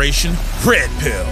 Operation 0.00 0.32
Red 0.64 0.88
Pill. 0.98 1.26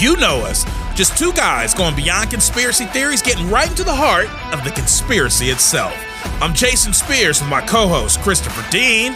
You 0.00 0.16
know 0.16 0.38
us, 0.38 0.64
just 0.94 1.18
two 1.18 1.34
guys 1.34 1.74
going 1.74 1.94
beyond 1.94 2.30
conspiracy 2.30 2.86
theories, 2.86 3.20
getting 3.20 3.50
right 3.50 3.68
into 3.68 3.84
the 3.84 3.94
heart 3.94 4.30
of 4.54 4.64
the 4.64 4.70
conspiracy 4.70 5.50
itself. 5.50 5.92
I'm 6.40 6.54
Jason 6.54 6.94
Spears 6.94 7.42
with 7.42 7.50
my 7.50 7.60
co 7.60 7.86
host, 7.86 8.22
Christopher 8.22 8.64
Dean. 8.70 9.12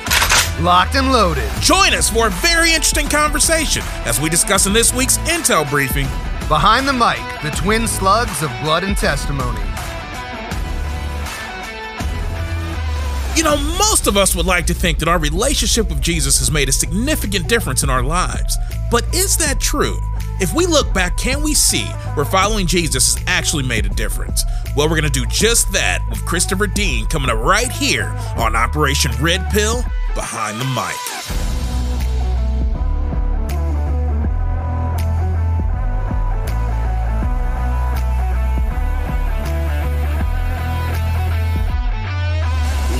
Locked 0.60 0.96
and 0.96 1.12
loaded. 1.12 1.50
Join 1.62 1.94
us 1.94 2.10
for 2.10 2.26
a 2.26 2.30
very 2.42 2.74
interesting 2.74 3.08
conversation 3.08 3.80
as 4.04 4.20
we 4.20 4.28
discuss 4.28 4.66
in 4.66 4.74
this 4.74 4.92
week's 4.92 5.16
Intel 5.20 5.68
briefing. 5.70 6.04
Behind 6.48 6.86
the 6.86 6.92
mic, 6.92 7.22
the 7.40 7.56
twin 7.56 7.88
slugs 7.88 8.42
of 8.42 8.50
blood 8.62 8.84
and 8.84 8.98
testimony. 8.98 9.62
You 13.34 13.44
know, 13.44 13.56
most 13.78 14.06
of 14.06 14.18
us 14.18 14.36
would 14.36 14.44
like 14.44 14.66
to 14.66 14.74
think 14.74 14.98
that 14.98 15.08
our 15.08 15.18
relationship 15.18 15.88
with 15.88 16.02
Jesus 16.02 16.40
has 16.40 16.50
made 16.50 16.68
a 16.68 16.72
significant 16.72 17.48
difference 17.48 17.82
in 17.82 17.88
our 17.88 18.02
lives. 18.02 18.58
But 18.90 19.14
is 19.14 19.36
that 19.36 19.60
true? 19.60 19.98
If 20.40 20.52
we 20.52 20.66
look 20.66 20.92
back, 20.92 21.16
can 21.16 21.42
we 21.42 21.54
see 21.54 21.84
where 22.14 22.24
following 22.24 22.66
Jesus 22.66 23.14
has 23.14 23.24
actually 23.26 23.62
made 23.62 23.86
a 23.86 23.90
difference? 23.90 24.44
Well, 24.76 24.88
we're 24.88 25.00
going 25.00 25.10
to 25.12 25.20
do 25.20 25.26
just 25.26 25.72
that 25.72 26.04
with 26.10 26.24
Christopher 26.26 26.66
Dean 26.66 27.06
coming 27.06 27.30
up 27.30 27.38
right 27.38 27.70
here 27.70 28.06
on 28.36 28.56
Operation 28.56 29.12
Red 29.20 29.48
Pill 29.50 29.84
Behind 30.14 30.60
the 30.60 30.64
Mic. 30.64 30.96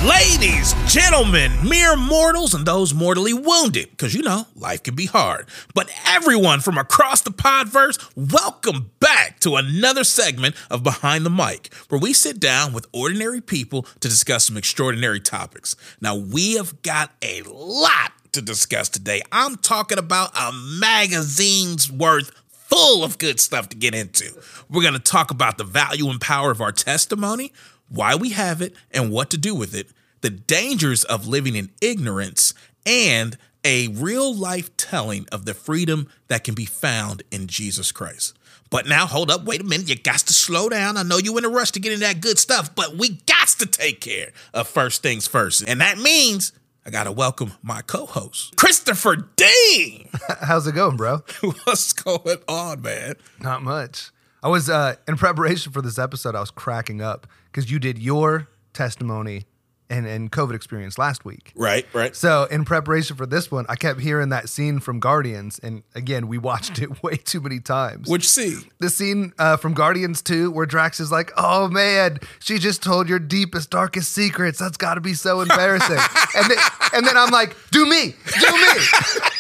Ladies, 0.07 0.75
gentlemen, 0.91 1.53
mere 1.69 1.95
mortals, 1.95 2.53
and 2.53 2.67
those 2.67 2.93
mortally 2.93 3.33
wounded, 3.33 3.89
because 3.93 4.13
you 4.13 4.23
know, 4.23 4.45
life 4.57 4.83
can 4.83 4.97
be 4.97 5.07
hard. 5.07 5.47
But 5.73 5.89
everyone 6.05 6.59
from 6.59 6.77
across 6.79 7.21
the 7.21 7.31
podverse, 7.31 8.11
welcome 8.17 8.91
back 8.99 9.39
to 9.41 9.55
another 9.55 10.03
segment 10.03 10.57
of 10.69 10.83
Behind 10.83 11.25
the 11.25 11.31
Mic, 11.31 11.73
where 11.91 12.01
we 12.01 12.13
sit 12.13 12.41
down 12.41 12.73
with 12.73 12.89
ordinary 12.93 13.41
people 13.41 13.83
to 14.01 14.09
discuss 14.09 14.47
some 14.47 14.57
extraordinary 14.57 15.21
topics. 15.21 15.77
Now, 16.01 16.17
we 16.17 16.55
have 16.55 16.83
got 16.83 17.13
a 17.23 17.43
lot 17.43 18.11
to 18.33 18.43
discuss 18.43 18.89
today. 18.89 19.23
I'm 19.31 19.59
talking 19.59 19.99
about 19.99 20.37
a 20.37 20.51
magazine's 20.53 21.91
worth 21.91 22.33
full 22.49 23.05
of 23.05 23.19
good 23.19 23.39
stuff 23.39 23.69
to 23.69 23.77
get 23.77 23.95
into. 23.95 24.33
We're 24.69 24.83
going 24.83 24.95
to 24.95 24.99
talk 24.99 25.31
about 25.31 25.57
the 25.57 25.65
value 25.65 26.11
and 26.11 26.21
power 26.21 26.51
of 26.51 26.61
our 26.61 26.73
testimony 26.73 27.53
why 27.91 28.15
we 28.15 28.31
have 28.31 28.63
it 28.63 28.75
and 28.93 29.11
what 29.11 29.31
to 29.31 29.37
do 29.37 29.55
with 29.55 29.75
it, 29.75 29.89
the 30.21 30.31
dangers 30.31 31.05
of 31.05 31.27
living 31.27 31.57
in 31.57 31.71
ignorance, 31.81 32.55
and 32.87 33.37
a 33.65 33.89
real 33.89 34.35
life 34.35 34.75
telling 34.77 35.27
of 35.31 35.45
the 35.45 35.55
freedom 35.55 36.09
that 36.29 36.45
can 36.45 36.55
be 36.55 36.65
found 36.65 37.23
in 37.31 37.47
Jesus 37.47 37.93
Christ. 37.93 38.37
But 38.71 38.87
now, 38.87 39.07
hold 39.07 39.31
up, 39.31 39.45
wait 39.45 39.61
a 39.61 39.65
minute. 39.65 39.89
You 39.89 39.97
got 39.97 40.21
to 40.21 40.33
slow 40.33 40.69
down. 40.69 40.97
I 40.97 41.03
know 41.03 41.19
you 41.19 41.37
in 41.39 41.45
a 41.45 41.49
rush 41.49 41.73
to 41.73 41.81
get 41.81 41.93
in 41.93 42.01
that 42.01 42.21
good 42.21 42.39
stuff, 42.39 42.75
but 42.75 42.97
we 42.97 43.21
got 43.27 43.49
to 43.49 43.67
take 43.67 44.01
care 44.01 44.33
of 44.55 44.69
first 44.69 45.03
things 45.03 45.27
first. 45.27 45.65
And 45.67 45.81
that 45.81 45.99
means 45.99 46.53
I 46.87 46.91
got 46.91 47.05
to 47.05 47.13
welcome 47.13 47.53
my 47.63 47.83
co 47.83 48.07
host, 48.07 48.57
Christopher 48.57 49.29
Dean. 49.37 50.09
How's 50.41 50.67
it 50.67 50.75
going, 50.75 50.97
bro? 50.97 51.19
What's 51.65 51.93
going 51.93 52.39
on, 52.49 52.81
man? 52.81 53.15
Not 53.41 53.63
much. 53.63 54.11
I 54.43 54.49
was 54.49 54.71
uh, 54.71 54.95
in 55.07 55.17
preparation 55.17 55.73
for 55.73 55.83
this 55.83 55.99
episode. 55.99 56.35
I 56.35 56.41
was 56.41 56.51
cracking 56.51 57.03
up 57.03 57.27
because 57.51 57.71
you 57.71 57.79
did 57.79 57.99
your 57.99 58.49
testimony 58.73 59.45
and, 59.91 60.07
and 60.07 60.33
COVID 60.33 60.55
experience 60.55 60.97
last 60.97 61.25
week. 61.25 61.53
Right, 61.55 61.87
right. 61.93 62.15
So 62.15 62.45
in 62.45 62.65
preparation 62.65 63.17
for 63.17 63.27
this 63.27 63.51
one, 63.51 63.67
I 63.69 63.77
kept 63.77 64.01
hearing 64.01 64.31
that 64.31 64.49
scene 64.49 64.79
from 64.79 65.01
Guardians, 65.01 65.59
and 65.59 65.83
again, 65.95 66.29
we 66.29 66.39
watched 66.39 66.79
it 66.79 67.03
way 67.03 67.17
too 67.17 67.41
many 67.41 67.61
times. 67.61 68.09
Which 68.09 68.29
scene? 68.29 68.63
The 68.79 68.89
scene 68.89 69.33
uh, 69.39 69.57
from 69.57 69.75
Guardians 69.75 70.23
2 70.23 70.51
where 70.53 70.67
Drax 70.67 71.01
is 71.01 71.11
like, 71.11 71.33
"Oh 71.37 71.69
man, 71.69 72.19
she 72.39 72.59
just 72.59 72.83
told 72.83 73.09
your 73.09 73.19
deepest, 73.19 73.71
darkest 73.71 74.13
secrets. 74.13 74.59
That's 74.59 74.77
got 74.77 74.95
to 74.95 75.01
be 75.01 75.15
so 75.15 75.41
embarrassing." 75.41 75.99
and 76.37 76.51
then, 76.51 76.59
and 76.95 77.07
then 77.07 77.17
I'm 77.17 77.31
like, 77.31 77.57
"Do 77.71 77.85
me, 77.85 78.15
do 78.41 78.53
me." 78.53 78.69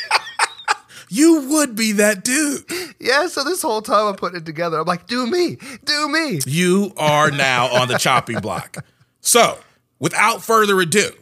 You 1.13 1.49
would 1.51 1.75
be 1.75 1.91
that 1.93 2.23
dude. 2.23 2.63
Yeah, 3.01 3.27
so 3.27 3.43
this 3.43 3.63
whole 3.63 3.83
time 3.83 4.07
I'm 4.07 4.15
putting 4.15 4.39
it 4.39 4.47
together. 4.47 4.79
I'm 4.79 4.87
like, 4.87 5.09
do 5.09 5.27
me, 5.27 5.59
do 5.85 6.09
me. 6.09 6.39
You 6.47 6.93
are 6.97 7.33
now 7.33 7.67
on 7.67 7.89
the 7.89 7.99
chopping 7.99 8.39
block. 8.39 8.77
So, 9.21 9.59
without 10.01 10.43
further 10.43 10.81
ado, 10.81 11.13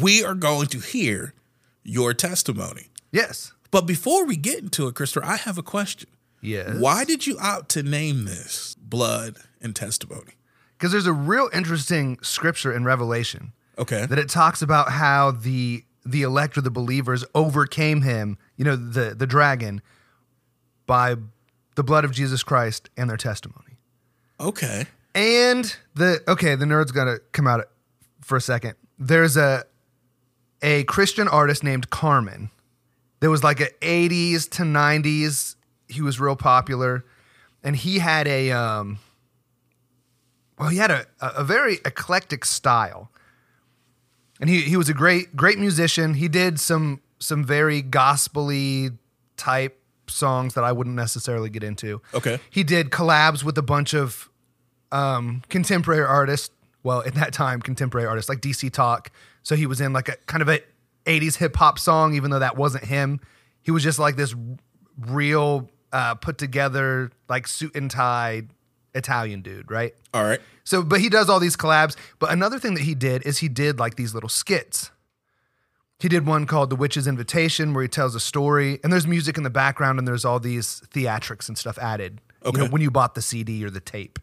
we 0.00 0.24
are 0.24 0.34
going 0.34 0.68
to 0.68 0.78
hear 0.78 1.34
your 1.82 2.14
testimony. 2.14 2.86
Yes. 3.10 3.52
But 3.70 3.82
before 3.82 4.24
we 4.24 4.36
get 4.36 4.60
into 4.60 4.86
it, 4.88 4.94
Christopher, 4.94 5.26
I 5.26 5.36
have 5.36 5.58
a 5.58 5.62
question. 5.62 6.08
Yes. 6.40 6.76
Why 6.78 7.04
did 7.04 7.26
you 7.26 7.36
opt 7.38 7.68
to 7.70 7.82
name 7.82 8.24
this 8.24 8.74
Blood 8.80 9.36
and 9.60 9.76
Testimony? 9.76 10.32
Because 10.78 10.92
there's 10.92 11.06
a 11.06 11.12
real 11.12 11.48
interesting 11.52 12.18
scripture 12.22 12.72
in 12.72 12.84
Revelation 12.84 13.52
Okay. 13.78 14.06
that 14.06 14.18
it 14.18 14.28
talks 14.28 14.62
about 14.62 14.90
how 14.90 15.30
the 15.32 15.84
the 16.04 16.22
elect 16.22 16.58
or 16.58 16.60
the 16.62 16.70
believers 16.70 17.24
overcame 17.32 18.02
him, 18.02 18.36
you 18.56 18.64
know, 18.64 18.74
the 18.74 19.14
the 19.14 19.26
dragon, 19.26 19.80
by 20.86 21.14
the 21.76 21.84
blood 21.84 22.04
of 22.04 22.10
Jesus 22.12 22.42
Christ 22.42 22.90
and 22.96 23.08
their 23.08 23.16
testimony. 23.16 23.78
Okay. 24.40 24.86
And 25.14 25.74
the 25.94 26.20
okay, 26.26 26.56
the 26.56 26.64
nerd's 26.64 26.90
gonna 26.92 27.18
come 27.30 27.46
out 27.46 27.68
for 28.22 28.36
a 28.36 28.40
second. 28.40 28.74
There's 28.98 29.36
a 29.36 29.64
a 30.62 30.84
Christian 30.84 31.28
artist 31.28 31.64
named 31.64 31.90
Carmen. 31.90 32.50
There 33.20 33.30
was 33.30 33.44
like 33.44 33.60
a 33.60 33.68
80s 33.80 34.48
to 34.50 34.62
90s. 34.62 35.56
He 35.88 36.00
was 36.00 36.18
real 36.18 36.36
popular, 36.36 37.04
and 37.62 37.76
he 37.76 37.98
had 37.98 38.26
a 38.26 38.52
um. 38.52 38.98
Well, 40.58 40.68
he 40.68 40.78
had 40.78 40.90
a 40.90 41.06
a 41.20 41.44
very 41.44 41.78
eclectic 41.84 42.44
style, 42.44 43.10
and 44.40 44.48
he 44.48 44.62
he 44.62 44.76
was 44.76 44.88
a 44.88 44.94
great 44.94 45.36
great 45.36 45.58
musician. 45.58 46.14
He 46.14 46.28
did 46.28 46.60
some 46.60 47.00
some 47.18 47.44
very 47.44 47.82
gospely 47.82 48.90
type 49.36 49.78
songs 50.08 50.54
that 50.54 50.64
I 50.64 50.72
wouldn't 50.72 50.96
necessarily 50.96 51.50
get 51.50 51.62
into. 51.62 52.02
Okay. 52.14 52.38
He 52.50 52.62
did 52.62 52.90
collabs 52.90 53.42
with 53.42 53.56
a 53.58 53.62
bunch 53.62 53.94
of 53.94 54.28
um, 54.90 55.42
contemporary 55.48 56.04
artists. 56.04 56.50
Well, 56.82 57.02
at 57.06 57.14
that 57.14 57.32
time, 57.32 57.60
contemporary 57.60 58.06
artists 58.06 58.28
like 58.28 58.40
DC 58.40 58.70
Talk. 58.72 59.10
So 59.42 59.54
he 59.56 59.66
was 59.66 59.80
in 59.80 59.92
like 59.92 60.08
a 60.08 60.16
kind 60.26 60.42
of 60.42 60.48
a 60.48 60.60
80s 61.06 61.36
hip 61.36 61.56
hop 61.56 61.78
song, 61.78 62.14
even 62.14 62.30
though 62.30 62.38
that 62.40 62.56
wasn't 62.56 62.84
him. 62.84 63.20
He 63.62 63.70
was 63.70 63.82
just 63.82 63.98
like 63.98 64.16
this 64.16 64.34
real 64.98 65.70
uh, 65.92 66.14
put 66.14 66.38
together, 66.38 67.10
like 67.28 67.46
suit 67.46 67.74
and 67.74 67.90
tie 67.90 68.42
Italian 68.94 69.42
dude, 69.42 69.70
right? 69.70 69.94
All 70.12 70.24
right. 70.24 70.40
So, 70.64 70.82
but 70.82 71.00
he 71.00 71.08
does 71.08 71.28
all 71.28 71.40
these 71.40 71.56
collabs. 71.56 71.96
But 72.18 72.30
another 72.32 72.58
thing 72.58 72.74
that 72.74 72.82
he 72.82 72.94
did 72.94 73.26
is 73.26 73.38
he 73.38 73.48
did 73.48 73.78
like 73.78 73.96
these 73.96 74.14
little 74.14 74.28
skits. 74.28 74.90
He 75.98 76.08
did 76.08 76.26
one 76.26 76.46
called 76.46 76.68
The 76.70 76.76
Witch's 76.76 77.06
Invitation 77.06 77.74
where 77.74 77.82
he 77.82 77.88
tells 77.88 78.14
a 78.16 78.20
story 78.20 78.80
and 78.82 78.92
there's 78.92 79.06
music 79.06 79.36
in 79.36 79.44
the 79.44 79.50
background 79.50 80.00
and 80.00 80.08
there's 80.08 80.24
all 80.24 80.40
these 80.40 80.82
theatrics 80.92 81.46
and 81.48 81.56
stuff 81.56 81.78
added. 81.78 82.20
You 82.44 82.52
know, 82.52 82.60
Okay. 82.64 82.72
when 82.72 82.82
you 82.82 82.90
bought 82.90 83.14
the 83.14 83.22
CD 83.22 83.64
or 83.64 83.70
the 83.70 83.78
tape, 83.80 84.18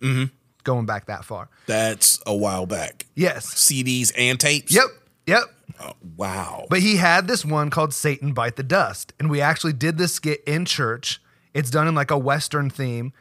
going 0.69 0.85
back 0.85 1.07
that 1.07 1.25
far. 1.25 1.49
That's 1.65 2.21
a 2.27 2.35
while 2.35 2.67
back. 2.67 3.07
Yes. 3.15 3.47
CDs 3.47 4.11
and 4.15 4.39
tapes? 4.39 4.71
Yep. 4.71 4.85
Yep. 5.25 5.43
Oh, 5.81 5.93
wow. 6.15 6.67
But 6.69 6.81
he 6.81 6.97
had 6.97 7.27
this 7.27 7.43
one 7.43 7.71
called 7.71 7.91
Satan 7.91 8.33
Bite 8.33 8.55
the 8.55 8.61
Dust. 8.61 9.13
And 9.19 9.31
we 9.31 9.41
actually 9.41 9.73
did 9.73 9.97
this 9.97 10.13
skit 10.13 10.43
in 10.45 10.65
church. 10.65 11.19
It's 11.55 11.71
done 11.71 11.87
in 11.87 11.95
like 11.95 12.11
a 12.11 12.19
Western 12.19 12.69
theme. 12.69 13.13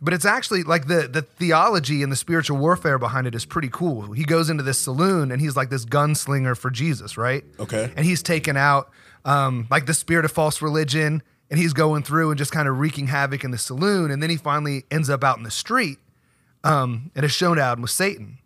But 0.00 0.14
it's 0.14 0.24
actually 0.24 0.64
like 0.64 0.86
the 0.86 1.08
the 1.08 1.22
theology 1.22 2.02
and 2.02 2.10
the 2.10 2.16
spiritual 2.16 2.58
warfare 2.58 2.98
behind 2.98 3.26
it 3.26 3.34
is 3.34 3.44
pretty 3.44 3.68
cool. 3.70 4.12
He 4.12 4.24
goes 4.24 4.50
into 4.50 4.62
this 4.62 4.78
saloon 4.78 5.30
and 5.30 5.40
he's 5.40 5.56
like 5.56 5.70
this 5.70 5.84
gunslinger 5.84 6.56
for 6.56 6.70
Jesus, 6.70 7.16
right? 7.16 7.44
Okay. 7.60 7.92
And 7.96 8.04
he's 8.04 8.22
taken 8.22 8.56
out 8.56 8.90
um, 9.24 9.66
like 9.70 9.86
the 9.86 9.94
spirit 9.94 10.24
of 10.24 10.32
false 10.32 10.60
religion 10.60 11.22
and 11.50 11.60
he's 11.60 11.72
going 11.72 12.02
through 12.02 12.30
and 12.30 12.38
just 12.38 12.52
kind 12.52 12.68
of 12.68 12.78
wreaking 12.78 13.06
havoc 13.06 13.44
in 13.44 13.50
the 13.50 13.58
saloon. 13.58 14.10
And 14.10 14.22
then 14.22 14.30
he 14.30 14.36
finally 14.36 14.84
ends 14.90 15.08
up 15.08 15.22
out 15.22 15.38
in 15.38 15.44
the 15.44 15.50
street 15.50 15.98
um, 16.64 17.12
in 17.14 17.24
a 17.24 17.28
showdown 17.28 17.80
with 17.80 17.92
Satan. 17.92 18.38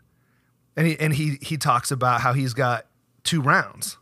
And 0.76 0.86
he 0.86 1.00
and 1.00 1.14
he 1.14 1.38
he 1.40 1.56
talks 1.56 1.90
about 1.90 2.20
how 2.20 2.34
he's 2.34 2.54
got 2.54 2.86
two 3.24 3.40
rounds 3.40 3.96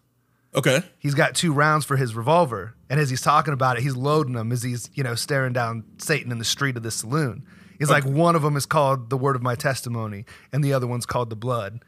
okay. 0.56 0.82
he's 0.98 1.14
got 1.14 1.34
two 1.34 1.52
rounds 1.52 1.84
for 1.84 1.96
his 1.96 2.14
revolver. 2.14 2.74
And 2.88 2.98
as 2.98 3.10
he's 3.10 3.20
talking 3.20 3.52
about 3.52 3.76
it, 3.76 3.82
he's 3.82 3.96
loading 3.96 4.34
them 4.34 4.50
as 4.50 4.62
he's, 4.62 4.90
you 4.94 5.04
know, 5.04 5.14
staring 5.14 5.52
down 5.52 5.84
Satan 5.98 6.32
in 6.32 6.38
the 6.38 6.44
street 6.44 6.76
of 6.76 6.82
the 6.82 6.90
saloon. 6.90 7.44
He's 7.78 7.90
like, 7.90 8.04
one 8.04 8.34
of 8.34 8.42
them 8.42 8.56
is 8.56 8.64
called 8.64 9.10
the 9.10 9.18
word 9.18 9.36
of 9.36 9.42
my 9.42 9.54
testimony, 9.54 10.24
and 10.50 10.64
the 10.64 10.72
other 10.72 10.86
one's 10.86 11.04
called 11.04 11.28
the 11.28 11.36
blood. 11.36 11.84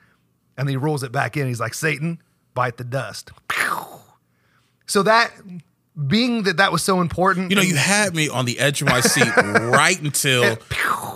And 0.58 0.68
he 0.68 0.76
rolls 0.76 1.02
it 1.02 1.12
back 1.12 1.36
in. 1.36 1.46
He's 1.46 1.60
like, 1.60 1.72
Satan, 1.72 2.20
bite 2.54 2.76
the 2.76 2.84
dust. 2.84 3.30
So 4.90 5.02
that, 5.02 5.34
being 6.06 6.44
that 6.44 6.56
that 6.56 6.72
was 6.72 6.82
so 6.82 7.02
important, 7.02 7.50
You 7.50 7.56
know, 7.56 7.62
you 7.62 7.76
had 7.76 8.14
me 8.14 8.30
on 8.30 8.46
the 8.46 8.58
edge 8.58 8.80
of 8.80 8.88
my 8.88 9.02
seat 9.02 9.36
right 9.36 10.00
until, 10.00 10.56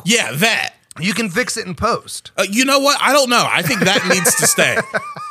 yeah, 0.04 0.30
that. 0.30 0.74
You 1.00 1.14
can 1.14 1.30
fix 1.30 1.56
it 1.56 1.66
in 1.66 1.74
post. 1.74 2.32
Uh, 2.36 2.44
you 2.48 2.64
know 2.64 2.78
what? 2.78 2.98
I 3.00 3.12
don't 3.12 3.30
know. 3.30 3.46
I 3.48 3.62
think 3.62 3.80
that 3.80 4.06
needs 4.08 4.34
to 4.36 4.46
stay. 4.46 4.76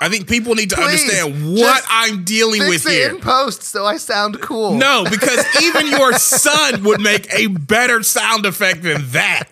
I 0.01 0.09
think 0.09 0.27
people 0.27 0.55
need 0.55 0.71
to 0.71 0.75
Please, 0.75 1.03
understand 1.03 1.55
what 1.55 1.83
I'm 1.87 2.23
dealing 2.23 2.61
Fix 2.61 2.85
with 2.85 2.93
it 2.93 2.97
here. 2.97 3.09
in 3.11 3.21
post 3.21 3.63
so 3.63 3.85
I 3.85 3.97
sound 3.97 4.41
cool. 4.41 4.73
No, 4.73 5.05
because 5.09 5.45
even 5.61 5.87
your 5.87 6.13
son 6.13 6.83
would 6.83 7.01
make 7.01 7.31
a 7.33 7.47
better 7.47 8.01
sound 8.01 8.45
effect 8.45 8.81
than 8.81 9.09
that. 9.11 9.45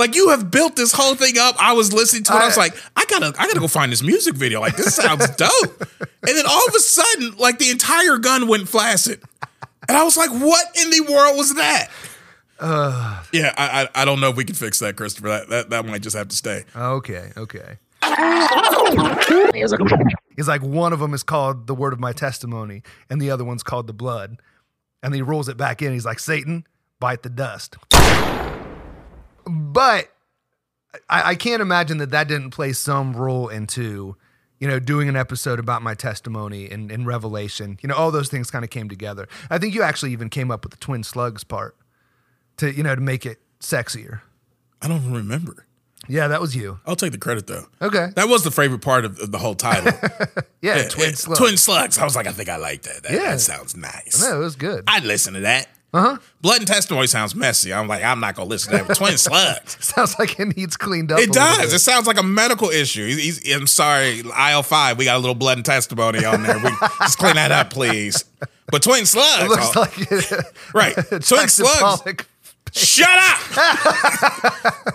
Like 0.00 0.16
you 0.16 0.30
have 0.30 0.50
built 0.50 0.76
this 0.76 0.92
whole 0.92 1.14
thing 1.14 1.38
up. 1.38 1.56
I 1.58 1.74
was 1.74 1.92
listening 1.92 2.24
to 2.24 2.32
it. 2.32 2.36
I, 2.36 2.46
was 2.46 2.56
like, 2.56 2.74
I 2.96 3.04
gotta, 3.04 3.34
I 3.38 3.46
gotta 3.46 3.60
go 3.60 3.68
find 3.68 3.92
this 3.92 4.02
music 4.02 4.34
video. 4.34 4.60
Like 4.60 4.76
this 4.76 4.94
sounds 4.96 5.28
dope. 5.36 5.80
And 6.00 6.36
then 6.36 6.46
all 6.48 6.66
of 6.66 6.74
a 6.74 6.80
sudden, 6.80 7.36
like 7.36 7.58
the 7.58 7.70
entire 7.70 8.16
gun 8.16 8.48
went 8.48 8.66
flaccid, 8.68 9.22
and 9.88 9.96
I 9.96 10.02
was 10.02 10.16
like, 10.16 10.30
what 10.30 10.66
in 10.82 10.90
the 10.90 11.00
world 11.12 11.36
was 11.36 11.54
that? 11.54 11.88
Yeah, 12.60 13.54
I, 13.56 13.82
I, 13.82 13.88
I 14.02 14.04
don't 14.04 14.20
know 14.20 14.30
if 14.30 14.36
we 14.36 14.44
can 14.44 14.54
fix 14.54 14.78
that, 14.80 14.96
Christopher. 14.96 15.28
That, 15.28 15.48
that, 15.48 15.70
that 15.70 15.86
might 15.86 16.02
just 16.02 16.16
have 16.16 16.28
to 16.28 16.36
stay. 16.36 16.64
Okay, 16.76 17.32
okay. 17.36 17.78
He's 20.36 20.48
like, 20.48 20.62
one 20.62 20.92
of 20.92 21.00
them 21.00 21.14
is 21.14 21.22
called 21.22 21.66
the 21.66 21.74
word 21.74 21.92
of 21.92 22.00
my 22.00 22.12
testimony, 22.12 22.82
and 23.08 23.20
the 23.20 23.30
other 23.30 23.44
one's 23.44 23.62
called 23.62 23.86
the 23.86 23.92
blood. 23.92 24.40
And 25.02 25.14
he 25.14 25.22
rolls 25.22 25.48
it 25.48 25.56
back 25.56 25.80
in. 25.80 25.92
He's 25.92 26.04
like, 26.04 26.18
Satan, 26.18 26.66
bite 26.98 27.22
the 27.22 27.30
dust. 27.30 27.76
But 29.46 30.10
I, 31.08 31.30
I 31.30 31.34
can't 31.34 31.62
imagine 31.62 31.98
that 31.98 32.10
that 32.10 32.28
didn't 32.28 32.50
play 32.50 32.74
some 32.74 33.16
role 33.16 33.48
into, 33.48 34.16
you 34.58 34.68
know, 34.68 34.78
doing 34.78 35.08
an 35.08 35.16
episode 35.16 35.58
about 35.58 35.82
my 35.82 35.94
testimony 35.94 36.68
and, 36.68 36.92
and 36.92 37.06
Revelation. 37.06 37.78
You 37.80 37.88
know, 37.88 37.94
all 37.94 38.10
those 38.10 38.28
things 38.28 38.50
kind 38.50 38.64
of 38.64 38.70
came 38.70 38.90
together. 38.90 39.26
I 39.48 39.56
think 39.56 39.74
you 39.74 39.82
actually 39.82 40.12
even 40.12 40.28
came 40.28 40.50
up 40.50 40.64
with 40.64 40.72
the 40.72 40.78
twin 40.78 41.02
slugs 41.02 41.44
part 41.44 41.76
to, 42.60 42.74
you 42.74 42.82
know, 42.82 42.94
to 42.94 43.00
make 43.00 43.26
it 43.26 43.38
sexier. 43.60 44.20
I 44.80 44.88
don't 44.88 44.98
even 44.98 45.12
remember. 45.14 45.66
Yeah, 46.08 46.28
that 46.28 46.40
was 46.40 46.56
you. 46.56 46.80
I'll 46.86 46.96
take 46.96 47.12
the 47.12 47.18
credit 47.18 47.46
though. 47.46 47.66
Okay. 47.82 48.08
That 48.16 48.28
was 48.28 48.42
the 48.42 48.50
favorite 48.50 48.80
part 48.80 49.04
of, 49.04 49.18
of 49.20 49.30
the 49.32 49.38
whole 49.38 49.54
title. 49.54 49.92
Yeah, 50.62 50.76
Yeah, 50.76 50.88
twin 50.88 51.14
slugs. 51.14 51.38
Twin 51.38 51.56
slugs. 51.56 51.96
I 51.96 52.04
was 52.04 52.14
like, 52.14 52.26
I 52.26 52.32
think 52.32 52.50
I 52.50 52.56
like 52.56 52.82
that. 52.82 53.02
That, 53.04 53.12
Yeah. 53.12 53.30
that 53.30 53.40
sounds 53.40 53.74
nice. 53.74 54.20
No, 54.22 54.36
it 54.36 54.44
was 54.44 54.56
good. 54.56 54.84
I'd 54.86 55.04
listen 55.04 55.32
to 55.34 55.40
that. 55.40 55.68
Uh 55.92 56.00
huh. 56.02 56.16
Blood 56.42 56.58
and 56.58 56.66
testimony 56.66 57.06
sounds 57.06 57.34
messy. 57.34 57.72
I'm 57.72 57.88
like, 57.88 58.04
I'm 58.04 58.20
not 58.20 58.34
gonna 58.36 58.48
listen 58.48 58.72
to 58.72 58.78
that. 58.78 58.86
But 58.88 58.96
Twin 58.98 59.16
slugs. 59.18 59.76
Sounds 59.84 60.18
like 60.20 60.38
it 60.38 60.56
needs 60.56 60.76
cleaned 60.76 61.10
up. 61.10 61.18
It 61.18 61.32
does. 61.32 61.72
It 61.72 61.80
sounds 61.80 62.06
like 62.06 62.18
a 62.18 62.22
medical 62.22 62.68
issue. 62.68 63.06
He's, 63.06 63.38
he's, 63.38 63.54
I'm 63.56 63.66
sorry, 63.66 64.20
IL 64.20 64.62
five. 64.62 64.98
We 64.98 65.06
got 65.06 65.16
a 65.16 65.18
little 65.18 65.34
blood 65.34 65.58
and 65.58 65.64
testimony 65.64 66.24
on 66.24 66.42
there. 66.44 66.58
We 66.58 66.70
just 67.00 67.18
clean 67.18 67.34
that 67.34 67.50
up, 67.50 67.70
please. 67.70 68.24
But 68.70 68.82
twin 68.84 69.04
slugs, 69.06 69.42
It 69.44 69.48
looks 69.48 69.76
oh, 69.76 69.80
like 69.80 70.74
right? 70.74 70.94
Twin 70.94 71.48
slugs. 71.48 72.22
Shut 72.72 73.08
up! 73.08 73.38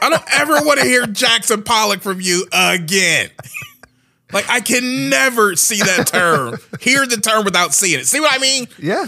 I 0.02 0.08
don't 0.10 0.24
ever 0.34 0.66
want 0.66 0.80
to 0.80 0.86
hear 0.86 1.06
Jackson 1.06 1.64
Pollock 1.64 2.02
from 2.02 2.22
you 2.22 2.46
again. 2.52 3.30
Like 4.34 4.50
I 4.50 4.60
can 4.60 5.10
never 5.10 5.56
see 5.56 5.80
that 5.80 6.08
term, 6.08 6.58
hear 6.82 7.06
the 7.06 7.18
term 7.18 7.46
without 7.46 7.74
seeing 7.74 8.00
it. 8.00 8.06
See 8.08 8.20
what 8.20 8.34
I 8.34 8.40
mean? 8.40 8.68
Yeah, 8.80 9.06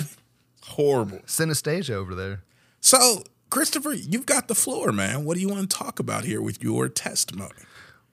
Horrible. 0.77 1.19
Synesthesia 1.25 1.91
over 1.91 2.13
there. 2.13 2.43
So, 2.81 3.23
Christopher, 3.49 3.93
you've 3.93 4.27
got 4.27 4.47
the 4.47 4.53
floor, 4.53 4.91
man. 4.91 5.25
What 5.25 5.33
do 5.33 5.41
you 5.41 5.49
want 5.49 5.69
to 5.69 5.75
talk 5.75 5.99
about 5.99 6.23
here 6.23 6.39
with 6.39 6.61
your 6.61 6.87
testimony? 6.87 7.55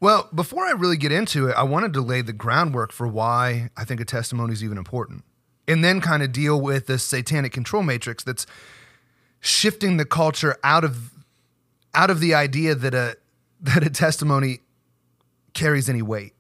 Well, 0.00 0.30
before 0.34 0.64
I 0.64 0.70
really 0.70 0.96
get 0.96 1.12
into 1.12 1.48
it, 1.48 1.54
I 1.56 1.62
wanted 1.64 1.92
to 1.92 2.00
lay 2.00 2.22
the 2.22 2.32
groundwork 2.32 2.90
for 2.90 3.06
why 3.06 3.68
I 3.76 3.84
think 3.84 4.00
a 4.00 4.04
testimony 4.06 4.54
is 4.54 4.64
even 4.64 4.78
important, 4.78 5.24
and 5.68 5.84
then 5.84 6.00
kind 6.00 6.22
of 6.22 6.32
deal 6.32 6.58
with 6.58 6.86
this 6.86 7.02
satanic 7.02 7.52
control 7.52 7.82
matrix 7.82 8.24
that's 8.24 8.46
shifting 9.44 9.98
the 9.98 10.04
culture 10.06 10.56
out 10.64 10.84
of 10.84 11.12
out 11.94 12.10
of 12.10 12.18
the 12.18 12.34
idea 12.34 12.74
that 12.74 12.94
a 12.94 13.16
that 13.60 13.84
a 13.84 13.90
testimony 13.90 14.60
carries 15.52 15.88
any 15.88 16.02
weight, 16.02 16.32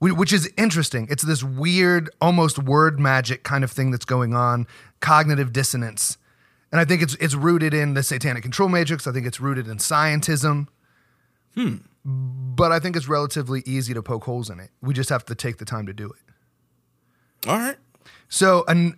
which 0.00 0.32
is 0.32 0.50
interesting. 0.58 1.06
It's 1.08 1.22
this 1.22 1.42
weird, 1.42 2.10
almost 2.20 2.58
word 2.58 2.98
magic 2.98 3.44
kind 3.44 3.62
of 3.64 3.70
thing 3.70 3.90
that's 3.90 4.04
going 4.04 4.34
on, 4.34 4.66
cognitive 5.00 5.52
dissonance, 5.52 6.18
and 6.72 6.80
I 6.80 6.84
think 6.84 7.02
it's 7.02 7.14
it's 7.16 7.34
rooted 7.34 7.72
in 7.72 7.94
the 7.94 8.02
satanic 8.02 8.42
control 8.42 8.68
matrix. 8.68 9.06
I 9.06 9.12
think 9.12 9.26
it's 9.26 9.40
rooted 9.40 9.68
in 9.68 9.78
scientism 9.78 10.68
hmm. 11.54 11.76
but 12.04 12.70
I 12.70 12.78
think 12.78 12.96
it's 12.96 13.08
relatively 13.08 13.62
easy 13.66 13.94
to 13.94 14.02
poke 14.02 14.24
holes 14.24 14.50
in 14.50 14.60
it. 14.60 14.70
We 14.80 14.94
just 14.94 15.10
have 15.10 15.24
to 15.26 15.34
take 15.34 15.58
the 15.58 15.64
time 15.64 15.86
to 15.86 15.92
do 15.92 16.10
it. 16.10 17.48
All 17.48 17.58
right. 17.58 17.76
So, 18.28 18.64
and 18.68 18.96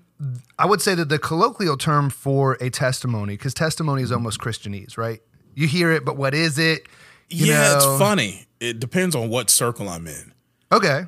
I 0.58 0.66
would 0.66 0.80
say 0.82 0.94
that 0.96 1.08
the 1.08 1.18
colloquial 1.18 1.76
term 1.76 2.10
for 2.10 2.54
a 2.60 2.70
testimony, 2.70 3.34
because 3.34 3.54
testimony 3.54 4.02
is 4.02 4.10
almost 4.10 4.40
Christianese, 4.40 4.96
right? 4.98 5.20
You 5.54 5.68
hear 5.68 5.92
it, 5.92 6.04
but 6.04 6.16
what 6.16 6.34
is 6.34 6.58
it? 6.58 6.86
You 7.28 7.46
yeah, 7.46 7.68
know- 7.70 7.76
it's 7.76 7.98
funny. 8.00 8.46
It 8.60 8.80
depends 8.80 9.14
on 9.14 9.28
what 9.28 9.50
circle 9.50 9.88
I'm 9.88 10.06
in. 10.08 10.32
Okay, 10.72 11.04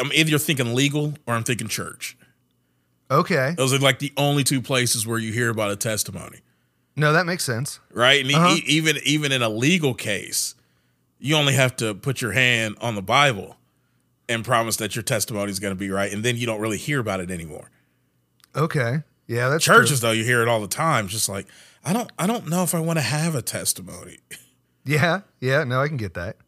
I'm 0.00 0.12
either 0.14 0.38
thinking 0.38 0.74
legal 0.74 1.14
or 1.26 1.34
I'm 1.34 1.42
thinking 1.44 1.68
church. 1.68 2.16
okay. 3.10 3.54
Those 3.56 3.72
are 3.74 3.78
like 3.78 3.98
the 3.98 4.12
only 4.16 4.44
two 4.44 4.62
places 4.62 5.06
where 5.06 5.18
you 5.18 5.32
hear 5.32 5.50
about 5.50 5.70
a 5.70 5.76
testimony, 5.76 6.38
No, 6.96 7.12
that 7.12 7.26
makes 7.26 7.44
sense. 7.44 7.80
right? 7.92 8.24
And 8.24 8.34
Uh-huh. 8.34 8.54
e- 8.56 8.62
even 8.66 8.96
even 9.04 9.32
in 9.32 9.42
a 9.42 9.48
legal 9.50 9.92
case, 9.94 10.54
you 11.18 11.34
only 11.36 11.52
have 11.54 11.76
to 11.76 11.94
put 11.94 12.22
your 12.22 12.32
hand 12.32 12.76
on 12.80 12.94
the 12.94 13.02
Bible 13.02 13.56
and 14.28 14.44
promise 14.44 14.76
that 14.76 14.94
your 14.96 15.02
testimony 15.02 15.50
is 15.50 15.58
going 15.58 15.72
to 15.74 15.78
be 15.78 15.90
right, 15.90 16.10
and 16.12 16.24
then 16.24 16.36
you 16.36 16.46
don't 16.46 16.60
really 16.60 16.78
hear 16.78 17.00
about 17.00 17.20
it 17.20 17.30
anymore. 17.30 17.70
Okay, 18.54 18.98
yeah, 19.26 19.48
that's 19.48 19.64
Churches, 19.64 20.00
true. 20.00 20.08
though, 20.08 20.12
you 20.12 20.24
hear 20.24 20.42
it 20.42 20.48
all 20.48 20.60
the 20.60 20.68
time. 20.68 21.08
Just 21.08 21.28
like 21.28 21.46
I 21.84 21.92
don't, 21.92 22.10
I 22.18 22.26
don't 22.26 22.48
know 22.48 22.62
if 22.62 22.74
I 22.74 22.80
want 22.80 22.98
to 22.98 23.02
have 23.02 23.34
a 23.34 23.42
testimony. 23.42 24.18
Yeah, 24.84 25.20
yeah, 25.40 25.62
no, 25.62 25.80
I 25.80 25.86
can 25.86 25.96
get 25.96 26.14
that. 26.14 26.38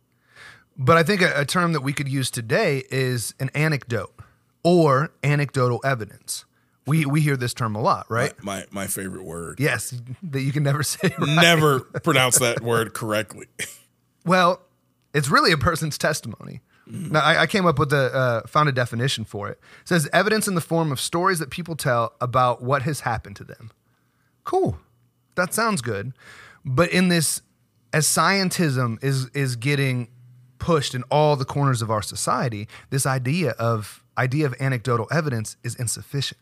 But 0.77 0.97
I 0.97 1.05
think 1.05 1.23
a, 1.23 1.33
a 1.43 1.45
term 1.45 1.73
that 1.73 1.83
we 1.83 1.93
could 1.93 2.09
use 2.09 2.33
today 2.33 2.83
is 2.91 3.33
an 3.39 3.49
anecdote 3.55 4.12
or 4.65 5.12
anecdotal 5.23 5.81
evidence. 5.85 6.45
We 6.85 7.06
we 7.06 7.21
hear 7.21 7.37
this 7.37 7.55
term 7.55 7.77
a 7.77 7.81
lot, 7.81 8.07
right? 8.11 8.33
My 8.43 8.65
my 8.73 8.89
favorite 8.89 9.23
word. 9.23 9.61
Yes, 9.61 9.95
that 10.25 10.41
you 10.43 10.50
can 10.50 10.65
never 10.65 10.83
say. 10.83 11.15
right. 11.17 11.29
Never 11.29 11.79
pronounce 11.79 12.41
that 12.41 12.61
word 12.62 12.93
correctly. 12.93 13.47
Well, 14.27 14.61
it's 15.15 15.29
really 15.31 15.53
a 15.53 15.57
person's 15.57 15.97
testimony. 15.97 16.61
Now, 16.87 17.21
I, 17.21 17.43
I 17.43 17.47
came 17.47 17.67
up 17.67 17.79
with 17.79 17.93
a 17.93 18.15
uh, 18.15 18.47
found 18.47 18.69
a 18.69 18.73
definition 18.73 19.25
for 19.25 19.49
it. 19.49 19.59
It 19.83 19.89
says 19.89 20.09
evidence 20.13 20.47
in 20.47 20.55
the 20.55 20.61
form 20.61 20.93
of 20.93 21.01
stories 21.01 21.39
that 21.39 21.51
people 21.51 21.77
tell 21.77 22.15
about 22.21 22.63
what 22.63 22.83
has 22.83 23.01
happened 23.01 23.37
to 23.37 23.45
them. 23.45 23.71
Cool, 24.45 24.79
that 25.35 25.55
sounds 25.55 25.81
good. 25.81 26.13
But 26.65 26.91
in 26.91 27.09
this, 27.09 27.43
as 27.93 28.07
scientism 28.07 29.03
is 29.03 29.29
is 29.29 29.57
getting 29.57 30.09
pushed 30.59 30.95
in 30.95 31.03
all 31.11 31.37
the 31.37 31.45
corners 31.45 31.83
of 31.83 31.91
our 31.91 32.03
society, 32.03 32.69
this 32.91 33.07
idea 33.07 33.50
of 33.53 34.03
idea 34.19 34.47
of 34.47 34.55
anecdotal 34.61 35.09
evidence 35.11 35.57
is 35.64 35.75
insufficient. 35.75 36.41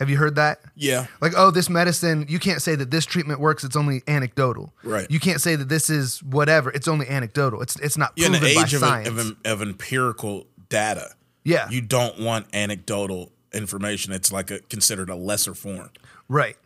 Have 0.00 0.08
you 0.08 0.16
heard 0.16 0.34
that? 0.36 0.60
Yeah. 0.74 1.06
Like, 1.20 1.34
oh, 1.36 1.50
this 1.50 1.68
medicine, 1.68 2.24
you 2.26 2.38
can't 2.38 2.62
say 2.62 2.74
that 2.74 2.90
this 2.90 3.04
treatment 3.04 3.38
works. 3.38 3.64
It's 3.64 3.76
only 3.76 4.02
anecdotal. 4.08 4.72
Right. 4.82 5.06
You 5.10 5.20
can't 5.20 5.42
say 5.42 5.56
that 5.56 5.68
this 5.68 5.90
is 5.90 6.22
whatever. 6.22 6.70
It's 6.70 6.88
only 6.88 7.06
anecdotal. 7.06 7.60
It's 7.60 7.78
it's 7.80 7.98
not 7.98 8.12
Yeah, 8.16 8.26
in 8.26 8.32
proven 8.32 8.48
the 8.48 8.54
by 8.54 8.62
age 8.62 8.74
of, 8.74 8.80
science. 8.80 9.08
of, 9.08 9.36
of 9.44 9.60
empirical 9.62 10.46
data, 10.70 11.10
yeah. 11.44 11.68
you 11.68 11.82
don't 11.82 12.18
want 12.18 12.46
anecdotal 12.54 13.30
information. 13.52 14.12
It's 14.14 14.32
like 14.32 14.50
a 14.50 14.60
considered 14.60 15.10
a 15.10 15.14
lesser 15.16 15.52
form 15.54 15.90
right. 16.28 16.56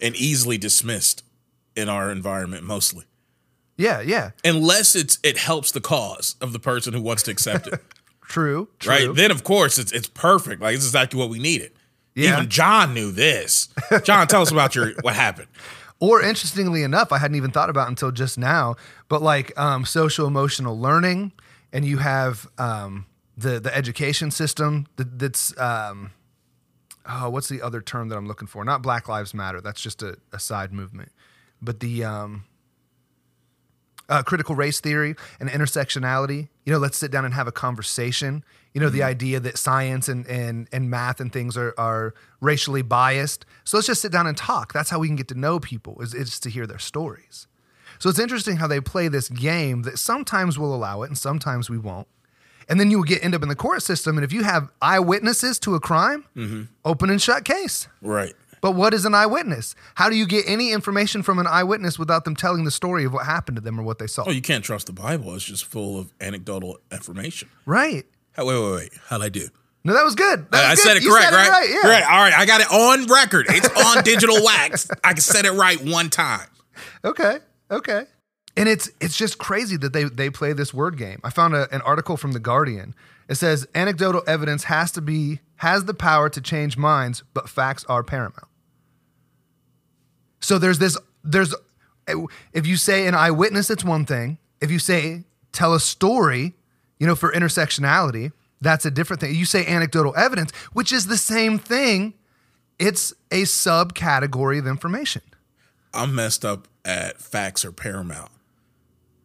and 0.00 0.14
easily 0.14 0.56
dismissed 0.56 1.24
in 1.74 1.88
our 1.88 2.12
environment 2.12 2.62
mostly. 2.62 3.06
Yeah. 3.76 4.00
Yeah. 4.02 4.30
Unless 4.44 4.94
it's 4.94 5.18
it 5.24 5.36
helps 5.36 5.72
the 5.72 5.80
cause 5.80 6.36
of 6.40 6.52
the 6.52 6.60
person 6.60 6.92
who 6.92 7.02
wants 7.02 7.24
to 7.24 7.32
accept 7.32 7.66
it. 7.66 7.80
True. 8.28 8.68
True. 8.78 8.92
right? 8.92 9.14
Then 9.16 9.32
of 9.32 9.42
course 9.42 9.78
it's 9.78 9.90
it's 9.90 10.06
perfect. 10.06 10.62
Like 10.62 10.76
this 10.76 10.84
is 10.84 10.90
exactly 10.90 11.18
what 11.18 11.28
we 11.28 11.40
needed. 11.40 11.72
Yeah. 12.14 12.36
Even 12.36 12.50
John 12.50 12.94
knew 12.94 13.10
this. 13.10 13.68
John, 14.04 14.26
tell 14.26 14.42
us 14.42 14.50
about 14.50 14.74
your 14.74 14.92
what 15.02 15.14
happened. 15.14 15.48
Or 16.02 16.20
interestingly 16.20 16.82
enough, 16.82 17.12
I 17.12 17.18
hadn't 17.18 17.36
even 17.36 17.52
thought 17.52 17.70
about 17.70 17.86
until 17.86 18.10
just 18.10 18.36
now, 18.36 18.74
but 19.08 19.22
like 19.22 19.56
um, 19.56 19.84
social 19.84 20.26
emotional 20.26 20.76
learning, 20.76 21.30
and 21.72 21.84
you 21.84 21.98
have 21.98 22.48
um, 22.58 23.06
the 23.36 23.60
the 23.60 23.72
education 23.72 24.32
system 24.32 24.88
that, 24.96 25.16
that's 25.20 25.56
um, 25.60 26.10
oh, 27.08 27.30
what's 27.30 27.48
the 27.48 27.62
other 27.62 27.80
term 27.80 28.08
that 28.08 28.16
I'm 28.16 28.26
looking 28.26 28.48
for? 28.48 28.64
Not 28.64 28.82
Black 28.82 29.08
Lives 29.08 29.32
Matter. 29.32 29.60
That's 29.60 29.80
just 29.80 30.02
a, 30.02 30.16
a 30.32 30.40
side 30.40 30.72
movement, 30.72 31.12
but 31.60 31.78
the 31.78 32.02
um, 32.02 32.46
uh, 34.08 34.24
critical 34.24 34.56
race 34.56 34.80
theory 34.80 35.14
and 35.38 35.48
intersectionality. 35.48 36.48
You 36.64 36.72
know, 36.72 36.78
let's 36.80 36.98
sit 36.98 37.12
down 37.12 37.24
and 37.24 37.34
have 37.34 37.46
a 37.46 37.52
conversation. 37.52 38.44
You 38.74 38.80
know, 38.80 38.88
the 38.88 39.00
mm-hmm. 39.00 39.08
idea 39.08 39.40
that 39.40 39.58
science 39.58 40.08
and, 40.08 40.26
and, 40.26 40.68
and 40.72 40.88
math 40.88 41.20
and 41.20 41.32
things 41.32 41.56
are, 41.56 41.74
are 41.76 42.14
racially 42.40 42.82
biased. 42.82 43.44
So 43.64 43.76
let's 43.76 43.86
just 43.86 44.00
sit 44.00 44.12
down 44.12 44.26
and 44.26 44.36
talk. 44.36 44.72
That's 44.72 44.90
how 44.90 44.98
we 44.98 45.08
can 45.08 45.16
get 45.16 45.28
to 45.28 45.34
know 45.34 45.60
people, 45.60 46.00
is, 46.00 46.14
is 46.14 46.40
to 46.40 46.50
hear 46.50 46.66
their 46.66 46.78
stories. 46.78 47.46
So 47.98 48.08
it's 48.08 48.18
interesting 48.18 48.56
how 48.56 48.66
they 48.66 48.80
play 48.80 49.08
this 49.08 49.28
game 49.28 49.82
that 49.82 49.98
sometimes 49.98 50.58
we'll 50.58 50.74
allow 50.74 51.02
it 51.02 51.08
and 51.08 51.18
sometimes 51.18 51.68
we 51.68 51.78
won't. 51.78 52.08
And 52.68 52.80
then 52.80 52.90
you 52.90 52.96
will 52.96 53.04
get 53.04 53.22
end 53.22 53.34
up 53.34 53.42
in 53.42 53.48
the 53.48 53.56
court 53.56 53.82
system. 53.82 54.16
And 54.16 54.24
if 54.24 54.32
you 54.32 54.42
have 54.42 54.70
eyewitnesses 54.80 55.58
to 55.60 55.74
a 55.74 55.80
crime, 55.80 56.24
mm-hmm. 56.34 56.62
open 56.84 57.10
and 57.10 57.20
shut 57.20 57.44
case. 57.44 57.88
Right. 58.00 58.34
But 58.62 58.76
what 58.76 58.94
is 58.94 59.04
an 59.04 59.14
eyewitness? 59.14 59.74
How 59.96 60.08
do 60.08 60.14
you 60.14 60.24
get 60.24 60.44
any 60.46 60.72
information 60.72 61.24
from 61.24 61.40
an 61.40 61.48
eyewitness 61.48 61.98
without 61.98 62.24
them 62.24 62.36
telling 62.36 62.62
the 62.62 62.70
story 62.70 63.04
of 63.04 63.12
what 63.12 63.26
happened 63.26 63.56
to 63.56 63.60
them 63.60 63.78
or 63.78 63.82
what 63.82 63.98
they 63.98 64.06
saw? 64.06 64.24
Oh, 64.26 64.30
you 64.30 64.40
can't 64.40 64.64
trust 64.64 64.86
the 64.86 64.92
Bible. 64.92 65.34
It's 65.34 65.44
just 65.44 65.64
full 65.64 65.98
of 65.98 66.14
anecdotal 66.20 66.78
information. 66.92 67.50
Right. 67.66 68.06
Wait, 68.38 68.46
wait, 68.46 68.72
wait. 68.72 68.92
How'd 69.08 69.22
I 69.22 69.28
do? 69.28 69.48
No, 69.84 69.94
that 69.94 70.04
was 70.04 70.14
good. 70.14 70.46
That 70.52 70.64
I 70.64 70.70
was 70.70 70.82
said 70.82 70.94
good. 70.94 70.96
it 70.98 71.02
You 71.04 71.10
correct, 71.12 71.30
said 71.30 71.34
it 71.46 71.48
right? 71.50 71.68
yeah. 71.70 71.90
Right. 71.90 72.04
All 72.04 72.20
right. 72.22 72.32
I 72.34 72.46
got 72.46 72.60
it 72.60 72.70
on 72.70 73.06
record. 73.06 73.46
It's 73.48 73.68
on 73.68 74.04
digital 74.04 74.36
wax. 74.44 74.88
I 75.02 75.12
can 75.12 75.20
set 75.20 75.44
it 75.44 75.52
right 75.52 75.80
one 75.84 76.08
time. 76.08 76.46
Okay. 77.04 77.38
Okay. 77.70 78.04
And 78.56 78.68
it's 78.68 78.90
it's 79.00 79.16
just 79.16 79.38
crazy 79.38 79.76
that 79.78 79.92
they 79.92 80.04
they 80.04 80.30
play 80.30 80.52
this 80.52 80.72
word 80.72 80.96
game. 80.98 81.20
I 81.24 81.30
found 81.30 81.54
a, 81.54 81.72
an 81.74 81.80
article 81.82 82.16
from 82.16 82.32
the 82.32 82.38
Guardian. 82.38 82.94
It 83.28 83.36
says 83.36 83.66
anecdotal 83.74 84.22
evidence 84.26 84.64
has 84.64 84.92
to 84.92 85.00
be 85.00 85.40
has 85.56 85.86
the 85.86 85.94
power 85.94 86.28
to 86.28 86.40
change 86.40 86.76
minds, 86.76 87.22
but 87.34 87.48
facts 87.48 87.84
are 87.88 88.02
paramount. 88.02 88.48
So 90.40 90.58
there's 90.58 90.78
this 90.78 90.96
there's 91.24 91.54
if 92.52 92.66
you 92.66 92.76
say 92.76 93.06
an 93.06 93.14
eyewitness, 93.14 93.70
it's 93.70 93.84
one 93.84 94.04
thing. 94.04 94.38
If 94.60 94.70
you 94.70 94.78
say 94.78 95.24
tell 95.52 95.72
a 95.74 95.80
story, 95.80 96.54
you 97.02 97.08
know, 97.08 97.16
for 97.16 97.32
intersectionality, 97.32 98.30
that's 98.60 98.86
a 98.86 98.90
different 98.92 99.18
thing. 99.18 99.34
You 99.34 99.44
say 99.44 99.66
anecdotal 99.66 100.14
evidence, 100.16 100.52
which 100.72 100.92
is 100.92 101.08
the 101.08 101.16
same 101.16 101.58
thing. 101.58 102.14
It's 102.78 103.12
a 103.32 103.42
subcategory 103.42 104.60
of 104.60 104.68
information. 104.68 105.22
I'm 105.92 106.14
messed 106.14 106.44
up 106.44 106.68
at 106.84 107.20
facts 107.20 107.64
are 107.64 107.72
paramount. 107.72 108.30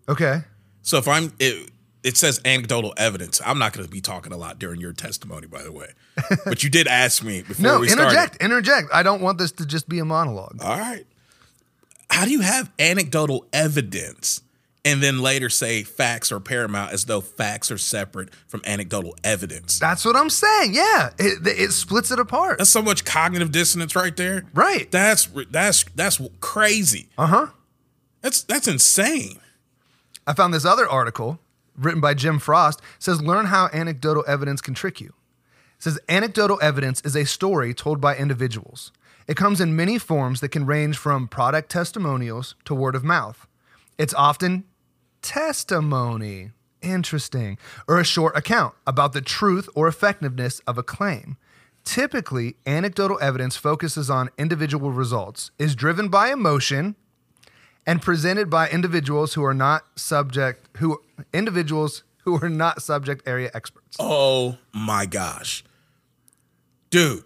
Okay. 0.09 0.39
So 0.81 0.97
if 0.97 1.07
I'm 1.07 1.31
it, 1.37 1.69
it 2.03 2.17
says 2.17 2.41
anecdotal 2.45 2.95
evidence. 2.97 3.39
I'm 3.45 3.59
not 3.59 3.73
going 3.73 3.85
to 3.85 3.91
be 3.91 4.01
talking 4.01 4.33
a 4.33 4.37
lot 4.37 4.57
during 4.57 4.81
your 4.81 4.93
testimony, 4.93 5.45
by 5.45 5.61
the 5.61 5.71
way. 5.71 5.89
But 6.45 6.63
you 6.63 6.71
did 6.71 6.87
ask 6.87 7.23
me 7.23 7.43
before 7.43 7.61
No, 7.63 7.79
we 7.81 7.91
interject, 7.91 8.35
started. 8.37 8.41
interject. 8.43 8.87
I 8.91 9.03
don't 9.03 9.21
want 9.21 9.37
this 9.37 9.51
to 9.51 9.67
just 9.67 9.87
be 9.87 9.99
a 9.99 10.05
monologue. 10.05 10.57
All 10.63 10.79
right. 10.79 11.05
How 12.09 12.25
do 12.25 12.31
you 12.31 12.41
have 12.41 12.71
anecdotal 12.79 13.45
evidence 13.53 14.41
and 14.87 15.03
then 15.03 15.19
later 15.19 15.49
say 15.49 15.83
facts 15.83 16.31
are 16.31 16.39
paramount 16.39 16.93
as 16.93 17.05
though 17.05 17.19
facts 17.19 17.69
are 17.71 17.77
separate 17.77 18.33
from 18.47 18.61
anecdotal 18.65 19.17
evidence? 19.21 19.79
That's 19.79 20.05
what 20.05 20.15
I'm 20.15 20.29
saying. 20.29 20.73
Yeah, 20.73 21.09
it, 21.19 21.45
it 21.45 21.71
splits 21.73 22.09
it 22.09 22.19
apart. 22.19 22.59
That's 22.59 22.69
so 22.69 22.81
much 22.81 23.03
cognitive 23.03 23.51
dissonance 23.51 23.97
right 23.97 24.15
there. 24.15 24.45
Right. 24.53 24.89
That's 24.89 25.27
that's 25.51 25.83
that's 25.95 26.21
crazy. 26.39 27.09
Uh 27.17 27.27
huh. 27.27 27.47
That's 28.21 28.43
that's 28.43 28.67
insane. 28.67 29.41
I 30.25 30.33
found 30.33 30.53
this 30.53 30.65
other 30.65 30.87
article 30.87 31.39
written 31.75 31.99
by 31.99 32.13
Jim 32.13 32.39
Frost 32.39 32.81
says 32.97 33.21
learn 33.21 33.47
how 33.47 33.69
anecdotal 33.73 34.23
evidence 34.25 34.61
can 34.61 34.73
trick 34.73 35.01
you. 35.01 35.13
It 35.77 35.83
says 35.83 35.99
anecdotal 36.07 36.59
evidence 36.61 37.01
is 37.01 37.15
a 37.15 37.25
story 37.25 37.73
told 37.73 37.99
by 37.99 38.15
individuals. 38.15 38.93
It 39.27 39.35
comes 39.35 39.59
in 39.59 39.75
many 39.75 39.99
forms 39.99 40.39
that 40.39 40.49
can 40.49 40.65
range 40.65 40.97
from 40.97 41.27
product 41.27 41.69
testimonials 41.69 42.55
to 42.63 42.73
word 42.73 42.95
of 42.95 43.03
mouth. 43.03 43.45
It's 43.97 44.13
often 44.13 44.63
testimony, 45.21 46.51
interesting, 46.81 47.57
or 47.87 47.99
a 47.99 48.05
short 48.05 48.35
account 48.37 48.75
about 48.85 49.13
the 49.13 49.21
truth 49.21 49.69
or 49.75 49.87
effectiveness 49.87 50.59
of 50.67 50.77
a 50.77 50.83
claim. 50.83 51.37
Typically, 51.83 52.55
anecdotal 52.65 53.17
evidence 53.21 53.55
focuses 53.55 54.09
on 54.09 54.29
individual 54.37 54.91
results, 54.91 55.51
is 55.57 55.75
driven 55.75 56.09
by 56.09 56.31
emotion, 56.31 56.95
and 57.85 58.01
presented 58.01 58.49
by 58.49 58.69
individuals 58.69 59.35
who 59.35 59.43
are 59.43 59.53
not 59.53 59.85
subject 59.95 60.67
who 60.77 61.01
individuals 61.33 62.03
who 62.25 62.43
are 62.43 62.49
not 62.49 62.81
subject 62.81 63.25
area 63.25 63.49
experts. 63.53 63.95
Oh 63.99 64.57
my 64.73 65.05
gosh. 65.05 65.63
Dude, 66.89 67.23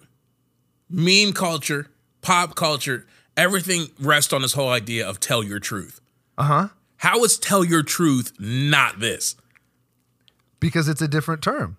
meme 0.87 1.33
culture, 1.33 1.87
pop 2.21 2.55
culture, 2.55 3.07
everything 3.35 3.87
rests 3.99 4.31
on 4.31 4.43
this 4.43 4.53
whole 4.53 4.69
idea 4.69 5.07
of 5.07 5.19
tell 5.19 5.43
your 5.43 5.59
truth. 5.59 5.99
Uh-huh. 6.37 6.69
How 7.01 7.23
is 7.23 7.39
tell 7.39 7.65
your 7.65 7.81
truth 7.81 8.31
not 8.39 8.99
this? 8.99 9.35
Because 10.59 10.87
it's 10.87 11.01
a 11.01 11.07
different 11.07 11.41
term. 11.41 11.77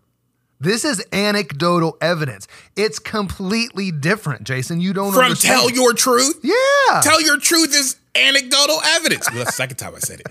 This 0.58 0.84
is 0.84 1.04
anecdotal 1.12 1.96
evidence. 2.00 2.48
It's 2.74 2.98
completely 2.98 3.92
different, 3.92 4.42
Jason. 4.42 4.80
You 4.80 4.92
don't 4.92 5.12
From 5.12 5.26
understand. 5.26 5.60
tell 5.60 5.70
your 5.70 5.92
truth? 5.92 6.40
Yeah. 6.42 7.00
Tell 7.04 7.20
your 7.22 7.38
truth 7.38 7.72
is 7.72 7.96
anecdotal 8.16 8.80
evidence. 8.84 9.30
Well, 9.30 9.38
that's 9.38 9.52
the 9.52 9.62
second 9.62 9.76
time 9.76 9.94
I 9.94 10.00
said 10.00 10.22
it. 10.22 10.28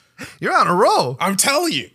You're 0.40 0.56
on 0.56 0.66
a 0.66 0.74
roll. 0.74 1.16
I'm 1.20 1.36
telling 1.36 1.72
you. 1.72 1.90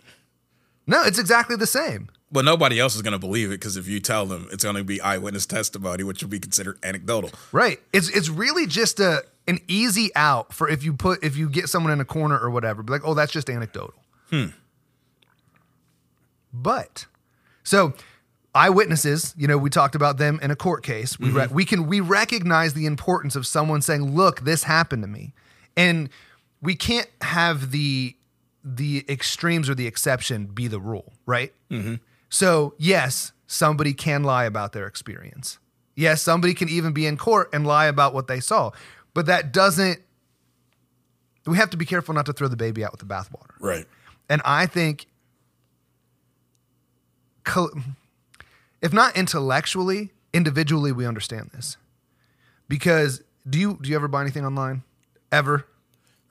No, 0.87 1.03
it's 1.03 1.19
exactly 1.19 1.57
the 1.57 1.67
same. 1.67 2.07
But 2.31 2.45
nobody 2.45 2.79
else 2.79 2.95
is 2.95 3.01
going 3.01 3.11
to 3.11 3.19
believe 3.19 3.49
it 3.49 3.59
because 3.59 3.75
if 3.75 3.89
you 3.89 3.99
tell 3.99 4.25
them, 4.25 4.47
it's 4.53 4.63
going 4.63 4.77
to 4.77 4.83
be 4.85 5.01
eyewitness 5.01 5.45
testimony, 5.45 6.03
which 6.03 6.23
will 6.23 6.29
be 6.29 6.39
considered 6.39 6.77
anecdotal. 6.83 7.31
Right. 7.51 7.81
It's 7.91 8.07
it's 8.09 8.29
really 8.29 8.65
just 8.65 9.01
a 9.01 9.23
an 9.49 9.59
easy 9.67 10.11
out 10.15 10.53
for 10.53 10.69
if 10.69 10.83
you 10.83 10.93
put 10.93 11.23
if 11.23 11.35
you 11.35 11.49
get 11.49 11.67
someone 11.67 11.91
in 11.91 11.99
a 11.99 12.05
corner 12.05 12.39
or 12.39 12.49
whatever. 12.49 12.83
Be 12.83 12.93
like, 12.93 13.01
oh, 13.03 13.15
that's 13.15 13.31
just 13.31 13.49
anecdotal. 13.49 14.01
Hmm. 14.29 14.47
But 16.53 17.07
so 17.63 17.93
eyewitnesses, 18.55 19.33
you 19.37 19.47
know, 19.47 19.57
we 19.57 19.69
talked 19.69 19.95
about 19.95 20.17
them 20.17 20.39
in 20.41 20.51
a 20.51 20.55
court 20.55 20.83
case. 20.83 21.19
We 21.19 21.29
re- 21.31 21.47
we 21.51 21.65
can 21.65 21.87
we 21.87 21.99
recognize 21.99 22.73
the 22.73 22.85
importance 22.85 23.35
of 23.35 23.45
someone 23.45 23.81
saying, 23.81 24.15
"Look, 24.15 24.41
this 24.41 24.63
happened 24.63 25.03
to 25.03 25.07
me," 25.07 25.33
and 25.75 26.09
we 26.61 26.75
can't 26.75 27.09
have 27.21 27.71
the 27.71 28.15
the 28.63 29.05
extremes 29.09 29.69
or 29.69 29.75
the 29.75 29.87
exception 29.87 30.45
be 30.45 30.67
the 30.67 30.79
rule, 30.79 31.13
right? 31.25 31.53
So 32.29 32.75
yes, 32.77 33.31
somebody 33.47 33.93
can 33.93 34.23
lie 34.23 34.45
about 34.45 34.73
their 34.73 34.85
experience. 34.85 35.57
Yes, 35.95 36.21
somebody 36.21 36.53
can 36.53 36.69
even 36.69 36.93
be 36.93 37.05
in 37.05 37.17
court 37.17 37.49
and 37.51 37.67
lie 37.67 37.87
about 37.87 38.13
what 38.13 38.27
they 38.27 38.39
saw, 38.39 38.71
but 39.13 39.25
that 39.27 39.51
doesn't. 39.51 39.99
We 41.45 41.57
have 41.57 41.69
to 41.71 41.77
be 41.77 41.85
careful 41.85 42.13
not 42.13 42.25
to 42.27 42.33
throw 42.33 42.47
the 42.47 42.57
baby 42.57 42.83
out 42.83 42.91
with 42.91 42.99
the 42.99 43.05
bathwater. 43.07 43.55
Right. 43.59 43.85
And 44.29 44.41
I 44.45 44.67
think, 44.67 45.07
if 48.81 48.93
not 48.93 49.17
intellectually, 49.17 50.11
individually, 50.33 50.91
we 50.91 51.05
understand 51.05 51.49
this. 51.53 51.77
Because 52.67 53.21
do 53.49 53.59
you 53.59 53.79
do 53.81 53.89
you 53.89 53.95
ever 53.95 54.07
buy 54.07 54.21
anything 54.21 54.45
online? 54.45 54.83
Ever? 55.31 55.65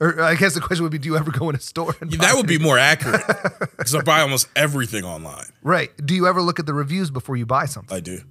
Or 0.01 0.21
I 0.21 0.35
guess 0.35 0.53
the 0.53 0.61
question 0.61 0.83
would 0.83 0.93
be, 0.93 0.97
do 0.97 1.09
you 1.09 1.17
ever 1.17 1.29
go 1.29 1.49
in 1.49 1.55
a 1.55 1.59
store? 1.59 1.93
And 1.99 2.09
buy 2.11 2.27
That 2.27 2.35
would 2.37 2.47
be 2.47 2.57
more 2.57 2.77
accurate 2.77 3.21
because 3.77 3.93
I 3.93 4.01
buy 4.01 4.21
almost 4.21 4.47
everything 4.55 5.03
online. 5.03 5.47
right. 5.61 5.91
Do 6.05 6.15
you 6.15 6.25
ever 6.25 6.41
look 6.41 6.57
at 6.59 6.65
the 6.65 6.73
reviews 6.73 7.11
before 7.11 7.35
you 7.35 7.45
buy 7.45 7.65
something? 7.65 7.95
I 7.95 7.99
do. 7.99 8.21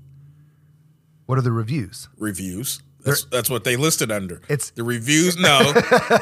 What 1.26 1.37
are 1.37 1.43
the 1.43 1.52
reviews? 1.52 2.09
Reviews. 2.17 2.81
That's, 3.05 3.25
that's 3.25 3.49
what 3.49 3.64
they 3.64 3.76
listed 3.76 4.11
under. 4.11 4.37
It's- 4.49 4.71
the 4.71 4.83
reviews. 4.83 5.37
No, 5.37 5.61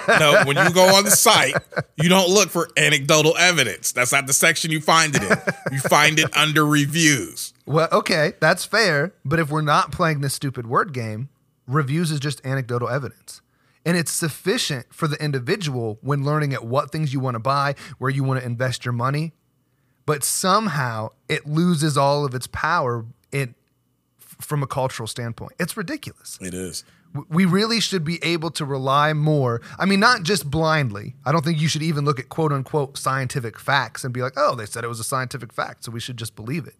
no. 0.08 0.42
When 0.44 0.56
you 0.56 0.70
go 0.72 0.94
on 0.94 1.04
the 1.04 1.10
site, 1.10 1.54
you 1.96 2.08
don't 2.08 2.28
look 2.28 2.50
for 2.50 2.68
anecdotal 2.76 3.36
evidence. 3.36 3.92
That's 3.92 4.12
not 4.12 4.26
the 4.26 4.32
section 4.32 4.70
you 4.70 4.80
find 4.80 5.14
it 5.16 5.22
in. 5.22 5.38
You 5.72 5.80
find 5.80 6.18
it 6.18 6.34
under 6.36 6.66
reviews. 6.66 7.54
Well, 7.64 7.88
okay, 7.92 8.34
that's 8.40 8.64
fair. 8.64 9.14
But 9.24 9.38
if 9.38 9.50
we're 9.50 9.62
not 9.62 9.90
playing 9.90 10.20
this 10.20 10.34
stupid 10.34 10.66
word 10.66 10.92
game, 10.92 11.28
reviews 11.66 12.10
is 12.10 12.20
just 12.20 12.44
anecdotal 12.46 12.88
evidence. 12.88 13.40
And 13.84 13.96
it's 13.96 14.10
sufficient 14.10 14.86
for 14.92 15.06
the 15.08 15.22
individual 15.22 15.98
when 16.02 16.24
learning 16.24 16.52
at 16.52 16.64
what 16.64 16.90
things 16.90 17.12
you 17.12 17.20
want 17.20 17.36
to 17.36 17.40
buy, 17.40 17.74
where 17.98 18.10
you 18.10 18.22
want 18.24 18.40
to 18.40 18.46
invest 18.46 18.84
your 18.84 18.92
money. 18.92 19.32
But 20.06 20.22
somehow 20.24 21.10
it 21.28 21.46
loses 21.46 21.96
all 21.96 22.24
of 22.24 22.34
its 22.34 22.46
power 22.48 23.06
in, 23.32 23.50
f- 23.50 23.65
from 24.40 24.62
a 24.62 24.66
cultural 24.66 25.06
standpoint. 25.06 25.52
It's 25.58 25.76
ridiculous. 25.76 26.38
It 26.40 26.54
is. 26.54 26.84
We 27.30 27.46
really 27.46 27.80
should 27.80 28.04
be 28.04 28.22
able 28.22 28.50
to 28.50 28.64
rely 28.64 29.12
more. 29.14 29.62
I 29.78 29.86
mean, 29.86 30.00
not 30.00 30.22
just 30.22 30.50
blindly. 30.50 31.14
I 31.24 31.32
don't 31.32 31.44
think 31.44 31.60
you 31.60 31.68
should 31.68 31.82
even 31.82 32.04
look 32.04 32.20
at 32.20 32.28
quote 32.28 32.52
unquote 32.52 32.98
scientific 32.98 33.58
facts 33.58 34.04
and 34.04 34.12
be 34.12 34.22
like, 34.22 34.34
oh, 34.36 34.54
they 34.54 34.66
said 34.66 34.84
it 34.84 34.88
was 34.88 35.00
a 35.00 35.04
scientific 35.04 35.52
fact, 35.52 35.84
so 35.84 35.92
we 35.92 36.00
should 36.00 36.18
just 36.18 36.36
believe 36.36 36.66
it. 36.66 36.74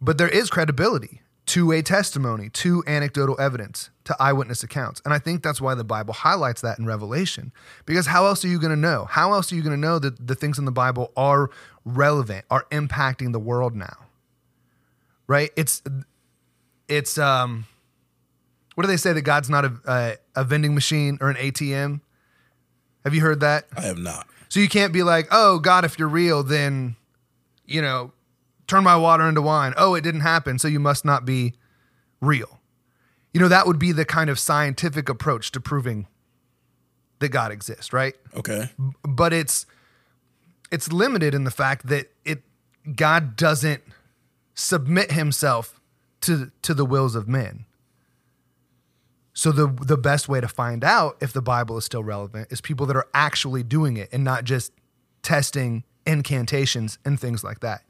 But 0.00 0.18
there 0.18 0.28
is 0.28 0.50
credibility 0.50 1.22
to 1.46 1.70
a 1.70 1.80
testimony, 1.80 2.48
to 2.50 2.82
anecdotal 2.86 3.40
evidence, 3.40 3.90
to 4.04 4.16
eyewitness 4.18 4.64
accounts. 4.64 5.00
And 5.04 5.14
I 5.14 5.18
think 5.18 5.42
that's 5.42 5.60
why 5.60 5.74
the 5.74 5.84
Bible 5.84 6.12
highlights 6.12 6.60
that 6.62 6.78
in 6.78 6.86
Revelation. 6.86 7.52
Because 7.86 8.06
how 8.06 8.26
else 8.26 8.44
are 8.44 8.48
you 8.48 8.58
going 8.58 8.70
to 8.70 8.76
know? 8.76 9.06
How 9.08 9.32
else 9.32 9.52
are 9.52 9.54
you 9.54 9.62
going 9.62 9.74
to 9.74 9.80
know 9.80 10.00
that 10.00 10.26
the 10.26 10.34
things 10.34 10.58
in 10.58 10.64
the 10.64 10.72
Bible 10.72 11.12
are 11.16 11.50
relevant, 11.84 12.44
are 12.50 12.66
impacting 12.72 13.32
the 13.32 13.38
world 13.38 13.76
now? 13.76 13.96
Right? 15.28 15.50
It's 15.56 15.82
it's 16.88 17.18
um 17.18 17.66
what 18.74 18.82
do 18.82 18.88
they 18.88 18.96
say 18.96 19.12
that 19.12 19.22
God's 19.22 19.50
not 19.50 19.64
a 19.64 19.72
a, 19.86 20.16
a 20.40 20.44
vending 20.44 20.74
machine 20.74 21.18
or 21.20 21.30
an 21.30 21.36
ATM? 21.36 22.00
Have 23.04 23.14
you 23.14 23.20
heard 23.20 23.40
that? 23.40 23.66
I 23.76 23.82
have 23.82 23.98
not. 23.98 24.26
So 24.48 24.60
you 24.60 24.68
can't 24.68 24.92
be 24.92 25.02
like, 25.02 25.28
"Oh 25.30 25.58
God, 25.58 25.84
if 25.84 25.98
you're 25.98 26.08
real, 26.08 26.42
then 26.42 26.96
you 27.64 27.82
know, 27.82 28.12
turn 28.66 28.84
my 28.84 28.96
water 28.96 29.28
into 29.28 29.42
wine." 29.42 29.74
Oh, 29.76 29.94
it 29.94 30.02
didn't 30.02 30.20
happen, 30.20 30.58
so 30.58 30.68
you 30.68 30.80
must 30.80 31.04
not 31.04 31.24
be 31.24 31.54
real. 32.20 32.60
You 33.32 33.40
know, 33.40 33.48
that 33.48 33.66
would 33.66 33.78
be 33.78 33.92
the 33.92 34.04
kind 34.04 34.30
of 34.30 34.38
scientific 34.38 35.08
approach 35.08 35.52
to 35.52 35.60
proving 35.60 36.06
that 37.18 37.28
God 37.28 37.52
exists, 37.52 37.92
right? 37.92 38.14
Okay. 38.34 38.70
But 39.02 39.32
it's 39.32 39.66
it's 40.70 40.92
limited 40.92 41.34
in 41.34 41.44
the 41.44 41.50
fact 41.50 41.86
that 41.86 42.10
it 42.24 42.42
God 42.94 43.36
doesn't 43.36 43.82
submit 44.54 45.12
himself 45.12 45.75
to 46.26 46.52
to 46.62 46.74
the 46.74 46.84
wills 46.84 47.14
of 47.14 47.26
men. 47.26 47.64
So 49.32 49.52
the 49.52 49.66
the 49.66 49.96
best 49.96 50.28
way 50.28 50.40
to 50.40 50.48
find 50.48 50.84
out 50.84 51.16
if 51.20 51.32
the 51.32 51.42
Bible 51.42 51.76
is 51.76 51.84
still 51.84 52.04
relevant 52.04 52.50
is 52.50 52.60
people 52.60 52.86
that 52.86 52.96
are 52.96 53.08
actually 53.12 53.62
doing 53.62 53.96
it 53.96 54.08
and 54.12 54.24
not 54.24 54.44
just 54.44 54.72
testing 55.22 55.84
incantations 56.06 56.98
and 57.04 57.18
things 57.18 57.42
like 57.42 57.60
that. 57.60 57.82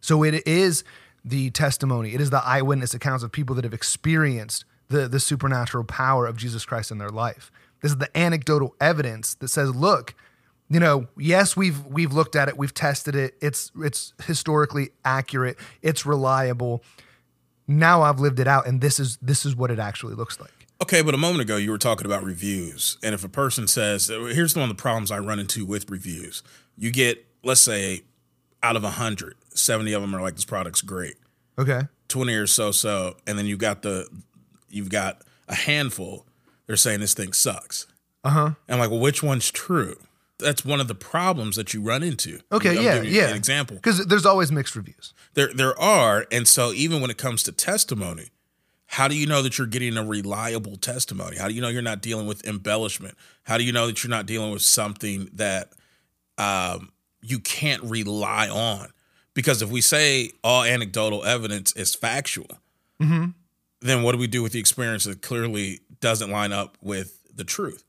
So 0.00 0.24
it 0.24 0.46
is 0.46 0.84
the 1.24 1.50
testimony, 1.50 2.14
it 2.14 2.20
is 2.20 2.30
the 2.30 2.44
eyewitness 2.44 2.94
accounts 2.94 3.22
of 3.22 3.30
people 3.30 3.54
that 3.56 3.64
have 3.64 3.74
experienced 3.74 4.64
the, 4.88 5.08
the 5.08 5.20
supernatural 5.20 5.84
power 5.84 6.26
of 6.26 6.36
Jesus 6.36 6.64
Christ 6.64 6.90
in 6.90 6.98
their 6.98 7.10
life. 7.10 7.52
This 7.80 7.92
is 7.92 7.98
the 7.98 8.16
anecdotal 8.16 8.74
evidence 8.80 9.34
that 9.34 9.48
says, 9.48 9.74
look, 9.74 10.14
you 10.68 10.80
know, 10.80 11.06
yes, 11.16 11.56
we've 11.56 11.84
we've 11.86 12.12
looked 12.12 12.34
at 12.34 12.48
it, 12.48 12.56
we've 12.56 12.74
tested 12.74 13.14
it. 13.14 13.34
It's 13.40 13.70
it's 13.76 14.14
historically 14.24 14.90
accurate, 15.04 15.58
it's 15.82 16.06
reliable. 16.06 16.82
Now 17.66 18.02
I've 18.02 18.20
lived 18.20 18.40
it 18.40 18.48
out 18.48 18.66
and 18.66 18.80
this 18.80 18.98
is 18.98 19.18
this 19.22 19.46
is 19.46 19.54
what 19.54 19.70
it 19.70 19.78
actually 19.78 20.14
looks 20.14 20.40
like. 20.40 20.62
Okay, 20.82 21.00
but 21.00 21.14
a 21.14 21.18
moment 21.18 21.42
ago 21.42 21.56
you 21.56 21.70
were 21.70 21.78
talking 21.78 22.06
about 22.06 22.24
reviews. 22.24 22.98
And 23.04 23.14
if 23.14 23.22
a 23.22 23.28
person 23.28 23.68
says, 23.68 24.08
here's 24.08 24.56
one 24.56 24.68
of 24.68 24.76
the 24.76 24.80
problems 24.80 25.12
I 25.12 25.20
run 25.20 25.38
into 25.38 25.64
with 25.64 25.88
reviews. 25.88 26.42
You 26.76 26.90
get, 26.90 27.24
let's 27.44 27.60
say, 27.60 28.02
out 28.64 28.74
of 28.74 28.82
100, 28.82 29.36
70 29.50 29.92
of 29.92 30.02
them 30.02 30.14
are 30.14 30.20
like, 30.20 30.34
this 30.34 30.44
product's 30.44 30.80
great. 30.82 31.14
Okay. 31.56 31.82
20 32.08 32.34
or 32.34 32.46
so 32.48 32.72
so. 32.72 33.16
And 33.28 33.38
then 33.38 33.46
you 33.46 33.56
got 33.56 33.82
the, 33.82 34.08
you've 34.68 34.90
got 34.90 35.22
a 35.48 35.54
handful, 35.54 36.26
they're 36.66 36.76
saying 36.76 36.98
this 36.98 37.14
thing 37.14 37.32
sucks. 37.32 37.86
Uh-huh. 38.24 38.46
And 38.46 38.56
I'm 38.68 38.78
like, 38.80 38.90
well, 38.90 39.00
which 39.00 39.22
one's 39.22 39.52
true? 39.52 39.96
That's 40.38 40.64
one 40.64 40.80
of 40.80 40.88
the 40.88 40.94
problems 40.96 41.54
that 41.56 41.72
you 41.72 41.80
run 41.80 42.02
into. 42.02 42.40
Okay, 42.50 42.76
I'm 42.76 42.82
yeah, 42.82 43.02
yeah. 43.02 43.28
An 43.28 43.36
example. 43.36 43.76
Because 43.76 44.04
there's 44.06 44.26
always 44.26 44.50
mixed 44.50 44.74
reviews. 44.74 45.14
There, 45.34 45.52
there 45.52 45.78
are, 45.80 46.26
and 46.30 46.46
so 46.46 46.72
even 46.72 47.00
when 47.00 47.10
it 47.10 47.16
comes 47.16 47.42
to 47.44 47.52
testimony, 47.52 48.28
how 48.86 49.08
do 49.08 49.16
you 49.16 49.26
know 49.26 49.40
that 49.42 49.56
you're 49.56 49.66
getting 49.66 49.96
a 49.96 50.04
reliable 50.04 50.76
testimony? 50.76 51.38
How 51.38 51.48
do 51.48 51.54
you 51.54 51.62
know 51.62 51.68
you're 51.68 51.80
not 51.80 52.02
dealing 52.02 52.26
with 52.26 52.46
embellishment? 52.46 53.16
How 53.44 53.56
do 53.56 53.64
you 53.64 53.72
know 53.72 53.86
that 53.86 54.04
you're 54.04 54.10
not 54.10 54.26
dealing 54.26 54.52
with 54.52 54.60
something 54.60 55.30
that 55.32 55.72
um, 56.36 56.92
you 57.22 57.38
can't 57.38 57.82
rely 57.84 58.50
on? 58.50 58.88
Because 59.32 59.62
if 59.62 59.70
we 59.70 59.80
say 59.80 60.32
all 60.44 60.62
anecdotal 60.62 61.24
evidence 61.24 61.72
is 61.74 61.94
factual, 61.94 62.58
then 63.80 64.02
what 64.02 64.12
do 64.12 64.18
we 64.18 64.26
do 64.26 64.42
with 64.42 64.52
the 64.52 64.60
experience 64.60 65.04
that 65.04 65.22
clearly 65.22 65.80
doesn't 66.00 66.30
line 66.30 66.52
up 66.52 66.76
with 66.82 67.18
the 67.34 67.44
truth? 67.44 67.84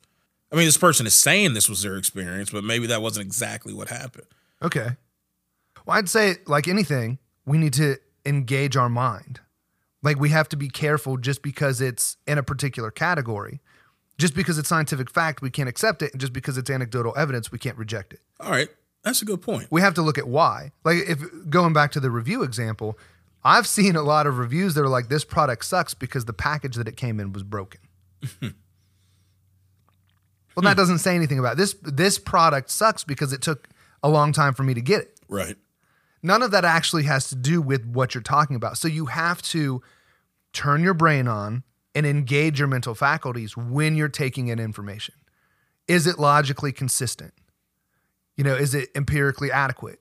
I 0.54 0.56
mean, 0.56 0.66
this 0.66 0.78
person 0.78 1.06
is 1.06 1.14
saying 1.14 1.54
this 1.54 1.68
was 1.68 1.82
their 1.82 1.98
experience, 1.98 2.50
but 2.50 2.64
maybe 2.64 2.88
that 2.88 3.02
wasn't 3.02 3.26
exactly 3.26 3.74
what 3.74 3.90
happened. 3.90 4.28
Okay. 4.62 4.88
Well, 5.86 5.98
I'd 5.98 6.08
say, 6.08 6.36
like 6.48 6.70
anything, 6.70 7.18
we 7.46 7.58
need 7.58 7.74
to 7.74 7.98
engage 8.26 8.78
our 8.78 8.90
mind. 8.90 9.40
Like, 10.02 10.20
we 10.20 10.30
have 10.30 10.50
to 10.50 10.58
be 10.58 10.70
careful 10.70 11.18
just 11.18 11.42
because 11.42 11.80
it's 11.80 12.18
in 12.28 12.38
a 12.38 12.44
particular 12.44 12.92
category. 12.92 13.62
Just 14.18 14.36
because 14.36 14.58
it's 14.58 14.70
scientific 14.70 15.10
fact, 15.10 15.42
we 15.42 15.50
can't 15.50 15.70
accept 15.70 16.02
it. 16.02 16.12
And 16.12 16.22
just 16.22 16.34
because 16.34 16.58
it's 16.58 16.70
anecdotal 16.70 17.14
evidence, 17.18 17.52
we 17.52 17.58
can't 17.58 17.78
reject 17.78 18.14
it. 18.14 18.20
All 18.40 18.52
right, 18.52 18.70
that's 19.04 19.22
a 19.22 19.26
good 19.26 19.42
point. 19.42 19.68
We 19.72 19.82
have 19.82 19.94
to 19.96 20.02
look 20.02 20.18
at 20.18 20.28
why. 20.28 20.72
Like, 20.84 20.98
if 21.08 21.20
going 21.50 21.74
back 21.74 21.92
to 21.94 22.00
the 22.00 22.12
review 22.12 22.44
example, 22.44 22.98
I've 23.44 23.68
seen 23.68 23.96
a 23.96 24.04
lot 24.04 24.28
of 24.28 24.38
reviews 24.38 24.74
that 24.76 24.82
are 24.82 24.90
like, 24.90 25.10
this 25.10 25.26
product 25.26 25.66
sucks 25.66 25.94
because 25.94 26.26
the 26.26 26.34
package 26.34 26.76
that 26.76 26.88
it 26.88 26.96
came 26.96 27.20
in 27.20 27.34
was 27.34 27.44
broken. 27.44 27.82
well, 28.42 28.52
that 30.62 30.78
doesn't 30.78 31.00
say 31.00 31.16
anything 31.16 31.40
about 31.40 31.54
it. 31.54 31.58
this. 31.58 31.76
This 31.82 32.20
product 32.20 32.70
sucks 32.70 33.04
because 33.04 33.34
it 33.34 33.42
took 33.42 33.68
a 34.02 34.10
long 34.10 34.32
time 34.32 34.54
for 34.54 34.64
me 34.64 34.74
to 34.74 34.82
get 34.82 35.02
it. 35.02 35.20
Right. 35.28 35.58
None 36.24 36.42
of 36.42 36.52
that 36.52 36.64
actually 36.64 37.04
has 37.04 37.28
to 37.30 37.36
do 37.36 37.62
with 37.62 37.86
what 37.86 38.16
you're 38.16 38.22
talking 38.24 38.56
about. 38.56 38.78
So 38.78 38.88
you 38.88 39.08
have 39.08 39.42
to 39.44 39.82
turn 40.54 40.82
your 40.82 40.94
brain 40.94 41.28
on 41.28 41.64
and 41.94 42.06
engage 42.06 42.60
your 42.60 42.68
mental 42.68 42.96
faculties 42.96 43.58
when 43.58 43.96
you're 43.96 44.08
taking 44.10 44.48
in 44.48 44.58
information. 44.60 45.16
Is 45.88 46.08
it 46.08 46.18
logically 46.18 46.72
consistent? 46.72 47.34
You 48.38 48.44
know, 48.46 48.56
is 48.56 48.74
it 48.74 48.90
empirically 48.96 49.52
adequate? 49.52 50.00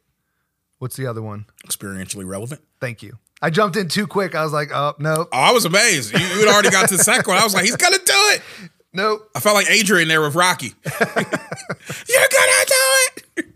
What's 0.79 0.97
the 0.97 1.07
other 1.07 1.21
one? 1.23 1.47
Experientially 1.67 2.27
relevant. 2.27 2.63
Thank 2.81 3.03
you. 3.03 3.19
I 3.43 3.51
jumped 3.51 3.77
in 3.77 3.89
too 3.89 4.07
quick. 4.07 4.35
I 4.37 4.45
was 4.45 4.53
like, 4.53 4.71
oh, 4.73 4.95
nope, 5.01 5.29
Oh, 5.33 5.37
I 5.39 5.51
was 5.53 5.65
amazed. 5.65 6.13
You, 6.13 6.21
you 6.21 6.47
had 6.47 6.49
already 6.49 6.71
got 6.71 6.89
to 6.89 6.97
the 6.97 7.03
second 7.03 7.27
one. 7.27 7.39
I 7.39 7.45
was 7.45 7.53
like, 7.55 7.65
he's 7.65 7.77
gonna 7.77 7.99
do 7.99 8.03
it. 8.07 8.43
nope. 8.93 9.29
I 9.35 9.41
felt 9.41 9.57
like 9.57 9.69
Adrian 9.69 10.07
there 10.09 10.21
with 10.21 10.37
Rocky. 10.37 10.73
You're 11.01 12.29
gonna 12.31 12.65
do 12.67 12.75
it. 13.37 13.47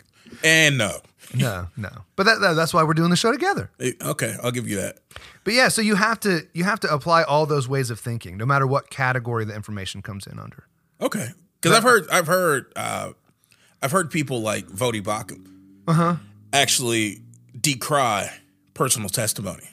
And 0.42 0.78
no. 0.78 1.00
No, 1.34 1.68
no. 1.76 1.90
But 2.16 2.24
that, 2.26 2.40
that- 2.40 2.54
that's 2.54 2.72
why 2.74 2.82
we're 2.82 2.94
doing 2.94 3.10
the 3.10 3.16
show 3.16 3.32
together. 3.32 3.70
Okay, 3.80 4.36
I'll 4.42 4.50
give 4.50 4.68
you 4.68 4.76
that. 4.76 4.98
But 5.44 5.54
yeah, 5.54 5.68
so 5.68 5.82
you 5.82 5.94
have 5.94 6.18
to 6.20 6.46
you 6.52 6.64
have 6.64 6.80
to 6.80 6.92
apply 6.92 7.22
all 7.22 7.46
those 7.46 7.68
ways 7.68 7.90
of 7.90 8.00
thinking, 8.00 8.36
no 8.36 8.46
matter 8.46 8.66
what 8.66 8.90
category 8.90 9.44
the 9.44 9.54
information 9.54 10.02
comes 10.02 10.26
in 10.26 10.38
under. 10.38 10.66
Okay, 11.00 11.28
because 11.60 11.76
I've 11.76 11.82
heard, 11.82 12.08
I've 12.10 12.26
heard, 12.26 12.72
uh, 12.74 13.12
I've 13.82 13.92
heard 13.92 14.10
people 14.10 14.40
like 14.40 14.66
Voddie 14.68 15.02
Baucham 15.02 15.46
uh-huh. 15.86 16.16
actually 16.52 17.20
decry 17.58 18.30
personal 18.74 19.08
testimony. 19.08 19.68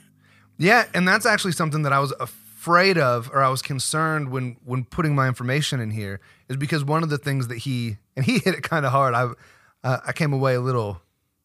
Yeah, 0.58 0.86
and 0.94 1.08
that's 1.08 1.26
actually 1.26 1.54
something 1.54 1.84
that 1.84 1.94
I 1.94 2.00
was 2.00 2.14
afraid 2.20 2.98
of 2.98 3.30
or 3.34 3.44
I 3.44 3.50
was 3.50 3.62
concerned 3.62 4.30
when 4.30 4.58
when 4.64 4.86
putting 4.86 5.16
my 5.16 5.28
information 5.28 5.80
in 5.80 5.92
here 5.92 6.22
is 6.50 6.58
because 6.58 6.84
one 6.84 7.04
of 7.04 7.10
the 7.10 7.18
things 7.18 7.48
that 7.48 7.58
he 7.60 7.98
and 8.16 8.26
he 8.26 8.40
hit 8.46 8.56
it 8.56 8.64
kind 8.64 8.86
of 8.86 8.92
hard. 8.92 9.14
I 9.14 9.32
uh, 9.84 10.00
I 10.06 10.14
came 10.14 10.32
away 10.34 10.56
a 10.56 10.62
little 10.62 11.02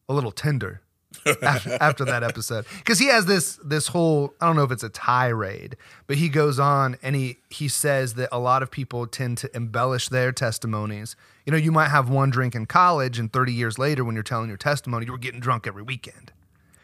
a 0.09 0.13
little 0.13 0.31
tender 0.31 0.81
after, 1.41 1.77
after 1.81 2.05
that 2.05 2.23
episode 2.23 2.65
because 2.77 2.99
he 2.99 3.07
has 3.07 3.25
this 3.25 3.59
this 3.63 3.87
whole 3.87 4.33
I 4.41 4.47
don't 4.47 4.55
know 4.55 4.63
if 4.63 4.71
it's 4.71 4.83
a 4.83 4.89
tirade, 4.89 5.75
but 6.07 6.17
he 6.17 6.29
goes 6.29 6.59
on 6.59 6.97
and 7.01 7.15
he 7.15 7.37
he 7.49 7.67
says 7.67 8.15
that 8.15 8.29
a 8.31 8.39
lot 8.39 8.63
of 8.63 8.69
people 8.69 9.07
tend 9.07 9.37
to 9.39 9.55
embellish 9.55 10.09
their 10.09 10.31
testimonies. 10.31 11.15
You 11.45 11.51
know, 11.51 11.57
you 11.57 11.71
might 11.71 11.89
have 11.89 12.09
one 12.09 12.29
drink 12.29 12.53
in 12.53 12.65
college, 12.67 13.17
and 13.17 13.31
30 13.31 13.53
years 13.53 13.79
later, 13.79 14.03
when 14.03 14.13
you're 14.13 14.23
telling 14.23 14.49
your 14.49 14.57
testimony, 14.57 15.05
you 15.05 15.11
were 15.11 15.17
getting 15.17 15.39
drunk 15.39 15.65
every 15.65 15.81
weekend. 15.81 16.31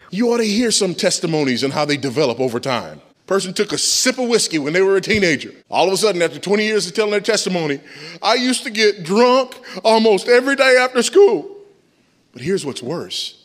You 0.09 0.31
ought 0.31 0.37
to 0.37 0.45
hear 0.45 0.71
some 0.71 0.95
testimonies 0.95 1.61
and 1.63 1.73
how 1.73 1.85
they 1.85 1.97
develop 1.97 2.39
over 2.39 2.59
time. 2.59 3.01
Person 3.27 3.53
took 3.53 3.71
a 3.73 3.77
sip 3.77 4.19
of 4.19 4.29
whiskey 4.29 4.59
when 4.59 4.73
they 4.73 4.81
were 4.81 4.95
a 4.95 5.01
teenager. 5.01 5.51
All 5.69 5.87
of 5.87 5.93
a 5.93 5.97
sudden, 5.97 6.21
after 6.21 6.39
20 6.39 6.63
years 6.63 6.87
of 6.87 6.93
telling 6.93 7.11
their 7.11 7.19
testimony, 7.19 7.79
I 8.21 8.35
used 8.35 8.63
to 8.63 8.69
get 8.69 9.03
drunk 9.03 9.55
almost 9.83 10.27
every 10.27 10.55
day 10.55 10.77
after 10.79 11.01
school. 11.01 11.54
But 12.35 12.43
here's 12.43 12.65
what's 12.65 12.83
worse 12.83 13.41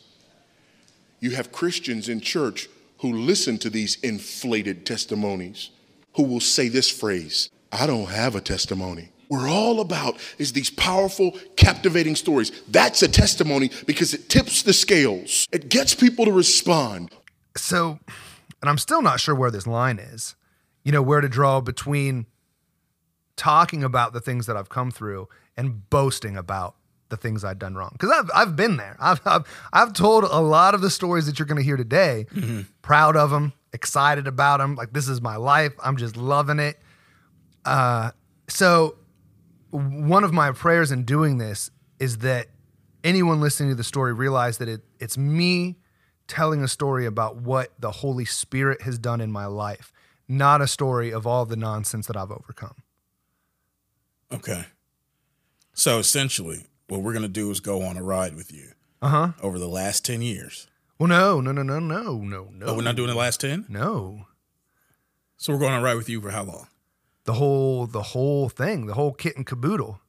you 1.21 1.31
have 1.31 1.51
Christians 1.51 2.09
in 2.09 2.19
church 2.19 2.69
who 2.99 3.13
listen 3.13 3.57
to 3.59 3.69
these 3.69 3.95
inflated 4.03 4.85
testimonies, 4.85 5.69
who 6.15 6.23
will 6.23 6.41
say 6.41 6.67
this 6.67 6.89
phrase 6.91 7.49
I 7.71 7.87
don't 7.87 8.09
have 8.09 8.35
a 8.35 8.41
testimony. 8.41 9.09
We're 9.29 9.49
all 9.49 9.79
about 9.79 10.17
is 10.37 10.51
these 10.51 10.69
powerful, 10.69 11.37
captivating 11.55 12.17
stories. 12.17 12.51
That's 12.67 13.01
a 13.01 13.07
testimony 13.07 13.71
because 13.87 14.13
it 14.13 14.27
tips 14.27 14.61
the 14.61 14.73
scales. 14.73 15.47
It 15.53 15.69
gets 15.69 15.95
people 15.95 16.25
to 16.25 16.31
respond. 16.33 17.11
so 17.55 17.97
and 18.61 18.69
i'm 18.69 18.77
still 18.77 19.01
not 19.01 19.19
sure 19.19 19.35
where 19.35 19.51
this 19.51 19.67
line 19.67 19.99
is 19.99 20.35
you 20.83 20.91
know 20.91 21.01
where 21.01 21.19
to 21.21 21.27
draw 21.29 21.59
between 21.61 22.25
talking 23.35 23.83
about 23.83 24.13
the 24.13 24.21
things 24.21 24.45
that 24.45 24.55
i've 24.55 24.69
come 24.69 24.89
through 24.91 25.27
and 25.57 25.89
boasting 25.89 26.37
about 26.37 26.75
the 27.11 27.17
things 27.17 27.43
I'd 27.43 27.59
done 27.59 27.75
wrong. 27.75 27.91
Because 27.93 28.09
I've, 28.09 28.31
I've 28.33 28.55
been 28.55 28.77
there. 28.77 28.97
I've, 28.99 29.21
I've, 29.25 29.43
I've 29.71 29.93
told 29.93 30.23
a 30.23 30.41
lot 30.41 30.73
of 30.73 30.81
the 30.81 30.89
stories 30.89 31.27
that 31.27 31.37
you're 31.37 31.45
going 31.45 31.59
to 31.59 31.63
hear 31.63 31.77
today. 31.77 32.25
Proud 32.81 33.15
of 33.15 33.29
them 33.29 33.53
excited 33.73 34.25
about 34.27 34.57
them 34.57 34.75
like 34.75 34.91
this 34.93 35.07
is 35.07 35.21
my 35.21 35.35
life. 35.35 35.73
I'm 35.83 35.97
just 35.97 36.17
loving 36.17 36.59
it. 36.59 36.79
Uh, 37.63 38.11
so 38.47 38.95
one 39.69 40.23
of 40.23 40.33
my 40.33 40.51
prayers 40.51 40.91
in 40.91 41.03
doing 41.05 41.37
this 41.37 41.69
is 41.99 42.17
that 42.19 42.47
anyone 43.03 43.39
listening 43.39 43.69
to 43.69 43.75
the 43.75 43.83
story 43.83 44.13
realize 44.13 44.57
that 44.57 44.67
it, 44.67 44.81
it's 44.99 45.17
me 45.17 45.77
telling 46.27 46.63
a 46.63 46.67
story 46.67 47.05
about 47.05 47.37
what 47.37 47.71
the 47.79 47.91
Holy 47.91 48.25
Spirit 48.25 48.81
has 48.81 48.97
done 48.97 49.21
in 49.21 49.31
my 49.31 49.45
life, 49.45 49.93
not 50.27 50.61
a 50.61 50.67
story 50.67 51.11
of 51.11 51.27
all 51.27 51.45
the 51.45 51.55
nonsense 51.55 52.07
that 52.07 52.17
I've 52.17 52.31
overcome. 52.31 52.75
Okay. 54.31 54.65
So 55.73 55.99
essentially, 55.99 56.67
what 56.91 57.03
we're 57.03 57.13
gonna 57.13 57.27
do 57.29 57.49
is 57.51 57.61
go 57.61 57.81
on 57.83 57.95
a 57.95 58.03
ride 58.03 58.35
with 58.35 58.51
you 58.51 58.71
Uh 59.01 59.07
huh. 59.07 59.31
over 59.41 59.57
the 59.57 59.67
last 59.69 60.03
ten 60.03 60.21
years. 60.21 60.67
Well, 60.99 61.07
no, 61.07 61.39
no, 61.39 61.53
no, 61.53 61.63
no, 61.63 61.79
no, 61.79 62.17
no, 62.17 62.49
no. 62.53 62.65
Oh, 62.65 62.75
we're 62.75 62.83
not 62.83 62.97
doing 62.97 63.07
the 63.09 63.15
last 63.15 63.39
ten. 63.39 63.65
No, 63.69 64.25
So 65.37 65.53
we're 65.53 65.59
going 65.59 65.73
on 65.73 65.79
a 65.79 65.83
ride 65.83 65.95
with 65.95 66.09
you 66.09 66.19
for 66.21 66.31
how 66.31 66.43
long? 66.43 66.67
the 67.23 67.33
whole, 67.33 67.85
the 67.87 68.01
whole 68.01 68.49
thing, 68.49 68.87
the 68.87 68.95
whole 68.95 69.13
kit 69.13 69.37
and 69.37 69.45
caboodle. 69.45 70.01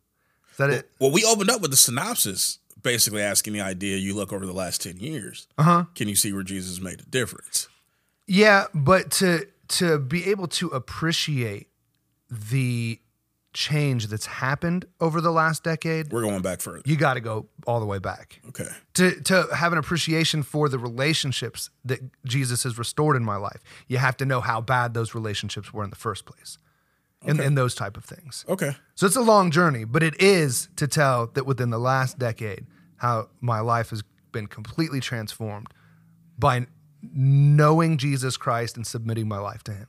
Is 0.50 0.56
that 0.56 0.70
it? 0.70 0.90
Well, 0.98 1.10
we 1.12 1.24
opened 1.24 1.50
up 1.50 1.60
with 1.60 1.70
the 1.70 1.76
synopsis, 1.76 2.58
basically 2.82 3.22
asking 3.22 3.52
the 3.52 3.60
idea: 3.60 3.96
you 3.96 4.14
look 4.14 4.32
over 4.32 4.44
the 4.44 4.52
last 4.52 4.82
ten 4.82 4.96
years, 4.98 5.46
Uh 5.56 5.62
huh. 5.62 5.84
can 5.94 6.08
you 6.08 6.16
see 6.16 6.32
where 6.32 6.42
Jesus 6.42 6.80
made 6.80 7.00
a 7.00 7.04
difference? 7.04 7.68
Yeah, 8.26 8.64
but 8.74 9.10
to 9.12 9.46
to 9.78 9.98
be 9.98 10.28
able 10.30 10.48
to 10.48 10.68
appreciate 10.68 11.68
the 12.30 12.98
change 13.54 14.06
that's 14.06 14.26
happened 14.26 14.86
over 15.00 15.20
the 15.20 15.30
last 15.30 15.62
decade, 15.62 16.10
We're 16.12 16.22
going 16.22 16.40
back 16.42 16.60
further. 16.60 16.80
you 16.86 16.96
got 16.96 17.14
to 17.14 17.20
go 17.20 17.46
all 17.66 17.80
the 17.80 17.86
way 17.86 17.98
back. 17.98 18.40
Okay. 18.48 18.68
to 18.94 19.20
to 19.22 19.46
have 19.54 19.72
an 19.72 19.78
appreciation 19.78 20.42
for 20.42 20.68
the 20.68 20.78
relationships 20.78 21.68
that 21.84 22.00
Jesus 22.24 22.62
has 22.62 22.78
restored 22.78 23.16
in 23.16 23.24
my 23.24 23.36
life, 23.36 23.60
you 23.88 23.98
have 23.98 24.16
to 24.18 24.24
know 24.24 24.40
how 24.40 24.60
bad 24.60 24.94
those 24.94 25.14
relationships 25.14 25.72
were 25.72 25.84
in 25.84 25.90
the 25.90 25.96
first 25.96 26.24
place, 26.24 26.56
and, 27.26 27.38
and 27.40 27.56
those 27.58 27.74
type 27.74 27.96
of 27.96 28.04
things. 28.04 28.44
Okay. 28.48 28.72
So 28.94 29.06
it's 29.06 29.16
a 29.16 29.20
long 29.22 29.50
journey, 29.50 29.84
but 29.84 30.02
it 30.02 30.20
is 30.20 30.68
to 30.76 30.88
tell 30.88 31.26
that 31.34 31.44
within 31.46 31.70
the 31.70 31.78
last 31.78 32.18
decade, 32.18 32.66
how 32.96 33.28
my 33.40 33.60
life 33.60 33.90
has 33.90 34.02
been 34.32 34.46
completely 34.46 35.00
transformed 35.00 35.68
by 36.38 36.66
knowing 37.02 37.98
Jesus 37.98 38.36
Christ 38.38 38.76
and 38.76 38.86
submitting 38.86 39.28
my 39.28 39.38
life 39.38 39.62
to 39.64 39.72
him. 39.72 39.88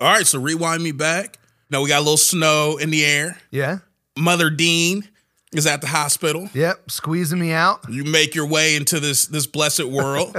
All 0.00 0.12
right, 0.12 0.26
so 0.26 0.38
rewind 0.38 0.82
me 0.84 0.92
back. 0.92 1.38
Now 1.70 1.82
we 1.82 1.88
got 1.88 1.98
a 1.98 2.00
little 2.00 2.16
snow 2.16 2.76
in 2.78 2.90
the 2.90 3.04
air. 3.04 3.38
Yeah. 3.50 3.78
Mother 4.16 4.50
Dean 4.50 5.06
is 5.52 5.66
at 5.66 5.80
the 5.80 5.86
hospital. 5.86 6.48
Yep. 6.54 6.90
Squeezing 6.90 7.38
me 7.38 7.52
out. 7.52 7.80
You 7.88 8.04
make 8.04 8.34
your 8.34 8.46
way 8.46 8.76
into 8.76 9.00
this 9.00 9.26
this 9.26 9.46
blessed 9.46 9.84
world. 9.84 10.36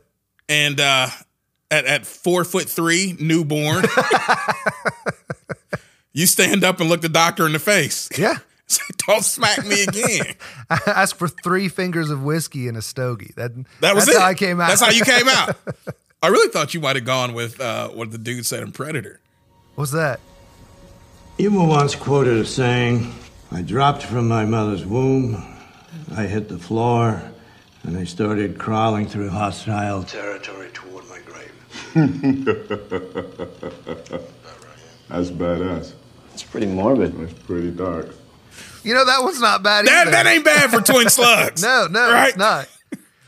and 0.48 0.80
uh 0.80 1.08
at, 1.70 1.86
at 1.86 2.04
four 2.06 2.44
foot 2.44 2.68
three, 2.68 3.16
newborn, 3.18 3.84
you 6.12 6.26
stand 6.26 6.64
up 6.64 6.80
and 6.80 6.90
look 6.90 7.00
the 7.00 7.08
doctor 7.08 7.46
in 7.46 7.52
the 7.52 7.58
face. 7.58 8.08
Yeah. 8.18 8.36
Don't 9.06 9.24
smack 9.24 9.64
me 9.66 9.82
again. 9.82 10.34
I 10.70 10.80
asked 10.86 11.16
for 11.16 11.28
three 11.28 11.68
fingers 11.68 12.10
of 12.10 12.22
whiskey 12.22 12.68
and 12.68 12.76
a 12.76 12.82
stogie. 12.82 13.32
That, 13.36 13.52
That 13.80 13.94
was 13.94 14.06
that's 14.06 14.16
it. 14.16 14.20
how 14.20 14.26
I 14.28 14.34
came 14.34 14.60
out. 14.60 14.68
That's 14.68 14.80
how 14.80 14.90
you 14.90 15.04
came 15.04 15.28
out. 15.28 15.56
I 16.22 16.28
really 16.28 16.48
thought 16.50 16.72
you 16.74 16.80
might 16.80 16.96
have 16.96 17.04
gone 17.04 17.34
with 17.34 17.60
uh, 17.60 17.88
what 17.88 18.10
the 18.12 18.18
dude 18.18 18.46
said 18.46 18.62
in 18.62 18.72
Predator. 18.72 19.20
What's 19.74 19.90
that? 19.92 20.20
You 21.38 21.52
were 21.52 21.66
once 21.66 21.94
quoted 21.94 22.38
as 22.38 22.54
saying, 22.54 23.12
I 23.50 23.62
dropped 23.62 24.02
from 24.04 24.28
my 24.28 24.44
mother's 24.44 24.84
womb, 24.84 25.42
I 26.16 26.24
hit 26.24 26.48
the 26.48 26.58
floor, 26.58 27.22
and 27.82 27.96
I 27.96 28.04
started 28.04 28.58
crawling 28.58 29.08
through 29.08 29.30
hostile 29.30 30.04
territory 30.04 30.68
toward 30.72 31.04
my 31.08 31.18
grave. 31.20 31.94
That's 35.08 35.30
badass. 35.30 35.92
It's 36.32 36.42
pretty 36.42 36.66
morbid. 36.66 37.18
That's 37.18 37.32
pretty 37.44 37.70
dark. 37.72 38.14
You 38.84 38.94
know, 38.94 39.04
that 39.04 39.22
one's 39.22 39.40
not 39.40 39.62
bad 39.62 39.86
That, 39.86 40.02
either. 40.02 40.10
that 40.12 40.26
ain't 40.26 40.44
bad 40.44 40.70
for 40.70 40.80
twin 40.80 41.08
slugs. 41.10 41.62
No, 41.62 41.86
no, 41.90 42.12
Right? 42.12 42.28
it's 42.28 42.38
not. 42.38 42.68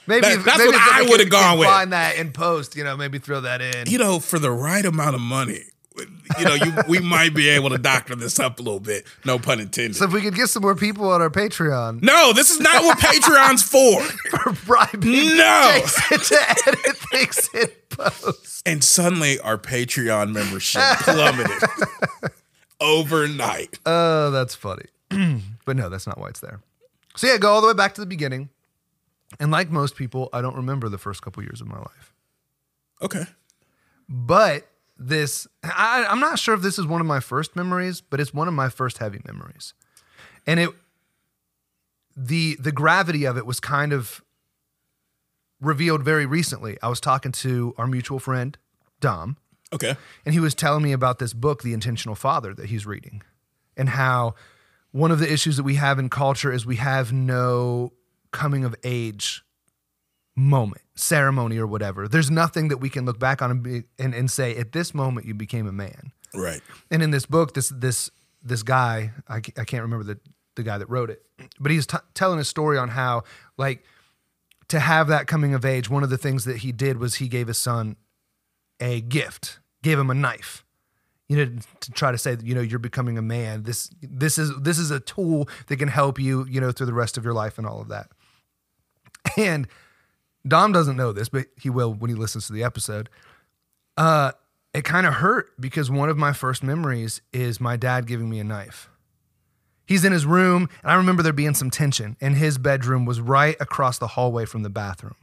Maybe 0.07 0.21
That- 0.21 0.45
that's 0.45 0.59
maybe 0.59 0.71
what 0.73 0.93
I 0.93 1.03
would've 1.09 1.31
gone 1.31 1.59
with. 1.59 1.69
Find 1.69 1.93
that 1.93 2.17
in 2.17 2.33
post, 2.33 2.77
you 2.77 2.85
know, 2.85 2.97
maybe 2.97 3.19
throw 3.19 3.41
that 3.41 3.61
in. 3.61 3.87
You 3.91 3.99
know, 3.99 4.21
for 4.21 4.39
the 4.39 4.51
right 4.51 4.85
amount 4.85 5.15
of 5.15 5.21
money, 5.21 5.63
you 5.97 6.45
know, 6.45 6.55
you 6.55 6.73
we 6.89 6.99
might 6.99 7.35
be 7.35 7.49
able 7.49 7.71
to 7.71 7.79
doctor 7.79 8.15
this 8.15 8.41
up 8.41 8.59
a 8.59 8.63
little 8.63 8.81
bit. 8.81 9.07
No 9.25 9.39
pun 9.39 9.61
intended. 9.61 9.97
So 9.97 10.07
if 10.07 10.13
we 10.13 10.21
could 10.21 10.35
get 10.35 10.49
some 10.49 10.63
more 10.63 10.75
people 10.75 11.09
on 11.11 11.23
our 11.23 11.31
Patreon 11.31 12.03
no, 12.03 12.33
this 12.33 12.51
is 12.51 12.61
not 12.61 12.83
what 12.83 12.99
Patreon's 12.99 13.63
for. 13.63 14.01
for 14.39 14.53
bribing 14.67 15.37
No. 15.37 15.81
Jason 15.81 16.19
to 16.21 16.51
edit 16.69 16.97
things 16.97 17.49
in 17.55 17.67
post. 17.91 18.63
And 18.67 18.83
suddenly 18.83 19.39
our 19.41 19.59
Patreon 19.59 20.33
membership 20.33 20.83
plummeted 20.99 21.63
overnight. 22.81 23.79
Oh, 23.87 24.31
that's 24.31 24.55
funny. 24.55 24.87
but 25.65 25.77
no, 25.77 25.89
that's 25.89 26.07
not 26.07 26.19
why 26.19 26.29
it's 26.29 26.41
there. 26.41 26.61
So 27.17 27.27
yeah, 27.29 27.39
go 27.39 27.51
all 27.53 27.61
the 27.61 27.69
way 27.69 27.75
back 27.75 27.95
to 27.95 28.01
the 28.01 28.07
beginning. 28.07 28.49
And 29.39 29.51
like 29.51 29.71
most 29.71 29.97
people, 29.97 30.29
I 30.33 30.43
don't 30.43 30.57
remember 30.57 30.89
the 30.89 30.99
first 30.99 31.23
couple 31.23 31.43
years 31.43 31.61
of 31.61 31.69
my 31.69 31.79
life. 31.79 32.13
Okay. 33.03 33.25
But 34.09 34.67
this, 34.97 35.47
I, 35.63 36.07
I'm 36.09 36.21
not 36.21 36.39
sure 36.39 36.55
if 36.55 36.63
this 36.63 36.79
is 36.79 36.87
one 36.87 37.01
of 37.01 37.07
my 37.07 37.21
first 37.21 37.57
memories, 37.57 38.01
but 38.01 38.21
it's 38.21 38.33
one 38.33 38.49
of 38.49 38.55
my 38.55 38.69
first 38.69 38.99
heavy 38.99 39.21
memories. 39.27 39.75
And 40.47 40.61
it, 40.61 40.71
the 42.17 42.57
the 42.61 42.71
gravity 42.73 43.25
of 43.25 43.37
it 43.37 43.45
was 43.45 43.59
kind 43.61 43.93
of 43.93 44.23
revealed 45.61 46.03
very 46.05 46.27
recently. 46.27 46.77
I 46.83 46.89
was 46.89 47.01
talking 47.01 47.33
to 47.33 47.75
our 47.79 47.87
mutual 47.87 48.19
friend 48.19 48.57
Dom, 49.01 49.37
Okay. 49.73 49.97
and 50.25 50.33
he 50.35 50.41
was 50.41 50.55
telling 50.55 50.83
me 50.83 50.93
about 50.93 51.19
this 51.19 51.33
book, 51.33 51.63
The 51.63 51.73
Intentional 51.73 52.15
Father, 52.15 52.55
that 52.55 52.67
he's 52.67 52.87
reading, 52.87 53.23
and 53.77 53.89
how 53.91 54.35
one 54.93 55.11
of 55.11 55.19
the 55.19 55.33
issues 55.33 55.57
that 55.57 55.65
we 55.65 55.75
have 55.75 55.99
in 55.99 56.09
culture 56.09 56.53
is 56.53 56.65
we 56.65 56.77
have 56.77 57.13
no 57.13 57.93
coming 58.31 58.65
of 58.65 58.75
age 58.85 59.44
moment, 60.37 60.83
ceremony, 60.95 61.59
or 61.59 61.67
whatever. 61.67 62.09
There's 62.09 62.31
nothing 62.31 62.69
that 62.69 62.79
we 62.79 62.89
can 62.89 63.05
look 63.05 63.19
back 63.19 63.41
on 63.43 63.51
and, 63.51 63.63
be, 63.63 63.83
and, 63.99 64.15
and 64.15 64.31
say, 64.31 64.57
at 64.57 64.73
this 64.73 64.95
moment, 64.95 65.27
you 65.27 65.35
became 65.35 65.67
a 65.67 65.73
man. 65.73 66.13
Right. 66.35 66.61
And 66.91 67.03
in 67.03 67.11
this 67.11 67.27
book, 67.27 67.55
this 67.55 67.69
this 67.69 68.11
this 68.43 68.63
guy, 68.63 69.13
I, 69.29 69.37
I 69.37 69.65
can't 69.65 69.83
remember 69.83 70.05
the 70.05 70.19
the 70.57 70.63
guy 70.63 70.79
that 70.79 70.89
wrote 70.89 71.11
it, 71.11 71.23
but 71.59 71.73
he's 71.73 71.87
t- 71.87 71.99
telling 72.15 72.39
a 72.39 72.45
story 72.45 72.79
on 72.79 72.89
how 72.89 73.23
like 73.57 73.85
to 74.69 74.81
have 74.81 75.09
that 75.09 75.27
coming 75.27 75.55
of 75.55 75.65
age. 75.65 75.89
One 75.89 76.03
of 76.03 76.11
the 76.11 76.19
things 76.19 76.45
that 76.45 76.59
he 76.59 76.73
did 76.73 76.99
was 76.99 77.17
he 77.17 77.29
gave 77.29 77.47
his 77.47 77.59
son 77.59 77.97
a 78.81 79.01
gift, 79.01 79.61
gave 79.83 79.99
him 79.99 80.11
a 80.11 80.15
knife. 80.15 80.65
You 81.29 81.37
know, 81.37 81.53
to 81.81 81.91
try 81.93 82.13
to 82.13 82.19
say 82.19 82.35
that 82.35 82.45
you 82.45 82.55
know 82.55 82.61
you're 82.61 82.79
becoming 82.79 83.17
a 83.17 83.23
man. 83.23 83.63
This 83.63 83.91
this 84.03 84.39
is 84.39 84.53
this 84.61 84.79
is 84.79 84.91
a 84.91 85.01
tool 85.01 85.49
that 85.69 85.77
can 85.77 85.89
help 85.89 86.19
you 86.19 86.47
you 86.47 86.61
know 86.61 86.73
through 86.73 86.87
the 86.87 86.95
rest 86.95 87.17
of 87.17 87.25
your 87.25 87.33
life 87.33 87.59
and 87.59 87.67
all 87.67 87.81
of 87.81 87.89
that. 87.89 88.09
And 89.37 89.67
Dom 90.47 90.73
doesn't 90.73 90.97
know 90.97 91.13
this, 91.13 91.29
but 91.29 91.47
he 91.57 91.71
will 91.71 91.93
when 91.93 92.11
he 92.11 92.17
listens 92.17 92.47
to 92.47 92.53
the 92.53 92.65
episode 92.65 93.09
uh, 93.97 94.33
it 94.73 94.85
kind 94.85 95.07
of 95.07 95.15
hurt 95.15 95.51
because 95.61 95.91
one 95.91 96.09
of 96.09 96.17
my 96.17 96.33
first 96.33 96.63
memories 96.63 97.21
is 97.33 97.61
my 97.61 97.77
dad 97.77 98.07
giving 98.07 98.29
me 98.29 98.41
a 98.41 98.45
knife. 98.45 98.89
He's 99.87 100.05
in 100.05 100.13
his 100.13 100.25
room, 100.25 100.69
and 100.83 100.91
I 100.91 100.95
remember 100.95 101.23
there 101.23 101.33
being 101.33 101.55
some 101.55 101.71
tension, 101.71 102.17
and 102.21 102.37
his 102.37 102.57
bedroom 102.57 103.05
was 103.05 103.21
right 103.21 103.57
across 103.61 103.99
the 103.99 104.09
hallway 104.09 104.47
from 104.47 104.63
the 104.63 104.71
bathroom. 104.71 105.17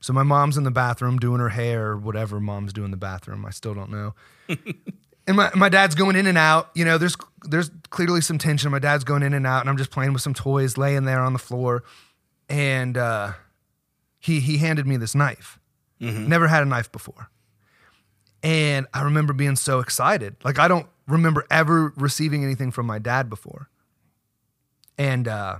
So 0.00 0.12
my 0.12 0.24
mom's 0.24 0.56
in 0.56 0.64
the 0.64 0.70
bathroom 0.70 1.18
doing 1.18 1.40
her 1.40 1.48
hair 1.48 1.88
or 1.88 1.96
whatever 1.96 2.40
mom's 2.40 2.72
doing 2.72 2.86
in 2.86 2.90
the 2.90 2.96
bathroom. 2.96 3.44
I 3.46 3.50
still 3.50 3.74
don't 3.74 3.90
know. 3.90 4.14
and 5.26 5.36
my, 5.36 5.50
my 5.54 5.68
dad's 5.68 5.94
going 5.94 6.16
in 6.16 6.26
and 6.26 6.38
out. 6.38 6.70
You 6.74 6.84
know, 6.84 6.98
there's 6.98 7.16
there's 7.44 7.70
clearly 7.90 8.20
some 8.20 8.38
tension. 8.38 8.70
My 8.70 8.78
dad's 8.80 9.04
going 9.04 9.22
in 9.22 9.34
and 9.34 9.46
out, 9.46 9.60
and 9.60 9.70
I'm 9.70 9.76
just 9.76 9.90
playing 9.90 10.12
with 10.12 10.22
some 10.22 10.34
toys, 10.34 10.76
laying 10.76 11.04
there 11.04 11.20
on 11.20 11.32
the 11.32 11.38
floor. 11.38 11.84
And 12.48 12.96
uh, 12.96 13.32
he 14.28 14.40
he 14.40 14.58
handed 14.58 14.86
me 14.86 14.96
this 14.96 15.14
knife. 15.14 15.58
Never 16.28 16.46
had 16.46 16.62
a 16.62 16.66
knife 16.66 16.92
before. 16.92 17.28
And 18.42 18.86
I 18.94 19.02
remember 19.02 19.32
being 19.32 19.56
so 19.56 19.80
excited. 19.80 20.36
Like 20.44 20.60
I 20.60 20.68
don't 20.68 20.86
remember 21.08 21.44
ever 21.50 21.92
receiving 21.96 22.44
anything 22.44 22.70
from 22.70 22.86
my 22.86 23.00
dad 23.00 23.28
before. 23.28 23.68
And 24.96 25.26
uh, 25.26 25.58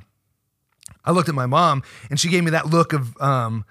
I 1.04 1.10
looked 1.10 1.28
at 1.28 1.34
my 1.34 1.46
mom, 1.46 1.82
and 2.10 2.20
she 2.20 2.28
gave 2.28 2.44
me 2.44 2.52
that 2.52 2.66
look 2.66 2.92
of 2.92 3.20
um, 3.20 3.64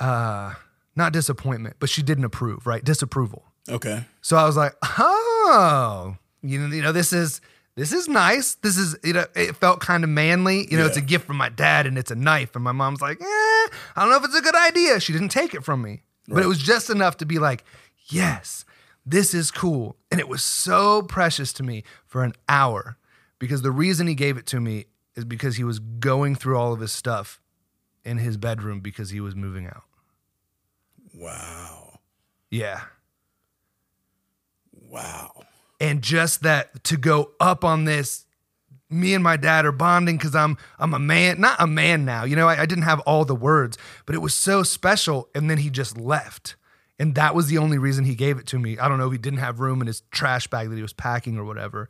uh, 0.00 0.54
not 0.96 1.12
disappointment, 1.12 1.76
but 1.78 1.90
she 1.90 2.02
didn't 2.02 2.24
approve, 2.24 2.66
right? 2.66 2.82
Disapproval. 2.82 3.44
Okay. 3.68 4.04
So 4.22 4.36
I 4.36 4.46
was 4.46 4.56
like, 4.56 4.74
oh, 4.82 6.16
you 6.42 6.58
know, 6.58 6.74
you 6.74 6.82
know, 6.82 6.92
this 6.92 7.12
is 7.12 7.40
this 7.78 7.92
is 7.92 8.08
nice. 8.08 8.56
This 8.56 8.76
is 8.76 8.96
you 9.04 9.12
know, 9.12 9.24
it 9.36 9.54
felt 9.54 9.78
kind 9.78 10.02
of 10.02 10.10
manly. 10.10 10.66
You 10.68 10.76
know, 10.76 10.86
it's 10.86 10.96
a 10.96 11.00
gift 11.00 11.26
from 11.26 11.36
my 11.36 11.48
dad, 11.48 11.86
and 11.86 11.96
it's 11.96 12.10
a 12.10 12.16
knife. 12.16 12.56
And 12.56 12.64
my 12.64 12.72
mom's 12.72 13.00
like, 13.00 13.20
eh, 13.20 13.24
I 13.24 13.68
don't 13.96 14.10
know 14.10 14.16
if 14.16 14.24
it's 14.24 14.36
a 14.36 14.42
good 14.42 14.56
idea. 14.56 14.98
She 14.98 15.12
didn't 15.12 15.28
take 15.28 15.54
it 15.54 15.62
from 15.62 15.80
me, 15.80 16.02
but 16.26 16.42
it 16.42 16.46
was 16.46 16.58
just 16.58 16.90
enough 16.90 17.18
to 17.18 17.26
be 17.26 17.38
like, 17.38 17.64
yes, 18.08 18.64
this 19.06 19.32
is 19.32 19.52
cool. 19.52 19.96
And 20.10 20.18
it 20.18 20.28
was 20.28 20.42
so 20.42 21.02
precious 21.02 21.52
to 21.54 21.62
me 21.62 21.84
for 22.04 22.24
an 22.24 22.32
hour 22.48 22.98
because 23.38 23.62
the 23.62 23.70
reason 23.70 24.08
he 24.08 24.16
gave 24.16 24.36
it 24.36 24.46
to 24.46 24.60
me 24.60 24.86
is 25.14 25.24
because 25.24 25.56
he 25.56 25.62
was 25.62 25.78
going 25.78 26.34
through 26.34 26.58
all 26.58 26.72
of 26.72 26.80
his 26.80 26.90
stuff 26.90 27.40
in 28.04 28.18
his 28.18 28.36
bedroom 28.36 28.80
because 28.80 29.10
he 29.10 29.20
was 29.20 29.36
moving 29.36 29.66
out. 29.66 29.84
Wow. 31.14 32.00
Yeah. 32.50 32.80
Wow. 34.72 35.44
And 35.80 36.02
just 36.02 36.42
that 36.42 36.82
to 36.84 36.96
go 36.96 37.32
up 37.40 37.64
on 37.64 37.84
this 37.84 38.26
me 38.90 39.12
and 39.12 39.22
my 39.22 39.36
dad 39.36 39.66
are 39.66 39.72
bonding 39.72 40.16
because 40.16 40.34
i'm 40.34 40.56
i'm 40.78 40.94
a 40.94 40.98
man 40.98 41.40
not 41.40 41.60
a 41.60 41.66
man 41.66 42.04
now 42.04 42.24
you 42.24 42.34
know 42.34 42.48
I, 42.48 42.62
I 42.62 42.66
didn't 42.66 42.84
have 42.84 43.00
all 43.00 43.24
the 43.24 43.34
words 43.34 43.76
but 44.06 44.14
it 44.14 44.18
was 44.18 44.34
so 44.34 44.62
special 44.62 45.28
and 45.34 45.50
then 45.50 45.58
he 45.58 45.70
just 45.70 45.96
left. 45.98 46.56
And 47.00 47.14
that 47.14 47.32
was 47.32 47.46
the 47.46 47.58
only 47.58 47.78
reason 47.78 48.04
he 48.04 48.16
gave 48.16 48.38
it 48.38 48.46
to 48.48 48.58
me. 48.58 48.76
I 48.76 48.88
don't 48.88 48.98
know 48.98 49.06
if 49.06 49.12
he 49.12 49.18
didn't 49.18 49.38
have 49.38 49.60
room 49.60 49.80
in 49.80 49.86
his 49.86 50.00
trash 50.10 50.48
bag 50.48 50.68
that 50.68 50.74
he 50.74 50.82
was 50.82 50.92
packing 50.92 51.38
or 51.38 51.44
whatever 51.44 51.88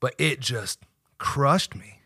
but 0.00 0.14
it 0.18 0.40
just 0.40 0.80
crushed 1.18 1.74
me. 1.76 2.00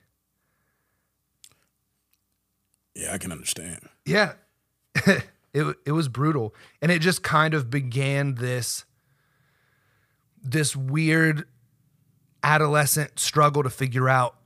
Yeah, 2.94 3.14
I 3.14 3.18
can 3.18 3.32
understand. 3.32 3.88
yeah. 4.04 4.32
It, 5.54 5.76
it 5.84 5.92
was 5.92 6.08
brutal. 6.08 6.54
And 6.80 6.90
it 6.90 7.00
just 7.00 7.22
kind 7.22 7.52
of 7.52 7.68
began 7.68 8.36
this 8.36 8.86
this 10.42 10.74
weird 10.76 11.46
adolescent 12.42 13.18
struggle 13.18 13.62
to 13.62 13.70
figure 13.70 14.08
out 14.08 14.36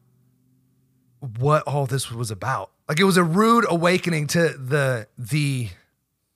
what 1.38 1.62
all 1.62 1.86
this 1.86 2.10
was 2.10 2.30
about. 2.30 2.70
Like 2.88 3.00
it 3.00 3.04
was 3.04 3.16
a 3.16 3.24
rude 3.24 3.64
awakening 3.68 4.26
to 4.28 4.48
the 4.50 5.08
the 5.18 5.68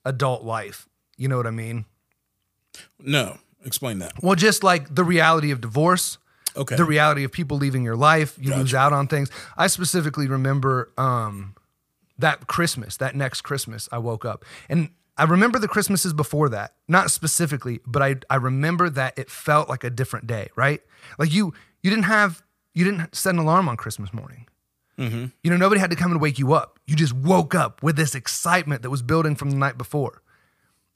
adult 0.05 0.43
life. 0.43 0.87
You 1.17 1.27
know 1.27 1.37
what 1.37 1.45
i 1.47 1.51
mean? 1.51 1.85
No, 2.99 3.37
explain 3.63 3.99
that. 3.99 4.13
well 4.23 4.35
just 4.35 4.63
like 4.63 4.93
the 4.93 5.03
reality 5.03 5.51
of 5.51 5.61
divorce 5.61 6.17
Okay. 6.57 6.75
the 6.75 6.83
reality 6.83 7.23
of 7.23 7.31
people 7.31 7.55
leaving 7.57 7.83
your 7.83 7.95
life 7.95 8.35
you 8.37 8.53
lose 8.53 8.73
out 8.73 8.91
on 8.91 9.07
things. 9.07 9.29
I 9.55 9.67
specifically 9.67 10.27
remember 10.27 10.91
um 10.97 11.55
that 12.17 12.45
christmas 12.47 12.97
that 12.97 13.15
next 13.15 13.41
christmas 13.41 13.87
i 13.91 13.97
woke 13.97 14.25
up. 14.25 14.43
And 14.67 14.89
i 15.21 15.23
remember 15.23 15.57
the 15.59 15.67
christmases 15.67 16.11
before 16.13 16.49
that 16.49 16.73
not 16.87 17.09
specifically 17.11 17.79
but 17.85 18.01
i 18.01 18.15
i 18.29 18.35
remember 18.35 18.89
that 18.89 19.17
it 19.17 19.29
felt 19.29 19.69
like 19.69 19.83
a 19.83 19.89
different 19.89 20.27
day 20.27 20.49
right 20.55 20.81
like 21.19 21.31
you 21.33 21.53
you 21.83 21.89
didn't 21.89 22.03
have 22.05 22.41
you 22.73 22.83
didn't 22.83 23.15
set 23.15 23.33
an 23.33 23.39
alarm 23.39 23.69
on 23.69 23.77
christmas 23.77 24.13
morning 24.13 24.45
you 24.97 25.31
know 25.49 25.57
nobody 25.57 25.81
had 25.81 25.89
to 25.89 25.95
come 25.95 26.11
and 26.11 26.21
wake 26.21 26.37
you 26.37 26.53
up 26.53 26.77
you 26.85 26.95
just 26.95 27.13
woke 27.13 27.55
up 27.55 27.81
with 27.81 27.95
this 27.95 28.13
excitement 28.13 28.83
that 28.83 28.91
was 28.91 29.01
building 29.01 29.35
from 29.35 29.49
the 29.49 29.55
night 29.57 29.75
before 29.77 30.21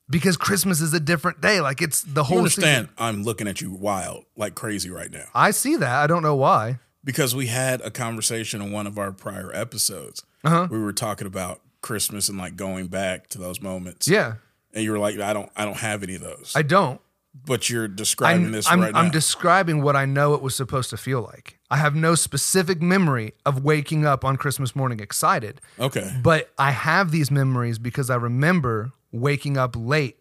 because 0.07 0.37
Christmas 0.37 0.81
is 0.81 0.93
a 0.93 0.99
different 0.99 1.41
day. 1.41 1.59
Like 1.61 1.81
it's 1.81 2.03
the 2.03 2.21
You 2.21 2.25
whole 2.25 2.37
understand? 2.37 2.89
season. 2.89 2.95
I'm 2.99 3.23
looking 3.23 3.47
at 3.47 3.59
you 3.61 3.71
wild, 3.71 4.25
like 4.37 4.53
crazy 4.53 4.91
right 4.91 5.09
now. 5.09 5.25
I 5.33 5.49
see 5.49 5.75
that. 5.77 5.89
I 6.03 6.05
don't 6.05 6.21
know 6.21 6.35
why. 6.35 6.77
because 7.03 7.33
we 7.35 7.47
had 7.47 7.81
a 7.81 7.89
conversation 7.89 8.61
in 8.61 8.71
one 8.71 8.85
of 8.85 8.99
our 8.99 9.11
prior 9.11 9.49
episodes. 9.55 10.21
Uh-huh. 10.43 10.67
We 10.69 10.77
were 10.77 10.93
talking 10.93 11.25
about 11.25 11.61
Christmas 11.85 12.29
and 12.29 12.37
like 12.37 12.55
going 12.55 12.87
back 12.87 13.27
to 13.29 13.37
those 13.37 13.61
moments. 13.61 14.07
Yeah, 14.07 14.35
And 14.73 14.83
you 14.83 14.91
were 14.91 14.97
like, 14.97 15.19
I 15.19 15.33
don't 15.33 15.51
I 15.55 15.65
don't 15.65 15.77
have 15.77 16.01
any 16.01 16.15
of 16.15 16.21
those. 16.21 16.51
I 16.55 16.63
don't. 16.63 16.99
but 17.45 17.69
you're 17.69 17.87
describing 17.87 18.47
I'm, 18.47 18.51
this 18.51 18.67
I'm, 18.67 18.81
right 18.81 18.93
now. 18.93 18.99
I'm 18.99 19.11
describing 19.11 19.83
what 19.83 19.95
I 19.95 20.05
know 20.05 20.33
it 20.33 20.41
was 20.41 20.55
supposed 20.55 20.89
to 20.89 20.97
feel 20.97 21.21
like. 21.21 21.59
I 21.69 21.77
have 21.77 21.93
no 21.93 22.15
specific 22.15 22.81
memory 22.81 23.33
of 23.45 23.63
waking 23.63 24.05
up 24.05 24.25
on 24.25 24.35
Christmas 24.37 24.75
morning 24.75 24.99
excited, 24.99 25.61
okay. 25.79 26.11
but 26.23 26.51
I 26.57 26.71
have 26.71 27.11
these 27.11 27.29
memories 27.29 27.77
because 27.77 28.09
I 28.09 28.15
remember 28.15 28.91
waking 29.11 29.57
up 29.57 29.75
late 29.77 30.17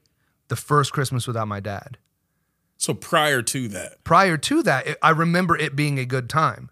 the 0.49 0.57
first 0.57 0.93
Christmas 0.93 1.27
without 1.27 1.49
my 1.49 1.61
dad. 1.61 1.97
So 2.77 2.93
prior 2.93 3.41
to 3.43 3.69
that, 3.69 4.05
Prior 4.05 4.37
to 4.37 4.63
that, 4.65 4.87
it, 4.87 4.99
I 5.01 5.11
remember 5.11 5.57
it 5.57 5.75
being 5.75 5.99
a 5.99 6.05
good 6.05 6.29
time. 6.29 6.69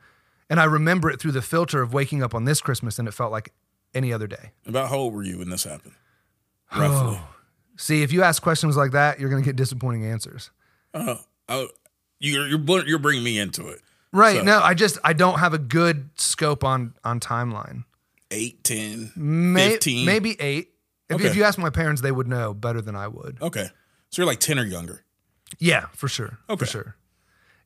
And 0.50 0.60
I 0.60 0.64
remember 0.64 1.08
it 1.08 1.18
through 1.18 1.32
the 1.32 1.40
filter 1.40 1.80
of 1.80 1.94
waking 1.94 2.22
up 2.22 2.34
on 2.34 2.44
this 2.44 2.60
Christmas 2.60 2.98
and 2.98 3.08
it 3.08 3.14
felt 3.14 3.32
like 3.32 3.52
any 3.94 4.12
other 4.12 4.26
day. 4.26 4.52
about 4.66 4.88
how 4.90 4.96
old 4.96 5.14
were 5.14 5.22
you 5.22 5.38
when 5.38 5.50
this 5.50 5.64
happened? 5.64 5.94
Roughly. 6.76 7.18
Oh. 7.18 7.28
See, 7.76 8.02
if 8.02 8.12
you 8.12 8.22
ask 8.22 8.42
questions 8.42 8.76
like 8.76 8.92
that, 8.92 9.18
you're 9.20 9.30
going 9.30 9.42
to 9.42 9.46
get 9.46 9.56
disappointing 9.56 10.04
answers. 10.06 10.50
Oh, 10.94 11.18
oh, 11.48 11.68
you're 12.20 12.46
you're 12.46 12.86
you're 12.86 12.98
bringing 12.98 13.24
me 13.24 13.38
into 13.38 13.68
it. 13.68 13.80
Right. 14.12 14.38
So- 14.38 14.44
No, 14.44 14.60
I 14.60 14.74
just 14.74 14.98
I 15.04 15.12
don't 15.12 15.38
have 15.38 15.54
a 15.54 15.58
good 15.58 16.10
scope 16.16 16.64
on 16.64 16.94
on 17.04 17.18
timeline. 17.20 17.84
Eight, 18.30 18.64
10, 18.64 19.12
May, 19.16 19.70
15. 19.72 20.06
maybe 20.06 20.40
eight. 20.40 20.70
If, 21.10 21.16
Okay. 21.16 21.26
if 21.26 21.36
you 21.36 21.44
ask 21.44 21.58
my 21.58 21.68
parents, 21.68 22.00
they 22.00 22.12
would 22.12 22.26
know 22.28 22.54
better 22.54 22.80
than 22.80 22.96
I 22.96 23.06
would. 23.08 23.36
Okay. 23.42 23.68
So 24.08 24.22
you're 24.22 24.26
like 24.26 24.40
10 24.40 24.58
or 24.58 24.64
younger. 24.64 25.04
Yeah, 25.58 25.86
for 25.94 26.08
sure. 26.08 26.38
Okay. 26.48 26.64
For 26.64 26.70
sure. 26.70 26.96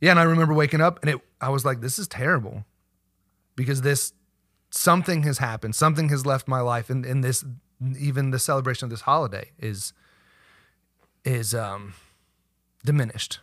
Yeah, 0.00 0.10
and 0.10 0.18
I 0.18 0.24
remember 0.24 0.54
waking 0.54 0.80
up 0.80 0.98
and 1.02 1.10
it 1.10 1.20
I 1.40 1.50
was 1.50 1.64
like, 1.64 1.80
this 1.80 1.98
is 2.00 2.08
terrible. 2.08 2.64
Because 3.54 3.82
this 3.82 4.12
something 4.76 5.22
has 5.22 5.38
happened. 5.38 5.74
Something 5.74 6.08
has 6.10 6.26
left 6.26 6.46
my 6.48 6.60
life 6.60 6.90
and 6.90 7.04
in 7.04 7.20
this 7.20 7.44
even 7.98 8.30
the 8.30 8.38
celebration 8.38 8.86
of 8.86 8.90
this 8.90 9.02
holiday 9.02 9.50
is 9.58 9.92
is 11.24 11.54
um 11.54 11.94
diminished. 12.84 13.40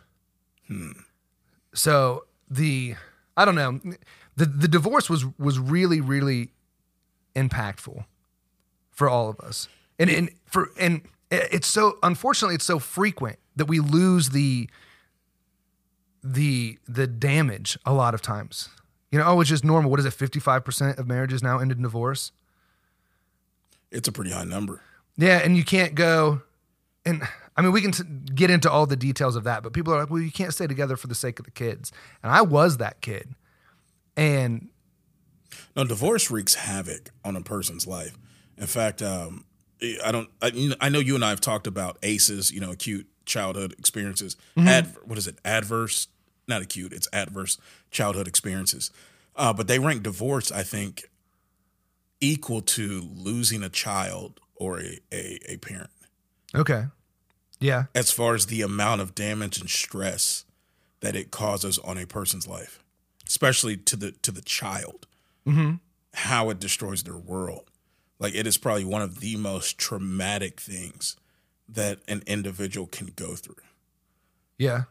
So 1.74 2.24
the 2.50 2.94
I 3.36 3.44
don't 3.44 3.54
know. 3.54 3.80
The 4.36 4.46
the 4.46 4.68
divorce 4.68 5.08
was 5.08 5.24
was 5.38 5.58
really, 5.58 6.00
really 6.00 6.50
impactful 7.36 8.04
for 8.90 9.08
all 9.08 9.28
of 9.28 9.40
us. 9.40 9.68
And 9.98 10.10
and 10.10 10.30
for 10.46 10.70
and 10.78 11.02
it's 11.30 11.66
so 11.66 11.98
unfortunately 12.02 12.54
it's 12.54 12.64
so 12.64 12.78
frequent 12.78 13.38
that 13.56 13.66
we 13.66 13.80
lose 13.80 14.30
the 14.30 14.68
the 16.22 16.78
the 16.88 17.06
damage 17.06 17.78
a 17.84 17.92
lot 17.92 18.14
of 18.14 18.22
times. 18.22 18.70
You 19.14 19.20
know, 19.20 19.26
oh, 19.26 19.40
it's 19.40 19.48
just 19.48 19.62
normal. 19.62 19.92
What 19.92 20.00
is 20.00 20.06
it? 20.06 20.12
Fifty 20.12 20.40
five 20.40 20.64
percent 20.64 20.98
of 20.98 21.06
marriages 21.06 21.40
now 21.40 21.60
end 21.60 21.70
in 21.70 21.80
divorce. 21.80 22.32
It's 23.92 24.08
a 24.08 24.12
pretty 24.12 24.32
high 24.32 24.42
number. 24.42 24.80
Yeah, 25.16 25.38
and 25.38 25.56
you 25.56 25.62
can't 25.62 25.94
go 25.94 26.42
and 27.04 27.22
I 27.56 27.62
mean 27.62 27.70
we 27.70 27.80
can 27.80 27.92
t- 27.92 28.02
get 28.34 28.50
into 28.50 28.68
all 28.68 28.86
the 28.86 28.96
details 28.96 29.36
of 29.36 29.44
that, 29.44 29.62
but 29.62 29.72
people 29.72 29.94
are 29.94 30.00
like, 30.00 30.10
"Well, 30.10 30.20
you 30.20 30.32
can't 30.32 30.52
stay 30.52 30.66
together 30.66 30.96
for 30.96 31.06
the 31.06 31.14
sake 31.14 31.38
of 31.38 31.44
the 31.44 31.52
kids." 31.52 31.92
And 32.24 32.32
I 32.32 32.42
was 32.42 32.78
that 32.78 33.02
kid. 33.02 33.36
And 34.16 34.70
No, 35.76 35.84
divorce 35.84 36.28
wreaks 36.28 36.54
havoc 36.54 37.10
on 37.24 37.36
a 37.36 37.40
person's 37.40 37.86
life. 37.86 38.18
In 38.58 38.66
fact, 38.66 39.00
um, 39.00 39.44
I 40.04 40.10
don't. 40.10 40.28
I, 40.42 40.74
I 40.80 40.88
know 40.88 40.98
you 40.98 41.14
and 41.14 41.24
I 41.24 41.30
have 41.30 41.40
talked 41.40 41.68
about 41.68 41.98
ACEs, 42.02 42.50
you 42.50 42.58
know, 42.58 42.72
acute 42.72 43.06
childhood 43.26 43.76
experiences. 43.78 44.36
Ad, 44.58 44.92
what 45.04 45.18
is 45.18 45.28
it? 45.28 45.38
Adverse, 45.44 46.08
not 46.46 46.62
acute. 46.62 46.92
It's 46.92 47.08
adverse 47.12 47.58
childhood 47.90 48.28
experiences. 48.28 48.90
Uh, 49.36 49.52
but 49.52 49.66
they 49.66 49.78
rank 49.78 50.02
divorce, 50.02 50.52
I 50.52 50.62
think, 50.62 51.10
equal 52.20 52.60
to 52.62 53.08
losing 53.14 53.62
a 53.62 53.68
child 53.68 54.40
or 54.54 54.80
a, 54.80 55.00
a, 55.12 55.38
a 55.48 55.56
parent, 55.56 55.90
okay. 56.54 56.84
Yeah. 57.60 57.84
as 57.94 58.10
far 58.12 58.34
as 58.34 58.46
the 58.46 58.62
amount 58.62 59.00
of 59.00 59.14
damage 59.14 59.58
and 59.60 59.68
stress 59.68 60.44
that 61.00 61.16
it 61.16 61.30
causes 61.30 61.78
on 61.80 61.98
a 61.98 62.06
person's 62.06 62.46
life, 62.46 62.82
especially 63.26 63.76
to 63.76 63.96
the 63.96 64.12
to 64.12 64.30
the 64.30 64.42
child. 64.42 65.06
How 66.14 66.48
it 66.50 66.60
destroys 66.60 67.02
their 67.02 67.16
world. 67.16 67.64
Like 68.20 68.34
it 68.34 68.46
is 68.46 68.56
probably 68.56 68.84
one 68.84 69.02
of 69.02 69.18
the 69.20 69.36
most 69.36 69.76
traumatic 69.76 70.60
things 70.60 71.16
that 71.68 71.98
an 72.06 72.22
individual 72.26 72.86
can 72.86 73.08
go 73.16 73.34
through. 73.34 73.56
Yeah. 74.56 74.84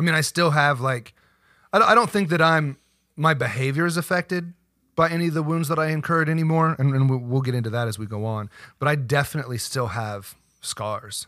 I 0.00 0.02
mean, 0.02 0.14
I 0.14 0.22
still 0.22 0.52
have 0.52 0.80
like, 0.80 1.12
I 1.74 1.94
don't, 1.94 2.08
think 2.08 2.30
that 2.30 2.40
I'm, 2.40 2.78
my 3.16 3.34
behavior 3.34 3.84
is 3.84 3.98
affected 3.98 4.54
by 4.96 5.10
any 5.10 5.28
of 5.28 5.34
the 5.34 5.42
wounds 5.42 5.68
that 5.68 5.78
I 5.78 5.88
incurred 5.88 6.30
anymore. 6.30 6.74
And, 6.78 6.94
and 6.94 7.28
we'll, 7.30 7.42
get 7.42 7.54
into 7.54 7.68
that 7.68 7.86
as 7.86 7.98
we 7.98 8.06
go 8.06 8.24
on. 8.24 8.48
But 8.78 8.88
I 8.88 8.94
definitely 8.94 9.58
still 9.58 9.88
have 9.88 10.36
scars. 10.62 11.26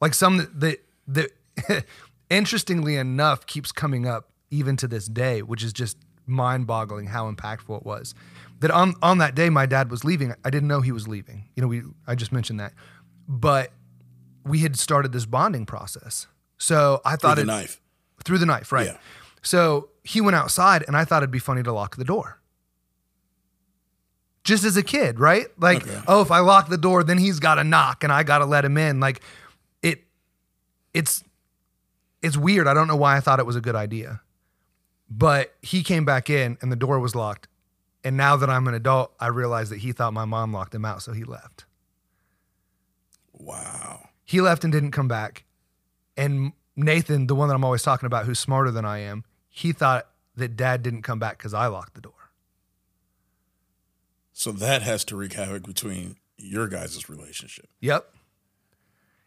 Like 0.00 0.14
some 0.14 0.36
that, 0.36 0.60
that, 1.08 1.30
that 1.66 1.84
interestingly 2.30 2.94
enough, 2.94 3.44
keeps 3.44 3.72
coming 3.72 4.06
up 4.06 4.28
even 4.52 4.76
to 4.76 4.86
this 4.86 5.06
day, 5.06 5.42
which 5.42 5.64
is 5.64 5.72
just 5.72 5.96
mind 6.26 6.68
boggling 6.68 7.06
how 7.06 7.28
impactful 7.28 7.76
it 7.76 7.84
was. 7.84 8.14
That 8.60 8.70
on, 8.70 8.94
on 9.02 9.18
that 9.18 9.34
day, 9.34 9.50
my 9.50 9.66
dad 9.66 9.90
was 9.90 10.04
leaving. 10.04 10.32
I 10.44 10.50
didn't 10.50 10.68
know 10.68 10.80
he 10.80 10.92
was 10.92 11.08
leaving. 11.08 11.48
You 11.56 11.62
know, 11.62 11.66
we, 11.66 11.82
I 12.06 12.14
just 12.14 12.30
mentioned 12.30 12.60
that. 12.60 12.72
But 13.26 13.72
we 14.44 14.60
had 14.60 14.78
started 14.78 15.10
this 15.10 15.26
bonding 15.26 15.66
process. 15.66 16.28
So 16.56 17.00
I 17.04 17.16
Through 17.16 17.30
thought 17.30 17.34
the 17.34 17.42
it, 17.42 17.46
knife. 17.46 17.80
Through 18.26 18.38
the 18.38 18.46
knife, 18.46 18.70
right? 18.72 18.86
Yeah. 18.88 18.98
So 19.42 19.88
he 20.04 20.20
went 20.20 20.36
outside, 20.36 20.84
and 20.86 20.96
I 20.96 21.04
thought 21.04 21.22
it'd 21.22 21.30
be 21.30 21.38
funny 21.38 21.62
to 21.62 21.72
lock 21.72 21.96
the 21.96 22.04
door. 22.04 22.40
Just 24.44 24.64
as 24.64 24.76
a 24.76 24.82
kid, 24.82 25.18
right? 25.18 25.46
Like, 25.58 25.82
Okay. 25.86 26.02
oh, 26.06 26.20
if 26.22 26.30
I 26.30 26.40
lock 26.40 26.68
the 26.68 26.78
door, 26.78 27.02
then 27.02 27.18
he's 27.18 27.40
got 27.40 27.54
to 27.56 27.64
knock, 27.64 28.04
and 28.04 28.12
I 28.12 28.22
got 28.22 28.38
to 28.38 28.44
let 28.44 28.64
him 28.64 28.76
in. 28.76 29.00
Like, 29.00 29.20
it, 29.82 30.04
it's, 30.94 31.24
it's 32.22 32.36
weird. 32.36 32.68
I 32.68 32.74
don't 32.74 32.86
know 32.88 32.96
why 32.96 33.16
I 33.16 33.20
thought 33.20 33.40
it 33.40 33.46
was 33.46 33.56
a 33.56 33.60
good 33.60 33.74
idea, 33.74 34.20
but 35.10 35.54
he 35.62 35.82
came 35.82 36.04
back 36.04 36.28
in, 36.30 36.58
and 36.60 36.70
the 36.70 36.76
door 36.76 37.00
was 37.00 37.14
locked. 37.14 37.48
And 38.04 38.16
now 38.16 38.36
that 38.36 38.48
I'm 38.48 38.68
an 38.68 38.74
adult, 38.74 39.12
I 39.18 39.28
realize 39.28 39.70
that 39.70 39.78
he 39.78 39.90
thought 39.90 40.12
my 40.12 40.24
mom 40.24 40.52
locked 40.52 40.74
him 40.74 40.84
out, 40.84 41.02
so 41.02 41.12
he 41.12 41.24
left. 41.24 41.64
Wow. 43.32 44.08
He 44.24 44.40
left 44.40 44.62
and 44.64 44.72
didn't 44.72 44.92
come 44.92 45.08
back. 45.08 45.44
And 46.16 46.52
Nathan, 46.76 47.26
the 47.26 47.34
one 47.34 47.48
that 47.48 47.54
I'm 47.54 47.64
always 47.64 47.82
talking 47.82 48.06
about, 48.06 48.26
who's 48.26 48.38
smarter 48.38 48.70
than 48.70 48.84
I 48.84 48.98
am, 48.98 49.24
he 49.48 49.72
thought 49.72 50.08
that 50.36 50.56
dad 50.56 50.82
didn't 50.82 51.02
come 51.02 51.18
back 51.18 51.38
because 51.38 51.54
I 51.54 51.66
locked 51.66 51.94
the 51.94 52.00
door. 52.00 52.12
So 54.32 54.52
that 54.52 54.82
has 54.82 55.04
to 55.06 55.16
wreak 55.16 55.32
havoc 55.32 55.62
between 55.62 56.16
your 56.36 56.68
guys' 56.68 57.08
relationship. 57.08 57.68
Yep. 57.80 58.12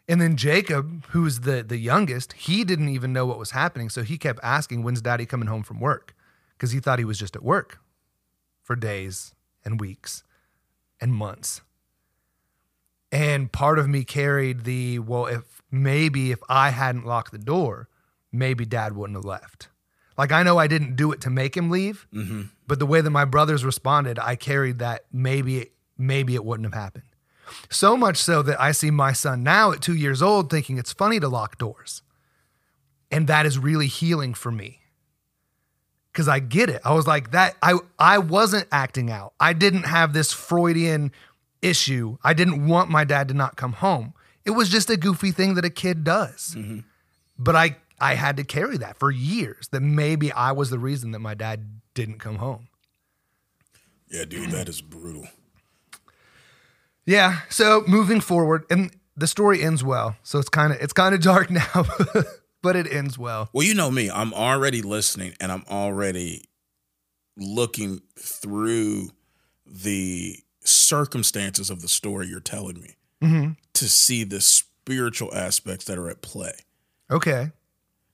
And 0.08 0.20
then 0.20 0.36
Jacob, 0.36 1.04
who's 1.08 1.40
the 1.40 1.62
the 1.62 1.76
youngest, 1.76 2.32
he 2.34 2.64
didn't 2.64 2.88
even 2.88 3.12
know 3.12 3.26
what 3.26 3.38
was 3.38 3.50
happening. 3.50 3.88
So 3.88 4.02
he 4.02 4.18
kept 4.18 4.40
asking, 4.42 4.82
When's 4.82 5.00
daddy 5.00 5.26
coming 5.26 5.48
home 5.48 5.62
from 5.62 5.80
work? 5.80 6.14
Because 6.56 6.72
he 6.72 6.80
thought 6.80 6.98
he 6.98 7.04
was 7.04 7.18
just 7.18 7.34
at 7.34 7.42
work 7.42 7.80
for 8.62 8.76
days 8.76 9.34
and 9.64 9.80
weeks 9.80 10.22
and 11.00 11.12
months. 11.12 11.60
And 13.12 13.50
part 13.50 13.78
of 13.78 13.88
me 13.88 14.04
carried 14.04 14.62
the, 14.64 15.00
well, 15.00 15.26
if 15.26 15.59
maybe 15.70 16.32
if 16.32 16.40
I 16.48 16.70
hadn't 16.70 17.06
locked 17.06 17.32
the 17.32 17.38
door, 17.38 17.88
maybe 18.32 18.64
dad 18.64 18.94
wouldn't 18.94 19.16
have 19.16 19.24
left. 19.24 19.68
Like 20.16 20.32
I 20.32 20.42
know 20.42 20.58
I 20.58 20.66
didn't 20.66 20.96
do 20.96 21.12
it 21.12 21.20
to 21.22 21.30
make 21.30 21.56
him 21.56 21.70
leave, 21.70 22.06
mm-hmm. 22.12 22.42
but 22.66 22.78
the 22.78 22.86
way 22.86 23.00
that 23.00 23.10
my 23.10 23.24
brothers 23.24 23.64
responded, 23.64 24.18
I 24.18 24.36
carried 24.36 24.78
that 24.80 25.04
maybe 25.12 25.70
maybe 25.96 26.34
it 26.34 26.44
wouldn't 26.44 26.66
have 26.66 26.80
happened. 26.80 27.04
So 27.68 27.96
much 27.96 28.16
so 28.16 28.42
that 28.42 28.60
I 28.60 28.72
see 28.72 28.90
my 28.90 29.12
son 29.12 29.42
now 29.42 29.72
at 29.72 29.80
two 29.80 29.94
years 29.94 30.22
old 30.22 30.50
thinking 30.50 30.78
it's 30.78 30.92
funny 30.92 31.20
to 31.20 31.28
lock 31.28 31.58
doors. 31.58 32.02
And 33.10 33.26
that 33.26 33.46
is 33.46 33.58
really 33.58 33.86
healing 33.86 34.34
for 34.34 34.52
me. 34.52 34.80
Cause 36.12 36.28
I 36.28 36.38
get 36.38 36.68
it. 36.68 36.80
I 36.84 36.92
was 36.92 37.06
like 37.06 37.30
that. 37.30 37.56
I 37.62 37.78
I 37.98 38.18
wasn't 38.18 38.66
acting 38.72 39.10
out. 39.10 39.32
I 39.38 39.52
didn't 39.52 39.84
have 39.84 40.12
this 40.12 40.32
Freudian 40.32 41.12
issue. 41.62 42.18
I 42.22 42.34
didn't 42.34 42.66
want 42.66 42.90
my 42.90 43.04
dad 43.04 43.28
to 43.28 43.34
not 43.34 43.56
come 43.56 43.74
home. 43.74 44.14
It 44.50 44.56
was 44.56 44.68
just 44.68 44.90
a 44.90 44.96
goofy 44.96 45.30
thing 45.30 45.54
that 45.54 45.64
a 45.64 45.70
kid 45.70 46.02
does. 46.02 46.56
Mm-hmm. 46.58 46.80
But 47.38 47.54
I 47.54 47.76
I 48.00 48.14
had 48.14 48.36
to 48.38 48.44
carry 48.44 48.78
that 48.78 48.98
for 48.98 49.12
years. 49.12 49.68
That 49.68 49.80
maybe 49.80 50.32
I 50.32 50.50
was 50.50 50.70
the 50.70 50.78
reason 50.78 51.12
that 51.12 51.20
my 51.20 51.34
dad 51.34 51.80
didn't 51.94 52.18
come 52.18 52.36
home. 52.36 52.66
Yeah, 54.10 54.24
dude, 54.24 54.50
that 54.50 54.68
is 54.68 54.80
brutal. 54.82 55.28
Yeah. 57.06 57.42
So 57.48 57.84
moving 57.86 58.20
forward, 58.20 58.64
and 58.70 58.90
the 59.16 59.28
story 59.28 59.62
ends 59.62 59.84
well. 59.84 60.16
So 60.24 60.40
it's 60.40 60.48
kind 60.48 60.72
of 60.72 60.80
it's 60.80 60.92
kind 60.92 61.14
of 61.14 61.20
dark 61.20 61.48
now, 61.50 61.84
but 62.60 62.74
it 62.74 62.92
ends 62.92 63.16
well. 63.16 63.50
Well, 63.52 63.64
you 63.64 63.74
know 63.74 63.92
me. 63.92 64.10
I'm 64.10 64.34
already 64.34 64.82
listening 64.82 65.34
and 65.40 65.52
I'm 65.52 65.64
already 65.70 66.48
looking 67.36 68.00
through 68.18 69.10
the 69.64 70.38
circumstances 70.64 71.70
of 71.70 71.82
the 71.82 71.88
story 71.88 72.26
you're 72.26 72.40
telling 72.40 72.80
me 72.80 72.96
Mm-hmm. 73.22 73.50
to 73.74 73.88
see 73.88 74.24
the 74.24 74.40
spiritual 74.40 75.34
aspects 75.34 75.84
that 75.84 75.98
are 75.98 76.08
at 76.08 76.22
play. 76.22 76.54
Okay. 77.10 77.50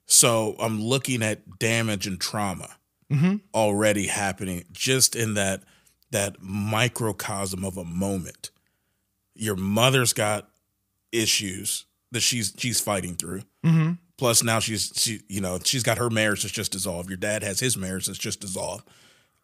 So 0.07 0.57
I'm 0.59 0.83
looking 0.83 1.23
at 1.23 1.59
damage 1.59 2.07
and 2.07 2.21
trauma 2.21 2.77
mm-hmm. 3.11 3.37
already 3.55 4.07
happening 4.07 4.65
just 4.73 5.17
in 5.17 5.35
that 5.35 5.63
that 6.11 6.37
microcosm 6.41 7.65
of 7.65 7.77
a 7.77 7.85
moment. 7.85 8.51
Your 9.35 9.57
mother's 9.57 10.13
got 10.13 10.49
issues 11.13 11.85
that 12.13 12.21
she's 12.21 12.53
she's 12.57 12.81
fighting 12.81 13.17
through. 13.17 13.43
Mm-hmm. 13.65 13.93
Plus 14.17 14.43
now 14.43 14.61
she's 14.61 14.93
she 14.97 15.21
you 15.29 15.41
know 15.41 15.59
she's 15.63 15.83
got 15.83 15.99
her 15.99 16.11
marriage 16.11 16.43
that's 16.43 16.55
just 16.55 16.73
dissolved. 16.73 17.09
Your 17.09 17.19
dad 17.19 17.43
has 17.43 17.61
his 17.61 17.77
marriage 17.77 18.07
that's 18.07 18.19
just 18.19 18.41
dissolved. 18.41 18.89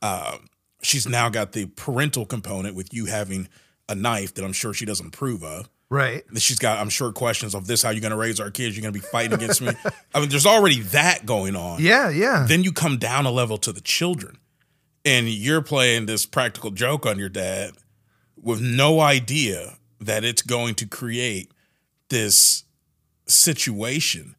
Um, 0.01 0.47
she's 0.83 1.07
now 1.07 1.29
got 1.29 1.53
the 1.53 1.67
parental 1.67 2.27
component 2.27 2.75
with 2.75 2.93
you 2.93 3.07
having 3.07 3.49
a 3.89 3.95
knife 3.95 4.35
that 4.35 4.45
I'm 4.45 4.53
sure 4.53 4.73
she 4.73 4.85
doesn't 4.85 5.07
approve 5.07 5.43
of. 5.43 5.69
Right. 5.91 6.25
She's 6.37 6.59
got, 6.59 6.79
I'm 6.79 6.89
sure, 6.89 7.13
questions 7.13 7.55
of 7.55 7.67
this: 7.67 7.83
How 7.83 7.91
you 7.91 8.01
going 8.01 8.13
to 8.13 8.17
raise 8.17 8.41
our 8.41 8.51
kids? 8.51 8.77
You're 8.77 8.83
going 8.83 8.95
to 8.95 8.99
be 8.99 9.07
fighting 9.07 9.35
against 9.35 9.61
me. 9.61 9.73
I 10.15 10.21
mean, 10.21 10.31
there's 10.31 10.47
already 10.47 10.81
that 10.81 11.27
going 11.27 11.55
on. 11.55 11.83
Yeah, 11.83 12.09
yeah. 12.09 12.47
Then 12.49 12.65
you 12.65 12.73
come 12.73 12.97
down 12.97 13.27
a 13.27 13.31
level 13.31 13.59
to 13.59 13.73
the 13.73 13.83
children, 13.83 14.39
and 15.05 15.29
you're 15.29 15.61
playing 15.61 16.07
this 16.07 16.25
practical 16.25 16.71
joke 16.71 17.05
on 17.05 17.19
your 17.19 17.29
dad 17.29 17.73
with 18.41 18.61
no 18.61 19.01
idea 19.01 19.77
that 20.01 20.25
it's 20.25 20.43
going 20.43 20.75
to 20.77 20.87
create 20.87 21.53
this 22.09 22.65
situation 23.27 24.35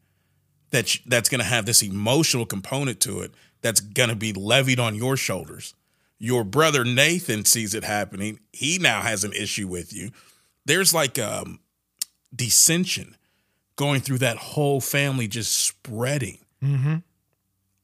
that 0.70 0.96
that's 1.06 1.28
going 1.28 1.38
to 1.40 1.46
have 1.46 1.66
this 1.66 1.82
emotional 1.82 2.46
component 2.46 3.00
to 3.00 3.20
it 3.20 3.32
that's 3.62 3.80
going 3.80 4.08
to 4.08 4.16
be 4.16 4.32
levied 4.32 4.80
on 4.80 4.94
your 4.94 5.16
shoulders. 5.16 5.74
Your 6.18 6.44
brother 6.44 6.84
Nathan 6.84 7.44
sees 7.44 7.74
it 7.74 7.84
happening. 7.84 8.40
He 8.52 8.78
now 8.78 9.00
has 9.02 9.24
an 9.24 9.32
issue 9.32 9.68
with 9.68 9.92
you. 9.92 10.10
There's 10.64 10.94
like 10.94 11.18
um, 11.18 11.60
dissension 12.34 13.16
going 13.76 14.00
through 14.00 14.18
that 14.18 14.36
whole 14.36 14.80
family, 14.80 15.28
just 15.28 15.54
spreading. 15.54 16.38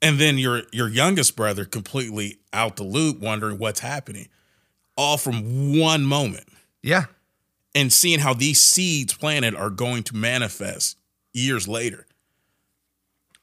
And 0.02 0.18
then 0.18 0.38
your 0.38 0.62
your 0.72 0.88
youngest 0.88 1.36
brother 1.36 1.66
completely 1.66 2.38
out 2.52 2.76
the 2.76 2.84
loop, 2.84 3.20
wondering 3.20 3.58
what's 3.58 3.80
happening, 3.80 4.28
all 4.96 5.18
from 5.18 5.78
one 5.78 6.04
moment 6.04 6.48
yeah. 6.82 7.04
and 7.74 7.92
seeing 7.92 8.20
how 8.20 8.32
these 8.32 8.62
seeds 8.64 9.12
planted 9.14 9.54
are 9.54 9.70
going 9.70 10.02
to 10.04 10.16
manifest 10.16 10.96
years 11.32 11.68
later. 11.68 12.06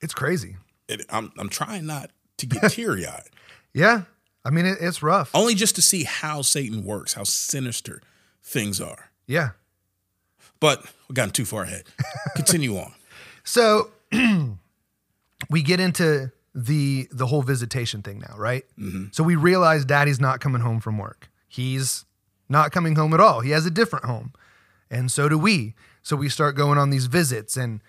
It's 0.01 0.13
crazy. 0.13 0.57
It, 0.87 1.05
I'm 1.09 1.31
I'm 1.37 1.49
trying 1.49 1.85
not 1.85 2.11
to 2.37 2.45
get 2.45 2.71
teary 2.71 3.05
eyed, 3.05 3.29
Yeah. 3.73 4.03
I 4.47 4.49
mean, 4.49 4.65
it, 4.65 4.77
it's 4.79 5.03
rough. 5.03 5.29
only 5.33 5.55
just 5.55 5.75
to 5.75 5.81
see 5.81 6.05
how 6.05 6.41
Satan 6.41 6.85
works, 6.85 7.13
how 7.13 7.23
sinister 7.23 8.01
things 8.41 8.79
are. 8.79 9.11
Yeah. 9.25 9.49
But 10.61 10.85
we 11.09 11.13
gotten 11.13 11.33
too 11.33 11.43
far 11.43 11.63
ahead. 11.63 11.83
Continue 12.35 12.77
on. 12.77 12.93
So 13.43 13.91
we 15.49 15.61
get 15.61 15.81
into 15.81 16.31
the 16.55 17.09
the 17.11 17.27
whole 17.27 17.43
visitation 17.43 18.01
thing 18.01 18.19
now, 18.19 18.35
right? 18.37 18.63
Mm-hmm. 18.79 19.07
So 19.11 19.21
we 19.21 19.35
realize 19.35 19.83
daddy's 19.83 20.19
not 20.19 20.39
coming 20.39 20.61
home 20.61 20.79
from 20.79 20.97
work. 20.97 21.29
He's 21.47 22.05
not 22.47 22.71
coming 22.71 22.95
home 22.95 23.13
at 23.13 23.19
all. 23.19 23.41
He 23.41 23.51
has 23.51 23.65
a 23.65 23.71
different 23.71 24.05
home. 24.05 24.31
And 24.89 25.11
so 25.11 25.27
do 25.27 25.37
we. 25.37 25.75
So 26.01 26.15
we 26.15 26.29
start 26.29 26.55
going 26.55 26.77
on 26.77 26.89
these 26.89 27.07
visits 27.07 27.57
and 27.57 27.81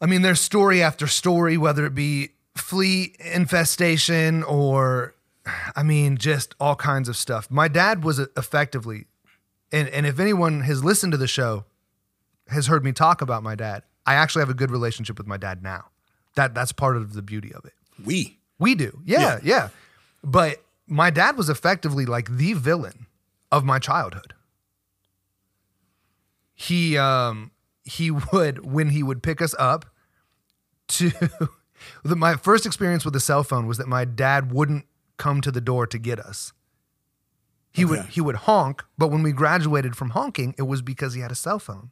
I 0.00 0.06
mean 0.06 0.22
there's 0.22 0.40
story 0.40 0.82
after 0.82 1.06
story 1.06 1.58
whether 1.58 1.84
it 1.84 1.94
be 1.94 2.30
flea 2.56 3.14
infestation 3.20 4.42
or 4.42 5.14
I 5.76 5.82
mean 5.82 6.16
just 6.16 6.54
all 6.58 6.76
kinds 6.76 7.08
of 7.08 7.16
stuff. 7.16 7.50
My 7.50 7.68
dad 7.68 8.04
was 8.04 8.18
effectively 8.18 9.06
and 9.74 9.88
and 9.88 10.06
if 10.06 10.20
anyone 10.20 10.60
has 10.60 10.84
listened 10.84 11.12
to 11.12 11.16
the 11.16 11.26
show, 11.26 11.64
has 12.48 12.68
heard 12.68 12.84
me 12.84 12.92
talk 12.92 13.20
about 13.20 13.42
my 13.42 13.54
dad, 13.54 13.82
I 14.06 14.14
actually 14.14 14.42
have 14.42 14.50
a 14.50 14.54
good 14.54 14.70
relationship 14.70 15.18
with 15.18 15.26
my 15.26 15.36
dad 15.36 15.62
now. 15.62 15.86
That 16.36 16.54
that's 16.54 16.72
part 16.72 16.96
of 16.96 17.14
the 17.14 17.22
beauty 17.22 17.52
of 17.52 17.64
it. 17.64 17.72
We. 18.04 18.38
We 18.58 18.74
do. 18.76 19.00
Yeah, 19.04 19.40
yeah. 19.42 19.70
But 20.22 20.62
my 20.86 21.10
dad 21.10 21.36
was 21.36 21.48
effectively 21.48 22.06
like 22.06 22.36
the 22.36 22.52
villain 22.52 23.06
of 23.50 23.64
my 23.64 23.78
childhood. 23.78 24.34
He 26.54 26.96
um 26.96 27.50
he 27.84 28.10
would 28.32 28.64
when 28.64 28.90
he 28.90 29.02
would 29.02 29.22
pick 29.22 29.42
us 29.42 29.54
up 29.58 29.86
to 30.86 31.10
the, 32.04 32.16
my 32.16 32.36
first 32.36 32.64
experience 32.64 33.04
with 33.04 33.16
a 33.16 33.20
cell 33.20 33.42
phone 33.42 33.66
was 33.66 33.78
that 33.78 33.88
my 33.88 34.04
dad 34.04 34.52
wouldn't 34.52 34.86
come 35.16 35.40
to 35.40 35.50
the 35.50 35.60
door 35.60 35.86
to 35.86 35.98
get 35.98 36.18
us. 36.18 36.52
He 37.72 37.84
would 37.84 38.06
he 38.06 38.20
would 38.20 38.36
honk, 38.36 38.84
but 38.96 39.08
when 39.08 39.24
we 39.24 39.32
graduated 39.32 39.96
from 39.96 40.10
honking, 40.10 40.54
it 40.56 40.62
was 40.62 40.80
because 40.80 41.14
he 41.14 41.20
had 41.20 41.32
a 41.32 41.34
cell 41.34 41.58
phone. 41.58 41.90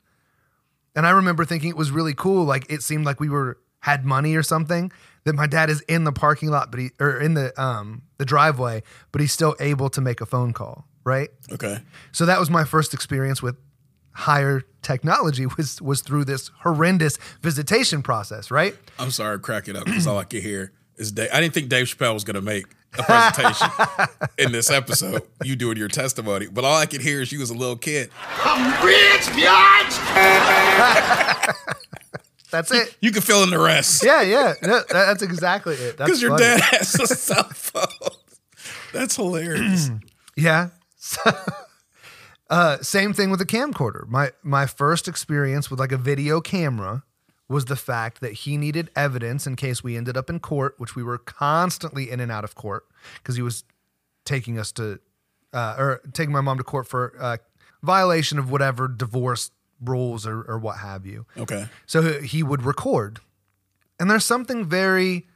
And 0.94 1.06
I 1.06 1.10
remember 1.10 1.44
thinking 1.44 1.70
it 1.70 1.76
was 1.76 1.90
really 1.90 2.14
cool. 2.14 2.44
Like 2.44 2.70
it 2.70 2.82
seemed 2.82 3.04
like 3.04 3.18
we 3.18 3.28
were 3.28 3.58
had 3.80 4.04
money 4.04 4.36
or 4.36 4.44
something. 4.44 4.92
That 5.24 5.34
my 5.34 5.48
dad 5.48 5.70
is 5.70 5.80
in 5.82 6.04
the 6.04 6.12
parking 6.12 6.50
lot, 6.50 6.70
but 6.70 6.78
he 6.78 6.90
or 7.00 7.20
in 7.20 7.34
the 7.34 7.60
um 7.60 8.02
the 8.18 8.24
driveway, 8.24 8.84
but 9.10 9.20
he's 9.20 9.32
still 9.32 9.56
able 9.58 9.90
to 9.90 10.00
make 10.00 10.20
a 10.20 10.26
phone 10.26 10.52
call. 10.52 10.86
Right. 11.04 11.30
Okay. 11.50 11.80
So 12.12 12.26
that 12.26 12.38
was 12.38 12.48
my 12.48 12.64
first 12.64 12.94
experience 12.94 13.42
with 13.42 13.56
higher 14.12 14.62
technology 14.82 15.46
was 15.56 15.82
was 15.82 16.00
through 16.00 16.26
this 16.26 16.52
horrendous 16.60 17.18
visitation 17.40 18.02
process. 18.02 18.52
Right. 18.52 18.76
I'm 19.00 19.10
sorry, 19.10 19.40
crack 19.40 19.66
it 19.66 19.74
up 19.74 19.86
That's 19.86 20.06
all 20.06 20.18
I 20.18 20.24
could 20.24 20.42
hear 20.42 20.72
is 21.02 21.12
Dave. 21.12 21.28
I 21.32 21.40
didn't 21.40 21.54
think 21.54 21.68
Dave 21.68 21.86
Chappelle 21.86 22.14
was 22.14 22.24
going 22.24 22.34
to 22.36 22.40
make 22.40 22.64
a 22.98 23.02
presentation 23.02 23.68
in 24.38 24.52
this 24.52 24.70
episode. 24.70 25.22
You 25.44 25.56
doing 25.56 25.76
your 25.76 25.88
testimony, 25.88 26.46
but 26.46 26.64
all 26.64 26.76
I 26.76 26.86
could 26.86 27.00
hear 27.02 27.20
is 27.20 27.30
you 27.32 27.38
was 27.40 27.50
a 27.50 27.54
little 27.54 27.76
kid. 27.76 28.10
That's 32.50 32.70
it. 32.70 32.96
You 33.00 33.12
can 33.12 33.22
fill 33.22 33.42
in 33.44 33.50
the 33.50 33.58
rest 33.58 34.04
Yeah. 34.04 34.20
Yeah. 34.22 34.54
No, 34.62 34.78
that- 34.80 34.88
that's 34.90 35.22
exactly 35.22 35.74
it. 35.74 35.96
Because 35.96 36.20
your 36.20 36.32
funny. 36.32 36.44
dad 36.44 36.60
has 36.60 36.94
a 37.00 37.06
cell 37.06 37.44
phone. 37.54 37.86
That's 38.92 39.16
hilarious. 39.16 39.90
Yeah. 40.34 40.70
So, 40.96 41.20
uh, 42.50 42.78
same 42.78 43.12
thing 43.12 43.28
with 43.28 43.38
the 43.38 43.44
camcorder. 43.44 44.08
My 44.08 44.30
my 44.42 44.64
first 44.64 45.06
experience 45.06 45.70
with 45.70 45.78
like 45.78 45.92
a 45.92 45.98
video 45.98 46.40
camera 46.40 47.02
was 47.52 47.66
the 47.66 47.76
fact 47.76 48.20
that 48.20 48.32
he 48.32 48.56
needed 48.56 48.90
evidence 48.96 49.46
in 49.46 49.54
case 49.54 49.84
we 49.84 49.96
ended 49.96 50.16
up 50.16 50.28
in 50.28 50.40
court, 50.40 50.74
which 50.78 50.96
we 50.96 51.02
were 51.02 51.18
constantly 51.18 52.10
in 52.10 52.18
and 52.18 52.32
out 52.32 52.44
of 52.44 52.54
court 52.54 52.86
because 53.18 53.36
he 53.36 53.42
was 53.42 53.64
taking 54.24 54.58
us 54.58 54.72
to 54.72 54.98
uh, 55.52 55.76
or 55.78 56.00
taking 56.12 56.32
my 56.32 56.40
mom 56.40 56.56
to 56.56 56.64
court 56.64 56.88
for 56.88 57.14
uh, 57.20 57.36
violation 57.82 58.38
of 58.38 58.50
whatever 58.50 58.88
divorce 58.88 59.50
rules 59.84 60.26
or, 60.26 60.42
or 60.42 60.58
what 60.58 60.78
have 60.78 61.04
you. 61.04 61.26
Okay. 61.36 61.66
So 61.86 62.20
he 62.20 62.42
would 62.42 62.62
record. 62.62 63.20
And 64.00 64.10
there's 64.10 64.24
something 64.24 64.64
very 64.64 65.28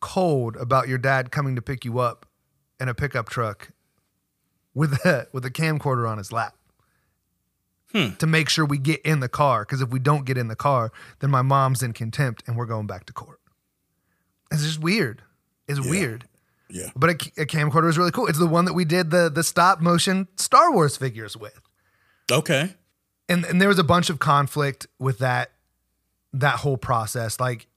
cold 0.00 0.56
about 0.56 0.86
your 0.86 0.98
dad 0.98 1.30
coming 1.30 1.56
to 1.56 1.62
pick 1.62 1.84
you 1.84 1.98
up 1.98 2.26
in 2.78 2.88
a 2.88 2.94
pickup 2.94 3.28
truck 3.28 3.70
with 4.74 4.92
a 5.04 5.28
with 5.32 5.44
a 5.44 5.50
camcorder 5.50 6.08
on 6.08 6.18
his 6.18 6.30
lap. 6.30 6.56
Hmm. 7.94 8.14
To 8.18 8.26
make 8.26 8.48
sure 8.48 8.64
we 8.64 8.78
get 8.78 9.00
in 9.02 9.20
the 9.20 9.28
car 9.28 9.64
because 9.64 9.80
if 9.80 9.90
we 9.90 10.00
don't 10.00 10.24
get 10.24 10.36
in 10.36 10.48
the 10.48 10.56
car, 10.56 10.90
then 11.20 11.30
my 11.30 11.42
mom's 11.42 11.80
in 11.80 11.92
contempt 11.92 12.42
and 12.48 12.56
we're 12.56 12.66
going 12.66 12.88
back 12.88 13.06
to 13.06 13.12
court. 13.12 13.38
It's 14.50 14.62
just 14.64 14.80
weird. 14.80 15.22
It's 15.68 15.78
weird. 15.80 16.24
Yeah. 16.68 16.90
But 16.96 17.10
a, 17.10 17.42
a 17.42 17.46
camcorder 17.46 17.88
is 17.88 17.96
really 17.96 18.10
cool. 18.10 18.26
It's 18.26 18.38
the 18.38 18.48
one 18.48 18.64
that 18.64 18.72
we 18.74 18.84
did 18.84 19.10
the 19.10 19.30
the 19.30 19.44
stop 19.44 19.80
motion 19.80 20.26
Star 20.36 20.72
Wars 20.72 20.96
figures 20.96 21.36
with 21.36 21.60
Okay. 22.32 22.74
and 23.28 23.44
and 23.44 23.60
there 23.60 23.68
was 23.68 23.78
a 23.78 23.84
bunch 23.84 24.10
of 24.10 24.18
conflict 24.18 24.86
with 24.98 25.18
that 25.18 25.52
that 26.32 26.56
whole 26.56 26.76
process 26.76 27.38
like 27.38 27.68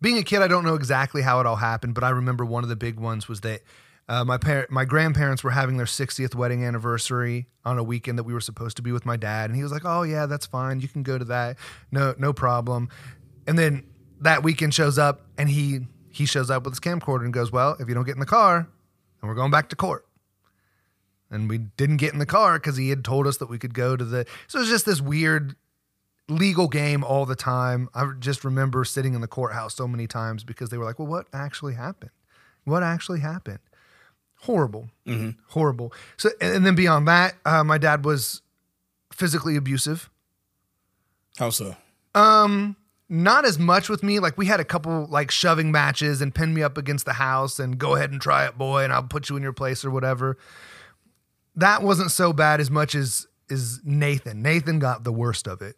being 0.00 0.16
a 0.16 0.22
kid 0.22 0.40
i 0.40 0.48
don't 0.48 0.64
know 0.64 0.74
exactly 0.74 1.20
how 1.20 1.38
it 1.40 1.44
all 1.44 1.56
happened 1.56 1.94
but 1.94 2.02
i 2.02 2.08
remember 2.08 2.46
one 2.46 2.62
of 2.62 2.70
the 2.70 2.76
big 2.76 2.98
ones 2.98 3.28
was 3.28 3.42
that 3.42 3.60
uh, 4.08 4.24
my 4.24 4.38
parent 4.38 4.70
my 4.70 4.84
grandparents 4.84 5.44
were 5.44 5.50
having 5.50 5.76
their 5.76 5.86
60th 5.86 6.34
wedding 6.34 6.64
anniversary 6.64 7.46
on 7.64 7.78
a 7.78 7.82
weekend 7.82 8.18
that 8.18 8.24
we 8.24 8.32
were 8.32 8.40
supposed 8.40 8.76
to 8.76 8.82
be 8.82 8.90
with 8.90 9.04
my 9.04 9.16
dad 9.16 9.50
and 9.50 9.56
he 9.56 9.62
was 9.62 9.70
like 9.70 9.84
oh 9.84 10.02
yeah 10.02 10.26
that's 10.26 10.46
fine. 10.46 10.80
You 10.80 10.88
can 10.88 11.02
go 11.02 11.18
to 11.18 11.24
that. 11.26 11.58
No 11.92 12.14
no 12.18 12.32
problem. 12.32 12.88
And 13.46 13.58
then 13.58 13.84
that 14.20 14.42
weekend 14.42 14.74
shows 14.74 14.98
up 14.98 15.26
and 15.36 15.48
he 15.48 15.80
he 16.10 16.24
shows 16.24 16.50
up 16.50 16.64
with 16.64 16.72
his 16.72 16.80
camcorder 16.80 17.24
and 17.24 17.32
goes 17.32 17.52
well 17.52 17.76
if 17.78 17.88
you 17.88 17.94
don't 17.94 18.04
get 18.04 18.14
in 18.14 18.20
the 18.20 18.26
car 18.26 18.68
then 19.20 19.28
we're 19.28 19.34
going 19.34 19.50
back 19.50 19.68
to 19.70 19.76
court. 19.76 20.06
And 21.30 21.50
we 21.50 21.58
didn't 21.58 21.98
get 21.98 22.14
in 22.14 22.18
the 22.18 22.26
car 22.26 22.58
because 22.58 22.78
he 22.78 22.88
had 22.88 23.04
told 23.04 23.26
us 23.26 23.36
that 23.36 23.50
we 23.50 23.58
could 23.58 23.74
go 23.74 23.94
to 23.94 24.04
the 24.04 24.24
so 24.46 24.58
it 24.58 24.62
was 24.62 24.70
just 24.70 24.86
this 24.86 25.02
weird 25.02 25.54
legal 26.30 26.68
game 26.68 27.04
all 27.04 27.26
the 27.26 27.36
time. 27.36 27.90
I 27.94 28.10
just 28.18 28.42
remember 28.42 28.84
sitting 28.84 29.12
in 29.12 29.20
the 29.20 29.28
courthouse 29.28 29.74
so 29.74 29.86
many 29.86 30.06
times 30.06 30.44
because 30.44 30.70
they 30.70 30.78
were 30.78 30.86
like 30.86 30.98
well 30.98 31.08
what 31.08 31.26
actually 31.34 31.74
happened? 31.74 32.12
What 32.64 32.82
actually 32.82 33.20
happened 33.20 33.60
horrible 34.42 34.88
horrible 35.48 35.92
so 36.16 36.30
and 36.40 36.64
then 36.64 36.74
beyond 36.74 37.06
that 37.08 37.34
uh, 37.44 37.64
my 37.64 37.78
dad 37.78 38.04
was 38.04 38.40
physically 39.12 39.56
abusive 39.56 40.10
How 41.38 41.50
so? 41.50 41.76
Um, 42.14 42.76
not 43.08 43.44
as 43.44 43.58
much 43.58 43.88
with 43.88 44.02
me. 44.02 44.18
Like 44.18 44.36
we 44.36 44.46
had 44.46 44.60
a 44.60 44.64
couple 44.64 45.06
like 45.06 45.30
shoving 45.30 45.70
matches 45.72 46.20
and 46.20 46.34
pin 46.34 46.52
me 46.52 46.62
up 46.62 46.76
against 46.76 47.04
the 47.04 47.14
house 47.14 47.58
and 47.58 47.78
go 47.78 47.94
ahead 47.94 48.10
and 48.10 48.20
try 48.20 48.44
it, 48.46 48.58
boy, 48.58 48.84
and 48.84 48.92
I'll 48.92 49.02
put 49.04 49.28
you 49.28 49.36
in 49.36 49.42
your 49.42 49.52
place 49.52 49.84
or 49.84 49.90
whatever. 49.90 50.36
That 51.54 51.82
wasn't 51.82 52.10
so 52.10 52.32
bad 52.32 52.60
as 52.60 52.70
much 52.70 52.94
as 52.94 53.26
is 53.48 53.80
Nathan. 53.84 54.42
Nathan 54.42 54.78
got 54.78 55.04
the 55.04 55.12
worst 55.12 55.46
of 55.46 55.62
it. 55.62 55.76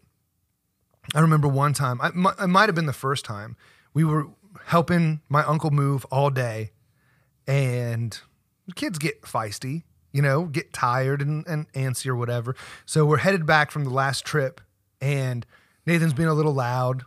I 1.14 1.20
remember 1.20 1.48
one 1.48 1.72
time, 1.72 2.00
I, 2.00 2.08
it 2.08 2.48
might 2.48 2.68
have 2.68 2.74
been 2.74 2.86
the 2.86 2.92
first 2.92 3.24
time, 3.24 3.56
we 3.94 4.04
were 4.04 4.28
helping 4.66 5.20
my 5.28 5.44
uncle 5.44 5.70
move 5.70 6.04
all 6.10 6.30
day, 6.30 6.72
and 7.46 8.18
kids 8.76 8.98
get 8.98 9.22
feisty, 9.22 9.82
you 10.12 10.22
know, 10.22 10.44
get 10.44 10.72
tired 10.72 11.22
and, 11.22 11.46
and 11.46 11.72
antsy 11.72 12.06
or 12.06 12.16
whatever. 12.16 12.56
So 12.84 13.04
we're 13.04 13.18
headed 13.18 13.46
back 13.46 13.70
from 13.70 13.84
the 13.84 13.90
last 13.90 14.24
trip, 14.24 14.60
and 15.00 15.46
Nathan's 15.86 16.14
being 16.14 16.28
a 16.28 16.34
little 16.34 16.54
loud, 16.54 17.02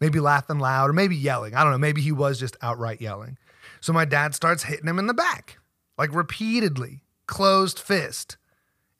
maybe 0.00 0.20
laughing 0.20 0.58
loud, 0.58 0.90
or 0.90 0.92
maybe 0.92 1.16
yelling. 1.16 1.54
I 1.54 1.62
don't 1.62 1.72
know. 1.72 1.78
Maybe 1.78 2.00
he 2.00 2.12
was 2.12 2.38
just 2.38 2.56
outright 2.62 3.00
yelling. 3.00 3.38
So 3.80 3.92
my 3.92 4.04
dad 4.04 4.34
starts 4.34 4.64
hitting 4.64 4.86
him 4.86 4.98
in 4.98 5.06
the 5.06 5.14
back, 5.14 5.58
like 5.96 6.14
repeatedly, 6.14 7.04
closed 7.26 7.78
fist. 7.78 8.36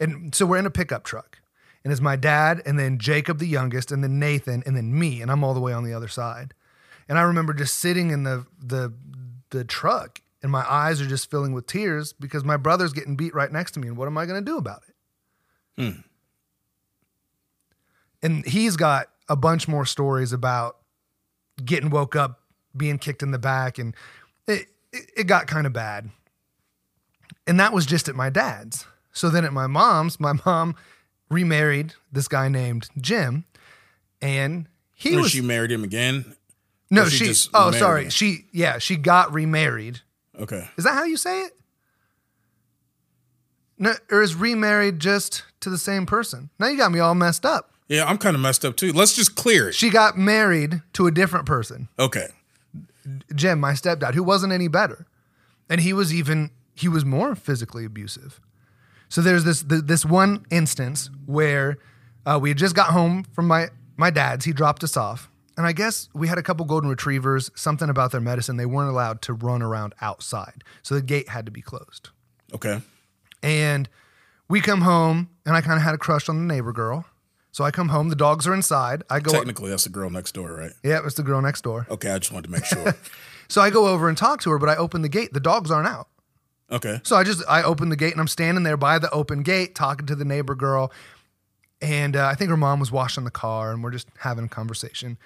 And 0.00 0.34
so 0.34 0.46
we're 0.46 0.58
in 0.58 0.66
a 0.66 0.70
pickup 0.70 1.04
truck. 1.04 1.40
And 1.84 1.92
it's 1.92 2.02
my 2.02 2.16
dad, 2.16 2.60
and 2.66 2.78
then 2.78 2.98
Jacob, 2.98 3.38
the 3.38 3.46
youngest, 3.46 3.90
and 3.92 4.02
then 4.02 4.18
Nathan, 4.18 4.62
and 4.66 4.76
then 4.76 4.98
me, 4.98 5.22
and 5.22 5.30
I'm 5.30 5.42
all 5.42 5.54
the 5.54 5.60
way 5.60 5.72
on 5.72 5.84
the 5.84 5.94
other 5.94 6.08
side. 6.08 6.52
And 7.08 7.18
I 7.18 7.22
remember 7.22 7.54
just 7.54 7.78
sitting 7.78 8.10
in 8.10 8.24
the 8.24 8.46
the 8.60 8.92
the 9.50 9.64
truck, 9.64 10.20
and 10.42 10.52
my 10.52 10.64
eyes 10.70 11.00
are 11.00 11.06
just 11.06 11.30
filling 11.30 11.52
with 11.52 11.66
tears 11.66 12.12
because 12.12 12.44
my 12.44 12.56
brother's 12.56 12.92
getting 12.92 13.16
beat 13.16 13.34
right 13.34 13.50
next 13.50 13.72
to 13.72 13.80
me, 13.80 13.88
and 13.88 13.96
what 13.96 14.06
am 14.06 14.16
I 14.18 14.26
going 14.26 14.42
to 14.44 14.50
do 14.50 14.56
about 14.58 14.82
it? 14.88 14.94
Hmm. 15.82 16.00
And 18.22 18.44
he's 18.44 18.76
got 18.76 19.08
a 19.28 19.36
bunch 19.36 19.68
more 19.68 19.86
stories 19.86 20.32
about 20.32 20.76
getting 21.64 21.90
woke 21.90 22.16
up, 22.16 22.40
being 22.76 22.98
kicked 22.98 23.22
in 23.22 23.30
the 23.30 23.38
back, 23.38 23.78
and 23.78 23.94
it 24.46 24.66
it, 24.92 25.10
it 25.16 25.24
got 25.24 25.46
kind 25.46 25.66
of 25.66 25.72
bad. 25.72 26.10
And 27.46 27.58
that 27.60 27.72
was 27.72 27.86
just 27.86 28.08
at 28.08 28.14
my 28.14 28.30
dad's. 28.30 28.86
So 29.12 29.30
then 29.30 29.44
at 29.44 29.52
my 29.52 29.66
mom's, 29.66 30.18
my 30.20 30.34
mom 30.46 30.74
remarried 31.30 31.94
this 32.12 32.28
guy 32.28 32.48
named 32.48 32.88
Jim, 33.00 33.44
and 34.20 34.68
he 34.94 35.14
Or 35.16 35.22
was 35.22 35.30
she 35.30 35.40
married 35.40 35.70
him 35.70 35.84
again. 35.84 36.34
no, 36.90 37.06
she 37.06 37.32
she. 37.34 37.48
Oh, 37.54 37.70
sorry. 37.70 38.04
him? 38.04 38.10
She 38.10 38.46
yeah, 38.52 38.78
she 38.78 38.96
got 38.96 39.32
remarried. 39.32 40.00
Okay. 40.38 40.68
Is 40.76 40.84
that 40.84 40.94
how 40.94 41.04
you 41.04 41.16
say 41.16 41.42
it? 41.42 41.52
No, 43.78 43.94
or 44.10 44.22
is 44.22 44.34
remarried 44.34 44.98
just 44.98 45.44
to 45.60 45.70
the 45.70 45.78
same 45.78 46.04
person? 46.06 46.50
Now 46.58 46.68
you 46.68 46.76
got 46.76 46.90
me 46.92 46.98
all 46.98 47.14
messed 47.14 47.46
up. 47.46 47.72
Yeah, 47.88 48.04
I'm 48.04 48.18
kind 48.18 48.34
of 48.36 48.42
messed 48.42 48.64
up 48.64 48.76
too. 48.76 48.92
Let's 48.92 49.14
just 49.14 49.34
clear 49.34 49.68
it. 49.68 49.74
She 49.74 49.88
got 49.90 50.18
married 50.18 50.82
to 50.94 51.06
a 51.06 51.10
different 51.10 51.46
person, 51.46 51.88
Okay. 51.98 52.28
Jim, 53.34 53.58
my 53.58 53.72
stepdad, 53.72 54.12
who 54.14 54.22
wasn't 54.22 54.52
any 54.52 54.68
better, 54.68 55.06
and 55.70 55.80
he 55.80 55.94
was 55.94 56.12
even 56.12 56.50
he 56.74 56.88
was 56.88 57.04
more 57.06 57.34
physically 57.34 57.86
abusive. 57.86 58.38
So 59.08 59.22
there's 59.22 59.44
this 59.44 59.64
this 59.66 60.04
one 60.04 60.44
instance 60.50 61.08
where 61.24 61.78
uh, 62.26 62.38
we 62.40 62.50
had 62.50 62.58
just 62.58 62.74
got 62.76 62.88
home 62.88 63.24
from 63.32 63.46
my 63.46 63.68
my 63.96 64.10
dad's. 64.10 64.44
He 64.44 64.52
dropped 64.52 64.84
us 64.84 64.94
off, 64.94 65.30
and 65.58 65.66
I 65.66 65.72
guess 65.72 66.08
we 66.14 66.28
had 66.28 66.38
a 66.38 66.42
couple 66.42 66.64
golden 66.64 66.88
retrievers. 66.88 67.50
Something 67.54 67.90
about 67.90 68.12
their 68.12 68.20
medicine, 68.20 68.56
they 68.56 68.64
weren't 68.64 68.88
allowed 68.90 69.20
to 69.22 69.34
run 69.34 69.60
around 69.60 69.94
outside, 70.00 70.64
so 70.82 70.94
the 70.94 71.02
gate 71.02 71.28
had 71.28 71.44
to 71.44 71.52
be 71.52 71.60
closed. 71.60 72.08
Okay. 72.54 72.80
And 73.42 73.88
we 74.48 74.60
come 74.62 74.80
home, 74.80 75.28
and 75.44 75.54
I 75.54 75.60
kind 75.60 75.76
of 75.76 75.82
had 75.82 75.94
a 75.94 75.98
crush 75.98 76.28
on 76.30 76.38
the 76.46 76.54
neighbor 76.54 76.72
girl. 76.72 77.04
So 77.52 77.64
I 77.64 77.70
come 77.70 77.88
home, 77.88 78.08
the 78.08 78.16
dogs 78.16 78.46
are 78.46 78.54
inside. 78.54 79.02
I 79.10 79.20
go, 79.20 79.32
Technically, 79.32 79.70
that's 79.70 79.84
the 79.84 79.90
girl 79.90 80.10
next 80.10 80.32
door, 80.32 80.54
right? 80.54 80.72
yeah, 80.84 81.00
it's 81.04 81.16
the 81.16 81.22
girl 81.22 81.42
next 81.42 81.62
door. 81.62 81.86
Okay, 81.90 82.10
I 82.10 82.18
just 82.18 82.32
wanted 82.32 82.46
to 82.46 82.52
make 82.52 82.64
sure. 82.64 82.94
So 83.50 83.62
I 83.62 83.70
go 83.70 83.88
over 83.88 84.10
and 84.10 84.18
talk 84.18 84.42
to 84.42 84.50
her, 84.50 84.58
but 84.58 84.68
I 84.68 84.76
open 84.76 85.00
the 85.00 85.08
gate. 85.08 85.32
The 85.32 85.40
dogs 85.40 85.70
aren't 85.70 85.88
out. 85.88 86.08
okay. 86.70 87.00
So 87.02 87.16
I 87.16 87.24
just 87.24 87.42
I 87.48 87.62
open 87.62 87.88
the 87.88 87.96
gate 87.96 88.12
and 88.12 88.20
I'm 88.20 88.28
standing 88.28 88.62
there 88.62 88.76
by 88.76 88.98
the 88.98 89.10
open 89.10 89.42
gate 89.42 89.74
talking 89.74 90.04
to 90.04 90.14
the 90.14 90.24
neighbor 90.26 90.54
girl, 90.54 90.92
and 91.80 92.14
uh, 92.14 92.26
I 92.26 92.34
think 92.34 92.50
her 92.50 92.58
mom 92.58 92.78
was 92.78 92.92
washing 92.92 93.24
the 93.24 93.30
car, 93.30 93.72
and 93.72 93.82
we're 93.82 93.90
just 93.90 94.08
having 94.18 94.44
a 94.44 94.48
conversation. 94.48 95.16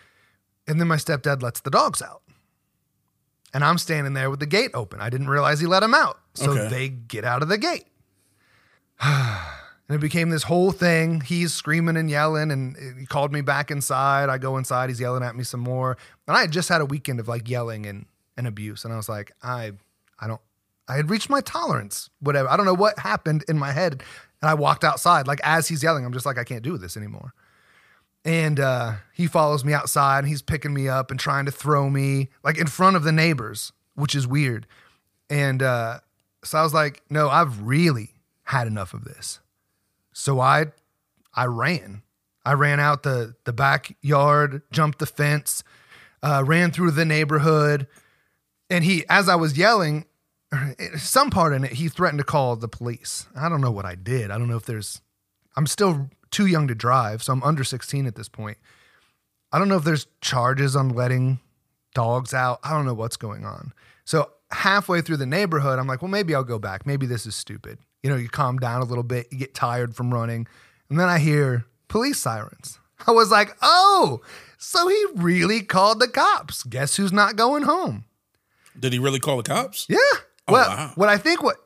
And 0.68 0.80
then 0.80 0.88
my 0.88 0.96
stepdad 0.96 1.42
lets 1.42 1.60
the 1.60 1.70
dogs 1.70 2.00
out, 2.00 2.22
and 3.52 3.64
I'm 3.64 3.78
standing 3.78 4.12
there 4.14 4.30
with 4.30 4.40
the 4.40 4.46
gate 4.46 4.70
open. 4.74 5.00
I 5.00 5.10
didn't 5.10 5.28
realize 5.28 5.58
he 5.60 5.66
let 5.66 5.80
them 5.80 5.94
out, 5.94 6.18
so 6.34 6.52
Okay. 6.52 6.68
they 6.68 6.88
get 6.88 7.24
out 7.24 7.42
of 7.42 7.48
the 7.48 7.58
gate. 7.58 7.86
And 9.88 9.96
it 9.98 10.00
became 10.00 10.30
this 10.30 10.44
whole 10.44 10.70
thing. 10.70 11.20
He's 11.20 11.52
screaming 11.52 11.96
and 11.98 12.08
yelling, 12.08 12.50
and 12.50 12.76
he 12.98 13.04
called 13.04 13.30
me 13.32 13.42
back 13.42 13.70
inside. 13.70 14.30
I 14.30 14.38
go 14.38 14.56
inside. 14.56 14.88
He's 14.88 15.00
yelling 15.00 15.22
at 15.22 15.36
me 15.36 15.44
some 15.44 15.60
more. 15.60 15.98
And 16.26 16.34
I 16.34 16.40
had 16.42 16.50
just 16.50 16.68
had 16.70 16.80
a 16.80 16.86
weekend 16.86 17.20
of 17.20 17.28
like 17.28 17.46
yelling 17.50 17.84
and, 17.84 18.06
and 18.36 18.46
abuse. 18.46 18.84
And 18.84 18.94
I 18.94 18.96
was 18.96 19.08
like, 19.08 19.32
I, 19.42 19.72
I 20.18 20.28
don't, 20.28 20.40
I 20.88 20.94
had 20.94 21.10
reached 21.10 21.28
my 21.28 21.42
tolerance, 21.42 22.08
whatever. 22.20 22.48
I 22.48 22.56
don't 22.56 22.64
know 22.64 22.72
what 22.72 22.98
happened 23.00 23.44
in 23.48 23.58
my 23.58 23.72
head. 23.72 24.02
And 24.40 24.48
I 24.48 24.54
walked 24.54 24.82
outside. 24.84 25.26
Like 25.26 25.40
as 25.42 25.68
he's 25.68 25.82
yelling, 25.82 26.06
I'm 26.06 26.12
just 26.14 26.24
like, 26.24 26.38
I 26.38 26.44
can't 26.44 26.62
do 26.62 26.78
this 26.78 26.96
anymore. 26.96 27.34
And 28.24 28.60
uh, 28.60 28.94
he 29.12 29.26
follows 29.26 29.64
me 29.64 29.72
outside 29.72 30.20
and 30.20 30.28
he's 30.28 30.42
picking 30.42 30.72
me 30.72 30.88
up 30.88 31.10
and 31.10 31.18
trying 31.18 31.44
to 31.46 31.50
throw 31.50 31.90
me 31.90 32.28
like 32.44 32.56
in 32.56 32.68
front 32.68 32.96
of 32.96 33.02
the 33.02 33.12
neighbors, 33.12 33.72
which 33.94 34.14
is 34.14 34.26
weird. 34.26 34.66
And 35.28 35.62
uh, 35.62 36.00
so 36.44 36.58
I 36.58 36.62
was 36.62 36.74
like, 36.74 37.02
no, 37.10 37.28
I've 37.28 37.62
really 37.62 38.14
had 38.44 38.66
enough 38.66 38.94
of 38.94 39.04
this. 39.04 39.40
So 40.12 40.40
I 40.40 40.66
I 41.34 41.46
ran. 41.46 42.02
I 42.44 42.52
ran 42.54 42.80
out 42.80 43.02
the 43.02 43.34
the 43.44 43.52
backyard, 43.52 44.62
jumped 44.70 44.98
the 44.98 45.06
fence, 45.06 45.64
uh, 46.22 46.42
ran 46.44 46.70
through 46.70 46.92
the 46.92 47.04
neighborhood, 47.04 47.86
and 48.68 48.84
he, 48.84 49.04
as 49.08 49.28
I 49.28 49.36
was 49.36 49.56
yelling, 49.56 50.06
some 50.96 51.30
part 51.30 51.52
in 51.52 51.64
it, 51.64 51.72
he 51.72 51.88
threatened 51.88 52.18
to 52.18 52.24
call 52.24 52.56
the 52.56 52.68
police. 52.68 53.26
I 53.36 53.48
don't 53.48 53.60
know 53.60 53.70
what 53.70 53.84
I 53.84 53.94
did. 53.94 54.30
I 54.30 54.38
don't 54.38 54.48
know 54.48 54.56
if 54.56 54.66
there's. 54.66 55.00
I'm 55.56 55.66
still 55.66 56.10
too 56.32 56.46
young 56.46 56.66
to 56.68 56.74
drive, 56.74 57.22
so 57.22 57.32
I'm 57.32 57.42
under 57.42 57.62
16 57.62 58.06
at 58.06 58.16
this 58.16 58.28
point. 58.28 58.58
I 59.52 59.58
don't 59.58 59.68
know 59.68 59.76
if 59.76 59.84
there's 59.84 60.06
charges 60.20 60.74
on 60.74 60.88
letting 60.88 61.38
dogs 61.94 62.34
out. 62.34 62.58
I 62.64 62.70
don't 62.70 62.86
know 62.86 62.94
what's 62.94 63.16
going 63.16 63.44
on. 63.44 63.72
So 64.04 64.30
halfway 64.50 65.02
through 65.02 65.18
the 65.18 65.26
neighborhood, 65.26 65.78
I'm 65.78 65.86
like, 65.86 66.02
well, 66.02 66.10
maybe 66.10 66.34
I'll 66.34 66.42
go 66.42 66.58
back. 66.58 66.86
Maybe 66.86 67.06
this 67.06 67.26
is 67.26 67.36
stupid. 67.36 67.78
You 68.02 68.10
know, 68.10 68.16
you 68.16 68.28
calm 68.28 68.58
down 68.58 68.82
a 68.82 68.84
little 68.84 69.04
bit, 69.04 69.28
you 69.30 69.38
get 69.38 69.54
tired 69.54 69.94
from 69.94 70.12
running. 70.12 70.46
And 70.88 70.98
then 70.98 71.08
I 71.08 71.18
hear 71.18 71.66
police 71.88 72.18
sirens. 72.18 72.78
I 73.06 73.10
was 73.12 73.30
like, 73.30 73.56
oh, 73.62 74.20
so 74.58 74.88
he 74.88 75.04
really 75.16 75.60
called 75.60 76.00
the 76.00 76.08
cops. 76.08 76.62
Guess 76.64 76.96
who's 76.96 77.12
not 77.12 77.36
going 77.36 77.64
home? 77.64 78.04
Did 78.78 78.92
he 78.92 78.98
really 78.98 79.20
call 79.20 79.36
the 79.36 79.42
cops? 79.42 79.86
Yeah. 79.88 79.98
Oh, 80.48 80.52
well, 80.52 80.68
wow. 80.68 80.92
what 80.94 81.08
I 81.08 81.18
think 81.18 81.42
what 81.42 81.56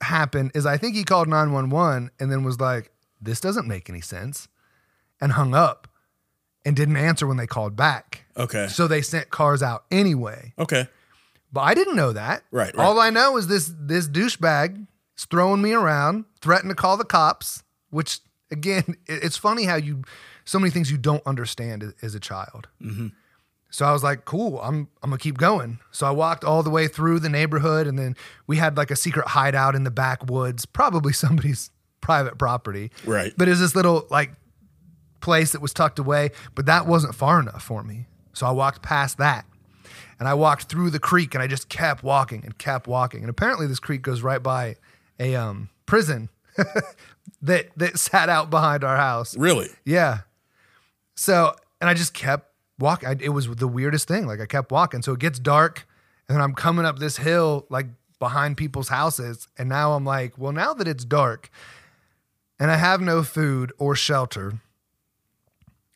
happened 0.00 0.52
is 0.54 0.66
I 0.66 0.76
think 0.76 0.94
he 0.94 1.04
called 1.04 1.28
911 1.28 2.10
and 2.18 2.32
then 2.32 2.42
was 2.42 2.58
like, 2.58 2.90
this 3.24 3.40
doesn't 3.40 3.66
make 3.66 3.88
any 3.90 4.00
sense 4.00 4.48
and 5.20 5.32
hung 5.32 5.54
up 5.54 5.88
and 6.64 6.74
didn't 6.76 6.96
answer 6.96 7.26
when 7.26 7.36
they 7.36 7.46
called 7.46 7.76
back. 7.76 8.24
Okay. 8.36 8.66
So 8.68 8.86
they 8.88 9.02
sent 9.02 9.30
cars 9.30 9.62
out 9.62 9.84
anyway. 9.90 10.52
Okay. 10.58 10.88
But 11.52 11.60
I 11.62 11.74
didn't 11.74 11.96
know 11.96 12.12
that. 12.12 12.42
Right, 12.50 12.74
right. 12.74 12.84
All 12.84 12.98
I 12.98 13.10
know 13.10 13.36
is 13.36 13.46
this 13.46 13.72
this 13.78 14.08
douchebag 14.08 14.86
is 15.16 15.24
throwing 15.26 15.62
me 15.62 15.72
around, 15.72 16.24
threatened 16.40 16.70
to 16.70 16.74
call 16.74 16.96
the 16.96 17.04
cops, 17.04 17.62
which 17.90 18.20
again, 18.50 18.84
it- 19.06 19.22
it's 19.24 19.36
funny 19.36 19.64
how 19.64 19.76
you 19.76 20.02
so 20.44 20.58
many 20.58 20.70
things 20.70 20.90
you 20.90 20.98
don't 20.98 21.22
understand 21.26 21.82
as- 21.82 21.94
as 22.02 22.14
a 22.14 22.20
child. 22.20 22.68
Mm-hmm. 22.82 23.08
So 23.70 23.84
I 23.86 23.92
was 23.92 24.02
like, 24.04 24.24
cool, 24.24 24.60
I'm 24.60 24.88
I'm 25.02 25.10
gonna 25.10 25.18
keep 25.18 25.36
going. 25.38 25.78
So 25.90 26.06
I 26.06 26.10
walked 26.12 26.44
all 26.44 26.62
the 26.62 26.70
way 26.70 26.86
through 26.88 27.18
the 27.20 27.28
neighborhood, 27.28 27.86
and 27.86 27.98
then 27.98 28.16
we 28.46 28.56
had 28.56 28.76
like 28.76 28.90
a 28.90 28.96
secret 28.96 29.28
hideout 29.28 29.74
in 29.74 29.84
the 29.84 29.90
backwoods, 29.90 30.64
probably 30.66 31.12
somebody's 31.24 31.70
private 32.04 32.38
property. 32.38 32.92
Right. 33.04 33.32
But 33.36 33.48
it 33.48 33.52
was 33.52 33.60
this 33.60 33.74
little 33.74 34.06
like 34.10 34.30
place 35.20 35.52
that 35.52 35.62
was 35.62 35.72
tucked 35.72 35.98
away, 35.98 36.30
but 36.54 36.66
that 36.66 36.86
wasn't 36.86 37.14
far 37.14 37.40
enough 37.40 37.62
for 37.62 37.82
me. 37.82 38.06
So 38.34 38.46
I 38.46 38.50
walked 38.50 38.82
past 38.82 39.18
that. 39.18 39.46
And 40.20 40.28
I 40.28 40.34
walked 40.34 40.64
through 40.64 40.90
the 40.90 41.00
creek 41.00 41.34
and 41.34 41.42
I 41.42 41.48
just 41.48 41.68
kept 41.68 42.04
walking 42.04 42.44
and 42.44 42.56
kept 42.56 42.86
walking. 42.86 43.22
And 43.22 43.30
apparently 43.30 43.66
this 43.66 43.80
creek 43.80 44.02
goes 44.02 44.22
right 44.22 44.42
by 44.42 44.76
a 45.18 45.34
um, 45.34 45.70
prison 45.86 46.28
that 47.42 47.70
that 47.76 47.98
sat 47.98 48.28
out 48.28 48.50
behind 48.50 48.84
our 48.84 48.96
house. 48.96 49.36
Really? 49.36 49.70
Yeah. 49.84 50.18
So, 51.16 51.56
and 51.80 51.90
I 51.90 51.94
just 51.94 52.14
kept 52.14 52.50
walking. 52.78 53.08
I, 53.08 53.16
it 53.18 53.30
was 53.30 53.48
the 53.48 53.66
weirdest 53.66 54.06
thing. 54.06 54.26
Like 54.26 54.40
I 54.40 54.46
kept 54.46 54.70
walking. 54.70 55.02
So 55.02 55.12
it 55.14 55.20
gets 55.20 55.38
dark, 55.38 55.86
and 56.28 56.36
then 56.36 56.42
I'm 56.42 56.54
coming 56.54 56.84
up 56.84 56.98
this 56.98 57.16
hill, 57.16 57.66
like 57.70 57.86
behind 58.18 58.56
people's 58.56 58.88
houses. 58.88 59.48
And 59.58 59.68
now 59.68 59.94
I'm 59.94 60.04
like, 60.04 60.38
well, 60.38 60.52
now 60.52 60.74
that 60.74 60.86
it's 60.86 61.04
dark 61.04 61.50
and 62.58 62.70
I 62.70 62.76
have 62.76 63.00
no 63.00 63.22
food 63.22 63.72
or 63.78 63.94
shelter, 63.96 64.60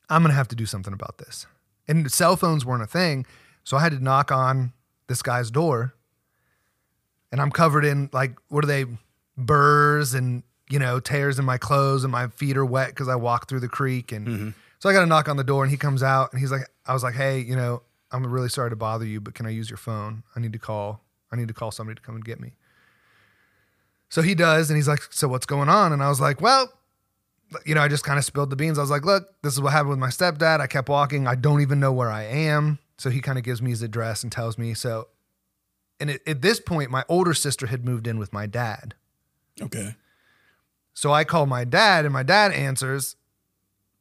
I'm 0.09 0.23
going 0.23 0.31
to 0.31 0.37
have 0.37 0.49
to 0.49 0.57
do 0.57 0.67
something 0.67 0.93
about 0.93 1.19
this. 1.19 1.47
And 1.87 2.11
cell 2.11 2.37
phones 2.37 2.65
weren't 2.65 2.83
a 2.83 2.87
thing. 2.87 3.27
So 3.65 3.77
I 3.77 3.83
had 3.83 3.93
to 3.93 4.03
knock 4.03 4.33
on 4.33 4.73
this 5.07 5.23
guy's 5.23 5.51
door. 5.51 5.95
And 7.31 7.41
I'm 7.41 7.51
covered 7.51 7.85
in 7.85 8.09
like, 8.13 8.37
what 8.49 8.65
are 8.65 8.69
they? 8.69 8.87
Burrs 9.37 10.15
and, 10.15 10.43
you 10.69 10.79
know, 10.79 10.99
tears 10.99 11.39
in 11.39 11.45
my 11.45 11.59
clothes 11.59 12.03
and 12.03 12.11
my 12.11 12.29
feet 12.29 12.57
are 12.57 12.65
wet 12.65 12.89
because 12.89 13.09
I 13.09 13.15
walked 13.15 13.49
through 13.49 13.61
the 13.61 13.69
creek. 13.69 14.11
And 14.11 14.27
mm-hmm. 14.27 14.49
so 14.79 14.89
I 14.89 14.93
got 14.93 15.01
to 15.01 15.07
knock 15.07 15.29
on 15.29 15.37
the 15.37 15.45
door 15.45 15.63
and 15.63 15.71
he 15.71 15.77
comes 15.77 16.03
out 16.03 16.33
and 16.33 16.41
he's 16.41 16.51
like, 16.51 16.63
I 16.87 16.93
was 16.93 17.03
like, 17.03 17.15
hey, 17.15 17.41
you 17.41 17.55
know, 17.55 17.83
I'm 18.11 18.27
really 18.27 18.49
sorry 18.49 18.71
to 18.71 18.77
bother 18.77 19.05
you, 19.05 19.21
but 19.21 19.35
can 19.35 19.47
I 19.47 19.51
use 19.51 19.71
your 19.71 19.77
phone? 19.77 20.23
I 20.35 20.41
need 20.41 20.53
to 20.55 20.59
call. 20.59 21.05
I 21.31 21.37
need 21.37 21.49
to 21.49 21.55
call 21.55 21.71
somebody 21.71 21.97
to 21.97 22.03
come 22.03 22.15
and 22.15 22.25
get 22.25 22.41
me. 22.41 22.55
So 24.09 24.23
he 24.23 24.35
does, 24.35 24.71
and 24.71 24.77
he's 24.77 24.89
like, 24.89 25.03
"So 25.11 25.29
what's 25.29 25.47
going 25.47 25.69
on?" 25.69 25.93
And 25.93 26.03
I 26.03 26.09
was 26.09 26.21
like, 26.21 26.41
"Well, 26.41 26.73
you 27.65 27.75
know, 27.75 27.81
I 27.81 27.89
just 27.89 28.05
kind 28.05 28.19
of 28.19 28.25
spilled 28.25 28.51
the 28.51 28.57
beans. 28.57 28.79
I 28.79 28.83
was 28.83 28.91
like, 28.91 29.05
look, 29.05 29.29
this 29.43 29.53
is 29.55 29.61
what 29.61 29.73
happened 29.73 29.91
with 29.91 29.99
my 29.99 30.09
stepdad. 30.09 30.61
I 30.61 30.67
kept 30.67 30.89
walking. 30.89 31.27
I 31.27 31.35
don't 31.35 31.61
even 31.61 31.81
know 31.81 31.93
where 31.93 32.11
I 32.11 32.25
am. 32.25 32.79
So 32.99 33.11
he 33.11 33.21
kind 33.21 33.39
of 33.39 33.45
gives 33.45 33.63
me 33.63 33.71
his 33.71 33.83
address 33.83 34.23
and 34.23 34.31
tells 34.31 34.59
me. 34.59 34.75
So, 34.75 35.09
and 36.01 36.11
it, 36.11 36.23
at 36.27 36.43
this 36.43 36.61
point, 36.61 36.91
my 36.91 37.05
older 37.09 37.35
sister 37.35 37.67
had 37.67 37.85
moved 37.85 38.07
in 38.07 38.19
with 38.19 38.33
my 38.33 38.47
dad. 38.47 38.95
Okay. 39.61 39.95
So 40.95 41.13
I 41.13 41.25
call 41.25 41.47
my 41.47 41.65
dad, 41.65 42.05
and 42.05 42.13
my 42.13 42.23
dad 42.23 42.53
answers. 42.53 43.17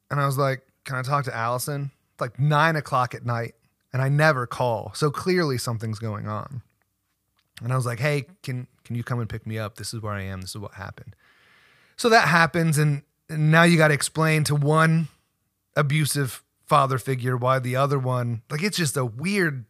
And 0.10 0.20
I 0.20 0.26
was 0.26 0.38
like, 0.38 0.62
can 0.84 0.95
I 0.95 1.01
talk 1.01 1.26
to 1.26 1.36
Allison? 1.36 1.91
It's 2.14 2.22
like 2.22 2.39
nine 2.39 2.76
o'clock 2.76 3.14
at 3.14 3.26
night, 3.26 3.55
and 3.93 4.01
I 4.01 4.10
never 4.10 4.47
call. 4.47 4.91
So 4.95 5.12
clearly 5.12 5.58
something's 5.58 5.99
going 5.99 6.28
on. 6.28 6.64
And 7.62 7.72
I 7.72 7.76
was 7.76 7.86
like, 7.86 7.99
hey, 7.99 8.26
can, 8.43 8.68
can 8.88 8.95
you 8.95 9.03
come 9.03 9.19
and 9.19 9.29
pick 9.29 9.45
me 9.45 9.59
up? 9.59 9.75
This 9.75 9.93
is 9.93 10.01
where 10.01 10.13
I 10.13 10.23
am. 10.23 10.41
This 10.41 10.51
is 10.51 10.57
what 10.57 10.73
happened. 10.73 11.15
So 11.97 12.09
that 12.09 12.27
happens. 12.27 12.77
And, 12.77 13.03
now 13.29 13.63
you 13.63 13.77
got 13.77 13.89
to 13.89 13.93
explain 13.93 14.45
to 14.45 14.55
one 14.55 15.09
abusive 15.75 16.43
father 16.65 16.97
figure 16.97 17.35
why 17.35 17.59
the 17.59 17.75
other 17.75 17.99
one, 17.99 18.41
like, 18.49 18.63
it's 18.63 18.77
just 18.77 18.95
a 18.95 19.03
weird 19.03 19.65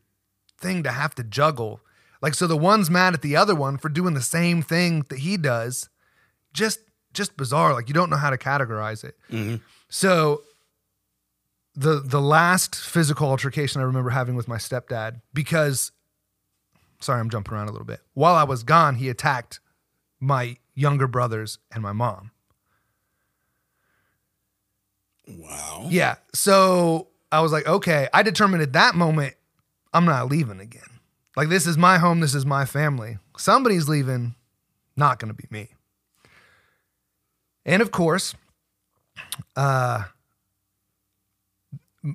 thing 0.60 0.84
to 0.84 0.92
have 0.92 1.16
to 1.16 1.24
juggle. 1.24 1.82
Like, 2.22 2.36
so 2.36 2.46
the 2.46 2.56
one's 2.56 2.92
mad 2.92 3.16
at 3.16 3.24
the 3.24 3.36
other 3.36 3.56
one 3.56 3.80
for 3.80 3.90
doing 3.90 4.14
the 4.14 4.22
same 4.22 4.62
thing 4.62 5.06
that 5.10 5.18
he 5.20 5.38
does. 5.38 5.90
Just, 6.54 6.82
just 7.14 7.36
bizarre. 7.36 7.74
Like, 7.74 7.88
you 7.88 7.96
don't 7.96 8.12
know 8.12 8.18
how 8.18 8.30
to 8.30 8.38
categorize 8.38 9.04
it. 9.04 9.18
Mm-hmm. 9.32 9.56
So 9.90 10.44
the 11.76 12.00
the 12.00 12.22
last 12.22 12.76
physical 12.76 13.30
altercation 13.30 13.82
I 13.82 13.86
remember 13.86 14.10
having 14.10 14.36
with 14.36 14.48
my 14.48 14.58
stepdad 14.58 15.22
because 15.34 15.92
sorry 17.00 17.20
I'm 17.20 17.30
jumping 17.30 17.54
around 17.54 17.68
a 17.68 17.72
little 17.72 17.86
bit. 17.86 18.02
While 18.14 18.36
I 18.36 18.44
was 18.44 18.64
gone, 18.64 18.96
he 18.96 19.10
attacked 19.10 19.60
my 20.20 20.58
younger 20.74 21.08
brothers 21.08 21.60
and 21.72 21.82
my 21.82 21.92
mom. 21.92 22.32
Wow. 25.28 25.88
Yeah. 25.90 26.16
So 26.34 27.10
I 27.32 27.42
was 27.42 27.52
like, 27.52 27.68
okay, 27.68 28.08
I 28.14 28.24
determined 28.24 28.64
at 28.64 28.74
that 28.74 28.96
moment 28.96 29.36
I'm 29.94 30.06
not 30.06 30.30
leaving 30.30 30.60
again. 30.60 31.00
Like 31.36 31.50
this 31.50 31.68
is 31.68 31.78
my 31.78 31.98
home, 31.98 32.20
this 32.20 32.34
is 32.34 32.46
my 32.46 32.66
family. 32.66 33.20
Somebody's 33.38 33.88
leaving, 33.88 34.36
not 34.96 35.20
going 35.20 35.30
to 35.30 35.36
be 35.36 35.48
me. 35.50 35.70
And 37.66 37.82
of 37.82 37.92
course, 37.92 38.34
uh 39.56 40.06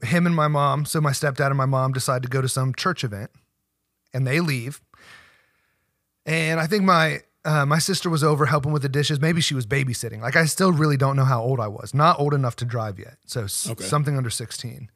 him 0.04 0.24
and 0.24 0.34
my 0.34 0.48
mom, 0.48 0.86
so 0.86 1.02
my 1.02 1.10
stepdad 1.10 1.48
and 1.48 1.56
my 1.56 1.66
mom 1.66 1.92
decide 1.92 2.22
to 2.22 2.28
go 2.28 2.40
to 2.40 2.48
some 2.48 2.74
church 2.74 3.04
event 3.04 3.30
and 4.14 4.26
they 4.26 4.40
leave. 4.40 4.80
And 6.26 6.60
I 6.60 6.66
think 6.66 6.84
my 6.84 7.20
uh, 7.44 7.66
my 7.66 7.78
sister 7.80 8.08
was 8.08 8.22
over 8.22 8.46
helping 8.46 8.72
with 8.72 8.82
the 8.82 8.88
dishes. 8.88 9.20
Maybe 9.20 9.40
she 9.40 9.54
was 9.54 9.66
babysitting. 9.66 10.20
Like 10.20 10.36
I 10.36 10.44
still 10.44 10.72
really 10.72 10.96
don't 10.96 11.16
know 11.16 11.24
how 11.24 11.42
old 11.42 11.58
I 11.58 11.66
was. 11.68 11.92
Not 11.92 12.20
old 12.20 12.34
enough 12.34 12.54
to 12.56 12.64
drive 12.64 12.98
yet. 12.98 13.16
So 13.26 13.44
s- 13.44 13.68
Okay. 13.68 13.84
something 13.84 14.16
under 14.16 14.30
16. 14.30 14.90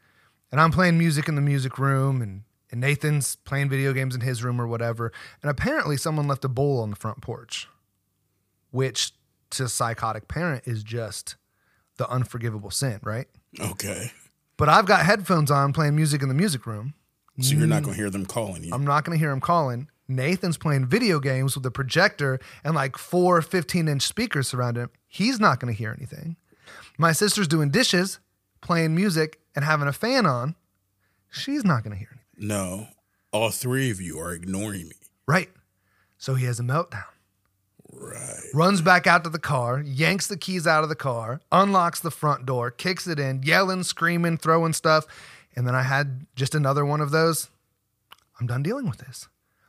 And 0.52 0.60
I'm 0.60 0.70
playing 0.70 0.96
music 0.96 1.28
in 1.28 1.34
the 1.34 1.40
music 1.40 1.78
room 1.78 2.22
and 2.22 2.42
and 2.70 2.80
Nathan's 2.80 3.36
playing 3.36 3.68
video 3.68 3.92
games 3.92 4.14
in 4.14 4.20
his 4.22 4.42
room 4.44 4.60
or 4.60 4.66
whatever. 4.66 5.12
And 5.42 5.50
apparently 5.50 5.96
someone 5.96 6.26
left 6.28 6.44
a 6.44 6.48
bowl 6.48 6.80
on 6.80 6.90
the 6.90 6.96
front 6.96 7.20
porch, 7.20 7.68
which 8.70 9.12
to 9.50 9.64
a 9.64 9.68
psychotic 9.68 10.26
parent 10.28 10.64
is 10.66 10.82
just 10.82 11.36
the 11.96 12.08
unforgivable 12.10 12.70
sin, 12.72 12.98
right? 13.02 13.26
Okay. 13.58 14.10
But 14.56 14.68
I've 14.68 14.86
got 14.86 15.04
headphones 15.06 15.50
on 15.50 15.72
playing 15.72 15.94
music 15.96 16.22
in 16.22 16.28
the 16.28 16.34
music 16.34 16.66
room. 16.66 16.94
So 17.40 17.54
you're 17.54 17.66
not 17.66 17.82
mm. 17.82 17.86
going 17.86 17.96
to 17.96 18.00
hear 18.00 18.10
them 18.10 18.26
calling 18.26 18.64
you. 18.64 18.72
I'm 18.72 18.84
not 18.84 19.04
going 19.04 19.16
to 19.16 19.20
hear 19.20 19.30
him 19.30 19.40
calling. 19.40 19.88
Nathan's 20.08 20.56
playing 20.56 20.86
video 20.86 21.18
games 21.20 21.54
with 21.54 21.66
a 21.66 21.70
projector 21.70 22.38
and 22.64 22.74
like 22.74 22.96
four 22.96 23.42
15 23.42 23.88
inch 23.88 24.02
speakers 24.02 24.48
surrounding 24.48 24.84
him. 24.84 24.90
He's 25.08 25.40
not 25.40 25.60
going 25.60 25.72
to 25.72 25.76
hear 25.76 25.94
anything. 25.96 26.36
My 26.98 27.12
sister's 27.12 27.48
doing 27.48 27.70
dishes, 27.70 28.20
playing 28.60 28.94
music, 28.94 29.40
and 29.54 29.64
having 29.64 29.88
a 29.88 29.92
fan 29.92 30.26
on. 30.26 30.54
She's 31.30 31.64
not 31.64 31.82
going 31.82 31.92
to 31.92 31.98
hear 31.98 32.08
anything. 32.10 32.48
no. 32.48 32.88
All 33.32 33.50
three 33.50 33.90
of 33.90 34.00
you 34.00 34.18
are 34.18 34.32
ignoring 34.32 34.88
me. 34.88 34.94
Right. 35.28 35.50
So 36.16 36.36
he 36.36 36.46
has 36.46 36.58
a 36.58 36.62
meltdown. 36.62 37.04
Right. 37.92 38.40
Runs 38.54 38.80
back 38.80 39.06
out 39.06 39.24
to 39.24 39.30
the 39.30 39.38
car, 39.38 39.82
yanks 39.84 40.26
the 40.26 40.38
keys 40.38 40.66
out 40.66 40.82
of 40.82 40.88
the 40.88 40.94
car, 40.94 41.40
unlocks 41.52 42.00
the 42.00 42.10
front 42.10 42.46
door, 42.46 42.70
kicks 42.70 43.06
it 43.06 43.18
in, 43.18 43.42
yelling, 43.42 43.82
screaming, 43.82 44.38
throwing 44.38 44.72
stuff. 44.72 45.04
And 45.56 45.66
then 45.66 45.74
I 45.74 45.82
had 45.82 46.26
just 46.34 46.54
another 46.54 46.84
one 46.84 47.00
of 47.00 47.10
those. 47.10 47.48
I'm 48.38 48.46
done 48.46 48.62
dealing 48.62 48.88
with 48.88 48.98
this. 48.98 49.28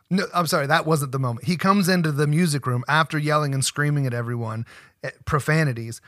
No, 0.10 0.26
I'm 0.34 0.48
sorry, 0.48 0.68
that 0.68 0.86
wasn't 0.86 1.12
the 1.12 1.20
moment. 1.20 1.48
He 1.48 1.58
comes 1.58 1.90
into 1.90 2.12
the 2.12 2.28
music 2.28 2.66
room 2.66 2.84
after 2.88 3.18
yelling 3.18 3.54
and 3.54 3.64
screaming 3.64 4.06
at 4.06 4.14
everyone, 4.14 4.66
eh, 5.04 5.12
profanities. 5.26 6.02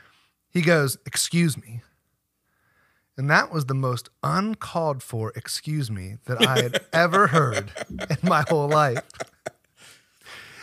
He 0.50 0.62
goes, 0.62 0.98
Excuse 1.06 1.56
me. 1.56 1.82
And 3.16 3.28
that 3.28 3.52
was 3.52 3.66
the 3.66 3.74
most 3.74 4.08
uncalled 4.22 5.02
for 5.02 5.30
excuse 5.36 5.90
me 5.90 6.16
that 6.24 6.46
I 6.46 6.62
had 6.62 6.80
ever 6.92 7.26
heard 7.26 7.70
in 7.90 8.16
my 8.22 8.44
whole 8.48 8.68
life. 8.68 9.02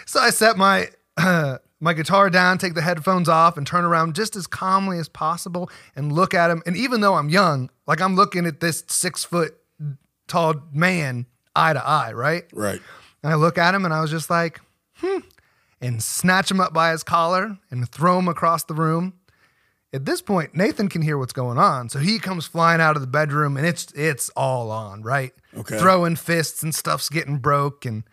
So 0.08 0.20
I 0.20 0.32
set 0.32 0.58
my 0.58 0.88
my 1.80 1.94
guitar 1.94 2.30
down, 2.30 2.58
take 2.58 2.74
the 2.74 2.82
headphones 2.82 3.30
off, 3.30 3.58
and 3.58 3.68
turn 3.68 3.86
around 3.86 4.16
just 4.16 4.36
as 4.36 4.48
calmly 4.48 4.98
as 4.98 5.08
possible 5.08 5.70
and 5.96 6.12
look 6.12 6.34
at 6.34 6.50
him. 6.50 6.62
And 6.66 6.76
even 6.76 7.02
though 7.02 7.16
I'm 7.16 7.30
young, 7.30 7.70
like 7.86 8.02
I'm 8.02 8.16
looking 8.16 8.46
at 8.46 8.60
this 8.60 8.84
six 8.88 9.24
foot 9.24 9.56
tall 10.28 10.56
man 10.72 11.26
eye 11.56 11.74
to 11.74 11.86
eye, 11.86 12.14
right? 12.14 12.46
Right. 12.54 12.82
And 13.24 13.32
I 13.32 13.36
look 13.36 13.58
at 13.58 13.76
him 13.76 13.86
and 13.86 13.94
I 13.94 14.02
was 14.02 14.12
just 14.12 14.30
like, 14.30 14.60
hmm, 14.96 15.20
and 15.82 16.02
snatch 16.02 16.50
him 16.50 16.60
up 16.60 16.74
by 16.74 16.92
his 16.92 17.04
collar 17.04 17.58
and 17.70 17.88
throw 17.90 18.18
him 18.20 18.28
across 18.28 18.64
the 18.64 18.74
room. 18.74 19.14
At 19.94 20.06
this 20.06 20.22
point, 20.22 20.54
Nathan 20.54 20.90
can 20.90 21.02
hear 21.02 21.18
what's 21.18 21.34
going 21.34 21.58
on. 21.58 21.90
So 21.90 22.00
he 22.00 22.20
comes 22.20 22.46
flying 22.46 22.82
out 22.82 22.96
of 22.96 23.02
the 23.02 23.08
bedroom 23.08 23.56
and 23.56 23.66
it's 23.66 23.92
it's 23.94 24.30
all 24.36 24.70
on, 24.70 25.02
right? 25.02 25.32
Okay. 25.56 25.80
Throwing 25.80 26.16
fists 26.16 26.62
and 26.62 26.74
stuff's 26.76 27.10
getting 27.10 27.38
broke 27.38 27.86
and 27.86 28.04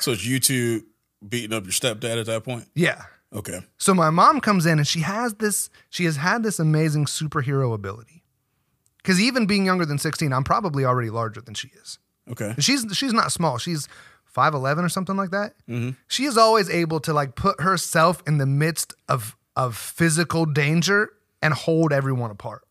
So 0.00 0.12
it's 0.12 0.24
you 0.26 0.40
two 0.40 0.84
beating 1.26 1.52
up 1.56 1.64
your 1.64 1.72
stepdad 1.72 2.20
at 2.20 2.26
that 2.26 2.44
point? 2.44 2.66
yeah. 2.74 3.02
Okay. 3.30 3.60
So 3.76 3.92
my 3.92 4.08
mom 4.08 4.40
comes 4.40 4.64
in 4.64 4.78
and 4.78 4.88
she 4.88 5.00
has 5.00 5.34
this, 5.34 5.68
she 5.90 6.06
has 6.06 6.16
had 6.16 6.42
this 6.42 6.58
amazing 6.58 7.04
superhero 7.04 7.74
ability. 7.74 8.22
Cause 9.04 9.20
even 9.20 9.46
being 9.46 9.66
younger 9.66 9.84
than 9.84 9.98
16, 9.98 10.32
I'm 10.32 10.44
probably 10.44 10.86
already 10.86 11.10
larger 11.10 11.42
than 11.42 11.52
she 11.52 11.70
is. 11.82 11.98
Okay. 12.30 12.50
And 12.50 12.64
she's 12.64 12.86
she's 12.94 13.12
not 13.12 13.30
small. 13.30 13.58
She's 13.58 13.86
5'11 14.34 14.82
or 14.84 14.88
something 14.88 15.16
like 15.16 15.30
that. 15.30 15.54
Mm-hmm. 15.68 15.90
She 16.08 16.24
is 16.24 16.38
always 16.38 16.70
able 16.70 17.00
to 17.00 17.12
like 17.12 17.34
put 17.34 17.60
herself 17.60 18.22
in 18.26 18.38
the 18.38 18.46
midst 18.46 18.94
of 19.08 19.36
of 19.56 19.76
physical 19.76 20.46
danger 20.46 21.10
and 21.42 21.52
hold 21.52 21.92
everyone 21.92 22.30
apart. 22.30 22.62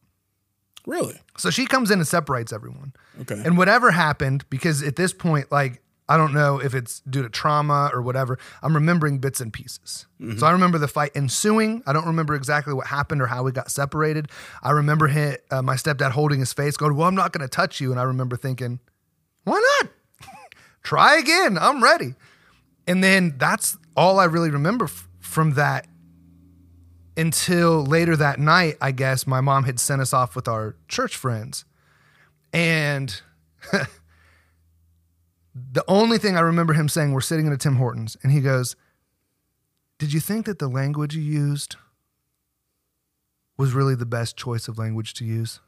Really? 0.87 1.19
So 1.37 1.49
she 1.49 1.65
comes 1.65 1.91
in 1.91 1.99
and 1.99 2.07
separates 2.07 2.53
everyone. 2.53 2.93
Okay. 3.21 3.39
And 3.45 3.57
whatever 3.57 3.91
happened, 3.91 4.45
because 4.49 4.81
at 4.81 4.95
this 4.95 5.13
point, 5.13 5.51
like, 5.51 5.81
I 6.09 6.15
don't 6.15 6.33
know 6.33 6.59
if 6.59 6.73
it's 6.73 7.01
due 7.01 7.21
to 7.21 7.29
trauma 7.29 7.89
or 7.93 8.01
whatever, 8.01 8.39
I'm 8.63 8.73
remembering 8.73 9.19
bits 9.19 9.41
and 9.41 9.51
pieces. 9.51 10.05
So 10.37 10.47
I 10.47 10.51
remember 10.51 10.77
the 10.77 10.87
fight 10.87 11.11
ensuing. 11.15 11.83
I 11.85 11.93
don't 11.93 12.05
remember 12.07 12.33
exactly 12.33 12.73
what 12.73 12.87
happened 12.87 13.21
or 13.21 13.27
how 13.27 13.43
we 13.43 13.51
got 13.51 13.69
separated. 13.69 14.29
I 14.63 14.71
remember 14.71 15.07
uh, 15.51 15.61
my 15.61 15.75
stepdad 15.75 16.11
holding 16.11 16.39
his 16.39 16.53
face, 16.53 16.77
going, 16.77 16.95
Well, 16.95 17.07
I'm 17.07 17.15
not 17.15 17.33
going 17.33 17.41
to 17.41 17.49
touch 17.49 17.79
you. 17.81 17.91
And 17.91 17.99
I 17.99 18.03
remember 18.03 18.35
thinking, 18.37 18.79
Why 19.43 19.61
not? 19.81 19.91
Try 20.83 21.17
again. 21.17 21.57
I'm 21.57 21.83
ready. 21.83 22.15
And 22.87 23.03
then 23.03 23.35
that's 23.37 23.77
all 23.95 24.19
I 24.19 24.25
really 24.25 24.49
remember 24.49 24.85
f- 24.85 25.07
from 25.19 25.53
that 25.53 25.87
until 27.17 27.83
later 27.85 28.15
that 28.15 28.39
night, 28.39 28.77
I 28.79 28.91
guess 28.91 29.27
my 29.27 29.41
mom 29.41 29.65
had 29.65 29.79
sent 29.79 30.01
us 30.01 30.13
off 30.13 30.35
with 30.35 30.47
our 30.47 30.75
church 30.87 31.15
friends. 31.17 31.65
And 32.53 33.21
the 35.71 35.83
only 35.87 36.17
thing 36.17 36.37
I 36.37 36.41
remember 36.41 36.73
him 36.73 36.89
saying, 36.89 37.11
we're 37.11 37.21
sitting 37.21 37.47
at 37.47 37.53
a 37.53 37.57
Tim 37.57 37.75
Hortons, 37.77 38.17
and 38.23 38.31
he 38.31 38.41
goes, 38.41 38.75
Did 39.97 40.13
you 40.13 40.19
think 40.19 40.45
that 40.45 40.59
the 40.59 40.67
language 40.67 41.15
you 41.15 41.21
used 41.21 41.75
was 43.57 43.73
really 43.73 43.95
the 43.95 44.05
best 44.05 44.37
choice 44.37 44.67
of 44.67 44.77
language 44.77 45.13
to 45.15 45.25
use? 45.25 45.59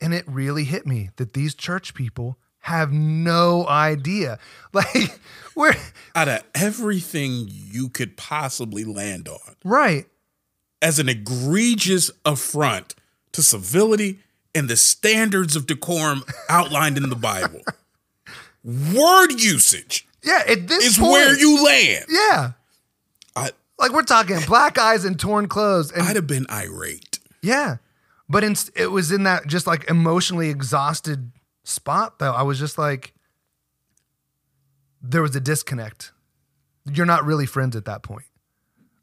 And 0.00 0.12
it 0.12 0.24
really 0.26 0.64
hit 0.64 0.86
me 0.86 1.10
that 1.16 1.32
these 1.32 1.54
church 1.54 1.94
people 1.94 2.38
have 2.60 2.92
no 2.92 3.66
idea. 3.68 4.38
Like, 4.72 5.20
we're 5.54 5.74
Out 6.14 6.28
of 6.28 6.42
everything 6.54 7.46
you 7.48 7.90
could 7.90 8.16
possibly 8.16 8.84
land 8.84 9.28
on 9.28 9.56
right. 9.64 10.06
as 10.80 10.98
an 10.98 11.10
egregious 11.10 12.10
affront 12.24 12.94
to 13.32 13.42
civility 13.42 14.20
and 14.54 14.68
the 14.68 14.76
standards 14.76 15.56
of 15.56 15.66
decorum 15.66 16.24
outlined 16.48 16.96
in 16.96 17.08
the 17.08 17.16
Bible, 17.16 17.60
word 18.64 19.32
usage 19.32 20.06
Yeah, 20.22 20.42
at 20.46 20.68
this 20.68 20.84
is 20.84 20.98
point, 20.98 21.12
where 21.12 21.38
you 21.38 21.64
land. 21.64 22.04
Yeah. 22.08 22.52
I, 23.34 23.50
Like 23.78 23.92
we're 23.92 24.02
talking 24.02 24.38
black 24.46 24.78
eyes 24.78 25.04
and 25.04 25.18
torn 25.18 25.48
clothes. 25.48 25.90
And 25.90 26.02
I'd 26.02 26.16
have 26.16 26.26
been 26.26 26.46
irate. 26.50 27.18
yeah. 27.42 27.76
But 28.28 28.44
in, 28.44 28.54
it 28.74 28.86
was 28.90 29.12
in 29.12 29.24
that 29.24 29.46
just 29.46 29.66
like 29.66 29.90
emotionally 29.90 30.48
exhausted 30.48 31.32
spot 31.64 32.18
though. 32.18 32.32
I 32.32 32.42
was 32.42 32.58
just 32.58 32.78
like 32.78 33.12
there 35.02 35.22
was 35.22 35.34
a 35.36 35.40
disconnect. 35.40 36.12
You're 36.90 37.06
not 37.06 37.24
really 37.24 37.46
friends 37.46 37.76
at 37.76 37.84
that 37.86 38.02
point. 38.02 38.24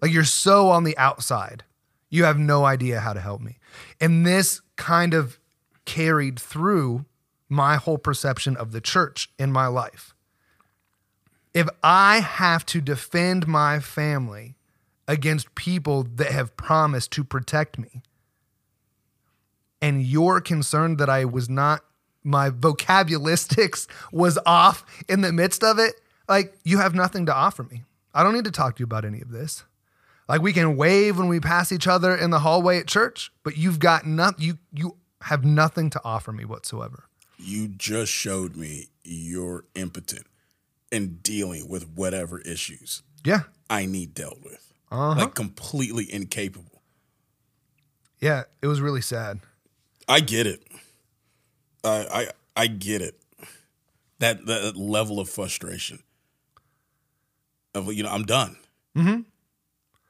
Like 0.01 0.11
you're 0.11 0.23
so 0.23 0.69
on 0.69 0.83
the 0.83 0.97
outside. 0.97 1.63
You 2.09 2.23
have 2.23 2.37
no 2.39 2.65
idea 2.65 2.99
how 3.01 3.13
to 3.13 3.19
help 3.19 3.41
me. 3.41 3.59
And 4.01 4.25
this 4.25 4.61
kind 4.77 5.13
of 5.13 5.38
carried 5.89 6.39
through 6.39 7.03
my 7.49 7.75
whole 7.75 7.97
perception 7.97 8.55
of 8.55 8.71
the 8.71 8.79
church 8.79 9.31
in 9.39 9.51
my 9.51 9.65
life. 9.65 10.13
If 11.51 11.67
I 11.81 12.19
have 12.19 12.63
to 12.67 12.79
defend 12.79 13.47
my 13.47 13.79
family 13.79 14.55
against 15.07 15.55
people 15.55 16.03
that 16.03 16.31
have 16.31 16.55
promised 16.55 17.09
to 17.13 17.23
protect 17.23 17.79
me, 17.79 18.03
and 19.81 20.03
you're 20.03 20.41
concerned 20.41 20.99
that 20.99 21.09
I 21.09 21.25
was 21.25 21.49
not, 21.49 21.83
my 22.23 22.51
vocabulistics 22.51 23.87
was 24.11 24.37
off 24.45 24.85
in 25.09 25.21
the 25.21 25.33
midst 25.33 25.63
of 25.63 25.79
it, 25.79 25.95
like 26.27 26.53
you 26.63 26.77
have 26.77 26.93
nothing 26.93 27.25
to 27.25 27.33
offer 27.33 27.63
me. 27.63 27.81
I 28.13 28.21
don't 28.21 28.35
need 28.35 28.45
to 28.45 28.51
talk 28.51 28.75
to 28.75 28.81
you 28.81 28.85
about 28.85 29.05
any 29.05 29.21
of 29.21 29.31
this. 29.31 29.63
Like 30.27 30.43
we 30.43 30.53
can 30.53 30.77
wave 30.77 31.17
when 31.17 31.29
we 31.29 31.39
pass 31.39 31.71
each 31.71 31.87
other 31.87 32.15
in 32.15 32.29
the 32.29 32.41
hallway 32.41 32.77
at 32.77 32.85
church, 32.85 33.31
but 33.41 33.57
you've 33.57 33.79
got 33.79 34.05
nothing. 34.05 34.45
You 34.45 34.57
you 34.71 34.95
have 35.21 35.43
nothing 35.43 35.89
to 35.91 36.01
offer 36.03 36.31
me 36.31 36.45
whatsoever. 36.45 37.05
You 37.37 37.67
just 37.69 38.11
showed 38.11 38.55
me 38.55 38.87
you're 39.03 39.65
impotent 39.75 40.25
in 40.91 41.19
dealing 41.21 41.67
with 41.69 41.87
whatever 41.89 42.39
issues 42.41 43.03
Yeah, 43.23 43.41
I 43.69 43.85
need 43.85 44.13
dealt 44.13 44.41
with. 44.43 44.73
Uh-huh. 44.91 45.15
Like 45.19 45.35
completely 45.35 46.11
incapable. 46.11 46.81
yeah. 48.19 48.43
It 48.61 48.67
was 48.67 48.81
really 48.81 49.01
sad. 49.01 49.39
I 50.07 50.19
get 50.19 50.47
it. 50.47 50.63
I 51.83 52.27
I 52.55 52.61
I 52.63 52.67
get 52.67 53.01
it. 53.01 53.15
That 54.19 54.45
that 54.47 54.75
level 54.75 55.19
of 55.19 55.29
frustration. 55.29 55.99
Of 57.75 57.93
you 57.93 58.03
know, 58.03 58.09
I'm 58.09 58.23
done. 58.23 58.57
Mm-hmm. 58.97 59.21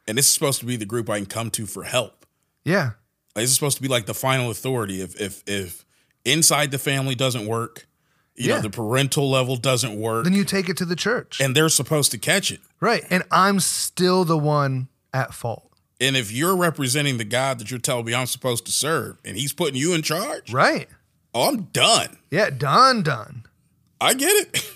And 0.08 0.18
this 0.18 0.28
is 0.28 0.34
supposed 0.34 0.60
to 0.62 0.66
be 0.66 0.78
the 0.78 0.86
group 0.86 1.10
I 1.10 1.18
can 1.18 1.26
come 1.28 1.52
to 1.52 1.66
for 1.68 1.84
help. 1.84 2.26
Yeah, 2.64 2.92
this 3.36 3.50
is 3.50 3.54
supposed 3.56 3.78
to 3.78 3.82
be 3.84 3.88
like 3.90 4.06
the 4.06 4.14
final 4.14 4.50
authority. 4.52 5.02
If 5.02 5.20
if 5.20 5.44
if 5.48 5.86
inside 6.26 6.72
the 6.72 6.78
family 6.80 7.16
doesn't 7.16 7.46
work, 7.48 7.88
you 8.36 8.50
Yeah. 8.50 8.56
know, 8.56 8.62
the 8.62 8.70
parental 8.70 9.30
level 9.30 9.56
doesn't 9.56 10.00
work, 10.00 10.24
then 10.26 10.34
you 10.34 10.44
take 10.46 10.70
it 10.70 10.78
to 10.78 10.86
the 10.86 10.96
church, 10.96 11.40
and 11.42 11.56
they're 11.56 11.70
supposed 11.70 12.12
to 12.12 12.18
catch 12.18 12.52
it. 12.52 12.60
right? 12.80 13.04
And 13.10 13.24
I'm 13.32 13.60
still 13.60 14.24
the 14.26 14.38
one 14.38 14.88
at 15.14 15.34
fault, 15.34 15.72
And 16.00 16.16
if 16.16 16.32
you're 16.32 16.56
representing 16.56 17.18
the 17.18 17.26
God 17.26 17.60
that 17.60 17.70
you're 17.72 17.80
telling 17.80 18.06
me 18.06 18.14
I'm 18.14 18.28
supposed 18.28 18.66
to 18.68 18.72
serve, 18.72 19.18
and 19.26 19.36
He's 19.38 19.52
putting 19.54 19.76
you 19.76 19.94
in 19.94 20.02
charge, 20.02 20.52
right? 20.54 20.88
oh, 21.34 21.50
I'm 21.50 21.64
done. 21.74 22.18
Yeah, 22.32 22.50
done, 22.50 23.04
done. 23.04 23.44
I 24.02 24.14
get 24.14 24.32
it. 24.32 24.72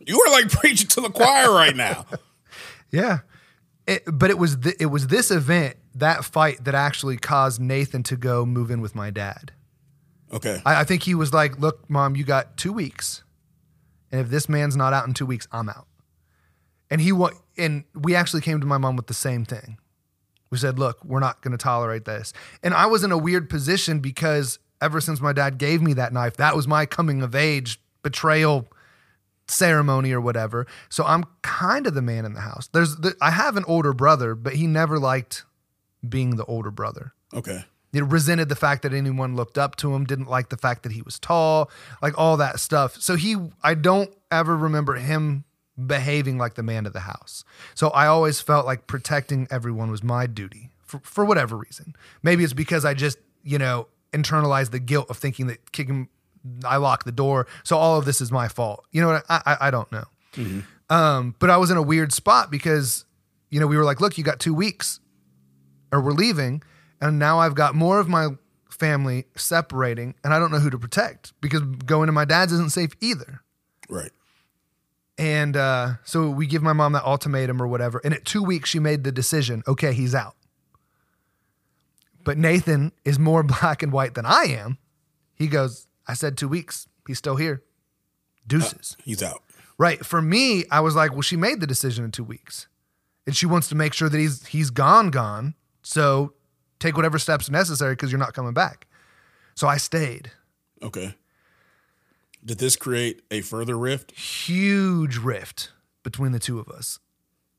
you 0.06 0.20
are 0.20 0.30
like 0.32 0.50
preaching 0.50 0.88
to 0.88 1.00
the 1.02 1.10
choir 1.10 1.52
right 1.52 1.76
now. 1.76 2.06
Yeah. 2.90 3.20
It, 3.86 4.02
but 4.06 4.28
it 4.30 4.36
was 4.38 4.56
th- 4.56 4.76
it 4.78 4.86
was 4.86 5.06
this 5.06 5.30
event, 5.30 5.76
that 5.94 6.24
fight, 6.24 6.64
that 6.64 6.74
actually 6.74 7.16
caused 7.16 7.60
Nathan 7.60 8.02
to 8.04 8.16
go 8.16 8.44
move 8.46 8.70
in 8.70 8.80
with 8.80 8.94
my 8.94 9.10
dad. 9.10 9.52
Okay. 10.32 10.62
I, 10.64 10.80
I 10.80 10.84
think 10.84 11.02
he 11.02 11.14
was 11.14 11.32
like, 11.32 11.58
"Look, 11.58 11.88
mom, 11.90 12.16
you 12.16 12.24
got 12.24 12.56
two 12.56 12.72
weeks, 12.72 13.22
and 14.10 14.20
if 14.20 14.28
this 14.28 14.48
man's 14.48 14.76
not 14.76 14.92
out 14.92 15.06
in 15.06 15.14
two 15.14 15.26
weeks, 15.26 15.46
I'm 15.52 15.68
out." 15.68 15.86
And 16.90 17.00
he 17.00 17.12
wa- 17.12 17.32
and 17.56 17.84
we 17.94 18.14
actually 18.14 18.42
came 18.42 18.60
to 18.60 18.66
my 18.66 18.78
mom 18.78 18.96
with 18.96 19.06
the 19.06 19.14
same 19.14 19.44
thing. 19.44 19.78
We 20.50 20.58
said, 20.58 20.78
"Look, 20.78 21.04
we're 21.04 21.20
not 21.20 21.42
going 21.42 21.52
to 21.52 21.58
tolerate 21.58 22.04
this." 22.04 22.32
And 22.62 22.72
I 22.74 22.86
was 22.86 23.04
in 23.04 23.12
a 23.12 23.18
weird 23.18 23.50
position 23.50 24.00
because 24.00 24.58
ever 24.80 25.00
since 25.00 25.20
my 25.20 25.32
dad 25.32 25.58
gave 25.58 25.82
me 25.82 25.92
that 25.94 26.12
knife, 26.12 26.36
that 26.38 26.56
was 26.56 26.66
my 26.66 26.86
coming 26.86 27.22
of 27.22 27.34
age 27.34 27.80
betrayal 28.02 28.66
ceremony 29.46 30.12
or 30.12 30.20
whatever. 30.20 30.66
So 30.88 31.04
I'm 31.04 31.24
kind 31.42 31.86
of 31.86 31.94
the 31.94 32.02
man 32.02 32.24
in 32.24 32.32
the 32.34 32.40
house. 32.40 32.68
There's 32.72 32.96
the, 32.96 33.14
I 33.20 33.30
have 33.30 33.56
an 33.56 33.64
older 33.66 33.92
brother, 33.92 34.34
but 34.34 34.54
he 34.54 34.66
never 34.66 34.98
liked 34.98 35.44
being 36.06 36.36
the 36.36 36.44
older 36.44 36.70
brother. 36.70 37.12
Okay. 37.34 37.64
He 37.92 38.00
resented 38.00 38.48
the 38.48 38.56
fact 38.56 38.82
that 38.82 38.94
anyone 38.94 39.36
looked 39.36 39.58
up 39.58 39.76
to 39.76 39.94
him, 39.94 40.04
didn't 40.04 40.28
like 40.28 40.48
the 40.48 40.56
fact 40.56 40.82
that 40.82 40.92
he 40.92 41.02
was 41.02 41.18
tall, 41.18 41.70
like 42.00 42.18
all 42.18 42.38
that 42.38 42.58
stuff. 42.58 42.96
So 42.96 43.16
he, 43.16 43.36
I 43.62 43.74
don't 43.74 44.10
ever 44.30 44.56
remember 44.56 44.94
him 44.94 45.44
behaving 45.86 46.38
like 46.38 46.54
the 46.54 46.62
man 46.62 46.86
of 46.86 46.94
the 46.94 47.00
house. 47.00 47.44
So 47.74 47.88
I 47.90 48.06
always 48.06 48.40
felt 48.40 48.64
like 48.64 48.86
protecting 48.86 49.46
everyone 49.50 49.90
was 49.90 50.02
my 50.02 50.26
duty 50.26 50.70
for, 50.80 51.00
for 51.04 51.24
whatever 51.24 51.56
reason. 51.56 51.94
Maybe 52.22 52.44
it's 52.44 52.54
because 52.54 52.86
I 52.86 52.94
just, 52.94 53.18
you 53.42 53.58
know, 53.58 53.88
internalized 54.12 54.70
the 54.70 54.78
guilt 54.78 55.10
of 55.10 55.18
thinking 55.18 55.46
that 55.48 55.72
kicking, 55.72 56.08
I 56.64 56.76
locked 56.76 57.04
the 57.04 57.12
door. 57.12 57.46
So 57.62 57.76
all 57.76 57.98
of 57.98 58.06
this 58.06 58.22
is 58.22 58.32
my 58.32 58.48
fault. 58.48 58.86
You 58.90 59.02
know 59.02 59.08
what? 59.08 59.24
I, 59.28 59.42
I, 59.44 59.56
I 59.68 59.70
don't 59.70 59.90
know. 59.92 60.04
Um, 60.88 61.34
but 61.38 61.50
I 61.50 61.58
was 61.58 61.70
in 61.70 61.76
a 61.76 61.82
weird 61.82 62.12
spot 62.12 62.50
because, 62.50 63.04
you 63.50 63.60
know, 63.60 63.66
we 63.66 63.76
were 63.76 63.84
like, 63.84 64.00
look, 64.00 64.16
you 64.16 64.24
got 64.24 64.40
two 64.40 64.54
weeks 64.54 64.98
or 65.92 66.00
we're 66.00 66.12
leaving. 66.12 66.62
And 67.00 67.18
now 67.18 67.38
I've 67.38 67.54
got 67.54 67.74
more 67.74 68.00
of 68.00 68.08
my 68.08 68.28
family 68.70 69.26
separating 69.36 70.14
and 70.24 70.32
I 70.32 70.38
don't 70.38 70.50
know 70.50 70.58
who 70.58 70.70
to 70.70 70.78
protect 70.78 71.32
because 71.40 71.60
going 71.60 72.06
to 72.06 72.12
my 72.12 72.24
dad's 72.24 72.52
isn't 72.52 72.72
safe 72.72 72.92
either. 73.00 73.42
Right. 73.88 74.10
And 75.18 75.56
uh, 75.56 75.94
so 76.04 76.30
we 76.30 76.46
give 76.46 76.62
my 76.62 76.72
mom 76.72 76.92
that 76.92 77.04
ultimatum 77.04 77.60
or 77.60 77.66
whatever. 77.66 78.00
And 78.02 78.14
at 78.14 78.24
two 78.24 78.42
weeks, 78.42 78.70
she 78.70 78.78
made 78.78 79.04
the 79.04 79.12
decision 79.12 79.62
okay, 79.68 79.92
he's 79.92 80.14
out. 80.14 80.34
But 82.24 82.38
Nathan 82.38 82.92
is 83.04 83.18
more 83.18 83.42
black 83.42 83.82
and 83.82 83.92
white 83.92 84.14
than 84.14 84.26
I 84.26 84.44
am. 84.48 84.78
He 85.34 85.48
goes, 85.48 85.86
I 86.06 86.14
said 86.14 86.36
two 86.36 86.48
weeks. 86.48 86.88
He's 87.06 87.18
still 87.18 87.36
here. 87.36 87.62
Deuces. 88.46 88.96
He's 89.04 89.22
out. 89.22 89.42
Right. 89.78 90.04
For 90.04 90.22
me, 90.22 90.64
I 90.70 90.80
was 90.80 90.94
like, 90.94 91.12
well, 91.12 91.22
she 91.22 91.36
made 91.36 91.60
the 91.60 91.66
decision 91.66 92.04
in 92.04 92.10
two 92.10 92.24
weeks. 92.24 92.68
And 93.26 93.36
she 93.36 93.46
wants 93.46 93.68
to 93.68 93.74
make 93.74 93.94
sure 93.94 94.08
that 94.08 94.18
he's 94.18 94.46
he's 94.46 94.70
gone, 94.70 95.10
gone. 95.10 95.54
So 95.82 96.34
take 96.78 96.96
whatever 96.96 97.18
steps 97.18 97.50
necessary 97.50 97.92
because 97.94 98.10
you're 98.10 98.18
not 98.18 98.34
coming 98.34 98.54
back. 98.54 98.86
So 99.54 99.68
I 99.68 99.76
stayed. 99.76 100.30
Okay. 100.82 101.14
Did 102.44 102.58
this 102.58 102.76
create 102.76 103.22
a 103.30 103.40
further 103.40 103.78
rift? 103.78 104.12
Huge 104.12 105.16
rift 105.18 105.72
between 106.02 106.32
the 106.32 106.40
two 106.40 106.58
of 106.58 106.68
us. 106.68 106.98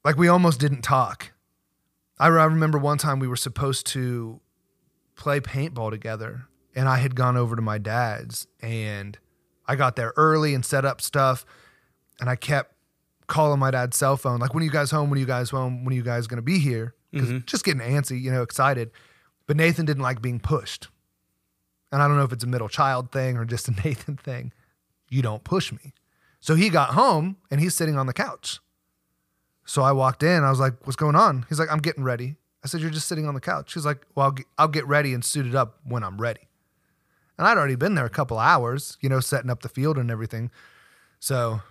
Like 0.03 0.17
we 0.17 0.27
almost 0.27 0.59
didn't 0.59 0.81
talk. 0.81 1.31
I, 2.19 2.27
re- 2.27 2.41
I 2.41 2.45
remember 2.45 2.77
one 2.77 2.97
time 2.97 3.19
we 3.19 3.27
were 3.27 3.37
supposed 3.37 3.87
to 3.87 4.41
play 5.15 5.39
paintball 5.39 5.91
together, 5.91 6.47
and 6.75 6.89
I 6.89 6.97
had 6.97 7.15
gone 7.15 7.37
over 7.37 7.55
to 7.55 7.61
my 7.61 7.77
dad's, 7.77 8.47
and 8.61 9.17
I 9.65 9.75
got 9.75 9.95
there 9.95 10.13
early 10.17 10.53
and 10.53 10.65
set 10.65 10.85
up 10.85 11.01
stuff, 11.01 11.45
and 12.19 12.29
I 12.29 12.35
kept 12.35 12.73
calling 13.27 13.59
my 13.59 13.71
dad's 13.71 13.97
cell 13.97 14.17
phone, 14.17 14.39
like, 14.39 14.53
"When 14.53 14.61
are 14.61 14.65
you 14.65 14.71
guys 14.71 14.91
home? 14.91 15.09
When 15.09 15.17
are 15.17 15.21
you 15.21 15.25
guys 15.25 15.49
home? 15.49 15.85
When 15.85 15.93
are 15.93 15.95
you 15.95 16.03
guys 16.03 16.27
gonna 16.27 16.41
be 16.41 16.59
here?" 16.59 16.93
Because 17.13 17.29
mm-hmm. 17.29 17.45
just 17.45 17.63
getting 17.63 17.81
antsy, 17.81 18.19
you 18.19 18.31
know, 18.31 18.41
excited. 18.41 18.91
But 19.47 19.55
Nathan 19.55 19.85
didn't 19.85 20.03
like 20.03 20.21
being 20.21 20.39
pushed, 20.39 20.87
and 21.91 22.01
I 22.01 22.07
don't 22.07 22.17
know 22.17 22.23
if 22.23 22.33
it's 22.33 22.43
a 22.43 22.47
middle 22.47 22.69
child 22.69 23.11
thing 23.11 23.37
or 23.37 23.45
just 23.45 23.67
a 23.67 23.71
Nathan 23.85 24.17
thing. 24.17 24.51
You 25.09 25.21
don't 25.21 25.43
push 25.43 25.71
me. 25.71 25.93
So 26.39 26.55
he 26.55 26.69
got 26.69 26.89
home 26.89 27.37
and 27.51 27.61
he's 27.61 27.75
sitting 27.75 27.97
on 27.97 28.07
the 28.07 28.13
couch. 28.13 28.59
So 29.65 29.81
I 29.81 29.91
walked 29.91 30.23
in. 30.23 30.43
I 30.43 30.49
was 30.49 30.59
like, 30.59 30.73
"What's 30.85 30.95
going 30.95 31.15
on?" 31.15 31.45
He's 31.47 31.59
like, 31.59 31.71
"I'm 31.71 31.79
getting 31.79 32.03
ready." 32.03 32.35
I 32.63 32.67
said, 32.67 32.81
"You're 32.81 32.89
just 32.89 33.07
sitting 33.07 33.27
on 33.27 33.33
the 33.33 33.39
couch." 33.39 33.73
He's 33.73 33.85
like, 33.85 34.05
"Well, 34.15 34.25
I'll 34.25 34.31
get, 34.31 34.45
I'll 34.57 34.67
get 34.67 34.87
ready 34.87 35.13
and 35.13 35.23
suited 35.23 35.55
up 35.55 35.79
when 35.85 36.03
I'm 36.03 36.19
ready." 36.19 36.49
And 37.37 37.47
I'd 37.47 37.57
already 37.57 37.75
been 37.75 37.95
there 37.95 38.05
a 38.05 38.09
couple 38.09 38.37
hours, 38.39 38.97
you 39.01 39.09
know, 39.09 39.19
setting 39.19 39.49
up 39.49 39.61
the 39.61 39.69
field 39.69 39.97
and 39.97 40.11
everything. 40.11 40.51
So 41.19 41.61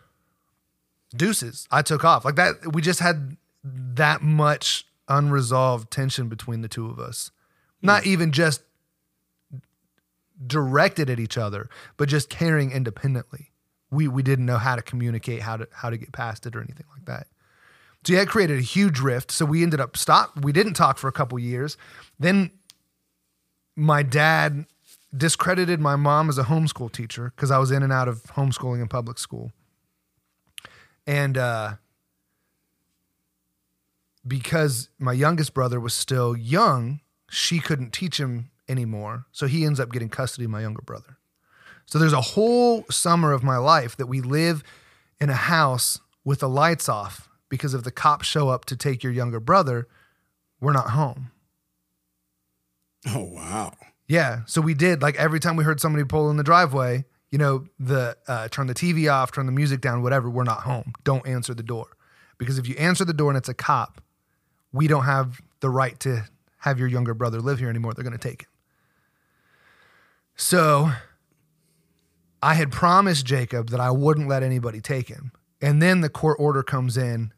deuces, 1.15 1.69
I 1.71 1.83
took 1.83 2.05
off 2.05 2.25
like 2.25 2.37
that. 2.37 2.73
We 2.73 2.83
just 2.83 3.01
had 3.01 3.37
that 3.65 4.23
much 4.23 4.87
unresolved 5.09 5.91
tension 5.91 6.29
between 6.29 6.63
the 6.63 6.69
two 6.69 6.89
of 6.89 6.99
us. 6.99 7.31
Not 7.85 8.07
even 8.07 8.31
just 8.31 8.63
directed 10.47 11.11
at 11.11 11.19
each 11.19 11.37
other, 11.37 11.69
but 11.97 12.09
just 12.09 12.29
caring 12.29 12.71
independently. 12.71 13.51
We 13.91 14.09
we 14.09 14.23
didn't 14.23 14.47
know 14.47 14.59
how 14.59 14.77
to 14.77 14.83
communicate, 14.83 15.43
how 15.43 15.57
to 15.57 15.69
how 15.73 15.91
to 15.91 15.97
get 15.97 16.13
past 16.13 16.47
it 16.47 16.55
or 16.55 16.61
anything 16.61 16.87
like 16.95 17.05
that. 17.07 17.27
So 18.05 18.15
yeah, 18.15 18.23
it 18.23 18.29
created 18.29 18.59
a 18.59 18.63
huge 18.63 19.01
rift. 19.01 19.31
So 19.31 19.45
we 19.45 19.63
ended 19.63 19.81
up 19.81 19.97
stop. 19.97 20.45
We 20.45 20.53
didn't 20.53 20.75
talk 20.75 20.99
for 20.99 21.09
a 21.09 21.13
couple 21.13 21.39
years. 21.39 21.77
Then 22.19 22.51
my 23.77 24.03
dad 24.03 24.67
discredited 25.17 25.81
my 25.81 25.97
mom 25.97 26.29
as 26.29 26.39
a 26.39 26.45
homeschool 26.45 26.91
teacher 26.91 27.33
because 27.37 27.51
I 27.51 27.59
was 27.59 27.71
in 27.71 27.83
and 27.83 27.93
out 27.93 28.09
of 28.09 28.23
homeschooling 28.25 28.81
and 28.81 28.91
public 28.91 29.19
school. 29.19 29.53
And 31.07 31.37
uh, 31.37 31.75
because 34.27 34.89
my 34.99 35.13
youngest 35.13 35.55
brother 35.55 35.81
was 35.81 35.95
still 35.95 36.37
young, 36.37 37.01
she 37.31 37.59
couldn't 37.59 37.93
teach 37.93 38.19
him 38.19 38.51
anymore. 38.69 39.27
So 39.33 39.47
he 39.47 39.65
ends 39.65 39.81
up 39.81 39.91
getting 39.91 40.09
custody 40.09 40.45
of 40.45 40.51
my 40.51 40.61
younger 40.61 40.83
brother. 40.83 41.19
So 41.87 41.99
there's 41.99 42.13
a 42.13 42.21
whole 42.21 42.85
summer 42.91 43.33
of 43.33 43.43
my 43.43 43.57
life 43.57 43.97
that 43.97 44.07
we 44.07 44.21
live 44.21 44.63
in 45.21 45.31
a 45.31 45.35
house 45.35 46.01
with 46.25 46.41
the 46.41 46.49
lights 46.49 46.89
off 46.89 47.29
because 47.49 47.75
if 47.75 47.83
the 47.83 47.91
cops 47.91 48.27
show 48.27 48.49
up 48.49 48.65
to 48.67 48.77
take 48.77 49.03
your 49.03 49.13
younger 49.13 49.41
brother, 49.41 49.89
we're 50.61 50.73
not 50.73 50.91
home. 50.91 51.33
Oh 53.07 53.25
wow. 53.25 53.75
Yeah. 54.07 54.43
So 54.47 54.61
we 54.61 54.75
did 54.75 55.03
like 55.03 55.17
every 55.17 55.41
time 55.41 55.57
we 55.57 55.65
heard 55.65 55.81
somebody 55.81 56.05
pull 56.05 56.31
in 56.31 56.37
the 56.37 56.45
driveway, 56.45 57.05
you 57.31 57.39
know, 57.39 57.67
the 57.79 58.17
uh, 58.29 58.49
turn 58.49 58.69
the 58.69 58.75
TV 58.75 59.13
off, 59.13 59.33
turn 59.33 59.47
the 59.47 59.53
music 59.53 59.81
down, 59.81 60.03
whatever. 60.03 60.31
We're 60.31 60.45
not 60.45 60.61
home. 60.61 60.93
Don't 61.03 61.27
answer 61.27 61.55
the 61.55 61.63
door 61.63 61.97
because 62.39 62.59
if 62.59 62.69
you 62.69 62.77
answer 62.77 63.05
the 63.05 63.13
door 63.13 63.31
and 63.31 63.39
it's 63.39 63.49
a 63.49 63.55
cop, 63.55 64.01
we 64.73 64.87
don't 64.87 65.05
have 65.05 65.41
the 65.61 65.71
right 65.71 65.99
to 66.01 66.25
have 66.59 66.79
your 66.79 66.89
younger 66.89 67.15
brother 67.15 67.41
live 67.41 67.59
here 67.59 67.69
anymore. 67.69 67.93
They're 67.93 68.05
going 68.05 68.19
to 68.19 68.29
take 68.29 68.43
him. 68.43 68.49
So 70.37 70.91
I 72.43 72.55
had 72.55 72.73
promised 72.73 73.27
Jacob 73.27 73.71
that 73.71 73.81
I 73.81 73.91
wouldn't 73.91 74.29
let 74.29 74.43
anybody 74.43 74.81
take 74.81 75.09
him. 75.09 75.33
And 75.61 75.81
then 75.81 76.01
the 76.01 76.09
court 76.09 76.39
order 76.41 76.63
comes 76.63 76.97
in, 76.97 77.33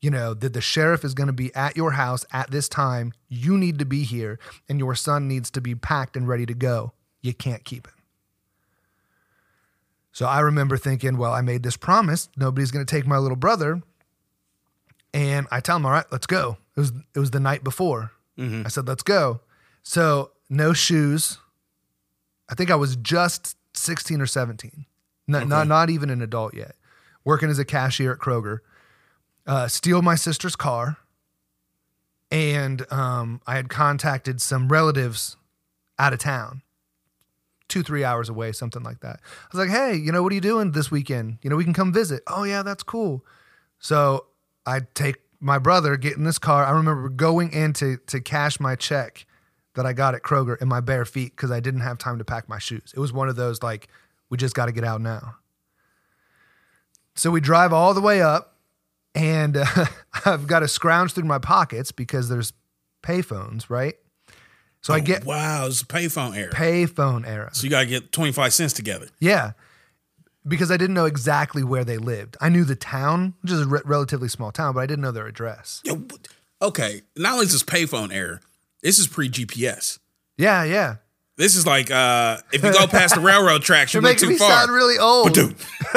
you 0.00 0.10
know, 0.10 0.32
that 0.32 0.54
the 0.54 0.62
sheriff 0.62 1.04
is 1.04 1.12
going 1.12 1.26
to 1.26 1.32
be 1.32 1.54
at 1.54 1.76
your 1.76 1.92
house 1.92 2.24
at 2.32 2.50
this 2.50 2.68
time. 2.68 3.12
You 3.28 3.58
need 3.58 3.78
to 3.80 3.84
be 3.84 4.02
here, 4.04 4.38
and 4.68 4.78
your 4.78 4.94
son 4.94 5.28
needs 5.28 5.50
to 5.50 5.60
be 5.60 5.74
packed 5.74 6.16
and 6.16 6.26
ready 6.26 6.46
to 6.46 6.54
go. 6.54 6.94
You 7.20 7.34
can't 7.34 7.64
keep 7.64 7.86
him. 7.86 7.94
So 10.12 10.26
I 10.26 10.40
remember 10.40 10.76
thinking, 10.78 11.18
well, 11.18 11.32
I 11.32 11.42
made 11.42 11.62
this 11.62 11.76
promise. 11.76 12.30
Nobody's 12.36 12.70
going 12.70 12.84
to 12.84 12.90
take 12.90 13.06
my 13.06 13.18
little 13.18 13.36
brother. 13.36 13.82
And 15.12 15.46
I 15.50 15.60
tell 15.60 15.76
him, 15.76 15.86
all 15.86 15.92
right, 15.92 16.06
let's 16.12 16.26
go. 16.26 16.56
It 16.76 16.80
was 16.80 16.92
it 17.14 17.18
was 17.18 17.30
the 17.30 17.40
night 17.40 17.64
before. 17.64 18.12
I 18.64 18.68
said, 18.68 18.88
let's 18.88 19.02
go. 19.02 19.40
So 19.82 20.30
no 20.48 20.72
shoes. 20.72 21.38
I 22.48 22.54
think 22.54 22.70
I 22.70 22.74
was 22.76 22.96
just 22.96 23.54
16 23.74 24.20
or 24.20 24.26
17. 24.26 24.86
Not, 25.28 25.46
not, 25.46 25.66
not 25.66 25.90
even 25.90 26.08
an 26.10 26.22
adult 26.22 26.54
yet. 26.54 26.74
Working 27.24 27.50
as 27.50 27.58
a 27.58 27.64
cashier 27.64 28.12
at 28.12 28.18
Kroger. 28.18 28.60
Uh, 29.46 29.68
steal 29.68 30.00
my 30.00 30.14
sister's 30.14 30.56
car. 30.56 30.96
And 32.30 32.90
um, 32.90 33.40
I 33.46 33.56
had 33.56 33.68
contacted 33.68 34.40
some 34.40 34.68
relatives 34.68 35.36
out 35.98 36.12
of 36.12 36.18
town, 36.18 36.62
two, 37.68 37.82
three 37.82 38.04
hours 38.04 38.28
away, 38.28 38.52
something 38.52 38.82
like 38.82 39.00
that. 39.00 39.20
I 39.22 39.56
was 39.56 39.68
like, 39.68 39.76
hey, 39.76 39.96
you 39.96 40.12
know, 40.12 40.22
what 40.22 40.32
are 40.32 40.34
you 40.36 40.40
doing 40.40 40.72
this 40.72 40.90
weekend? 40.90 41.38
You 41.42 41.50
know, 41.50 41.56
we 41.56 41.64
can 41.64 41.74
come 41.74 41.92
visit. 41.92 42.22
Oh, 42.26 42.44
yeah, 42.44 42.62
that's 42.62 42.82
cool. 42.82 43.24
So 43.78 44.26
I 44.66 44.80
take 44.94 45.16
my 45.40 45.58
brother, 45.58 45.96
get 45.96 46.16
in 46.16 46.24
this 46.24 46.38
car. 46.38 46.64
I 46.64 46.70
remember 46.70 47.08
going 47.08 47.52
in 47.52 47.72
to, 47.74 47.96
to 48.08 48.20
cash 48.20 48.60
my 48.60 48.74
check 48.76 49.26
that 49.74 49.86
I 49.86 49.92
got 49.92 50.14
at 50.14 50.22
Kroger 50.22 50.60
in 50.60 50.68
my 50.68 50.80
bare 50.80 51.04
feet 51.04 51.34
because 51.34 51.50
I 51.50 51.60
didn't 51.60 51.80
have 51.80 51.98
time 51.98 52.18
to 52.18 52.24
pack 52.24 52.48
my 52.48 52.58
shoes. 52.58 52.92
It 52.94 53.00
was 53.00 53.12
one 53.12 53.28
of 53.28 53.36
those 53.36 53.62
like, 53.62 53.88
we 54.28 54.36
just 54.36 54.54
got 54.54 54.66
to 54.66 54.72
get 54.72 54.84
out 54.84 55.00
now. 55.00 55.36
So 57.14 57.30
we 57.30 57.40
drive 57.40 57.72
all 57.72 57.92
the 57.92 58.00
way 58.00 58.22
up, 58.22 58.56
and 59.14 59.56
uh, 59.56 59.66
I've 60.24 60.46
got 60.46 60.60
to 60.60 60.68
scrounge 60.68 61.12
through 61.12 61.24
my 61.24 61.38
pockets 61.38 61.92
because 61.92 62.28
there's 62.28 62.52
payphones, 63.02 63.68
right? 63.68 63.96
So 64.82 64.94
I 64.94 65.00
get 65.00 65.26
wow, 65.26 65.66
it's 65.66 65.82
a 65.82 65.86
payphone 65.86 66.34
era. 66.34 66.50
payphone 66.52 67.26
era. 67.26 67.50
so 67.52 67.64
you 67.64 67.70
gotta 67.70 67.86
get 67.86 68.12
twenty 68.12 68.32
five 68.32 68.54
cents 68.54 68.72
together. 68.72 69.08
Yeah. 69.18 69.52
Because 70.48 70.70
I 70.70 70.76
didn't 70.78 70.94
know 70.94 71.04
exactly 71.04 71.62
where 71.62 71.84
they 71.84 71.98
lived. 71.98 72.36
I 72.40 72.48
knew 72.48 72.64
the 72.64 72.76
town, 72.76 73.34
which 73.42 73.52
is 73.52 73.60
a 73.60 73.66
re- 73.66 73.80
relatively 73.84 74.28
small 74.28 74.50
town, 74.52 74.74
but 74.74 74.80
I 74.80 74.86
didn't 74.86 75.02
know 75.02 75.12
their 75.12 75.26
address. 75.26 75.82
Yo, 75.84 76.02
okay, 76.62 77.02
not 77.16 77.34
only 77.34 77.44
is 77.46 77.52
this 77.52 77.62
payphone 77.62 78.12
error, 78.12 78.40
this 78.82 78.98
is 78.98 79.06
pre 79.06 79.28
GPS. 79.28 79.98
Yeah, 80.38 80.64
yeah. 80.64 80.96
This 81.36 81.56
is 81.56 81.66
like 81.66 81.90
uh 81.90 82.38
if 82.52 82.62
you 82.64 82.72
go 82.72 82.86
past 82.86 83.14
the 83.14 83.20
railroad 83.20 83.62
tracks, 83.62 83.92
you 83.94 84.00
You're 84.00 84.08
went 84.08 84.18
too 84.18 84.28
me 84.30 84.36
far. 84.38 84.50
sound 84.50 84.72
really 84.72 84.98
old. 84.98 85.32
Dude. 85.34 85.56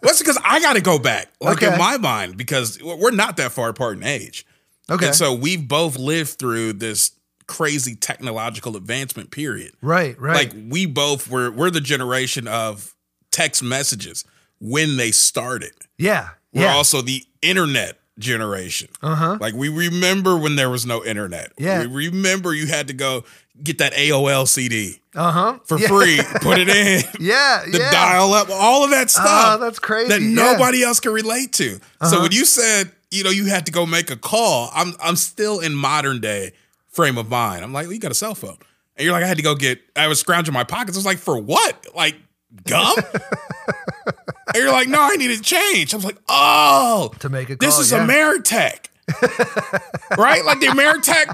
What's 0.00 0.18
because 0.20 0.38
I 0.44 0.60
got 0.60 0.74
to 0.74 0.80
go 0.80 0.98
back, 0.98 1.28
like 1.40 1.56
Okay. 1.62 1.72
in 1.72 1.78
my 1.78 1.96
mind, 1.96 2.36
because 2.36 2.80
we're 2.82 3.10
not 3.10 3.36
that 3.38 3.52
far 3.52 3.70
apart 3.70 3.96
in 3.96 4.04
age. 4.04 4.46
Okay. 4.90 5.06
And 5.06 5.14
so 5.16 5.32
we've 5.34 5.66
both 5.66 5.98
lived 5.98 6.38
through 6.38 6.74
this 6.74 7.12
crazy 7.48 7.94
technological 7.96 8.76
advancement 8.76 9.30
period. 9.30 9.72
right, 9.82 10.18
right. 10.20 10.34
Like 10.52 10.52
we 10.68 10.86
both 10.86 11.28
were 11.28 11.50
we're 11.50 11.70
the 11.70 11.80
generation 11.80 12.46
of 12.46 12.94
text 13.36 13.62
messages 13.62 14.24
when 14.60 14.96
they 14.96 15.10
started. 15.10 15.72
yeah. 15.98 16.30
We're 16.54 16.62
yeah. 16.62 16.74
also 16.74 17.02
the 17.02 17.22
internet 17.42 17.98
generation. 18.18 18.88
Uh-huh. 19.02 19.36
Like 19.38 19.52
we 19.52 19.68
remember 19.68 20.38
when 20.38 20.56
there 20.56 20.70
was 20.70 20.86
no 20.86 21.04
internet. 21.04 21.52
Yeah. 21.58 21.84
We 21.86 22.06
remember 22.08 22.54
you 22.54 22.66
had 22.66 22.88
to 22.88 22.94
go 22.94 23.24
get 23.62 23.76
that 23.78 23.92
AOL 23.92 24.48
CD 24.48 25.02
uh-huh. 25.14 25.58
for 25.64 25.78
yeah. 25.78 25.88
free, 25.88 26.18
put 26.40 26.58
it 26.58 26.70
in. 26.70 27.02
Yeah, 27.20 27.62
The 27.70 27.78
yeah. 27.78 27.90
dial 27.90 28.32
up, 28.32 28.48
all 28.50 28.84
of 28.84 28.90
that 28.90 29.10
stuff. 29.10 29.26
Oh, 29.26 29.58
that's 29.58 29.78
crazy, 29.78 30.08
That 30.08 30.22
yeah. 30.22 30.28
nobody 30.28 30.82
else 30.82 30.98
can 30.98 31.12
relate 31.12 31.52
to. 31.54 31.78
So 32.08 32.22
when 32.22 32.32
you 32.32 32.46
said, 32.46 32.90
you 33.10 33.22
know, 33.22 33.30
you 33.30 33.46
had 33.46 33.66
to 33.66 33.72
go 33.72 33.84
make 33.84 34.10
a 34.10 34.16
call, 34.16 34.70
I'm 34.72 34.94
I'm 34.98 35.16
still 35.16 35.60
in 35.60 35.74
modern 35.74 36.20
day 36.22 36.52
frame 36.88 37.18
of 37.18 37.28
mind. 37.28 37.64
I'm 37.64 37.72
like, 37.74 37.84
well, 37.84 37.92
you 37.92 38.00
got 38.00 38.12
a 38.12 38.14
cell 38.14 38.34
phone. 38.34 38.56
And 38.96 39.04
you're 39.04 39.12
like, 39.12 39.24
I 39.24 39.26
had 39.26 39.36
to 39.36 39.42
go 39.42 39.54
get 39.54 39.78
I 39.94 40.08
was 40.08 40.20
scrounging 40.20 40.54
my 40.54 40.64
pockets. 40.64 40.96
I 40.96 41.00
was 41.00 41.06
like, 41.06 41.18
for 41.18 41.38
what? 41.38 41.86
Like 41.94 42.16
gum? 42.64 42.96
and 44.06 44.54
you're 44.56 44.72
like, 44.72 44.88
no, 44.88 45.00
I 45.00 45.16
needed 45.16 45.42
change. 45.42 45.92
I 45.92 45.96
was 45.96 46.04
like, 46.04 46.18
oh, 46.28 47.12
To 47.20 47.28
make 47.28 47.50
a 47.50 47.56
this 47.56 47.78
is 47.78 47.92
yeah. 47.92 48.06
Ameritech. 48.06 48.86
right? 50.18 50.44
Like 50.44 50.60
the 50.60 50.66
Ameritech 50.66 51.26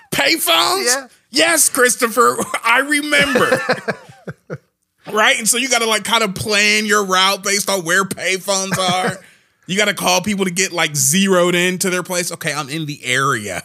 payphones? 0.14 0.86
Yeah. 0.86 1.08
Yes, 1.30 1.68
Christopher, 1.68 2.36
I 2.64 2.78
remember. 2.80 3.60
right? 5.12 5.38
And 5.38 5.48
so 5.48 5.58
you 5.58 5.68
got 5.68 5.80
to 5.80 5.86
like 5.86 6.04
kind 6.04 6.22
of 6.22 6.34
plan 6.34 6.86
your 6.86 7.04
route 7.04 7.42
based 7.42 7.68
on 7.68 7.84
where 7.84 8.04
payphones 8.04 8.78
are. 8.78 9.18
you 9.66 9.76
got 9.76 9.86
to 9.86 9.94
call 9.94 10.20
people 10.22 10.44
to 10.44 10.50
get 10.50 10.72
like 10.72 10.94
zeroed 10.96 11.54
into 11.54 11.90
their 11.90 12.02
place. 12.02 12.30
Okay, 12.32 12.52
I'm 12.52 12.68
in 12.70 12.86
the 12.86 13.04
area. 13.04 13.64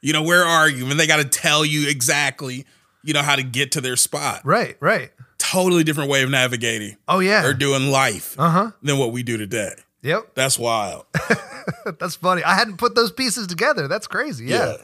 You 0.00 0.12
know, 0.12 0.22
where 0.22 0.42
are 0.44 0.68
you? 0.68 0.90
And 0.90 0.98
they 0.98 1.06
got 1.06 1.18
to 1.18 1.24
tell 1.24 1.64
you 1.64 1.88
exactly, 1.88 2.66
you 3.04 3.14
know, 3.14 3.22
how 3.22 3.36
to 3.36 3.42
get 3.44 3.72
to 3.72 3.80
their 3.80 3.96
spot. 3.96 4.44
Right, 4.44 4.76
right. 4.80 5.12
Totally 5.42 5.82
different 5.84 6.08
way 6.08 6.22
of 6.22 6.30
navigating 6.30 6.96
Oh 7.08 7.18
yeah. 7.18 7.44
or 7.44 7.52
doing 7.52 7.90
life 7.90 8.38
Uh-huh. 8.38 8.70
than 8.82 8.96
what 8.98 9.12
we 9.12 9.22
do 9.22 9.36
today. 9.36 9.74
Yep. 10.02 10.34
That's 10.34 10.58
wild. 10.58 11.04
That's 11.98 12.14
funny. 12.16 12.42
I 12.44 12.54
hadn't 12.54 12.76
put 12.76 12.94
those 12.94 13.10
pieces 13.12 13.46
together. 13.46 13.88
That's 13.88 14.06
crazy. 14.06 14.46
Yeah. 14.46 14.76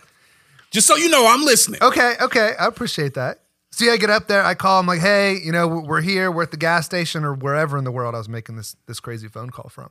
Just 0.70 0.86
so 0.86 0.96
you 0.96 1.08
know, 1.08 1.26
I'm 1.26 1.44
listening. 1.44 1.82
Okay, 1.82 2.14
okay. 2.20 2.52
I 2.58 2.66
appreciate 2.66 3.14
that. 3.14 3.40
See, 3.70 3.90
I 3.90 3.96
get 3.96 4.10
up 4.10 4.26
there, 4.28 4.42
I 4.44 4.54
call, 4.54 4.80
I'm 4.80 4.86
like, 4.86 5.00
hey, 5.00 5.38
you 5.42 5.52
know, 5.52 5.68
we're 5.68 6.00
here, 6.00 6.30
we're 6.32 6.42
at 6.42 6.50
the 6.50 6.56
gas 6.56 6.84
station 6.86 7.24
or 7.24 7.34
wherever 7.34 7.78
in 7.78 7.84
the 7.84 7.92
world 7.92 8.14
I 8.14 8.18
was 8.18 8.28
making 8.28 8.56
this 8.56 8.74
this 8.86 8.98
crazy 9.00 9.28
phone 9.28 9.50
call 9.50 9.68
from. 9.70 9.90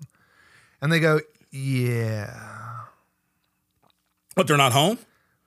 And 0.82 0.92
they 0.92 1.00
go, 1.00 1.22
Yeah. 1.52 2.34
But 4.36 4.48
they're 4.48 4.58
not 4.58 4.74
home? 4.74 4.98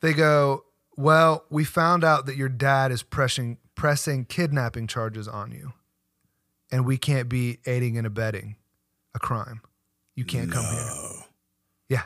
They 0.01 0.13
go, 0.15 0.65
Well, 0.97 1.45
we 1.51 1.65
found 1.65 2.05
out 2.05 2.27
that 2.27 2.37
your 2.37 2.49
dad 2.49 2.91
is 2.93 3.03
pressing 3.03 3.59
pressing 3.85 4.27
kidnapping 4.27 4.87
charges 4.87 5.27
on 5.27 5.51
you. 5.53 5.73
And 6.71 6.85
we 6.85 6.99
can't 6.99 7.31
be 7.31 7.61
aiding 7.65 7.97
and 7.97 8.07
abetting 8.07 8.57
a 9.15 9.19
crime. 9.19 9.63
You 10.15 10.27
can't 10.27 10.53
come 10.53 10.67
here. 10.67 10.91
Yeah. 11.89 12.03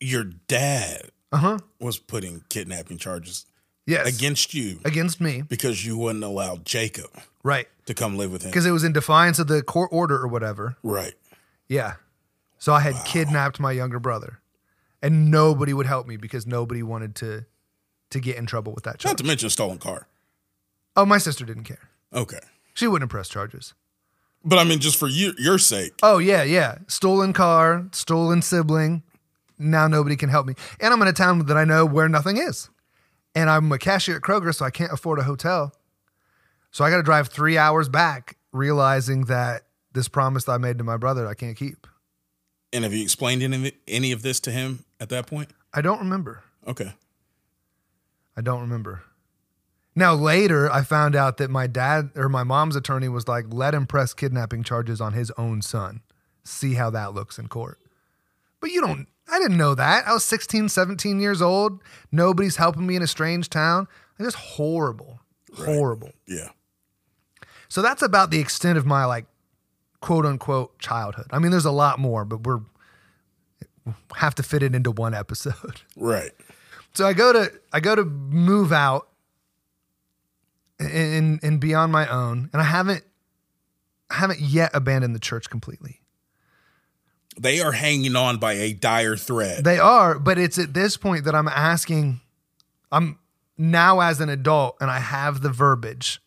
Your 0.00 0.24
dad 0.24 1.10
Uh-huh. 1.32 1.58
was 1.78 1.98
putting 1.98 2.44
kidnapping 2.48 2.96
charges 2.96 3.44
Yes. 3.84 4.06
against 4.08 4.54
you 4.54 4.80
Against 4.86 5.20
me. 5.20 5.42
because 5.42 5.84
you 5.84 5.98
wouldn't 5.98 6.24
allow 6.24 6.56
Jacob 6.56 7.10
Right. 7.42 7.68
to 7.84 7.92
come 7.92 8.16
live 8.16 8.32
with 8.32 8.40
him. 8.42 8.50
Because 8.52 8.64
it 8.64 8.70
was 8.70 8.84
in 8.84 8.94
defiance 8.94 9.38
of 9.38 9.48
the 9.48 9.62
court 9.62 9.90
order 9.92 10.16
or 10.16 10.28
whatever. 10.28 10.78
Right. 10.82 11.12
Yeah. 11.68 11.96
So 12.58 12.72
I 12.72 12.80
had 12.80 12.94
kidnapped 13.04 13.60
my 13.60 13.72
younger 13.72 13.98
brother. 14.00 14.40
And 15.02 15.30
nobody 15.30 15.74
would 15.74 15.86
help 15.86 16.06
me 16.06 16.16
because 16.16 16.46
nobody 16.46 16.82
wanted 16.82 17.14
to 17.16 17.44
to 18.10 18.20
get 18.20 18.36
in 18.36 18.46
trouble 18.46 18.72
with 18.72 18.84
that 18.84 19.04
Not 19.04 19.18
to 19.18 19.24
mention 19.24 19.50
stolen 19.50 19.78
car. 19.78 20.06
Oh, 20.94 21.04
my 21.04 21.18
sister 21.18 21.44
didn't 21.44 21.64
care. 21.64 21.88
Okay. 22.12 22.38
She 22.74 22.86
wouldn't 22.86 23.10
press 23.10 23.28
charges. 23.28 23.74
But 24.44 24.58
I 24.58 24.64
mean, 24.64 24.78
just 24.78 24.96
for 24.96 25.08
you, 25.08 25.32
your 25.38 25.58
sake. 25.58 25.94
Oh 26.04 26.18
yeah, 26.18 26.44
yeah. 26.44 26.78
Stolen 26.86 27.32
car, 27.32 27.88
stolen 27.90 28.42
sibling. 28.42 29.02
Now 29.58 29.88
nobody 29.88 30.14
can 30.14 30.28
help 30.28 30.46
me. 30.46 30.54
And 30.78 30.94
I'm 30.94 31.02
in 31.02 31.08
a 31.08 31.12
town 31.12 31.44
that 31.46 31.56
I 31.56 31.64
know 31.64 31.84
where 31.84 32.08
nothing 32.08 32.36
is. 32.36 32.68
And 33.34 33.50
I'm 33.50 33.70
a 33.72 33.78
cashier 33.78 34.16
at 34.16 34.22
Kroger, 34.22 34.54
so 34.54 34.64
I 34.64 34.70
can't 34.70 34.92
afford 34.92 35.18
a 35.18 35.24
hotel. 35.24 35.74
So 36.70 36.84
I 36.84 36.90
got 36.90 36.98
to 36.98 37.02
drive 37.02 37.28
three 37.28 37.58
hours 37.58 37.88
back, 37.88 38.36
realizing 38.52 39.24
that 39.24 39.62
this 39.92 40.08
promise 40.08 40.44
that 40.44 40.52
I 40.52 40.58
made 40.58 40.78
to 40.78 40.84
my 40.84 40.96
brother 40.96 41.26
I 41.26 41.34
can't 41.34 41.56
keep. 41.56 41.86
And 42.72 42.84
have 42.84 42.92
you 42.92 43.02
explained 43.02 43.42
any, 43.42 43.72
any 43.88 44.12
of 44.12 44.22
this 44.22 44.38
to 44.40 44.50
him 44.52 44.84
at 45.00 45.08
that 45.08 45.26
point? 45.26 45.50
I 45.74 45.80
don't 45.80 45.98
remember. 45.98 46.44
Okay. 46.66 46.92
I 48.36 48.40
don't 48.42 48.60
remember. 48.60 49.02
Now 49.94 50.14
later, 50.14 50.70
I 50.70 50.82
found 50.82 51.16
out 51.16 51.38
that 51.38 51.50
my 51.50 51.66
dad 51.66 52.10
or 52.14 52.28
my 52.28 52.44
mom's 52.44 52.76
attorney 52.76 53.08
was 53.08 53.26
like, 53.28 53.46
"Let 53.48 53.74
him 53.74 53.86
press 53.86 54.12
kidnapping 54.12 54.62
charges 54.62 55.00
on 55.00 55.14
his 55.14 55.30
own 55.38 55.62
son. 55.62 56.02
See 56.44 56.74
how 56.74 56.90
that 56.90 57.14
looks 57.14 57.38
in 57.38 57.48
court." 57.48 57.78
But 58.60 58.70
you 58.70 58.80
don't. 58.80 59.08
I 59.28 59.38
didn't 59.38 59.56
know 59.56 59.74
that. 59.74 60.06
I 60.06 60.12
was 60.12 60.24
16, 60.24 60.68
17 60.68 61.18
years 61.18 61.42
old. 61.42 61.82
Nobody's 62.12 62.56
helping 62.56 62.86
me 62.86 62.94
in 62.94 63.02
a 63.02 63.06
strange 63.06 63.48
town. 63.48 63.88
It's 64.18 64.26
just 64.26 64.36
horrible, 64.36 65.20
horrible. 65.54 66.12
Yeah. 66.28 66.50
So 67.68 67.82
that's 67.82 68.02
about 68.02 68.30
the 68.30 68.38
extent 68.38 68.78
of 68.78 68.86
my 68.86 69.04
like, 69.04 69.26
quote 70.00 70.26
unquote 70.26 70.78
childhood. 70.78 71.26
I 71.30 71.38
mean, 71.38 71.50
there's 71.50 71.64
a 71.64 71.72
lot 71.72 71.98
more, 71.98 72.24
but 72.24 72.46
we're 72.46 72.60
have 74.16 74.34
to 74.36 74.42
fit 74.42 74.62
it 74.62 74.74
into 74.74 74.90
one 74.90 75.14
episode. 75.14 75.80
Right. 75.96 76.32
So 76.96 77.06
I 77.06 77.12
go 77.12 77.32
to 77.32 77.52
I 77.72 77.80
go 77.80 77.94
to 77.94 78.04
move 78.04 78.72
out 78.72 79.08
and 80.80 81.38
and 81.42 81.60
be 81.60 81.74
on 81.74 81.90
my 81.90 82.08
own, 82.08 82.48
and 82.52 82.62
I 82.62 82.64
haven't 82.64 83.04
I 84.10 84.14
haven't 84.14 84.40
yet 84.40 84.70
abandoned 84.72 85.14
the 85.14 85.20
church 85.20 85.50
completely. 85.50 86.00
They 87.38 87.60
are 87.60 87.72
hanging 87.72 88.16
on 88.16 88.38
by 88.38 88.54
a 88.54 88.72
dire 88.72 89.16
thread. 89.16 89.62
They 89.62 89.78
are, 89.78 90.18
but 90.18 90.38
it's 90.38 90.58
at 90.58 90.72
this 90.72 90.96
point 90.96 91.24
that 91.24 91.34
I'm 91.34 91.48
asking. 91.48 92.20
I'm 92.90 93.18
now 93.58 94.00
as 94.00 94.20
an 94.20 94.30
adult, 94.30 94.76
and 94.80 94.90
I 94.90 95.00
have 95.00 95.42
the 95.42 95.50
verbiage. 95.50 96.22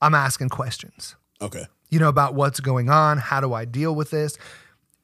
I'm 0.00 0.14
asking 0.14 0.50
questions. 0.50 1.16
okay. 1.40 1.64
you 1.90 1.98
know, 1.98 2.08
about 2.08 2.34
what's 2.34 2.60
going 2.60 2.90
on. 2.90 3.18
How 3.18 3.40
do 3.40 3.54
I 3.54 3.64
deal 3.64 3.94
with 3.94 4.10
this? 4.10 4.36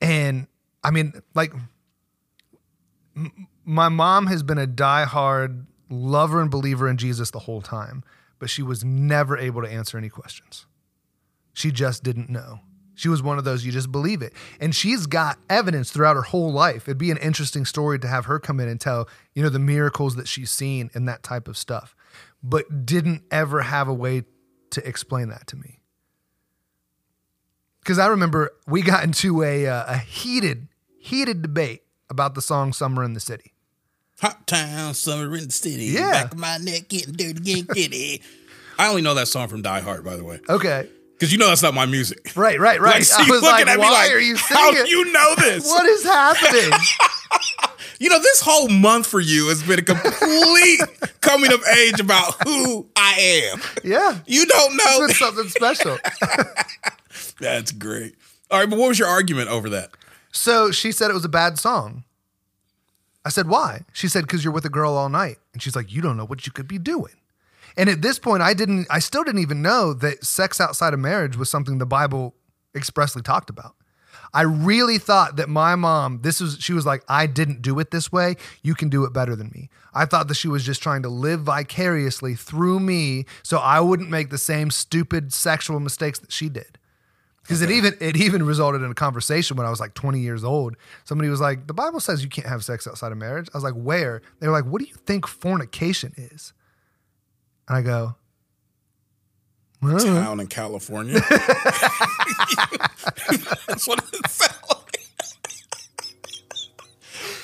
And 0.00 0.46
I 0.84 0.90
mean, 0.90 1.14
like, 1.34 1.52
my 3.64 3.88
mom 3.88 4.26
has 4.26 4.42
been 4.42 4.58
a 4.58 4.66
diehard 4.66 5.66
lover 5.88 6.40
and 6.40 6.50
believer 6.50 6.88
in 6.88 6.96
Jesus 6.96 7.30
the 7.30 7.40
whole 7.40 7.62
time, 7.62 8.02
but 8.38 8.50
she 8.50 8.62
was 8.62 8.84
never 8.84 9.36
able 9.36 9.62
to 9.62 9.68
answer 9.68 9.98
any 9.98 10.08
questions. 10.08 10.66
She 11.52 11.70
just 11.70 12.02
didn't 12.02 12.30
know. 12.30 12.60
She 12.94 13.08
was 13.08 13.22
one 13.22 13.38
of 13.38 13.44
those, 13.44 13.64
you 13.64 13.72
just 13.72 13.90
believe 13.90 14.22
it. 14.22 14.32
And 14.60 14.74
she's 14.74 15.06
got 15.06 15.38
evidence 15.48 15.90
throughout 15.90 16.14
her 16.14 16.22
whole 16.22 16.52
life. 16.52 16.88
It'd 16.88 16.98
be 16.98 17.10
an 17.10 17.16
interesting 17.16 17.64
story 17.64 17.98
to 17.98 18.08
have 18.08 18.26
her 18.26 18.38
come 18.38 18.60
in 18.60 18.68
and 18.68 18.80
tell, 18.80 19.08
you 19.34 19.42
know, 19.42 19.48
the 19.48 19.58
miracles 19.58 20.16
that 20.16 20.28
she's 20.28 20.50
seen 20.50 20.90
and 20.94 21.08
that 21.08 21.22
type 21.22 21.48
of 21.48 21.56
stuff, 21.56 21.96
but 22.42 22.86
didn't 22.86 23.22
ever 23.30 23.62
have 23.62 23.88
a 23.88 23.94
way 23.94 24.24
to 24.70 24.86
explain 24.86 25.28
that 25.28 25.46
to 25.48 25.56
me 25.56 25.82
because 27.82 27.98
I 27.98 28.06
remember 28.06 28.52
we 28.66 28.82
got 28.82 29.04
into 29.04 29.42
a 29.42 29.66
uh, 29.66 29.94
a 29.94 29.98
heated 29.98 30.68
heated 30.98 31.42
debate 31.42 31.82
about 32.08 32.34
the 32.34 32.42
song 32.42 32.72
"Summer 32.72 33.04
in 33.04 33.14
the 33.14 33.20
City." 33.20 33.51
Hot 34.22 34.46
town, 34.46 34.94
summer 34.94 35.36
in 35.36 35.46
the 35.46 35.52
city. 35.52 35.84
Yeah. 35.84 36.10
Back 36.12 36.32
of 36.32 36.38
my 36.38 36.56
neck 36.58 36.88
getting 36.88 37.12
dirty, 37.14 37.40
getting 37.40 37.64
gritty. 37.64 38.22
I 38.78 38.88
only 38.88 39.02
know 39.02 39.14
that 39.14 39.28
song 39.28 39.48
from 39.48 39.62
Die 39.62 39.80
Hard, 39.80 40.04
by 40.04 40.16
the 40.16 40.24
way. 40.24 40.40
Okay, 40.48 40.88
Because 41.12 41.32
you 41.32 41.38
know 41.38 41.48
that's 41.48 41.62
not 41.62 41.74
my 41.74 41.86
music. 41.86 42.32
right, 42.36 42.58
right, 42.58 42.80
right. 42.80 42.94
Like, 42.94 43.02
so 43.04 43.16
I 43.18 43.20
was 43.22 43.42
looking 43.42 43.66
like, 43.66 43.66
at 43.66 43.76
me 43.76 43.82
"Why 43.82 43.90
like, 43.90 44.12
are 44.12 44.18
you 44.18 44.36
How 44.38 44.70
singing? 44.72 44.84
do 44.84 44.90
you 44.90 45.12
know 45.12 45.34
this? 45.36 45.66
what 45.66 45.84
is 45.86 46.04
happening?" 46.04 46.70
You 47.98 48.08
know, 48.08 48.18
this 48.18 48.40
whole 48.40 48.68
month 48.68 49.06
for 49.06 49.20
you 49.20 49.46
has 49.48 49.62
been 49.62 49.78
a 49.78 49.82
complete 49.82 50.80
coming 51.20 51.52
of 51.52 51.62
age 51.78 52.00
about 52.00 52.34
who 52.42 52.84
I 52.96 53.50
am. 53.52 53.60
yeah, 53.84 54.18
You 54.26 54.44
don't 54.44 54.72
know. 54.76 55.04
it's 55.04 55.20
something 55.20 55.48
special. 55.48 55.98
That's 57.40 57.70
great. 57.70 58.16
All 58.50 58.58
right, 58.58 58.68
but 58.68 58.76
what 58.78 58.88
was 58.88 58.98
your 58.98 59.06
argument 59.06 59.50
over 59.50 59.68
that? 59.70 59.90
So 60.32 60.72
she 60.72 60.90
said 60.90 61.10
it 61.10 61.14
was 61.14 61.24
a 61.24 61.28
bad 61.28 61.60
song. 61.60 62.02
I 63.24 63.28
said, 63.28 63.48
"Why?" 63.48 63.84
She 63.92 64.08
said, 64.08 64.22
"Because 64.22 64.44
you're 64.44 64.52
with 64.52 64.64
a 64.64 64.70
girl 64.70 64.96
all 64.96 65.08
night." 65.08 65.38
And 65.52 65.62
she's 65.62 65.76
like, 65.76 65.92
"You 65.92 66.02
don't 66.02 66.16
know 66.16 66.26
what 66.26 66.46
you 66.46 66.52
could 66.52 66.68
be 66.68 66.78
doing." 66.78 67.14
And 67.76 67.88
at 67.88 68.02
this 68.02 68.18
point, 68.18 68.42
I 68.42 68.54
didn't. 68.54 68.86
I 68.90 68.98
still 68.98 69.24
didn't 69.24 69.42
even 69.42 69.62
know 69.62 69.92
that 69.94 70.24
sex 70.24 70.60
outside 70.60 70.94
of 70.94 71.00
marriage 71.00 71.36
was 71.36 71.50
something 71.50 71.78
the 71.78 71.86
Bible 71.86 72.34
expressly 72.74 73.22
talked 73.22 73.50
about. 73.50 73.74
I 74.34 74.42
really 74.42 74.98
thought 74.98 75.36
that 75.36 75.48
my 75.48 75.74
mom, 75.74 76.20
this 76.22 76.40
was, 76.40 76.56
she 76.58 76.72
was 76.72 76.86
like, 76.86 77.02
I 77.06 77.26
didn't 77.26 77.60
do 77.60 77.78
it 77.78 77.90
this 77.90 78.10
way. 78.10 78.36
You 78.62 78.74
can 78.74 78.88
do 78.88 79.04
it 79.04 79.12
better 79.12 79.36
than 79.36 79.50
me. 79.54 79.68
I 79.92 80.06
thought 80.06 80.28
that 80.28 80.36
she 80.36 80.48
was 80.48 80.64
just 80.64 80.82
trying 80.82 81.02
to 81.02 81.10
live 81.10 81.42
vicariously 81.42 82.34
through 82.34 82.80
me 82.80 83.26
so 83.42 83.58
I 83.58 83.80
wouldn't 83.80 84.08
make 84.08 84.30
the 84.30 84.38
same 84.38 84.70
stupid 84.70 85.34
sexual 85.34 85.80
mistakes 85.80 86.18
that 86.20 86.32
she 86.32 86.48
did. 86.48 86.78
Because 87.52 87.62
it 87.62 87.70
even 87.70 87.94
it 88.00 88.16
even 88.16 88.44
resulted 88.44 88.80
in 88.80 88.90
a 88.90 88.94
conversation 88.94 89.58
when 89.58 89.66
I 89.66 89.70
was 89.70 89.78
like 89.78 89.92
20 89.92 90.20
years 90.20 90.42
old. 90.42 90.74
Somebody 91.04 91.28
was 91.28 91.38
like, 91.38 91.66
"The 91.66 91.74
Bible 91.74 92.00
says 92.00 92.22
you 92.22 92.30
can't 92.30 92.46
have 92.46 92.64
sex 92.64 92.86
outside 92.86 93.12
of 93.12 93.18
marriage." 93.18 93.48
I 93.52 93.56
was 93.58 93.62
like, 93.62 93.74
"Where?" 93.74 94.22
They 94.40 94.46
were 94.46 94.54
like, 94.54 94.64
"What 94.64 94.80
do 94.80 94.88
you 94.88 94.94
think 94.94 95.26
fornication 95.26 96.14
is?" 96.16 96.54
And 97.68 97.76
I 97.76 97.82
go, 97.82 98.16
"Well, 99.82 99.98
Town 99.98 100.40
in 100.40 100.46
California. 100.46 101.20
That's 103.66 103.86
what 103.86 104.02
it 104.14 104.30
sounds 104.30 104.56
like. 104.70 105.00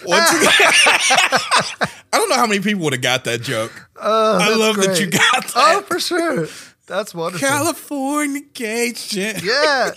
Once 0.07 0.31
again, 0.31 0.51
I 0.53 1.89
don't 2.13 2.31
know 2.31 2.37
how 2.37 2.47
many 2.47 2.61
people 2.61 2.85
would 2.85 2.95
have 2.95 3.03
got 3.03 3.25
that 3.25 3.43
joke. 3.43 3.91
Oh, 3.97 4.39
I 4.41 4.55
love 4.55 4.77
that 4.77 4.99
you 4.99 5.09
got 5.09 5.23
oh, 5.37 5.41
that. 5.41 5.53
"Oh, 5.57 5.83
for 5.83 6.01
sure, 6.01 6.47
that's 6.89 7.15
wonderful." 7.15 7.47
California 7.49 8.43
Cajun. 8.55 9.37
Yeah. 9.45 9.91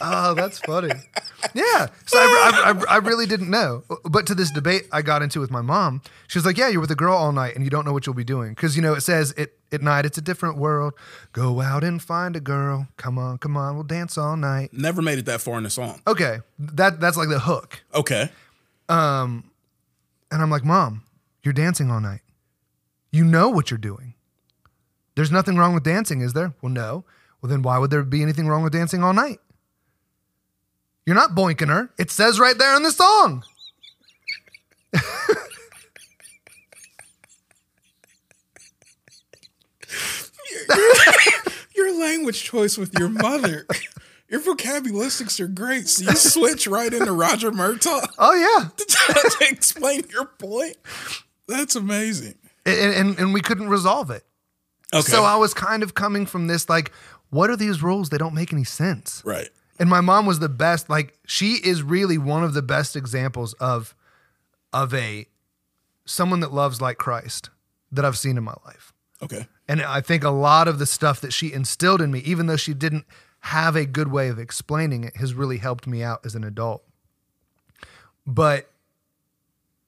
Oh, 0.00 0.34
that's 0.34 0.58
funny. 0.58 0.90
Yeah. 1.54 1.86
So 2.06 2.18
I, 2.18 2.62
I, 2.64 2.70
I, 2.70 2.94
I 2.94 2.96
really 2.98 3.26
didn't 3.26 3.48
know. 3.50 3.84
But 4.04 4.26
to 4.26 4.34
this 4.34 4.50
debate 4.50 4.82
I 4.92 5.02
got 5.02 5.22
into 5.22 5.40
with 5.40 5.50
my 5.50 5.60
mom, 5.60 6.02
she 6.26 6.38
was 6.38 6.44
like, 6.44 6.58
Yeah, 6.58 6.68
you're 6.68 6.80
with 6.80 6.90
a 6.90 6.96
girl 6.96 7.14
all 7.16 7.32
night 7.32 7.54
and 7.54 7.62
you 7.64 7.70
don't 7.70 7.84
know 7.84 7.92
what 7.92 8.06
you'll 8.06 8.14
be 8.14 8.24
doing. 8.24 8.50
Because, 8.50 8.74
you 8.76 8.82
know, 8.82 8.94
it 8.94 9.02
says 9.02 9.32
it, 9.36 9.56
at 9.70 9.82
night 9.82 10.04
it's 10.06 10.18
a 10.18 10.22
different 10.22 10.56
world. 10.58 10.94
Go 11.32 11.60
out 11.60 11.84
and 11.84 12.02
find 12.02 12.34
a 12.34 12.40
girl. 12.40 12.88
Come 12.96 13.18
on, 13.18 13.38
come 13.38 13.56
on. 13.56 13.74
We'll 13.74 13.84
dance 13.84 14.18
all 14.18 14.36
night. 14.36 14.72
Never 14.72 15.00
made 15.02 15.18
it 15.18 15.26
that 15.26 15.40
far 15.40 15.56
in 15.58 15.64
the 15.64 15.70
song. 15.70 16.02
Okay. 16.06 16.40
That 16.58 16.98
That's 17.00 17.16
like 17.16 17.28
the 17.28 17.38
hook. 17.40 17.82
Okay. 17.94 18.30
Um, 18.88 19.50
And 20.32 20.42
I'm 20.42 20.50
like, 20.50 20.64
Mom, 20.64 21.02
you're 21.42 21.54
dancing 21.54 21.90
all 21.90 22.00
night. 22.00 22.20
You 23.12 23.24
know 23.24 23.48
what 23.50 23.70
you're 23.70 23.78
doing. 23.78 24.13
There's 25.16 25.30
nothing 25.30 25.56
wrong 25.56 25.74
with 25.74 25.84
dancing, 25.84 26.20
is 26.20 26.32
there? 26.32 26.54
Well, 26.60 26.72
no. 26.72 27.04
Well, 27.40 27.50
then 27.50 27.62
why 27.62 27.78
would 27.78 27.90
there 27.90 28.02
be 28.02 28.22
anything 28.22 28.48
wrong 28.48 28.62
with 28.62 28.72
dancing 28.72 29.04
all 29.04 29.12
night? 29.12 29.38
You're 31.06 31.14
not 31.16 31.34
boinking 31.34 31.68
her. 31.68 31.90
It 31.98 32.10
says 32.10 32.40
right 32.40 32.56
there 32.56 32.74
in 32.76 32.82
the 32.82 32.90
song. 32.90 33.44
Your 41.76 41.98
language 41.98 42.42
choice 42.42 42.78
with 42.78 42.96
your 42.98 43.08
mother. 43.08 43.66
Your 44.28 44.40
vocabulistics 44.40 45.40
are 45.40 45.48
great. 45.48 45.88
So 45.88 46.04
you 46.10 46.16
switch 46.16 46.66
right 46.66 46.92
into 46.92 47.12
Roger 47.12 47.50
Murtaugh 47.50 48.06
Oh, 48.18 48.34
yeah. 48.34 48.68
to 48.78 49.52
explain 49.52 50.04
your 50.10 50.26
point. 50.26 50.76
That's 51.48 51.74
amazing. 51.76 52.36
And, 52.64 52.94
and, 52.94 53.18
and 53.18 53.34
we 53.34 53.40
couldn't 53.40 53.68
resolve 53.68 54.10
it. 54.10 54.24
Okay. 54.94 55.10
So 55.12 55.24
I 55.24 55.36
was 55.36 55.52
kind 55.54 55.82
of 55.82 55.94
coming 55.94 56.24
from 56.26 56.46
this 56.46 56.68
like, 56.68 56.92
what 57.30 57.50
are 57.50 57.56
these 57.56 57.82
rules? 57.82 58.10
They 58.10 58.18
don't 58.18 58.34
make 58.34 58.52
any 58.52 58.64
sense. 58.64 59.22
right. 59.24 59.48
And 59.76 59.90
my 59.90 60.00
mom 60.00 60.24
was 60.24 60.38
the 60.38 60.48
best. 60.48 60.88
Like 60.88 61.18
she 61.26 61.54
is 61.54 61.82
really 61.82 62.16
one 62.16 62.44
of 62.44 62.54
the 62.54 62.62
best 62.62 62.94
examples 62.94 63.54
of 63.54 63.94
of 64.72 64.94
a 64.94 65.26
someone 66.04 66.38
that 66.40 66.52
loves 66.52 66.80
like 66.80 66.96
Christ 66.96 67.50
that 67.90 68.04
I've 68.04 68.16
seen 68.16 68.36
in 68.36 68.44
my 68.44 68.54
life. 68.64 68.92
Okay. 69.20 69.48
And 69.66 69.82
I 69.82 70.00
think 70.00 70.22
a 70.22 70.30
lot 70.30 70.68
of 70.68 70.78
the 70.78 70.86
stuff 70.86 71.20
that 71.22 71.32
she 71.32 71.52
instilled 71.52 72.00
in 72.00 72.12
me, 72.12 72.20
even 72.20 72.46
though 72.46 72.56
she 72.56 72.72
didn't 72.72 73.04
have 73.40 73.74
a 73.74 73.84
good 73.84 74.12
way 74.12 74.28
of 74.28 74.38
explaining 74.38 75.02
it, 75.04 75.16
has 75.16 75.34
really 75.34 75.58
helped 75.58 75.86
me 75.88 76.02
out 76.04 76.24
as 76.24 76.34
an 76.36 76.44
adult. 76.44 76.84
But 78.26 78.70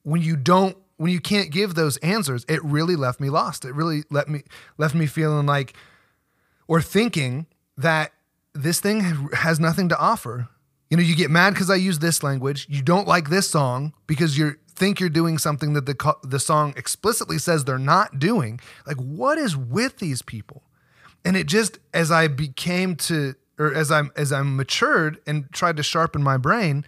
when 0.03 0.21
you 0.21 0.35
don't, 0.35 0.75
when 0.97 1.11
you 1.11 1.19
can't 1.19 1.51
give 1.51 1.75
those 1.75 1.97
answers, 1.97 2.45
it 2.49 2.63
really 2.63 2.95
left 2.95 3.19
me 3.19 3.29
lost. 3.29 3.65
It 3.65 3.73
really 3.73 4.03
let 4.09 4.27
me 4.27 4.43
left 4.77 4.95
me 4.95 5.05
feeling 5.05 5.45
like, 5.45 5.73
or 6.67 6.81
thinking 6.81 7.45
that 7.77 8.11
this 8.53 8.79
thing 8.79 9.29
has 9.33 9.59
nothing 9.59 9.89
to 9.89 9.97
offer. 9.97 10.49
You 10.89 10.97
know, 10.97 11.03
you 11.03 11.15
get 11.15 11.29
mad 11.29 11.53
because 11.53 11.69
I 11.69 11.75
use 11.75 11.99
this 11.99 12.23
language. 12.23 12.65
You 12.69 12.81
don't 12.81 13.07
like 13.07 13.29
this 13.29 13.49
song 13.49 13.93
because 14.07 14.37
you 14.37 14.55
think 14.67 14.99
you're 14.99 15.09
doing 15.09 15.37
something 15.37 15.73
that 15.73 15.85
the 15.85 16.15
the 16.23 16.39
song 16.39 16.73
explicitly 16.75 17.37
says 17.37 17.65
they're 17.65 17.77
not 17.77 18.19
doing. 18.19 18.59
Like, 18.85 18.97
what 18.97 19.37
is 19.37 19.55
with 19.55 19.97
these 19.99 20.21
people? 20.21 20.63
And 21.23 21.35
it 21.35 21.45
just 21.47 21.79
as 21.93 22.11
I 22.11 22.27
became 22.27 22.95
to, 22.95 23.35
or 23.59 23.73
as 23.73 23.91
I'm 23.91 24.11
as 24.15 24.31
I'm 24.31 24.55
matured 24.55 25.19
and 25.27 25.51
tried 25.51 25.77
to 25.77 25.83
sharpen 25.83 26.23
my 26.23 26.37
brain, 26.37 26.85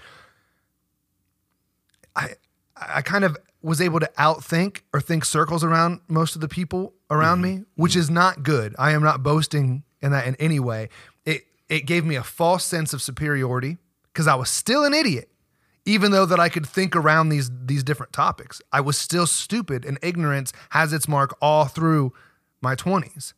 I 2.16 2.34
I 2.76 3.02
kind 3.02 3.24
of 3.24 3.38
was 3.62 3.82
able 3.82 4.00
to 4.00 4.10
outthink 4.18 4.82
or 4.94 5.02
think 5.02 5.26
circles 5.26 5.64
around 5.64 6.02
most 6.08 6.36
of 6.36 6.42
the 6.42 6.48
people 6.48 6.94
around 7.10 7.42
mm-hmm. 7.42 7.60
me, 7.60 7.66
which 7.76 7.94
mm-hmm. 7.94 8.02
is 8.02 8.10
not 8.10 8.44
good. 8.44 8.76
I 8.80 8.92
am 8.92 9.04
not 9.04 9.24
boasting 9.24 9.84
in 10.02 10.12
that 10.12 10.28
in 10.28 10.36
any 10.36 10.60
way. 10.60 10.90
It 11.26 11.44
it 11.68 11.86
gave 11.86 12.06
me 12.06 12.16
a 12.16 12.24
false 12.24 12.64
sense 12.64 12.94
of 12.94 13.02
superiority 13.02 13.78
because 14.14 14.28
I 14.28 14.36
was 14.36 14.50
still 14.50 14.86
an 14.86 14.94
idiot, 14.94 15.30
even 15.86 16.12
though 16.12 16.26
that 16.26 16.40
I 16.40 16.50
could 16.50 16.66
think 16.66 16.96
around 16.96 17.30
these 17.30 17.52
these 17.66 17.84
different 17.84 18.14
topics. 18.14 18.62
I 18.72 18.82
was 18.82 18.98
still 18.98 19.28
stupid 19.28 19.86
and 19.86 19.98
ignorance 20.02 20.54
has 20.70 20.94
its 20.94 21.08
mark 21.08 21.38
all 21.42 21.66
through 21.66 22.14
my 22.62 22.76
20s. 22.76 23.34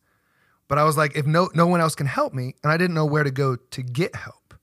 But 0.68 0.78
I 0.78 0.84
was 0.84 0.96
like, 0.96 1.16
if 1.16 1.26
no 1.26 1.50
no 1.54 1.66
one 1.66 1.80
else 1.80 1.94
can 1.94 2.06
help 2.06 2.32
me, 2.32 2.54
and 2.62 2.72
I 2.72 2.76
didn't 2.76 2.94
know 2.94 3.04
where 3.04 3.24
to 3.24 3.30
go 3.30 3.56
to 3.56 3.82
get 3.82 4.14
help. 4.14 4.54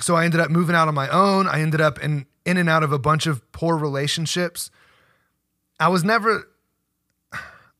So 0.00 0.14
I 0.16 0.24
ended 0.24 0.40
up 0.40 0.50
moving 0.50 0.76
out 0.76 0.88
on 0.88 0.94
my 0.94 1.08
own. 1.08 1.46
I 1.46 1.60
ended 1.60 1.80
up 1.80 2.02
in 2.02 2.26
in 2.46 2.56
and 2.56 2.68
out 2.68 2.82
of 2.82 2.92
a 2.92 2.98
bunch 2.98 3.26
of 3.26 3.42
poor 3.52 3.76
relationships. 3.76 4.70
I 5.78 5.88
was 5.88 6.02
never 6.04 6.48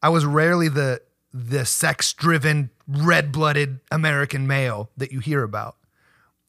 I 0.02 0.10
was 0.10 0.24
rarely 0.26 0.68
the 0.68 1.00
the 1.32 1.64
sex-driven, 1.66 2.70
red-blooded 2.88 3.80
American 3.90 4.46
male 4.46 4.90
that 4.96 5.12
you 5.12 5.20
hear 5.20 5.42
about. 5.42 5.76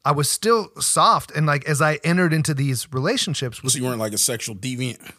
I 0.06 0.12
was 0.12 0.30
still 0.32 0.70
soft 0.80 1.32
and 1.32 1.46
like 1.46 1.66
as 1.68 1.82
I 1.82 1.96
entered 2.04 2.34
into 2.34 2.54
these 2.54 2.92
relationships 2.94 3.62
with 3.62 3.74
So 3.74 3.80
you 3.80 3.86
weren't 3.86 4.00
like 4.00 4.14
a 4.14 4.18
sexual 4.18 4.56
deviant. 4.56 5.14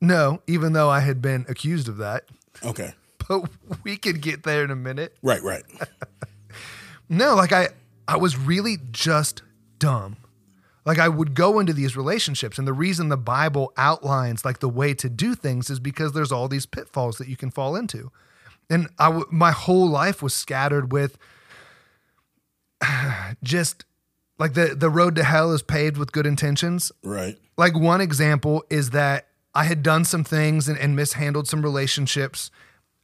no, 0.00 0.42
even 0.46 0.72
though 0.72 0.88
I 0.90 1.00
had 1.00 1.20
been 1.22 1.44
accused 1.48 1.88
of 1.88 1.96
that. 1.98 2.24
Okay. 2.62 2.92
But 3.26 3.48
we 3.84 3.96
could 3.96 4.20
get 4.20 4.42
there 4.42 4.64
in 4.64 4.70
a 4.70 4.76
minute. 4.76 5.16
Right. 5.22 5.42
Right. 5.42 5.62
No, 7.08 7.34
like 7.34 7.52
I 7.52 7.68
I 8.08 8.16
was 8.16 8.36
really 8.36 8.76
just 8.90 9.42
dumb. 9.78 10.16
Like 10.84 10.98
I 10.98 11.08
would 11.08 11.34
go 11.34 11.58
into 11.58 11.72
these 11.72 11.96
relationships, 11.96 12.58
and 12.58 12.68
the 12.68 12.72
reason 12.72 13.08
the 13.08 13.16
Bible 13.16 13.72
outlines 13.76 14.44
like 14.44 14.58
the 14.58 14.68
way 14.68 14.92
to 14.94 15.08
do 15.08 15.34
things 15.34 15.70
is 15.70 15.80
because 15.80 16.12
there's 16.12 16.32
all 16.32 16.48
these 16.48 16.66
pitfalls 16.66 17.18
that 17.18 17.28
you 17.28 17.36
can 17.36 17.50
fall 17.50 17.74
into. 17.74 18.10
And 18.68 18.88
I, 18.98 19.06
w- 19.06 19.26
my 19.30 19.50
whole 19.50 19.88
life 19.88 20.22
was 20.22 20.34
scattered 20.34 20.92
with 20.92 21.16
just 23.42 23.84
like 24.38 24.54
the 24.54 24.74
the 24.74 24.90
road 24.90 25.16
to 25.16 25.24
hell 25.24 25.52
is 25.52 25.62
paved 25.62 25.96
with 25.96 26.12
good 26.12 26.26
intentions. 26.26 26.92
Right. 27.02 27.38
Like 27.56 27.78
one 27.78 28.00
example 28.00 28.64
is 28.68 28.90
that 28.90 29.28
I 29.54 29.64
had 29.64 29.82
done 29.82 30.04
some 30.04 30.24
things 30.24 30.68
and, 30.68 30.78
and 30.78 30.96
mishandled 30.96 31.46
some 31.46 31.62
relationships, 31.62 32.50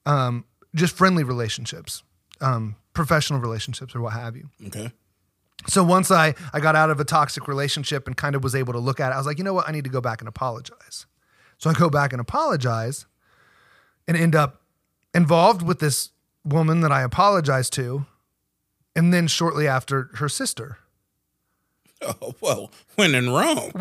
um, 0.05 0.45
just 0.75 0.97
friendly 0.97 1.23
relationships, 1.23 2.03
um, 2.41 2.77
professional 2.93 3.39
relationships, 3.41 3.95
or 3.95 4.01
what 4.01 4.15
have 4.15 4.37
you. 4.37 4.51
Okay. 4.67 4.91
So 5.69 5.85
once 5.85 6.11
I 6.11 6.35
I 6.53 6.61
got 6.61 6.77
out 6.77 6.91
of 6.91 7.01
a 7.01 7.05
toxic 7.05 7.47
relationship 7.49 8.07
and 8.07 8.17
kind 8.17 8.35
of 8.35 8.43
was 8.43 8.55
able 8.55 8.73
to 8.73 8.79
look 8.79 9.01
at 9.01 9.11
it, 9.11 9.15
I 9.15 9.19
was 9.19 9.27
like, 9.27 9.39
you 9.39 9.45
know 9.45 9.55
what, 9.55 9.69
I 9.69 9.73
need 9.73 9.85
to 9.85 9.91
go 9.91 10.01
back 10.01 10.21
and 10.21 10.29
apologize. 10.29 11.07
So 11.59 11.69
I 11.71 11.75
go 11.75 11.91
back 11.91 12.13
and 12.13 12.21
apologize, 12.21 13.07
and 14.09 14.17
end 14.17 14.35
up 14.35 14.63
involved 15.15 15.63
with 15.63 15.79
this 15.79 16.11
woman 16.45 16.81
that 16.81 16.91
I 16.91 17.03
apologized 17.03 17.73
to, 17.75 18.07
and 18.97 19.13
then 19.13 19.27
shortly 19.27 19.69
after 19.69 20.11
her 20.15 20.29
sister. 20.29 20.79
Oh 22.03 22.35
well, 22.41 22.71
when 22.95 23.15
in 23.15 23.29
Rome. 23.29 23.73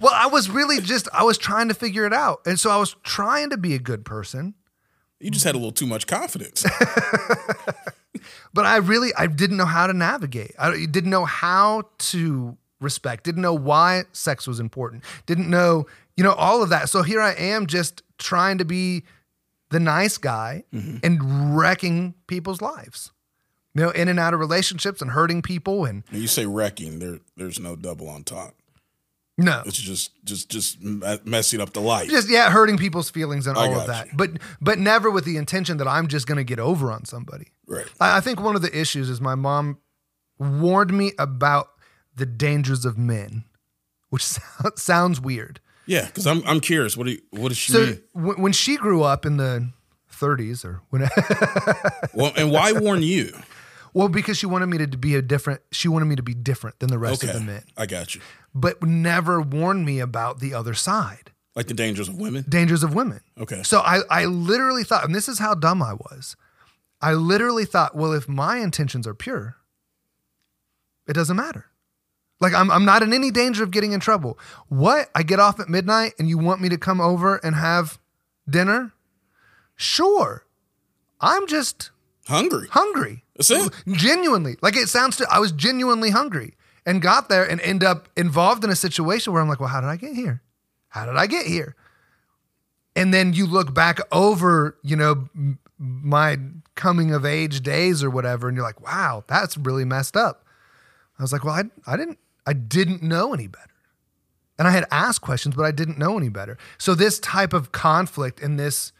Well, 0.00 0.12
I 0.14 0.26
was 0.28 0.48
really 0.48 0.80
just 0.80 1.08
I 1.12 1.24
was 1.24 1.38
trying 1.38 1.68
to 1.68 1.74
figure 1.74 2.06
it 2.06 2.12
out, 2.12 2.40
and 2.46 2.58
so 2.58 2.70
I 2.70 2.76
was 2.76 2.94
trying 3.02 3.50
to 3.50 3.56
be 3.56 3.74
a 3.74 3.78
good 3.78 4.04
person, 4.04 4.54
You 5.20 5.30
just 5.30 5.44
had 5.44 5.54
a 5.54 5.58
little 5.58 5.72
too 5.72 5.86
much 5.86 6.06
confidence. 6.06 6.64
but 8.54 8.66
I 8.66 8.76
really 8.76 9.10
I 9.16 9.26
didn't 9.26 9.56
know 9.56 9.64
how 9.66 9.86
to 9.86 9.92
navigate. 9.92 10.54
I 10.58 10.86
didn't 10.86 11.10
know 11.10 11.24
how 11.24 11.84
to 11.98 12.56
respect. 12.80 13.24
Didn't 13.24 13.42
know 13.42 13.54
why 13.54 14.04
sex 14.12 14.46
was 14.46 14.60
important. 14.60 15.04
Didn't 15.26 15.50
know 15.50 15.86
you 16.16 16.24
know 16.24 16.32
all 16.32 16.62
of 16.62 16.70
that. 16.70 16.88
So 16.88 17.02
here 17.02 17.20
I 17.20 17.32
am 17.32 17.66
just 17.66 18.02
trying 18.18 18.58
to 18.58 18.64
be 18.64 19.04
the 19.70 19.80
nice 19.80 20.18
guy 20.18 20.64
mm-hmm. 20.72 20.98
and 21.02 21.56
wrecking 21.56 22.14
people's 22.26 22.62
lives. 22.62 23.12
You 23.74 23.84
know, 23.84 23.90
in 23.90 24.08
and 24.08 24.18
out 24.18 24.34
of 24.34 24.40
relationships 24.40 25.02
and 25.02 25.10
hurting 25.10 25.42
people 25.42 25.84
and 25.84 26.02
When 26.10 26.20
you 26.20 26.28
say 26.28 26.46
wrecking, 26.46 26.98
there 26.98 27.18
there's 27.36 27.60
no 27.60 27.76
double 27.76 28.08
on 28.08 28.24
top. 28.24 28.54
No. 29.38 29.62
It's 29.64 29.78
just 29.78 30.10
just 30.24 30.50
just 30.50 30.82
messing 30.82 31.60
up 31.60 31.72
the 31.72 31.80
life. 31.80 32.10
just 32.10 32.28
yeah, 32.28 32.50
hurting 32.50 32.76
people's 32.76 33.08
feelings 33.08 33.46
and 33.46 33.56
all 33.56 33.78
of 33.80 33.86
that. 33.86 34.06
you. 34.08 34.12
But 34.16 34.30
but 34.60 34.78
never 34.78 35.10
with 35.10 35.24
the 35.24 35.36
intention 35.38 35.78
that 35.78 35.88
I'm 35.88 36.08
just 36.08 36.26
going 36.26 36.36
to 36.38 36.44
get 36.44 36.58
over 36.58 36.90
on 36.92 37.04
somebody. 37.04 37.46
Right. 37.66 37.86
I, 38.00 38.18
I 38.18 38.20
think 38.20 38.40
one 38.40 38.56
of 38.56 38.62
the 38.62 38.76
issues 38.78 39.08
is 39.08 39.20
my 39.20 39.34
mom 39.36 39.78
warned 40.38 40.92
me 40.92 41.12
about 41.18 41.68
the 42.14 42.26
dangers 42.26 42.84
of 42.84 42.98
men, 42.98 43.44
which 44.10 44.24
sounds 44.76 45.20
weird. 45.20 45.60
Yeah, 45.86 46.04
because 46.06 46.26
I'm 46.26 46.42
I'm 46.46 46.60
curious. 46.60 46.96
What 46.96 47.06
do 47.06 47.12
you, 47.12 47.20
what 47.30 47.48
does 47.48 47.56
she 47.58 47.72
So 47.72 47.86
mean? 47.86 48.02
w- 48.14 48.42
when 48.42 48.52
she 48.52 48.76
grew 48.76 49.02
up 49.04 49.24
in 49.24 49.36
the 49.38 49.70
30s 50.12 50.64
or 50.64 50.82
when 50.90 51.02
Well, 52.14 52.32
and 52.36 52.50
why 52.50 52.72
warn 52.72 53.02
you? 53.02 53.32
Well 53.98 54.08
because 54.08 54.36
she 54.38 54.46
wanted 54.46 54.66
me 54.66 54.78
to 54.78 54.86
be 54.86 55.14
a 55.16 55.22
different 55.22 55.60
she 55.72 55.88
wanted 55.88 56.06
me 56.06 56.16
to 56.16 56.22
be 56.22 56.34
different 56.34 56.78
than 56.78 56.88
the 56.88 56.98
rest 56.98 57.22
Okay, 57.24 57.32
of 57.32 57.38
the 57.38 57.44
men 57.52 57.62
I 57.76 57.86
got 57.86 58.14
you. 58.14 58.20
but 58.54 58.82
never 58.82 59.40
warned 59.40 59.84
me 59.84 59.98
about 60.00 60.38
the 60.40 60.54
other 60.54 60.74
side 60.74 61.32
Like 61.56 61.66
the 61.66 61.74
dangers 61.74 62.08
of 62.08 62.16
women. 62.16 62.44
dangers 62.48 62.82
of 62.82 62.94
women 62.94 63.20
Okay. 63.40 63.62
So 63.62 63.80
I, 63.80 64.00
I 64.10 64.24
literally 64.26 64.84
thought, 64.84 65.04
and 65.04 65.14
this 65.14 65.28
is 65.28 65.38
how 65.38 65.54
dumb 65.54 65.82
I 65.82 65.94
was. 65.94 66.36
I 67.00 67.12
literally 67.14 67.64
thought, 67.64 67.94
well, 67.94 68.12
if 68.12 68.28
my 68.28 68.56
intentions 68.58 69.06
are 69.06 69.14
pure, 69.14 69.56
it 71.06 71.12
doesn't 71.14 71.36
matter. 71.36 71.66
Like 72.40 72.52
I'm, 72.54 72.70
I'm 72.70 72.84
not 72.84 73.02
in 73.02 73.12
any 73.12 73.30
danger 73.30 73.62
of 73.64 73.70
getting 73.70 73.92
in 73.92 74.00
trouble. 74.00 74.38
What? 74.68 75.08
I 75.14 75.22
get 75.22 75.38
off 75.40 75.58
at 75.60 75.68
midnight 75.68 76.12
and 76.18 76.28
you 76.28 76.38
want 76.38 76.60
me 76.60 76.68
to 76.68 76.78
come 76.78 77.00
over 77.00 77.36
and 77.44 77.54
have 77.56 77.98
dinner? 78.48 78.92
Sure. 79.76 80.44
I'm 81.20 81.46
just 81.46 81.90
Hungry. 82.26 82.68
hungry. 82.70 83.22
That's 83.38 83.50
it. 83.50 83.72
Genuinely. 83.88 84.56
Like 84.60 84.76
it 84.76 84.88
sounds 84.88 85.16
to 85.16 85.26
I 85.30 85.38
was 85.38 85.52
genuinely 85.52 86.10
hungry 86.10 86.54
and 86.84 87.00
got 87.00 87.28
there 87.28 87.48
and 87.48 87.60
end 87.60 87.82
up 87.82 88.08
involved 88.16 88.64
in 88.64 88.70
a 88.70 88.76
situation 88.76 89.32
where 89.32 89.40
I'm 89.40 89.48
like, 89.48 89.60
well, 89.60 89.68
how 89.68 89.80
did 89.80 89.88
I 89.88 89.96
get 89.96 90.14
here? 90.14 90.42
How 90.88 91.06
did 91.06 91.16
I 91.16 91.26
get 91.26 91.46
here? 91.46 91.76
And 92.96 93.14
then 93.14 93.32
you 93.32 93.46
look 93.46 93.72
back 93.72 94.00
over, 94.10 94.76
you 94.82 94.96
know, 94.96 95.28
my 95.78 96.38
coming 96.74 97.12
of 97.12 97.24
age 97.24 97.60
days 97.60 98.02
or 98.02 98.10
whatever, 98.10 98.48
and 98.48 98.56
you're 98.56 98.66
like, 98.66 98.80
wow, 98.80 99.22
that's 99.28 99.56
really 99.56 99.84
messed 99.84 100.16
up. 100.16 100.44
I 101.18 101.22
was 101.22 101.32
like, 101.32 101.44
well, 101.44 101.54
I, 101.54 101.64
I 101.86 101.96
didn't, 101.96 102.18
I 102.46 102.52
didn't 102.54 103.02
know 103.02 103.32
any 103.32 103.46
better. 103.46 103.64
And 104.58 104.66
I 104.66 104.72
had 104.72 104.86
asked 104.90 105.20
questions, 105.20 105.54
but 105.54 105.64
I 105.64 105.70
didn't 105.70 105.98
know 105.98 106.16
any 106.16 106.28
better. 106.28 106.58
So 106.78 106.94
this 106.94 107.20
type 107.20 107.52
of 107.52 107.70
conflict 107.70 108.40
and 108.40 108.58
this 108.58 108.92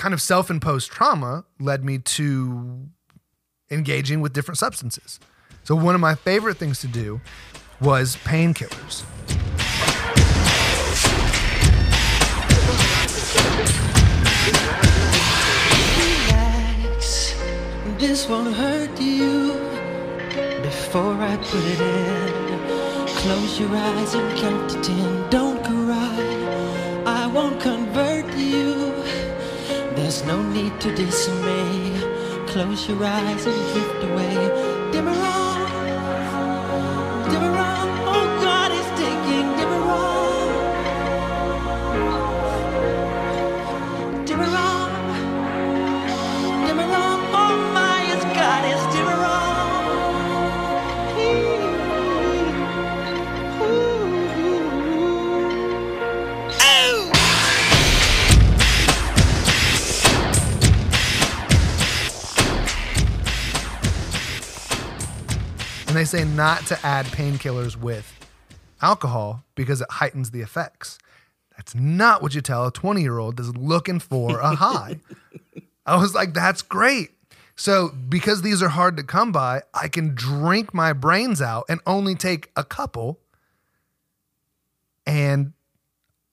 kind 0.00 0.14
of 0.14 0.22
self-imposed 0.22 0.90
trauma 0.90 1.44
led 1.58 1.84
me 1.84 1.98
to 1.98 2.88
engaging 3.70 4.22
with 4.22 4.32
different 4.32 4.56
substances. 4.56 5.20
So 5.62 5.74
one 5.74 5.94
of 5.94 6.00
my 6.00 6.14
favorite 6.14 6.56
things 6.56 6.80
to 6.80 6.86
do 6.86 7.20
was 7.82 8.16
painkillers. 8.24 9.04
This 17.98 18.26
won't 18.26 18.54
hurt 18.54 18.98
you. 18.98 19.52
Before 20.62 21.12
I 21.20 21.36
put 21.36 21.62
it 21.62 21.78
in, 21.78 23.06
close 23.06 23.60
your 23.60 23.76
eyes 23.76 24.14
and 24.14 24.38
count 24.38 24.70
to 24.70 24.80
ten. 24.80 25.19
There's 30.20 30.36
no 30.36 30.42
need 30.52 30.78
to 30.82 30.94
dismay. 30.94 31.98
Close 32.48 32.86
your 32.90 33.02
eyes 33.02 33.46
and 33.46 33.56
drift 33.72 34.04
away. 34.04 34.34
Demerol, 34.92 34.92
Demerol, 34.92 35.49
they 66.00 66.06
say 66.06 66.24
not 66.24 66.64
to 66.64 66.78
add 66.82 67.04
painkillers 67.04 67.76
with 67.76 68.10
alcohol 68.80 69.44
because 69.54 69.82
it 69.82 69.86
heightens 69.90 70.30
the 70.30 70.40
effects. 70.40 70.98
That's 71.54 71.74
not 71.74 72.22
what 72.22 72.34
you 72.34 72.40
tell 72.40 72.66
a 72.66 72.72
20 72.72 73.02
year 73.02 73.18
old 73.18 73.36
that's 73.36 73.50
looking 73.50 73.98
for 74.00 74.38
a 74.38 74.54
high. 74.54 74.98
I 75.84 75.96
was 75.96 76.14
like, 76.14 76.32
that's 76.32 76.62
great. 76.62 77.10
So, 77.54 77.90
because 77.90 78.40
these 78.40 78.62
are 78.62 78.70
hard 78.70 78.96
to 78.96 79.02
come 79.02 79.30
by, 79.30 79.60
I 79.74 79.88
can 79.88 80.14
drink 80.14 80.72
my 80.72 80.94
brains 80.94 81.42
out 81.42 81.66
and 81.68 81.80
only 81.86 82.14
take 82.14 82.50
a 82.56 82.64
couple. 82.64 83.20
And 85.04 85.52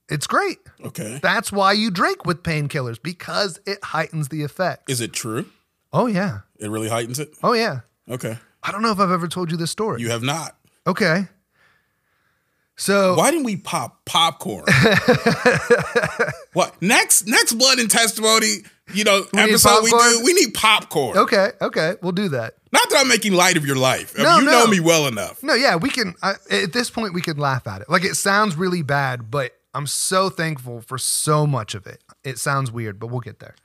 it's 0.07 0.27
great. 0.27 0.59
Okay. 0.81 1.19
That's 1.21 1.51
why 1.51 1.73
you 1.73 1.91
drink 1.91 2.25
with 2.25 2.41
painkillers 2.41 3.03
because 3.03 3.59
it 3.65 3.83
heightens 3.83 4.29
the 4.29 4.43
effect. 4.43 4.89
Is 4.89 5.01
it 5.01 5.11
true? 5.11 5.45
Oh, 5.91 6.05
yeah. 6.05 6.41
It 6.57 6.69
really 6.69 6.87
heightens 6.87 7.19
it. 7.19 7.35
Oh, 7.43 7.51
yeah. 7.51 7.81
Okay. 8.09 8.37
I 8.67 8.71
don't 8.71 8.81
know 8.81 8.91
if 8.91 8.99
I've 8.99 9.11
ever 9.11 9.27
told 9.27 9.49
you 9.49 9.57
this 9.57 9.71
story. 9.71 10.01
You 10.01 10.09
have 10.09 10.23
not. 10.23 10.57
okay. 10.85 11.27
So, 12.79 13.15
Why 13.15 13.31
didn't 13.31 13.45
we 13.45 13.55
pop 13.57 14.05
popcorn? 14.05 14.63
what 16.53 16.79
next? 16.79 17.25
Next 17.25 17.53
blood 17.53 17.79
and 17.79 17.89
testimony. 17.89 18.57
You 18.93 19.03
know, 19.03 19.23
We 19.33 19.39
episode 19.39 19.83
we 19.83 19.89
do. 19.89 20.21
We 20.23 20.33
need 20.33 20.53
popcorn. 20.53 21.17
okay, 21.17 21.51
okay, 21.59 21.95
we'll 22.03 22.11
do 22.11 22.29
that. 22.29 22.53
Not 22.71 22.87
that 22.91 22.99
I'm 22.99 23.07
making 23.07 23.33
light 23.33 23.57
of 23.57 23.65
your 23.65 23.77
life. 23.77 24.13
I 24.15 24.19
mean, 24.19 24.27
No, 24.27 24.37
you 24.39 24.45
no. 24.45 24.51
know 24.51 24.67
me 24.67 24.79
well 24.79 25.07
enough. 25.07 25.41
No, 25.41 25.55
yeah, 25.55 25.75
we 25.75 25.89
can. 25.89 26.13
I, 26.21 26.33
at 26.51 26.71
this 26.71 26.91
point, 26.91 27.15
we 27.15 27.21
can 27.21 27.37
laugh 27.37 27.65
at 27.65 27.81
it. 27.81 27.89
Like 27.89 28.03
it 28.05 28.13
sounds 28.13 28.55
really 28.55 28.83
bad, 28.83 29.31
but 29.31 29.53
I'm 29.73 29.87
so 29.87 30.29
thankful 30.29 30.81
for 30.81 30.99
so 30.99 31.47
much 31.47 31.73
of 31.73 31.87
it. 31.87 32.03
It 32.23 32.37
sounds 32.37 32.71
weird, 32.71 32.99
but 32.99 33.07
we'll 33.07 33.21
get 33.21 33.39
there. 33.39 33.55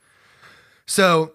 So, 0.87 1.33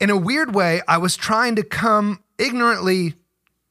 in 0.00 0.08
a 0.08 0.16
weird 0.16 0.54
way, 0.54 0.80
I 0.88 0.96
was 0.96 1.14
trying 1.14 1.56
to 1.56 1.62
come 1.62 2.23
ignorantly 2.38 3.14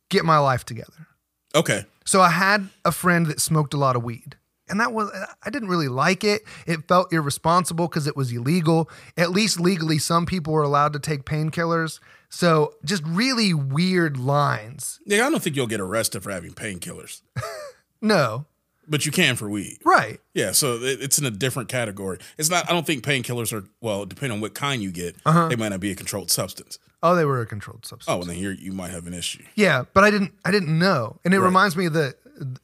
get 0.09 0.25
my 0.25 0.37
life 0.37 0.63
together. 0.65 1.07
Okay. 1.55 1.85
So 2.05 2.21
I 2.21 2.29
had 2.29 2.69
a 2.85 2.91
friend 2.91 3.27
that 3.27 3.39
smoked 3.39 3.73
a 3.73 3.77
lot 3.77 3.95
of 3.95 4.03
weed. 4.03 4.37
and 4.69 4.79
that 4.79 4.93
was 4.93 5.09
I 5.45 5.49
didn't 5.49 5.69
really 5.69 5.87
like 5.89 6.23
it. 6.23 6.43
It 6.65 6.87
felt 6.87 7.11
irresponsible 7.13 7.87
because 7.87 8.07
it 8.07 8.15
was 8.15 8.31
illegal. 8.31 8.89
At 9.17 9.31
least 9.31 9.59
legally, 9.59 9.97
some 9.99 10.25
people 10.25 10.53
were 10.53 10.63
allowed 10.63 10.93
to 10.93 10.99
take 10.99 11.25
painkillers. 11.25 11.99
So 12.29 12.73
just 12.83 13.03
really 13.05 13.53
weird 13.53 14.17
lines. 14.17 14.99
Yeah, 15.05 15.27
I 15.27 15.29
don't 15.29 15.43
think 15.43 15.55
you'll 15.55 15.67
get 15.67 15.79
arrested 15.81 16.23
for 16.23 16.31
having 16.31 16.53
painkillers, 16.53 17.21
No, 18.01 18.45
but 18.87 19.05
you 19.05 19.11
can 19.11 19.35
for 19.35 19.49
weed. 19.49 19.77
right? 19.85 20.19
Yeah, 20.33 20.51
so 20.51 20.75
it- 20.75 21.01
it's 21.01 21.17
in 21.19 21.25
a 21.25 21.31
different 21.31 21.69
category. 21.69 22.17
It's 22.37 22.49
not. 22.49 22.67
I 22.69 22.73
don't 22.73 22.85
think 22.85 23.03
painkillers 23.03 23.53
are. 23.53 23.65
Well, 23.81 24.05
depending 24.05 24.35
on 24.37 24.41
what 24.41 24.53
kind 24.55 24.81
you 24.81 24.91
get, 24.91 25.15
Uh-huh. 25.25 25.47
they 25.47 25.55
might 25.55 25.69
not 25.69 25.79
be 25.79 25.91
a 25.91 25.95
controlled 25.95 26.31
substance. 26.31 26.79
Oh, 27.03 27.15
they 27.15 27.25
were 27.25 27.41
a 27.41 27.45
controlled 27.45 27.85
substance. 27.85 28.11
Oh, 28.11 28.17
well, 28.17 28.25
then 28.27 28.37
you're, 28.37 28.53
you 28.53 28.71
might 28.71 28.91
have 28.91 29.05
an 29.07 29.13
issue. 29.13 29.43
Yeah, 29.55 29.83
but 29.93 30.03
I 30.05 30.09
didn't. 30.09 30.33
I 30.45 30.51
didn't 30.51 30.77
know, 30.79 31.19
and 31.25 31.33
it 31.33 31.39
Right. 31.39 31.45
reminds 31.45 31.75
me 31.77 31.85
of 31.87 31.93
the 31.93 32.15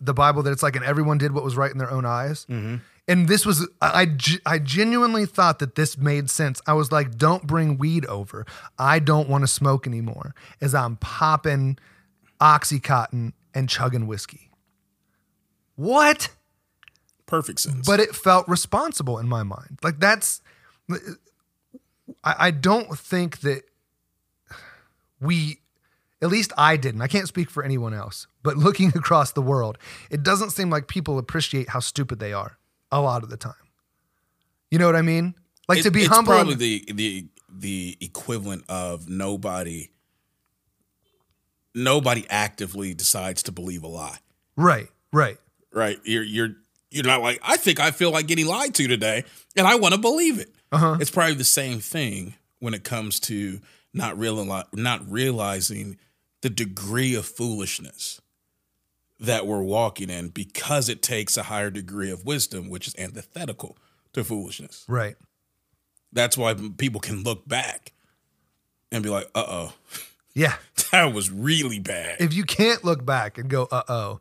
the 0.02 0.14
Bible 0.16 0.42
that 0.44 0.52
it's 0.52 0.64
like, 0.64 0.76
and 0.76 0.84
everyone 0.86 1.18
did 1.20 1.32
what 1.34 1.44
was 1.44 1.56
right 1.56 1.72
in 1.72 1.78
their 1.78 1.92
own 1.92 2.06
eyes. 2.06 2.46
Mm-hmm. 2.50 2.78
And 3.08 3.28
this 3.28 3.46
was, 3.46 3.68
I, 3.82 4.04
I 4.46 4.54
I 4.56 4.60
genuinely 4.60 5.26
thought 5.26 5.60
that 5.60 5.76
this 5.76 5.98
made 5.98 6.30
sense. 6.30 6.62
I 6.68 6.74
was 6.74 6.92
like, 6.92 7.18
don't 7.18 7.46
bring 7.46 7.78
weed 7.78 8.06
over. 8.06 8.46
I 8.78 9.00
don't 9.00 9.28
want 9.30 9.44
to 9.44 9.48
smoke 9.48 9.86
anymore. 9.88 10.34
As 10.62 10.74
I'm 10.76 10.96
popping 10.98 11.78
oxycontin 12.40 13.34
and 13.54 13.68
chugging 13.68 14.08
whiskey. 14.08 14.52
What? 15.76 16.30
Perfect 17.26 17.60
sense. 17.62 17.86
But 17.86 18.00
it 18.00 18.16
felt 18.16 18.48
responsible 18.48 19.18
in 19.18 19.28
my 19.28 19.44
mind. 19.44 19.80
Like 19.84 20.00
that's, 20.00 20.42
I, 22.24 22.36
I 22.48 22.52
don't 22.52 22.98
think 22.98 23.40
that 23.42 23.64
we, 25.22 25.60
at 26.22 26.30
least 26.30 26.52
I 26.58 26.78
didn't. 26.78 27.02
I 27.02 27.08
can't 27.08 27.28
speak 27.28 27.50
for 27.50 27.64
anyone 27.64 27.94
else, 27.94 28.28
but 28.44 28.58
looking 28.66 28.90
across 28.96 29.32
the 29.34 29.42
world, 29.42 29.78
it 30.10 30.24
doesn't 30.24 30.52
seem 30.52 30.70
like 30.70 30.88
people 30.88 31.18
appreciate 31.18 31.70
how 31.70 31.80
stupid 31.80 32.20
they 32.20 32.34
are 32.34 32.58
a 32.92 33.02
lot 33.02 33.24
of 33.24 33.30
the 33.30 33.38
time. 33.38 33.54
You 34.72 34.80
know 34.80 34.86
what 34.86 34.96
I 34.96 35.02
mean? 35.02 35.36
Like 35.68 35.82
to 35.84 35.88
It- 35.88 35.94
be 35.94 36.02
it's 36.02 36.10
humble. 36.14 36.34
probably 36.34 36.56
the 36.56 36.84
the 36.94 37.28
the 37.52 37.98
equivalent 38.02 38.64
of 38.70 39.10
nobody 39.10 39.90
nobody 41.76 42.26
actively 42.30 42.94
decides 42.94 43.44
to 43.44 43.52
believe 43.52 43.84
a 43.84 43.88
lie. 43.88 44.18
right, 44.56 44.88
right. 45.12 45.38
Right? 45.72 46.00
You're 46.04 46.24
you're 46.24 46.56
you're 46.90 47.06
not 47.06 47.22
like 47.22 47.40
I 47.44 47.58
think 47.58 47.80
I 47.80 47.92
feel 47.92 48.12
like 48.12 48.26
getting 48.28 48.48
lied 48.48 48.74
to 48.76 48.88
today, 48.88 49.24
and 49.56 49.68
I 49.68 49.76
want 49.76 49.94
to 49.94 50.00
believe 50.00 50.40
it. 50.40 50.50
Uh-huh. 50.72 50.98
It's 51.00 51.12
probably 51.12 51.36
the 51.36 51.44
same 51.44 51.80
thing 51.80 52.34
when 52.60 52.74
it 52.74 52.84
comes 52.84 53.20
to 53.22 53.60
not 53.94 54.16
reali- 54.18 54.66
not 54.74 55.10
realizing 55.10 55.98
the 56.42 56.50
degree 56.50 57.16
of 57.16 57.26
foolishness 57.26 58.22
that 59.20 59.46
we're 59.46 59.62
walking 59.64 60.10
in 60.10 60.30
because 60.30 60.88
it 60.88 61.02
takes 61.02 61.36
a 61.36 61.44
higher 61.44 61.70
degree 61.70 62.10
of 62.12 62.26
wisdom, 62.26 62.70
which 62.70 62.88
is 62.88 62.96
antithetical 62.98 63.78
to 64.14 64.24
foolishness. 64.24 64.86
Right. 64.88 65.16
That's 66.14 66.38
why 66.38 66.56
people 66.78 67.02
can 67.02 67.24
look 67.24 67.48
back 67.48 67.92
and 68.92 69.04
be 69.04 69.10
like, 69.10 69.30
uh 69.36 69.44
oh, 69.48 69.74
Yeah. 70.34 70.56
that 70.92 71.14
was 71.14 71.30
really 71.32 71.80
bad. 71.80 72.18
If 72.22 72.34
you 72.34 72.44
can't 72.46 72.84
look 72.86 73.06
back 73.06 73.38
and 73.38 73.50
go, 73.50 73.68
uh 73.72 73.84
oh, 73.90 74.20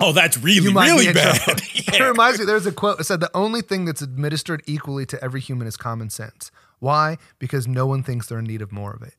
oh, 0.00 0.12
that's 0.12 0.36
really, 0.38 0.66
you 0.66 0.72
might 0.72 0.86
be 0.86 0.92
really 1.00 1.12
bad. 1.12 1.36
trouble. 1.40 1.62
It 1.92 2.00
reminds 2.00 2.38
me, 2.38 2.44
there's 2.44 2.66
a 2.66 2.72
quote 2.72 2.98
that 2.98 3.04
said, 3.04 3.20
the 3.20 3.30
only 3.36 3.62
thing 3.62 3.84
that's 3.84 4.00
administered 4.00 4.62
equally 4.66 5.04
to 5.06 5.22
every 5.22 5.40
human 5.40 5.66
is 5.66 5.76
common 5.76 6.08
sense. 6.10 6.50
Why? 6.80 7.18
Because 7.38 7.68
no 7.68 7.86
one 7.86 8.02
thinks 8.02 8.26
they're 8.26 8.40
in 8.40 8.46
need 8.46 8.62
of 8.62 8.72
more 8.72 8.92
of 8.92 9.02
it. 9.02 9.14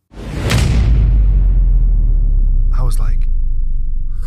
I 2.76 2.84
was 2.84 3.00
like, 3.00 3.28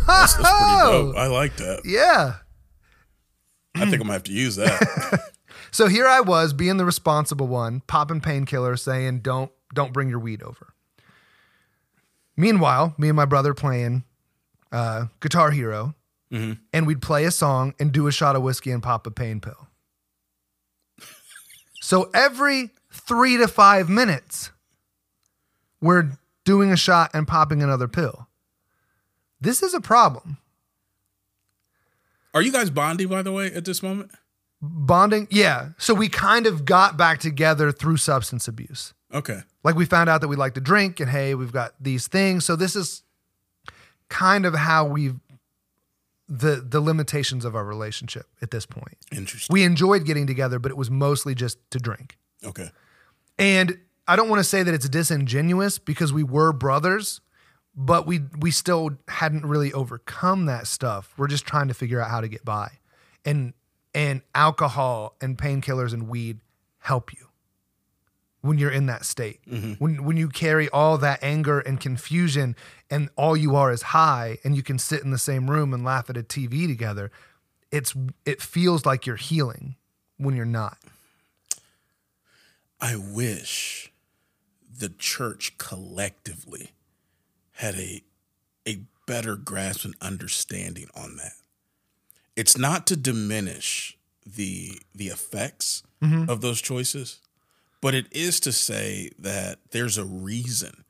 That's 0.07 0.33
pretty 0.33 0.49
oh, 0.51 1.11
dope. 1.11 1.17
I 1.17 1.27
like 1.27 1.55
that. 1.57 1.81
yeah. 1.85 2.37
I 3.75 3.79
think 3.81 3.95
I'm 3.95 3.99
gonna 3.99 4.13
have 4.13 4.23
to 4.23 4.31
use 4.33 4.55
that. 4.55 5.31
So 5.75 5.89
here 5.89 6.07
I 6.07 6.21
was 6.21 6.53
being 6.53 6.77
the 6.77 6.85
responsible 6.85 7.47
one, 7.47 7.81
popping 7.81 8.21
painkillers, 8.21 8.79
saying, 8.79 9.19
don't, 9.19 9.51
don't 9.73 9.91
bring 9.91 10.07
your 10.07 10.19
weed 10.19 10.41
over. 10.41 10.73
Meanwhile, 12.37 12.95
me 12.97 13.09
and 13.09 13.15
my 13.17 13.25
brother 13.25 13.53
playing 13.53 14.05
uh, 14.71 15.07
Guitar 15.19 15.51
Hero, 15.51 15.93
and 16.31 16.87
we'd 16.87 17.01
play 17.01 17.25
a 17.25 17.31
song 17.31 17.73
and 17.77 17.91
do 17.91 18.07
a 18.07 18.11
shot 18.13 18.37
of 18.37 18.41
whiskey 18.41 18.71
and 18.71 18.81
pop 18.81 19.05
a 19.05 19.11
pain 19.11 19.41
pill. 19.41 19.67
so 21.81 22.09
every 22.13 22.71
three 22.95 23.37
to 23.37 23.47
five 23.47 23.89
minutes, 23.89 24.51
we're 25.81 26.11
doing 26.43 26.71
a 26.71 26.77
shot 26.77 27.11
and 27.13 27.27
popping 27.27 27.61
another 27.61 27.87
pill. 27.87 28.27
This 29.41 29.61
is 29.61 29.73
a 29.73 29.81
problem. 29.81 30.37
Are 32.33 32.41
you 32.41 32.51
guys 32.51 32.69
bonding, 32.69 33.07
by 33.07 33.21
the 33.21 33.31
way, 33.31 33.47
at 33.47 33.65
this 33.65 33.81
moment? 33.81 34.11
Bonding, 34.61 35.27
yeah. 35.29 35.69
So 35.77 35.93
we 35.93 36.09
kind 36.09 36.47
of 36.47 36.65
got 36.65 36.97
back 36.97 37.19
together 37.19 37.71
through 37.71 37.97
substance 37.97 38.47
abuse. 38.47 38.93
Okay. 39.13 39.41
Like 39.63 39.75
we 39.75 39.85
found 39.85 40.09
out 40.09 40.21
that 40.21 40.27
we 40.27 40.35
like 40.35 40.53
to 40.55 40.61
drink 40.61 40.99
and 40.99 41.09
hey, 41.09 41.35
we've 41.35 41.51
got 41.51 41.73
these 41.79 42.07
things. 42.07 42.45
So 42.45 42.55
this 42.55 42.75
is 42.75 43.03
kind 44.09 44.45
of 44.45 44.53
how 44.53 44.85
we've 44.85 45.15
the 46.27 46.55
the 46.67 46.81
limitations 46.81 47.45
of 47.45 47.55
our 47.55 47.63
relationship 47.63 48.25
at 48.41 48.49
this 48.51 48.65
point. 48.65 48.97
Interesting. 49.11 49.53
We 49.53 49.63
enjoyed 49.63 50.05
getting 50.05 50.25
together, 50.25 50.57
but 50.59 50.71
it 50.71 50.77
was 50.77 50.89
mostly 50.89 51.35
just 51.35 51.59
to 51.71 51.79
drink. 51.79 52.17
okay. 52.43 52.69
And 53.37 53.79
I 54.07 54.15
don't 54.15 54.29
want 54.29 54.39
to 54.39 54.43
say 54.43 54.63
that 54.63 54.73
it's 54.73 54.87
disingenuous 54.87 55.79
because 55.79 56.13
we 56.13 56.23
were 56.23 56.53
brothers, 56.53 57.21
but 57.75 58.05
we 58.05 58.21
we 58.37 58.51
still 58.51 58.97
hadn't 59.07 59.45
really 59.45 59.73
overcome 59.73 60.45
that 60.45 60.67
stuff. 60.67 61.13
We're 61.17 61.27
just 61.27 61.45
trying 61.45 61.67
to 61.67 61.73
figure 61.73 62.01
out 62.01 62.09
how 62.09 62.21
to 62.21 62.27
get 62.27 62.45
by. 62.45 62.71
And 63.23 63.53
and 63.93 64.21
alcohol 64.33 65.15
and 65.21 65.37
painkillers 65.37 65.93
and 65.93 66.07
weed 66.07 66.39
help 66.79 67.13
you 67.13 67.27
when 68.45 68.59
you're 68.59 68.71
in 68.71 68.85
that 68.85 69.05
state. 69.05 69.39
Mm-hmm. 69.49 69.73
When 69.73 70.03
when 70.03 70.17
you 70.17 70.29
carry 70.29 70.69
all 70.69 70.97
that 70.99 71.23
anger 71.23 71.59
and 71.59 71.79
confusion 71.79 72.55
and 72.89 73.09
all 73.15 73.35
you 73.35 73.55
are 73.55 73.71
is 73.71 73.81
high 73.81 74.37
and 74.43 74.55
you 74.55 74.61
can 74.61 74.77
sit 74.77 75.03
in 75.03 75.11
the 75.11 75.17
same 75.17 75.49
room 75.49 75.73
and 75.73 75.83
laugh 75.83 76.09
at 76.09 76.17
a 76.17 76.23
TV 76.23 76.67
together, 76.67 77.11
it's 77.71 77.95
it 78.25 78.41
feels 78.41 78.85
like 78.85 79.05
you're 79.05 79.15
healing 79.15 79.75
when 80.17 80.35
you're 80.35 80.45
not. 80.45 80.77
I 82.85 82.95
wish 82.95 83.91
the 84.71 84.89
church 84.89 85.57
collectively 85.57 86.69
had 87.53 87.73
a 87.73 88.03
a 88.67 88.81
better 89.07 89.35
grasp 89.35 89.85
and 89.85 89.95
understanding 90.01 90.89
on 90.95 91.17
that. 91.17 91.33
It's 92.35 92.59
not 92.59 92.85
to 92.85 92.95
diminish 92.95 93.97
the 94.23 94.79
the 94.93 95.07
effects 95.07 95.81
mm-hmm. 95.99 96.29
of 96.29 96.41
those 96.41 96.61
choices, 96.61 97.21
but 97.81 97.95
it 97.95 98.05
is 98.11 98.39
to 98.41 98.51
say 98.51 99.09
that 99.17 99.57
there's 99.71 99.97
a 99.97 100.05
reason 100.05 100.83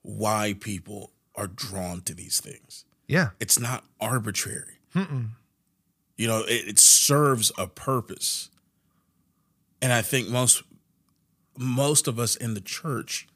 why 0.00 0.54
people 0.58 1.12
are 1.34 1.46
drawn 1.46 2.00
to 2.02 2.14
these 2.14 2.40
things. 2.40 2.86
Yeah. 3.06 3.30
It's 3.38 3.58
not 3.60 3.84
arbitrary. 4.00 4.78
You 6.16 6.26
know, 6.26 6.40
it, 6.48 6.68
it 6.68 6.78
serves 6.78 7.52
a 7.58 7.66
purpose. 7.66 8.48
And 9.82 9.92
I 9.92 10.00
think 10.02 10.28
most 10.28 10.62
most 11.58 12.06
of 12.08 12.18
us 12.18 12.36
in 12.36 12.54
the 12.54 12.60
church 12.60 13.26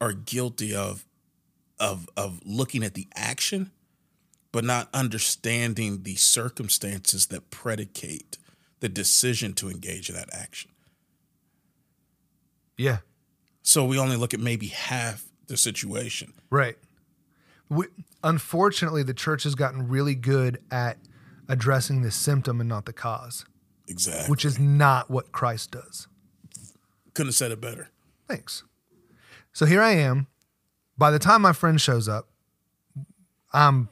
are 0.00 0.12
guilty 0.12 0.74
of 0.74 1.04
of 1.78 2.08
of 2.16 2.40
looking 2.44 2.82
at 2.82 2.94
the 2.94 3.06
action 3.14 3.70
but 4.52 4.64
not 4.64 4.88
understanding 4.94 6.02
the 6.04 6.14
circumstances 6.14 7.26
that 7.26 7.50
predicate 7.50 8.38
the 8.80 8.88
decision 8.88 9.52
to 9.52 9.68
engage 9.68 10.08
in 10.08 10.14
that 10.14 10.30
action. 10.32 10.70
Yeah. 12.78 12.98
So 13.62 13.84
we 13.84 13.98
only 13.98 14.16
look 14.16 14.32
at 14.32 14.40
maybe 14.40 14.68
half 14.68 15.24
the 15.46 15.58
situation. 15.58 16.32
Right. 16.48 16.76
We, 17.68 17.86
unfortunately, 18.22 19.02
the 19.02 19.12
church 19.12 19.42
has 19.42 19.54
gotten 19.54 19.88
really 19.88 20.14
good 20.14 20.58
at 20.70 20.98
addressing 21.48 22.00
the 22.00 22.10
symptom 22.10 22.58
and 22.60 22.68
not 22.68 22.86
the 22.86 22.92
cause, 22.94 23.44
Exactly. 23.88 24.30
which 24.30 24.44
is 24.44 24.58
not 24.58 25.10
what 25.10 25.32
Christ 25.32 25.72
does. 25.72 26.08
Couldn't 27.16 27.28
have 27.28 27.34
said 27.34 27.50
it 27.50 27.60
better. 27.60 27.88
Thanks. 28.28 28.62
So 29.52 29.64
here 29.66 29.80
I 29.82 29.92
am. 29.92 30.26
By 30.98 31.10
the 31.10 31.18
time 31.18 31.42
my 31.42 31.52
friend 31.52 31.80
shows 31.80 32.08
up, 32.08 32.28
I'm 33.52 33.88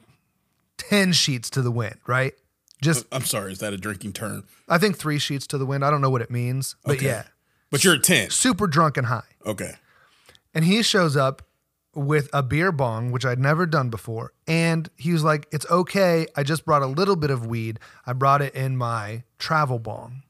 10 0.77 1.11
sheets 1.13 1.49
to 1.51 1.61
the 1.61 1.71
wind, 1.71 1.97
right? 2.07 2.33
Just, 2.81 3.05
uh, 3.05 3.15
I'm 3.17 3.23
sorry, 3.23 3.51
is 3.51 3.59
that 3.59 3.73
a 3.73 3.77
drinking 3.77 4.13
term? 4.13 4.43
I 4.69 4.77
think 4.77 4.97
three 4.97 5.17
sheets 5.19 5.47
to 5.47 5.57
the 5.57 5.65
wind. 5.65 5.83
I 5.83 5.89
don't 5.89 6.01
know 6.01 6.09
what 6.09 6.21
it 6.21 6.29
means, 6.29 6.75
but 6.85 6.97
Okay. 6.97 7.05
yeah, 7.07 7.23
But 7.71 7.83
you're 7.83 7.95
a 7.95 7.99
10. 7.99 8.29
super 8.29 8.67
drunk 8.67 8.97
and 8.97 9.07
high. 9.07 9.23
Okay. 9.45 9.75
And 10.53 10.65
he 10.65 10.83
shows 10.83 11.15
up 11.17 11.41
with 11.95 12.29
a 12.33 12.43
beer 12.43 12.71
bong, 12.71 13.11
which 13.11 13.25
I'd 13.25 13.39
never 13.39 13.65
done 13.65 13.89
before. 13.89 14.33
And 14.47 14.89
he 14.97 15.13
was 15.13 15.23
like, 15.23 15.47
It's 15.51 15.65
okay. 15.71 16.27
I 16.35 16.43
just 16.43 16.65
brought 16.65 16.81
a 16.81 16.87
little 16.87 17.15
bit 17.15 17.31
of 17.31 17.47
weed. 17.47 17.79
I 18.05 18.13
brought 18.13 18.41
it 18.41 18.53
in 18.53 18.75
my 18.77 19.23
travel 19.39 19.79
bong, 19.79 20.23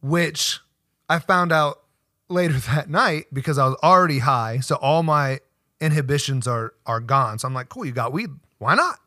which 0.00 0.60
I 1.08 1.18
found 1.18 1.52
out 1.52 1.80
later 2.28 2.54
that 2.74 2.88
night 2.90 3.26
because 3.32 3.58
I 3.58 3.66
was 3.66 3.76
already 3.82 4.18
high. 4.20 4.60
So 4.60 4.76
all 4.76 5.02
my 5.02 5.40
inhibitions 5.80 6.46
are 6.46 6.74
are 6.86 7.00
gone. 7.00 7.38
So 7.38 7.48
I'm 7.48 7.54
like, 7.54 7.68
Cool, 7.68 7.84
you 7.86 7.92
got 7.92 8.12
weed. 8.12 8.30
Why 8.58 8.74
not? 8.74 8.98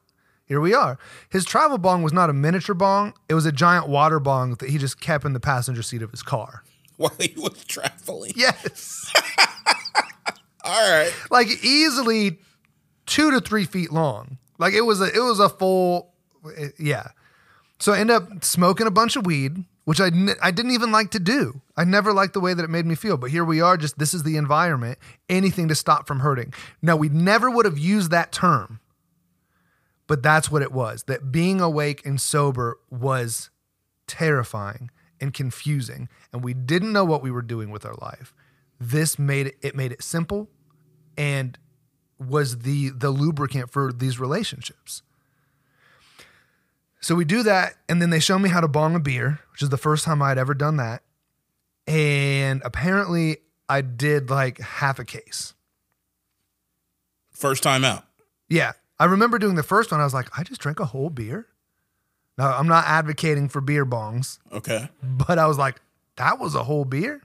here 0.51 0.59
we 0.59 0.73
are. 0.73 0.99
His 1.29 1.45
travel 1.45 1.77
bong 1.77 2.03
was 2.03 2.11
not 2.11 2.29
a 2.29 2.33
miniature 2.33 2.75
bong, 2.75 3.13
it 3.29 3.35
was 3.35 3.45
a 3.45 3.53
giant 3.53 3.87
water 3.87 4.19
bong 4.19 4.55
that 4.55 4.69
he 4.69 4.77
just 4.77 4.99
kept 4.99 5.23
in 5.23 5.31
the 5.31 5.39
passenger 5.39 5.81
seat 5.81 6.01
of 6.01 6.11
his 6.11 6.21
car. 6.21 6.63
While 6.97 7.13
he 7.17 7.33
was 7.37 7.63
traveling. 7.63 8.33
Yes. 8.35 9.13
All 10.65 10.91
right. 10.91 11.13
like 11.29 11.47
easily 11.63 12.39
two 13.05 13.31
to 13.31 13.39
three 13.39 13.63
feet 13.63 13.93
long. 13.93 14.39
Like 14.57 14.73
it 14.73 14.81
was 14.81 14.99
a 14.99 15.05
it 15.05 15.21
was 15.21 15.39
a 15.39 15.47
full 15.47 16.13
eh, 16.57 16.67
yeah. 16.77 17.07
So 17.79 17.93
I 17.93 17.99
ended 17.99 18.17
up 18.17 18.43
smoking 18.43 18.87
a 18.87 18.91
bunch 18.91 19.15
of 19.15 19.25
weed, 19.25 19.63
which 19.85 19.99
I 19.99 20.07
n- 20.07 20.35
I 20.41 20.51
didn't 20.51 20.71
even 20.71 20.91
like 20.91 21.11
to 21.11 21.19
do. 21.19 21.61
I 21.75 21.83
never 21.83 22.13
liked 22.13 22.33
the 22.33 22.39
way 22.39 22.53
that 22.53 22.63
it 22.63 22.69
made 22.69 22.85
me 22.85 22.95
feel. 22.95 23.17
But 23.17 23.31
here 23.31 23.45
we 23.45 23.61
are, 23.61 23.77
just 23.77 23.97
this 23.97 24.13
is 24.13 24.23
the 24.23 24.37
environment. 24.37 24.99
Anything 25.29 25.67
to 25.69 25.75
stop 25.75 26.07
from 26.07 26.19
hurting. 26.19 26.53
No, 26.81 26.95
we 26.95 27.09
never 27.09 27.49
would 27.49 27.65
have 27.65 27.77
used 27.77 28.11
that 28.11 28.31
term. 28.31 28.79
But 30.07 30.21
that's 30.23 30.51
what 30.51 30.61
it 30.61 30.71
was. 30.71 31.03
That 31.03 31.31
being 31.31 31.61
awake 31.61 32.05
and 32.05 32.19
sober 32.19 32.77
was 32.89 33.49
terrifying 34.07 34.91
and 35.21 35.33
confusing, 35.33 36.09
and 36.33 36.43
we 36.43 36.53
didn't 36.53 36.91
know 36.91 37.05
what 37.05 37.23
we 37.23 37.31
were 37.31 37.41
doing 37.41 37.69
with 37.69 37.85
our 37.85 37.95
life. 38.01 38.33
This 38.79 39.17
made 39.17 39.47
it 39.47 39.57
it 39.61 39.75
made 39.75 39.91
it 39.91 40.03
simple 40.03 40.49
and 41.17 41.57
was 42.19 42.59
the 42.59 42.89
the 42.89 43.09
lubricant 43.09 43.71
for 43.71 43.91
these 43.91 44.19
relationships. 44.19 45.01
So 47.01 47.15
we 47.15 47.25
do 47.25 47.41
that, 47.43 47.73
and 47.89 48.01
then 48.01 48.11
they 48.11 48.19
show 48.19 48.37
me 48.37 48.49
how 48.49 48.61
to 48.61 48.67
bong 48.67 48.95
a 48.95 48.99
beer, 48.99 49.39
which 49.51 49.61
is 49.63 49.69
the 49.69 49.77
first 49.77 50.05
time 50.05 50.21
I'd 50.21 50.37
ever 50.37 50.53
done 50.53 50.77
that. 50.77 51.01
And 51.87 52.61
apparently, 52.63 53.37
I 53.67 53.81
did 53.81 54.29
like 54.29 54.59
half 54.59 54.99
a 54.99 55.05
case. 55.05 55.53
First 57.31 57.63
time 57.63 57.83
out. 57.83 58.05
Yeah. 58.49 58.73
I 58.99 59.05
remember 59.05 59.39
doing 59.39 59.55
the 59.55 59.63
first 59.63 59.91
one. 59.91 59.99
I 59.99 60.03
was 60.03 60.13
like, 60.13 60.37
I 60.37 60.43
just 60.43 60.61
drank 60.61 60.79
a 60.79 60.85
whole 60.85 61.09
beer. 61.09 61.47
Now, 62.37 62.55
I'm 62.55 62.67
not 62.67 62.85
advocating 62.85 63.49
for 63.49 63.61
beer 63.61 63.83
bongs, 63.85 64.37
Okay. 64.51 64.87
but 65.01 65.39
I 65.39 65.47
was 65.47 65.57
like, 65.57 65.81
that 66.17 66.37
was 66.39 66.53
a 66.53 66.63
whole 66.63 66.85
beer. 66.85 67.21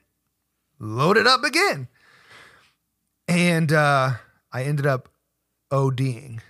Load 0.79 1.19
it 1.19 1.27
up 1.27 1.45
again. 1.45 1.89
And 3.29 3.73
uh, 3.73 4.13
I 4.53 4.63
ended 4.65 4.87
up 4.87 5.11
ODing. 5.71 6.41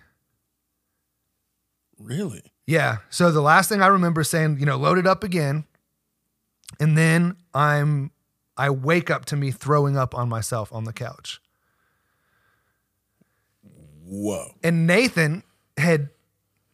Really? 1.99 2.53
Yeah. 2.67 2.99
So 3.11 3.31
the 3.31 3.41
last 3.41 3.69
thing 3.69 3.81
I 3.81 3.87
remember 3.87 4.25
saying, 4.25 4.59
you 4.59 4.67
know, 4.67 4.77
load 4.77 4.99
it 4.99 5.07
up 5.07 5.23
again. 5.23 5.65
And 6.81 6.99
then 6.99 7.37
I'm 7.55 8.11
I 8.57 8.71
wake 8.71 9.11
up 9.11 9.27
to 9.27 9.37
me 9.37 9.51
throwing 9.51 9.97
up 9.97 10.15
on 10.15 10.29
myself 10.29 10.73
on 10.73 10.85
the 10.85 10.93
couch. 10.93 11.41
Whoa. 14.05 14.53
And 14.63 14.87
Nathan 14.87 15.43
had 15.77 16.11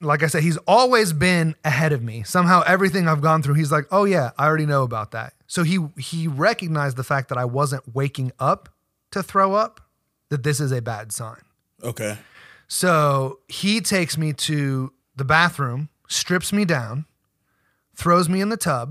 like 0.01 0.23
I 0.23 0.27
said, 0.27 0.43
he's 0.43 0.57
always 0.67 1.13
been 1.13 1.55
ahead 1.65 1.93
of 1.93 2.03
me. 2.03 2.25
Somehow 2.25 2.63
everything 2.67 3.07
I've 3.07 3.21
gone 3.21 3.43
through, 3.43 3.55
he's 3.55 3.71
like, 3.71 3.85
"Oh 3.91 4.05
yeah, 4.05 4.33
I 4.37 4.47
already 4.47 4.67
know 4.67 4.83
about 4.83 5.13
that." 5.13 5.35
So 5.47 5.63
he 5.63 5.79
he 5.97 6.27
recognized 6.27 6.97
the 6.97 7.05
fact 7.05 7.29
that 7.29 7.39
I 7.39 7.45
wasn't 7.45 7.95
waking 7.95 8.33
up 8.39 8.69
to 9.13 9.23
throw 9.23 9.55
up, 9.55 9.81
that 10.31 10.43
this 10.43 10.59
is 10.61 10.73
a 10.73 10.83
bad 10.83 11.13
sign. 11.13 11.43
Okay. 11.85 12.19
So 12.67 13.39
he 13.49 13.81
takes 13.81 14.17
me 14.19 14.33
to 14.33 14.93
the 15.17 15.25
bathroom, 15.25 15.89
strips 16.09 16.53
me 16.53 16.65
down, 16.65 17.07
throws 17.95 18.29
me 18.29 18.41
in 18.41 18.49
the 18.49 18.57
tub. 18.57 18.91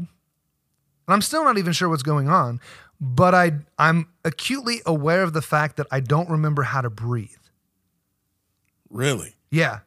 And 1.08 1.14
I'm 1.14 1.22
still 1.22 1.44
not 1.44 1.58
even 1.58 1.74
sure 1.74 1.90
what's 1.90 2.04
going 2.04 2.30
on, 2.30 2.60
but 3.00 3.34
I 3.34 3.54
I'm 3.80 4.08
acutely 4.24 4.82
aware 4.86 5.24
of 5.24 5.34
the 5.34 5.42
fact 5.42 5.78
that 5.78 5.88
I 5.92 6.00
don't 6.00 6.30
remember 6.30 6.64
how 6.64 6.82
to 6.82 6.90
breathe. 6.90 7.30
Really? 8.90 9.36
Yeah, 9.50 9.80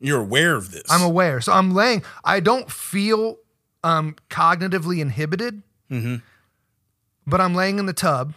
You're 0.00 0.20
aware 0.20 0.54
of 0.56 0.70
this? 0.72 0.82
I'm 0.90 1.02
aware. 1.02 1.40
So 1.40 1.52
I'm 1.52 1.74
laying. 1.74 2.02
I 2.24 2.40
don't 2.40 2.70
feel 2.70 3.36
um, 3.84 4.16
cognitively 4.28 5.00
inhibited, 5.00 5.62
but 7.26 7.40
I'm 7.40 7.54
laying 7.54 7.78
in 7.78 7.86
the 7.86 7.92
tub. 7.92 8.34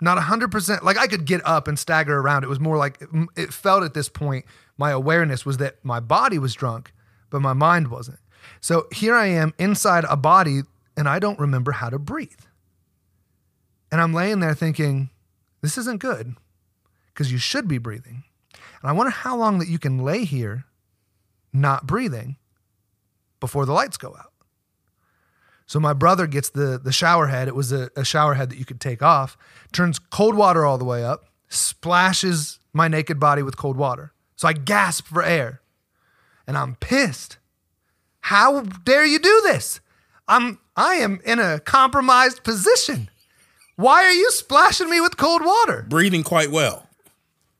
Not 0.00 0.18
100%. 0.18 0.82
Like 0.82 0.98
I 0.98 1.06
could 1.06 1.24
get 1.24 1.40
up 1.46 1.68
and 1.68 1.78
stagger 1.78 2.18
around. 2.18 2.42
It 2.44 2.48
was 2.48 2.60
more 2.60 2.76
like 2.76 3.02
it 3.36 3.52
felt 3.52 3.82
at 3.82 3.94
this 3.94 4.08
point, 4.08 4.44
my 4.78 4.90
awareness 4.90 5.46
was 5.46 5.56
that 5.58 5.76
my 5.82 6.00
body 6.00 6.38
was 6.38 6.54
drunk, 6.54 6.92
but 7.30 7.40
my 7.40 7.52
mind 7.52 7.88
wasn't. 7.88 8.18
So 8.60 8.86
here 8.92 9.14
I 9.14 9.26
am 9.26 9.54
inside 9.58 10.04
a 10.08 10.16
body 10.16 10.62
and 10.96 11.08
I 11.08 11.18
don't 11.18 11.38
remember 11.38 11.72
how 11.72 11.90
to 11.90 11.98
breathe. 11.98 12.30
And 13.90 14.00
I'm 14.00 14.14
laying 14.14 14.40
there 14.40 14.54
thinking, 14.54 15.10
this 15.62 15.78
isn't 15.78 16.00
good 16.00 16.36
because 17.08 17.32
you 17.32 17.38
should 17.38 17.68
be 17.68 17.78
breathing. 17.78 18.24
And 18.52 18.90
I 18.90 18.92
wonder 18.92 19.10
how 19.10 19.36
long 19.36 19.58
that 19.58 19.68
you 19.68 19.78
can 19.78 19.98
lay 19.98 20.24
here 20.24 20.64
not 21.52 21.86
breathing 21.86 22.36
before 23.40 23.66
the 23.66 23.72
lights 23.72 23.96
go 23.96 24.14
out. 24.16 24.32
So 25.66 25.80
my 25.80 25.92
brother 25.92 26.26
gets 26.26 26.50
the 26.50 26.78
the 26.82 26.92
shower 26.92 27.26
head. 27.26 27.48
It 27.48 27.56
was 27.56 27.72
a, 27.72 27.90
a 27.96 28.04
shower 28.04 28.34
head 28.34 28.50
that 28.50 28.58
you 28.58 28.64
could 28.64 28.80
take 28.80 29.02
off, 29.02 29.36
turns 29.72 29.98
cold 29.98 30.36
water 30.36 30.64
all 30.64 30.78
the 30.78 30.84
way 30.84 31.04
up, 31.04 31.24
splashes 31.48 32.60
my 32.72 32.86
naked 32.86 33.18
body 33.18 33.42
with 33.42 33.56
cold 33.56 33.76
water. 33.76 34.12
So 34.36 34.48
I 34.48 34.52
gasp 34.52 35.06
for 35.06 35.22
air. 35.22 35.60
And 36.46 36.56
I'm 36.56 36.76
pissed. 36.76 37.38
How 38.20 38.60
dare 38.60 39.04
you 39.04 39.18
do 39.18 39.40
this? 39.44 39.80
I'm 40.28 40.58
I 40.76 40.96
am 40.96 41.20
in 41.24 41.38
a 41.38 41.58
compromised 41.60 42.44
position. 42.44 43.08
Why 43.76 44.04
are 44.04 44.12
you 44.12 44.30
splashing 44.30 44.88
me 44.90 45.00
with 45.00 45.16
cold 45.16 45.42
water? 45.44 45.84
breathing 45.88 46.22
quite 46.22 46.50
well. 46.50 46.88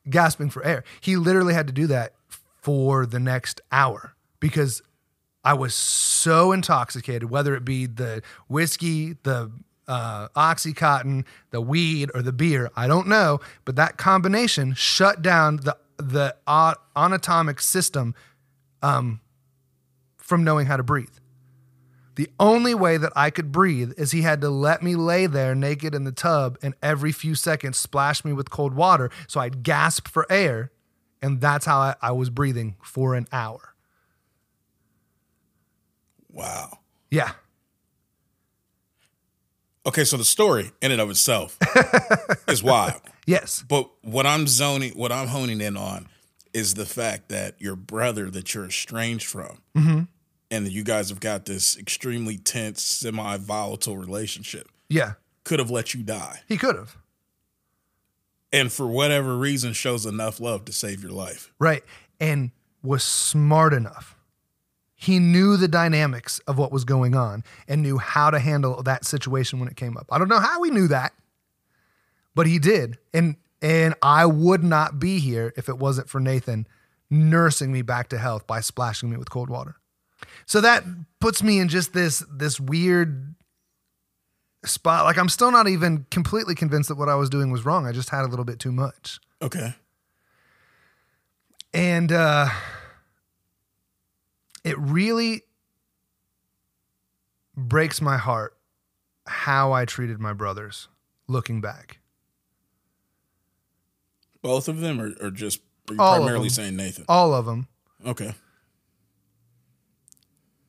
gasping 0.08 0.50
for 0.50 0.64
air. 0.64 0.84
He 1.00 1.16
literally 1.16 1.54
had 1.54 1.66
to 1.66 1.72
do 1.72 1.86
that 1.88 2.14
for 2.62 3.06
the 3.06 3.18
next 3.20 3.60
hour 3.72 4.14
because 4.40 4.82
I 5.44 5.54
was 5.54 5.74
so 5.74 6.52
intoxicated, 6.52 7.30
whether 7.30 7.54
it 7.54 7.64
be 7.64 7.86
the 7.86 8.22
whiskey, 8.48 9.16
the 9.22 9.50
uh, 9.88 10.28
Oxycontin, 10.36 11.24
the 11.50 11.60
weed, 11.60 12.10
or 12.14 12.22
the 12.22 12.32
beer. 12.32 12.70
I 12.76 12.88
don't 12.88 13.06
know, 13.06 13.40
but 13.64 13.76
that 13.76 13.96
combination 13.96 14.74
shut 14.74 15.22
down 15.22 15.56
the 15.58 15.76
the 15.98 16.36
uh, 16.46 16.74
anatomic 16.94 17.60
system 17.60 18.14
um, 18.82 19.20
from 20.16 20.44
knowing 20.44 20.66
how 20.66 20.76
to 20.76 20.82
breathe. 20.82 21.16
The 22.16 22.30
only 22.40 22.74
way 22.74 22.96
that 22.96 23.12
I 23.14 23.30
could 23.30 23.52
breathe 23.52 23.92
is 23.98 24.10
he 24.10 24.22
had 24.22 24.40
to 24.40 24.48
let 24.48 24.82
me 24.82 24.96
lay 24.96 25.26
there 25.26 25.54
naked 25.54 25.94
in 25.94 26.04
the 26.04 26.12
tub 26.12 26.58
and 26.62 26.74
every 26.82 27.12
few 27.12 27.34
seconds 27.34 27.76
splash 27.76 28.24
me 28.24 28.32
with 28.32 28.48
cold 28.48 28.74
water 28.74 29.10
so 29.28 29.38
I'd 29.40 29.62
gasp 29.62 30.08
for 30.08 30.26
air. 30.30 30.72
And 31.20 31.40
that's 31.40 31.66
how 31.66 31.78
I, 31.78 31.94
I 32.00 32.12
was 32.12 32.30
breathing 32.30 32.76
for 32.82 33.14
an 33.14 33.26
hour. 33.32 33.74
Wow. 36.30 36.78
Yeah. 37.10 37.32
Okay, 39.86 40.04
so 40.04 40.16
the 40.16 40.24
story 40.24 40.72
in 40.82 40.90
and 40.90 41.00
of 41.00 41.10
itself 41.10 41.58
is 42.48 42.62
wild. 42.62 43.00
Yes. 43.26 43.64
But 43.68 43.90
what 44.02 44.24
I'm 44.26 44.46
zoning, 44.46 44.92
what 44.92 45.12
I'm 45.12 45.26
honing 45.28 45.60
in 45.60 45.76
on 45.76 46.08
is 46.54 46.74
the 46.74 46.86
fact 46.86 47.28
that 47.28 47.60
your 47.60 47.76
brother 47.76 48.30
that 48.30 48.54
you're 48.54 48.66
estranged 48.66 49.26
from, 49.26 49.58
mm-hmm. 49.76 50.02
and 50.50 50.66
that 50.66 50.72
you 50.72 50.84
guys 50.84 51.08
have 51.10 51.20
got 51.20 51.44
this 51.44 51.76
extremely 51.76 52.38
tense, 52.38 52.82
semi 52.82 53.36
volatile 53.36 53.96
relationship, 53.98 54.68
Yeah. 54.88 55.14
could 55.44 55.58
have 55.58 55.70
let 55.70 55.92
you 55.92 56.02
die. 56.02 56.40
He 56.48 56.56
could 56.56 56.76
have. 56.76 56.96
And 58.52 58.72
for 58.72 58.86
whatever 58.86 59.36
reason, 59.36 59.72
shows 59.72 60.06
enough 60.06 60.40
love 60.40 60.64
to 60.66 60.72
save 60.72 61.02
your 61.02 61.12
life. 61.12 61.52
Right. 61.58 61.82
And 62.20 62.52
was 62.82 63.02
smart 63.02 63.74
enough. 63.74 64.16
He 64.94 65.18
knew 65.18 65.58
the 65.58 65.68
dynamics 65.68 66.38
of 66.46 66.56
what 66.56 66.72
was 66.72 66.84
going 66.84 67.14
on 67.14 67.44
and 67.68 67.82
knew 67.82 67.98
how 67.98 68.30
to 68.30 68.38
handle 68.38 68.82
that 68.84 69.04
situation 69.04 69.58
when 69.58 69.68
it 69.68 69.76
came 69.76 69.96
up. 69.98 70.06
I 70.10 70.16
don't 70.18 70.28
know 70.28 70.40
how 70.40 70.62
he 70.62 70.70
knew 70.70 70.88
that, 70.88 71.12
but 72.36 72.46
he 72.46 72.60
did. 72.60 72.98
And 73.12 73.34
and 73.60 73.94
I 74.02 74.26
would 74.26 74.62
not 74.62 75.00
be 75.00 75.18
here 75.18 75.52
if 75.56 75.68
it 75.68 75.78
wasn't 75.78 76.08
for 76.08 76.20
Nathan 76.20 76.68
nursing 77.10 77.72
me 77.72 77.82
back 77.82 78.08
to 78.10 78.18
health 78.18 78.46
by 78.46 78.60
splashing 78.60 79.10
me 79.10 79.16
with 79.16 79.30
cold 79.30 79.50
water. 79.50 79.76
So 80.44 80.60
that 80.60 80.84
puts 81.18 81.42
me 81.42 81.58
in 81.58 81.68
just 81.68 81.92
this 81.92 82.22
this 82.30 82.60
weird 82.60 83.34
spot. 84.64 85.04
Like 85.04 85.18
I'm 85.18 85.30
still 85.30 85.50
not 85.50 85.66
even 85.66 86.06
completely 86.10 86.54
convinced 86.54 86.90
that 86.90 86.96
what 86.96 87.08
I 87.08 87.16
was 87.16 87.30
doing 87.30 87.50
was 87.50 87.64
wrong. 87.64 87.86
I 87.86 87.92
just 87.92 88.10
had 88.10 88.24
a 88.24 88.28
little 88.28 88.44
bit 88.44 88.60
too 88.60 88.72
much. 88.72 89.18
Okay. 89.42 89.74
And 91.72 92.12
uh, 92.12 92.48
it 94.64 94.78
really 94.78 95.42
breaks 97.56 98.00
my 98.00 98.18
heart 98.18 98.56
how 99.26 99.72
I 99.72 99.84
treated 99.84 100.20
my 100.20 100.32
brothers 100.32 100.88
looking 101.28 101.60
back. 101.60 101.98
Both 104.46 104.68
of 104.68 104.80
them, 104.80 105.00
or, 105.00 105.12
or 105.20 105.30
just 105.30 105.60
are 105.90 105.94
you 105.94 106.00
All 106.00 106.16
primarily 106.16 106.48
saying 106.48 106.76
Nathan? 106.76 107.04
All 107.08 107.34
of 107.34 107.46
them. 107.46 107.68
Okay. 108.04 108.34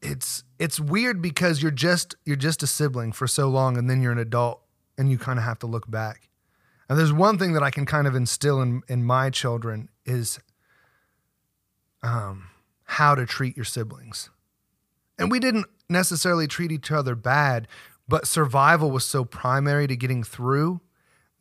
It's 0.02 0.44
it's 0.60 0.80
weird 0.80 1.22
because 1.22 1.62
you're 1.62 1.72
just 1.72 2.16
you're 2.26 2.36
just 2.36 2.64
a 2.64 2.68
sibling 2.68 3.12
for 3.12 3.28
so 3.28 3.49
long 3.49 3.78
and 3.78 3.90
then 3.90 4.02
you're 4.02 4.12
an 4.12 4.18
adult 4.18 4.62
and 4.98 5.12
you 5.12 5.18
kind 5.18 5.40
of 5.40 5.45
have 5.45 5.60
to 5.60 5.68
look 5.68 5.90
back. 5.90 6.30
And 6.90 6.98
there's 6.98 7.14
one 7.14 7.38
thing 7.38 7.54
that 7.54 7.64
I 7.64 7.70
can 7.70 7.86
kind 7.86 8.08
of 8.08 8.16
instill 8.16 8.62
in 8.62 8.82
in 8.88 9.04
my 9.04 9.30
children 9.30 9.90
is 10.06 10.40
um 12.04 12.49
how 12.86 13.16
to 13.16 13.26
treat 13.26 13.56
your 13.56 13.66
siblings. 13.66 14.30
And 15.20 15.32
we 15.32 15.40
didn't 15.40 15.66
necessarily 15.90 16.48
treat 16.48 16.72
each 16.72 16.91
other 16.91 17.16
bad, 17.16 17.68
but 18.08 18.28
survival 18.28 18.91
was 18.91 19.04
so 19.04 19.26
primary 19.26 19.88
to 19.88 19.95
getting 19.95 20.24
through 20.24 20.80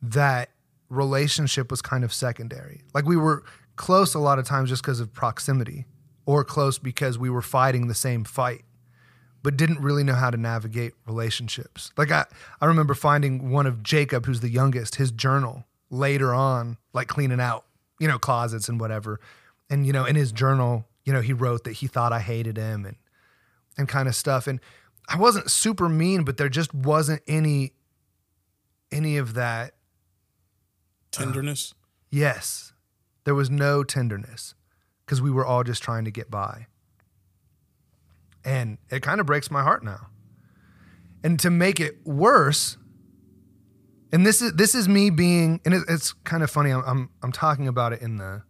that 0.01 0.49
relationship 0.89 1.71
was 1.71 1.81
kind 1.81 2.03
of 2.03 2.13
secondary. 2.13 2.81
Like 2.93 3.05
we 3.05 3.17
were 3.17 3.43
close 3.75 4.13
a 4.13 4.19
lot 4.19 4.39
of 4.39 4.45
times 4.45 4.69
just 4.69 4.81
because 4.81 4.99
of 4.99 5.13
proximity 5.13 5.85
or 6.25 6.43
close 6.43 6.77
because 6.79 7.17
we 7.17 7.29
were 7.29 7.41
fighting 7.41 7.87
the 7.87 7.95
same 7.95 8.23
fight 8.23 8.63
but 9.47 9.55
didn't 9.55 9.79
really 9.79 10.03
know 10.03 10.13
how 10.13 10.29
to 10.29 10.35
navigate 10.35 10.93
relationships. 11.05 11.93
Like 11.95 12.11
I, 12.11 12.25
I 12.59 12.65
remember 12.65 12.93
finding 12.93 13.49
one 13.49 13.65
of 13.65 13.81
Jacob, 13.81 14.25
who's 14.25 14.41
the 14.41 14.49
youngest, 14.49 14.95
his 14.95 15.09
journal 15.09 15.63
later 15.89 16.33
on, 16.33 16.75
like 16.91 17.07
cleaning 17.07 17.39
out, 17.39 17.63
you 17.97 18.09
know, 18.09 18.19
closets 18.19 18.67
and 18.67 18.77
whatever. 18.77 19.21
And, 19.69 19.85
you 19.85 19.93
know, 19.93 20.03
in 20.03 20.17
his 20.17 20.33
journal, 20.33 20.85
you 21.05 21.13
know, 21.13 21.21
he 21.21 21.31
wrote 21.31 21.63
that 21.63 21.73
he 21.73 21.87
thought 21.87 22.11
I 22.11 22.19
hated 22.19 22.57
him 22.57 22.85
and 22.85 22.97
and 23.77 23.87
kind 23.87 24.09
of 24.09 24.15
stuff. 24.15 24.47
And 24.47 24.59
I 25.07 25.17
wasn't 25.17 25.49
super 25.49 25.87
mean, 25.87 26.25
but 26.25 26.35
there 26.35 26.49
just 26.49 26.73
wasn't 26.73 27.21
any 27.25 27.71
any 28.91 29.15
of 29.15 29.35
that. 29.35 29.75
Uh, 31.15 31.23
tenderness. 31.23 31.73
Yes. 32.09 32.73
There 33.23 33.35
was 33.35 33.49
no 33.49 33.83
tenderness 33.83 34.55
because 35.05 35.21
we 35.21 35.31
were 35.31 35.45
all 35.45 35.63
just 35.63 35.83
trying 35.83 36.05
to 36.05 36.11
get 36.11 36.31
by. 36.31 36.67
And 38.45 38.77
it 38.89 39.01
kind 39.01 39.19
of 39.19 39.25
breaks 39.25 39.51
my 39.51 39.63
heart 39.63 39.83
now. 39.83 40.07
And 41.23 41.39
to 41.41 41.49
make 41.49 41.79
it 41.79 41.97
worse, 42.05 42.77
and 44.13 44.25
this 44.25 44.41
is 44.41 44.53
this 44.53 44.75
is 44.75 44.87
me 44.87 45.09
being, 45.09 45.59
and 45.65 45.73
it, 45.73 45.83
it's 45.89 46.13
kind 46.13 46.43
of 46.43 46.49
funny. 46.49 46.71
I'm, 46.71 46.83
I'm 46.85 47.09
I'm 47.21 47.31
talking 47.31 47.67
about 47.67 47.91
it 47.91 48.01
in 48.01 48.17
the 48.17 48.43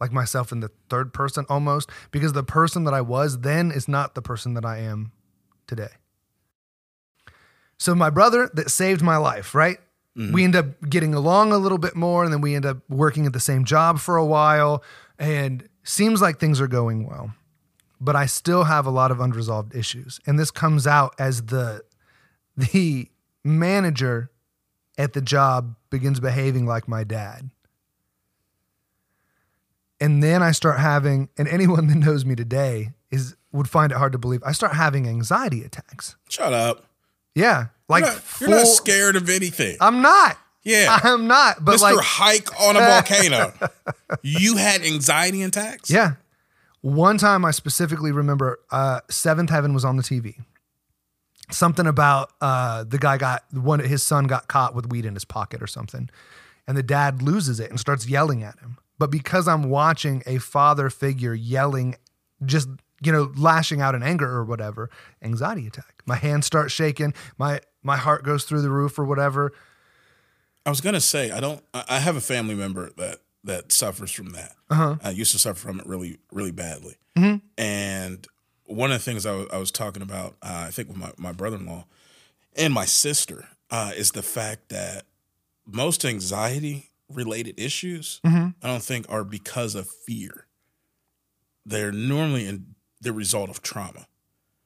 like 0.00 0.12
myself 0.12 0.52
in 0.52 0.60
the 0.60 0.70
third 0.88 1.12
person 1.12 1.46
almost 1.48 1.88
because 2.10 2.32
the 2.32 2.44
person 2.44 2.84
that 2.84 2.94
I 2.94 3.00
was 3.00 3.40
then 3.40 3.70
is 3.70 3.88
not 3.88 4.14
the 4.14 4.22
person 4.22 4.54
that 4.54 4.64
I 4.64 4.78
am 4.78 5.12
today. 5.66 5.88
So 7.78 7.94
my 7.94 8.10
brother 8.10 8.50
that 8.54 8.70
saved 8.70 9.02
my 9.02 9.16
life, 9.16 9.54
right? 9.54 9.78
We 10.16 10.44
end 10.44 10.54
up 10.54 10.66
getting 10.88 11.12
along 11.12 11.52
a 11.52 11.58
little 11.58 11.78
bit 11.78 11.96
more, 11.96 12.22
and 12.22 12.32
then 12.32 12.40
we 12.40 12.54
end 12.54 12.64
up 12.64 12.78
working 12.88 13.26
at 13.26 13.32
the 13.32 13.40
same 13.40 13.64
job 13.64 13.98
for 13.98 14.16
a 14.16 14.24
while, 14.24 14.82
and 15.18 15.68
seems 15.82 16.22
like 16.22 16.38
things 16.38 16.60
are 16.60 16.68
going 16.68 17.06
well. 17.06 17.34
But 18.00 18.14
I 18.14 18.26
still 18.26 18.64
have 18.64 18.86
a 18.86 18.90
lot 18.90 19.10
of 19.10 19.20
unresolved 19.20 19.74
issues, 19.74 20.20
and 20.26 20.38
this 20.38 20.50
comes 20.50 20.86
out 20.86 21.14
as 21.18 21.46
the 21.46 21.82
the 22.56 23.08
manager 23.42 24.30
at 24.96 25.12
the 25.12 25.20
job 25.20 25.74
begins 25.90 26.20
behaving 26.20 26.66
like 26.66 26.86
my 26.86 27.02
dad. 27.02 27.50
And 30.00 30.22
then 30.22 30.42
I 30.42 30.52
start 30.52 30.78
having, 30.78 31.28
and 31.36 31.48
anyone 31.48 31.86
that 31.88 31.96
knows 31.96 32.24
me 32.24 32.34
today 32.34 32.92
is 33.10 33.36
would 33.52 33.68
find 33.68 33.92
it 33.92 33.98
hard 33.98 34.12
to 34.12 34.18
believe. 34.18 34.42
I 34.44 34.52
start 34.52 34.74
having 34.74 35.08
anxiety 35.08 35.62
attacks. 35.62 36.16
Shut 36.28 36.52
up. 36.52 36.84
Yeah, 37.34 37.66
like 37.88 38.04
You're 38.04 38.12
not, 38.12 38.40
you're 38.40 38.50
not 38.50 38.60
full- 38.62 38.74
scared 38.74 39.16
of 39.16 39.28
anything. 39.28 39.76
I'm 39.80 40.02
not. 40.02 40.38
Yeah. 40.62 40.98
I'm 41.04 41.26
not. 41.26 41.64
But 41.64 41.76
Mr. 41.76 41.82
like, 41.82 41.96
Hike 42.04 42.60
on 42.60 42.76
a 42.76 42.80
volcano. 42.80 43.52
you 44.22 44.56
had 44.56 44.82
anxiety 44.82 45.42
attacks? 45.42 45.90
yeah. 45.90 46.14
One 46.80 47.16
time 47.16 47.46
I 47.46 47.50
specifically 47.50 48.12
remember 48.12 48.60
uh, 48.70 49.00
Seventh 49.08 49.48
Heaven 49.48 49.72
was 49.72 49.86
on 49.86 49.96
the 49.96 50.02
TV. 50.02 50.34
Something 51.50 51.86
about 51.86 52.32
uh, 52.42 52.84
the 52.84 52.98
guy 52.98 53.16
got 53.16 53.42
one 53.52 53.78
his 53.80 54.02
son 54.02 54.26
got 54.26 54.48
caught 54.48 54.74
with 54.74 54.90
weed 54.90 55.06
in 55.06 55.14
his 55.14 55.24
pocket 55.24 55.62
or 55.62 55.66
something, 55.66 56.10
and 56.68 56.76
the 56.76 56.82
dad 56.82 57.22
loses 57.22 57.58
it 57.58 57.70
and 57.70 57.80
starts 57.80 58.06
yelling 58.06 58.42
at 58.42 58.58
him. 58.58 58.76
But 58.98 59.10
because 59.10 59.48
I'm 59.48 59.70
watching 59.70 60.22
a 60.26 60.36
father 60.38 60.90
figure 60.90 61.32
yelling, 61.32 61.96
just 62.44 62.68
you 63.02 63.12
know, 63.12 63.32
lashing 63.34 63.80
out 63.80 63.94
in 63.94 64.02
anger 64.02 64.28
or 64.28 64.44
whatever, 64.44 64.90
anxiety 65.22 65.66
attack. 65.66 66.02
My 66.04 66.16
hands 66.16 66.44
start 66.44 66.70
shaking. 66.70 67.14
My 67.38 67.60
my 67.84 67.96
heart 67.96 68.24
goes 68.24 68.44
through 68.44 68.62
the 68.62 68.70
roof 68.70 68.98
or 68.98 69.04
whatever. 69.04 69.52
I 70.66 70.70
was 70.70 70.80
gonna 70.80 71.00
say 71.00 71.30
I 71.30 71.38
don't. 71.38 71.62
I 71.72 71.84
I 71.88 71.98
have 72.00 72.16
a 72.16 72.20
family 72.20 72.54
member 72.56 72.90
that 72.96 73.18
that 73.44 73.70
suffers 73.70 74.10
from 74.10 74.30
that. 74.30 74.56
Uh-huh. 74.70 74.96
I 75.04 75.10
used 75.10 75.30
to 75.32 75.38
suffer 75.38 75.60
from 75.60 75.78
it 75.78 75.86
really, 75.86 76.18
really 76.32 76.50
badly. 76.50 76.96
Mm-hmm. 77.16 77.46
And 77.58 78.26
one 78.64 78.90
of 78.90 78.98
the 78.98 79.04
things 79.04 79.26
I 79.26 79.58
was 79.58 79.70
talking 79.70 80.02
about, 80.02 80.36
uh, 80.42 80.64
I 80.66 80.70
think 80.70 80.88
with 80.88 80.96
my 80.96 81.12
my 81.18 81.32
brother 81.32 81.56
in 81.56 81.66
law 81.66 81.84
and 82.56 82.72
my 82.72 82.86
sister, 82.86 83.48
uh, 83.70 83.92
is 83.94 84.12
the 84.12 84.22
fact 84.22 84.70
that 84.70 85.04
most 85.66 86.04
anxiety 86.04 86.90
related 87.12 87.60
issues 87.60 88.20
Mm-hmm. 88.24 88.48
I 88.62 88.66
don't 88.66 88.82
think 88.82 89.06
are 89.10 89.24
because 89.24 89.74
of 89.74 89.86
fear. 89.88 90.46
They're 91.66 91.92
normally 91.92 92.46
in 92.46 92.74
the 93.00 93.12
result 93.12 93.50
of 93.50 93.62
trauma. 93.62 94.06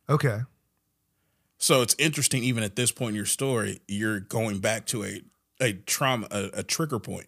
Okay. 0.08 0.40
So 1.58 1.82
it's 1.82 1.94
interesting, 1.98 2.44
even 2.44 2.62
at 2.62 2.76
this 2.76 2.92
point 2.92 3.10
in 3.10 3.16
your 3.16 3.26
story, 3.26 3.80
you're 3.88 4.20
going 4.20 4.58
back 4.60 4.86
to 4.86 5.04
a 5.04 5.22
a 5.60 5.72
trauma, 5.72 6.28
a, 6.30 6.50
a 6.54 6.62
trigger 6.62 7.00
point 7.00 7.26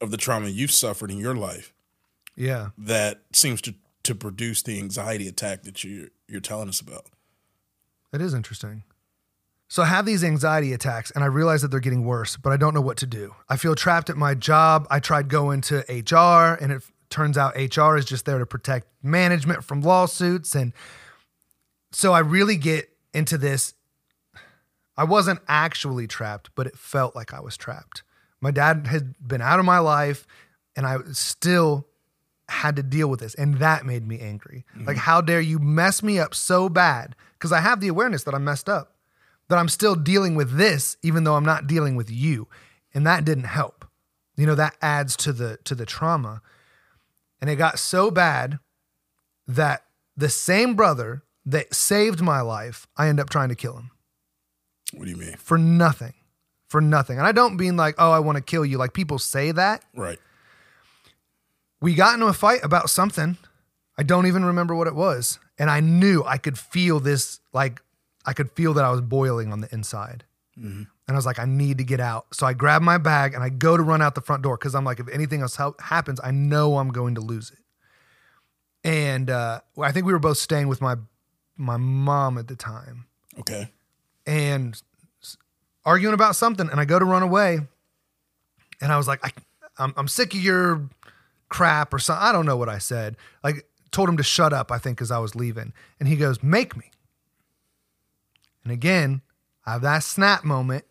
of 0.00 0.12
the 0.12 0.16
trauma 0.16 0.48
you've 0.48 0.70
suffered 0.70 1.10
in 1.10 1.18
your 1.18 1.34
life 1.34 1.74
Yeah. 2.36 2.68
that 2.78 3.22
seems 3.32 3.60
to 3.62 3.74
to 4.04 4.14
produce 4.14 4.62
the 4.62 4.78
anxiety 4.78 5.26
attack 5.26 5.64
that 5.64 5.82
you 5.84 6.10
you're 6.28 6.40
telling 6.40 6.68
us 6.68 6.80
about. 6.80 7.06
That 8.12 8.20
is 8.20 8.34
interesting. 8.34 8.84
So 9.68 9.82
I 9.82 9.86
have 9.86 10.06
these 10.06 10.24
anxiety 10.24 10.72
attacks 10.72 11.10
and 11.12 11.22
I 11.22 11.26
realize 11.28 11.62
that 11.62 11.68
they're 11.72 11.78
getting 11.80 12.04
worse, 12.04 12.36
but 12.36 12.52
I 12.52 12.56
don't 12.56 12.74
know 12.74 12.80
what 12.80 12.96
to 12.98 13.06
do. 13.06 13.34
I 13.48 13.56
feel 13.56 13.74
trapped 13.76 14.10
at 14.10 14.16
my 14.16 14.34
job. 14.34 14.86
I 14.90 14.98
tried 15.00 15.28
going 15.28 15.60
to 15.62 15.78
HR 15.88 16.54
and 16.62 16.72
it 16.72 16.82
turns 17.08 17.36
out 17.38 17.54
HR 17.56 17.96
is 17.96 18.04
just 18.04 18.24
there 18.26 18.38
to 18.38 18.46
protect 18.46 18.86
management 19.02 19.62
from 19.64 19.80
lawsuits. 19.82 20.54
And 20.56 20.72
so 21.92 22.12
I 22.12 22.20
really 22.20 22.56
get 22.56 22.89
into 23.12 23.38
this. 23.38 23.74
I 24.96 25.04
wasn't 25.04 25.40
actually 25.48 26.06
trapped, 26.06 26.50
but 26.54 26.66
it 26.66 26.76
felt 26.76 27.16
like 27.16 27.32
I 27.32 27.40
was 27.40 27.56
trapped. 27.56 28.02
My 28.40 28.50
dad 28.50 28.86
had 28.86 29.14
been 29.26 29.40
out 29.40 29.58
of 29.58 29.64
my 29.64 29.78
life 29.78 30.26
and 30.76 30.86
I 30.86 30.98
still 31.12 31.86
had 32.50 32.76
to 32.76 32.82
deal 32.82 33.08
with 33.08 33.20
this 33.20 33.34
and 33.36 33.58
that 33.58 33.86
made 33.86 34.06
me 34.06 34.18
angry 34.18 34.64
mm-hmm. 34.74 34.84
like 34.84 34.96
how 34.96 35.20
dare 35.20 35.40
you 35.40 35.58
mess 35.60 36.02
me 36.02 36.18
up 36.18 36.34
so 36.34 36.68
bad 36.68 37.14
because 37.34 37.52
i 37.52 37.60
have 37.60 37.80
the 37.80 37.86
awareness 37.86 38.24
that 38.24 38.34
i'm 38.34 38.42
messed 38.42 38.68
up 38.68 38.96
that 39.48 39.56
i'm 39.56 39.68
still 39.68 39.94
dealing 39.94 40.34
with 40.34 40.56
this 40.56 40.96
even 41.00 41.22
though 41.22 41.36
i'm 41.36 41.44
not 41.44 41.68
dealing 41.68 41.94
with 41.94 42.10
you 42.10 42.48
and 42.92 43.06
that 43.06 43.24
didn't 43.24 43.44
help 43.44 43.84
you 44.36 44.46
know 44.46 44.56
that 44.56 44.74
adds 44.82 45.16
to 45.16 45.32
the 45.32 45.58
to 45.62 45.76
the 45.76 45.86
trauma 45.86 46.42
and 47.40 47.48
it 47.48 47.54
got 47.54 47.78
so 47.78 48.10
bad 48.10 48.58
that 49.46 49.84
the 50.16 50.28
same 50.28 50.74
brother 50.74 51.22
that 51.50 51.74
saved 51.74 52.20
my 52.20 52.40
life 52.40 52.86
i 52.96 53.08
end 53.08 53.18
up 53.20 53.28
trying 53.30 53.48
to 53.48 53.54
kill 53.54 53.76
him 53.76 53.90
What 54.94 55.04
do 55.04 55.10
you 55.10 55.16
mean? 55.16 55.36
for 55.36 55.58
nothing 55.58 56.14
for 56.68 56.80
nothing 56.80 57.18
and 57.18 57.26
i 57.26 57.32
don't 57.32 57.56
mean 57.56 57.76
like 57.76 57.94
oh 57.98 58.10
i 58.10 58.18
want 58.20 58.36
to 58.36 58.42
kill 58.42 58.64
you 58.64 58.78
like 58.78 58.92
people 58.92 59.18
say 59.18 59.52
that 59.52 59.82
Right. 59.94 60.18
we 61.80 61.94
got 61.94 62.14
into 62.14 62.26
a 62.26 62.32
fight 62.32 62.60
about 62.62 62.90
something. 62.90 63.36
I 63.98 64.02
don't 64.02 64.26
even 64.26 64.44
remember 64.44 64.74
what 64.74 64.86
it 64.86 64.94
was. 64.94 65.38
And 65.58 65.68
I 65.70 65.80
knew 65.80 66.22
I 66.24 66.38
could 66.38 66.58
feel 66.58 67.00
this, 67.00 67.40
like, 67.52 67.82
I 68.24 68.32
could 68.32 68.50
feel 68.52 68.72
that 68.74 68.84
I 68.84 68.90
was 68.90 69.00
boiling 69.02 69.52
on 69.52 69.60
the 69.60 69.68
inside. 69.74 70.24
And 70.56 70.86
I 71.08 71.12
was 71.14 71.24
like, 71.26 71.38
I 71.38 71.44
need 71.46 71.78
to 71.78 71.84
get 71.84 72.00
out. 72.00 72.26
So 72.34 72.46
I 72.46 72.52
grab 72.52 72.82
my 72.82 72.98
bag 72.98 73.32
and 73.34 73.42
I 73.42 73.48
go 73.48 73.76
to 73.78 73.82
run 73.82 74.00
out 74.02 74.14
the 74.14 74.20
front 74.20 74.42
door 74.42 74.56
because 74.58 74.74
I'm 74.74 74.84
like, 74.84 75.00
if 75.00 75.08
anything 75.08 75.40
else 75.42 75.58
happens, 75.80 76.20
I 76.22 76.30
know 76.30 76.76
I'm 76.78 76.90
going 76.90 77.14
to 77.16 77.20
lose 77.22 77.50
it. 77.50 77.58
And 78.84 79.28
uh, 79.30 79.60
I 79.80 79.92
think 79.92 80.06
we 80.06 80.12
were 80.12 80.18
both 80.18 80.38
staying 80.38 80.68
with 80.68 80.80
my 80.80 80.96
my 81.60 81.76
mom 81.76 82.38
at 82.38 82.48
the 82.48 82.56
time 82.56 83.04
Okay. 83.38 83.70
and 84.26 84.80
arguing 85.84 86.14
about 86.14 86.34
something. 86.36 86.68
And 86.70 86.80
I 86.80 86.84
go 86.84 86.98
to 86.98 87.04
run 87.04 87.22
away, 87.22 87.60
and 88.80 88.92
I 88.92 88.96
was 88.96 89.06
like, 89.06 89.20
I, 89.24 89.30
I'm, 89.78 89.94
I'm 89.96 90.08
sick 90.08 90.34
of 90.34 90.40
your 90.40 90.88
crap 91.48 91.92
or 91.94 91.98
something. 91.98 92.22
I 92.26 92.32
don't 92.32 92.46
know 92.46 92.56
what 92.56 92.68
I 92.68 92.78
said. 92.78 93.16
Like, 93.44 93.66
told 93.92 94.08
him 94.08 94.16
to 94.16 94.22
shut 94.22 94.52
up, 94.52 94.70
I 94.72 94.78
think, 94.78 95.00
as 95.00 95.10
I 95.10 95.18
was 95.18 95.34
leaving. 95.34 95.72
And 95.98 96.08
he 96.08 96.16
goes, 96.16 96.42
Make 96.42 96.76
me. 96.76 96.90
And 98.64 98.72
again, 98.72 99.22
I 99.66 99.72
have 99.72 99.82
that 99.82 100.02
snap 100.02 100.44
moment. 100.44 100.84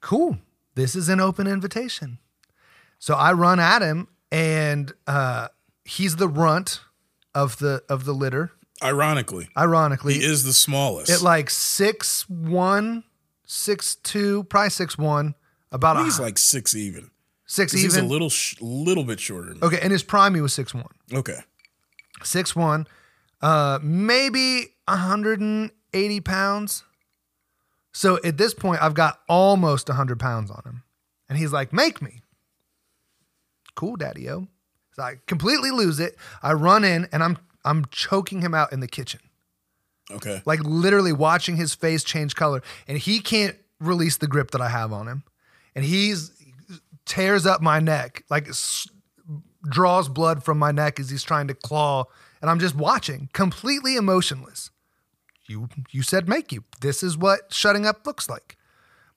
Cool. 0.00 0.38
This 0.74 0.94
is 0.96 1.08
an 1.08 1.20
open 1.20 1.46
invitation. 1.46 2.18
So 2.98 3.14
I 3.14 3.32
run 3.32 3.58
at 3.60 3.82
him, 3.82 4.08
and 4.30 4.92
uh, 5.06 5.48
he's 5.84 6.16
the 6.16 6.28
runt 6.28 6.80
of 7.34 7.58
the 7.58 7.82
of 7.88 8.04
the 8.04 8.12
litter. 8.12 8.52
Ironically, 8.82 9.48
Ironically, 9.56 10.14
he 10.14 10.24
is 10.24 10.44
the 10.44 10.52
smallest. 10.52 11.10
at 11.10 11.22
like 11.22 11.48
six 11.48 12.28
one, 12.28 13.04
six 13.46 13.94
two, 13.96 14.44
probably 14.44 14.70
six 14.70 14.98
one, 14.98 15.34
about 15.72 15.96
a 15.96 16.04
he's 16.04 16.18
like 16.20 16.36
six 16.38 16.74
even. 16.74 17.10
six 17.46 17.72
'Cause 17.72 17.80
He's 17.82 17.96
a 17.96 18.02
little 18.02 18.30
sh- 18.30 18.56
little 18.60 19.04
bit 19.04 19.20
shorter. 19.20 19.54
Okay, 19.62 19.80
in 19.82 19.90
his 19.90 20.02
prime 20.02 20.34
he 20.34 20.40
was 20.40 20.52
six 20.52 20.74
one, 20.74 20.88
Okay. 21.12 21.38
six 22.24 22.54
one, 22.56 22.86
uh, 23.40 23.78
maybe 23.82 24.74
hundred 24.88 25.40
and 25.40 25.70
eighty 25.92 26.20
pounds. 26.20 26.82
So 27.92 28.18
at 28.24 28.36
this 28.36 28.54
point, 28.54 28.82
I've 28.82 28.94
got 28.94 29.20
almost 29.28 29.88
hundred 29.88 30.18
pounds 30.18 30.50
on 30.50 30.62
him, 30.66 30.82
and 31.28 31.38
he's 31.38 31.52
like, 31.52 31.72
"Make 31.72 32.02
me." 32.02 32.22
Cool, 33.76 33.96
Daddy 33.96 34.28
O. 34.30 34.48
So 34.94 35.02
I 35.02 35.18
completely 35.26 35.70
lose 35.70 35.98
it. 36.00 36.16
I 36.42 36.52
run 36.52 36.84
in 36.84 37.08
and 37.12 37.22
I'm 37.22 37.38
I'm 37.64 37.84
choking 37.90 38.40
him 38.40 38.54
out 38.54 38.72
in 38.72 38.80
the 38.80 38.88
kitchen. 38.88 39.20
Okay. 40.10 40.42
Like 40.44 40.60
literally 40.62 41.12
watching 41.12 41.56
his 41.56 41.74
face 41.74 42.04
change 42.04 42.34
color 42.34 42.62
and 42.86 42.98
he 42.98 43.20
can't 43.20 43.56
release 43.80 44.18
the 44.18 44.26
grip 44.26 44.50
that 44.50 44.60
I 44.60 44.68
have 44.68 44.92
on 44.92 45.08
him. 45.08 45.24
And 45.74 45.84
he's 45.84 46.30
tears 47.06 47.46
up 47.46 47.60
my 47.62 47.80
neck, 47.80 48.24
like 48.30 48.48
s- 48.48 48.88
draws 49.68 50.08
blood 50.08 50.44
from 50.44 50.58
my 50.58 50.72
neck 50.72 51.00
as 51.00 51.08
he's 51.10 51.22
trying 51.22 51.48
to 51.48 51.54
claw 51.54 52.04
and 52.42 52.50
I'm 52.50 52.60
just 52.60 52.74
watching, 52.74 53.30
completely 53.32 53.96
emotionless. 53.96 54.70
You 55.48 55.68
you 55.90 56.02
said 56.02 56.28
make 56.28 56.52
you. 56.52 56.64
This 56.82 57.02
is 57.02 57.16
what 57.16 57.52
shutting 57.52 57.86
up 57.86 58.06
looks 58.06 58.28
like. 58.28 58.58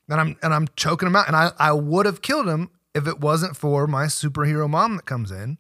And 0.10 0.20
I'm 0.22 0.38
and 0.42 0.54
I'm 0.54 0.68
choking 0.78 1.08
him 1.08 1.16
out 1.18 1.28
and 1.28 1.36
I 1.36 1.52
I 1.60 1.74
would 1.74 2.06
have 2.06 2.22
killed 2.22 2.48
him 2.48 2.70
if 2.96 3.08
it 3.08 3.20
wasn't 3.20 3.58
for 3.58 3.86
my 3.88 4.06
superhero 4.06 4.70
mom 4.70 4.96
that 4.96 5.06
comes 5.06 5.32
in 5.32 5.58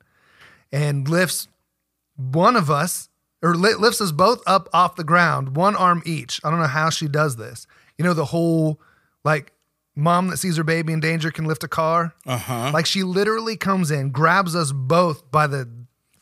and 0.71 1.07
lifts 1.09 1.49
one 2.17 2.55
of 2.55 2.69
us 2.69 3.09
or 3.41 3.55
lifts 3.55 4.01
us 4.01 4.11
both 4.11 4.41
up 4.47 4.67
off 4.73 4.95
the 4.95 5.03
ground, 5.03 5.55
one 5.55 5.75
arm 5.75 6.01
each. 6.05 6.41
I 6.43 6.49
don't 6.49 6.59
know 6.59 6.67
how 6.67 6.89
she 6.89 7.07
does 7.07 7.35
this. 7.37 7.67
You 7.97 8.03
know, 8.03 8.13
the 8.13 8.25
whole 8.25 8.81
like 9.23 9.53
mom 9.95 10.27
that 10.29 10.37
sees 10.37 10.57
her 10.57 10.63
baby 10.63 10.93
in 10.93 10.99
danger 10.99 11.31
can 11.31 11.45
lift 11.45 11.63
a 11.63 11.67
car. 11.67 12.13
Uh 12.25 12.37
huh. 12.37 12.71
Like 12.73 12.85
she 12.85 13.03
literally 13.03 13.55
comes 13.55 13.91
in, 13.91 14.09
grabs 14.09 14.55
us 14.55 14.71
both 14.71 15.29
by 15.31 15.47
the. 15.47 15.69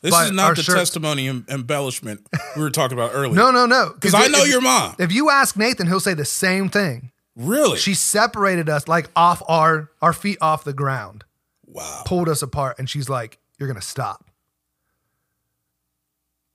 This 0.02 0.12
by 0.12 0.26
is 0.26 0.32
not 0.32 0.56
the 0.56 0.62
shirts. 0.62 0.78
testimony 0.78 1.26
em- 1.26 1.46
embellishment 1.48 2.26
we 2.54 2.62
were 2.62 2.70
talking 2.70 2.96
about 2.96 3.10
earlier. 3.14 3.34
No, 3.34 3.50
no, 3.50 3.66
no. 3.66 3.92
Because 3.94 4.14
I 4.14 4.28
know 4.28 4.42
if- 4.42 4.48
your 4.48 4.60
mom. 4.60 4.94
If 4.98 5.10
you 5.10 5.30
ask 5.30 5.56
Nathan, 5.56 5.86
he'll 5.86 6.00
say 6.00 6.14
the 6.14 6.24
same 6.24 6.68
thing. 6.68 7.10
Really? 7.34 7.78
She 7.78 7.94
separated 7.94 8.68
us 8.68 8.88
like 8.88 9.08
off 9.16 9.42
our 9.48 9.90
our 10.00 10.12
feet 10.12 10.38
off 10.40 10.64
the 10.64 10.72
ground, 10.72 11.24
wow. 11.66 12.02
pulled 12.06 12.28
us 12.28 12.40
apart, 12.42 12.78
and 12.78 12.88
she's 12.88 13.08
like, 13.10 13.38
"You're 13.58 13.68
gonna 13.68 13.82
stop." 13.82 14.24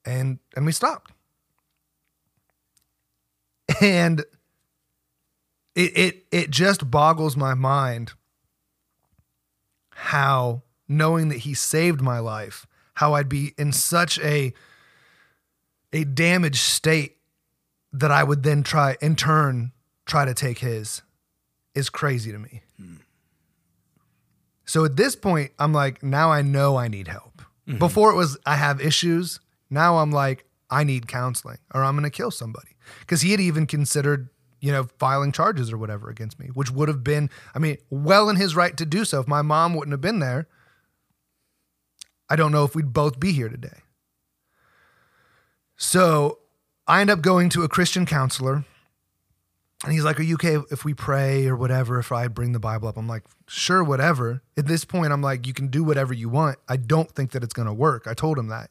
And 0.06 0.40
and 0.56 0.65
we 0.65 0.72
stopped. 0.72 1.11
And 3.80 4.26
it 5.76 5.98
it 5.98 6.26
it 6.32 6.49
just 6.49 6.91
boggles 6.91 7.38
my 7.38 7.53
mind 7.53 8.14
how 9.91 10.64
knowing 10.88 11.30
that 11.30 11.40
he 11.40 11.53
saved 11.53 12.02
my 12.02 12.19
life, 12.19 12.65
how 12.95 13.14
I'd 13.14 13.30
be 13.30 13.53
in 13.57 13.72
such 13.72 14.19
a 14.19 14.53
a 15.94 16.03
damaged 16.03 16.57
state 16.57 17.18
that 17.94 18.11
I 18.11 18.23
would 18.23 18.44
then 18.44 18.64
try 18.64 18.98
in 19.02 19.15
turn 19.15 19.72
try 20.06 20.26
to 20.26 20.34
take 20.34 20.60
his 20.60 21.02
is 21.76 21.90
crazy 21.90 22.32
to 22.32 22.40
me. 22.40 22.64
Hmm. 22.78 22.95
So 24.65 24.86
at 24.86 24.95
this 24.95 25.15
point, 25.15 25.52
I'm 25.60 25.73
like, 25.73 26.02
now 26.02 26.32
I 26.32 26.41
know 26.41 26.78
I 26.78 26.88
need 26.88 27.07
help. 27.07 27.41
Mm-hmm. 27.68 27.78
Before 27.78 28.11
it 28.11 28.15
was 28.15 28.38
I 28.45 28.56
have 28.56 28.82
issues. 28.82 29.40
Now 29.72 29.98
I'm 29.98 30.11
like, 30.11 30.45
I 30.69 30.84
need 30.84 31.07
counseling 31.07 31.57
or 31.73 31.84
I'm 31.84 31.95
gonna 31.95 32.10
kill 32.11 32.30
somebody. 32.30 32.76
Because 32.99 33.22
he 33.22 33.31
had 33.31 33.39
even 33.39 33.65
considered, 33.65 34.30
you 34.60 34.72
know, 34.72 34.88
filing 34.99 35.31
charges 35.31 35.72
or 35.72 35.77
whatever 35.77 36.10
against 36.10 36.39
me, 36.39 36.48
which 36.53 36.69
would 36.69 36.88
have 36.88 37.03
been, 37.03 37.30
I 37.56 37.60
mean, 37.60 37.77
well 37.89 38.30
in 38.30 38.35
his 38.35 38.56
right 38.56 38.76
to 38.77 38.85
do 38.85 39.06
so. 39.06 39.22
If 39.22 39.27
my 39.27 39.41
mom 39.41 39.73
wouldn't 39.73 39.93
have 39.93 40.02
been 40.02 40.19
there, 40.19 40.48
I 42.30 42.35
don't 42.35 42.52
know 42.52 42.64
if 42.64 42.76
we'd 42.76 42.93
both 42.93 43.19
be 43.19 43.31
here 43.31 43.49
today. 43.49 43.80
So 45.77 46.39
I 46.88 47.02
end 47.02 47.10
up 47.10 47.22
going 47.22 47.49
to 47.49 47.64
a 47.64 47.68
Christian 47.68 48.06
counselor. 48.06 48.65
And 49.84 49.93
he's 49.93 50.03
like, 50.03 50.19
Are 50.19 50.23
you 50.23 50.35
okay 50.35 50.57
if 50.69 50.85
we 50.85 50.93
pray 50.93 51.48
or 51.48 51.56
whatever? 51.56 51.98
If 51.98 52.11
I 52.11 52.27
bring 52.27 52.52
the 52.52 52.60
Bible 52.60 52.88
up? 52.88 52.98
I'm 52.98 53.07
like, 53.07 53.23
Sure, 53.48 53.84
whatever. 53.84 54.43
At 54.56 54.68
this 54.68 54.85
point, 54.85 55.11
I'm 55.11 55.22
like, 55.22 55.48
You 55.48 55.53
can 55.53 55.68
do 55.69 55.84
whatever 55.84 56.14
you 56.14 56.30
want. 56.30 56.60
I 56.69 56.77
don't 56.77 57.11
think 57.11 57.31
that 57.31 57.43
it's 57.43 57.53
going 57.53 57.68
to 57.68 57.73
work. 57.73 58.06
I 58.07 58.14
told 58.14 58.38
him 58.38 58.48
that. 58.49 58.69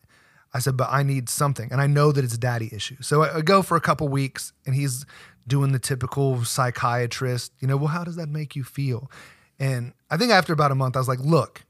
I 0.52 0.58
said, 0.58 0.76
But 0.76 0.88
I 0.90 1.02
need 1.02 1.28
something. 1.28 1.70
And 1.70 1.80
I 1.80 1.86
know 1.86 2.12
that 2.12 2.24
it's 2.24 2.38
daddy 2.38 2.70
issues. 2.72 3.06
So 3.06 3.22
I, 3.22 3.38
I 3.38 3.40
go 3.40 3.62
for 3.62 3.76
a 3.76 3.80
couple 3.80 4.08
weeks 4.08 4.52
and 4.66 4.74
he's 4.74 5.04
doing 5.46 5.72
the 5.72 5.78
typical 5.78 6.44
psychiatrist, 6.44 7.52
you 7.60 7.68
know, 7.68 7.76
well, 7.76 7.88
how 7.88 8.04
does 8.04 8.16
that 8.16 8.28
make 8.28 8.54
you 8.54 8.64
feel? 8.64 9.10
And 9.58 9.92
I 10.10 10.16
think 10.16 10.32
after 10.32 10.52
about 10.52 10.70
a 10.70 10.74
month, 10.74 10.96
I 10.96 11.00
was 11.00 11.08
like, 11.08 11.20
Look, 11.20 11.64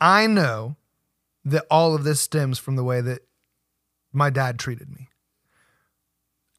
I 0.00 0.26
know 0.26 0.76
that 1.44 1.66
all 1.70 1.94
of 1.94 2.04
this 2.04 2.20
stems 2.20 2.58
from 2.58 2.76
the 2.76 2.84
way 2.84 3.00
that 3.00 3.20
my 4.12 4.30
dad 4.30 4.58
treated 4.58 4.90
me. 4.90 5.08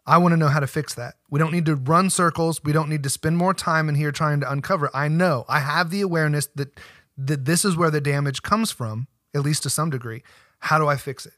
I 0.06 0.18
want 0.18 0.31
to 0.34 0.38
know 0.38 0.48
how 0.48 0.60
to 0.60 0.68
fix 0.68 0.95
that. 0.95 1.15
We 1.30 1.39
don't 1.39 1.52
need 1.52 1.68
to 1.68 1.76
run 1.76 2.10
circles. 2.10 2.64
We 2.64 2.73
don't 2.73 2.89
need 2.89 3.03
to 3.03 3.10
spend 3.10 3.38
more 3.38 3.53
time 3.53 3.88
in 3.88 3.95
here 3.95 4.11
trying 4.11 4.39
to 4.39 4.52
uncover. 4.52 4.89
I 4.93 5.07
know. 5.07 5.45
I 5.48 5.60
have 5.60 5.89
the 5.89 6.02
awareness 6.02 6.48
that 6.56 6.80
that 7.18 7.45
this 7.45 7.64
is 7.64 7.76
where 7.76 7.91
the 7.91 8.02
damage 8.02 8.41
comes 8.41 8.72
from, 8.72 9.07
at 9.35 9.41
least 9.41 9.64
to 9.64 9.69
some 9.69 9.89
degree. 9.89 10.23
How 10.60 10.80
do 10.80 10.88
I 10.88 10.95
fix 10.95 11.26
it? 11.26 11.34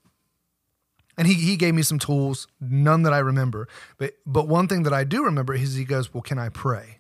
And 1.18 1.28
he 1.28 1.34
he 1.34 1.56
gave 1.58 1.74
me 1.76 1.84
some 1.84 2.00
tools, 2.00 2.48
none 2.60 3.04
that 3.04 3.14
I 3.14 3.20
remember. 3.20 3.68
But 3.98 4.16
but 4.26 4.48
one 4.48 4.68
thing 4.68 4.84
that 4.84 4.94
I 4.94 5.04
do 5.04 5.24
remember 5.24 5.54
is 5.54 5.76
he 5.76 5.86
goes, 5.86 6.14
"Well, 6.14 6.22
can 6.22 6.40
I 6.40 6.50
pray?" 6.50 7.00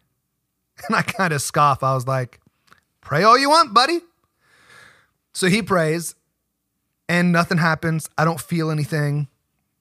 And 0.87 0.95
I 0.95 1.01
kind 1.01 1.33
of 1.33 1.41
scoff. 1.41 1.83
I 1.83 1.93
was 1.93 2.07
like, 2.07 2.39
"Pray 3.01 3.23
all 3.23 3.37
you 3.37 3.49
want, 3.49 3.73
buddy." 3.73 4.01
So 5.33 5.47
he 5.47 5.61
prays 5.61 6.15
and 7.09 7.31
nothing 7.31 7.57
happens. 7.57 8.09
I 8.17 8.25
don't 8.25 8.39
feel 8.39 8.71
anything. 8.71 9.27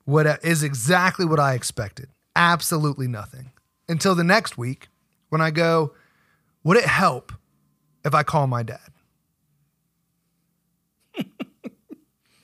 What 0.05 0.27
is 0.43 0.63
exactly 0.63 1.25
what 1.25 1.39
I 1.39 1.55
expected. 1.55 2.09
Absolutely 2.35 3.07
nothing. 3.07 3.53
Until 3.89 4.15
the 4.15 4.25
next 4.25 4.59
week 4.59 4.89
when 5.29 5.41
I 5.41 5.51
go, 5.51 5.95
would 6.65 6.77
it 6.77 6.87
help 6.87 7.33
if 8.05 8.15
I 8.15 8.23
call 8.23 8.47
my 8.47 8.63
dad? 8.63 8.91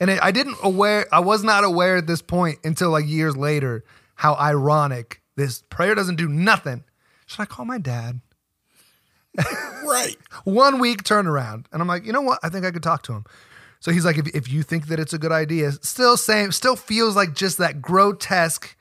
And 0.00 0.10
it, 0.10 0.18
I 0.22 0.30
didn't 0.30 0.56
aware, 0.62 1.06
I 1.12 1.20
was 1.20 1.42
not 1.42 1.64
aware 1.64 1.96
at 1.96 2.06
this 2.06 2.22
point 2.22 2.58
until 2.64 2.90
like 2.90 3.06
years 3.06 3.36
later 3.36 3.84
how 4.14 4.34
ironic 4.34 5.22
this 5.36 5.62
prayer 5.70 5.94
doesn't 5.94 6.16
do 6.16 6.28
nothing. 6.28 6.84
Should 7.26 7.40
I 7.40 7.46
call 7.46 7.64
my 7.64 7.78
dad? 7.78 8.20
Right. 9.84 10.16
One 10.44 10.78
week 10.80 11.02
turnaround. 11.04 11.66
And 11.72 11.80
I'm 11.80 11.88
like, 11.88 12.04
you 12.04 12.12
know 12.12 12.20
what? 12.22 12.40
I 12.42 12.48
think 12.48 12.64
I 12.64 12.70
could 12.70 12.82
talk 12.82 13.02
to 13.04 13.12
him. 13.12 13.24
So 13.80 13.92
he's 13.92 14.04
like, 14.04 14.18
if, 14.18 14.26
if 14.34 14.48
you 14.50 14.62
think 14.62 14.88
that 14.88 14.98
it's 14.98 15.12
a 15.12 15.18
good 15.18 15.30
idea, 15.30 15.70
still 15.82 16.16
same, 16.16 16.50
still 16.50 16.74
feels 16.74 17.14
like 17.14 17.34
just 17.34 17.58
that 17.58 17.80
grotesque, 17.80 18.76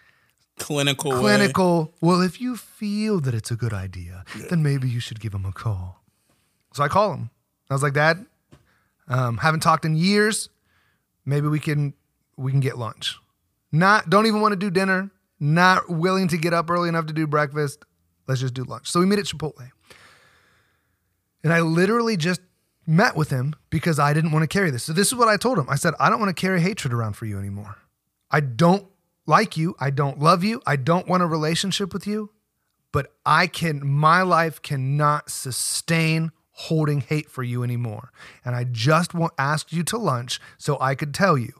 Clinical. 0.57 1.11
way. 1.11 1.19
clinical. 1.19 1.94
Well, 2.02 2.22
if 2.22 2.41
you 2.41 2.56
feel 2.56 3.19
that 3.22 3.35
it's 3.35 3.52
a 3.52 3.56
good 3.56 3.73
idea, 3.73 4.23
then 4.49 4.64
maybe 4.64 4.89
you 4.89 4.99
should 4.99 5.19
give 5.19 5.34
him 5.35 5.45
a 5.45 5.52
call. 5.52 6.03
So 6.73 6.84
I 6.84 6.88
call 6.88 7.14
him. 7.14 7.30
I 7.69 7.76
was 7.76 7.84
like, 7.84 7.94
Dad, 7.94 8.26
um, 9.07 9.38
haven't 9.38 9.60
talked 9.60 9.85
in 9.85 9.95
years. 9.95 10.49
Maybe 11.28 11.49
we 11.49 11.60
can 11.60 11.94
we 12.38 12.52
can 12.52 12.62
get 12.62 12.78
lunch. 12.78 13.18
Not 13.72 14.10
don't 14.10 14.26
even 14.26 14.40
want 14.40 14.54
to 14.54 14.56
do 14.56 14.72
dinner. 14.72 15.12
Not 15.40 15.90
willing 15.90 16.30
to 16.30 16.38
get 16.38 16.54
up 16.54 16.72
early 16.72 16.90
enough 16.90 17.06
to 17.08 17.14
do 17.14 17.28
breakfast. 17.28 17.84
Let's 18.28 18.40
just 18.41 18.54
do 18.54 18.64
lunch. 18.64 18.90
So 18.90 19.02
we 19.02 19.06
meet 19.06 19.20
at 19.20 19.26
Chipotle. 19.26 19.70
And 21.44 21.54
I 21.54 21.60
literally 21.60 22.18
just 22.18 22.41
met 22.88 23.16
with 23.16 23.30
him 23.30 23.54
because 23.70 23.99
I 23.99 24.14
didn't 24.14 24.32
want 24.32 24.44
to 24.44 24.48
carry 24.48 24.72
this. 24.72 24.84
So 24.84 24.94
this 24.94 25.08
is 25.08 25.16
what 25.16 25.28
I 25.28 25.38
told 25.38 25.60
him. 25.60 25.68
I 25.70 25.76
said, 25.76 25.94
I 25.99 26.10
don't 26.10 26.20
want 26.20 26.36
to 26.36 26.41
carry 26.41 26.62
hatred 26.62 26.94
around 26.94 27.14
for 27.14 27.26
you 27.26 27.38
anymore. 27.38 27.76
I 28.32 28.40
don't 28.40 28.88
like 29.26 29.58
you. 29.58 29.76
I 29.80 29.90
don't 29.90 30.20
love 30.20 30.44
you. 30.44 30.62
I 30.66 30.78
don't 30.78 31.08
want 31.08 31.24
a 31.24 31.28
relationship 31.28 31.94
with 31.94 32.08
you. 32.08 32.32
But 32.94 33.14
I 33.26 33.48
can, 33.48 33.86
my 33.86 34.22
life 34.22 34.62
cannot 34.62 35.30
sustain 35.30 36.32
holding 36.60 37.02
hate 37.02 37.30
for 37.30 37.44
you 37.44 37.62
anymore. 37.62 38.12
And 38.44 38.56
I 38.56 38.64
just 38.64 39.14
want 39.14 39.32
asked 39.38 39.72
you 39.72 39.84
to 39.84 39.98
lunch 39.98 40.40
so 40.58 40.76
I 40.82 40.96
could 40.96 41.14
tell 41.14 41.38
you, 41.38 41.54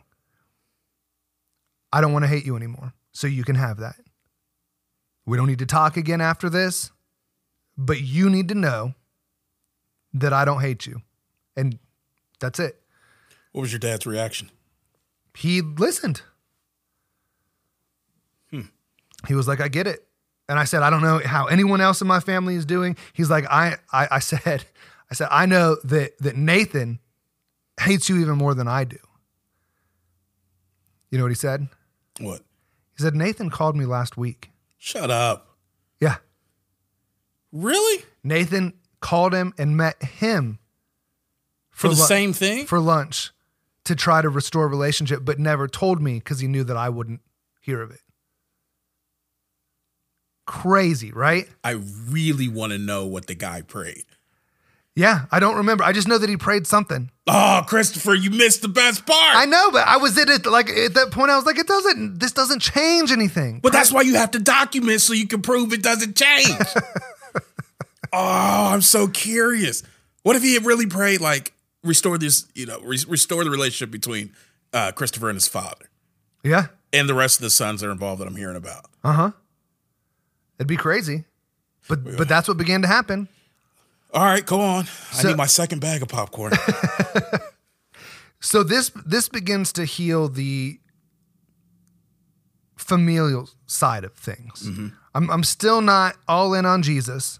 I 1.94 2.02
don't 2.02 2.14
want 2.14 2.24
to 2.24 2.30
hate 2.30 2.48
you 2.48 2.56
anymore. 2.56 2.94
So 3.12 3.28
you 3.28 3.44
can 3.44 3.56
have 3.56 3.78
that. 3.78 3.96
We 5.26 5.38
don't 5.38 5.46
need 5.46 5.60
to 5.60 5.68
talk 5.68 5.98
again 5.98 6.20
after 6.20 6.50
this, 6.50 6.90
but 7.78 8.02
you 8.02 8.28
need 8.28 8.48
to 8.50 8.56
know 8.56 8.96
that 10.14 10.34
I 10.34 10.46
don't 10.46 10.62
hate 10.62 10.88
you. 10.88 11.04
And 11.56 11.78
that's 12.40 12.60
it. 12.60 12.82
What 13.52 13.62
was 13.62 13.72
your 13.72 13.80
dad's 13.80 14.08
reaction? 14.08 14.50
He 15.36 15.62
listened. 15.62 16.24
Hmm. 18.50 18.62
He 19.28 19.36
was 19.36 19.48
like, 19.48 19.62
I 19.62 19.68
get 19.68 19.86
it. 19.86 20.07
And 20.50 20.58
I 20.58 20.64
said, 20.64 20.82
I 20.82 20.90
don't 20.90 21.02
know 21.02 21.20
how 21.26 21.48
anyone 21.48 21.82
else 21.82 22.02
in 22.02 22.08
my 22.08 22.20
family 22.22 22.56
is 22.56 22.66
doing. 22.66 22.96
He's 23.14 23.30
like, 23.30 23.46
I, 23.50 23.76
I, 23.92 24.08
I 24.12 24.20
said, 24.20 24.66
I 25.12 25.14
said, 25.14 25.28
I 25.32 25.46
know 25.46 25.78
that 25.84 26.18
that 26.20 26.36
Nathan 26.36 27.00
hates 27.80 28.10
you 28.10 28.18
even 28.20 28.38
more 28.38 28.54
than 28.54 28.68
I 28.68 28.84
do. 28.86 28.98
You 31.12 31.18
know 31.18 31.24
what 31.26 31.32
he 31.32 31.36
said? 31.36 31.68
What? 32.20 32.42
He 32.98 33.04
said, 33.04 33.16
Nathan 33.16 33.50
called 33.50 33.76
me 33.76 33.86
last 33.86 34.18
week. 34.18 34.52
Shut 34.78 35.12
up. 35.12 35.56
Yeah. 36.00 36.16
Really? 37.52 38.04
Nathan 38.24 38.74
called 39.00 39.34
him 39.34 39.54
and 39.58 39.78
met 39.78 40.02
him 40.04 40.60
For 41.70 41.88
the 41.90 41.96
lu- 41.96 42.04
same 42.06 42.34
thing? 42.34 42.66
for 42.66 42.80
lunch 42.80 43.32
to 43.86 43.96
try 43.96 44.22
to 44.22 44.30
restore 44.30 44.66
a 44.66 44.68
relationship, 44.68 45.22
but 45.24 45.40
never 45.40 45.68
told 45.68 46.02
me 46.02 46.16
because 46.16 46.40
he 46.40 46.48
knew 46.48 46.64
that 46.66 46.76
I 46.78 46.90
wouldn't 46.90 47.22
hear 47.62 47.82
of 47.82 47.92
it. 47.92 48.02
Crazy, 50.48 51.12
right? 51.12 51.48
I 51.64 51.72
really 52.10 52.48
want 52.48 52.72
to 52.72 52.80
know 52.80 53.06
what 53.06 53.28
the 53.28 53.36
guy 53.36 53.62
prayed. 53.62 54.06
Yeah, 54.96 55.26
I 55.32 55.40
don't 55.40 55.58
remember. 55.58 55.84
I 55.84 55.92
just 55.94 56.08
know 56.08 56.18
that 56.18 56.28
he 56.28 56.38
prayed 56.38 56.66
something. 56.66 57.12
Oh, 57.28 57.62
Christopher, 57.68 58.16
you 58.16 58.32
missed 58.32 58.64
the 58.64 58.68
best 58.68 59.06
part. 59.06 59.36
I 59.36 59.46
know, 59.46 59.70
but 59.70 59.88
I 59.88 59.98
was 59.98 60.18
at 60.18 60.28
it 60.28 60.48
like 60.48 60.70
at 60.72 60.96
that 60.96 61.12
point. 61.12 61.30
I 61.30 61.36
was 61.36 61.46
like, 61.46 61.60
it 61.60 61.68
doesn't. 61.68 62.18
This 62.20 62.32
doesn't 62.32 62.62
change 62.62 63.12
anything. 63.12 63.60
But 63.62 63.74
that's 63.74 63.92
why 63.92 64.02
you 64.02 64.16
have 64.16 64.32
to 64.32 64.40
document 64.40 65.02
so 65.02 65.14
you 65.14 65.28
can 65.28 65.44
prove 65.44 65.72
it 65.72 65.84
doesn't 65.84 66.16
change. 66.16 66.50
oh, 68.14 68.70
I'm 68.74 68.82
so 68.82 69.08
curious. 69.08 69.84
What 70.24 70.36
if 70.36 70.42
he 70.42 70.54
had 70.56 70.66
really 70.66 70.88
prayed 70.88 71.22
like 71.22 71.54
restore 71.84 72.18
this, 72.18 72.48
you 72.56 72.66
know, 72.66 72.80
re- 72.82 72.98
restore 73.08 73.44
the 73.44 73.50
relationship 73.50 73.92
between 73.92 74.32
uh, 74.74 74.92
Christopher 74.94 75.30
and 75.30 75.36
his 75.36 75.48
father 75.48 75.90
Yeah. 76.44 76.68
and 76.92 77.08
the 77.08 77.14
rest 77.14 77.38
of 77.38 77.44
the 77.44 77.50
sons 77.50 77.82
that 77.82 77.88
are 77.88 77.92
involved 77.92 78.20
that 78.22 78.28
I'm 78.28 78.36
hearing 78.36 78.58
about? 78.58 78.86
Uh 79.04 79.14
huh. 79.14 79.32
It'd 80.60 80.68
be 80.68 80.78
crazy. 80.78 81.26
But 81.88 82.04
but 82.18 82.28
that's 82.28 82.48
what 82.48 82.58
began 82.58 82.82
to 82.82 82.88
happen. 82.88 83.28
All 84.14 84.24
right, 84.24 84.46
go 84.46 84.60
on. 84.62 84.86
So- 84.86 85.28
I 85.30 85.32
need 85.32 85.38
my 85.38 85.46
second 85.48 85.80
bag 85.80 86.02
of 86.02 86.08
popcorn. 86.10 86.54
So 88.40 88.62
this 88.62 88.92
this 89.04 89.30
begins 89.30 89.74
to 89.74 89.84
heal 89.84 90.30
the 90.30 90.80
familial 92.76 93.50
side 93.66 94.04
of 94.04 94.14
things. 94.14 94.70
I'm 95.16 95.30
I'm 95.30 95.44
still 95.44 95.82
not 95.82 96.16
all 96.28 96.54
in 96.54 96.66
on 96.66 96.84
Jesus. 96.84 97.40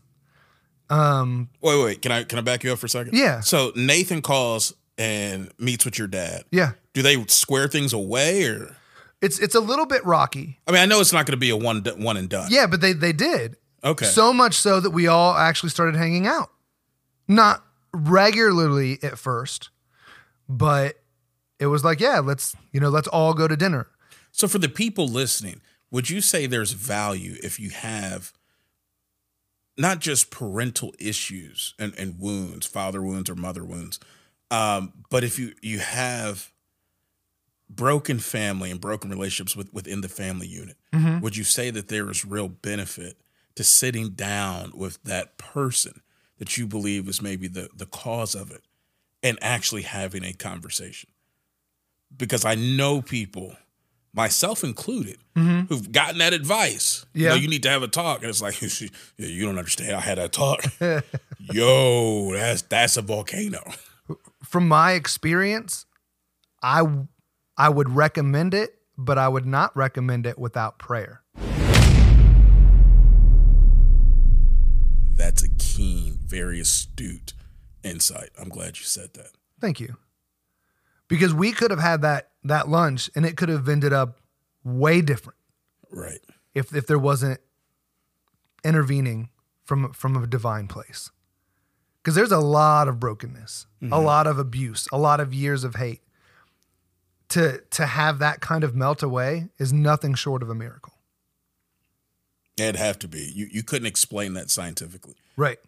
Um 0.90 1.50
wait, 1.62 1.84
wait. 1.84 2.02
Can 2.02 2.12
I 2.12 2.24
can 2.24 2.40
I 2.40 2.42
back 2.42 2.64
you 2.64 2.74
up 2.74 2.80
for 2.80 2.88
a 2.88 2.90
second? 2.90 3.14
Yeah. 3.16 3.42
So 3.42 3.72
Nathan 3.76 4.22
calls 4.22 4.74
and 4.98 5.52
meets 5.60 5.86
with 5.86 6.00
your 6.00 6.08
dad. 6.08 6.44
yeah. 6.52 6.72
Do 6.94 7.04
they 7.04 7.24
square 7.28 7.68
things 7.68 7.94
away 7.94 8.46
or? 8.46 8.76
It's 9.22 9.40
it's 9.40 9.56
a 9.56 9.60
little 9.60 9.86
bit 9.86 10.06
rocky. 10.06 10.60
I 10.68 10.72
mean, 10.72 10.82
I 10.82 10.86
know 10.86 11.00
it's 11.00 11.14
not 11.14 11.26
going 11.26 11.34
to 11.34 11.38
be 11.38 11.50
a 11.50 11.58
one 11.58 11.84
one 11.98 12.18
and 12.18 12.30
done. 12.30 12.50
Yeah, 12.52 12.68
but 12.68 12.82
they 12.82 12.94
they 12.94 13.14
did. 13.14 13.58
Okay. 13.84 14.06
So 14.06 14.34
much 14.34 14.56
so 14.56 14.80
that 14.80 14.92
we 14.92 15.08
all 15.08 15.34
actually 15.36 15.70
started 15.70 15.96
hanging 15.96 16.28
out. 16.28 16.50
Not 17.28 17.64
regularly 17.94 19.00
at 19.04 19.18
first, 19.18 19.70
but 20.48 20.96
it 21.60 21.68
was 21.68 21.84
like, 21.84 22.00
yeah, 22.00 22.20
let's, 22.20 22.56
you 22.72 22.80
know, 22.80 22.90
let's 22.90 23.08
all 23.08 23.34
go 23.34 23.48
to 23.48 23.58
dinner. 23.58 23.88
So 24.32 24.48
for 24.48 24.60
the 24.60 24.70
people 24.70 25.08
listening, 25.08 25.62
would 25.92 26.10
you 26.10 26.22
say 26.22 26.46
there's 26.46 26.72
value 26.72 27.36
if 27.44 27.60
you 27.60 27.70
have 27.72 28.34
not 29.78 30.00
just 30.00 30.32
parental 30.32 30.94
issues 31.00 31.74
and, 31.80 31.94
and 31.98 32.20
wounds, 32.20 32.66
father 32.68 33.02
wounds 33.02 33.30
or 33.30 33.36
mother 33.36 33.64
wounds, 33.64 34.00
um, 34.52 34.94
but 35.10 35.24
if 35.24 35.38
you 35.38 35.54
you 35.62 35.80
have 35.80 36.52
broken 37.70 38.20
family 38.20 38.72
and 38.72 38.80
broken 38.80 39.10
relationships 39.10 39.56
with, 39.56 39.74
within 39.74 40.02
the 40.02 40.10
family 40.10 40.48
unit, 40.48 40.78
mm-hmm. 40.94 41.20
would 41.20 41.36
you 41.36 41.44
say 41.44 41.70
that 41.70 41.88
there 41.88 42.10
is 42.10 42.26
real 42.26 42.48
benefit 42.48 43.18
to 43.56 43.64
sitting 43.64 44.10
down 44.12 44.72
with 44.76 45.02
that 45.04 45.38
person 45.38 46.02
that 46.38 46.58
you 46.58 46.68
believe 46.68 47.08
is 47.08 47.22
maybe 47.22 47.48
the 47.48 47.70
the 47.76 47.86
cause 47.86 48.36
of 48.36 48.52
it 48.52 48.62
and 49.24 49.38
actually 49.42 49.82
having 49.82 50.24
a 50.24 50.34
conversation? 50.34 51.10
Because 52.16 52.46
I 52.46 52.56
know 52.56 53.02
people 53.02 53.56
myself 54.14 54.64
included, 54.64 55.18
mm-hmm. 55.36 55.68
who've 55.68 55.92
gotten 55.92 56.18
that 56.18 56.34
advice. 56.34 57.06
You 57.14 57.28
know, 57.28 57.36
Yeah. 57.36 57.42
you 57.42 57.48
need 57.48 57.64
to 57.64 57.70
have 57.70 57.84
a 57.84 57.88
talk. 57.88 58.22
And 58.22 58.30
it's 58.30 58.42
like, 58.42 58.60
you 59.18 59.46
don't 59.46 59.58
understand. 59.58 59.96
I 59.96 60.00
had 60.00 60.18
that 60.18 60.34
talk. 60.34 60.64
Yo, 61.40 62.34
that's 62.34 62.64
that's 62.64 62.98
a 62.98 63.02
volcano. 63.02 63.62
From 64.44 64.68
my 64.68 64.94
experience, 64.94 65.86
I 66.64 66.82
I 67.58 67.70
would 67.70 67.90
recommend 67.90 68.54
it, 68.54 68.76
but 68.98 69.18
I 69.18 69.28
would 69.28 69.46
not 69.46 69.76
recommend 69.76 70.28
it 70.28 70.38
without 70.38 70.78
prayer. 70.78 71.24
That's 75.16 75.42
a 75.42 75.50
keen, 75.58 76.20
very 76.24 76.60
astute 76.60 77.34
insight. 77.84 78.30
I'm 78.40 78.50
glad 78.50 78.78
you 78.78 78.86
said 78.86 79.16
that. 79.16 79.32
Thank 79.60 79.80
you. 79.80 79.98
Because 81.08 81.34
we 81.34 81.52
could 81.52 81.72
have 81.72 81.80
had 81.80 82.02
that 82.04 82.30
that 82.44 82.70
lunch 82.70 83.10
and 83.16 83.26
it 83.26 83.36
could 83.36 83.50
have 83.50 83.68
ended 83.68 83.92
up 83.92 84.20
way 84.64 85.02
different 85.02 85.40
Right. 85.92 86.20
if 86.54 86.76
if 86.76 86.86
there 86.86 87.00
wasn't 87.00 87.40
intervening 88.64 89.30
from 89.64 89.92
from 89.94 90.16
a 90.16 90.28
divine 90.28 90.68
place. 90.68 91.10
Because 92.04 92.14
there's 92.16 92.32
a 92.32 92.40
lot 92.40 92.88
of 92.88 93.00
brokenness, 93.00 93.66
a 93.82 93.86
mm-hmm. 93.86 93.94
lot 93.94 94.28
of 94.28 94.38
abuse, 94.38 94.88
a 94.92 94.98
lot 94.98 95.20
of 95.20 95.34
years 95.34 95.64
of 95.64 95.76
hate. 95.76 96.02
To 97.30 97.62
to 97.72 97.86
have 97.86 98.20
that 98.20 98.40
kind 98.40 98.64
of 98.64 98.74
melt 98.74 99.04
away 99.04 99.50
is 99.58 99.74
nothing 99.74 100.14
short 100.14 100.42
of 100.42 100.50
a 100.50 100.56
miracle. 100.56 100.94
It'd 102.58 102.76
have 102.76 102.98
to 103.00 103.08
be. 103.08 103.32
You 103.34 103.48
you 103.52 103.64
couldn't 103.64 103.88
explain 103.88 104.34
that 104.34 104.50
scientifically. 104.50 105.16
Right. 105.36 105.60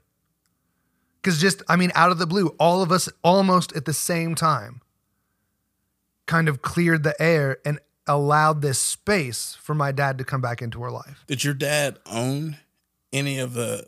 Because 1.22 1.41
just, 1.41 1.61
I 1.68 1.76
mean, 1.76 1.91
out 1.95 2.11
of 2.11 2.18
the 2.18 2.26
blue, 2.26 2.56
all 2.60 2.81
of 2.81 2.91
us 2.91 3.10
almost 3.23 3.76
at 3.76 3.84
the 3.84 3.94
same 3.94 4.36
time 4.36 4.81
kind 6.26 6.48
of 6.48 6.61
cleared 6.61 7.03
the 7.03 7.19
air 7.22 7.57
and 7.65 7.80
allowed 8.07 8.61
this 8.61 8.80
space 8.80 9.57
for 9.61 9.76
my 9.76 9.91
dad 9.91 10.18
to 10.18 10.23
come 10.23 10.41
back 10.41 10.61
into 10.61 10.81
our 10.81 10.91
life. 10.91 11.23
Did 11.27 11.44
your 11.44 11.53
dad 11.53 11.99
own 12.06 12.57
any 13.11 13.38
of 13.40 13.53
the 13.53 13.88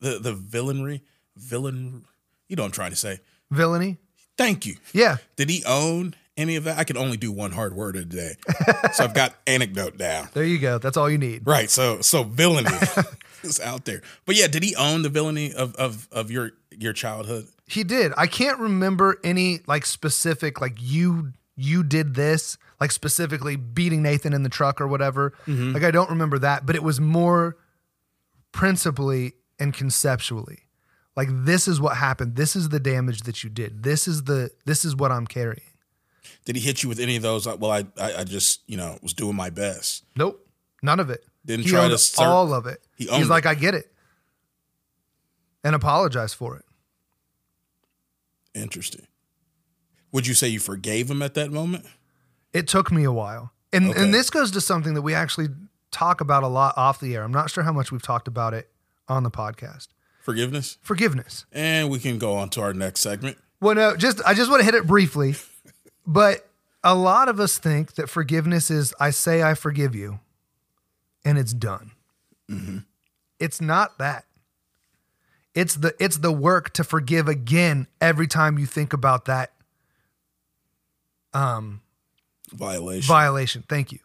the 0.00 0.18
the 0.18 0.34
villainry? 0.34 1.00
Villain 1.36 2.04
you 2.48 2.56
know 2.56 2.62
what 2.62 2.68
I'm 2.68 2.72
trying 2.72 2.90
to 2.90 2.96
say. 2.96 3.20
Villainy? 3.50 3.96
Thank 4.36 4.66
you. 4.66 4.76
Yeah. 4.92 5.16
Did 5.36 5.50
he 5.50 5.64
own 5.64 6.14
any 6.36 6.56
of 6.56 6.64
that? 6.64 6.78
I 6.78 6.84
can 6.84 6.96
only 6.96 7.16
do 7.16 7.32
one 7.32 7.52
hard 7.52 7.74
word 7.74 7.96
a 7.96 8.04
day. 8.04 8.34
so 8.92 9.04
I've 9.04 9.14
got 9.14 9.34
anecdote 9.46 9.96
down. 9.96 10.28
There 10.34 10.44
you 10.44 10.58
go. 10.58 10.78
That's 10.78 10.96
all 10.96 11.08
you 11.08 11.18
need. 11.18 11.46
Right. 11.46 11.70
So 11.70 12.00
so 12.00 12.22
villainy 12.22 12.70
is 13.42 13.60
out 13.60 13.84
there. 13.84 14.02
But 14.24 14.36
yeah, 14.36 14.46
did 14.46 14.62
he 14.62 14.74
own 14.76 15.02
the 15.02 15.08
villainy 15.08 15.52
of 15.52 15.74
of 15.76 16.08
of 16.12 16.30
your 16.30 16.52
your 16.70 16.92
childhood? 16.92 17.46
He 17.66 17.84
did. 17.84 18.12
I 18.16 18.26
can't 18.26 18.58
remember 18.58 19.18
any 19.24 19.60
like 19.66 19.86
specific, 19.86 20.60
like 20.60 20.76
you 20.78 21.32
you 21.56 21.82
did 21.82 22.14
this, 22.14 22.58
like 22.80 22.92
specifically 22.92 23.56
beating 23.56 24.02
Nathan 24.02 24.32
in 24.32 24.42
the 24.42 24.48
truck 24.48 24.80
or 24.80 24.86
whatever. 24.86 25.32
Mm-hmm. 25.46 25.72
Like 25.72 25.84
I 25.84 25.90
don't 25.90 26.10
remember 26.10 26.38
that, 26.40 26.66
but 26.66 26.76
it 26.76 26.82
was 26.82 27.00
more 27.00 27.56
principally 28.52 29.32
and 29.58 29.72
conceptually. 29.72 30.60
Like 31.16 31.28
this 31.30 31.66
is 31.66 31.80
what 31.80 31.96
happened. 31.96 32.36
This 32.36 32.54
is 32.54 32.68
the 32.68 32.78
damage 32.78 33.22
that 33.22 33.42
you 33.42 33.48
did. 33.48 33.82
This 33.82 34.06
is 34.06 34.24
the 34.24 34.50
this 34.66 34.84
is 34.84 34.94
what 34.94 35.10
I'm 35.10 35.26
carrying. 35.26 35.62
Did 36.44 36.56
he 36.56 36.62
hit 36.62 36.82
you 36.82 36.88
with 36.88 37.00
any 37.00 37.16
of 37.16 37.22
those? 37.22 37.46
Like, 37.46 37.60
well, 37.60 37.70
I 37.70 37.84
I, 38.00 38.20
I 38.20 38.24
just 38.24 38.60
you 38.66 38.76
know 38.76 38.98
was 39.02 39.12
doing 39.14 39.36
my 39.36 39.50
best. 39.50 40.04
Nope. 40.16 40.46
None 40.82 41.00
of 41.00 41.10
it. 41.10 41.24
Didn't 41.44 41.64
he 41.64 41.70
try 41.70 41.88
to 41.88 41.98
all 42.18 42.52
of 42.52 42.66
it. 42.66 42.82
He 42.96 43.06
He's 43.06 43.28
like, 43.28 43.44
it. 43.44 43.48
I 43.48 43.54
get 43.54 43.74
it. 43.74 43.92
And 45.64 45.74
apologize 45.74 46.34
for 46.34 46.56
it. 46.56 46.64
Interesting. 48.54 49.06
Would 50.12 50.26
you 50.26 50.34
say 50.34 50.48
you 50.48 50.60
forgave 50.60 51.10
him 51.10 51.22
at 51.22 51.34
that 51.34 51.50
moment? 51.50 51.84
It 52.52 52.68
took 52.68 52.90
me 52.90 53.04
a 53.04 53.12
while. 53.12 53.52
And 53.72 53.90
Okay. 53.90 54.02
and 54.02 54.14
this 54.14 54.30
goes 54.30 54.50
to 54.52 54.60
something 54.60 54.94
that 54.94 55.02
we 55.02 55.14
actually 55.14 55.48
talk 55.90 56.20
about 56.20 56.42
a 56.42 56.46
lot 56.48 56.74
off 56.76 57.00
the 57.00 57.14
air. 57.14 57.22
I'm 57.22 57.32
not 57.32 57.50
sure 57.50 57.64
how 57.64 57.72
much 57.72 57.90
we've 57.92 58.02
talked 58.02 58.28
about 58.28 58.54
it 58.54 58.70
on 59.08 59.22
the 59.24 59.30
podcast. 59.30 59.88
Forgiveness? 60.22 60.78
Forgiveness. 60.82 61.44
And 61.52 61.90
we 61.90 61.98
can 61.98 62.18
go 62.18 62.34
on 62.34 62.48
to 62.50 62.60
our 62.62 62.72
next 62.72 63.00
segment. 63.00 63.38
Well, 63.60 63.74
no, 63.74 63.96
just 63.96 64.20
I 64.26 64.34
just 64.34 64.50
want 64.50 64.60
to 64.60 64.64
hit 64.64 64.74
it 64.74 64.86
briefly. 64.86 65.34
But 66.06 66.48
a 66.84 66.94
lot 66.94 67.28
of 67.28 67.40
us 67.40 67.58
think 67.58 67.94
that 67.94 68.08
forgiveness 68.08 68.70
is 68.70 68.94
I 69.00 69.10
say 69.10 69.42
I 69.42 69.54
forgive 69.54 69.94
you 69.94 70.20
and 71.24 71.36
it's 71.38 71.52
done. 71.52 71.92
It's 73.40 73.60
not 73.60 73.98
that. 73.98 74.24
It's 75.54 75.74
the 75.74 75.94
it's 75.98 76.18
the 76.18 76.30
work 76.30 76.72
to 76.74 76.84
forgive 76.84 77.28
again 77.28 77.88
every 78.00 78.26
time 78.28 78.58
you 78.58 78.66
think 78.66 78.92
about 78.92 79.24
that 79.24 79.52
um 81.34 81.80
Violation. 82.52 83.08
violation. 83.08 83.64
Thank 83.68 83.90
you. 83.90 83.98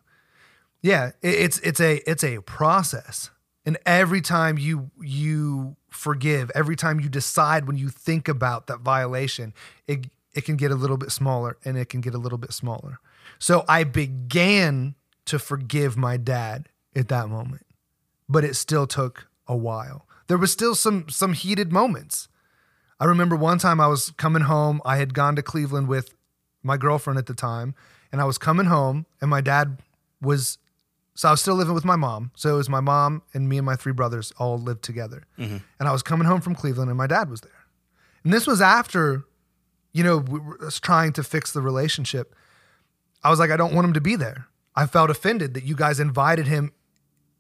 Yeah, 0.82 1.11
it, 1.22 1.36
it's 1.36 1.60
it's 1.60 1.80
a 1.80 2.02
it's 2.10 2.23
a 2.23 2.41
process, 2.41 3.30
and 3.65 3.78
every 3.86 4.22
time 4.22 4.57
you 4.57 4.90
you 4.99 5.76
forgive, 5.90 6.49
every 6.56 6.76
time 6.76 6.99
you 6.99 7.10
decide 7.10 7.68
when 7.68 7.78
you 7.78 7.90
think 7.90 8.28
about 8.28 8.65
that 8.68 8.80
violation, 8.80 9.53
it 9.88 10.07
it 10.33 10.45
can 10.45 10.55
get 10.55 10.71
a 10.71 10.75
little 10.75 10.97
bit 10.97 11.11
smaller, 11.11 11.57
and 11.65 11.77
it 11.77 11.89
can 11.89 12.01
get 12.01 12.13
a 12.13 12.17
little 12.17 12.37
bit 12.37 12.53
smaller. 12.53 12.99
So 13.39 13.65
I 13.67 13.83
began 13.83 14.95
to 15.25 15.39
forgive 15.39 15.97
my 15.97 16.17
dad 16.17 16.69
at 16.95 17.07
that 17.09 17.29
moment, 17.29 17.65
but 18.27 18.43
it 18.43 18.55
still 18.55 18.87
took 18.87 19.27
a 19.47 19.55
while. 19.55 20.07
There 20.27 20.37
was 20.37 20.51
still 20.51 20.75
some 20.75 21.09
some 21.09 21.33
heated 21.33 21.71
moments. 21.71 22.27
I 22.99 23.05
remember 23.05 23.35
one 23.35 23.57
time 23.57 23.81
I 23.81 23.87
was 23.87 24.11
coming 24.11 24.43
home. 24.43 24.81
I 24.85 24.97
had 24.97 25.13
gone 25.13 25.35
to 25.35 25.41
Cleveland 25.41 25.87
with 25.87 26.13
my 26.63 26.77
girlfriend 26.77 27.17
at 27.17 27.25
the 27.25 27.33
time, 27.33 27.75
and 28.11 28.21
I 28.21 28.25
was 28.25 28.37
coming 28.37 28.67
home, 28.67 29.05
and 29.19 29.29
my 29.29 29.41
dad 29.41 29.79
was. 30.21 30.57
So 31.13 31.27
I 31.27 31.31
was 31.31 31.41
still 31.41 31.55
living 31.55 31.73
with 31.73 31.83
my 31.83 31.97
mom. 31.97 32.31
So 32.35 32.53
it 32.53 32.57
was 32.57 32.69
my 32.69 32.79
mom 32.79 33.21
and 33.33 33.49
me 33.49 33.57
and 33.57 33.65
my 33.65 33.75
three 33.75 33.91
brothers 33.91 34.31
all 34.37 34.57
lived 34.57 34.81
together. 34.81 35.23
Mm-hmm. 35.37 35.57
And 35.77 35.89
I 35.89 35.91
was 35.91 36.01
coming 36.01 36.25
home 36.25 36.39
from 36.39 36.55
Cleveland, 36.55 36.89
and 36.89 36.97
my 36.97 37.05
dad 37.05 37.29
was 37.29 37.41
there. 37.41 37.51
And 38.23 38.31
this 38.31 38.47
was 38.47 38.61
after, 38.61 39.25
you 39.93 40.03
know, 40.03 40.18
we 40.18 40.39
were 40.39 40.57
trying 40.81 41.13
to 41.13 41.23
fix 41.23 41.51
the 41.51 41.61
relationship. 41.61 42.35
I 43.23 43.30
was 43.30 43.39
like, 43.39 43.51
I 43.51 43.57
don't 43.57 43.73
want 43.73 43.85
him 43.85 43.93
to 43.93 44.01
be 44.01 44.15
there. 44.15 44.47
I 44.76 44.85
felt 44.85 45.09
offended 45.09 45.53
that 45.53 45.63
you 45.63 45.76
guys 45.76 45.99
invited 45.99 46.47
him 46.47 46.72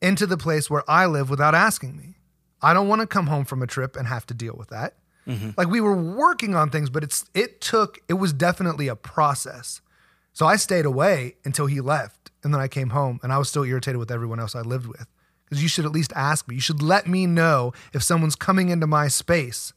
into 0.01 0.25
the 0.25 0.37
place 0.37 0.69
where 0.69 0.83
I 0.89 1.05
live 1.05 1.29
without 1.29 1.55
asking 1.55 1.95
me. 1.95 2.15
I 2.61 2.73
don't 2.73 2.87
want 2.87 3.01
to 3.01 3.07
come 3.07 3.27
home 3.27 3.45
from 3.45 3.63
a 3.63 3.67
trip 3.67 3.95
and 3.95 4.07
have 4.07 4.25
to 4.27 4.33
deal 4.33 4.55
with 4.57 4.69
that. 4.69 4.95
Mm-hmm. 5.27 5.51
Like 5.57 5.67
we 5.69 5.81
were 5.81 5.95
working 5.95 6.55
on 6.55 6.69
things, 6.69 6.89
but 6.89 7.03
it's 7.03 7.25
it 7.33 7.61
took 7.61 7.99
it 8.07 8.15
was 8.15 8.33
definitely 8.33 8.87
a 8.87 8.95
process. 8.95 9.81
So 10.33 10.45
I 10.45 10.55
stayed 10.55 10.85
away 10.85 11.35
until 11.43 11.65
he 11.67 11.81
left, 11.81 12.31
and 12.43 12.53
then 12.53 12.61
I 12.61 12.67
came 12.67 12.89
home, 12.89 13.19
and 13.21 13.33
I 13.33 13.37
was 13.37 13.49
still 13.49 13.63
irritated 13.63 13.97
with 13.97 14.11
everyone 14.11 14.39
else 14.39 14.55
I 14.55 14.61
lived 14.61 14.87
with. 14.87 15.05
Because 15.45 15.61
you 15.61 15.67
should 15.67 15.85
at 15.85 15.91
least 15.91 16.13
ask 16.15 16.47
me. 16.47 16.55
You 16.55 16.61
should 16.61 16.81
let 16.81 17.07
me 17.07 17.25
know 17.27 17.73
if 17.93 18.01
someone's 18.01 18.35
coming 18.35 18.69
into 18.69 18.87
my 18.87 19.09
space, 19.09 19.73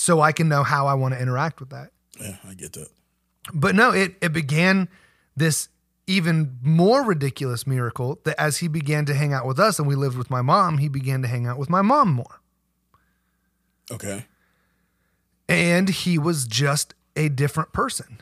so 0.00 0.20
I 0.20 0.32
can 0.32 0.48
know 0.48 0.62
how 0.62 0.86
I 0.86 0.94
want 0.94 1.12
to 1.14 1.20
interact 1.20 1.60
with 1.60 1.70
that 1.70 1.90
Yeah, 2.18 2.36
I 2.48 2.54
get 2.54 2.72
that. 2.72 2.88
but 3.52 3.74
no, 3.74 3.90
it 3.92 4.14
it 4.22 4.32
began 4.32 4.88
this 5.36 5.68
even 6.06 6.58
more 6.62 7.04
ridiculous 7.04 7.66
miracle 7.66 8.18
that 8.24 8.40
as 8.40 8.56
he 8.58 8.66
began 8.68 9.04
to 9.06 9.14
hang 9.14 9.32
out 9.32 9.46
with 9.46 9.58
us 9.60 9.78
and 9.78 9.86
we 9.86 9.94
lived 9.94 10.16
with 10.16 10.30
my 10.30 10.42
mom, 10.42 10.78
he 10.78 10.88
began 10.88 11.22
to 11.22 11.28
hang 11.28 11.46
out 11.46 11.58
with 11.58 11.68
my 11.70 11.82
mom 11.82 12.10
more. 12.12 12.40
Okay. 13.92 14.24
And 15.48 15.88
he 15.88 16.18
was 16.18 16.46
just 16.48 16.94
a 17.14 17.28
different 17.28 17.72
person. 17.72 18.18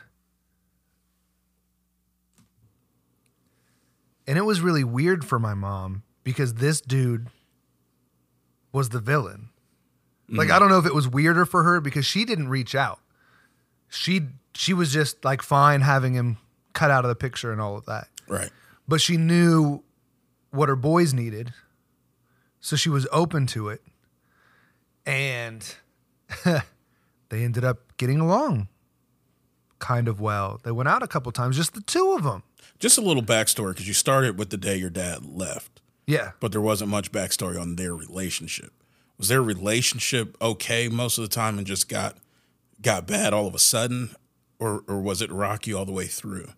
And 4.27 4.37
it 4.37 4.43
was 4.45 4.61
really 4.61 4.83
weird 4.83 5.25
for 5.25 5.39
my 5.39 5.53
mom 5.53 6.03
because 6.23 6.55
this 6.55 6.81
dude 6.81 7.27
was 8.71 8.89
the 8.89 8.99
villain. 8.99 9.48
Like 10.31 10.49
mm. 10.49 10.51
I 10.51 10.59
don't 10.59 10.69
know 10.69 10.77
if 10.79 10.85
it 10.85 10.93
was 10.93 11.07
weirder 11.07 11.45
for 11.45 11.63
her 11.63 11.81
because 11.81 12.05
she 12.05 12.25
didn't 12.25 12.49
reach 12.49 12.75
out. 12.75 12.99
She 13.89 14.21
she 14.53 14.73
was 14.73 14.91
just 14.93 15.23
like 15.25 15.41
fine 15.41 15.81
having 15.81 16.13
him 16.13 16.37
cut 16.73 16.91
out 16.91 17.03
of 17.05 17.09
the 17.09 17.15
picture 17.15 17.51
and 17.51 17.59
all 17.61 17.77
of 17.77 17.85
that. 17.85 18.07
Right. 18.27 18.49
But 18.87 19.01
she 19.01 19.17
knew 19.17 19.83
what 20.51 20.69
her 20.69 20.75
boys 20.75 21.13
needed. 21.13 21.53
So 22.59 22.75
she 22.75 22.89
was 22.89 23.07
open 23.11 23.47
to 23.47 23.69
it. 23.69 23.81
And 25.05 25.75
they 26.45 27.43
ended 27.43 27.63
up 27.63 27.97
getting 27.97 28.19
along 28.19 28.67
kind 29.79 30.07
of 30.07 30.19
well. 30.19 30.59
They 30.63 30.71
went 30.71 30.89
out 30.89 31.01
a 31.03 31.07
couple 31.07 31.31
times, 31.31 31.55
just 31.55 31.73
the 31.73 31.81
two 31.81 32.11
of 32.11 32.23
them. 32.23 32.43
Just 32.79 32.97
a 32.97 33.01
little 33.01 33.23
backstory 33.23 33.69
because 33.71 33.87
you 33.87 33.93
started 33.93 34.37
with 34.37 34.49
the 34.49 34.57
day 34.57 34.75
your 34.75 34.89
dad 34.89 35.25
left, 35.25 35.81
Yeah. 36.05 36.31
but 36.39 36.51
there 36.51 36.61
wasn't 36.61 36.91
much 36.91 37.11
backstory 37.11 37.59
on 37.59 37.75
their 37.75 37.95
relationship. 37.95 38.73
Was 39.19 39.27
their 39.27 39.43
relationship 39.43 40.35
okay 40.41 40.87
most 40.87 41.17
of 41.19 41.21
the 41.23 41.27
time 41.27 41.57
and 41.59 41.67
just 41.67 41.87
got 41.89 42.17
got 42.81 43.05
bad 43.05 43.33
all 43.33 43.45
of 43.45 43.53
a 43.53 43.59
sudden, 43.59 44.15
or 44.59 44.83
or 44.87 44.99
was 44.99 45.21
it 45.21 45.31
rocky 45.31 45.73
all 45.73 45.85
the 45.85 45.91
way 45.91 46.07
through? 46.07 46.49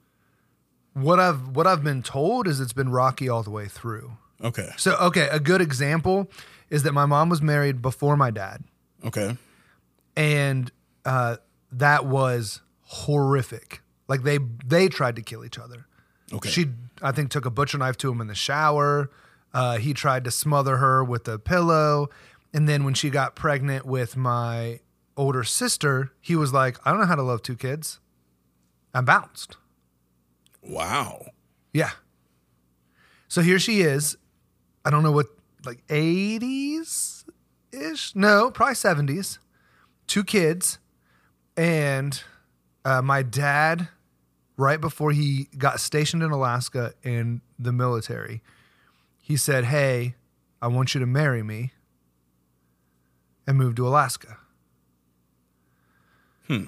What 0.94 1.20
I've 1.20 1.50
what 1.50 1.68
I've 1.68 1.84
been 1.84 2.04
told 2.04 2.48
is 2.48 2.60
it's 2.60 2.74
been 2.74 2.90
rocky 2.92 3.28
all 3.28 3.44
the 3.44 3.50
way 3.50 3.68
through. 3.68 4.14
Okay. 4.44 4.70
So 4.78 4.96
okay, 4.98 5.28
a 5.32 5.40
good 5.40 5.62
example 5.62 6.30
is 6.70 6.84
that 6.84 6.94
my 6.94 7.06
mom 7.06 7.30
was 7.30 7.42
married 7.42 7.82
before 7.82 8.16
my 8.16 8.32
dad. 8.32 8.64
Okay. 9.04 9.36
and 10.16 10.72
uh, 11.06 11.38
that 11.72 12.06
was 12.06 12.62
horrific. 12.84 13.82
Like 14.08 14.24
they 14.24 14.38
they 14.66 14.88
tried 14.88 15.16
to 15.16 15.22
kill 15.22 15.44
each 15.44 15.58
other. 15.58 15.88
Okay. 16.32 16.50
She 16.50 16.66
I 17.02 17.12
think 17.12 17.32
took 17.32 17.46
a 17.46 17.50
butcher 17.50 17.78
knife 17.80 17.98
to 17.98 18.12
him 18.12 18.22
in 18.22 18.28
the 18.28 18.36
shower. 18.36 19.10
Uh, 19.54 19.78
he 19.78 19.94
tried 19.94 20.24
to 20.26 20.32
smother 20.32 20.78
her 20.78 21.04
with 21.04 21.28
a 21.28 21.38
pillow, 21.38 22.10
and 22.54 22.68
then 22.68 22.84
when 22.84 22.94
she 22.94 23.10
got 23.10 23.36
pregnant 23.36 23.86
with 23.86 24.18
my 24.18 24.80
older 25.18 25.44
sister, 25.44 26.12
he 26.20 26.36
was 26.36 26.54
like, 26.54 26.78
"I 26.86 26.92
don't 26.92 27.00
know 27.00 27.08
how 27.08 27.16
to 27.16 27.24
love 27.24 27.42
two 27.42 27.56
kids." 27.56 28.00
I 28.94 29.02
bounced. 29.02 29.58
Wow. 30.62 31.28
Yeah. 31.74 31.92
So 33.28 33.42
here 33.42 33.60
she 33.60 33.82
is. 33.82 34.18
I 34.84 34.90
don't 34.90 35.04
know 35.04 35.12
what, 35.12 35.28
like 35.66 35.86
80s 35.88 37.24
ish? 37.72 38.16
No, 38.16 38.52
probably 38.52 38.76
70s. 38.76 39.38
Two 40.08 40.24
kids. 40.24 40.80
And 41.56 42.22
uh, 42.84 43.02
my 43.02 43.24
dad, 43.24 43.88
right 44.58 44.82
before 44.82 45.12
he 45.12 45.48
got 45.58 45.80
stationed 45.80 46.24
in 46.24 46.32
Alaska 46.32 46.94
in 47.04 47.42
the 47.58 47.72
military, 47.72 48.42
he 49.20 49.38
said, 49.38 49.66
Hey, 49.66 50.16
I 50.62 50.68
want 50.68 50.94
you 50.94 51.00
to 51.00 51.06
marry 51.06 51.44
me 51.44 51.72
and 53.48 53.58
move 53.58 53.76
to 53.76 53.88
Alaska. 53.88 54.38
Hmm. 56.48 56.66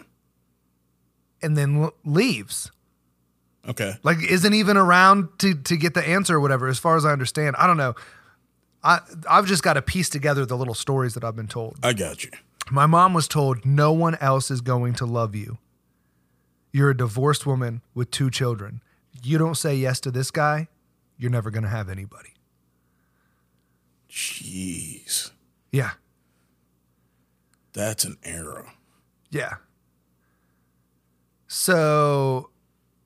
And 1.42 1.58
then 1.58 1.84
l- 1.84 1.94
leaves 2.06 2.72
Okay. 3.68 3.96
like 4.04 4.18
isn't 4.30 4.54
even 4.54 4.76
around 4.78 5.30
to 5.40 5.56
to 5.56 5.78
get 5.78 5.94
the 5.94 6.06
answer 6.08 6.36
or 6.36 6.40
whatever 6.42 6.68
as 6.68 6.80
far 6.80 6.98
as 6.98 7.06
i 7.06 7.14
understand 7.14 7.56
i 7.58 7.66
don't 7.66 7.78
know 7.78 7.96
i 8.84 9.00
i've 9.30 9.46
just 9.46 9.64
got 9.64 9.74
to 9.76 9.82
piece 9.82 10.10
together 10.10 10.46
the 10.46 10.58
little 10.58 10.74
stories 10.74 11.14
that 11.14 11.24
i've 11.24 11.36
been 11.38 11.48
told 11.48 11.78
I 11.82 11.94
got 11.94 12.26
you. 12.26 12.32
my 12.70 12.86
mom 12.88 13.14
was 13.14 13.26
told 13.30 13.66
no 13.66 13.94
one 13.94 14.16
else 14.16 14.52
is 14.52 14.60
going 14.60 14.96
to 14.96 15.06
love 15.06 15.34
you 15.34 15.60
you're 16.74 16.90
a 16.90 16.98
divorced 16.98 17.46
woman 17.46 17.82
with 17.96 18.12
two 18.12 18.30
children 18.30 18.82
you 19.24 19.38
don't 19.38 19.56
say 19.56 19.74
yes 19.76 20.02
to 20.02 20.12
this 20.12 20.30
guy 20.30 20.68
you're 21.18 21.32
never 21.32 21.50
going 21.50 21.64
to 21.64 21.70
have 21.70 21.88
anybody 21.88 22.34
Jeez. 24.10 25.32
yeah 25.72 25.92
That's 27.74 28.06
an 28.06 28.18
error. 28.24 28.68
Yeah. 29.32 29.56
So 31.48 32.50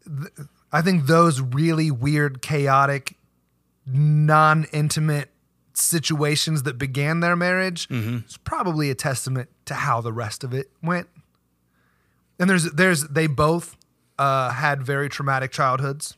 th- 0.06 0.48
I 0.72 0.82
think 0.82 1.06
those 1.06 1.42
really 1.42 1.92
weird, 1.92 2.42
chaotic, 2.42 3.18
non 3.86 4.66
intimate 4.74 5.30
situations 5.74 6.64
that 6.64 6.78
began 6.78 7.20
their 7.20 7.36
marriage 7.36 7.88
is 7.92 8.38
probably 8.38 8.90
a 8.90 8.96
testament 8.96 9.50
to 9.66 9.76
how 9.76 10.02
the 10.02 10.12
rest 10.12 10.44
of 10.44 10.54
it 10.54 10.72
went. 10.82 11.08
And 12.40 12.50
there's, 12.50 12.72
there's, 12.72 13.04
they 13.08 13.28
both 13.28 13.78
uh, 14.18 14.50
had 14.50 14.82
very 14.84 15.08
traumatic 15.08 15.52
childhoods. 15.52 16.18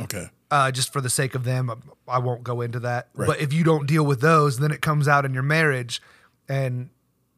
Okay. 0.00 0.28
Uh, 0.50 0.70
just 0.70 0.92
for 0.92 1.00
the 1.00 1.10
sake 1.10 1.34
of 1.34 1.44
them, 1.44 1.70
I 2.08 2.18
won't 2.18 2.42
go 2.42 2.60
into 2.60 2.80
that. 2.80 3.08
Right. 3.14 3.26
But 3.26 3.40
if 3.40 3.52
you 3.52 3.62
don't 3.64 3.86
deal 3.86 4.04
with 4.04 4.20
those, 4.20 4.58
then 4.58 4.72
it 4.72 4.80
comes 4.80 5.06
out 5.06 5.24
in 5.24 5.34
your 5.34 5.42
marriage, 5.42 6.00
and 6.48 6.90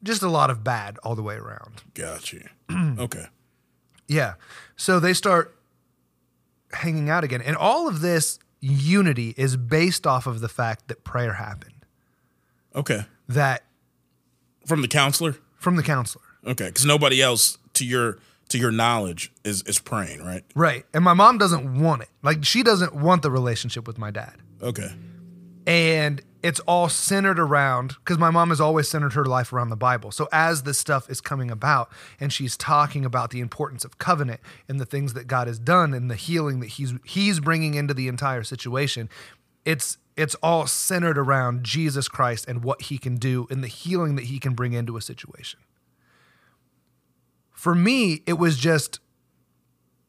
just 0.02 0.22
a 0.22 0.28
lot 0.28 0.50
of 0.50 0.64
bad 0.64 0.98
all 1.02 1.14
the 1.14 1.22
way 1.22 1.36
around. 1.36 1.82
Got 1.94 2.32
you. 2.32 2.44
okay. 2.98 3.26
Yeah. 4.08 4.34
So 4.76 4.98
they 5.00 5.14
start 5.14 5.56
hanging 6.72 7.08
out 7.10 7.24
again. 7.24 7.42
And 7.42 7.56
all 7.56 7.88
of 7.88 8.00
this 8.00 8.38
unity 8.60 9.34
is 9.36 9.56
based 9.56 10.06
off 10.06 10.26
of 10.26 10.40
the 10.40 10.48
fact 10.48 10.88
that 10.88 11.04
prayer 11.04 11.34
happened. 11.34 11.86
Okay. 12.74 13.04
That 13.28 13.64
From 14.66 14.82
the 14.82 14.88
counselor? 14.88 15.36
from 15.56 15.76
the 15.76 15.82
counselor. 15.82 16.24
Okay. 16.46 16.66
Because 16.66 16.84
nobody 16.84 17.22
else 17.22 17.58
to 17.74 17.84
your 17.84 18.18
to 18.48 18.58
your 18.58 18.72
knowledge 18.72 19.32
is 19.44 19.62
is 19.62 19.78
praying, 19.78 20.24
right? 20.24 20.44
Right. 20.54 20.84
And 20.92 21.04
my 21.04 21.14
mom 21.14 21.38
doesn't 21.38 21.80
want 21.80 22.02
it. 22.02 22.08
Like 22.22 22.44
she 22.44 22.62
doesn't 22.62 22.94
want 22.94 23.22
the 23.22 23.30
relationship 23.30 23.86
with 23.86 23.96
my 23.98 24.10
dad. 24.10 24.34
Okay. 24.60 24.90
And 25.66 26.22
it's 26.42 26.60
all 26.60 26.88
centered 26.88 27.38
around 27.38 27.96
because 27.98 28.18
my 28.18 28.30
mom 28.30 28.48
has 28.48 28.60
always 28.60 28.88
centered 28.88 29.12
her 29.12 29.24
life 29.24 29.52
around 29.52 29.68
the 29.70 29.76
Bible. 29.76 30.10
So 30.10 30.28
as 30.32 30.64
this 30.64 30.78
stuff 30.78 31.08
is 31.08 31.20
coming 31.20 31.50
about 31.50 31.90
and 32.18 32.32
she's 32.32 32.56
talking 32.56 33.04
about 33.04 33.30
the 33.30 33.40
importance 33.40 33.84
of 33.84 33.98
covenant 33.98 34.40
and 34.68 34.80
the 34.80 34.86
things 34.86 35.14
that 35.14 35.28
God 35.28 35.46
has 35.46 35.58
done 35.58 35.94
and 35.94 36.10
the 36.10 36.16
healing 36.16 36.60
that 36.60 36.70
he's 36.70 36.94
he's 37.04 37.38
bringing 37.38 37.74
into 37.74 37.94
the 37.94 38.08
entire 38.08 38.42
situation, 38.42 39.08
it's 39.64 39.98
it's 40.16 40.34
all 40.36 40.66
centered 40.66 41.16
around 41.16 41.64
Jesus 41.64 42.08
Christ 42.08 42.46
and 42.48 42.64
what 42.64 42.82
he 42.82 42.98
can 42.98 43.16
do 43.16 43.46
and 43.48 43.62
the 43.62 43.68
healing 43.68 44.16
that 44.16 44.24
he 44.24 44.40
can 44.40 44.54
bring 44.54 44.72
into 44.72 44.96
a 44.96 45.00
situation. 45.00 45.60
For 47.52 47.74
me, 47.74 48.22
it 48.26 48.34
was 48.34 48.58
just 48.58 48.98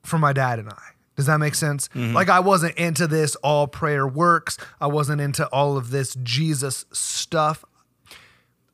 for 0.01 0.17
my 0.17 0.34
dad 0.34 0.57
and 0.57 0.69
I. 0.69 0.92
Does 1.15 1.27
that 1.27 1.38
make 1.40 1.56
sense? 1.56 1.88
Mm-hmm. 1.90 2.14
Like 2.15 2.30
I 2.30 2.40
wasn't 2.40 2.76
into 2.77 3.06
this 3.07 3.35
all 3.38 3.68
prayer 3.68 4.07
works. 4.07 4.57
I 4.81 4.88
wasn't 4.88 5.22
into 5.22 5.45
all 5.49 5.77
of 5.77 5.91
this 5.91 6.15
Jesus 6.23 6.85
stuff. 6.91 7.64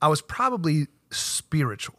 I 0.02 0.08
was 0.08 0.22
probably 0.22 0.88
spiritual 1.12 1.96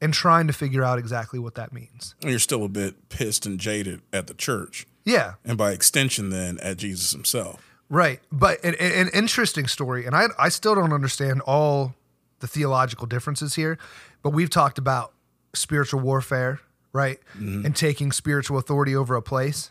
and 0.00 0.12
trying 0.12 0.46
to 0.46 0.52
figure 0.52 0.84
out 0.84 0.98
exactly 0.98 1.38
what 1.38 1.54
that 1.54 1.72
means. 1.72 2.14
And 2.20 2.30
you're 2.30 2.38
still 2.38 2.64
a 2.64 2.68
bit 2.68 3.08
pissed 3.08 3.46
and 3.46 3.58
jaded 3.58 4.02
at 4.12 4.26
the 4.26 4.34
church, 4.34 4.86
Yeah, 5.04 5.34
and 5.44 5.56
by 5.56 5.72
extension, 5.72 6.28
then 6.30 6.58
at 6.60 6.76
Jesus 6.76 7.10
himself. 7.12 7.62
right. 7.88 8.20
But 8.30 8.62
an, 8.62 8.74
an 8.74 9.08
interesting 9.14 9.66
story, 9.66 10.04
and 10.06 10.14
I 10.14 10.26
I 10.38 10.50
still 10.50 10.74
don't 10.74 10.92
understand 10.92 11.40
all 11.46 11.94
the 12.40 12.46
theological 12.46 13.06
differences 13.06 13.54
here, 13.54 13.78
but 14.22 14.30
we've 14.30 14.50
talked 14.50 14.78
about 14.78 15.12
spiritual 15.54 16.00
warfare, 16.00 16.60
right? 16.92 17.18
And 17.34 17.74
taking 17.76 18.12
spiritual 18.12 18.58
authority 18.58 18.94
over 18.94 19.14
a 19.14 19.22
place. 19.22 19.70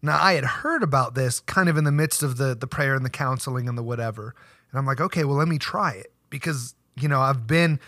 Now, 0.00 0.18
I 0.22 0.34
had 0.34 0.44
heard 0.44 0.82
about 0.82 1.14
this 1.14 1.40
kind 1.40 1.68
of 1.68 1.76
in 1.76 1.84
the 1.84 1.92
midst 1.92 2.22
of 2.22 2.36
the 2.36 2.54
the 2.54 2.66
prayer 2.66 2.94
and 2.94 3.04
the 3.04 3.10
counseling 3.10 3.68
and 3.68 3.76
the 3.76 3.82
whatever. 3.82 4.34
And 4.70 4.78
I'm 4.78 4.86
like, 4.86 5.00
okay, 5.00 5.24
well, 5.24 5.36
let 5.36 5.48
me 5.48 5.58
try 5.58 5.92
it 5.92 6.12
because, 6.30 6.74
you 6.96 7.08
know, 7.08 7.20
I've 7.20 7.46
been 7.46 7.80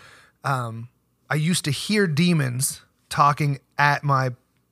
um 0.43 0.89
I 1.29 1.35
used 1.35 1.63
to 1.65 1.71
hear 1.71 2.07
demons 2.07 2.81
talking 3.09 3.59
at 3.77 4.03
my 4.03 4.31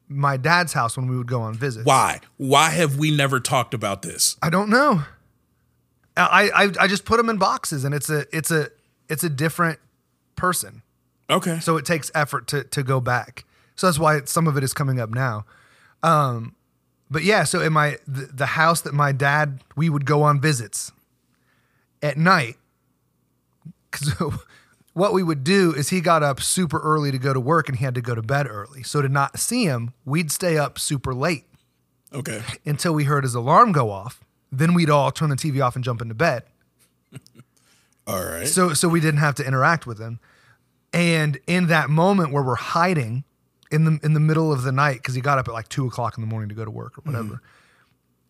my 0.10 0.38
dad's 0.38 0.74
house 0.74 0.98
when 0.98 1.08
we 1.08 1.16
would 1.16 1.28
go 1.28 1.42
on 1.42 1.54
visits. 1.54 1.86
Why? 1.86 2.20
Why 2.38 2.72
have 2.72 2.98
we 2.98 3.12
never 3.16 3.40
talked 3.40 3.74
about 3.74 4.02
this? 4.02 4.36
I 4.42 4.50
don't 4.50 4.70
know. 4.70 5.04
I, 6.18 6.50
I 6.54 6.72
I 6.82 6.88
just 6.88 7.06
put 7.06 7.18
them 7.18 7.30
in 7.30 7.38
boxes, 7.38 7.86
and 7.86 7.96
it's 7.96 8.10
a 8.10 8.26
it's 8.36 8.52
a 8.52 8.70
it's 9.08 9.24
a 9.24 9.30
different 9.30 9.80
person. 10.36 10.82
Okay. 11.30 11.60
So 11.60 11.78
it 11.78 11.86
takes 11.86 12.12
effort 12.14 12.48
to 12.48 12.64
to 12.66 12.84
go 12.84 13.00
back. 13.00 13.46
So 13.80 13.88
that's 13.88 13.98
why 13.98 14.20
some 14.26 14.46
of 14.46 14.58
it 14.58 14.64
is 14.66 14.74
coming 14.74 15.00
up 15.00 15.10
now. 15.10 15.46
Um, 16.04 16.54
but 17.10 17.24
yeah, 17.24 17.46
so 17.46 17.62
in 17.62 17.72
my 17.72 17.98
the, 18.06 18.26
the 18.26 18.46
house 18.46 18.82
that 18.82 18.94
my 18.94 19.14
dad 19.14 19.64
we 19.78 19.90
would 19.90 20.06
go 20.06 20.22
on 20.22 20.42
visits 20.42 20.92
at 22.04 22.18
night. 22.18 22.58
Because 23.92 24.14
what 24.94 25.14
we 25.14 25.24
would 25.24 25.44
do 25.44 25.74
is 25.74 25.90
he 25.90 26.00
got 26.00 26.22
up 26.22 26.40
super 26.42 26.78
early 26.78 27.10
to 27.10 27.18
go 27.18 27.34
to 27.34 27.40
work 27.40 27.68
and 27.68 27.80
he 27.80 27.84
had 27.84 27.96
to 27.96 28.02
go 28.02 28.14
to 28.14 28.22
bed 28.22 28.46
early. 28.48 28.84
So 28.84 29.02
to 29.02 29.10
not 29.10 29.40
see 29.40 29.64
him, 29.64 29.94
we'd 30.06 30.32
stay 30.32 30.60
up 30.60 30.78
super 30.78 31.12
late 31.12 31.46
okay. 32.14 32.44
until 32.68 32.94
we 32.94 33.06
heard 33.06 33.24
his 33.24 33.34
alarm 33.34 33.72
go 33.72 33.90
off. 33.90 34.24
Then 34.52 34.76
we'd 34.76 34.92
all 34.92 35.10
turn 35.10 35.32
the 35.32 35.36
TV 35.36 35.66
off 35.66 35.76
and 35.76 35.84
jump 35.84 36.04
into 36.04 36.14
bed. 36.14 36.44
All 38.06 38.24
right. 38.24 38.48
So 38.48 38.74
so 38.74 38.88
we 38.88 39.00
didn't 39.00 39.22
have 39.22 39.34
to 39.36 39.48
interact 39.48 39.88
with 39.88 39.98
him. 39.98 40.20
And 40.94 41.40
in 41.48 41.66
that 41.68 41.90
moment 41.90 42.32
where 42.32 42.44
we're 42.44 42.54
hiding 42.54 43.24
in 43.72 43.86
the 43.86 44.00
in 44.04 44.14
the 44.14 44.20
middle 44.20 44.52
of 44.52 44.64
the 44.64 44.72
night 44.72 44.98
because 44.98 45.16
he 45.16 45.22
got 45.22 45.38
up 45.38 45.48
at 45.48 45.54
like 45.54 45.70
two 45.70 45.86
o'clock 45.86 46.18
in 46.18 46.22
the 46.22 46.28
morning 46.28 46.50
to 46.50 46.56
go 46.56 46.66
to 46.66 46.72
work 46.72 46.98
or 46.98 47.02
whatever, 47.02 47.42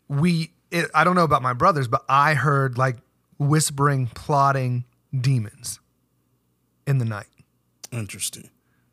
mm-hmm. 0.10 0.20
we 0.20 0.52
it, 0.72 0.90
I 0.94 1.04
don't 1.04 1.16
know 1.16 1.24
about 1.24 1.42
my 1.42 1.54
brothers, 1.54 1.88
but 1.88 2.04
I 2.08 2.34
heard 2.34 2.78
like 2.78 2.98
whispering, 3.38 4.08
plotting 4.08 4.86
demons 5.20 5.80
in 6.86 6.98
the 6.98 7.06
night. 7.06 7.28
Interesting. 7.92 8.50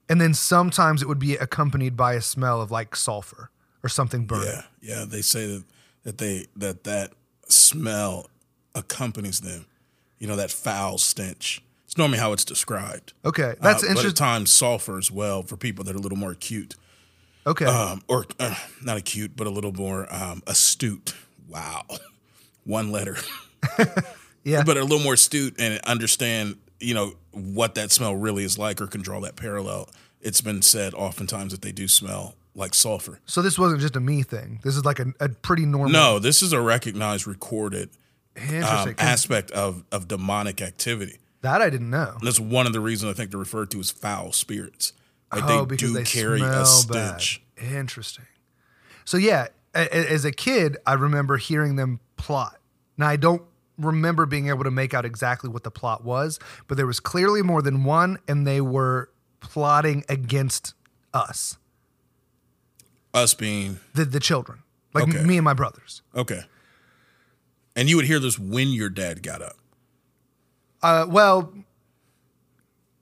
And 0.08 0.20
then 0.20 0.34
sometimes 0.34 1.02
it 1.02 1.08
would 1.08 1.18
be 1.18 1.34
accompanied 1.34 1.96
by 1.96 2.14
a 2.14 2.20
smell 2.20 2.62
of 2.62 2.70
like 2.70 2.94
sulfur 2.94 3.50
or 3.82 3.88
something 3.88 4.24
burning. 4.24 4.46
Yeah. 4.46 4.62
Yeah. 4.80 5.04
They 5.04 5.22
say 5.22 5.46
that 5.46 5.64
that 6.04 6.18
they 6.18 6.46
that 6.56 6.84
that 6.84 7.12
smell 7.48 8.30
accompanies 8.74 9.40
them. 9.40 9.66
You 10.18 10.26
know 10.28 10.36
that 10.36 10.50
foul 10.50 10.98
stench. 10.98 11.62
It's 11.96 11.98
normally 11.98 12.18
how 12.18 12.34
it's 12.34 12.44
described. 12.44 13.14
Okay, 13.24 13.54
that's 13.58 13.82
Uh, 13.82 13.86
But 13.86 13.88
interesting. 13.88 14.10
at 14.10 14.16
times 14.16 14.52
sulfur 14.52 14.98
as 14.98 15.10
well 15.10 15.42
for 15.42 15.56
people 15.56 15.82
that 15.84 15.94
are 15.94 15.98
a 15.98 16.02
little 16.02 16.18
more 16.18 16.32
acute, 16.32 16.74
Okay, 17.46 17.64
um, 17.64 18.02
or 18.06 18.26
uh, 18.38 18.54
not 18.82 18.98
acute, 18.98 19.32
but 19.34 19.46
a 19.46 19.50
little 19.50 19.72
more 19.72 20.06
um, 20.14 20.42
astute. 20.46 21.14
Wow, 21.48 21.86
one 22.64 22.92
letter. 22.92 23.16
yeah, 24.44 24.62
but 24.62 24.76
a 24.76 24.82
little 24.82 24.98
more 25.02 25.14
astute 25.14 25.54
and 25.58 25.80
understand, 25.84 26.56
you 26.80 26.92
know, 26.92 27.14
what 27.30 27.76
that 27.76 27.90
smell 27.92 28.14
really 28.14 28.44
is 28.44 28.58
like 28.58 28.78
or 28.82 28.86
can 28.88 29.00
draw 29.00 29.18
that 29.20 29.36
parallel. 29.36 29.88
It's 30.20 30.42
been 30.42 30.60
said 30.60 30.92
oftentimes 30.92 31.52
that 31.52 31.62
they 31.62 31.72
do 31.72 31.88
smell 31.88 32.34
like 32.54 32.74
sulfur. 32.74 33.20
so 33.24 33.40
this 33.40 33.58
wasn't 33.58 33.80
just 33.80 33.96
a 33.96 34.00
me 34.00 34.22
thing. 34.22 34.60
This 34.64 34.76
is 34.76 34.84
like 34.84 34.98
a, 34.98 35.14
a 35.18 35.30
pretty 35.30 35.64
normal. 35.64 35.88
No, 35.92 36.18
this 36.18 36.42
is 36.42 36.52
a 36.52 36.60
recognized, 36.60 37.26
recorded 37.26 37.88
um, 38.36 38.94
aspect 38.98 39.50
of, 39.52 39.82
of 39.90 40.08
demonic 40.08 40.60
activity. 40.60 41.16
That 41.46 41.62
I 41.62 41.70
didn't 41.70 41.90
know. 41.90 42.16
That's 42.22 42.40
one 42.40 42.66
of 42.66 42.72
the 42.72 42.80
reasons 42.80 43.12
I 43.12 43.14
think 43.16 43.30
they're 43.30 43.38
referred 43.40 43.70
to 43.72 43.80
as 43.80 43.90
foul 43.90 44.32
spirits. 44.32 44.92
Like 45.32 45.44
oh, 45.44 45.60
they 45.60 45.66
because 45.76 45.88
do 45.92 45.94
they 45.98 46.04
carry 46.04 46.38
smell 46.38 46.62
a 46.62 46.66
stench. 46.66 47.42
bad. 47.56 47.72
Interesting. 47.72 48.26
So 49.04 49.16
yeah, 49.16 49.48
as 49.74 50.24
a 50.24 50.32
kid, 50.32 50.76
I 50.86 50.94
remember 50.94 51.36
hearing 51.36 51.76
them 51.76 52.00
plot. 52.16 52.58
Now 52.96 53.08
I 53.08 53.16
don't 53.16 53.42
remember 53.78 54.24
being 54.26 54.48
able 54.48 54.64
to 54.64 54.70
make 54.70 54.94
out 54.94 55.04
exactly 55.04 55.50
what 55.50 55.62
the 55.62 55.70
plot 55.70 56.02
was, 56.04 56.38
but 56.66 56.76
there 56.76 56.86
was 56.86 56.98
clearly 57.00 57.42
more 57.42 57.60
than 57.62 57.84
one, 57.84 58.18
and 58.26 58.46
they 58.46 58.60
were 58.60 59.10
plotting 59.40 60.02
against 60.08 60.74
us, 61.12 61.56
Us 63.14 63.34
being 63.34 63.80
the 63.94 64.04
the 64.04 64.20
children, 64.20 64.62
like 64.94 65.04
Okay. 65.08 65.22
me 65.24 65.36
and 65.38 65.44
my 65.44 65.54
brothers. 65.54 66.02
okay. 66.14 66.42
And 67.74 67.90
you 67.90 67.96
would 67.96 68.06
hear 68.06 68.18
this 68.18 68.38
when 68.38 68.68
your 68.68 68.88
dad 68.88 69.22
got 69.22 69.42
up. 69.42 69.56
Uh, 70.82 71.06
well, 71.08 71.52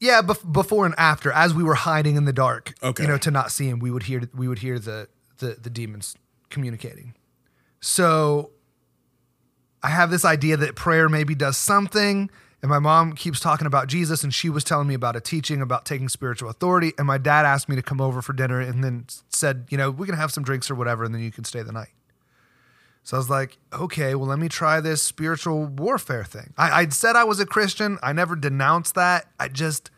yeah, 0.01 0.23
bef- 0.23 0.51
before 0.53 0.87
and 0.87 0.95
after, 0.99 1.33
as 1.33 1.55
we 1.55 1.63
were 1.63 1.75
hiding 1.75 2.17
in 2.17 2.25
the 2.25 2.33
dark, 2.33 2.75
Okay. 2.83 3.03
you 3.03 3.09
know, 3.09 3.19
to 3.19 3.31
not 3.31 3.51
see 3.53 3.69
him, 3.69 3.79
we 3.79 3.91
would 3.91 4.05
hear 4.05 4.23
we 4.35 4.49
would 4.49 4.59
hear 4.61 4.79
the 4.79 5.09
the, 5.39 5.57
the 5.61 5.71
demons 5.71 6.15
communicating. 6.51 7.15
So 7.81 8.51
I 9.83 9.89
have 9.89 10.11
this 10.11 10.25
idea 10.25 10.57
that 10.57 10.75
prayer 10.77 11.09
maybe 11.09 11.35
does 11.35 11.57
something. 11.57 12.31
And 12.63 12.71
my 12.71 12.79
mom 12.79 13.13
keeps 13.13 13.41
talking 13.41 13.67
about 13.67 13.89
Jesus, 13.89 14.25
and 14.25 14.33
she 14.33 14.49
was 14.49 14.65
telling 14.65 14.89
me 14.89 14.95
about 14.95 15.17
a 15.17 15.21
teaching 15.21 15.61
about 15.61 15.85
taking 15.85 16.09
spiritual 16.09 16.49
authority. 16.49 16.95
And 16.97 17.07
my 17.07 17.19
dad 17.19 17.45
asked 17.45 17.69
me 17.69 17.77
to 17.77 17.83
come 17.83 18.01
over 18.01 18.23
for 18.23 18.33
dinner 18.33 18.59
and 18.59 18.83
then 18.83 19.05
said, 19.29 19.67
you 19.69 19.77
know, 19.77 19.91
we 19.91 20.07
can 20.07 20.17
have 20.17 20.33
some 20.33 20.43
drinks 20.45 20.71
or 20.71 20.75
whatever, 20.75 21.05
and 21.05 21.15
then 21.15 21.21
you 21.21 21.31
can 21.31 21.45
stay 21.45 21.61
the 21.63 21.73
night. 21.73 21.91
So 23.05 23.17
I 23.17 23.21
was 23.21 23.29
like, 23.29 23.59
okay, 23.73 24.15
well, 24.15 24.27
let 24.27 24.39
me 24.39 24.49
try 24.49 24.81
this 24.81 25.03
spiritual 25.03 25.67
warfare 25.67 26.25
thing. 26.25 26.55
I, 26.57 26.81
I'd 26.81 26.95
said 26.95 27.17
I 27.17 27.25
was 27.25 27.39
a 27.39 27.47
Christian. 27.47 27.99
I 28.03 28.15
never 28.15 28.35
denounced 28.35 28.95
that. 28.95 29.27
I 29.39 29.49
just 29.49 29.91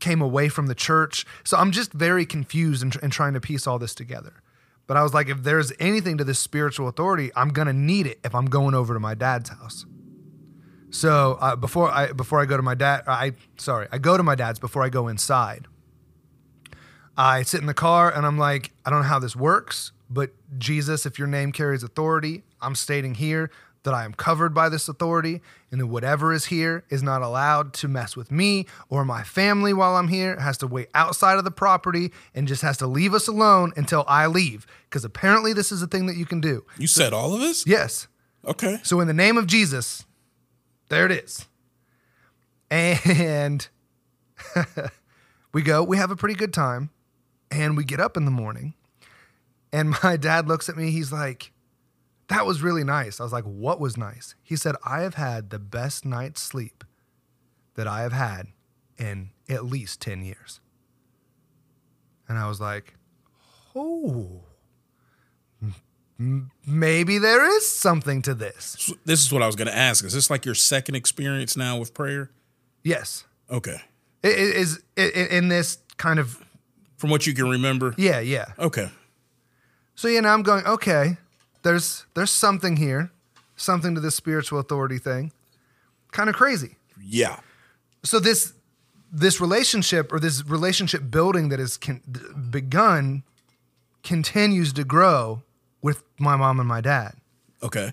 came 0.00 0.20
away 0.20 0.48
from 0.48 0.66
the 0.66 0.74
church. 0.74 1.24
So 1.44 1.56
I'm 1.56 1.70
just 1.70 1.92
very 1.92 2.26
confused 2.26 2.82
and, 2.82 3.12
trying 3.12 3.34
to 3.34 3.40
piece 3.40 3.68
all 3.68 3.78
this 3.78 3.94
together. 3.94 4.42
But 4.88 4.96
I 4.96 5.04
was 5.04 5.14
like, 5.14 5.28
if 5.28 5.44
there's 5.44 5.72
anything 5.78 6.18
to 6.18 6.24
this 6.24 6.40
spiritual 6.40 6.88
authority, 6.88 7.30
I'm 7.36 7.50
gonna 7.50 7.72
need 7.72 8.08
it 8.08 8.18
if 8.24 8.34
I'm 8.34 8.46
going 8.46 8.74
over 8.74 8.92
to 8.92 9.00
my 9.00 9.14
dad's 9.14 9.50
house. 9.50 9.86
So 10.90 11.38
uh, 11.40 11.54
before 11.54 11.90
I 11.90 12.12
before 12.12 12.40
I 12.40 12.44
go 12.44 12.56
to 12.56 12.62
my 12.62 12.74
dad, 12.74 13.04
I 13.06 13.32
sorry, 13.56 13.86
I 13.92 13.98
go 13.98 14.16
to 14.16 14.22
my 14.24 14.34
dad's 14.34 14.58
before 14.58 14.82
I 14.82 14.88
go 14.88 15.06
inside. 15.06 15.68
I 17.16 17.42
sit 17.42 17.60
in 17.60 17.66
the 17.66 17.74
car 17.74 18.12
and 18.12 18.26
I'm 18.26 18.36
like, 18.36 18.72
I 18.84 18.90
don't 18.90 19.02
know 19.02 19.08
how 19.08 19.20
this 19.20 19.36
works, 19.36 19.92
but 20.12 20.30
Jesus, 20.58 21.06
if 21.06 21.18
your 21.18 21.28
name 21.28 21.52
carries 21.52 21.82
authority, 21.82 22.42
I'm 22.60 22.74
stating 22.74 23.14
here 23.14 23.50
that 23.84 23.94
I 23.94 24.04
am 24.04 24.14
covered 24.14 24.54
by 24.54 24.68
this 24.68 24.88
authority 24.88 25.40
and 25.70 25.80
that 25.80 25.86
whatever 25.86 26.32
is 26.32 26.46
here 26.46 26.84
is 26.88 27.02
not 27.02 27.22
allowed 27.22 27.72
to 27.74 27.88
mess 27.88 28.16
with 28.16 28.30
me 28.30 28.66
or 28.88 29.04
my 29.04 29.22
family 29.22 29.72
while 29.72 29.96
I'm 29.96 30.08
here. 30.08 30.34
It 30.34 30.40
has 30.40 30.58
to 30.58 30.66
wait 30.66 30.88
outside 30.94 31.38
of 31.38 31.44
the 31.44 31.50
property 31.50 32.12
and 32.34 32.46
just 32.46 32.62
has 32.62 32.76
to 32.78 32.86
leave 32.86 33.14
us 33.14 33.26
alone 33.26 33.72
until 33.76 34.04
I 34.06 34.26
leave. 34.26 34.66
Because 34.88 35.04
apparently 35.04 35.52
this 35.52 35.72
is 35.72 35.82
a 35.82 35.86
thing 35.86 36.06
that 36.06 36.16
you 36.16 36.26
can 36.26 36.40
do. 36.40 36.64
You 36.78 36.86
said 36.86 37.12
all 37.12 37.34
of 37.34 37.40
this? 37.40 37.66
Yes. 37.66 38.06
Okay. 38.46 38.78
So 38.82 39.00
in 39.00 39.08
the 39.08 39.14
name 39.14 39.36
of 39.36 39.46
Jesus, 39.46 40.04
there 40.88 41.06
it 41.06 41.12
is. 41.12 41.46
And 42.70 43.68
we 45.52 45.62
go, 45.62 45.82
we 45.82 45.96
have 45.96 46.10
a 46.10 46.16
pretty 46.16 46.34
good 46.34 46.52
time. 46.54 46.90
And 47.50 47.76
we 47.76 47.84
get 47.84 48.00
up 48.00 48.16
in 48.16 48.24
the 48.24 48.30
morning. 48.30 48.74
And 49.72 49.94
my 50.02 50.16
dad 50.16 50.48
looks 50.48 50.68
at 50.68 50.76
me, 50.76 50.90
he's 50.90 51.12
like, 51.12 51.52
that 52.28 52.46
was 52.46 52.62
really 52.62 52.84
nice. 52.84 53.20
I 53.20 53.24
was 53.24 53.32
like, 53.32 53.44
what 53.44 53.80
was 53.80 53.96
nice? 53.96 54.34
He 54.42 54.56
said, 54.56 54.74
I 54.84 55.02
have 55.02 55.14
had 55.14 55.50
the 55.50 55.58
best 55.58 56.04
night's 56.04 56.40
sleep 56.40 56.84
that 57.74 57.86
I 57.86 58.02
have 58.02 58.12
had 58.12 58.46
in 58.98 59.30
at 59.48 59.64
least 59.64 60.00
10 60.00 60.22
years. 60.24 60.60
And 62.28 62.38
I 62.38 62.48
was 62.48 62.60
like, 62.60 62.94
oh, 63.76 64.42
maybe 66.66 67.18
there 67.18 67.44
is 67.56 67.66
something 67.68 68.22
to 68.22 68.34
this. 68.34 68.76
So 68.78 68.94
this 69.04 69.22
is 69.24 69.32
what 69.32 69.42
I 69.42 69.46
was 69.46 69.56
going 69.56 69.68
to 69.68 69.76
ask. 69.76 70.04
Is 70.04 70.12
this 70.14 70.30
like 70.30 70.44
your 70.44 70.54
second 70.54 70.94
experience 70.94 71.56
now 71.56 71.78
with 71.78 71.92
prayer? 71.94 72.30
Yes. 72.84 73.24
Okay. 73.50 73.80
I- 74.24 74.28
i- 74.28 74.30
Is 74.30 74.80
i- 74.96 75.02
i- 75.02 75.28
in 75.36 75.48
this 75.48 75.78
kind 75.96 76.18
of 76.18 76.42
From 76.96 77.10
what 77.10 77.26
you 77.26 77.34
can 77.34 77.48
remember? 77.48 77.94
yeah, 77.98 78.20
yeah. 78.20 78.52
Okay. 78.58 78.90
So 79.94 80.08
you 80.08 80.20
know, 80.22 80.28
I'm 80.28 80.42
going, 80.42 80.64
okay, 80.66 81.16
there's 81.62 82.06
there's 82.14 82.30
something 82.30 82.76
here, 82.76 83.10
something 83.56 83.94
to 83.94 84.00
this 84.00 84.14
spiritual 84.14 84.58
authority 84.58 84.98
thing. 84.98 85.32
Kind 86.10 86.28
of 86.28 86.36
crazy. 86.36 86.76
Yeah. 87.00 87.40
So 88.02 88.18
this 88.18 88.52
this 89.12 89.40
relationship 89.40 90.12
or 90.12 90.18
this 90.18 90.44
relationship 90.46 91.10
building 91.10 91.50
that 91.50 91.58
has 91.58 91.76
con- 91.76 92.00
begun 92.50 93.22
continues 94.02 94.72
to 94.72 94.84
grow 94.84 95.42
with 95.82 96.02
my 96.18 96.36
mom 96.36 96.58
and 96.58 96.68
my 96.68 96.80
dad. 96.80 97.14
Okay. 97.62 97.92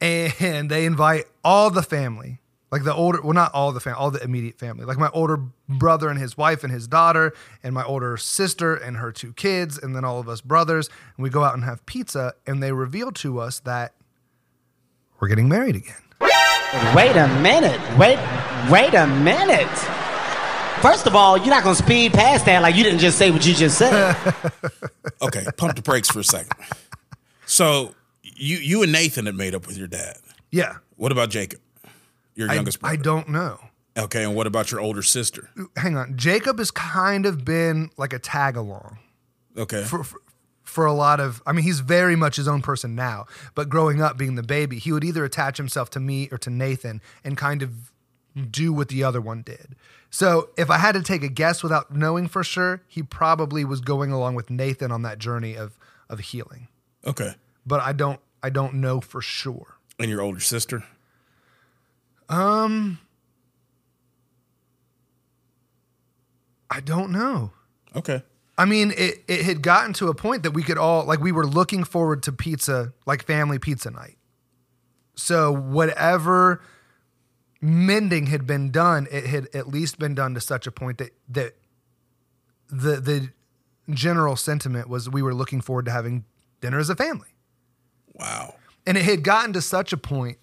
and 0.00 0.70
they 0.70 0.84
invite 0.86 1.24
all 1.44 1.70
the 1.70 1.82
family 1.82 2.38
like 2.72 2.84
the 2.84 2.94
older 2.94 3.20
well 3.22 3.32
not 3.32 3.52
all 3.54 3.72
the 3.72 3.80
family 3.80 3.98
all 3.98 4.10
the 4.10 4.22
immediate 4.22 4.58
family 4.58 4.84
like 4.84 4.98
my 4.98 5.08
older 5.12 5.38
brother 5.68 6.08
and 6.08 6.18
his 6.18 6.36
wife 6.36 6.64
and 6.64 6.72
his 6.72 6.86
daughter 6.88 7.32
and 7.62 7.74
my 7.74 7.84
older 7.84 8.16
sister 8.16 8.74
and 8.74 8.96
her 8.96 9.12
two 9.12 9.32
kids 9.32 9.78
and 9.78 9.94
then 9.94 10.04
all 10.04 10.18
of 10.18 10.28
us 10.28 10.40
brothers 10.40 10.88
and 11.16 11.22
we 11.24 11.30
go 11.30 11.42
out 11.44 11.54
and 11.54 11.64
have 11.64 11.84
pizza 11.86 12.34
and 12.46 12.62
they 12.62 12.72
reveal 12.72 13.12
to 13.12 13.38
us 13.38 13.60
that 13.60 13.94
we're 15.20 15.28
getting 15.28 15.48
married 15.48 15.76
again 15.76 15.96
Wait 16.94 17.16
a 17.16 17.28
minute. 17.40 17.80
Wait, 17.96 18.18
wait 18.70 18.92
a 18.92 19.06
minute. 19.06 19.68
First 20.82 21.06
of 21.06 21.14
all, 21.14 21.38
you're 21.38 21.46
not 21.46 21.62
gonna 21.62 21.76
speed 21.76 22.12
past 22.12 22.44
that 22.46 22.60
like 22.60 22.74
you 22.74 22.82
didn't 22.84 22.98
just 22.98 23.16
say 23.16 23.30
what 23.30 23.46
you 23.46 23.54
just 23.54 23.78
said. 23.78 24.16
Okay. 25.22 25.44
Pump 25.56 25.74
the 25.76 25.80
brakes 25.82 26.10
for 26.10 26.18
a 26.18 26.24
second. 26.24 26.50
So 27.46 27.94
you 28.22 28.58
you 28.58 28.82
and 28.82 28.92
Nathan 28.92 29.24
had 29.26 29.34
made 29.36 29.54
up 29.54 29.66
with 29.66 29.78
your 29.78 29.86
dad. 29.86 30.18
yeah 30.50 30.76
What 30.96 31.12
about 31.12 31.30
Jacob? 31.30 31.60
Your 32.36 32.50
I, 32.50 32.54
youngest 32.54 32.80
brother. 32.80 32.92
I 32.92 32.96
don't 32.96 33.28
know 33.28 33.58
Okay, 33.98 34.22
and 34.24 34.34
what 34.36 34.46
about 34.46 34.70
your 34.70 34.80
older 34.80 35.02
sister? 35.02 35.50
hang 35.76 35.96
on 35.96 36.16
jacob 36.16 36.58
has 36.58 36.70
kind 36.70 37.26
of 37.26 37.44
been 37.44 37.90
like 37.96 38.12
a 38.12 38.18
tag 38.20 38.56
along 38.56 38.98
Okay. 39.58 39.82
for, 39.84 40.04
for 40.04 40.20
for 40.62 40.84
a 40.84 40.92
lot 40.92 41.18
of 41.20 41.42
I 41.46 41.52
mean 41.52 41.64
he's 41.64 41.80
very 41.80 42.14
much 42.16 42.36
his 42.36 42.46
own 42.46 42.60
person 42.62 42.94
now 42.94 43.26
but 43.54 43.68
growing 43.68 44.02
up 44.02 44.16
being 44.18 44.34
the 44.34 44.42
baby 44.42 44.78
he 44.78 44.92
would 44.92 45.04
either 45.04 45.24
attach 45.24 45.56
himself 45.56 45.88
to 45.90 46.00
me 46.00 46.28
or 46.30 46.38
to 46.38 46.50
Nathan 46.50 47.00
and 47.24 47.36
kind 47.36 47.62
of 47.62 47.92
do 48.50 48.70
what 48.70 48.88
the 48.88 49.02
other 49.02 49.18
one 49.22 49.40
did. 49.40 49.76
So 50.10 50.50
if 50.58 50.68
I 50.68 50.76
had 50.76 50.92
to 50.92 51.02
take 51.02 51.22
a 51.22 51.28
guess 51.28 51.62
without 51.62 51.94
knowing 51.96 52.28
for 52.28 52.44
sure, 52.44 52.82
he 52.86 53.02
probably 53.02 53.64
was 53.64 53.80
going 53.80 54.12
along 54.12 54.34
with 54.34 54.50
Nathan 54.50 54.92
on 54.92 55.00
that 55.02 55.18
journey 55.18 55.54
of 55.56 55.78
of 56.10 56.18
healing. 56.20 56.68
Okay. 57.06 57.34
But 57.64 57.80
I 57.80 57.94
don't 57.94 58.20
I 58.42 58.50
don't 58.50 58.74
know 58.74 59.00
for 59.00 59.22
sure. 59.22 59.78
And 59.98 60.10
your 60.10 60.20
older 60.20 60.40
sister? 60.40 60.84
Um 62.28 62.98
I 66.70 66.80
don't 66.80 67.12
know. 67.12 67.52
Okay. 67.94 68.22
I 68.58 68.64
mean, 68.64 68.92
it, 68.96 69.22
it 69.28 69.44
had 69.44 69.62
gotten 69.62 69.92
to 69.94 70.08
a 70.08 70.14
point 70.14 70.42
that 70.42 70.52
we 70.52 70.62
could 70.62 70.78
all 70.78 71.04
like 71.04 71.20
we 71.20 71.32
were 71.32 71.46
looking 71.46 71.84
forward 71.84 72.22
to 72.24 72.32
pizza, 72.32 72.92
like 73.06 73.24
family 73.24 73.58
pizza 73.58 73.90
night. 73.90 74.16
So 75.14 75.52
whatever 75.52 76.62
mending 77.60 78.26
had 78.26 78.46
been 78.46 78.70
done, 78.70 79.06
it 79.10 79.26
had 79.26 79.48
at 79.54 79.68
least 79.68 79.98
been 79.98 80.14
done 80.14 80.34
to 80.34 80.40
such 80.40 80.66
a 80.66 80.70
point 80.70 80.98
that 80.98 81.10
that 81.28 81.56
the 82.68 83.00
the 83.00 83.30
general 83.92 84.36
sentiment 84.36 84.88
was 84.88 85.08
we 85.08 85.22
were 85.22 85.34
looking 85.34 85.60
forward 85.60 85.84
to 85.86 85.90
having 85.90 86.24
dinner 86.60 86.78
as 86.78 86.90
a 86.90 86.96
family. 86.96 87.28
Wow. 88.14 88.54
And 88.86 88.96
it 88.96 89.04
had 89.04 89.22
gotten 89.22 89.52
to 89.54 89.60
such 89.60 89.92
a 89.92 89.96
point, 89.96 90.38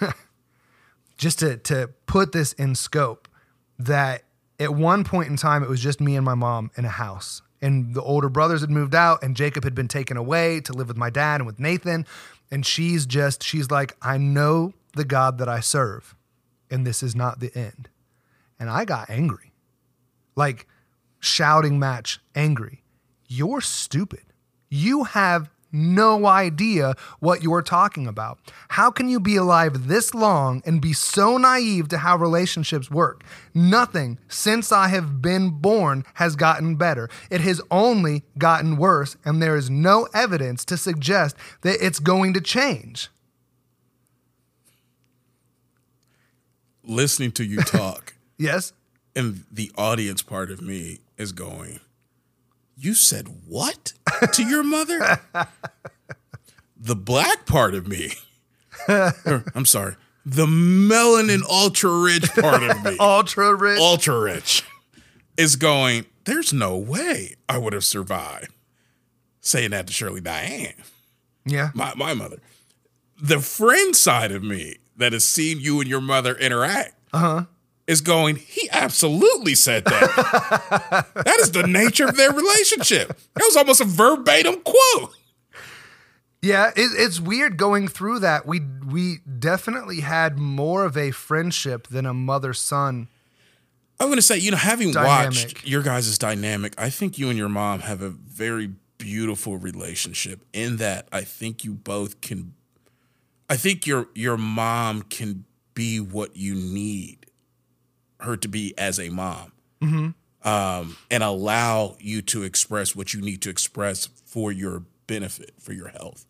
just 1.16 1.38
to 1.40 1.56
to 1.58 1.90
put 2.06 2.32
this 2.32 2.52
in 2.54 2.74
scope, 2.74 3.28
that 3.78 4.24
at 4.58 4.74
one 4.74 5.04
point 5.04 5.28
in 5.28 5.36
time 5.36 5.62
it 5.62 5.68
was 5.68 5.80
just 5.80 6.00
me 6.00 6.16
and 6.16 6.24
my 6.24 6.34
mom 6.34 6.70
in 6.76 6.84
a 6.84 6.90
house. 6.90 7.42
And 7.60 7.94
the 7.94 8.02
older 8.02 8.28
brothers 8.28 8.60
had 8.60 8.70
moved 8.70 8.94
out, 8.94 9.22
and 9.22 9.36
Jacob 9.36 9.62
had 9.62 9.74
been 9.74 9.86
taken 9.86 10.16
away 10.16 10.60
to 10.62 10.72
live 10.72 10.88
with 10.88 10.96
my 10.96 11.10
dad 11.10 11.40
and 11.40 11.46
with 11.46 11.60
Nathan. 11.60 12.06
And 12.50 12.66
she's 12.66 13.06
just, 13.06 13.42
she's 13.42 13.70
like, 13.70 13.96
I 14.02 14.18
know 14.18 14.74
the 14.94 15.04
God 15.04 15.38
that 15.38 15.48
I 15.48 15.60
serve, 15.60 16.14
and 16.70 16.84
this 16.86 17.02
is 17.02 17.14
not 17.14 17.38
the 17.38 17.56
end. 17.56 17.88
And 18.58 18.68
I 18.68 18.84
got 18.84 19.08
angry, 19.08 19.52
like 20.34 20.66
shouting 21.20 21.78
match 21.78 22.18
angry. 22.34 22.82
You're 23.28 23.60
stupid. 23.60 24.24
You 24.68 25.04
have 25.04 25.48
no 25.72 26.26
idea 26.26 26.94
what 27.20 27.42
you're 27.42 27.62
talking 27.62 28.06
about. 28.06 28.38
How 28.68 28.90
can 28.90 29.08
you 29.08 29.18
be 29.18 29.36
alive 29.36 29.88
this 29.88 30.14
long 30.14 30.62
and 30.66 30.80
be 30.80 30.92
so 30.92 31.38
naive 31.38 31.88
to 31.88 31.98
how 31.98 32.16
relationships 32.16 32.90
work? 32.90 33.24
Nothing 33.54 34.18
since 34.28 34.70
I 34.70 34.88
have 34.88 35.22
been 35.22 35.50
born 35.50 36.04
has 36.14 36.36
gotten 36.36 36.76
better. 36.76 37.08
It 37.30 37.40
has 37.40 37.60
only 37.70 38.22
gotten 38.38 38.76
worse, 38.76 39.16
and 39.24 39.42
there 39.42 39.56
is 39.56 39.70
no 39.70 40.08
evidence 40.14 40.64
to 40.66 40.76
suggest 40.76 41.36
that 41.62 41.84
it's 41.84 41.98
going 41.98 42.34
to 42.34 42.40
change. 42.40 43.08
Listening 46.84 47.32
to 47.32 47.44
you 47.44 47.58
talk, 47.62 48.14
Yes? 48.38 48.72
and 49.14 49.44
the 49.50 49.70
audience 49.76 50.22
part 50.22 50.50
of 50.50 50.60
me 50.60 50.98
is 51.16 51.32
going, 51.32 51.80
You 52.82 52.94
said 52.94 53.28
what 53.46 53.92
to 54.32 54.42
your 54.42 54.64
mother? 54.64 55.20
the 56.76 56.96
black 56.96 57.46
part 57.46 57.76
of 57.76 57.86
me, 57.86 58.14
or, 58.88 59.44
I'm 59.54 59.66
sorry, 59.66 59.94
the 60.26 60.46
melanin 60.46 61.42
ultra 61.48 61.96
rich 61.96 62.28
part 62.34 62.64
of 62.64 62.84
me, 62.84 62.96
Ultra 63.00 63.54
rich. 63.54 63.78
ultra 63.78 64.20
rich, 64.20 64.64
is 65.36 65.54
going, 65.54 66.06
There's 66.24 66.52
no 66.52 66.76
way 66.76 67.36
I 67.48 67.56
would 67.56 67.72
have 67.72 67.84
survived. 67.84 68.52
Saying 69.40 69.70
that 69.70 69.86
to 69.86 69.92
Shirley 69.92 70.20
Diane, 70.20 70.74
yeah. 71.46 71.70
my, 71.74 71.94
my 71.94 72.14
mother. 72.14 72.38
The 73.16 73.38
friend 73.38 73.94
side 73.94 74.32
of 74.32 74.42
me 74.42 74.78
that 74.96 75.12
has 75.12 75.24
seen 75.24 75.60
you 75.60 75.78
and 75.78 75.88
your 75.88 76.00
mother 76.00 76.34
interact 76.34 76.94
uh-huh. 77.12 77.44
Is 77.92 78.00
going, 78.00 78.36
he 78.36 78.68
absolutely 78.72 79.54
said 79.54 79.84
that. 79.84 81.06
that 81.14 81.38
is 81.38 81.52
the 81.52 81.66
nature 81.66 82.06
of 82.06 82.16
their 82.16 82.32
relationship. 82.32 83.08
That 83.34 83.44
was 83.44 83.56
almost 83.56 83.80
a 83.80 83.84
verbatim 83.84 84.60
quote. 84.62 85.14
Yeah, 86.42 86.70
it, 86.74 86.90
it's 86.96 87.20
weird 87.20 87.56
going 87.56 87.86
through 87.86 88.18
that. 88.20 88.46
We 88.46 88.60
we 88.84 89.18
definitely 89.38 90.00
had 90.00 90.38
more 90.38 90.84
of 90.84 90.96
a 90.96 91.12
friendship 91.12 91.86
than 91.86 92.04
a 92.04 92.12
mother 92.12 92.52
son. 92.52 93.06
I'm 94.00 94.08
going 94.08 94.16
to 94.16 94.22
say, 94.22 94.38
you 94.38 94.50
know, 94.50 94.56
having 94.56 94.90
Dynamic. 94.90 95.26
watched 95.26 95.64
your 95.64 95.82
guys' 95.82 96.18
dynamic, 96.18 96.74
I 96.76 96.90
think 96.90 97.18
you 97.18 97.28
and 97.28 97.38
your 97.38 97.48
mom 97.48 97.80
have 97.80 98.02
a 98.02 98.08
very 98.08 98.72
beautiful 98.98 99.56
relationship 99.56 100.44
in 100.52 100.78
that 100.78 101.06
I 101.12 101.22
think 101.22 101.64
you 101.64 101.74
both 101.74 102.20
can 102.20 102.54
I 103.48 103.56
think 103.56 103.86
your 103.86 104.08
your 104.14 104.36
mom 104.36 105.02
can 105.02 105.44
be 105.74 106.00
what 106.00 106.36
you 106.36 106.54
need 106.54 107.21
her 108.22 108.36
to 108.36 108.48
be 108.48 108.74
as 108.78 108.98
a 108.98 109.08
mom. 109.10 109.52
Um, 110.44 110.96
and 111.10 111.22
allow 111.22 111.96
you 112.00 112.20
to 112.22 112.42
express 112.42 112.96
what 112.96 113.14
you 113.14 113.20
need 113.20 113.42
to 113.42 113.50
express 113.50 114.06
for 114.24 114.50
your 114.50 114.82
benefit, 115.06 115.52
for 115.60 115.72
your 115.72 115.88
health. 115.88 116.24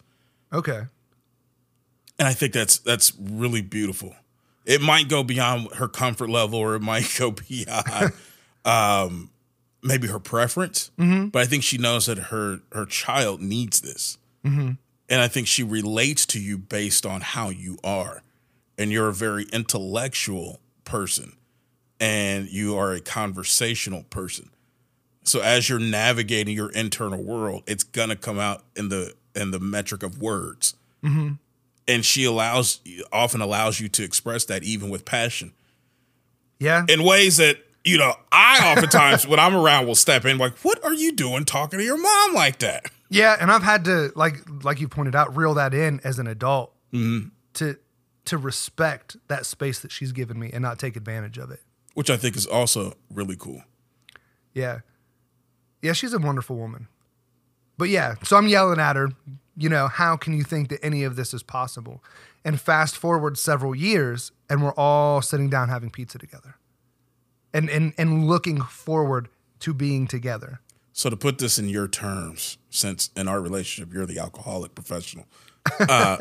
Okay. 0.52 0.82
And 2.18 2.28
I 2.28 2.32
think 2.34 2.52
that's 2.52 2.78
that's 2.78 3.12
really 3.18 3.62
beautiful. 3.62 4.14
It 4.64 4.80
might 4.80 5.08
go 5.08 5.22
beyond 5.24 5.72
her 5.74 5.88
comfort 5.88 6.28
level, 6.30 6.58
or 6.58 6.74
it 6.76 6.82
might 6.82 7.12
go 7.18 7.30
beyond 7.32 8.12
um, 8.64 9.30
maybe 9.82 10.08
her 10.08 10.18
preference. 10.20 10.90
But 11.30 11.42
I 11.42 11.46
think 11.46 11.62
she 11.62 11.78
knows 11.78 12.06
that 12.06 12.18
her 12.18 12.60
her 12.72 12.84
child 12.86 13.40
needs 13.40 13.80
this, 13.80 14.18
and 15.08 15.20
I 15.20 15.28
think 15.28 15.46
she 15.46 15.62
relates 15.62 16.26
to 16.26 16.40
you 16.40 16.58
based 16.58 17.06
on 17.06 17.22
how 17.22 17.48
you 17.48 17.78
are, 17.82 18.22
and 18.78 18.92
you're 18.92 19.08
a 19.08 19.12
very 19.14 19.46
intellectual 19.52 20.60
person, 20.84 21.32
and 22.02 22.48
you 22.48 22.76
are 22.76 22.92
a 22.92 23.00
conversational 23.00 24.02
person. 24.04 24.50
So 25.24 25.40
as 25.40 25.68
you're 25.68 25.78
navigating 25.78 26.54
your 26.54 26.70
internal 26.70 27.22
world, 27.22 27.62
it's 27.66 27.84
gonna 27.84 28.16
come 28.16 28.38
out 28.38 28.64
in 28.76 28.88
the 28.88 29.14
in 29.34 29.52
the 29.52 29.60
metric 29.60 30.02
of 30.02 30.20
words 30.20 30.74
mm-hmm. 31.02 31.32
and 31.88 32.04
she 32.04 32.24
allows 32.24 32.80
often 33.10 33.40
allows 33.40 33.80
you 33.80 33.88
to 33.88 34.04
express 34.04 34.44
that 34.44 34.62
even 34.62 34.90
with 34.90 35.06
passion 35.06 35.54
Yeah. 36.58 36.84
in 36.86 37.02
ways 37.02 37.38
that 37.38 37.56
you 37.82 37.96
know 37.96 38.12
i 38.30 38.58
oftentimes 38.70 39.26
when 39.26 39.38
i'm 39.38 39.56
around 39.56 39.86
will 39.86 39.94
step 39.94 40.26
in 40.26 40.36
like 40.36 40.52
what 40.58 40.84
are 40.84 40.92
you 40.92 41.12
doing 41.12 41.46
talking 41.46 41.78
to 41.78 41.84
your 41.86 41.96
mom 41.96 42.34
like 42.34 42.58
that 42.58 42.90
yeah, 43.12 43.36
and 43.38 43.50
I've 43.50 43.62
had 43.62 43.84
to 43.84 44.10
like 44.16 44.36
like 44.64 44.80
you 44.80 44.88
pointed 44.88 45.14
out 45.14 45.36
reel 45.36 45.54
that 45.54 45.74
in 45.74 46.00
as 46.02 46.18
an 46.18 46.26
adult 46.26 46.72
mm-hmm. 46.92 47.28
to 47.54 47.76
to 48.24 48.38
respect 48.38 49.18
that 49.28 49.44
space 49.44 49.80
that 49.80 49.92
she's 49.92 50.12
given 50.12 50.38
me 50.38 50.50
and 50.50 50.62
not 50.62 50.78
take 50.78 50.96
advantage 50.96 51.36
of 51.36 51.50
it. 51.50 51.60
Which 51.94 52.10
i 52.10 52.16
think 52.16 52.36
is 52.36 52.46
also 52.46 52.92
really 53.12 53.36
cool 53.36 53.62
Yeah. 54.54 54.80
Yeah, 55.80 55.94
she's 55.94 56.12
a 56.12 56.18
wonderful 56.18 56.56
woman. 56.56 56.86
But 57.76 57.88
yeah, 57.88 58.14
so 58.22 58.36
I'm 58.36 58.46
yelling 58.46 58.78
at 58.78 58.94
her, 58.94 59.08
you 59.56 59.68
know, 59.68 59.88
how 59.88 60.16
can 60.16 60.32
you 60.32 60.44
think 60.44 60.68
that 60.68 60.78
any 60.84 61.02
of 61.02 61.16
this 61.16 61.34
is 61.34 61.42
possible? 61.42 62.04
And 62.44 62.60
fast 62.60 62.96
forward 62.96 63.36
several 63.36 63.74
years 63.74 64.30
and 64.48 64.62
we're 64.62 64.74
all 64.76 65.22
sitting 65.22 65.50
down 65.50 65.70
having 65.70 65.90
pizza 65.90 66.18
together. 66.18 66.54
And 67.52 67.68
and 67.70 67.92
and 67.98 68.28
looking 68.28 68.60
forward 68.62 69.28
to 69.60 69.74
being 69.74 70.06
together. 70.06 70.60
so 70.92 71.10
to 71.10 71.16
put 71.16 71.38
this 71.38 71.58
in 71.58 71.68
your 71.68 71.88
terms 71.88 72.58
since 72.70 73.10
in 73.16 73.26
our 73.26 73.40
relationship 73.40 73.92
you're 73.94 74.06
the 74.06 74.18
alcoholic 74.20 74.74
professional 74.74 75.24
uh, 75.88 76.16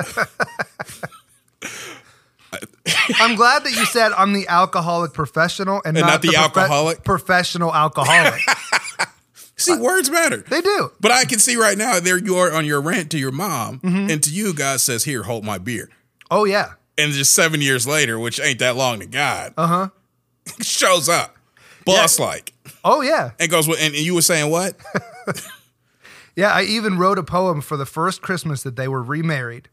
I'm 3.16 3.36
glad 3.36 3.64
that 3.64 3.72
you 3.72 3.86
said 3.86 4.12
I'm 4.14 4.34
the 4.34 4.48
alcoholic 4.48 5.14
professional 5.14 5.82
and, 5.86 5.98
And 5.98 6.06
not 6.06 6.22
the 6.22 6.30
profe- 6.30 6.44
alcoholic? 6.44 7.04
professional 7.04 7.74
alcoholic. 7.74 8.42
see 9.58 9.78
words 9.78 10.10
matter 10.10 10.38
they 10.50 10.60
do. 10.60 10.92
but 11.00 11.12
i 11.12 11.24
can 11.24 11.38
see 11.38 11.56
right 11.56 11.78
now 11.78 12.00
there 12.00 12.18
you 12.18 12.36
are 12.36 12.52
on 12.52 12.66
your 12.66 12.82
rant 12.82 13.12
to 13.12 13.20
your 13.20 13.32
mom 13.32 13.80
and 13.84 14.24
to 14.24 14.32
you 14.32 14.56
god 14.56 14.80
says 14.82 15.04
here 15.04 15.22
hold 15.22 15.44
my 15.46 15.60
beer 15.60 15.88
Oh 16.32 16.46
yeah. 16.46 16.74
and 16.98 17.12
just 17.14 17.34
seven 17.36 17.62
years 17.62 17.86
later 17.86 18.18
which 18.18 18.40
ain't 18.40 18.58
that 18.58 18.76
long 18.76 19.02
to 19.02 19.06
god 19.06 19.54
uh-huh 19.58 19.90
shows 20.62 21.08
up 21.08 21.36
boss 21.86 22.18
like 22.18 22.54
Oh 22.84 23.02
yeah. 23.02 23.32
and 23.40 23.52
goes, 23.52 23.68
"Well," 23.68 23.78
and, 23.80 23.94
and 23.94 24.04
you 24.04 24.16
were 24.16 24.24
saying 24.24 24.50
what? 24.50 24.76
Yeah, 26.36 26.52
I 26.52 26.64
even 26.64 26.98
wrote 26.98 27.18
a 27.20 27.24
poem 27.24 27.62
for 27.62 27.76
the 27.78 27.86
first 27.86 28.22
Christmas 28.22 28.64
that 28.64 28.78
they 28.78 28.88
were 28.88 29.04
remarried. 29.04 29.68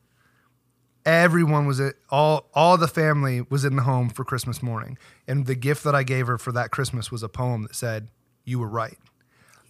Everyone 1.09 1.67
was 1.67 1.81
at 1.81 1.95
all 2.11 2.51
all 2.53 2.77
the 2.77 2.87
family 2.87 3.41
was 3.49 3.65
in 3.65 3.77
the 3.77 3.83
home 3.83 4.11
for 4.11 4.25
Christmas 4.25 4.63
morning. 4.63 4.99
And 5.27 5.47
the 5.47 5.55
gift 5.55 5.83
that 5.85 5.95
I 5.95 6.03
gave 6.03 6.27
her 6.27 6.37
for 6.37 6.53
that 6.53 6.71
Christmas 6.71 7.11
was 7.11 7.23
a 7.23 7.31
poem 7.31 7.63
that 7.63 7.75
said, 7.75 8.11
You 8.45 8.59
were 8.59 8.69
right. 8.69 8.99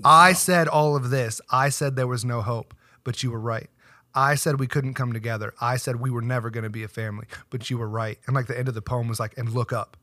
I 0.05 0.33
said 0.33 0.67
all 0.67 0.97
of 0.97 1.11
this. 1.11 1.41
I 1.49 1.69
said 1.69 1.95
there 1.95 2.09
was 2.09 2.25
no 2.25 2.43
hope, 2.43 2.75
but 3.05 3.23
you 3.23 3.31
were 3.31 3.39
right. 3.39 3.71
I 4.17 4.35
said 4.35 4.59
we 4.59 4.67
couldn't 4.67 4.95
come 4.95 5.13
together. 5.13 5.55
I 5.61 5.77
said 5.77 6.01
we 6.01 6.11
were 6.11 6.23
never 6.23 6.51
going 6.51 6.65
to 6.65 6.71
be 6.71 6.83
a 6.83 6.89
family, 6.89 7.29
but 7.51 7.71
you 7.71 7.79
were 7.79 7.89
right. 7.89 8.19
And 8.27 8.35
like 8.35 8.49
the 8.49 8.59
end 8.59 8.67
of 8.67 8.75
the 8.75 8.83
poem 8.83 9.07
was 9.07 9.21
like, 9.21 9.39
and 9.39 9.53
look 9.53 9.73
up. 9.73 9.97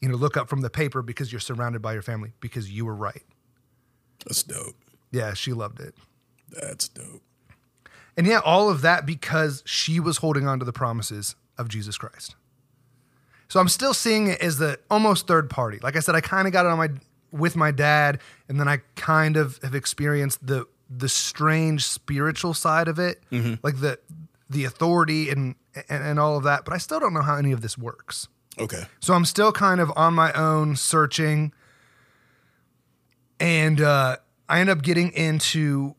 You 0.00 0.08
know, 0.08 0.16
look 0.16 0.38
up 0.38 0.48
from 0.48 0.62
the 0.62 0.70
paper 0.70 1.02
because 1.02 1.30
you're 1.30 1.40
surrounded 1.40 1.82
by 1.82 1.92
your 1.92 2.00
family 2.00 2.32
because 2.40 2.70
you 2.70 2.86
were 2.86 2.94
right. 2.94 3.22
That's 4.24 4.42
dope. 4.42 4.76
Yeah, 5.10 5.34
she 5.34 5.52
loved 5.52 5.78
it. 5.78 5.94
That's 6.48 6.88
dope. 6.88 7.22
And 8.16 8.26
yeah, 8.26 8.40
all 8.44 8.68
of 8.68 8.82
that 8.82 9.06
because 9.06 9.62
she 9.66 10.00
was 10.00 10.18
holding 10.18 10.46
on 10.46 10.58
to 10.58 10.64
the 10.64 10.72
promises 10.72 11.34
of 11.56 11.68
Jesus 11.68 11.96
Christ. 11.96 12.34
So 13.48 13.60
I'm 13.60 13.68
still 13.68 13.94
seeing 13.94 14.28
it 14.28 14.40
as 14.40 14.58
the 14.58 14.78
almost 14.90 15.26
third 15.26 15.50
party. 15.50 15.78
Like 15.82 15.96
I 15.96 16.00
said, 16.00 16.14
I 16.14 16.20
kind 16.20 16.46
of 16.46 16.52
got 16.52 16.64
it 16.66 16.70
on 16.70 16.78
my 16.78 16.88
with 17.30 17.56
my 17.56 17.70
dad, 17.70 18.20
and 18.48 18.60
then 18.60 18.68
I 18.68 18.78
kind 18.96 19.36
of 19.36 19.58
have 19.62 19.74
experienced 19.74 20.46
the 20.46 20.66
the 20.90 21.08
strange 21.08 21.84
spiritual 21.84 22.54
side 22.54 22.88
of 22.88 22.98
it, 22.98 23.22
like 23.62 23.80
the 23.80 23.98
the 24.48 24.64
authority 24.64 25.30
and, 25.30 25.54
and 25.88 26.04
and 26.04 26.18
all 26.20 26.36
of 26.36 26.44
that. 26.44 26.64
But 26.64 26.74
I 26.74 26.78
still 26.78 27.00
don't 27.00 27.14
know 27.14 27.22
how 27.22 27.36
any 27.36 27.52
of 27.52 27.60
this 27.62 27.76
works. 27.78 28.28
Okay. 28.58 28.84
So 29.00 29.14
I'm 29.14 29.24
still 29.24 29.52
kind 29.52 29.80
of 29.80 29.90
on 29.96 30.14
my 30.14 30.32
own 30.32 30.76
searching. 30.76 31.52
And 33.40 33.80
uh, 33.80 34.18
I 34.48 34.60
end 34.60 34.70
up 34.70 34.82
getting 34.82 35.10
into 35.12 35.94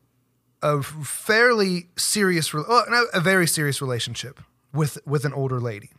a 0.64 0.82
fairly 0.82 1.90
serious, 1.98 2.52
well, 2.54 2.66
oh, 2.68 3.08
a 3.14 3.20
very 3.20 3.46
serious 3.46 3.82
relationship 3.82 4.40
with 4.74 4.98
with 5.06 5.26
an 5.26 5.34
older 5.34 5.60
lady. 5.60 5.92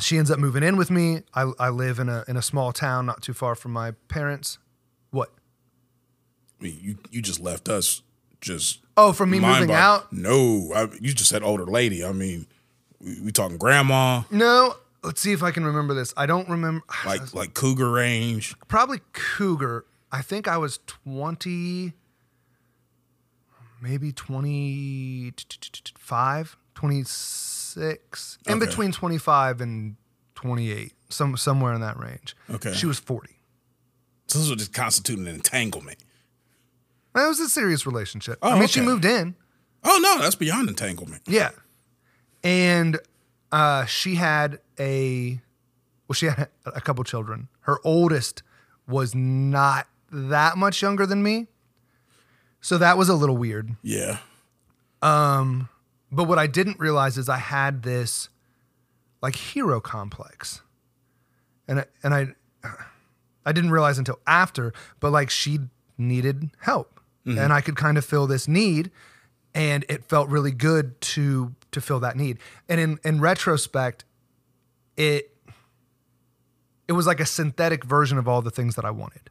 She 0.00 0.18
ends 0.18 0.30
up 0.30 0.40
moving 0.40 0.64
in 0.64 0.76
with 0.76 0.90
me. 0.90 1.22
I, 1.34 1.52
I 1.58 1.68
live 1.70 1.98
in 2.00 2.08
a 2.08 2.24
in 2.28 2.36
a 2.36 2.42
small 2.42 2.72
town 2.72 3.06
not 3.06 3.22
too 3.22 3.32
far 3.32 3.54
from 3.54 3.72
my 3.72 3.92
parents. 4.08 4.58
What? 5.10 5.30
I 6.60 6.64
mean, 6.64 6.78
you 6.82 6.98
you 7.10 7.22
just 7.22 7.40
left 7.40 7.68
us 7.68 8.02
just. 8.40 8.80
Oh, 8.96 9.12
from 9.12 9.30
me 9.30 9.38
moving 9.38 9.68
mind-boggling. 9.68 9.78
out? 9.78 10.12
No, 10.12 10.72
I, 10.74 10.88
you 11.00 11.12
just 11.14 11.30
said 11.30 11.42
older 11.42 11.64
lady. 11.64 12.04
I 12.04 12.12
mean, 12.12 12.46
we, 13.00 13.20
we 13.20 13.32
talking 13.32 13.56
grandma, 13.56 14.22
No. 14.30 14.76
Let's 15.02 15.20
see 15.20 15.32
if 15.32 15.42
I 15.42 15.50
can 15.50 15.66
remember 15.66 15.92
this. 15.92 16.14
I 16.16 16.24
don't 16.24 16.48
remember. 16.48 16.82
like 17.06 17.34
like 17.34 17.54
cougar 17.54 17.90
range. 17.90 18.54
probably 18.68 19.00
cougar 19.12 19.84
i 20.10 20.22
think 20.22 20.46
i 20.46 20.56
was 20.56 20.78
20 20.86 21.92
maybe 23.84 24.10
25 24.12 26.56
26 26.74 28.38
in 28.48 28.58
between 28.58 28.90
25 28.92 29.60
and 29.60 29.96
28 30.34 30.92
some 31.10 31.36
somewhere 31.36 31.74
in 31.74 31.80
that 31.82 31.98
range. 31.98 32.34
Okay. 32.50 32.72
she 32.72 32.86
was 32.86 32.98
40 32.98 33.28
So 34.26 34.38
this 34.38 34.48
would 34.48 34.58
just 34.58 34.72
constitute 34.72 35.18
an 35.18 35.28
entanglement. 35.28 35.98
it 37.14 37.28
was 37.28 37.38
a 37.40 37.48
serious 37.48 37.86
relationship. 37.86 38.38
Oh, 38.42 38.50
i 38.52 38.58
mean 38.58 38.68
she 38.68 38.80
moved 38.80 39.04
in. 39.04 39.34
Oh 39.84 39.98
no, 40.02 40.18
that's 40.22 40.34
beyond 40.34 40.68
entanglement. 40.70 41.22
yeah. 41.26 41.50
And 42.42 42.98
uh, 43.52 43.84
she 43.84 44.14
had 44.16 44.58
a 44.80 45.40
well 46.08 46.14
she 46.14 46.26
had 46.26 46.48
a 46.66 46.80
couple 46.80 47.04
children. 47.04 47.48
Her 47.60 47.78
oldest 47.84 48.42
was 48.88 49.14
not 49.14 49.86
that 50.10 50.56
much 50.58 50.82
younger 50.82 51.06
than 51.06 51.22
me 51.22 51.46
so 52.64 52.78
that 52.78 52.96
was 52.96 53.10
a 53.10 53.14
little 53.14 53.36
weird 53.36 53.76
Yeah. 53.82 54.18
Um, 55.02 55.68
but 56.10 56.24
what 56.24 56.38
I 56.38 56.46
didn't 56.46 56.80
realize 56.80 57.18
is 57.18 57.28
I 57.28 57.36
had 57.36 57.82
this 57.82 58.30
like 59.20 59.36
hero 59.36 59.80
complex. 59.80 60.62
And 61.68 61.80
I, 61.80 61.84
and 62.02 62.14
I 62.14 62.28
I 63.44 63.52
didn't 63.52 63.70
realize 63.70 63.98
until 63.98 64.18
after, 64.26 64.72
but 65.00 65.12
like 65.12 65.28
she 65.28 65.58
needed 65.98 66.50
help. 66.60 67.00
Mm-hmm. 67.26 67.38
And 67.38 67.52
I 67.52 67.60
could 67.60 67.76
kind 67.76 67.98
of 67.98 68.04
fill 68.04 68.26
this 68.26 68.48
need 68.48 68.90
and 69.54 69.84
it 69.88 70.04
felt 70.04 70.28
really 70.30 70.50
good 70.50 70.98
to 71.00 71.54
to 71.72 71.80
fill 71.82 72.00
that 72.00 72.16
need. 72.16 72.38
And 72.68 72.80
in 72.80 72.98
in 73.04 73.20
retrospect, 73.20 74.06
it 74.96 75.36
it 76.88 76.92
was 76.92 77.06
like 77.06 77.20
a 77.20 77.26
synthetic 77.26 77.84
version 77.84 78.16
of 78.16 78.26
all 78.26 78.40
the 78.40 78.50
things 78.50 78.74
that 78.76 78.86
I 78.86 78.90
wanted. 78.90 79.28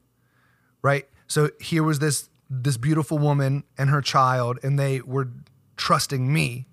Right? 0.84 1.08
So 1.28 1.50
here 1.60 1.82
was 1.82 1.98
this 1.98 2.30
this 2.62 2.78
beautiful 2.78 3.18
woman 3.18 3.64
and 3.78 3.90
her 3.90 4.02
child 4.02 4.60
and 4.62 4.78
they 4.78 5.02
were 5.02 5.30
trusting 5.76 6.32
me 6.32 6.68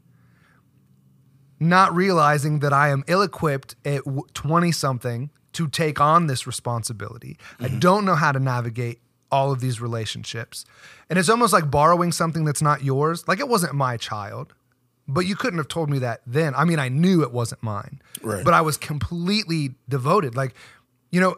not 1.61 1.95
realizing 1.95 2.61
that 2.61 2.73
I 2.73 2.89
am 2.89 3.05
ill 3.07 3.23
equipped 3.23 3.77
at 3.85 4.03
20 4.33 4.73
something 4.73 5.31
to 5.53 5.69
take 5.69 6.01
on 6.01 6.27
this 6.27 6.47
responsibility. 6.47 7.37
I 7.61 7.65
mm-hmm. 7.65 7.79
don't 7.79 8.05
know 8.07 8.15
how 8.15 8.33
to 8.33 8.41
navigate 8.41 9.01
all 9.31 9.53
of 9.53 9.61
these 9.61 9.81
relationships. 9.81 10.65
And 11.09 11.19
it's 11.19 11.29
almost 11.29 11.53
like 11.53 11.71
borrowing 11.71 12.13
something 12.13 12.45
that's 12.45 12.63
not 12.63 12.83
yours. 12.83 13.29
Like 13.29 13.41
it 13.41 13.49
wasn't 13.49 13.75
my 13.75 13.97
child, 13.97 14.55
but 15.07 15.27
you 15.27 15.37
couldn't 15.37 15.59
have 15.59 15.69
told 15.69 15.91
me 15.91 15.99
that 15.99 16.23
then. 16.27 16.55
I 16.55 16.65
mean, 16.65 16.79
I 16.79 16.89
knew 16.89 17.23
it 17.23 17.33
wasn't 17.33 17.63
mine, 17.63 18.01
Right. 18.23 18.45
but 18.45 18.55
I 18.55 18.63
was 18.63 18.77
completely 18.77 19.75
devoted. 19.89 20.35
Like, 20.35 20.55
you 21.11 21.21
know, 21.21 21.37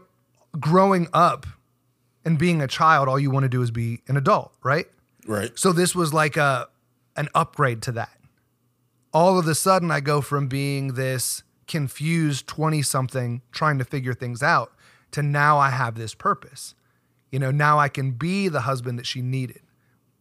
growing 0.59 1.09
up 1.12 1.47
and 2.24 2.38
being 2.38 2.62
a 2.62 2.68
child, 2.68 3.08
all 3.08 3.18
you 3.18 3.30
want 3.30 3.44
to 3.44 3.48
do 3.48 3.62
is 3.62 3.70
be 3.70 4.00
an 4.08 4.16
adult, 4.16 4.52
right? 4.62 4.86
Right. 5.26 5.56
So 5.58 5.72
this 5.72 5.94
was 5.94 6.12
like 6.12 6.36
a 6.36 6.68
an 7.16 7.28
upgrade 7.34 7.82
to 7.82 7.92
that. 7.92 8.16
All 9.12 9.38
of 9.38 9.46
a 9.46 9.54
sudden 9.54 9.90
I 9.90 10.00
go 10.00 10.20
from 10.20 10.48
being 10.48 10.94
this 10.94 11.42
confused 11.66 12.46
20 12.46 12.82
something 12.82 13.42
trying 13.52 13.78
to 13.78 13.84
figure 13.84 14.14
things 14.14 14.42
out 14.42 14.72
to 15.12 15.22
now 15.22 15.58
I 15.58 15.70
have 15.70 15.94
this 15.94 16.14
purpose. 16.14 16.74
You 17.30 17.38
know, 17.38 17.50
now 17.50 17.78
I 17.78 17.88
can 17.88 18.12
be 18.12 18.48
the 18.48 18.62
husband 18.62 18.98
that 18.98 19.06
she 19.06 19.22
needed. 19.22 19.60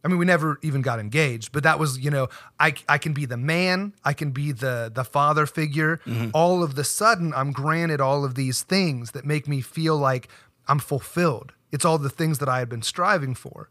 I 0.04 0.08
mean, 0.08 0.18
we 0.18 0.26
never 0.26 0.58
even 0.64 0.82
got 0.82 1.00
engaged, 1.00 1.52
but 1.52 1.64
that 1.64 1.78
was, 1.78 2.00
you 2.00 2.10
know, 2.10 2.28
I 2.60 2.74
I 2.90 2.98
can 2.98 3.14
be 3.14 3.26
the 3.26 3.38
man, 3.38 3.94
I 4.04 4.14
can 4.14 4.32
be 4.32 4.52
the 4.52 4.92
the 4.94 5.04
father 5.04 5.46
figure. 5.46 5.98
Mm-hmm. 6.06 6.30
All 6.34 6.64
of 6.64 6.76
the 6.76 6.84
sudden 6.84 7.34
I'm 7.36 7.52
granted 7.52 8.02
all 8.02 8.26
of 8.26 8.36
these 8.36 8.64
things 8.64 9.12
that 9.12 9.26
make 9.26 9.48
me 9.48 9.62
feel 9.62 9.98
like 9.98 10.28
I'm 10.68 10.80
fulfilled. 10.80 11.54
It's 11.72 11.86
all 11.86 11.98
the 11.98 12.10
things 12.10 12.40
that 12.40 12.50
I 12.50 12.60
had 12.60 12.70
been 12.70 12.82
striving 12.82 13.36
for 13.36 13.70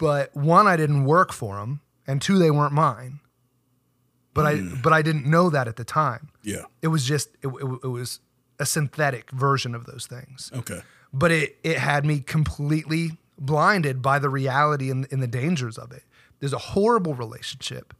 but 0.00 0.34
one 0.34 0.66
I 0.66 0.76
didn't 0.76 1.04
work 1.04 1.30
for 1.30 1.58
them, 1.58 1.82
and 2.06 2.20
two 2.20 2.38
they 2.38 2.50
weren't 2.50 2.72
mine. 2.72 3.20
But 4.32 4.46
I 4.46 4.60
but 4.82 4.92
I 4.92 5.02
didn't 5.02 5.26
know 5.26 5.50
that 5.50 5.68
at 5.68 5.76
the 5.76 5.84
time. 5.84 6.30
Yeah. 6.42 6.64
It 6.80 6.88
was 6.88 7.04
just 7.04 7.28
it, 7.42 7.48
it, 7.48 7.80
it 7.84 7.88
was 7.88 8.20
a 8.58 8.64
synthetic 8.64 9.30
version 9.30 9.74
of 9.74 9.84
those 9.84 10.06
things. 10.06 10.50
Okay. 10.54 10.80
But 11.12 11.30
it 11.30 11.58
it 11.62 11.76
had 11.76 12.06
me 12.06 12.20
completely 12.20 13.18
blinded 13.38 14.00
by 14.00 14.18
the 14.18 14.30
reality 14.30 14.90
and, 14.90 15.06
and 15.12 15.22
the 15.22 15.26
dangers 15.28 15.76
of 15.76 15.92
it. 15.92 16.04
There's 16.38 16.54
a 16.54 16.58
horrible 16.58 17.14
relationship, 17.14 17.92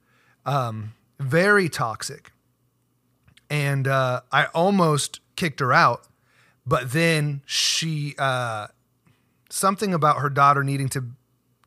um, 0.47 0.95
very 1.19 1.69
toxic, 1.69 2.33
and 3.51 3.87
uh, 3.87 4.23
I 4.33 4.47
almost 4.47 5.21
kicked 5.37 5.61
her 5.61 5.75
out. 5.75 6.07
But 6.71 6.93
then 6.93 7.43
she 7.47 8.15
uh, 8.17 8.69
something 9.51 9.93
about 9.93 10.19
her 10.19 10.31
daughter 10.31 10.63
needing 10.63 10.89
to 10.91 11.05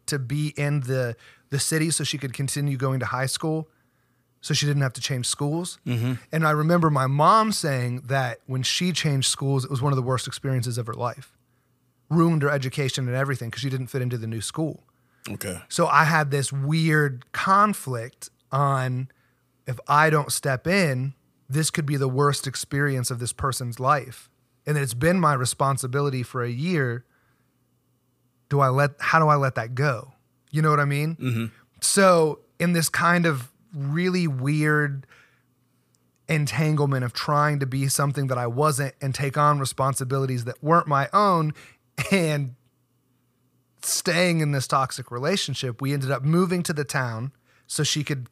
to 0.06 0.18
be 0.18 0.54
in 0.56 0.80
the 0.82 1.16
the 1.50 1.60
city 1.60 1.92
so 1.92 2.04
she 2.06 2.18
could 2.18 2.34
continue 2.34 2.78
going 2.78 3.00
to 3.02 3.06
high 3.06 3.26
school 3.28 3.68
so 4.42 4.54
she 4.54 4.66
didn't 4.66 4.82
have 4.82 4.94
to 4.94 5.02
change 5.02 5.26
schools. 5.28 5.78
And 6.32 6.48
i 6.48 6.52
remember 6.52 6.90
my 6.90 7.08
mom 7.08 7.52
saying 7.52 8.04
that 8.06 8.40
when 8.48 8.64
she 8.64 8.92
changed 8.94 9.28
schools 9.30 9.64
it 9.66 9.70
was 9.72 9.82
one 9.82 9.92
of 9.94 9.98
the 9.98 10.08
worst 10.12 10.26
experiences 10.28 10.78
of 10.78 10.88
her 10.88 10.94
life. 10.94 11.38
Ruined 12.10 12.42
her 12.42 12.50
education 12.50 13.08
and 13.08 13.16
everything 13.16 13.50
because 13.50 13.62
she 13.62 13.70
didn't 13.70 13.88
fit 13.88 14.02
into 14.02 14.18
the 14.18 14.28
new 14.28 14.42
school. 14.42 14.84
Okay. 15.30 15.58
so 15.70 15.88
i 15.88 16.04
had 16.06 16.32
this 16.32 16.52
weird 16.52 17.32
conflict 17.32 18.30
on 18.52 19.10
if 19.68 19.80
i 19.88 20.10
don't 20.10 20.32
step 20.32 20.68
in 20.68 21.14
this 21.50 21.70
could 21.72 21.86
be 21.86 21.96
the 21.98 22.10
worst 22.10 22.46
experience 22.48 23.10
of 23.12 23.20
this 23.20 23.32
person's 23.34 23.80
life 23.80 24.30
and 24.66 24.78
it's 24.78 24.94
been 24.94 25.20
my 25.20 25.34
responsibility 25.34 26.24
for 26.24 26.44
a 26.44 26.50
year 26.50 27.06
do 28.54 28.60
I 28.60 28.70
let 28.70 28.92
how 29.00 29.18
do 29.20 29.30
I 29.30 29.36
let 29.36 29.56
that 29.56 29.74
go? 29.74 30.14
You 30.52 30.62
know 30.62 30.70
what 30.70 30.80
I 30.80 30.86
mean? 30.86 31.16
Mm-hmm. 31.16 31.46
So 31.82 32.40
in 32.60 32.74
this 32.74 32.88
kind 32.88 33.26
of 33.26 33.52
really 33.74 34.28
weird 34.28 35.08
entanglement 36.30 37.04
of 37.04 37.14
trying 37.14 37.60
to 37.62 37.66
be 37.66 37.88
something 37.88 38.28
that 38.28 38.38
I 38.38 38.46
wasn't 38.46 38.94
and 39.02 39.14
take 39.14 39.38
on 39.40 39.58
responsibilities 39.60 40.46
that 40.46 40.64
weren't 40.64 40.88
my 40.88 41.10
own 41.12 41.54
and 42.12 42.54
staying 43.82 44.40
in 44.40 44.52
this 44.52 44.68
toxic 44.68 45.10
relationship, 45.10 45.82
we 45.82 45.92
ended 45.92 46.12
up 46.12 46.24
moving 46.24 46.62
to 46.64 46.74
the 46.74 46.86
town 46.86 47.32
so 47.66 47.84
she 47.84 48.04
could 48.04 48.28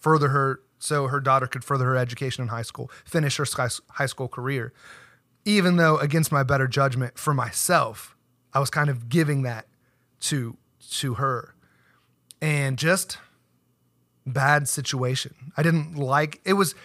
further 0.00 0.28
her 0.28 0.60
so 0.80 1.06
her 1.06 1.20
daughter 1.20 1.46
could 1.46 1.62
further 1.62 1.84
her 1.84 1.96
education 1.96 2.42
in 2.42 2.48
high 2.48 2.62
school, 2.62 2.90
finish 3.04 3.36
her 3.36 3.46
high 3.90 4.06
school 4.06 4.28
career. 4.28 4.72
Even 5.50 5.76
though 5.76 5.96
against 5.96 6.30
my 6.30 6.44
better 6.44 6.68
judgment 6.68 7.18
for 7.18 7.34
myself, 7.34 8.16
I 8.54 8.60
was 8.60 8.70
kind 8.70 8.88
of 8.88 9.08
giving 9.08 9.42
that 9.42 9.66
to 10.20 10.56
to 10.92 11.14
her. 11.14 11.54
And 12.40 12.78
just 12.78 13.18
bad 14.24 14.68
situation. 14.68 15.52
I 15.56 15.62
didn't 15.64 15.96
like 15.96 16.40
it 16.44 16.52
was 16.52 16.76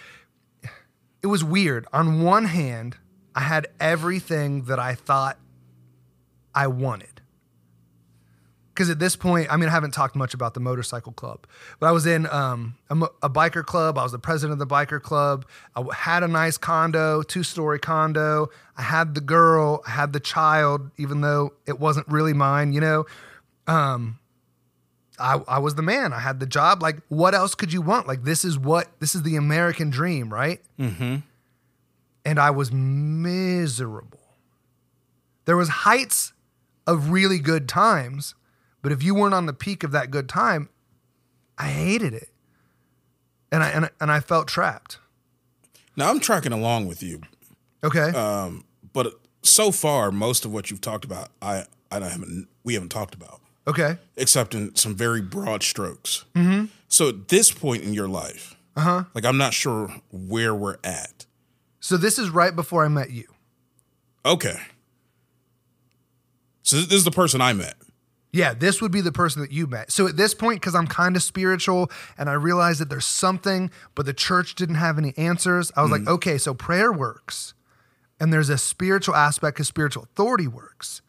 it 1.22 1.28
was 1.28 1.44
weird. 1.44 1.86
On 1.94 2.24
one 2.24 2.46
hand, 2.46 2.98
I 3.36 3.42
had 3.42 3.68
everything 3.80 4.64
that 4.64 4.80
I 4.80 4.96
thought 4.96 5.38
I 6.54 6.68
wanted. 6.68 7.15
Because 8.76 8.90
at 8.90 9.00
this 9.00 9.16
point, 9.16 9.48
I 9.50 9.56
mean, 9.56 9.70
I 9.70 9.72
haven't 9.72 9.94
talked 9.94 10.18
much 10.18 10.34
about 10.34 10.54
the 10.54 10.60
motorcycle 10.60 11.14
club, 11.14 11.48
but 11.80 11.88
I 11.88 11.92
was 11.94 12.06
in 12.06 12.28
um, 12.28 12.76
a, 12.90 12.96
a 13.24 13.30
biker 13.30 13.66
club. 13.66 13.98
I 13.98 14.04
was 14.04 14.12
the 14.12 14.20
president 14.20 14.52
of 14.52 14.60
the 14.60 14.68
biker 14.68 15.02
club. 15.02 15.46
I 15.78 15.86
had 15.96 16.24
a 16.24 16.28
nice 16.28 16.58
condo, 16.58 17.22
two 17.22 17.44
story 17.44 17.80
condo. 17.80 18.50
I 18.78 18.82
had 18.82 19.16
the 19.16 19.22
girl, 19.22 19.82
I 19.88 19.92
had 19.92 20.12
the 20.12 20.20
child, 20.20 20.92
even 20.98 21.22
though 21.22 21.54
it 21.66 21.80
wasn't 21.80 22.10
really 22.10 22.34
mine, 22.34 22.74
you 22.74 22.82
know. 22.82 23.06
Um, 23.66 24.20
I, 25.18 25.40
I 25.48 25.60
was 25.60 25.76
the 25.76 25.82
man. 25.82 26.12
I 26.12 26.20
had 26.20 26.42
the 26.42 26.46
job. 26.46 26.82
Like, 26.82 26.98
what 27.08 27.34
else 27.34 27.56
could 27.56 27.72
you 27.72 27.82
want? 27.82 28.08
Like, 28.08 28.24
this 28.26 28.44
is 28.44 28.60
what, 28.60 28.90
this 29.00 29.16
is 29.16 29.24
the 29.24 29.38
American 29.38 29.90
dream, 29.90 30.34
right? 30.34 30.60
and 32.26 32.40
I 32.40 32.50
was 32.50 32.74
miserable. 32.74 34.20
There 35.46 35.56
was 35.56 35.70
heights 35.70 36.34
of 36.86 37.12
really 37.12 37.40
good 37.40 37.70
times, 37.70 38.36
but 38.86 38.92
if 38.92 39.02
you 39.02 39.16
weren't 39.16 39.34
on 39.34 39.48
the 39.48 39.54
peak 39.54 39.84
of 39.84 39.90
that 39.94 40.12
good 40.12 40.30
time, 40.30 40.70
I 41.58 41.70
hated 41.70 42.14
it. 42.14 42.30
And 43.52 43.64
I 43.64 43.70
and, 43.70 43.86
I- 43.86 43.90
and 44.00 44.12
I 44.12 44.20
felt 44.20 44.48
trapped. 44.48 45.00
Now 45.96 46.12
I'm 46.12 46.20
tracking 46.20 46.52
along 46.52 46.86
with 46.86 47.02
you, 47.02 47.22
Okay. 47.84 48.12
but 48.94 49.20
so 49.42 49.72
far 49.72 50.12
most 50.12 50.46
of 50.46 50.54
what 50.54 50.70
you've 50.70 50.82
talked 50.82 51.04
about, 51.04 51.30
I 51.42 51.64
I 51.92 52.00
haven't 52.00 52.48
we 52.64 52.76
haven't 52.76 52.90
talked 52.90 53.16
about, 53.16 53.42
okay. 53.66 53.98
except 54.18 54.54
in 54.54 54.76
some 54.76 54.94
very 54.94 55.20
broad 55.22 55.64
strokes. 55.64 56.26
Mm-hmm. 56.36 56.66
So 56.88 57.10
at 57.10 57.30
this 57.30 57.52
point 57.52 57.82
in 57.82 57.96
your 57.96 58.08
life, 58.08 58.56
uh-huh. 58.76 59.06
like 59.16 59.26
I'm 59.26 59.38
not 59.40 59.56
sure 59.56 59.96
where 60.12 60.54
we're 60.54 60.78
at. 60.84 61.26
So 61.80 61.98
this 61.98 62.20
is 62.20 62.30
right 62.30 62.56
before 62.56 62.86
I 62.86 62.88
met 62.88 63.10
you. 63.10 63.26
Okay. 64.24 64.60
So 66.62 66.76
this 66.76 66.94
is 66.94 67.04
the 67.04 67.10
person 67.12 67.42
I 67.42 67.54
met. 67.54 67.76
Yeah, 68.36 68.54
this 68.54 68.82
would 68.82 68.92
be 68.92 69.00
the 69.00 69.14
person 69.14 69.42
that 69.44 69.54
you 69.54 69.66
met. 69.66 69.94
So 69.94 70.08
at 70.08 70.18
this 70.18 70.34
point, 70.34 70.60
because 70.60 70.76
I'm 70.76 70.88
kind 70.88 71.16
of 71.16 71.24
spiritual 71.24 71.90
and 72.18 72.30
I 72.30 72.34
realized 72.34 72.82
that 72.82 72.90
there's 72.90 73.06
something, 73.06 73.72
but 73.96 74.06
the 74.06 74.14
church 74.14 74.56
didn't 74.56 74.76
have 74.76 74.98
any 74.98 75.14
answers, 75.16 75.72
I 75.78 75.82
was 75.82 75.90
like, 75.90 76.02
hmm. 76.02 76.10
okay, 76.10 76.38
so 76.38 76.54
prayer 76.54 76.92
works. 76.92 77.54
And 78.20 78.34
there's 78.34 78.50
a 78.50 78.58
spiritual 78.58 79.16
aspect 79.16 79.56
because 79.56 79.70
spiritual 79.70 80.04
authority 80.04 80.50
works, 80.50 81.02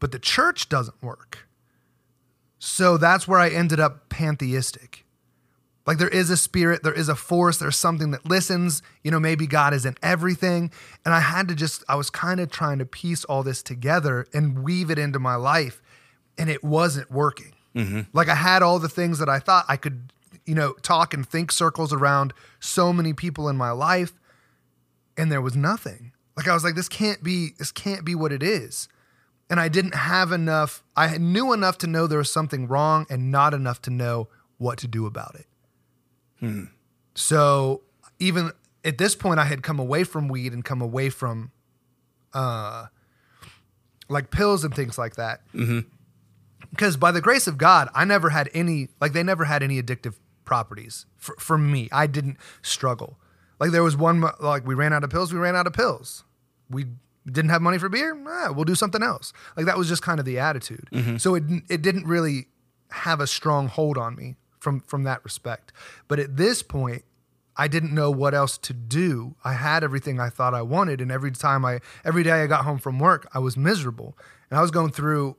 but 0.00 0.10
the 0.10 0.18
church 0.18 0.68
doesn't 0.68 1.00
work. 1.00 1.46
So 2.58 2.96
that's 2.96 3.28
where 3.28 3.38
I 3.38 3.48
ended 3.48 3.78
up 3.78 4.08
pantheistic. 4.08 5.04
Like 5.86 5.98
there 5.98 6.08
is 6.08 6.30
a 6.30 6.36
spirit, 6.36 6.82
there 6.82 6.92
is 6.92 7.08
a 7.08 7.14
force, 7.14 7.58
there's 7.58 7.78
something 7.78 8.10
that 8.10 8.26
listens. 8.26 8.82
You 9.04 9.12
know, 9.12 9.20
maybe 9.20 9.46
God 9.46 9.72
is 9.72 9.86
in 9.86 9.94
everything. 10.02 10.72
And 11.04 11.14
I 11.14 11.20
had 11.20 11.46
to 11.46 11.54
just, 11.54 11.84
I 11.88 11.94
was 11.94 12.10
kind 12.10 12.40
of 12.40 12.50
trying 12.50 12.80
to 12.80 12.84
piece 12.84 13.24
all 13.24 13.44
this 13.44 13.62
together 13.62 14.26
and 14.34 14.64
weave 14.64 14.90
it 14.90 14.98
into 14.98 15.20
my 15.20 15.36
life. 15.36 15.80
And 16.38 16.50
it 16.50 16.62
wasn't 16.62 17.10
working. 17.10 17.54
Mm-hmm. 17.74 18.02
Like 18.12 18.28
I 18.28 18.34
had 18.34 18.62
all 18.62 18.78
the 18.78 18.88
things 18.88 19.18
that 19.18 19.28
I 19.28 19.38
thought 19.38 19.64
I 19.68 19.76
could, 19.76 20.12
you 20.44 20.54
know, 20.54 20.72
talk 20.82 21.14
and 21.14 21.26
think 21.28 21.52
circles 21.52 21.92
around 21.92 22.32
so 22.60 22.92
many 22.92 23.12
people 23.12 23.48
in 23.48 23.56
my 23.56 23.70
life. 23.70 24.12
And 25.16 25.30
there 25.32 25.40
was 25.40 25.56
nothing. 25.56 26.12
Like 26.36 26.48
I 26.48 26.54
was 26.54 26.64
like, 26.64 26.74
this 26.74 26.88
can't 26.88 27.22
be, 27.22 27.50
this 27.58 27.72
can't 27.72 28.04
be 28.04 28.14
what 28.14 28.32
it 28.32 28.42
is. 28.42 28.88
And 29.48 29.60
I 29.60 29.68
didn't 29.68 29.94
have 29.94 30.32
enough, 30.32 30.82
I 30.96 31.18
knew 31.18 31.52
enough 31.52 31.78
to 31.78 31.86
know 31.86 32.06
there 32.06 32.18
was 32.18 32.30
something 32.30 32.66
wrong 32.66 33.06
and 33.08 33.30
not 33.30 33.54
enough 33.54 33.80
to 33.82 33.90
know 33.90 34.28
what 34.58 34.78
to 34.78 34.88
do 34.88 35.06
about 35.06 35.34
it. 35.36 35.46
Hmm. 36.40 36.64
So 37.14 37.82
even 38.18 38.52
at 38.84 38.98
this 38.98 39.14
point, 39.14 39.40
I 39.40 39.44
had 39.44 39.62
come 39.62 39.78
away 39.78 40.04
from 40.04 40.28
weed 40.28 40.52
and 40.52 40.64
come 40.64 40.82
away 40.82 41.10
from 41.10 41.50
uh, 42.34 42.86
like 44.08 44.30
pills 44.30 44.64
and 44.64 44.74
things 44.74 44.98
like 44.98 45.16
that. 45.16 45.40
Mm-hmm. 45.54 45.80
Because 46.76 46.96
by 46.96 47.10
the 47.10 47.20
grace 47.20 47.46
of 47.46 47.56
God, 47.58 47.88
I 47.94 48.04
never 48.04 48.30
had 48.30 48.50
any, 48.52 48.88
like, 49.00 49.12
they 49.12 49.22
never 49.22 49.44
had 49.44 49.62
any 49.62 49.82
addictive 49.82 50.14
properties 50.44 51.06
for, 51.16 51.34
for 51.38 51.58
me. 51.58 51.88
I 51.90 52.06
didn't 52.06 52.36
struggle. 52.62 53.18
Like, 53.58 53.70
there 53.70 53.82
was 53.82 53.96
one, 53.96 54.22
like, 54.40 54.66
we 54.66 54.74
ran 54.74 54.92
out 54.92 55.02
of 55.02 55.10
pills, 55.10 55.32
we 55.32 55.38
ran 55.38 55.56
out 55.56 55.66
of 55.66 55.72
pills. 55.72 56.24
We 56.68 56.84
didn't 57.24 57.50
have 57.50 57.62
money 57.62 57.78
for 57.78 57.88
beer, 57.88 58.16
ah, 58.28 58.52
we'll 58.54 58.64
do 58.64 58.74
something 58.74 59.02
else. 59.02 59.32
Like, 59.56 59.66
that 59.66 59.78
was 59.78 59.88
just 59.88 60.02
kind 60.02 60.20
of 60.20 60.26
the 60.26 60.38
attitude. 60.38 60.88
So 61.18 61.34
it, 61.34 61.44
it 61.68 61.82
didn't 61.82 62.06
really 62.06 62.46
have 62.90 63.20
a 63.20 63.26
strong 63.26 63.68
hold 63.68 63.96
on 63.98 64.14
me 64.14 64.36
from, 64.60 64.80
from 64.80 65.04
that 65.04 65.24
respect. 65.24 65.72
But 66.06 66.18
at 66.18 66.36
this 66.36 66.62
point, 66.62 67.04
I 67.56 67.68
didn't 67.68 67.94
know 67.94 68.10
what 68.10 68.34
else 68.34 68.58
to 68.58 68.74
do. 68.74 69.34
I 69.42 69.54
had 69.54 69.82
everything 69.82 70.20
I 70.20 70.28
thought 70.28 70.52
I 70.52 70.62
wanted, 70.62 71.00
and 71.00 71.10
every 71.10 71.32
time 71.32 71.64
I, 71.64 71.80
every 72.04 72.22
day 72.22 72.42
I 72.42 72.46
got 72.46 72.64
home 72.64 72.78
from 72.78 72.98
work, 72.98 73.26
I 73.32 73.38
was 73.38 73.56
miserable, 73.56 74.16
and 74.50 74.58
I 74.58 74.62
was 74.62 74.70
going 74.70 74.90
through, 74.90 75.36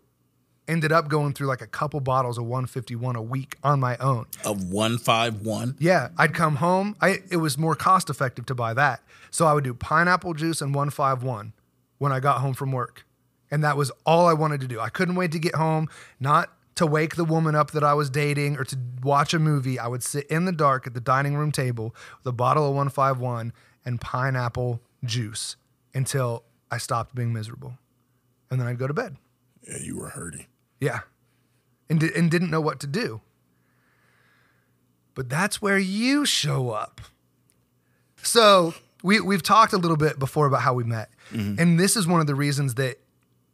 ended 0.67 0.91
up 0.91 1.07
going 1.07 1.33
through 1.33 1.47
like 1.47 1.61
a 1.61 1.67
couple 1.67 1.99
bottles 1.99 2.37
of 2.37 2.45
151 2.45 3.15
a 3.15 3.21
week 3.21 3.55
on 3.63 3.79
my 3.79 3.97
own. 3.97 4.25
Of 4.45 4.69
one 4.71 4.97
five 4.97 5.41
one. 5.41 5.75
Yeah, 5.79 6.09
I'd 6.17 6.33
come 6.33 6.57
home. 6.57 6.95
I 7.01 7.19
it 7.31 7.37
was 7.37 7.57
more 7.57 7.75
cost 7.75 8.09
effective 8.09 8.45
to 8.47 8.55
buy 8.55 8.73
that, 8.73 9.01
so 9.31 9.45
I 9.45 9.53
would 9.53 9.63
do 9.63 9.73
pineapple 9.73 10.33
juice 10.33 10.61
and 10.61 10.73
151 10.73 11.53
when 11.97 12.11
I 12.11 12.19
got 12.19 12.41
home 12.41 12.53
from 12.53 12.71
work, 12.71 13.05
and 13.49 13.63
that 13.63 13.77
was 13.77 13.91
all 14.05 14.27
I 14.27 14.33
wanted 14.33 14.61
to 14.61 14.67
do. 14.67 14.79
I 14.79 14.89
couldn't 14.89 15.15
wait 15.15 15.31
to 15.31 15.39
get 15.39 15.55
home, 15.55 15.89
not 16.19 16.51
to 16.75 16.85
wake 16.85 17.15
the 17.15 17.25
woman 17.25 17.55
up 17.55 17.71
that 17.71 17.83
I 17.83 17.95
was 17.95 18.09
dating 18.09 18.57
or 18.57 18.63
to 18.65 18.77
watch 19.01 19.33
a 19.33 19.39
movie. 19.39 19.79
I 19.79 19.87
would 19.87 20.03
sit 20.03 20.27
in 20.27 20.45
the 20.45 20.51
dark 20.51 20.85
at 20.85 20.93
the 20.93 21.01
dining 21.01 21.35
room 21.35 21.51
table 21.51 21.95
with 22.19 22.27
a 22.27 22.31
bottle 22.35 22.65
of 22.69 22.75
151 22.75 23.51
and 23.83 23.99
pineapple 23.99 24.79
juice 25.03 25.55
until 25.93 26.43
I 26.69 26.77
stopped 26.77 27.15
being 27.15 27.33
miserable, 27.33 27.77
and 28.51 28.59
then 28.59 28.67
I'd 28.67 28.77
go 28.77 28.87
to 28.87 28.93
bed. 28.93 29.17
Yeah, 29.67 29.77
you 29.81 29.97
were 29.97 30.09
hurting. 30.09 30.45
Yeah. 30.79 30.99
And, 31.89 31.99
di- 31.99 32.13
and 32.15 32.29
didn't 32.29 32.49
know 32.49 32.61
what 32.61 32.79
to 32.81 32.87
do. 32.87 33.21
But 35.15 35.29
that's 35.29 35.61
where 35.61 35.77
you 35.77 36.25
show 36.25 36.69
up. 36.71 37.01
So 38.21 38.73
we, 39.03 39.19
we've 39.19 39.43
talked 39.43 39.73
a 39.73 39.77
little 39.77 39.97
bit 39.97 40.19
before 40.19 40.47
about 40.47 40.61
how 40.61 40.73
we 40.73 40.83
met. 40.83 41.09
Mm-hmm. 41.31 41.59
And 41.59 41.79
this 41.79 41.95
is 41.95 42.07
one 42.07 42.19
of 42.19 42.27
the 42.27 42.35
reasons 42.35 42.75
that 42.75 42.99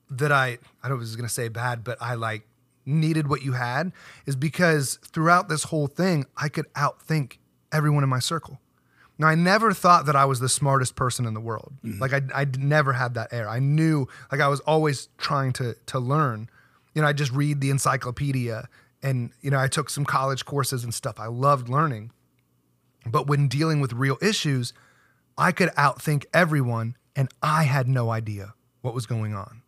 that 0.09 0.31
I 0.31 0.59
I 0.83 0.87
don't 0.87 0.91
know 0.91 0.95
if 0.95 1.01
this 1.01 1.09
is 1.09 1.15
gonna 1.15 1.29
say 1.29 1.47
bad, 1.47 1.83
but 1.83 1.97
I 2.01 2.15
like 2.15 2.47
needed 2.85 3.27
what 3.27 3.41
you 3.41 3.53
had 3.53 3.91
is 4.25 4.35
because 4.35 4.99
throughout 5.11 5.49
this 5.49 5.63
whole 5.63 5.87
thing, 5.87 6.25
I 6.37 6.49
could 6.49 6.71
outthink 6.73 7.37
everyone 7.71 8.03
in 8.03 8.09
my 8.09 8.19
circle. 8.19 8.59
Now, 9.17 9.27
I 9.27 9.35
never 9.35 9.73
thought 9.73 10.07
that 10.07 10.15
I 10.15 10.25
was 10.25 10.39
the 10.39 10.49
smartest 10.49 10.95
person 10.95 11.25
in 11.25 11.33
the 11.33 11.39
world. 11.39 11.73
Mm-hmm. 11.83 12.01
Like 12.01 12.13
I, 12.13 12.21
I 12.33 12.45
never 12.57 12.93
had 12.93 13.13
that 13.13 13.31
air. 13.31 13.47
I 13.47 13.59
knew, 13.59 14.07
like 14.31 14.41
I 14.41 14.47
was 14.47 14.59
always 14.61 15.09
trying 15.17 15.53
to 15.53 15.75
to 15.87 15.99
learn. 15.99 16.49
You 16.94 17.02
know, 17.02 17.07
I 17.07 17.14
just 17.14 17.32
read 17.32 17.61
the 17.61 17.70
encyclopedia, 17.70 18.68
and 19.02 19.32
you 19.41 19.52
know, 19.52 19.60
I 19.60 19.68
took 19.68 19.90
some 19.90 20.06
college 20.06 20.45
courses 20.45 20.84
and 20.84 20.94
stuff. 20.94 21.20
I 21.20 21.28
loved 21.28 21.70
learning, 21.70 22.11
but 23.06 23.28
when 23.28 23.48
dealing 23.48 23.82
with 23.82 23.94
real 23.94 24.18
issues, 24.22 24.74
I 25.38 25.52
could 25.52 25.70
outthink 25.70 26.26
everyone, 26.34 26.95
and 27.15 27.30
I 27.41 27.64
had 27.64 27.88
no 27.88 28.11
idea 28.11 28.53
what 28.82 28.94
was 28.94 29.06
going 29.06 29.34
on. 29.34 29.61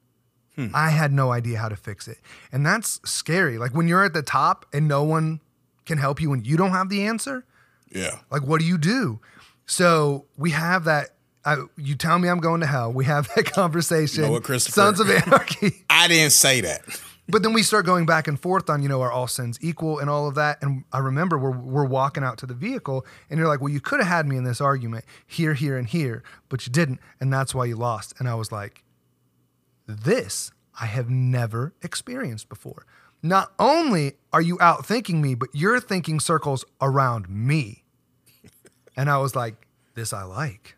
Hmm. 0.56 0.68
I 0.74 0.90
had 0.90 1.12
no 1.12 1.32
idea 1.32 1.58
how 1.58 1.70
to 1.70 1.76
fix 1.76 2.08
it, 2.08 2.20
and 2.52 2.66
that's 2.66 3.00
scary. 3.06 3.58
Like 3.58 3.74
when 3.74 3.88
you're 3.88 4.06
at 4.06 4.14
the 4.14 4.24
top 4.24 4.66
and 4.72 4.88
no 4.88 5.04
one 5.04 5.42
can 5.86 5.98
help 5.98 6.22
you, 6.22 6.34
and 6.34 6.46
you 6.46 6.58
don't 6.58 6.72
have 6.72 6.90
the 6.90 7.06
answer. 7.06 7.46
Yeah. 7.92 8.20
Like, 8.32 8.44
what 8.44 8.60
do 8.60 8.66
you 8.66 8.78
do? 8.78 9.20
So 9.66 10.26
we 10.38 10.52
have 10.52 10.86
that. 10.86 11.10
I, 11.44 11.58
you 11.78 11.96
tell 11.96 12.18
me 12.18 12.28
I'm 12.28 12.40
going 12.40 12.62
to 12.62 12.68
hell. 12.68 12.92
We 12.92 13.06
have 13.06 13.30
that 13.36 13.46
conversation. 13.54 14.24
You 14.24 14.28
know 14.28 14.34
what, 14.34 14.44
Christopher? 14.44 14.74
Sons 14.74 15.00
of 15.00 15.10
Anarchy. 15.10 15.84
I 15.90 16.08
didn't 16.08 16.32
say 16.32 16.62
that. 16.62 16.82
But 17.28 17.42
then 17.42 17.54
we 17.54 17.64
start 17.64 17.86
going 17.86 18.06
back 18.06 18.28
and 18.28 18.40
forth 18.40 18.70
on, 18.70 18.84
you 18.84 18.90
know, 18.90 19.02
are 19.02 19.12
all 19.12 19.28
sins 19.28 19.58
equal 19.62 19.98
and 20.00 20.10
all 20.10 20.28
of 20.28 20.36
that. 20.36 20.62
And 20.62 20.84
I 20.94 21.00
remember 21.00 21.40
we're, 21.40 21.58
we're 21.58 21.86
walking 21.86 22.24
out 22.24 22.38
to 22.40 22.46
the 22.46 22.54
vehicle 22.54 23.06
and 23.30 23.40
you're 23.40 23.48
like, 23.48 23.62
well, 23.62 23.74
you 23.74 23.82
could 23.82 24.00
have 24.00 24.08
had 24.08 24.28
me 24.28 24.38
in 24.38 24.44
this 24.44 24.62
argument 24.62 25.06
here, 25.26 25.56
here, 25.56 25.76
and 25.78 25.88
here, 25.88 26.24
but 26.50 26.68
you 26.68 26.72
didn't. 26.72 27.00
And 27.20 27.34
that's 27.34 27.56
why 27.56 27.66
you 27.66 27.76
lost. 27.76 28.14
And 28.20 28.30
I 28.30 28.36
was 28.36 28.52
like, 28.52 28.84
this 29.88 30.52
I 30.80 30.86
have 30.86 31.10
never 31.10 31.74
experienced 31.82 32.50
before. 32.50 32.86
Not 33.24 33.54
only 33.58 34.14
are 34.32 34.42
you 34.42 34.58
out 34.62 34.86
thinking 34.86 35.22
me, 35.22 35.34
but 35.34 35.50
you're 35.52 35.80
thinking 35.80 36.20
circles 36.20 36.64
around 36.80 37.28
me. 37.28 37.86
And 38.96 39.10
I 39.10 39.18
was 39.18 39.36
like, 39.36 39.68
this 39.96 40.14
I 40.14 40.24
like. 40.24 40.75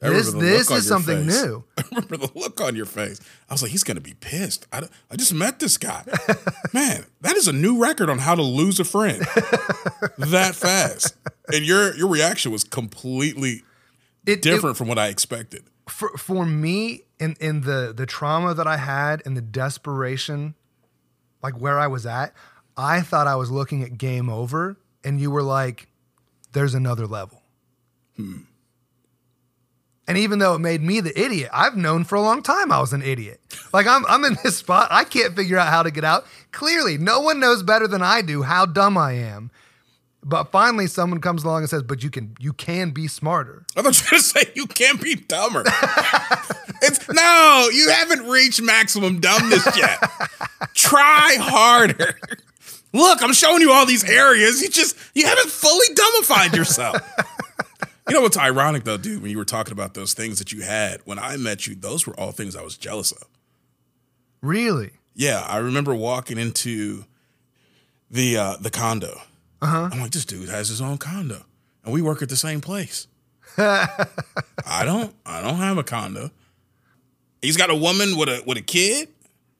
I 0.00 0.10
This, 0.10 0.32
this 0.32 0.70
is 0.70 0.86
something 0.86 1.26
face. 1.26 1.42
new. 1.44 1.64
I 1.78 1.82
remember 1.90 2.16
the 2.18 2.30
look 2.36 2.60
on 2.60 2.76
your 2.76 2.86
face. 2.86 3.20
I 3.50 3.54
was 3.54 3.62
like, 3.62 3.72
he's 3.72 3.82
gonna 3.84 4.00
be 4.00 4.14
pissed. 4.14 4.66
I, 4.72 4.82
I 5.10 5.16
just 5.16 5.34
met 5.34 5.58
this 5.58 5.76
guy. 5.76 6.04
Man, 6.72 7.04
that 7.22 7.36
is 7.36 7.48
a 7.48 7.52
new 7.52 7.82
record 7.82 8.08
on 8.08 8.18
how 8.18 8.34
to 8.36 8.42
lose 8.42 8.78
a 8.78 8.84
friend 8.84 9.20
that 10.18 10.52
fast. 10.54 11.14
And 11.52 11.64
your 11.64 11.94
your 11.96 12.08
reaction 12.08 12.52
was 12.52 12.62
completely 12.64 13.62
It, 14.26 14.32
it- 14.38 14.42
different 14.42 14.76
from 14.76 14.86
what 14.88 14.98
I 14.98 15.08
expected. 15.08 15.64
for 15.88 16.10
for 16.16 16.46
me 16.46 17.02
in 17.18 17.34
in 17.40 17.62
the 17.62 17.92
the 17.96 18.06
trauma 18.06 18.54
that 18.54 18.66
I 18.68 18.76
had 18.76 19.22
and 19.26 19.36
the 19.36 19.40
desperation, 19.42 20.54
like 21.42 21.54
where 21.60 21.78
I 21.78 21.88
was 21.88 22.06
at, 22.06 22.34
I 22.76 23.00
thought 23.00 23.26
I 23.26 23.34
was 23.34 23.50
looking 23.50 23.82
at 23.82 23.98
game 23.98 24.28
over, 24.30 24.76
and 25.02 25.20
you 25.20 25.30
were 25.32 25.42
like, 25.42 25.88
"There's 26.52 26.74
another 26.74 27.06
level." 27.08 27.42
Hmm. 28.16 28.42
And 30.08 30.16
even 30.16 30.38
though 30.38 30.54
it 30.54 30.60
made 30.60 30.80
me 30.80 31.00
the 31.00 31.16
idiot, 31.20 31.50
I've 31.52 31.76
known 31.76 32.02
for 32.02 32.14
a 32.14 32.22
long 32.22 32.42
time 32.42 32.72
I 32.72 32.80
was 32.80 32.94
an 32.94 33.02
idiot. 33.02 33.40
Like 33.74 33.86
I'm 33.86 34.06
I'm 34.06 34.24
in 34.24 34.38
this 34.42 34.56
spot, 34.56 34.88
I 34.90 35.04
can't 35.04 35.36
figure 35.36 35.58
out 35.58 35.68
how 35.68 35.82
to 35.82 35.90
get 35.90 36.02
out. 36.02 36.24
Clearly, 36.50 36.96
no 36.96 37.20
one 37.20 37.38
knows 37.38 37.62
better 37.62 37.86
than 37.86 38.02
I 38.02 38.22
do 38.22 38.42
how 38.42 38.64
dumb 38.64 38.96
I 38.96 39.12
am. 39.12 39.50
But 40.24 40.50
finally 40.50 40.86
someone 40.86 41.20
comes 41.20 41.44
along 41.44 41.60
and 41.60 41.70
says, 41.70 41.82
"But 41.82 42.02
you 42.02 42.10
can 42.10 42.34
you 42.40 42.54
can 42.54 42.90
be 42.90 43.06
smarter." 43.06 43.66
I 43.76 43.82
thought 43.82 44.00
you 44.00 44.04
were 44.06 44.10
gonna 44.10 44.22
say 44.22 44.50
you 44.54 44.66
can't 44.66 45.00
be 45.00 45.14
dumber. 45.14 45.62
it's 46.82 47.06
no, 47.08 47.68
you 47.72 47.90
haven't 47.90 48.26
reached 48.26 48.62
maximum 48.62 49.20
dumbness 49.20 49.76
yet. 49.76 50.02
Try 50.74 51.36
harder. 51.38 52.18
Look, 52.94 53.22
I'm 53.22 53.34
showing 53.34 53.60
you 53.60 53.72
all 53.72 53.84
these 53.84 54.04
areas. 54.04 54.62
You 54.62 54.70
just 54.70 54.96
you 55.14 55.26
haven't 55.26 55.50
fully 55.50 55.86
dumbified 55.94 56.56
yourself. 56.56 56.96
You 58.08 58.14
know 58.14 58.22
what's 58.22 58.38
ironic 58.38 58.84
though, 58.84 58.96
dude? 58.96 59.22
When 59.22 59.30
you 59.30 59.38
were 59.38 59.44
talking 59.44 59.72
about 59.72 59.94
those 59.94 60.14
things 60.14 60.38
that 60.38 60.52
you 60.52 60.62
had 60.62 61.00
when 61.04 61.18
I 61.18 61.36
met 61.36 61.66
you, 61.66 61.74
those 61.74 62.06
were 62.06 62.18
all 62.18 62.32
things 62.32 62.56
I 62.56 62.62
was 62.62 62.76
jealous 62.76 63.12
of. 63.12 63.24
Really? 64.40 64.90
Yeah, 65.14 65.44
I 65.46 65.58
remember 65.58 65.94
walking 65.94 66.38
into 66.38 67.04
the 68.10 68.36
uh, 68.36 68.56
the 68.60 68.70
condo. 68.70 69.20
Uh-huh. 69.60 69.88
I'm 69.92 70.00
like, 70.00 70.12
this 70.12 70.24
dude 70.24 70.48
has 70.48 70.68
his 70.68 70.80
own 70.80 70.98
condo, 70.98 71.44
and 71.84 71.92
we 71.92 72.00
work 72.00 72.22
at 72.22 72.28
the 72.28 72.36
same 72.36 72.60
place. 72.60 73.08
I 73.58 74.06
don't. 74.84 75.14
I 75.26 75.42
don't 75.42 75.56
have 75.56 75.78
a 75.78 75.82
condo. 75.82 76.30
He's 77.42 77.56
got 77.56 77.70
a 77.70 77.74
woman 77.74 78.16
with 78.16 78.28
a 78.28 78.42
with 78.46 78.58
a 78.58 78.62
kid. 78.62 79.08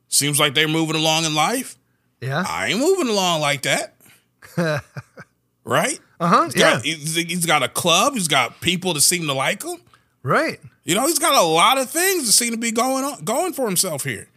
Seems 0.09 0.41
like 0.41 0.55
they're 0.55 0.69
moving 0.69 0.97
along 0.97 1.25
in 1.25 1.35
life. 1.35 1.77
Yeah. 2.21 2.45
I 2.47 2.69
ain't 2.69 2.81
moving 2.81 3.09
along 3.09 3.41
like 3.41 3.63
that. 3.63 3.95
right? 5.69 6.01
Uh 6.19 6.27
huh. 6.27 6.51
Yeah. 6.55 6.75
got, 6.75 6.85
he's, 6.85 7.15
he's 7.15 7.47
got 7.47 7.63
a 7.63 7.69
club. 7.69 8.15
He's 8.15 8.29
got 8.29 8.61
people 8.61 8.95
that 8.95 9.03
seem 9.03 9.27
to 9.27 9.35
like 9.35 9.63
him. 9.63 9.81
Right. 10.23 10.59
You 10.85 10.95
know, 10.95 11.07
he's 11.07 11.19
got 11.19 11.35
a 11.35 11.47
lot 11.47 11.79
of 11.79 11.91
things 11.91 12.27
that 12.27 12.33
seem 12.33 12.53
to 12.53 12.59
be 12.59 12.73
going 12.73 13.05
on, 13.05 13.23
going 13.25 13.53
for 13.53 13.67
himself 13.67 14.05
here. 14.05 14.29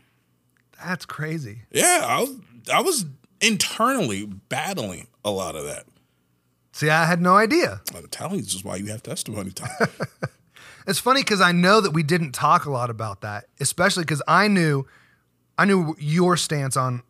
That's 0.83 1.05
crazy. 1.05 1.59
Yeah, 1.71 2.03
I 2.05 2.19
was, 2.19 2.35
I 2.73 2.81
was 2.81 3.05
internally 3.39 4.25
battling 4.25 5.07
a 5.23 5.31
lot 5.31 5.55
of 5.55 5.65
that. 5.65 5.85
See, 6.73 6.89
I 6.89 7.05
had 7.05 7.21
no 7.21 7.35
idea. 7.35 7.81
I'm 7.95 8.07
telling 8.07 8.37
you, 8.37 8.41
this 8.41 8.53
is 8.53 8.63
why 8.63 8.75
you 8.77 8.87
have 8.87 9.03
testimony 9.03 9.51
time. 9.51 9.69
It's 10.87 10.99
funny 10.99 11.21
because 11.21 11.41
I 11.41 11.51
know 11.51 11.79
that 11.81 11.91
we 11.91 12.03
didn't 12.03 12.31
talk 12.31 12.65
a 12.65 12.71
lot 12.71 12.89
about 12.89 13.21
that, 13.21 13.45
especially 13.59 14.03
because 14.03 14.21
I 14.27 14.47
knew, 14.47 14.87
I 15.57 15.65
knew 15.65 15.95
your 15.99 16.37
stance 16.37 16.75
on, 16.75 17.03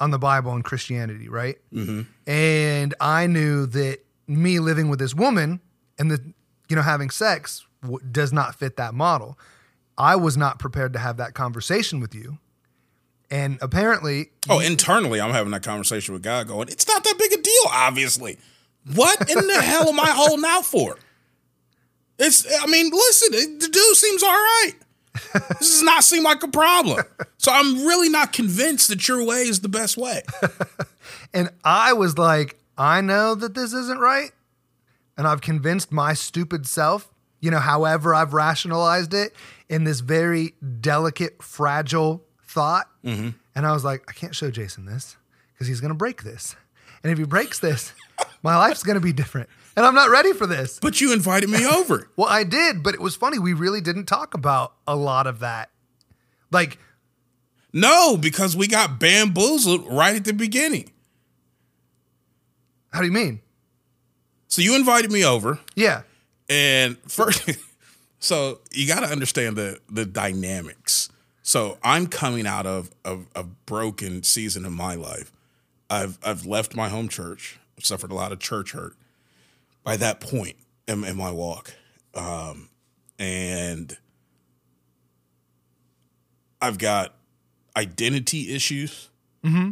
on 0.00 0.10
the 0.10 0.18
Bible 0.18 0.52
and 0.52 0.64
Christianity, 0.64 1.28
right? 1.28 1.56
Mm-hmm. 1.72 2.02
And 2.30 2.94
I 3.00 3.26
knew 3.26 3.66
that 3.66 4.00
me 4.26 4.58
living 4.58 4.88
with 4.88 4.98
this 4.98 5.14
woman 5.14 5.60
and 5.98 6.10
the, 6.10 6.22
you 6.68 6.76
know, 6.76 6.82
having 6.82 7.10
sex 7.10 7.64
w- 7.82 8.00
does 8.10 8.32
not 8.32 8.54
fit 8.54 8.76
that 8.76 8.94
model. 8.94 9.38
I 9.98 10.16
was 10.16 10.36
not 10.36 10.58
prepared 10.58 10.92
to 10.92 10.98
have 10.98 11.16
that 11.16 11.34
conversation 11.34 12.00
with 12.00 12.14
you, 12.14 12.38
and 13.30 13.58
apparently, 13.62 14.30
oh, 14.48 14.60
internally, 14.60 15.20
I'm 15.20 15.32
having 15.32 15.52
that 15.52 15.62
conversation 15.62 16.12
with 16.12 16.22
God, 16.22 16.48
going, 16.48 16.68
"It's 16.68 16.86
not 16.86 17.02
that 17.02 17.16
big 17.18 17.32
a 17.32 17.40
deal." 17.40 17.62
Obviously, 17.72 18.38
what 18.94 19.30
in 19.30 19.46
the 19.46 19.60
hell 19.62 19.88
am 19.88 19.98
I 19.98 20.10
holding 20.10 20.44
out 20.44 20.66
for? 20.66 20.98
It's. 22.18 22.46
I 22.62 22.66
mean, 22.66 22.90
listen, 22.90 23.58
the 23.58 23.68
dude 23.68 23.96
seems 23.96 24.22
all 24.22 24.30
right. 24.30 24.72
This 25.58 25.70
does 25.70 25.82
not 25.82 26.04
seem 26.04 26.22
like 26.22 26.42
a 26.42 26.48
problem. 26.48 27.04
So 27.38 27.52
I'm 27.52 27.86
really 27.86 28.08
not 28.08 28.32
convinced 28.32 28.88
that 28.88 29.06
your 29.08 29.24
way 29.24 29.42
is 29.42 29.60
the 29.60 29.68
best 29.68 29.96
way. 29.96 30.22
And 31.32 31.50
I 31.64 31.92
was 31.92 32.16
like, 32.16 32.58
I 32.78 33.00
know 33.00 33.34
that 33.34 33.54
this 33.54 33.72
isn't 33.72 33.98
right. 33.98 34.30
And 35.18 35.26
I've 35.26 35.40
convinced 35.40 35.92
my 35.92 36.14
stupid 36.14 36.66
self, 36.66 37.10
you 37.40 37.50
know, 37.50 37.58
however 37.58 38.14
I've 38.14 38.32
rationalized 38.32 39.14
it 39.14 39.34
in 39.68 39.84
this 39.84 40.00
very 40.00 40.54
delicate, 40.80 41.42
fragile 41.42 42.24
thought. 42.42 42.88
Mm-hmm. 43.04 43.30
And 43.54 43.66
I 43.66 43.72
was 43.72 43.84
like, 43.84 44.02
I 44.08 44.12
can't 44.12 44.34
show 44.34 44.50
Jason 44.50 44.84
this 44.86 45.16
because 45.52 45.66
he's 45.66 45.80
going 45.80 45.90
to 45.90 45.94
break 45.94 46.22
this. 46.22 46.56
And 47.02 47.12
if 47.12 47.18
he 47.18 47.24
breaks 47.24 47.58
this, 47.58 47.92
my 48.42 48.56
life's 48.56 48.82
going 48.82 48.94
to 48.94 49.00
be 49.00 49.12
different. 49.12 49.48
And 49.76 49.84
I'm 49.84 49.94
not 49.94 50.08
ready 50.10 50.32
for 50.32 50.46
this. 50.46 50.78
But 50.80 51.00
you 51.00 51.12
invited 51.12 51.50
me 51.50 51.66
over. 51.70 52.08
Well, 52.16 52.28
I 52.28 52.44
did, 52.44 52.82
but 52.82 52.94
it 52.94 53.00
was 53.00 53.14
funny. 53.14 53.38
We 53.38 53.52
really 53.52 53.80
didn't 53.80 54.06
talk 54.06 54.32
about 54.34 54.72
a 54.86 54.96
lot 54.96 55.26
of 55.26 55.40
that. 55.40 55.70
Like, 56.50 56.78
No, 57.72 58.16
because 58.16 58.56
we 58.56 58.68
got 58.68 58.98
bamboozled 58.98 59.86
right 59.90 60.16
at 60.16 60.24
the 60.24 60.32
beginning. 60.32 60.92
how 62.92 63.00
do 63.00 63.06
you 63.06 63.12
mean? 63.12 63.40
So 64.48 64.62
you 64.62 64.74
invited 64.74 65.12
me 65.12 65.24
over. 65.24 65.58
Yeah. 65.74 66.02
And 66.48 66.96
first, 67.06 67.50
so 68.18 68.60
you 68.72 68.86
got 68.86 69.00
to 69.00 69.06
understand 69.08 69.56
the 69.56 69.80
the 69.90 70.06
dynamics. 70.06 71.10
So 71.42 71.78
I'm 71.82 72.06
coming 72.06 72.46
out 72.46 72.64
of, 72.66 72.90
of 73.04 73.26
a 73.36 73.44
broken 73.44 74.22
season 74.22 74.64
in 74.64 74.72
my 74.72 74.94
life. 74.94 75.30
I've 75.90 76.18
I've 76.24 76.46
left 76.46 76.74
my 76.74 76.88
home 76.88 77.08
church. 77.08 77.58
I've 77.76 77.84
suffered 77.84 78.10
a 78.10 78.14
lot 78.14 78.32
of 78.32 78.38
church 78.38 78.72
hurt. 78.72 78.94
By 79.86 79.96
that 79.98 80.20
point 80.20 80.56
in, 80.88 81.04
in 81.04 81.16
my 81.16 81.30
walk, 81.30 81.72
um, 82.14 82.68
and 83.20 83.96
I've 86.60 86.76
got 86.76 87.14
identity 87.76 88.52
issues. 88.52 89.08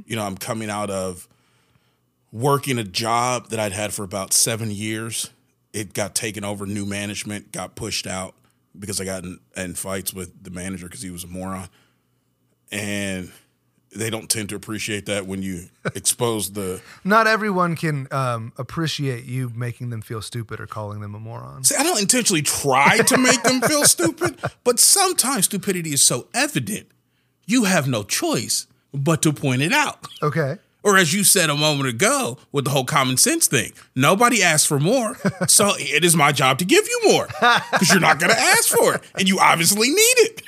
You 0.06 0.14
know, 0.14 0.24
I'm 0.24 0.36
coming 0.36 0.70
out 0.70 0.88
of 0.88 1.28
working 2.30 2.78
a 2.78 2.84
job 2.84 3.48
that 3.48 3.58
I'd 3.58 3.72
had 3.72 3.92
for 3.92 4.04
about 4.04 4.32
seven 4.32 4.70
years. 4.70 5.30
It 5.72 5.94
got 5.94 6.14
taken 6.14 6.44
over, 6.44 6.64
new 6.64 6.86
management 6.86 7.50
got 7.50 7.74
pushed 7.74 8.06
out 8.06 8.36
because 8.78 9.00
I 9.00 9.04
got 9.04 9.24
in, 9.24 9.40
in 9.56 9.74
fights 9.74 10.14
with 10.14 10.44
the 10.44 10.50
manager 10.50 10.86
because 10.86 11.02
he 11.02 11.10
was 11.10 11.24
a 11.24 11.26
moron. 11.26 11.68
And 12.70 13.32
they 13.94 14.10
don't 14.10 14.28
tend 14.28 14.48
to 14.50 14.56
appreciate 14.56 15.06
that 15.06 15.26
when 15.26 15.42
you 15.42 15.68
expose 15.94 16.52
the. 16.52 16.80
Not 17.04 17.26
everyone 17.26 17.76
can 17.76 18.08
um, 18.10 18.52
appreciate 18.58 19.24
you 19.24 19.50
making 19.54 19.90
them 19.90 20.02
feel 20.02 20.22
stupid 20.22 20.60
or 20.60 20.66
calling 20.66 21.00
them 21.00 21.14
a 21.14 21.20
moron. 21.20 21.64
See, 21.64 21.76
I 21.76 21.82
don't 21.82 22.00
intentionally 22.00 22.42
try 22.42 22.98
to 22.98 23.18
make 23.18 23.42
them 23.42 23.60
feel 23.60 23.84
stupid, 23.84 24.40
but 24.64 24.78
sometimes 24.80 25.46
stupidity 25.46 25.90
is 25.90 26.02
so 26.02 26.28
evident, 26.34 26.86
you 27.46 27.64
have 27.64 27.88
no 27.88 28.02
choice 28.02 28.66
but 28.92 29.22
to 29.22 29.32
point 29.32 29.62
it 29.62 29.72
out. 29.72 30.06
Okay. 30.22 30.58
Or 30.84 30.98
as 30.98 31.14
you 31.14 31.24
said 31.24 31.48
a 31.48 31.56
moment 31.56 31.88
ago 31.88 32.36
with 32.52 32.66
the 32.66 32.70
whole 32.70 32.84
common 32.84 33.16
sense 33.16 33.46
thing, 33.48 33.72
nobody 33.96 34.42
asked 34.42 34.68
for 34.68 34.78
more. 34.78 35.16
So 35.48 35.72
it 35.76 36.04
is 36.04 36.16
my 36.16 36.32
job 36.32 36.58
to 36.58 36.64
give 36.64 36.86
you 36.86 37.00
more 37.04 37.26
because 37.26 37.90
you're 37.90 38.00
not 38.00 38.18
going 38.18 38.32
to 38.32 38.38
ask 38.38 38.68
for 38.68 38.94
it. 38.94 39.02
And 39.18 39.28
you 39.28 39.38
obviously 39.40 39.88
need 39.88 39.94
it. 39.98 40.42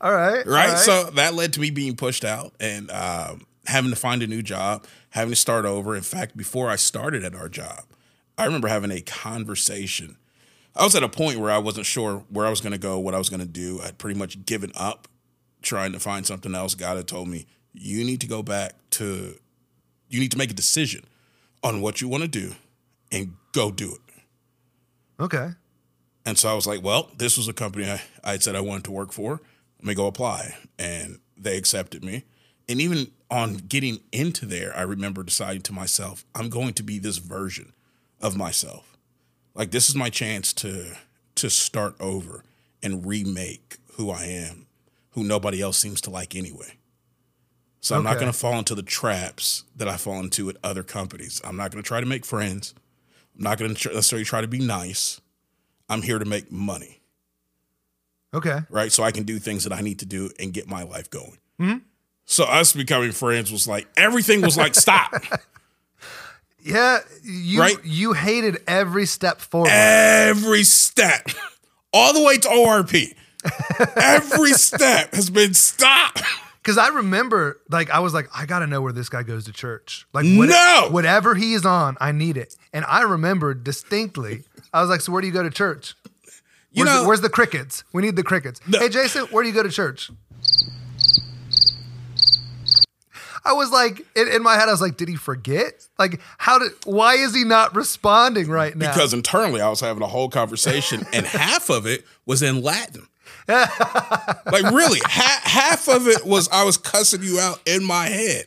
All 0.00 0.12
right. 0.12 0.46
all 0.46 0.52
Right. 0.52 0.78
So 0.78 1.04
that 1.10 1.34
led 1.34 1.52
to 1.54 1.60
me 1.60 1.70
being 1.70 1.96
pushed 1.96 2.24
out 2.24 2.52
and 2.58 2.90
um, 2.90 3.46
having 3.66 3.90
to 3.90 3.96
find 3.96 4.22
a 4.22 4.26
new 4.26 4.42
job, 4.42 4.86
having 5.10 5.30
to 5.30 5.36
start 5.36 5.64
over. 5.64 5.94
In 5.94 6.02
fact, 6.02 6.36
before 6.36 6.70
I 6.70 6.76
started 6.76 7.24
at 7.24 7.34
our 7.34 7.48
job, 7.48 7.84
I 8.38 8.46
remember 8.46 8.68
having 8.68 8.90
a 8.90 9.00
conversation. 9.00 10.16
I 10.74 10.84
was 10.84 10.94
at 10.94 11.02
a 11.02 11.08
point 11.08 11.38
where 11.40 11.50
I 11.50 11.58
wasn't 11.58 11.86
sure 11.86 12.24
where 12.30 12.46
I 12.46 12.50
was 12.50 12.60
going 12.60 12.72
to 12.72 12.78
go, 12.78 12.98
what 12.98 13.14
I 13.14 13.18
was 13.18 13.28
going 13.28 13.40
to 13.40 13.46
do. 13.46 13.80
I'd 13.82 13.98
pretty 13.98 14.18
much 14.18 14.44
given 14.46 14.72
up 14.74 15.08
trying 15.62 15.92
to 15.92 16.00
find 16.00 16.26
something 16.26 16.54
else. 16.54 16.74
God 16.74 16.96
had 16.96 17.06
told 17.06 17.28
me, 17.28 17.46
you 17.72 18.04
need 18.04 18.20
to 18.22 18.26
go 18.26 18.42
back 18.42 18.74
to, 18.90 19.36
you 20.08 20.20
need 20.20 20.32
to 20.32 20.38
make 20.38 20.50
a 20.50 20.54
decision 20.54 21.04
on 21.62 21.80
what 21.80 22.00
you 22.00 22.08
want 22.08 22.22
to 22.22 22.28
do 22.28 22.54
and 23.12 23.34
go 23.52 23.70
do 23.70 23.92
it. 23.92 25.22
Okay. 25.22 25.50
And 26.24 26.38
so 26.38 26.48
I 26.48 26.54
was 26.54 26.66
like, 26.66 26.82
well, 26.82 27.10
this 27.16 27.36
was 27.36 27.48
a 27.48 27.52
company 27.52 27.90
I, 27.90 28.00
I 28.24 28.32
had 28.32 28.42
said 28.42 28.56
I 28.56 28.60
wanted 28.60 28.84
to 28.84 28.90
work 28.92 29.12
for. 29.12 29.40
Let 29.80 29.86
me 29.86 29.94
go 29.94 30.06
apply. 30.06 30.56
And 30.78 31.20
they 31.36 31.56
accepted 31.56 32.04
me. 32.04 32.24
And 32.68 32.80
even 32.80 33.10
on 33.30 33.54
getting 33.54 34.00
into 34.12 34.46
there, 34.46 34.76
I 34.76 34.82
remember 34.82 35.22
deciding 35.22 35.62
to 35.62 35.72
myself, 35.72 36.24
I'm 36.34 36.50
going 36.50 36.74
to 36.74 36.82
be 36.82 36.98
this 36.98 37.16
version 37.16 37.72
of 38.20 38.36
myself. 38.36 38.96
Like 39.54 39.70
this 39.70 39.88
is 39.88 39.96
my 39.96 40.10
chance 40.10 40.52
to 40.54 40.96
to 41.36 41.48
start 41.48 41.94
over 42.00 42.44
and 42.82 43.06
remake 43.06 43.78
who 43.94 44.10
I 44.10 44.24
am, 44.24 44.66
who 45.10 45.24
nobody 45.24 45.62
else 45.62 45.78
seems 45.78 46.00
to 46.02 46.10
like 46.10 46.36
anyway. 46.36 46.76
So 47.80 47.96
I'm 47.96 48.04
not 48.04 48.18
going 48.18 48.30
to 48.30 48.38
fall 48.38 48.58
into 48.58 48.74
the 48.74 48.82
traps 48.82 49.64
that 49.74 49.88
I 49.88 49.96
fall 49.96 50.20
into 50.20 50.50
at 50.50 50.56
other 50.62 50.82
companies. 50.82 51.40
I'm 51.42 51.56
not 51.56 51.70
going 51.70 51.82
to 51.82 51.86
try 51.86 52.00
to 52.00 52.06
make 52.06 52.26
friends. 52.26 52.74
I'm 53.34 53.44
not 53.44 53.58
going 53.58 53.74
to 53.74 53.88
necessarily 53.88 54.24
try 54.24 54.42
to 54.42 54.48
be 54.48 54.58
nice. 54.58 55.20
I'm 55.88 56.02
here 56.02 56.18
to 56.18 56.26
make 56.26 56.52
money, 56.52 56.99
Okay. 58.32 58.60
right? 58.70 58.92
So 58.92 59.02
I 59.02 59.10
can 59.10 59.24
do 59.24 59.38
things 59.38 59.64
that 59.64 59.72
I 59.72 59.80
need 59.80 59.98
to 60.00 60.06
do 60.06 60.30
and 60.38 60.52
get 60.52 60.68
my 60.68 60.82
life 60.84 61.10
going. 61.10 61.38
Mm-hmm. 61.60 61.78
So 62.26 62.44
us 62.44 62.72
becoming 62.72 63.10
friends 63.12 63.50
was 63.50 63.66
like 63.66 63.88
everything 63.96 64.40
was 64.40 64.56
like 64.56 64.74
stop. 64.74 65.14
Yeah. 66.62 66.98
You 67.22 67.60
Right? 67.60 67.76
you 67.84 68.12
hated 68.12 68.58
every 68.66 69.06
step 69.06 69.40
forward. 69.40 69.70
Every 69.72 70.62
step, 70.64 71.28
all 71.92 72.12
the 72.12 72.22
way 72.22 72.36
to 72.36 72.48
ORP. 72.48 73.14
Every 73.96 74.52
step 74.68 75.14
has 75.14 75.30
been 75.30 75.54
stop. 75.54 76.18
Because 76.62 76.76
I 76.76 76.88
remember, 76.88 77.58
like, 77.70 77.88
I 77.88 78.00
was 78.00 78.12
like, 78.12 78.28
I 78.36 78.44
gotta 78.44 78.66
know 78.66 78.82
where 78.82 78.92
this 78.92 79.08
guy 79.08 79.22
goes 79.22 79.46
to 79.46 79.52
church. 79.52 80.06
Like, 80.12 80.26
No! 80.26 80.88
whatever 80.90 81.34
he 81.34 81.54
is 81.54 81.64
on, 81.64 81.96
I 81.98 82.12
need 82.12 82.36
it. 82.36 82.54
And 82.74 82.84
I 82.86 83.02
remember 83.02 83.54
distinctly, 83.54 84.44
I 84.74 84.82
was 84.82 84.90
like, 84.90 85.00
so 85.00 85.12
where 85.12 85.22
do 85.22 85.26
you 85.28 85.32
go 85.32 85.42
to 85.42 85.50
church? 85.50 85.94
You 86.72 86.84
Where's, 86.84 86.94
know, 86.94 87.02
the, 87.02 87.08
where's 87.08 87.20
the 87.20 87.28
crickets? 87.28 87.84
We 87.92 88.02
need 88.02 88.16
the 88.16 88.22
crickets. 88.22 88.60
No. 88.68 88.78
Hey, 88.78 88.88
Jason, 88.88 89.26
where 89.26 89.42
do 89.42 89.48
you 89.48 89.54
go 89.54 89.62
to 89.62 89.70
church? 89.70 90.10
I 93.44 93.54
was 93.54 93.70
like, 93.70 94.06
in, 94.14 94.28
in 94.28 94.42
my 94.42 94.54
head, 94.54 94.68
I 94.68 94.72
was 94.72 94.80
like, 94.80 94.96
did 94.96 95.08
he 95.08 95.16
forget? 95.16 95.86
Like, 95.98 96.20
how 96.38 96.58
did, 96.58 96.72
why 96.84 97.14
is 97.14 97.34
he 97.34 97.44
not 97.44 97.74
responding 97.74 98.48
right 98.48 98.76
now? 98.76 98.92
because 98.92 99.14
internally 99.14 99.60
I 99.60 99.68
was 99.68 99.80
having 99.80 100.02
a 100.02 100.06
whole 100.06 100.28
conversation, 100.28 101.06
and 101.12 101.26
half 101.26 101.70
of 101.70 101.86
it 101.86 102.04
was 102.26 102.42
in 102.42 102.62
Latin. 102.62 103.06
like 103.48 104.62
really, 104.70 105.00
ha- 105.02 105.40
half 105.42 105.88
of 105.88 106.06
it 106.06 106.24
was 106.24 106.48
I 106.50 106.62
was 106.64 106.76
cussing 106.76 107.22
you 107.22 107.40
out 107.40 107.60
in 107.66 107.82
my 107.82 108.06
head. 108.06 108.46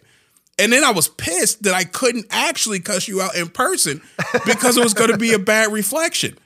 And 0.59 0.71
then 0.71 0.83
I 0.83 0.91
was 0.91 1.07
pissed 1.07 1.63
that 1.63 1.73
I 1.73 1.83
couldn't 1.83 2.27
actually 2.29 2.79
cuss 2.79 3.07
you 3.07 3.21
out 3.21 3.35
in 3.35 3.49
person 3.49 4.01
because 4.45 4.77
it 4.77 4.83
was 4.83 4.93
going 4.93 5.09
to 5.09 5.17
be 5.17 5.33
a 5.33 5.39
bad 5.39 5.73
reflection. 5.73 6.37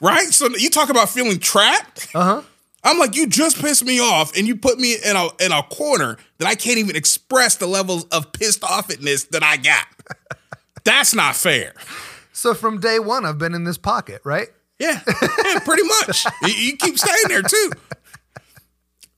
Right? 0.00 0.28
So 0.28 0.48
you 0.56 0.70
talk 0.70 0.90
about 0.90 1.08
feeling 1.08 1.38
trapped. 1.38 2.08
Uh 2.14 2.24
huh. 2.24 2.42
I'm 2.84 2.98
like, 3.00 3.16
you 3.16 3.26
just 3.26 3.60
pissed 3.60 3.84
me 3.84 3.98
off, 3.98 4.36
and 4.36 4.46
you 4.46 4.54
put 4.54 4.78
me 4.78 4.94
in 5.04 5.16
a 5.16 5.28
in 5.40 5.50
a 5.52 5.62
corner 5.64 6.18
that 6.38 6.46
I 6.46 6.54
can't 6.54 6.78
even 6.78 6.94
express 6.94 7.56
the 7.56 7.66
levels 7.66 8.04
of 8.06 8.32
pissed 8.32 8.62
offness 8.62 9.28
that 9.30 9.42
I 9.42 9.56
got. 9.56 9.86
That's 10.84 11.14
not 11.14 11.34
fair. 11.34 11.74
So 12.32 12.54
from 12.54 12.78
day 12.78 13.00
one, 13.00 13.24
I've 13.24 13.38
been 13.38 13.54
in 13.54 13.64
this 13.64 13.76
pocket, 13.78 14.22
right? 14.24 14.48
Yeah, 14.78 15.00
yeah 15.44 15.58
pretty 15.60 15.82
much. 15.82 16.26
you, 16.42 16.52
you 16.52 16.76
keep 16.76 16.96
staying 16.98 17.24
there 17.28 17.42
too. 17.42 17.72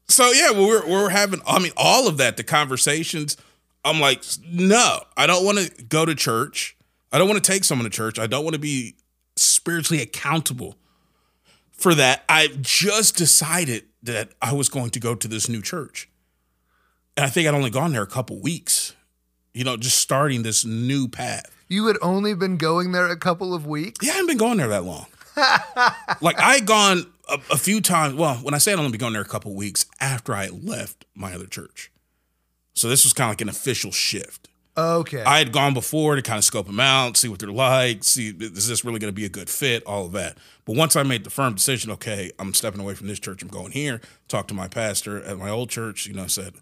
So 0.09 0.31
yeah, 0.31 0.51
well, 0.51 0.67
we're 0.67 0.89
we're 0.89 1.09
having. 1.11 1.41
I 1.47 1.59
mean, 1.59 1.73
all 1.77 2.09
of 2.09 2.17
that. 2.19 2.37
The 2.37 2.45
conversations. 2.45 3.37
I'm 3.85 4.01
like, 4.01 4.23
no, 4.47 5.01
I 5.17 5.27
don't 5.27 5.45
want 5.45 5.59
to 5.59 5.83
go 5.85 6.05
to 6.05 6.15
church. 6.15 6.77
I 7.13 7.19
don't 7.19 7.29
want 7.29 7.43
to 7.43 7.53
take 7.53 7.65
someone 7.65 7.85
to 7.85 7.91
church. 7.91 8.19
I 8.19 8.27
don't 8.27 8.45
want 8.45 8.55
to 8.55 8.61
be 8.61 8.95
spiritually 9.39 10.03
accountable 10.03 10.77
for 11.73 11.95
that. 11.95 12.25
I've 12.29 12.61
just 12.61 13.17
decided 13.17 13.85
that 14.03 14.31
I 14.41 14.53
was 14.53 14.69
going 14.69 14.91
to 14.91 15.01
go 15.01 15.15
to 15.15 15.29
this 15.29 15.49
new 15.49 15.63
church. 15.63 16.09
And 17.17 17.27
I 17.27 17.31
think 17.31 17.49
I'd 17.49 17.55
only 17.55 17.71
gone 17.71 17.93
there 17.93 18.03
a 18.03 18.07
couple 18.07 18.41
weeks, 18.41 18.95
you 19.53 19.65
know, 19.65 19.77
just 19.77 19.99
starting 19.99 20.43
this 20.43 20.65
new 20.65 21.09
path. 21.09 21.55
You 21.69 21.87
had 21.87 21.97
only 22.01 22.35
been 22.35 22.57
going 22.57 22.93
there 22.93 23.09
a 23.09 23.17
couple 23.17 23.53
of 23.53 23.67
weeks. 23.67 24.07
Yeah, 24.07 24.13
I 24.13 24.15
haven't 24.15 24.29
been 24.29 24.39
going 24.39 24.59
there 24.59 24.69
that 24.69 24.85
long. 24.85 25.07
like 26.21 26.39
I 26.39 26.55
had 26.55 26.67
gone 26.67 27.07
a, 27.29 27.39
a, 27.51 27.57
few 27.57 27.81
times. 27.81 28.15
Well, 28.15 28.37
when 28.37 28.55
I 28.55 28.59
say 28.59 28.73
I'd 28.73 28.79
only 28.79 28.91
been 28.91 29.01
going 29.01 29.13
there 29.13 29.23
a 29.23 29.27
couple 29.27 29.55
weeks 29.55 29.87
after 30.01 30.35
I 30.35 30.49
left 30.49 31.05
my 31.15 31.35
other 31.35 31.47
church. 31.47 31.93
So 32.75 32.89
this 32.89 33.05
was 33.05 33.13
kind 33.13 33.29
of 33.29 33.33
like 33.33 33.41
an 33.41 33.49
official 33.49 33.93
shift. 33.93 34.48
Okay. 34.79 35.25
I 35.25 35.39
had 35.39 35.51
gone 35.51 35.75
before 35.75 36.15
to 36.15 36.23
kind 36.23 36.39
of 36.39 36.45
scope 36.45 36.67
them 36.67 36.79
out, 36.79 37.17
see 37.17 37.29
what 37.29 37.41
they're 37.41 37.51
like, 37.51 38.05
see 38.05 38.29
is 38.29 38.69
this 38.69 38.85
really 38.85 39.01
going 39.01 39.13
to 39.13 39.17
be 39.17 39.25
a 39.25 39.29
good 39.29 39.51
fit, 39.51 39.83
all 39.85 40.07
of 40.07 40.13
that. 40.13 40.39
But 40.65 40.77
once 40.77 40.95
I 40.95 41.03
made 41.03 41.25
the 41.25 41.31
firm 41.31 41.55
decision, 41.55 41.91
okay, 41.93 42.31
I'm 42.39 42.55
stepping 42.55 42.81
away 42.81 42.95
from 42.95 43.09
this 43.09 43.19
church, 43.19 43.43
I'm 43.43 43.49
going 43.49 43.73
here. 43.73 44.01
Talked 44.29 44.49
to 44.49 44.55
my 44.55 44.69
pastor 44.69 45.21
at 45.25 45.37
my 45.37 45.51
old 45.51 45.69
church, 45.69 46.07
you 46.07 46.15
know, 46.15 46.29
said 46.29 46.55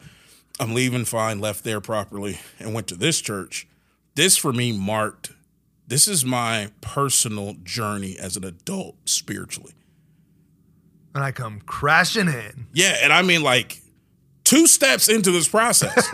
I'm 0.59 0.73
leaving, 0.73 1.05
fine, 1.05 1.41
left 1.41 1.63
there 1.63 1.83
properly, 1.83 2.39
and 2.59 2.73
went 2.73 2.87
to 2.87 2.97
this 2.97 3.21
church. 3.21 3.69
This 4.15 4.39
for 4.39 4.53
me 4.53 4.77
marked. 4.77 5.33
This 5.87 6.09
is 6.09 6.25
my 6.25 6.71
personal 6.81 7.55
journey 7.65 8.17
as 8.19 8.39
an 8.39 8.45
adult 8.45 8.97
spiritually. 9.05 9.75
And 11.15 11.23
I 11.23 11.33
come 11.33 11.61
crashing 11.67 12.29
in. 12.29 12.67
Yeah, 12.73 12.97
and 13.03 13.13
I 13.13 13.21
mean 13.21 13.43
like 13.43 13.83
two 14.45 14.67
steps 14.67 15.11
into 15.11 15.31
this 15.33 15.49
process. 15.49 16.09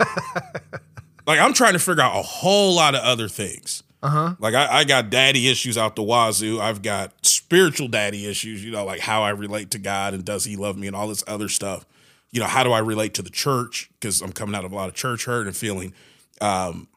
like 1.25 1.39
I'm 1.39 1.53
trying 1.53 1.73
to 1.73 1.79
figure 1.79 2.01
out 2.01 2.17
a 2.17 2.21
whole 2.21 2.75
lot 2.75 2.95
of 2.95 3.01
other 3.01 3.27
things. 3.27 3.83
Uh-huh. 4.01 4.35
Like 4.37 4.53
I, 4.53 4.79
I, 4.79 4.83
got 4.83 5.09
daddy 5.09 5.47
issues 5.47 5.77
out 5.77 5.95
the 5.95 6.03
wazoo. 6.03 6.59
I've 6.59 6.81
got 6.81 7.13
spiritual 7.25 7.87
daddy 7.87 8.25
issues, 8.29 8.63
you 8.63 8.71
know, 8.71 8.83
like 8.83 8.99
how 8.99 9.23
I 9.23 9.29
relate 9.29 9.71
to 9.71 9.79
God 9.79 10.13
and 10.13 10.25
does 10.25 10.43
he 10.43 10.57
love 10.57 10.77
me 10.77 10.87
and 10.87 10.95
all 10.95 11.07
this 11.07 11.23
other 11.25 11.47
stuff. 11.47 11.85
You 12.31 12.41
know, 12.41 12.47
how 12.47 12.65
do 12.65 12.73
I 12.73 12.79
relate 12.79 13.13
to 13.13 13.21
the 13.21 13.29
church? 13.29 13.89
Because 13.93 14.19
I'm 14.21 14.33
coming 14.33 14.55
out 14.55 14.65
of 14.65 14.73
a 14.73 14.75
lot 14.75 14.89
of 14.89 14.95
church 14.95 15.23
hurt 15.23 15.47
and 15.47 15.55
feeling 15.55 15.93
um 16.41 16.89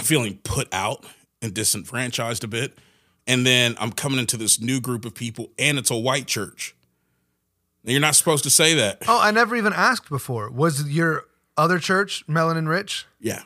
feeling 0.00 0.40
put 0.42 0.66
out 0.72 1.06
and 1.40 1.54
disenfranchised 1.54 2.42
a 2.42 2.48
bit. 2.48 2.76
And 3.28 3.46
then 3.46 3.76
I'm 3.78 3.92
coming 3.92 4.18
into 4.18 4.36
this 4.36 4.60
new 4.60 4.80
group 4.80 5.04
of 5.04 5.14
people 5.14 5.50
and 5.60 5.78
it's 5.78 5.92
a 5.92 5.96
white 5.96 6.26
church. 6.26 6.74
You're 7.84 8.00
not 8.00 8.16
supposed 8.16 8.42
to 8.44 8.50
say 8.50 8.74
that. 8.74 9.04
Oh, 9.06 9.20
I 9.20 9.30
never 9.30 9.54
even 9.54 9.72
asked 9.72 10.08
before. 10.08 10.50
Was 10.50 10.90
your 10.90 11.26
other 11.56 11.78
church 11.78 12.24
Melanin 12.26 12.68
Rich? 12.68 13.06
Yeah. 13.20 13.42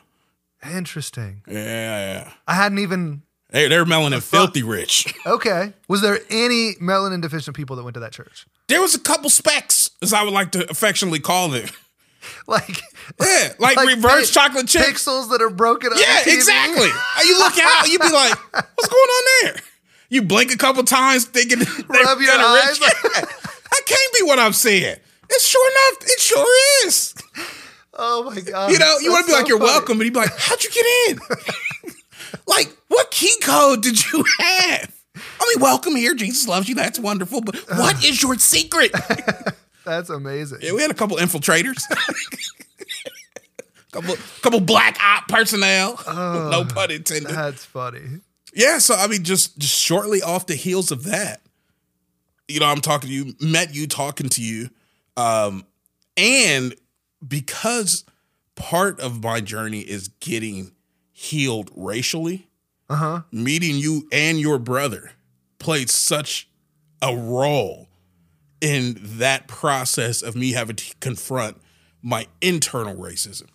Interesting. 0.63 1.41
Yeah, 1.47 2.13
yeah. 2.13 2.31
I 2.47 2.53
hadn't 2.53 2.79
even. 2.79 3.23
Hey, 3.51 3.67
they're 3.67 3.83
melanin 3.83 4.21
filthy 4.21 4.63
rich. 4.63 5.13
Okay. 5.25 5.73
Was 5.89 6.01
there 6.01 6.19
any 6.29 6.75
melanin 6.75 7.21
deficient 7.21 7.55
people 7.55 7.75
that 7.75 7.83
went 7.83 7.95
to 7.95 7.99
that 7.99 8.13
church? 8.13 8.45
There 8.67 8.81
was 8.81 8.95
a 8.95 8.99
couple 8.99 9.29
specks, 9.29 9.89
as 10.01 10.13
I 10.13 10.23
would 10.23 10.33
like 10.33 10.51
to 10.51 10.69
affectionately 10.69 11.19
call 11.19 11.49
them. 11.49 11.67
Like, 12.45 12.79
yeah, 13.19 13.53
like, 13.59 13.77
like 13.77 13.87
reverse 13.87 14.31
chocolate 14.31 14.67
chips. 14.67 14.85
Pixels 14.85 15.31
that 15.31 15.41
are 15.41 15.49
broken 15.49 15.91
up. 15.91 15.97
Yeah, 15.97 16.21
exactly. 16.31 16.87
you 17.25 17.37
look 17.39 17.57
out, 17.57 17.87
you 17.87 17.97
be 17.97 18.11
like, 18.11 18.37
what's 18.53 18.87
going 18.87 19.09
on 19.09 19.23
there? 19.41 19.55
You 20.09 20.21
blink 20.21 20.53
a 20.53 20.57
couple 20.57 20.83
times 20.83 21.25
thinking, 21.25 21.59
rub 21.59 22.21
your 22.21 22.31
eyes. 22.31 22.79
Rich. 22.79 22.79
that 22.79 23.81
can't 23.87 24.13
be 24.13 24.21
what 24.21 24.37
I'm 24.37 24.53
saying. 24.53 24.97
It's 25.31 25.47
sure 25.47 25.71
enough, 25.71 26.03
it 26.11 26.19
sure 26.19 26.85
is. 26.85 27.15
Oh 27.93 28.23
my 28.23 28.39
god! 28.39 28.71
You 28.71 28.79
know, 28.79 28.97
you 29.01 29.11
want 29.11 29.25
to 29.25 29.27
be 29.27 29.33
so 29.33 29.39
like 29.39 29.47
you're 29.47 29.59
funny. 29.59 29.71
welcome, 29.71 29.97
but 29.97 30.05
you'd 30.05 30.13
be 30.13 30.19
like, 30.19 30.37
"How'd 30.37 30.63
you 30.63 30.69
get 30.69 30.85
in? 31.09 31.19
like, 32.47 32.75
what 32.87 33.11
key 33.11 33.35
code 33.41 33.81
did 33.83 34.11
you 34.11 34.23
have?" 34.39 34.95
I 35.15 35.53
mean, 35.53 35.61
welcome 35.61 35.95
here. 35.95 36.13
Jesus 36.13 36.47
loves 36.47 36.69
you. 36.69 36.75
That's 36.75 36.99
wonderful. 36.99 37.41
But 37.41 37.57
what 37.69 38.03
is 38.05 38.21
your 38.21 38.35
secret? 38.35 38.91
That's 39.85 40.09
amazing. 40.09 40.59
Yeah, 40.61 40.73
we 40.73 40.81
had 40.81 40.91
a 40.91 40.95
couple 40.95 41.17
infiltrators. 41.17 41.81
couple 43.91 44.15
couple 44.41 44.59
black 44.61 44.97
op 45.03 45.27
personnel. 45.27 45.99
Oh, 46.07 46.49
no 46.51 46.65
pun 46.65 46.91
intended. 46.91 47.31
That's 47.31 47.65
funny. 47.65 48.21
Yeah, 48.53 48.77
so 48.77 48.95
I 48.95 49.07
mean, 49.07 49.23
just 49.23 49.57
just 49.57 49.77
shortly 49.77 50.21
off 50.21 50.45
the 50.45 50.55
heels 50.55 50.91
of 50.91 51.03
that, 51.05 51.41
you 52.47 52.59
know, 52.59 52.67
I'm 52.67 52.81
talking 52.81 53.09
to 53.09 53.13
you, 53.13 53.33
met 53.41 53.73
you, 53.73 53.87
talking 53.87 54.29
to 54.29 54.41
you, 54.41 54.69
um, 55.17 55.65
and 56.15 56.75
because 57.25 58.03
part 58.55 58.99
of 58.99 59.23
my 59.23 59.41
journey 59.41 59.81
is 59.81 60.09
getting 60.19 60.71
healed 61.11 61.71
racially. 61.75 62.47
Uh-huh. 62.89 63.21
Meeting 63.31 63.75
you 63.75 64.07
and 64.11 64.39
your 64.39 64.59
brother 64.59 65.11
played 65.59 65.89
such 65.89 66.49
a 67.01 67.15
role 67.15 67.87
in 68.59 68.97
that 69.01 69.47
process 69.47 70.21
of 70.21 70.35
me 70.35 70.51
having 70.51 70.75
to 70.75 70.95
confront 70.99 71.57
my 72.01 72.27
internal 72.41 72.95
racism. 72.95 73.47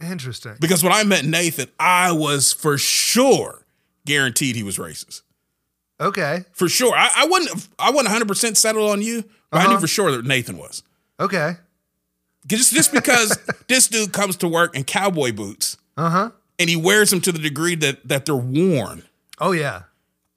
Interesting. 0.00 0.54
Because 0.60 0.84
when 0.84 0.92
I 0.92 1.02
met 1.02 1.24
Nathan, 1.24 1.68
I 1.78 2.12
was 2.12 2.52
for 2.52 2.78
sure 2.78 3.66
guaranteed 4.06 4.54
he 4.54 4.62
was 4.62 4.78
racist. 4.78 5.22
Okay. 6.00 6.44
For 6.52 6.68
sure. 6.68 6.94
I, 6.94 7.10
I 7.16 7.26
wasn't 7.26 7.68
I 7.78 7.90
wasn't 7.90 8.06
100 8.06 8.28
percent 8.28 8.56
settled 8.56 8.90
on 8.90 9.02
you, 9.02 9.24
but 9.50 9.58
uh-huh. 9.58 9.68
I 9.68 9.72
knew 9.72 9.80
for 9.80 9.88
sure 9.88 10.12
that 10.12 10.24
Nathan 10.24 10.56
was. 10.56 10.82
Okay. 11.18 11.56
Just 12.48 12.72
just 12.72 12.92
because 12.92 13.38
this 13.68 13.88
dude 13.88 14.12
comes 14.12 14.36
to 14.38 14.48
work 14.48 14.74
in 14.74 14.84
cowboy 14.84 15.32
boots. 15.32 15.76
Uh-huh. 15.96 16.30
And 16.58 16.68
he 16.68 16.76
wears 16.76 17.10
them 17.10 17.20
to 17.20 17.32
the 17.32 17.38
degree 17.38 17.74
that 17.76 18.08
that 18.08 18.26
they're 18.26 18.36
worn. 18.36 19.04
Oh 19.40 19.52
yeah. 19.52 19.82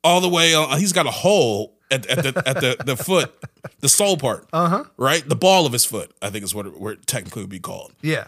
All 0.03 0.19
the 0.19 0.29
way 0.29 0.53
on, 0.53 0.79
he's 0.79 0.93
got 0.93 1.05
a 1.05 1.11
hole 1.11 1.77
at, 1.89 2.05
at 2.07 2.23
the 2.23 2.43
at 2.45 2.55
the, 2.61 2.83
the 2.83 2.97
foot, 2.97 3.33
the 3.79 3.89
sole 3.89 4.17
part. 4.17 4.47
Uh-huh. 4.51 4.83
Right? 4.97 5.27
The 5.27 5.35
ball 5.35 5.65
of 5.65 5.73
his 5.73 5.85
foot, 5.85 6.11
I 6.21 6.29
think 6.29 6.43
is 6.43 6.53
what 6.53 6.65
it, 6.65 6.79
where 6.79 6.93
it 6.93 7.07
technically 7.07 7.43
would 7.43 7.49
be 7.49 7.59
called. 7.59 7.93
Yeah. 8.01 8.25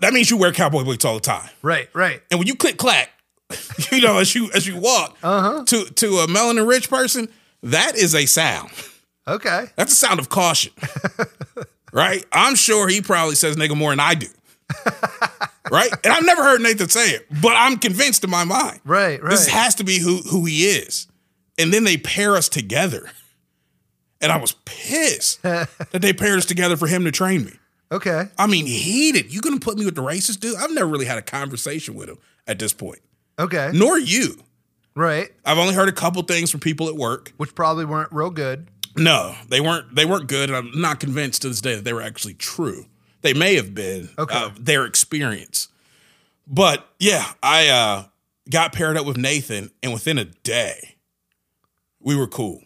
That 0.00 0.12
means 0.12 0.30
you 0.30 0.36
wear 0.36 0.52
cowboy 0.52 0.84
boots 0.84 1.04
all 1.04 1.14
the 1.14 1.20
time. 1.20 1.48
Right, 1.62 1.88
right. 1.94 2.20
And 2.30 2.38
when 2.38 2.46
you 2.46 2.54
click 2.54 2.76
clack, 2.76 3.10
you 3.92 4.00
know, 4.00 4.18
as 4.18 4.34
you 4.34 4.50
as 4.52 4.66
you 4.66 4.78
walk 4.78 5.16
uh-huh. 5.22 5.64
to 5.66 5.84
to 5.84 6.06
a 6.18 6.26
melanin 6.26 6.68
rich 6.68 6.90
person, 6.90 7.28
that 7.62 7.96
is 7.96 8.14
a 8.14 8.26
sound. 8.26 8.70
Okay. 9.28 9.66
That's 9.76 9.92
a 9.92 9.96
sound 9.96 10.20
of 10.20 10.28
caution. 10.28 10.72
right? 11.96 12.24
I'm 12.30 12.54
sure 12.54 12.88
he 12.88 13.00
probably 13.00 13.34
says 13.34 13.56
nigga 13.56 13.76
more 13.76 13.90
than 13.90 14.00
I 14.00 14.14
do. 14.14 14.26
right? 15.70 15.90
And 16.04 16.12
I've 16.12 16.24
never 16.24 16.42
heard 16.42 16.60
Nathan 16.60 16.88
say 16.88 17.10
it, 17.10 17.26
but 17.40 17.54
I'm 17.56 17.78
convinced 17.78 18.22
in 18.22 18.30
my 18.30 18.44
mind. 18.44 18.80
Right, 18.84 19.22
right. 19.22 19.30
This 19.30 19.48
has 19.48 19.76
to 19.76 19.84
be 19.84 19.98
who 19.98 20.18
who 20.18 20.44
he 20.44 20.66
is. 20.66 21.08
And 21.58 21.72
then 21.72 21.84
they 21.84 21.96
pair 21.96 22.36
us 22.36 22.48
together. 22.48 23.10
And 24.20 24.30
I 24.30 24.36
was 24.36 24.52
pissed 24.64 25.42
that 25.42 25.68
they 25.92 26.12
paired 26.12 26.38
us 26.38 26.44
together 26.44 26.76
for 26.76 26.86
him 26.86 27.04
to 27.04 27.10
train 27.10 27.44
me. 27.44 27.52
Okay. 27.90 28.24
I 28.36 28.46
mean, 28.46 28.66
heated. 28.66 29.32
You 29.32 29.40
gonna 29.40 29.60
put 29.60 29.78
me 29.78 29.84
with 29.84 29.94
the 29.94 30.02
racist 30.02 30.40
dude? 30.40 30.56
I've 30.56 30.72
never 30.72 30.88
really 30.88 31.06
had 31.06 31.18
a 31.18 31.22
conversation 31.22 31.94
with 31.94 32.08
him 32.08 32.18
at 32.46 32.58
this 32.58 32.72
point. 32.72 33.00
Okay. 33.38 33.70
Nor 33.72 33.98
you. 33.98 34.36
Right. 34.94 35.30
I've 35.44 35.58
only 35.58 35.74
heard 35.74 35.88
a 35.90 35.92
couple 35.92 36.22
things 36.22 36.50
from 36.50 36.60
people 36.60 36.88
at 36.88 36.96
work. 36.96 37.32
Which 37.36 37.54
probably 37.54 37.84
weren't 37.84 38.10
real 38.12 38.30
good. 38.30 38.68
No, 38.96 39.34
they 39.48 39.60
weren't. 39.60 39.94
They 39.94 40.04
weren't 40.04 40.26
good. 40.26 40.50
And 40.50 40.56
I'm 40.56 40.80
not 40.80 41.00
convinced 41.00 41.42
to 41.42 41.48
this 41.48 41.60
day 41.60 41.74
that 41.76 41.84
they 41.84 41.92
were 41.92 42.02
actually 42.02 42.34
true. 42.34 42.86
They 43.22 43.34
may 43.34 43.54
have 43.56 43.74
been. 43.74 44.10
Okay. 44.18 44.34
Uh, 44.34 44.50
their 44.58 44.84
experience. 44.84 45.68
But 46.46 46.88
yeah, 46.98 47.32
I 47.42 47.68
uh, 47.68 48.04
got 48.50 48.72
paired 48.72 48.96
up 48.96 49.06
with 49.06 49.16
Nathan, 49.16 49.70
and 49.82 49.92
within 49.92 50.18
a 50.18 50.24
day, 50.24 50.96
we 52.00 52.16
were 52.16 52.28
cool. 52.28 52.62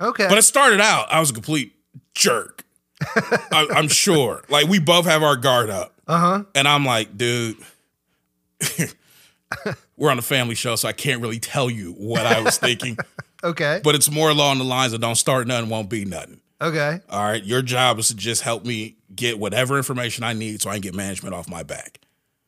Okay. 0.00 0.26
But 0.28 0.38
it 0.38 0.42
started 0.42 0.80
out, 0.80 1.12
I 1.12 1.20
was 1.20 1.30
a 1.30 1.34
complete 1.34 1.74
jerk. 2.14 2.64
I, 3.16 3.66
I'm 3.74 3.88
sure. 3.88 4.42
Like 4.48 4.68
we 4.68 4.78
both 4.78 5.06
have 5.06 5.22
our 5.22 5.36
guard 5.36 5.70
up. 5.70 5.94
Uh 6.06 6.18
huh. 6.18 6.44
And 6.54 6.68
I'm 6.68 6.84
like, 6.84 7.16
dude, 7.16 7.56
we're 9.96 10.10
on 10.10 10.18
a 10.18 10.22
family 10.22 10.54
show, 10.54 10.76
so 10.76 10.88
I 10.88 10.92
can't 10.92 11.20
really 11.20 11.38
tell 11.38 11.70
you 11.70 11.92
what 11.92 12.26
I 12.26 12.40
was 12.40 12.58
thinking. 12.58 12.96
okay. 13.44 13.80
But 13.82 13.94
it's 13.94 14.10
more 14.10 14.30
along 14.30 14.58
the 14.58 14.64
lines 14.64 14.92
of 14.92 15.00
don't 15.00 15.16
start 15.16 15.46
nothing, 15.46 15.68
won't 15.70 15.88
be 15.90 16.04
nothing. 16.04 16.40
Okay. 16.60 17.00
All 17.10 17.24
right. 17.24 17.42
Your 17.42 17.60
job 17.62 17.98
is 17.98 18.08
to 18.08 18.14
just 18.16 18.42
help 18.42 18.64
me 18.64 18.96
get 19.14 19.38
whatever 19.38 19.76
information 19.76 20.22
I 20.24 20.32
need 20.32 20.62
so 20.62 20.70
I 20.70 20.74
can 20.74 20.82
get 20.82 20.94
management 20.94 21.34
off 21.34 21.48
my 21.48 21.62
back. 21.64 21.98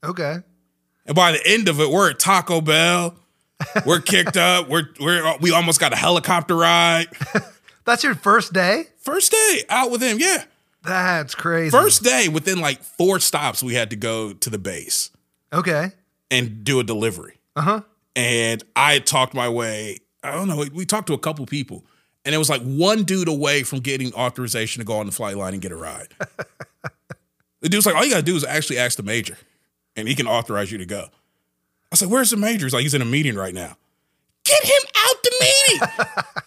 Okay. 0.05 0.37
And 1.07 1.15
by 1.17 1.33
the 1.33 1.41
end 1.47 1.69
of 1.69 1.81
it, 1.81 1.91
we're 1.91 2.11
at 2.11 2.19
Taco 2.19 2.61
Bell. 2.61 3.17
We're 3.85 4.01
kicked 4.01 4.37
up. 4.37 4.69
We're 4.71 4.89
we're 5.01 5.37
we 5.39 5.51
almost 5.53 5.81
got 5.81 5.93
a 5.93 5.97
helicopter 5.97 6.57
ride. 6.57 7.07
That's 7.85 8.03
your 8.05 8.15
first 8.15 8.53
day? 8.53 8.85
First 8.99 9.31
day 9.33 9.63
out 9.69 9.91
with 9.91 10.03
him, 10.03 10.19
yeah. 10.19 10.45
That's 10.83 11.35
crazy. 11.35 11.71
First 11.71 12.03
day 12.03 12.29
within 12.29 12.61
like 12.61 12.83
four 12.83 13.21
stops, 13.21 13.63
we 13.63 13.75
had 13.75 13.91
to 13.91 13.97
go 13.97 14.33
to 14.33 14.51
the 14.51 14.59
base 14.59 15.11
Okay. 15.53 15.93
and 16.31 16.63
do 16.65 16.79
a 16.81 16.85
delivery. 16.85 17.39
Uh 17.57 17.61
huh. 17.63 17.81
and 18.17 18.63
I 18.77 18.99
talked 18.99 19.35
my 19.35 19.49
way. 19.49 19.99
I 20.25 20.33
don't 20.33 20.49
know. 20.49 20.65
We 20.73 20.87
talked 20.87 21.07
to 21.09 21.15
a 21.15 21.19
couple 21.19 21.45
people, 21.47 21.85
and 22.25 22.35
it 22.35 22.39
was 22.39 22.49
like 22.49 22.63
one 22.63 23.05
dude 23.05 23.29
away 23.29 23.63
from 23.63 23.81
getting 23.81 24.13
authorization 24.15 24.81
to 24.81 24.85
go 24.87 24.95
on 24.95 25.07
the 25.07 25.13
flight 25.13 25.37
line 25.37 25.53
and 25.53 25.63
get 25.63 25.71
a 25.71 25.77
ride. 25.77 26.09
the 27.61 27.69
dude's 27.69 27.87
like, 27.87 27.95
all 27.95 28.05
you 28.05 28.11
gotta 28.11 28.23
do 28.23 28.35
is 28.35 28.45
actually 28.45 28.79
ask 28.79 28.97
the 28.97 29.03
major, 29.03 29.37
and 29.97 30.09
he 30.09 30.15
can 30.15 30.27
authorize 30.27 30.73
you 30.73 30.79
to 30.79 30.87
go. 30.87 31.09
I 31.93 31.97
said, 31.97 32.11
where's 32.11 32.31
the 32.31 32.37
major? 32.37 32.67
He's 32.67 32.73
like, 32.73 32.83
he's 32.83 32.95
in 32.95 33.03
a 33.03 33.07
meeting 33.07 33.37
right 33.37 33.55
now. 33.55 33.77
Get 34.45 34.65
him 34.65 34.83
out 34.97 35.23
the 35.23 35.33
meeting. 35.41 35.89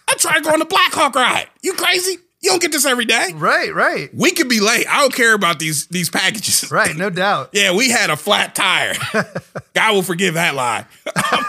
I 0.08 0.14
tried 0.18 0.38
to 0.38 0.40
go 0.42 0.50
on 0.50 0.58
the 0.58 0.64
Black 0.66 0.92
Hawk 0.92 1.14
ride. 1.14 1.46
You 1.62 1.72
crazy? 1.72 2.18
You 2.40 2.50
don't 2.50 2.62
get 2.62 2.70
this 2.70 2.86
every 2.86 3.04
day. 3.04 3.32
Right, 3.34 3.74
right. 3.74 4.14
We 4.14 4.30
could 4.30 4.48
be 4.48 4.60
late. 4.60 4.86
I 4.88 5.00
don't 5.00 5.12
care 5.12 5.34
about 5.34 5.58
these 5.58 5.86
these 5.88 6.08
packages. 6.10 6.70
Right, 6.70 6.94
no 6.94 7.10
doubt. 7.10 7.50
Yeah, 7.54 7.74
we 7.74 7.88
had 7.90 8.10
a 8.10 8.16
flat 8.16 8.54
tire. 8.54 8.94
God 9.74 9.94
will 9.94 10.02
forgive 10.02 10.34
that 10.34 10.54
lie. 10.54 10.84
I'm, 11.16 11.44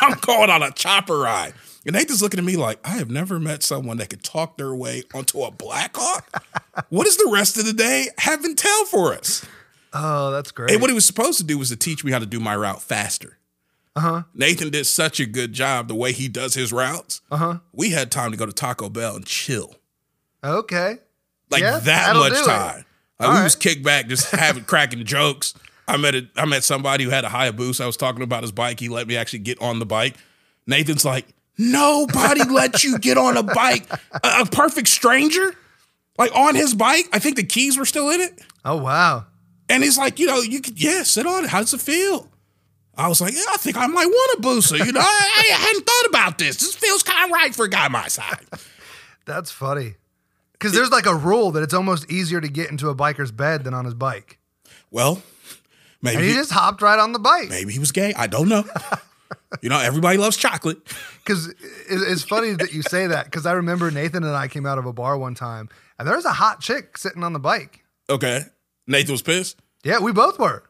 I'm 0.00 0.18
going 0.20 0.50
on 0.50 0.62
a 0.62 0.70
chopper 0.72 1.18
ride. 1.18 1.52
And 1.84 1.94
Nathan's 1.94 2.22
looking 2.22 2.38
at 2.38 2.44
me 2.46 2.56
like, 2.56 2.78
I 2.86 2.90
have 2.98 3.10
never 3.10 3.40
met 3.40 3.62
someone 3.62 3.96
that 3.96 4.08
could 4.10 4.22
talk 4.22 4.56
their 4.56 4.74
way 4.74 5.02
onto 5.14 5.42
a 5.42 5.50
Black 5.50 5.96
Hawk. 5.96 6.44
what 6.90 7.04
does 7.04 7.16
the 7.16 7.30
rest 7.32 7.58
of 7.58 7.64
the 7.66 7.72
day 7.72 8.08
have 8.18 8.44
in 8.44 8.54
tell 8.54 8.84
for 8.84 9.12
us? 9.14 9.44
Oh, 9.92 10.30
that's 10.30 10.52
great. 10.52 10.70
And 10.70 10.80
what 10.80 10.90
he 10.90 10.94
was 10.94 11.04
supposed 11.04 11.38
to 11.38 11.44
do 11.44 11.58
was 11.58 11.68
to 11.70 11.76
teach 11.76 12.04
me 12.04 12.12
how 12.12 12.18
to 12.20 12.26
do 12.26 12.38
my 12.40 12.56
route 12.56 12.80
faster. 12.82 13.38
Uh-huh. 13.94 14.22
Nathan 14.32 14.70
did 14.70 14.86
such 14.86 15.20
a 15.20 15.26
good 15.26 15.52
job 15.52 15.88
the 15.88 15.94
way 15.94 16.12
he 16.12 16.28
does 16.28 16.54
his 16.54 16.72
routes. 16.72 17.20
Uh-huh. 17.30 17.58
We 17.72 17.90
had 17.90 18.10
time 18.10 18.30
to 18.30 18.36
go 18.38 18.46
to 18.46 18.52
Taco 18.52 18.88
Bell 18.88 19.16
and 19.16 19.26
chill. 19.26 19.74
okay. 20.42 20.98
Like 21.50 21.60
Yeah, 21.62 21.78
that 21.80 22.16
much 22.16 22.32
time. 22.46 22.84
Like 23.18 23.28
All 23.28 23.34
we 23.34 23.38
right. 23.38 23.44
was 23.44 23.56
kicked 23.56 23.82
back, 23.84 24.06
just 24.08 24.30
having 24.34 24.64
cracking 24.64 25.04
jokes. 25.04 25.52
I 25.86 25.96
met 25.98 26.14
a, 26.14 26.26
I 26.36 26.46
met 26.46 26.64
somebody 26.64 27.04
who 27.04 27.10
had 27.10 27.24
a 27.24 27.28
Hayabusa. 27.28 27.82
I 27.82 27.86
was 27.86 27.96
talking 27.98 28.22
about 28.22 28.42
his 28.42 28.52
bike. 28.52 28.80
He 28.80 28.88
let 28.88 29.06
me 29.06 29.16
actually 29.16 29.40
get 29.40 29.60
on 29.60 29.78
the 29.78 29.84
bike. 29.86 30.16
Nathan's 30.66 31.04
like, 31.04 31.26
nobody 31.58 32.42
let 32.50 32.84
you 32.84 32.98
get 32.98 33.18
on 33.18 33.36
a 33.36 33.42
bike. 33.42 33.86
A, 34.22 34.40
a 34.42 34.46
perfect 34.46 34.88
stranger, 34.88 35.54
like 36.18 36.34
on 36.34 36.54
his 36.54 36.74
bike. 36.74 37.06
I 37.12 37.18
think 37.18 37.36
the 37.36 37.44
keys 37.44 37.76
were 37.78 37.84
still 37.86 38.10
in 38.10 38.20
it. 38.20 38.40
Oh, 38.64 38.76
wow. 38.76 39.26
And 39.68 39.82
he's 39.82 39.96
like, 39.98 40.18
you 40.18 40.26
know, 40.26 40.40
you 40.40 40.60
could, 40.60 40.82
yeah, 40.82 41.02
sit 41.02 41.26
on 41.26 41.44
it. 41.44 41.50
How 41.50 41.60
does 41.60 41.72
it 41.74 41.80
feel? 41.80 42.28
I 42.94 43.08
was 43.08 43.20
like, 43.22 43.32
yeah, 43.32 43.44
I 43.50 43.56
think 43.56 43.76
I 43.78 43.86
might 43.86 44.06
want 44.06 44.38
a 44.38 44.42
Busa. 44.42 44.84
You 44.84 44.92
know, 44.92 45.00
I, 45.00 45.30
I 45.50 45.54
hadn't 45.54 45.86
thought 45.86 46.06
about 46.10 46.38
this. 46.38 46.56
This 46.58 46.74
feels 46.74 47.02
kind 47.02 47.24
of 47.24 47.30
right 47.34 47.54
for 47.54 47.64
a 47.64 47.70
guy 47.70 47.88
my 47.88 48.06
size. 48.08 48.36
That's 49.24 49.50
funny. 49.50 49.94
Because 50.52 50.74
there's 50.74 50.90
like 50.90 51.06
a 51.06 51.14
rule 51.14 51.52
that 51.52 51.62
it's 51.62 51.72
almost 51.74 52.10
easier 52.10 52.40
to 52.40 52.48
get 52.48 52.70
into 52.70 52.88
a 52.90 52.94
biker's 52.94 53.32
bed 53.32 53.64
than 53.64 53.72
on 53.72 53.84
his 53.86 53.94
bike. 53.94 54.38
Well, 54.90 55.22
maybe 56.02 56.16
And 56.16 56.24
he 56.24 56.30
he- 56.32 56.36
just 56.36 56.50
hopped 56.52 56.82
right 56.82 56.98
on 56.98 57.12
the 57.12 57.18
bike. 57.18 57.48
Maybe 57.48 57.72
he 57.72 57.78
was 57.78 57.92
gay. 57.92 58.12
I 58.14 58.26
don't 58.26 58.48
know. 58.48 58.64
you 59.60 59.68
know, 59.68 59.78
everybody 59.78 60.18
loves 60.18 60.36
chocolate. 60.36 60.78
Because 61.24 61.54
it's 61.88 62.24
funny 62.24 62.54
that 62.54 62.72
you 62.72 62.82
say 62.82 63.06
that 63.06 63.26
because 63.26 63.46
I 63.46 63.52
remember 63.52 63.92
Nathan 63.92 64.24
and 64.24 64.34
I 64.34 64.48
came 64.48 64.66
out 64.66 64.76
of 64.76 64.86
a 64.86 64.92
bar 64.92 65.16
one 65.16 65.36
time 65.36 65.68
and 65.96 66.08
there 66.08 66.16
was 66.16 66.24
a 66.24 66.32
hot 66.32 66.60
chick 66.60 66.98
sitting 66.98 67.22
on 67.22 67.32
the 67.32 67.38
bike. 67.38 67.84
Okay. 68.10 68.40
Nathan 68.88 69.12
was 69.12 69.22
pissed. 69.22 69.60
Yeah, 69.84 70.00
we 70.00 70.10
both 70.10 70.36
were. 70.40 70.64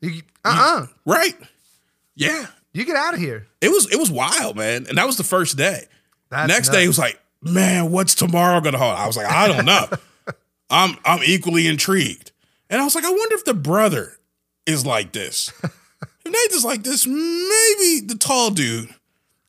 You, 0.00 0.22
uh-uh. 0.46 0.86
Right. 1.04 1.34
Yeah. 2.16 2.46
You 2.72 2.86
get 2.86 2.96
out 2.96 3.12
of 3.12 3.20
here. 3.20 3.46
It 3.60 3.68
was 3.68 3.92
it 3.92 3.98
was 3.98 4.10
wild, 4.10 4.56
man. 4.56 4.86
And 4.88 4.96
that 4.96 5.04
was 5.06 5.18
the 5.18 5.24
first 5.24 5.58
day. 5.58 5.84
That's 6.30 6.48
Next 6.48 6.68
day 6.68 6.72
nuts. 6.76 6.82
he 6.82 6.88
was 6.88 6.98
like, 6.98 7.20
man, 7.42 7.90
what's 7.90 8.14
tomorrow 8.14 8.62
gonna 8.62 8.78
hold? 8.78 8.94
I 8.94 9.06
was 9.06 9.18
like, 9.18 9.30
I 9.30 9.46
don't 9.46 9.66
know. 9.66 9.88
I'm 10.70 10.96
I'm 11.04 11.22
equally 11.22 11.66
intrigued. 11.66 12.32
And 12.70 12.80
I 12.80 12.84
was 12.84 12.94
like, 12.94 13.04
I 13.04 13.10
wonder 13.10 13.34
if 13.34 13.44
the 13.44 13.52
brother 13.52 14.16
is 14.64 14.86
like 14.86 15.12
this. 15.12 15.52
If 16.24 16.32
Nathan's 16.32 16.64
like 16.64 16.82
this, 16.82 17.06
maybe 17.06 18.06
the 18.06 18.16
tall 18.18 18.50
dude 18.50 18.88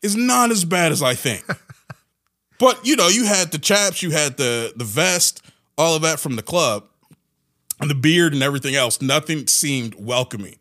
is 0.01 0.15
not 0.15 0.51
as 0.51 0.65
bad 0.65 0.91
as 0.91 1.01
I 1.03 1.13
think. 1.13 1.43
but 2.59 2.85
you 2.85 2.95
know, 2.95 3.07
you 3.07 3.25
had 3.25 3.51
the 3.51 3.59
chaps, 3.59 4.01
you 4.03 4.11
had 4.11 4.37
the 4.37 4.73
the 4.75 4.83
vest, 4.85 5.41
all 5.77 5.95
of 5.95 6.01
that 6.03 6.19
from 6.19 6.35
the 6.35 6.41
club, 6.43 6.85
and 7.79 7.89
the 7.89 7.95
beard 7.95 8.33
and 8.33 8.41
everything 8.43 8.75
else. 8.75 9.01
Nothing 9.01 9.47
seemed 9.47 9.95
welcoming 9.95 10.55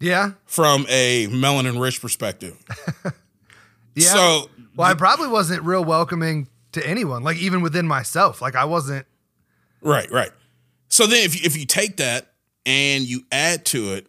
Yeah. 0.00 0.32
from 0.46 0.86
a 0.88 1.26
melanin 1.28 1.80
rich 1.80 2.00
perspective. 2.00 2.56
Yeah. 3.96 4.12
So 4.12 4.50
well, 4.76 4.88
I 4.88 4.94
probably 4.94 5.26
wasn't 5.26 5.64
real 5.64 5.84
welcoming 5.84 6.46
to 6.72 6.86
anyone, 6.86 7.24
like 7.24 7.38
even 7.38 7.60
within 7.60 7.86
myself. 7.88 8.40
Like 8.40 8.54
I 8.54 8.64
wasn't. 8.64 9.04
Right, 9.82 10.10
right. 10.12 10.30
So 10.88 11.06
then 11.08 11.24
if 11.24 11.34
you, 11.34 11.40
if 11.44 11.58
you 11.58 11.66
take 11.66 11.96
that 11.96 12.32
and 12.64 13.02
you 13.04 13.24
add 13.32 13.64
to 13.66 13.94
it, 13.94 14.06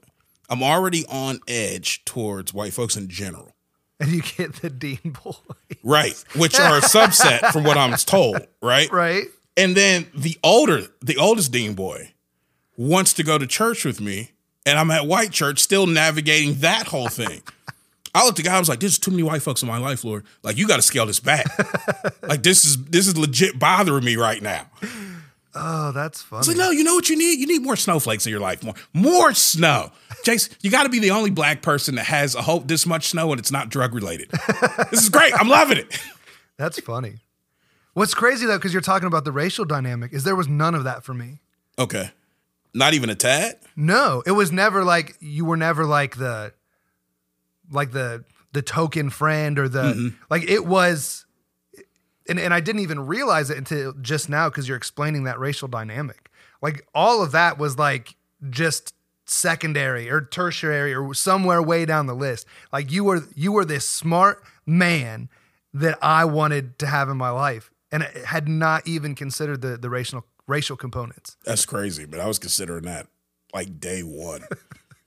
I'm 0.52 0.62
already 0.62 1.06
on 1.08 1.40
edge 1.48 2.04
towards 2.04 2.54
white 2.54 2.74
folks 2.74 2.98
in 2.98 3.08
general. 3.08 3.56
And 4.02 4.12
you 4.12 4.22
get 4.22 4.56
the 4.56 4.70
Dean 4.70 5.16
boy. 5.24 5.32
Right, 5.82 6.14
which 6.36 6.60
are 6.60 6.78
a 6.78 6.82
subset 6.82 7.52
from 7.54 7.64
what 7.64 7.78
I'm 7.78 7.96
told, 7.96 8.46
right? 8.62 8.92
right. 8.92 9.26
And 9.56 9.76
then 9.76 10.08
the 10.14 10.38
older, 10.44 10.82
the 11.02 11.18
oldest 11.18 11.52
dean 11.52 11.74
boy 11.74 12.12
wants 12.78 13.14
to 13.14 13.24
go 13.24 13.38
to 13.38 13.48
church 13.48 13.86
with 13.86 14.02
me, 14.02 14.32
and 14.66 14.78
I'm 14.78 14.92
at 14.92 15.06
white 15.06 15.32
church 15.32 15.60
still 15.60 15.88
navigating 15.88 16.56
that 16.56 16.88
whole 16.88 17.10
thing. 17.10 17.42
I 18.14 18.26
looked 18.26 18.40
at 18.40 18.44
the 18.44 18.50
guy, 18.50 18.58
I 18.58 18.60
was 18.60 18.68
like, 18.68 18.82
there's 18.82 19.00
too 19.00 19.12
many 19.12 19.24
white 19.24 19.42
folks 19.42 19.62
in 19.62 19.70
my 19.70 19.78
life, 19.78 20.04
Lord. 20.04 20.26
Like, 20.44 20.58
you 20.58 20.68
gotta 20.68 20.82
scale 20.82 21.06
this 21.06 21.20
back. 21.20 21.46
like 22.24 22.44
this 22.44 22.66
is 22.66 22.84
this 22.86 23.08
is 23.08 23.18
legit 23.18 23.58
bothering 23.58 24.04
me 24.04 24.18
right 24.18 24.42
now. 24.42 24.68
Oh, 25.54 25.92
that's 25.92 26.22
funny. 26.22 26.40
It's 26.40 26.48
like, 26.48 26.58
no, 26.58 26.72
you 26.72 26.84
know 26.84 26.96
what 26.96 27.10
you 27.10 27.18
need? 27.18 27.40
You 27.40 27.48
need 27.48 27.62
more 27.62 27.76
snowflakes 27.76 28.26
in 28.26 28.32
your 28.32 28.40
life. 28.40 28.64
More, 28.64 28.76
more 28.94 29.34
snow. 29.34 29.92
Jason, 30.24 30.56
you 30.62 30.72
got 30.72 30.84
to 30.84 30.90
be 30.90 31.00
the 31.00 31.12
only 31.12 31.30
black 31.30 31.62
person 31.62 31.96
that 31.96 32.06
has 32.06 32.36
a 32.36 32.42
whole 32.42 32.60
this 32.60 32.86
much 32.86 33.10
snow 33.10 33.32
and 33.32 33.40
it's 33.40 33.52
not 33.52 33.70
drug 33.70 33.94
related. 33.94 34.30
this 34.92 35.04
is 35.04 35.10
great. 35.10 35.34
I'm 35.34 35.48
loving 35.48 35.78
it. 35.78 36.00
That's 36.58 36.80
funny. 36.80 37.16
What's 37.94 38.14
crazy 38.14 38.46
though, 38.46 38.58
because 38.58 38.74
you're 38.74 38.82
talking 38.82 39.08
about 39.08 39.26
the 39.26 39.32
racial 39.32 39.66
dynamic, 39.66 40.14
is 40.14 40.24
there 40.24 40.36
was 40.36 40.48
none 40.48 40.76
of 40.76 40.84
that 40.86 41.04
for 41.04 41.14
me. 41.14 41.40
Okay. 41.78 42.12
Not 42.74 42.94
even 42.94 43.10
a 43.10 43.16
tad? 43.16 43.58
No, 43.76 44.24
it 44.26 44.32
was 44.32 44.52
never 44.52 44.84
like 44.84 45.16
you 45.20 45.44
were 45.46 45.58
never 45.58 45.86
like 45.86 46.16
the 46.18 46.54
like 47.70 47.92
the 47.92 48.24
the 48.54 48.62
token 48.62 49.10
friend 49.10 49.60
or 49.60 49.68
the 49.68 49.84
mm-hmm. 49.84 50.08
like 50.30 50.44
it 50.44 50.66
was 50.66 51.26
and, 52.30 52.40
and 52.40 52.54
I 52.54 52.60
didn't 52.60 52.82
even 52.82 53.08
realize 53.08 53.50
it 53.50 53.58
until 53.58 53.94
just 53.94 54.30
now 54.30 54.50
because 54.50 54.68
you're 54.68 54.78
explaining 54.78 55.26
that 55.26 55.40
racial 55.40 55.68
dynamic. 55.68 56.30
Like 56.62 56.88
all 56.94 57.22
of 57.24 57.32
that 57.34 57.58
was 57.58 57.78
like 57.78 58.16
just 58.50 58.94
secondary 59.32 60.10
or 60.10 60.22
tertiary 60.22 60.94
or 60.94 61.14
somewhere 61.14 61.62
way 61.62 61.86
down 61.86 62.08
the 62.08 62.16
list. 62.16 62.46
Like 62.72 62.92
you 62.92 63.04
were 63.04 63.24
you 63.36 63.52
were 63.52 63.66
this 63.66 63.88
smart 63.88 64.44
man 64.66 65.30
that 65.74 65.98
I 66.02 66.26
wanted 66.26 66.78
to 66.80 66.88
have 66.88 67.10
in 67.10 67.18
my 67.18 67.30
life 67.30 67.72
and 67.92 68.04
I 68.04 68.12
had 68.26 68.48
not 68.48 68.88
even 68.88 69.16
considered 69.16 69.62
the 69.62 69.78
the 69.78 69.90
racial 69.90 70.26
racial 70.48 70.76
components. 70.76 71.38
That's 71.46 71.66
crazy, 71.66 72.06
but 72.06 72.20
I 72.20 72.28
was 72.28 72.40
considering 72.40 72.84
that 72.84 73.08
like 73.54 73.80
day 73.80 74.02
one. 74.02 74.44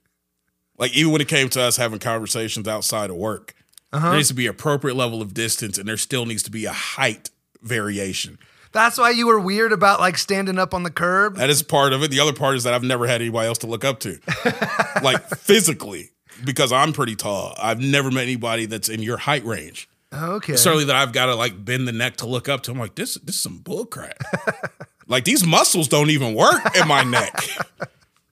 like 0.77 0.95
even 0.95 1.11
when 1.11 1.21
it 1.21 1.27
came 1.27 1.49
to 1.49 1.61
us 1.61 1.77
having 1.77 1.99
conversations 1.99 2.67
outside 2.67 3.09
of 3.09 3.15
work, 3.15 3.53
uh-huh. 3.91 4.09
there 4.09 4.17
needs 4.17 4.29
to 4.29 4.33
be 4.33 4.47
appropriate 4.47 4.95
level 4.95 5.21
of 5.21 5.33
distance 5.33 5.77
and 5.77 5.87
there 5.87 5.97
still 5.97 6.25
needs 6.25 6.43
to 6.43 6.51
be 6.51 6.65
a 6.65 6.71
height 6.71 7.29
variation. 7.61 8.37
That's 8.75 8.97
why 8.97 9.11
you 9.11 9.27
were 9.27 9.39
weird 9.39 9.71
about 9.71 10.01
like 10.01 10.17
standing 10.17 10.59
up 10.59 10.73
on 10.73 10.83
the 10.83 10.91
curb. 10.91 11.37
That 11.37 11.49
is 11.49 11.63
part 11.63 11.93
of 11.93 12.03
it. 12.03 12.11
The 12.11 12.19
other 12.19 12.33
part 12.33 12.57
is 12.57 12.65
that 12.65 12.73
I've 12.73 12.83
never 12.83 13.07
had 13.07 13.21
anybody 13.21 13.47
else 13.47 13.59
to 13.59 13.67
look 13.67 13.85
up 13.85 14.01
to, 14.01 14.19
like 15.01 15.25
physically, 15.29 16.11
because 16.43 16.73
I'm 16.73 16.91
pretty 16.91 17.15
tall. 17.15 17.55
I've 17.57 17.79
never 17.79 18.11
met 18.11 18.23
anybody 18.23 18.65
that's 18.65 18.89
in 18.89 19.01
your 19.01 19.15
height 19.15 19.45
range. 19.45 19.87
Okay. 20.13 20.57
Certainly 20.57 20.85
that 20.85 20.95
I've 20.97 21.13
got 21.13 21.27
to 21.27 21.35
like 21.35 21.63
bend 21.63 21.87
the 21.87 21.93
neck 21.93 22.17
to 22.17 22.25
look 22.25 22.49
up 22.49 22.63
to. 22.63 22.71
I'm 22.71 22.77
like, 22.77 22.95
this, 22.95 23.13
this 23.15 23.35
is 23.35 23.41
some 23.41 23.59
bull 23.59 23.85
crap. 23.85 24.21
like 25.07 25.23
these 25.23 25.45
muscles 25.45 25.87
don't 25.87 26.09
even 26.09 26.35
work 26.35 26.75
in 26.77 26.85
my 26.87 27.03
neck. 27.03 27.33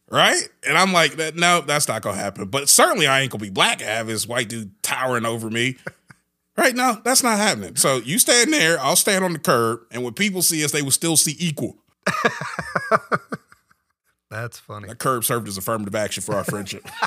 Right? 0.10 0.48
And 0.68 0.78
I'm 0.78 0.94
like, 0.94 1.18
no, 1.34 1.62
that's 1.62 1.88
not 1.88 2.04
gonna 2.04 2.18
happen. 2.18 2.46
But 2.46 2.70
certainly 2.70 3.08
I 3.08 3.22
ain't 3.22 3.32
gonna 3.32 3.42
be 3.42 3.50
black 3.50 3.82
and 3.82 3.90
have 3.90 4.06
this 4.06 4.28
white 4.28 4.48
dude 4.48 4.72
towering 4.84 5.26
over 5.26 5.50
me. 5.50 5.78
Right? 6.56 6.76
now, 6.76 6.94
that's 7.04 7.24
not 7.24 7.38
happening. 7.38 7.76
So 7.78 7.98
you 7.98 8.20
stand 8.20 8.54
there, 8.54 8.80
I'll 8.80 8.96
stand 8.96 9.24
on 9.24 9.34
the 9.34 9.40
curb, 9.40 9.82
and 9.92 10.04
when 10.04 10.14
people 10.14 10.42
see 10.42 10.64
us, 10.64 10.72
they 10.72 10.82
will 10.82 10.92
still 10.92 11.18
see 11.18 11.36
equal. 11.40 11.78
That's 14.30 14.60
funny. 14.60 14.88
That 14.88 15.00
curb 15.00 15.24
served 15.26 15.48
as 15.48 15.58
affirmative 15.58 15.96
action 15.96 16.24
for 16.24 16.36
our 16.36 16.44
friendship. 16.44 16.86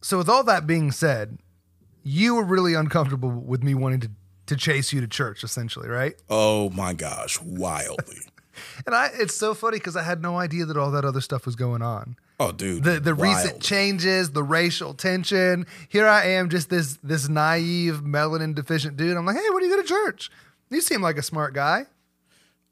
So 0.00 0.16
with 0.16 0.28
all 0.28 0.44
that 0.44 0.66
being 0.66 0.92
said, 0.92 1.38
you 2.02 2.36
were 2.36 2.44
really 2.44 2.72
uncomfortable 2.72 3.30
with 3.30 3.62
me 3.62 3.74
wanting 3.74 4.00
to 4.00 4.10
to 4.46 4.56
chase 4.56 4.92
you 4.92 5.00
to 5.02 5.08
church, 5.08 5.44
essentially, 5.44 5.88
right? 5.88 6.14
oh 6.30 6.70
my 6.70 6.94
gosh, 6.94 7.38
wildly. 7.42 8.20
And 8.86 8.94
I, 8.94 9.10
it's 9.14 9.34
so 9.34 9.54
funny 9.54 9.78
because 9.78 9.96
I 9.96 10.02
had 10.02 10.22
no 10.22 10.36
idea 10.38 10.64
that 10.64 10.76
all 10.76 10.90
that 10.92 11.04
other 11.04 11.20
stuff 11.20 11.46
was 11.46 11.56
going 11.56 11.82
on. 11.82 12.16
Oh, 12.40 12.52
dude. 12.52 12.84
The 12.84 13.00
the 13.00 13.14
wild. 13.14 13.36
recent 13.36 13.60
changes, 13.60 14.30
the 14.30 14.42
racial 14.42 14.94
tension. 14.94 15.66
Here 15.88 16.06
I 16.06 16.26
am, 16.26 16.48
just 16.48 16.70
this 16.70 16.98
this 17.02 17.28
naive 17.28 18.02
melanin 18.02 18.54
deficient 18.54 18.96
dude. 18.96 19.16
I'm 19.16 19.26
like, 19.26 19.36
hey, 19.36 19.50
what 19.50 19.60
do 19.60 19.66
you 19.66 19.76
go 19.76 19.82
to 19.82 19.88
church? 19.88 20.30
You 20.70 20.80
seem 20.80 21.02
like 21.02 21.18
a 21.18 21.22
smart 21.22 21.54
guy. 21.54 21.86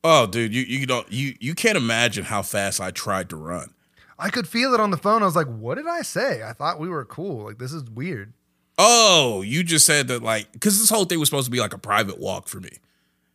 Oh, 0.04 0.26
dude, 0.26 0.54
you 0.54 0.62
you 0.62 0.86
don't 0.86 1.10
you 1.10 1.34
you 1.40 1.54
can't 1.54 1.76
imagine 1.76 2.24
how 2.24 2.42
fast 2.42 2.80
I 2.80 2.92
tried 2.92 3.28
to 3.30 3.36
run. 3.36 3.70
I 4.18 4.30
could 4.30 4.46
feel 4.46 4.72
it 4.72 4.80
on 4.80 4.90
the 4.90 4.96
phone. 4.96 5.22
I 5.22 5.26
was 5.26 5.36
like, 5.36 5.48
what 5.48 5.74
did 5.74 5.86
I 5.86 6.02
say? 6.02 6.42
I 6.42 6.52
thought 6.52 6.78
we 6.78 6.88
were 6.88 7.04
cool. 7.04 7.44
Like 7.44 7.58
this 7.58 7.72
is 7.72 7.82
weird. 7.90 8.32
Oh, 8.78 9.42
you 9.42 9.64
just 9.64 9.84
said 9.86 10.08
that 10.08 10.22
like 10.22 10.52
because 10.52 10.78
this 10.78 10.90
whole 10.90 11.06
thing 11.06 11.18
was 11.18 11.28
supposed 11.28 11.46
to 11.46 11.50
be 11.50 11.60
like 11.60 11.74
a 11.74 11.78
private 11.78 12.20
walk 12.20 12.46
for 12.46 12.60
me. 12.60 12.70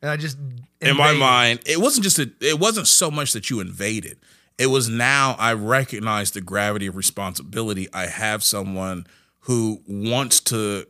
And 0.01 0.09
I 0.09 0.17
just 0.17 0.37
In 0.79 0.97
my 0.97 1.13
mind, 1.13 1.61
it 1.65 1.79
wasn't 1.79 2.03
just 2.03 2.19
a, 2.19 2.31
it 2.41 2.59
wasn't 2.59 2.87
so 2.87 3.11
much 3.11 3.33
that 3.33 3.49
you 3.49 3.59
invaded. 3.59 4.17
It 4.57 4.67
was 4.67 4.89
now 4.89 5.35
I 5.39 5.53
recognize 5.53 6.31
the 6.31 6.41
gravity 6.41 6.87
of 6.87 6.95
responsibility. 6.95 7.87
I 7.93 8.07
have 8.07 8.43
someone 8.43 9.05
who 9.41 9.81
wants 9.87 10.39
to 10.41 10.87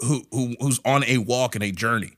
who 0.00 0.24
who 0.32 0.56
who's 0.60 0.80
on 0.84 1.04
a 1.04 1.18
walk 1.18 1.54
and 1.54 1.64
a 1.64 1.72
journey 1.72 2.16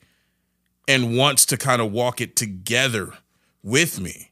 and 0.89 1.17
wants 1.17 1.47
to 1.47 1.57
kind 1.57 1.81
of 1.83 1.93
walk 1.93 2.21
it 2.21 2.37
together 2.37 3.13
with 3.63 4.01
me. 4.01 4.31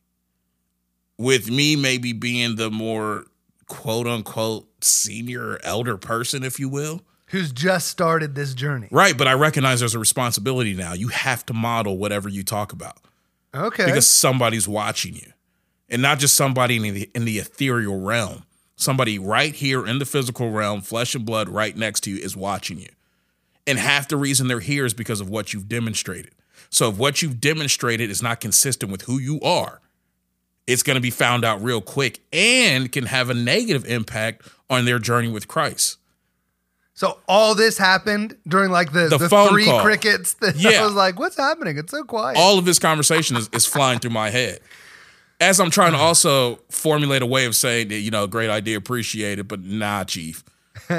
With 1.18 1.51
me 1.51 1.77
maybe 1.77 2.12
being 2.12 2.56
the 2.56 2.70
more 2.70 3.24
quote 3.66 4.06
unquote 4.06 4.85
senior 4.85 5.52
or 5.52 5.60
elder 5.64 5.97
person, 5.97 6.43
if 6.43 6.59
you 6.59 6.68
will. 6.68 7.02
Who's 7.31 7.52
just 7.52 7.89
started 7.89 8.35
this 8.35 8.55
journey. 8.55 8.89
Right, 8.90 9.16
but 9.16 9.27
I 9.28 9.32
recognize 9.35 9.81
there's 9.81 9.94
a 9.94 9.98
responsibility 9.98 10.74
now. 10.74 10.93
You 10.93 11.09
have 11.09 11.44
to 11.47 11.52
model 11.55 11.97
whatever 11.98 12.28
you 12.28 12.43
talk 12.43 12.73
about 12.73 12.98
Okay. 13.55 13.86
because 13.86 14.09
somebody's 14.11 14.69
watching 14.69 15.15
you. 15.15 15.32
And 15.89 16.02
not 16.02 16.19
just 16.20 16.35
somebody 16.35 16.77
in 16.77 16.94
the 16.94 17.11
in 17.15 17.24
the 17.24 17.39
ethereal 17.39 18.01
realm. 18.01 18.44
Somebody 18.77 19.19
right 19.19 19.55
here 19.55 19.86
in 19.86 19.98
the 19.98 20.07
physical 20.07 20.51
realm, 20.51 20.81
flesh 20.81 21.15
and 21.15 21.24
blood 21.27 21.48
right 21.48 21.77
next 21.77 22.01
to 22.05 22.11
you 22.11 22.16
is 22.16 22.36
watching 22.36 22.78
you. 22.78 22.89
And 23.66 23.78
half 23.78 24.09
the 24.09 24.16
reason 24.16 24.48
they're 24.48 24.61
here 24.61 24.86
is 24.86 24.94
because 24.94 25.20
of 25.20 25.28
what 25.28 25.52
you've 25.52 25.69
demonstrated. 25.69 26.32
So 26.70 26.89
if 26.90 26.97
what 26.97 27.20
you've 27.20 27.40
demonstrated 27.40 28.09
is 28.09 28.23
not 28.23 28.40
consistent 28.40 28.90
with 28.90 29.02
who 29.02 29.19
you 29.19 29.40
are, 29.43 29.81
it's 30.66 30.82
going 30.82 30.94
to 30.94 31.01
be 31.01 31.11
found 31.11 31.44
out 31.44 31.62
real 31.62 31.81
quick 31.81 32.20
and 32.32 32.90
can 32.90 33.07
have 33.07 33.28
a 33.28 33.35
negative 33.35 33.85
impact 33.85 34.48
on 34.70 34.85
their 34.85 34.98
journey 34.98 35.28
with 35.28 35.48
Christ. 35.48 35.98
So 37.01 37.18
all 37.27 37.55
this 37.55 37.78
happened 37.78 38.36
during 38.47 38.70
like 38.70 38.93
the, 38.93 39.09
The 39.09 39.16
the, 39.16 39.48
three 39.48 39.64
call. 39.64 39.81
crickets. 39.81 40.35
That 40.35 40.55
Yeah. 40.59 40.82
I 40.82 40.85
was 40.85 40.93
like, 40.93 41.18
what's 41.18 41.39
happening? 41.39 41.78
It's 41.78 41.93
so 41.93 42.05
quiet. 42.05 42.36
all 42.36 42.59
of 42.59 42.66
this 42.66 42.78
conversation 42.78 43.39
is, 43.39 43.48
is 43.55 43.64
flying 43.64 44.01
through 44.01 44.10
my 44.10 44.28
head. 44.28 44.60
As 45.40 45.60
I'm 45.60 45.70
trying 45.70 45.93
to 45.93 45.97
mm. 45.97 46.02
also 46.02 46.56
formulate 46.68 47.22
a 47.22 47.27
way 47.27 47.47
of 47.47 47.56
saying 47.56 47.89
that, 47.89 48.01
you 48.01 48.10
know, 48.10 48.27
great 48.27 48.51
idea, 48.51 48.77
appreciate 48.77 49.39
it, 49.39 49.48
but 49.48 49.60
nah, 49.60 50.05
chief. 50.05 50.44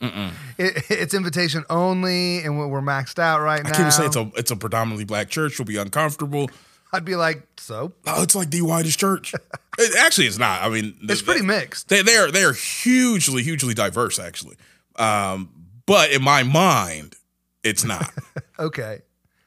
It- 0.00 0.84
it's 0.90 1.14
invitation 1.14 1.64
only, 1.70 2.42
and 2.42 2.58
we're 2.58 2.80
maxed 2.80 3.20
out 3.20 3.40
right 3.42 3.62
now. 3.62 3.68
I 3.68 3.72
can't 3.72 3.80
even 3.82 3.92
say 3.92 4.06
it's 4.06 4.16
a 4.16 4.30
it's 4.34 4.50
a 4.50 4.56
predominantly 4.56 5.04
black 5.04 5.28
church. 5.28 5.56
You'll 5.58 5.66
be 5.66 5.76
uncomfortable. 5.76 6.50
I'd 6.92 7.04
be 7.04 7.14
like, 7.14 7.46
so 7.58 7.92
Oh, 8.06 8.22
it's 8.22 8.34
like 8.34 8.50
the 8.50 8.62
whitest 8.62 8.98
church. 8.98 9.34
It- 9.78 9.96
actually, 9.96 10.26
it's 10.26 10.38
not. 10.38 10.62
I 10.62 10.68
mean, 10.68 10.96
it's 11.02 11.22
pretty 11.22 11.42
mixed. 11.46 11.88
They 11.88 12.02
they 12.02 12.16
are 12.16 12.30
they 12.30 12.42
are 12.42 12.52
hugely 12.52 13.42
hugely 13.44 13.72
diverse 13.72 14.18
actually. 14.18 14.56
Um, 15.00 15.50
but 15.86 16.10
in 16.12 16.22
my 16.22 16.42
mind, 16.42 17.16
it's 17.62 17.84
not. 17.84 18.10
Okay, 18.58 19.00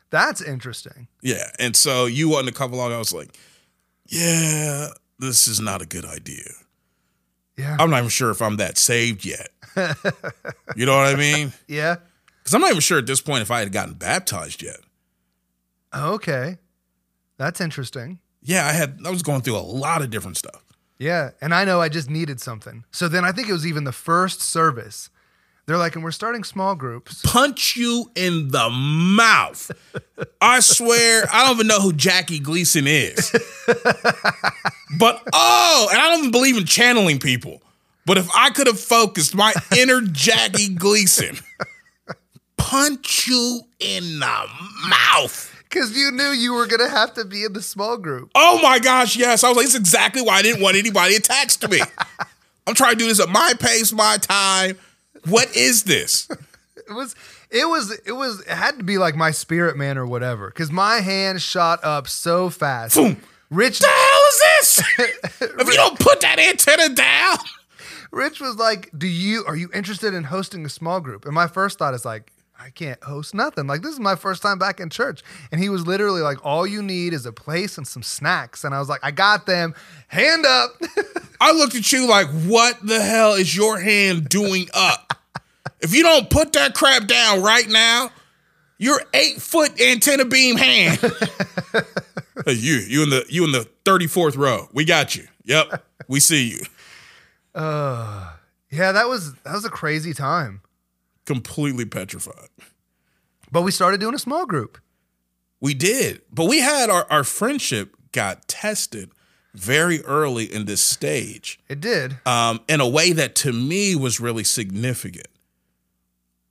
that's 0.10 0.42
interesting. 0.42 1.08
yeah, 1.22 1.52
and 1.60 1.76
so 1.76 2.08
you 2.08 2.30
wanted 2.30 2.48
to 2.52 2.58
come 2.58 2.74
along. 2.74 2.92
I 2.94 2.98
was 2.98 3.14
like, 3.14 3.38
yeah, 4.08 4.88
this 5.20 5.48
is 5.48 5.62
not 5.62 5.84
a 5.84 5.86
good 5.86 6.04
idea. 6.04 6.50
Yeah, 7.56 7.78
I'm 7.80 7.92
not 7.92 8.00
even 8.00 8.10
sure 8.10 8.32
if 8.32 8.42
I'm 8.42 8.58
that 8.58 8.80
saved 8.80 9.24
yet. 9.24 9.50
you 10.76 10.88
know 10.88 10.98
what 10.98 11.14
I 11.14 11.16
mean? 11.16 11.54
yeah. 11.68 11.98
Because 12.40 12.56
I'm 12.56 12.62
not 12.62 12.72
even 12.72 12.82
sure 12.82 12.98
at 12.98 13.06
this 13.06 13.22
point 13.22 13.44
if 13.44 13.52
I 13.52 13.60
had 13.60 13.72
gotten 13.72 13.94
baptized 13.94 14.64
yet. 14.64 14.80
Okay, 15.96 16.58
that's 17.38 17.62
interesting. 17.62 18.20
Yeah, 18.42 18.66
I 18.66 18.72
had. 18.72 18.98
I 19.06 19.12
was 19.12 19.22
going 19.22 19.42
through 19.42 19.58
a 19.58 19.60
lot 19.60 20.02
of 20.02 20.10
different 20.10 20.38
stuff. 20.38 20.64
Yeah, 20.98 21.32
and 21.40 21.54
I 21.54 21.66
know 21.66 21.82
I 21.82 21.90
just 21.90 22.10
needed 22.10 22.42
something. 22.42 22.84
So 22.92 23.08
then 23.08 23.24
I 23.26 23.32
think 23.32 23.48
it 23.48 23.54
was 23.54 23.68
even 23.68 23.84
the 23.84 23.92
first 23.92 24.42
service. 24.42 25.12
They're 25.66 25.78
like, 25.78 25.96
and 25.96 26.04
we're 26.04 26.12
starting 26.12 26.44
small 26.44 26.76
groups. 26.76 27.22
Punch 27.24 27.78
you 27.78 28.12
in 28.16 28.50
the 28.50 28.70
mouth. 28.70 29.72
I 30.42 30.60
swear, 30.60 31.26
I 31.32 31.46
don't 31.46 31.56
even 31.56 31.68
know 31.68 31.80
who 31.80 31.94
Jackie 31.94 32.40
Gleason 32.40 32.86
is. 32.86 33.32
but 35.00 35.24
oh, 35.32 35.88
and 35.90 36.00
I 36.02 36.10
don't 36.10 36.20
even 36.20 36.32
believe 36.32 36.58
in 36.58 36.66
channeling 36.66 37.20
people. 37.20 37.62
But 38.06 38.18
if 38.18 38.30
I 38.36 38.50
could 38.50 38.68
have 38.68 38.80
focused 38.80 39.34
my 39.36 39.54
inner 39.78 40.02
Jackie 40.02 40.74
Gleason, 40.74 41.38
punch 42.58 43.28
you 43.28 43.62
in 43.80 44.20
the 44.20 44.46
mouth. 44.90 45.50
Because 45.70 45.98
you 45.98 46.12
knew 46.12 46.32
you 46.32 46.54
were 46.54 46.68
gonna 46.68 46.90
have 46.90 47.14
to 47.14 47.24
be 47.24 47.46
in 47.46 47.54
the 47.54 47.62
small 47.62 47.98
group. 47.98 48.32
Oh 48.36 48.60
my 48.62 48.80
gosh, 48.80 49.16
yes. 49.16 49.46
I 49.46 49.48
was 49.48 49.58
like, 49.58 49.66
it's 49.66 49.76
exactly 49.76 50.22
why 50.22 50.36
I 50.36 50.42
didn't 50.42 50.62
want 50.62 50.76
anybody 50.76 51.16
attached 51.16 51.62
to 51.62 51.70
me. 51.70 51.80
I'm 52.68 52.76
trying 52.76 52.94
to 52.94 52.98
do 52.98 53.08
this 53.08 53.22
at 53.22 53.30
my 53.30 53.54
pace, 53.58 53.94
my 53.94 54.18
time. 54.18 54.78
What 55.26 55.56
is 55.56 55.84
this? 55.84 56.28
It 56.86 56.92
was, 56.92 57.16
it 57.50 57.66
was, 57.66 57.98
it 58.06 58.12
was, 58.12 58.42
it 58.42 58.50
had 58.50 58.78
to 58.78 58.84
be 58.84 58.98
like 58.98 59.16
my 59.16 59.32
spirit 59.32 59.78
man 59.78 59.98
or 59.98 60.06
whatever. 60.06 60.48
Because 60.48 60.70
my 60.70 60.98
hand 60.98 61.42
shot 61.42 61.82
up 61.82 62.10
so 62.10 62.50
fast. 62.50 62.96
Boom. 62.96 63.22
Rich, 63.50 63.80
the 63.80 63.88
hell 63.88 64.22
is 64.28 64.40
this? 64.40 64.84
if 65.62 65.68
you 65.68 65.76
don't 65.76 65.98
put 65.98 66.20
that 66.20 66.40
antenna 66.40 66.94
down. 66.94 67.38
Rich 68.12 68.42
was 68.42 68.58
like, 68.58 68.90
"Do 68.98 69.08
you 69.08 69.46
are 69.48 69.56
you 69.56 69.70
interested 69.74 70.14
in 70.14 70.26
hosting 70.26 70.66
a 70.66 70.70
small 70.70 71.00
group?" 71.00 71.24
And 71.24 71.34
my 71.34 71.48
first 71.48 71.80
thought 71.80 71.94
is 71.94 72.04
like, 72.04 72.33
I 72.60 72.70
can't 72.70 73.04
host 73.04 73.34
nothing. 73.34 73.68
Like 73.68 73.82
this 73.82 73.94
is 73.94 74.00
my 74.00 74.16
first 74.16 74.42
time 74.42 74.58
back 74.60 74.80
in 74.80 74.90
church. 74.90 75.22
And 75.52 75.62
he 75.62 75.70
was 75.70 75.86
literally 75.86 76.22
like, 76.22 76.46
all 76.46 76.66
you 76.66 76.82
need 76.82 77.14
is 77.14 77.26
a 77.26 77.34
place 77.34 77.78
and 77.78 77.88
some 77.88 78.04
snacks. 78.04 78.64
And 78.64 78.74
I 78.74 78.80
was 78.80 78.90
like, 78.90 79.02
I 79.04 79.12
got 79.12 79.46
them. 79.46 79.74
Hand 80.08 80.46
up. 80.46 80.72
I 81.42 81.52
looked 81.52 81.76
at 81.76 81.92
you 81.92 82.08
like, 82.08 82.28
what 82.28 82.78
the 82.86 83.02
hell 83.02 83.34
is 83.34 83.56
your 83.56 83.80
hand 83.80 84.30
doing 84.30 84.68
up? 84.74 85.14
if 85.82 85.94
you 85.94 86.02
don't 86.02 86.30
put 86.30 86.54
that 86.54 86.74
crap 86.74 87.08
down 87.08 87.44
right 87.44 87.68
now, 87.68 88.10
your 88.78 89.02
eight 89.14 89.42
foot 89.42 89.80
antenna 89.80 90.26
beam 90.26 90.56
hand. 90.56 91.00
You, 92.48 92.74
you 92.88 93.04
in 93.04 93.10
the 93.10 93.26
you 93.30 93.46
in 93.46 93.52
the 93.52 93.70
34th 93.86 94.36
row. 94.36 94.68
We 94.74 94.84
got 94.86 95.16
you. 95.16 95.28
Yep. 95.46 95.86
We 96.08 96.20
see 96.20 96.50
you. 96.50 96.66
Uh 97.56 98.34
yeah, 98.70 98.92
that 98.92 99.08
was 99.08 99.34
that 99.44 99.54
was 99.54 99.64
a 99.66 99.70
crazy 99.70 100.14
time. 100.14 100.62
Completely 101.26 101.86
petrified. 101.86 102.50
But 103.52 103.62
we 103.62 103.72
started 103.72 104.00
doing 104.00 104.16
a 104.16 104.20
small 104.20 104.46
group. 104.46 104.78
We 105.62 105.74
did. 105.74 106.22
But 106.32 106.46
we 106.46 106.60
had 106.60 106.90
our, 106.90 107.06
our 107.10 107.24
friendship 107.24 107.96
got 108.12 108.48
tested 108.48 109.10
very 109.54 110.04
early 110.06 110.46
in 110.46 110.66
this 110.66 110.82
stage. 110.84 111.60
It 111.70 111.80
did. 111.80 112.18
Um, 112.26 112.62
in 112.68 112.82
a 112.82 112.88
way 112.88 113.12
that 113.14 113.36
to 113.36 113.54
me 113.54 113.96
was 113.96 114.20
really 114.20 114.44
significant. 114.44 115.28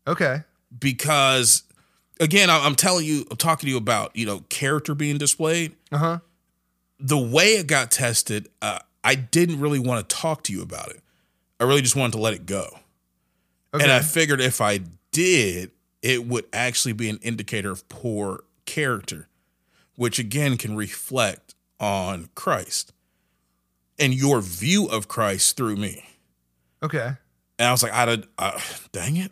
Okay. 0.06 0.42
because 0.78 1.62
again 2.20 2.50
i'm 2.50 2.74
telling 2.74 3.04
you 3.04 3.24
i'm 3.30 3.36
talking 3.36 3.66
to 3.66 3.70
you 3.70 3.76
about 3.76 4.14
you 4.16 4.24
know 4.26 4.40
character 4.48 4.94
being 4.94 5.16
displayed 5.18 5.74
Uh-huh. 5.92 6.18
the 6.98 7.18
way 7.18 7.54
it 7.54 7.66
got 7.68 7.90
tested 7.92 8.48
uh, 8.62 8.78
i 9.04 9.14
didn't 9.14 9.60
really 9.60 9.78
want 9.78 10.08
to 10.08 10.16
talk 10.16 10.42
to 10.44 10.52
you 10.52 10.60
about 10.62 10.88
it 10.90 11.00
i 11.60 11.64
really 11.64 11.82
just 11.82 11.94
wanted 11.96 12.12
to 12.12 12.18
let 12.18 12.34
it 12.34 12.46
go 12.46 12.78
Okay. 13.74 13.84
and 13.84 13.92
i 13.92 14.00
figured 14.00 14.40
if 14.40 14.60
i 14.60 14.80
did 15.10 15.70
it 16.02 16.26
would 16.26 16.46
actually 16.52 16.92
be 16.92 17.08
an 17.08 17.18
indicator 17.22 17.70
of 17.70 17.88
poor 17.88 18.44
character 18.66 19.28
which 19.96 20.18
again 20.18 20.56
can 20.56 20.76
reflect 20.76 21.54
on 21.80 22.28
christ 22.34 22.92
and 23.98 24.14
your 24.14 24.40
view 24.40 24.86
of 24.86 25.08
christ 25.08 25.56
through 25.56 25.76
me 25.76 26.04
okay. 26.82 27.12
and 27.58 27.68
I 27.68 27.70
was 27.70 27.82
like, 27.82 27.92
I 27.92 28.06
did, 28.06 28.26
uh, 28.38 28.58
dang 28.90 29.16
it. 29.16 29.30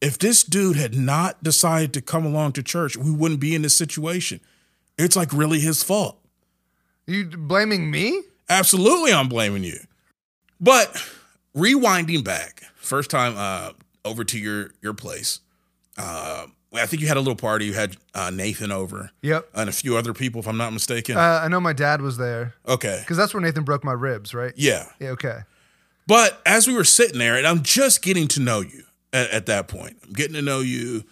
If 0.00 0.18
this 0.18 0.42
dude 0.42 0.76
had 0.76 0.94
not 0.94 1.42
decided 1.42 1.92
to 1.94 2.02
come 2.02 2.26
along 2.26 2.52
to 2.52 2.62
church, 2.62 2.96
we 2.96 3.10
wouldn't 3.10 3.40
be 3.40 3.54
in 3.54 3.62
this 3.62 3.76
situation. 3.76 4.40
It's 4.98 5.16
like 5.16 5.32
really 5.32 5.60
his 5.60 5.82
fault. 5.82 6.18
You 7.06 7.24
blaming 7.24 7.90
me? 7.90 8.22
Absolutely, 8.48 9.12
I'm 9.12 9.28
blaming 9.28 9.64
you. 9.64 9.78
But 10.60 11.02
rewinding 11.56 12.24
back, 12.24 12.62
first 12.86 13.10
time 13.10 13.34
uh, 13.36 13.72
over 14.04 14.24
to 14.24 14.38
your 14.38 14.70
your 14.82 14.94
place, 14.94 15.40
uh, 15.98 16.46
I 16.74 16.86
think 16.86 17.00
you 17.02 17.08
had 17.08 17.16
a 17.16 17.20
little 17.20 17.36
party. 17.36 17.66
You 17.66 17.74
had 17.74 17.96
uh, 18.14 18.30
Nathan 18.30 18.70
over 18.70 19.10
Yep. 19.22 19.48
and 19.54 19.68
a 19.68 19.72
few 19.72 19.96
other 19.96 20.12
people, 20.12 20.40
if 20.40 20.48
I'm 20.48 20.56
not 20.56 20.72
mistaken. 20.72 21.16
Uh, 21.16 21.40
I 21.42 21.48
know 21.48 21.60
my 21.60 21.72
dad 21.72 22.02
was 22.02 22.16
there 22.18 22.54
okay. 22.68 22.98
because 23.00 23.16
that's 23.16 23.32
where 23.32 23.40
Nathan 23.40 23.64
broke 23.64 23.82
my 23.84 23.92
ribs, 23.92 24.34
right? 24.34 24.52
Yeah. 24.56 24.86
Yeah. 25.00 25.10
Okay. 25.10 25.38
But 26.06 26.40
as 26.46 26.66
we 26.68 26.74
were 26.74 26.84
sitting 26.84 27.18
there, 27.18 27.36
and 27.36 27.46
I'm 27.46 27.62
just 27.62 28.02
getting 28.02 28.28
to 28.28 28.40
know 28.40 28.60
you 28.60 28.84
at, 29.12 29.30
at 29.30 29.46
that 29.46 29.68
point, 29.68 29.96
I'm 30.04 30.12
getting 30.12 30.34
to 30.34 30.42
know 30.42 30.60
you, 30.60 31.04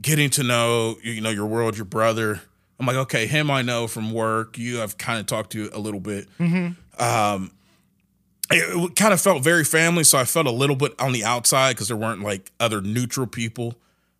getting 0.00 0.30
to 0.30 0.42
know 0.42 0.96
you 1.02 1.20
know 1.20 1.30
your 1.30 1.46
world, 1.46 1.76
your 1.76 1.84
brother, 1.84 2.40
I'm 2.80 2.86
like, 2.86 2.96
okay, 2.96 3.26
him 3.26 3.50
I 3.50 3.62
know 3.62 3.86
from 3.86 4.10
work. 4.12 4.56
You 4.58 4.82
I've 4.82 4.96
kind 4.96 5.20
of 5.20 5.26
talked 5.26 5.52
to 5.52 5.68
a 5.72 5.78
little 5.78 6.00
bit. 6.00 6.28
Um, 6.98 7.50
it, 8.50 8.96
kind 8.96 9.12
of 9.12 9.20
felt 9.20 9.42
very 9.42 9.64
family, 9.64 10.04
so 10.04 10.18
I 10.18 10.24
felt 10.24 10.46
a 10.46 10.50
little 10.50 10.76
bit 10.76 10.94
on 11.00 11.12
the 11.12 11.24
outside 11.24 11.74
because 11.74 11.88
there 11.88 11.96
weren't 11.96 12.22
like 12.22 12.50
other 12.58 12.80
neutral 12.80 13.26
people, 13.26 13.74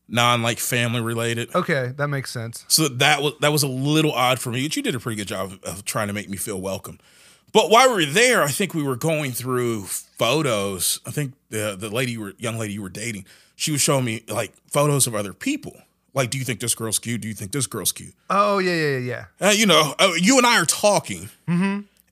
non 0.09 0.43
like 0.43 0.59
family 0.59 1.01
related. 1.01 1.55
Okay, 1.55 1.93
that 1.97 2.09
makes 2.09 2.31
sense. 2.31 2.65
So 2.69 2.89
that 2.89 3.23
was 3.23 3.35
that 3.41 3.53
was 3.53 3.63
a 3.63 3.69
little 3.69 4.13
odd 4.13 4.39
for 4.39 4.51
me, 4.51 4.67
but 4.67 4.77
you 4.77 4.83
did 4.83 4.95
a 4.95 5.01
pretty 5.01 5.17
good 5.17 5.29
job 5.29 5.53
of, 5.53 5.65
of 5.65 5.85
trying 5.85 6.09
to 6.09 6.13
make 6.13 6.29
me 6.29 6.37
feel 6.37 6.61
welcome. 6.61 6.99
But 7.53 7.71
while 7.71 7.89
we 7.89 8.07
were 8.07 8.13
there, 8.13 8.43
I 8.43 8.49
think 8.49 8.75
we 8.75 8.83
were 8.83 8.97
going 8.97 9.33
through 9.33 9.85
photos. 9.85 11.01
I 11.07 11.11
think 11.11 11.35
the 11.51 11.77
the 11.79 11.91
lady 11.91 12.13
you 12.13 12.21
were 12.21 12.35
young 12.39 12.59
lady 12.59 12.75
you 12.75 12.83
were 12.83 12.89
dating, 12.89 13.27
she 13.57 13.73
was 13.73 13.81
showing 13.81 14.05
me 14.05 14.23
like 14.29 14.53
photos 14.71 15.07
of 15.07 15.15
other 15.15 15.33
people. 15.33 15.77
Like, 16.13 16.31
do 16.31 16.39
you 16.39 16.45
think 16.45 16.59
this 16.59 16.75
girl's 16.75 16.99
cute? 16.99 17.21
Do 17.21 17.29
you 17.29 17.35
think 17.35 17.53
this 17.53 17.67
girl's 17.67 17.93
cute? 17.93 18.15
Oh 18.29 18.59
yeah, 18.59 18.75
yeah, 18.75 18.99
yeah, 18.99 19.25
yeah. 19.41 19.49
Uh, 19.49 19.53
you 19.53 19.67
know, 19.67 19.95
uh, 19.99 20.13
you 20.19 20.39
and 20.39 20.47
I 20.47 20.61
are 20.61 20.65
talking, 20.65 21.29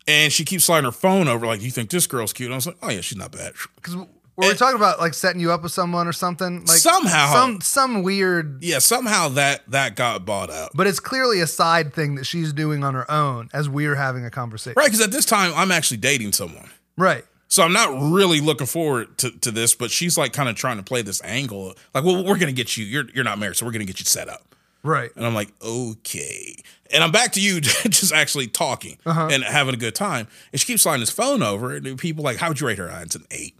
and 0.08 0.32
she 0.32 0.44
keeps 0.44 0.64
sliding 0.64 0.86
her 0.86 0.92
phone 0.92 1.28
over. 1.28 1.46
Like, 1.46 1.62
you 1.62 1.70
think 1.70 1.90
this 1.90 2.06
girl's 2.06 2.32
cute? 2.32 2.46
And 2.48 2.54
I 2.54 2.56
was 2.56 2.66
like, 2.66 2.78
oh 2.82 2.90
yeah, 2.90 3.02
she's 3.02 3.18
not 3.18 3.30
bad. 3.30 3.52
Because 3.76 3.94
were 3.94 4.06
we 4.46 4.54
talking 4.54 4.76
about 4.76 5.00
like 5.00 5.14
setting 5.14 5.40
you 5.40 5.50
up 5.50 5.62
with 5.62 5.72
someone 5.72 6.06
or 6.06 6.12
something? 6.12 6.60
Like 6.60 6.78
Somehow. 6.78 7.32
some 7.32 7.60
some 7.60 8.02
weird. 8.02 8.62
Yeah, 8.62 8.78
somehow 8.78 9.28
that 9.30 9.68
that 9.70 9.96
got 9.96 10.24
bought 10.24 10.50
out. 10.50 10.70
But 10.74 10.86
it's 10.86 11.00
clearly 11.00 11.40
a 11.40 11.46
side 11.46 11.92
thing 11.92 12.14
that 12.14 12.24
she's 12.24 12.52
doing 12.52 12.84
on 12.84 12.94
her 12.94 13.08
own 13.10 13.48
as 13.52 13.68
we're 13.68 13.96
having 13.96 14.24
a 14.24 14.30
conversation. 14.30 14.74
Right, 14.76 14.86
because 14.86 15.00
at 15.00 15.10
this 15.10 15.24
time 15.24 15.52
I'm 15.56 15.72
actually 15.72 15.96
dating 15.96 16.32
someone. 16.32 16.70
Right. 16.96 17.24
So 17.48 17.62
I'm 17.62 17.72
not 17.72 18.12
really 18.12 18.40
looking 18.40 18.66
forward 18.66 19.16
to, 19.18 19.30
to 19.40 19.50
this, 19.50 19.74
but 19.74 19.90
she's 19.90 20.16
like 20.18 20.32
kind 20.32 20.48
of 20.48 20.54
trying 20.54 20.76
to 20.76 20.82
play 20.82 21.02
this 21.02 21.22
angle. 21.24 21.74
Like, 21.94 22.04
well, 22.04 22.24
we're 22.24 22.38
gonna 22.38 22.52
get 22.52 22.76
you. 22.76 22.84
You're 22.84 23.10
you're 23.14 23.24
not 23.24 23.38
married, 23.38 23.56
so 23.56 23.66
we're 23.66 23.72
gonna 23.72 23.86
get 23.86 23.98
you 23.98 24.06
set 24.06 24.28
up. 24.28 24.54
Right. 24.84 25.10
And 25.16 25.26
I'm 25.26 25.34
like, 25.34 25.50
okay. 25.60 26.54
And 26.92 27.04
I'm 27.04 27.12
back 27.12 27.32
to 27.32 27.40
you 27.40 27.60
just 27.62 28.12
actually 28.12 28.46
talking 28.46 28.98
and 29.04 29.42
having 29.44 29.74
a 29.74 29.78
good 29.78 29.94
time. 29.94 30.26
And 30.52 30.60
she 30.60 30.66
keeps 30.66 30.82
sliding 30.82 31.00
his 31.00 31.10
phone 31.10 31.42
over. 31.42 31.74
And 31.74 31.98
people 31.98 32.24
like, 32.24 32.38
how 32.38 32.48
would 32.48 32.60
you 32.60 32.66
rate 32.66 32.78
her? 32.78 32.88
It's 33.02 33.14
an 33.14 33.26
eight. 33.30 33.58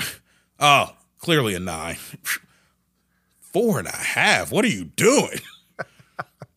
oh, 0.60 0.94
clearly 1.18 1.54
a 1.54 1.60
nine. 1.60 1.96
Four 3.40 3.78
and 3.78 3.86
a 3.86 3.96
half. 3.96 4.50
What 4.50 4.64
are 4.64 4.68
you 4.68 4.84
doing? 4.84 5.38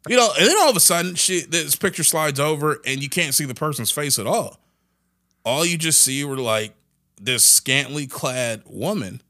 you 0.08 0.18
know, 0.18 0.30
and 0.38 0.48
then 0.48 0.58
all 0.58 0.70
of 0.70 0.76
a 0.76 0.80
sudden, 0.80 1.16
she 1.16 1.42
this 1.42 1.76
picture 1.76 2.04
slides 2.04 2.40
over 2.40 2.80
and 2.86 3.04
you 3.04 3.10
can't 3.10 3.36
see 3.36 3.46
the 3.46 3.54
person's 3.54 3.92
face 3.92 4.18
at 4.18 4.26
all. 4.26 4.60
All 5.46 5.66
you 5.66 5.78
just 5.78 6.02
see 6.02 6.24
were 6.24 6.38
like 6.38 6.74
this 7.22 7.44
scantily 7.46 8.08
clad 8.08 8.64
woman 8.66 9.22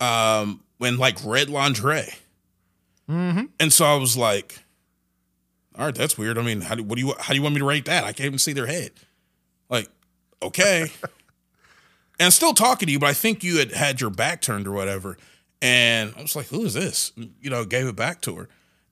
um 0.00 0.62
in 0.80 0.98
like 0.98 1.16
red 1.24 1.48
lingerie. 1.48 2.08
And 3.60 3.72
so 3.72 3.84
I 3.84 3.96
was 3.96 4.16
like, 4.16 4.61
all 5.78 5.86
right, 5.86 5.94
that's 5.94 6.18
weird. 6.18 6.38
I 6.38 6.42
mean, 6.42 6.60
how 6.60 6.74
do 6.74 6.82
what 6.82 6.96
do 6.96 7.02
you 7.02 7.14
how 7.18 7.32
do 7.32 7.36
you 7.36 7.42
want 7.42 7.54
me 7.54 7.60
to 7.60 7.64
rate 7.64 7.86
that? 7.86 8.04
I 8.04 8.12
can't 8.12 8.26
even 8.26 8.38
see 8.38 8.52
their 8.52 8.66
head. 8.66 8.92
Like, 9.68 9.88
okay. 10.42 10.82
and 11.02 12.26
I'm 12.26 12.30
still 12.30 12.54
talking 12.54 12.86
to 12.86 12.92
you, 12.92 12.98
but 12.98 13.08
I 13.08 13.14
think 13.14 13.42
you 13.42 13.58
had 13.58 13.72
had 13.72 14.00
your 14.00 14.10
back 14.10 14.40
turned 14.40 14.66
or 14.66 14.72
whatever. 14.72 15.16
And 15.62 16.12
I 16.16 16.22
was 16.22 16.34
like, 16.34 16.48
who 16.48 16.64
is 16.64 16.74
this? 16.74 17.12
You 17.40 17.50
know, 17.50 17.64
gave 17.64 17.86
it 17.86 17.96
back 17.96 18.20
to 18.22 18.34
her. 18.36 18.48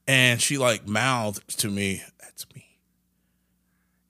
And 0.06 0.40
she 0.40 0.56
like 0.56 0.88
mouthed 0.88 1.58
to 1.60 1.68
me, 1.68 2.02
that's 2.20 2.46
me. 2.54 2.64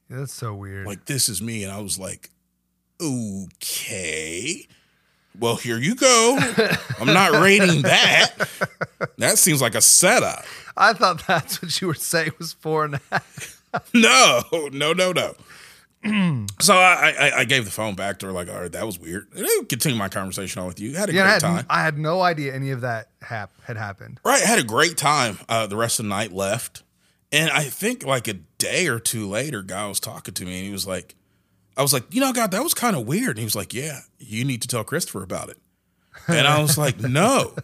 That's 0.09 0.33
so 0.33 0.55
weird. 0.55 0.87
Like, 0.87 1.07
this 1.07 1.29
is 1.29 1.41
me. 1.41 1.65
And 1.65 1.73
I 1.73 1.81
was 1.81 1.99
like, 1.99 2.31
okay. 3.01 4.67
Well, 5.41 5.57
here 5.57 5.79
you 5.79 5.95
go. 5.95 6.39
I'm 7.01 7.07
not 7.07 7.33
rating 7.43 7.83
that. 7.83 8.35
That 9.19 9.39
seems 9.39 9.61
like 9.63 9.75
a 9.75 9.81
setup. 9.81 10.45
I 10.77 10.93
thought 10.93 11.27
that's 11.27 11.61
what 11.63 11.81
you 11.81 11.89
were 11.89 11.95
saying 11.95 12.33
was 12.39 12.53
four 12.53 12.85
and 12.85 12.95
a 12.97 13.01
half. 13.11 13.57
No, 13.95 14.43
no, 14.73 14.93
no, 14.93 15.13
no. 15.13 15.35
so 16.61 16.75
I, 16.75 17.15
I 17.19 17.33
I 17.41 17.45
gave 17.45 17.65
the 17.65 17.71
phone 17.71 17.95
back 17.95 18.19
to 18.19 18.27
her, 18.27 18.33
like, 18.33 18.49
all 18.49 18.61
right, 18.61 18.73
that 18.73 18.85
was 18.85 18.99
weird. 18.99 19.29
And 19.37 19.47
I 19.47 19.61
continued 19.69 19.99
my 19.99 20.09
conversation 20.09 20.61
on 20.61 20.67
with 20.67 20.81
you. 20.81 20.95
Had 20.97 21.09
a 21.11 21.13
Yeah, 21.15 21.21
I 21.23 21.25
great 21.25 21.33
had, 21.35 21.41
time. 21.41 21.67
I 21.71 21.83
had 21.83 21.97
no 21.99 22.21
idea 22.21 22.53
any 22.55 22.71
of 22.71 22.81
that 22.81 23.11
hap- 23.23 23.53
had 23.65 23.77
happened. 23.77 24.19
Right, 24.25 24.43
had 24.43 24.59
a 24.59 24.65
great 24.65 24.97
time. 24.97 25.39
Uh, 25.49 25.67
the 25.69 25.77
rest 25.77 26.01
of 26.01 26.07
the 26.07 26.09
night 26.09 26.33
left, 26.33 26.83
and 27.31 27.49
I 27.51 27.63
think 27.65 28.05
like 28.05 28.27
a 28.29 28.35
day 28.59 28.89
or 28.89 28.99
two 28.99 29.29
later, 29.29 29.63
guy 29.63 29.87
was 29.89 30.01
talking 30.01 30.35
to 30.35 30.45
me, 30.45 30.57
and 30.59 30.67
he 30.67 30.73
was 30.73 30.87
like, 30.87 31.15
"I 31.81 31.83
was 31.83 31.93
like, 31.93 32.05
you 32.15 32.21
know, 32.21 32.33
God, 32.33 32.51
that 32.53 32.63
was 32.63 32.75
kind 32.75 32.95
of 32.95 33.07
weird." 33.07 33.31
And 33.31 33.39
he 33.39 33.45
was 33.45 33.57
like, 33.57 33.75
"Yeah, 33.75 34.01
you 34.19 34.45
need 34.45 34.63
to 34.63 34.69
tell 34.69 34.85
Christopher 34.85 35.23
about 35.23 35.49
it." 35.49 35.57
And 36.29 36.47
I 36.47 36.61
was 36.61 36.77
like, 36.77 37.01
"No, 37.01 37.55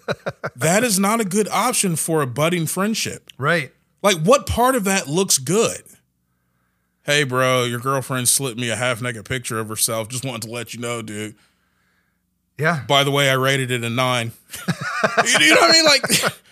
that 0.56 0.82
is 0.82 0.98
not 0.98 1.20
a 1.20 1.24
good 1.24 1.46
option 1.48 1.94
for 1.96 2.22
a 2.22 2.26
budding 2.26 2.66
friendship." 2.66 3.30
Right. 3.38 3.72
Like, 4.02 4.16
what 4.18 4.46
part 4.46 4.74
of 4.74 4.84
that 4.84 5.06
looks 5.06 5.38
good? 5.38 5.82
Hey, 7.02 7.22
bro, 7.22 7.64
your 7.64 7.78
girlfriend 7.78 8.28
slipped 8.28 8.58
me 8.58 8.70
a 8.70 8.76
half 8.76 9.00
naked 9.00 9.24
picture 9.24 9.60
of 9.60 9.68
herself. 9.68 10.08
Just 10.08 10.24
wanted 10.24 10.42
to 10.42 10.50
let 10.50 10.74
you 10.74 10.80
know, 10.80 11.02
dude. 11.02 11.36
Yeah. 12.58 12.84
By 12.88 13.04
the 13.04 13.10
way, 13.10 13.30
I 13.30 13.34
rated 13.34 13.70
it 13.70 13.84
a 13.84 13.90
nine. 13.90 14.32
you 15.38 15.54
know 15.54 15.60
what 15.60 15.70
I 15.70 15.72
mean? 15.72 15.84
Like, 15.84 16.02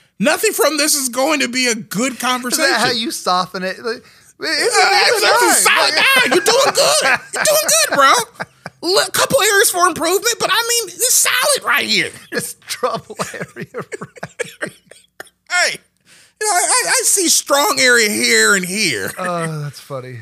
nothing 0.19 0.53
from 0.53 0.77
this 0.77 0.95
is 0.95 1.09
going 1.09 1.41
to 1.41 1.49
be 1.49 1.67
a 1.67 1.75
good 1.75 2.21
conversation. 2.21 2.75
how 2.75 2.91
you 2.91 3.11
soften 3.11 3.63
it? 3.63 3.79
Like, 3.81 4.05
it's 4.41 4.77
a- 4.77 4.81
Uh, 4.81 4.91
it's 4.93 5.23
a 5.23 5.27
it's 5.27 5.43
a 5.43 5.47
nine. 5.47 5.55
solid 5.55 5.95
nine. 5.95 6.33
You're 6.35 6.45
doing 6.45 6.75
good. 6.75 7.03
You're 7.35 7.45
doing 7.45 7.69
good, 7.89 7.95
bro. 7.97 8.13
A 9.07 9.11
couple 9.13 9.41
areas 9.41 9.71
for 9.71 9.87
improvement, 9.87 10.37
but 10.39 10.51
I 10.53 10.63
mean, 10.69 10.95
it's 10.95 11.15
solid 11.15 11.65
right 11.67 11.87
here. 11.87 12.11
It's 12.33 12.57
trouble 12.67 13.17
area. 13.33 13.67
Right. 14.61 14.73
Hey, 15.51 15.79
you 16.41 16.47
know, 16.49 16.53
I, 16.53 16.83
I 16.89 17.01
see 17.05 17.29
strong 17.29 17.79
area 17.81 18.11
here 18.11 18.55
and 18.57 18.65
here. 18.65 19.11
Oh, 19.19 19.61
that's 19.63 19.79
funny. 19.81 20.19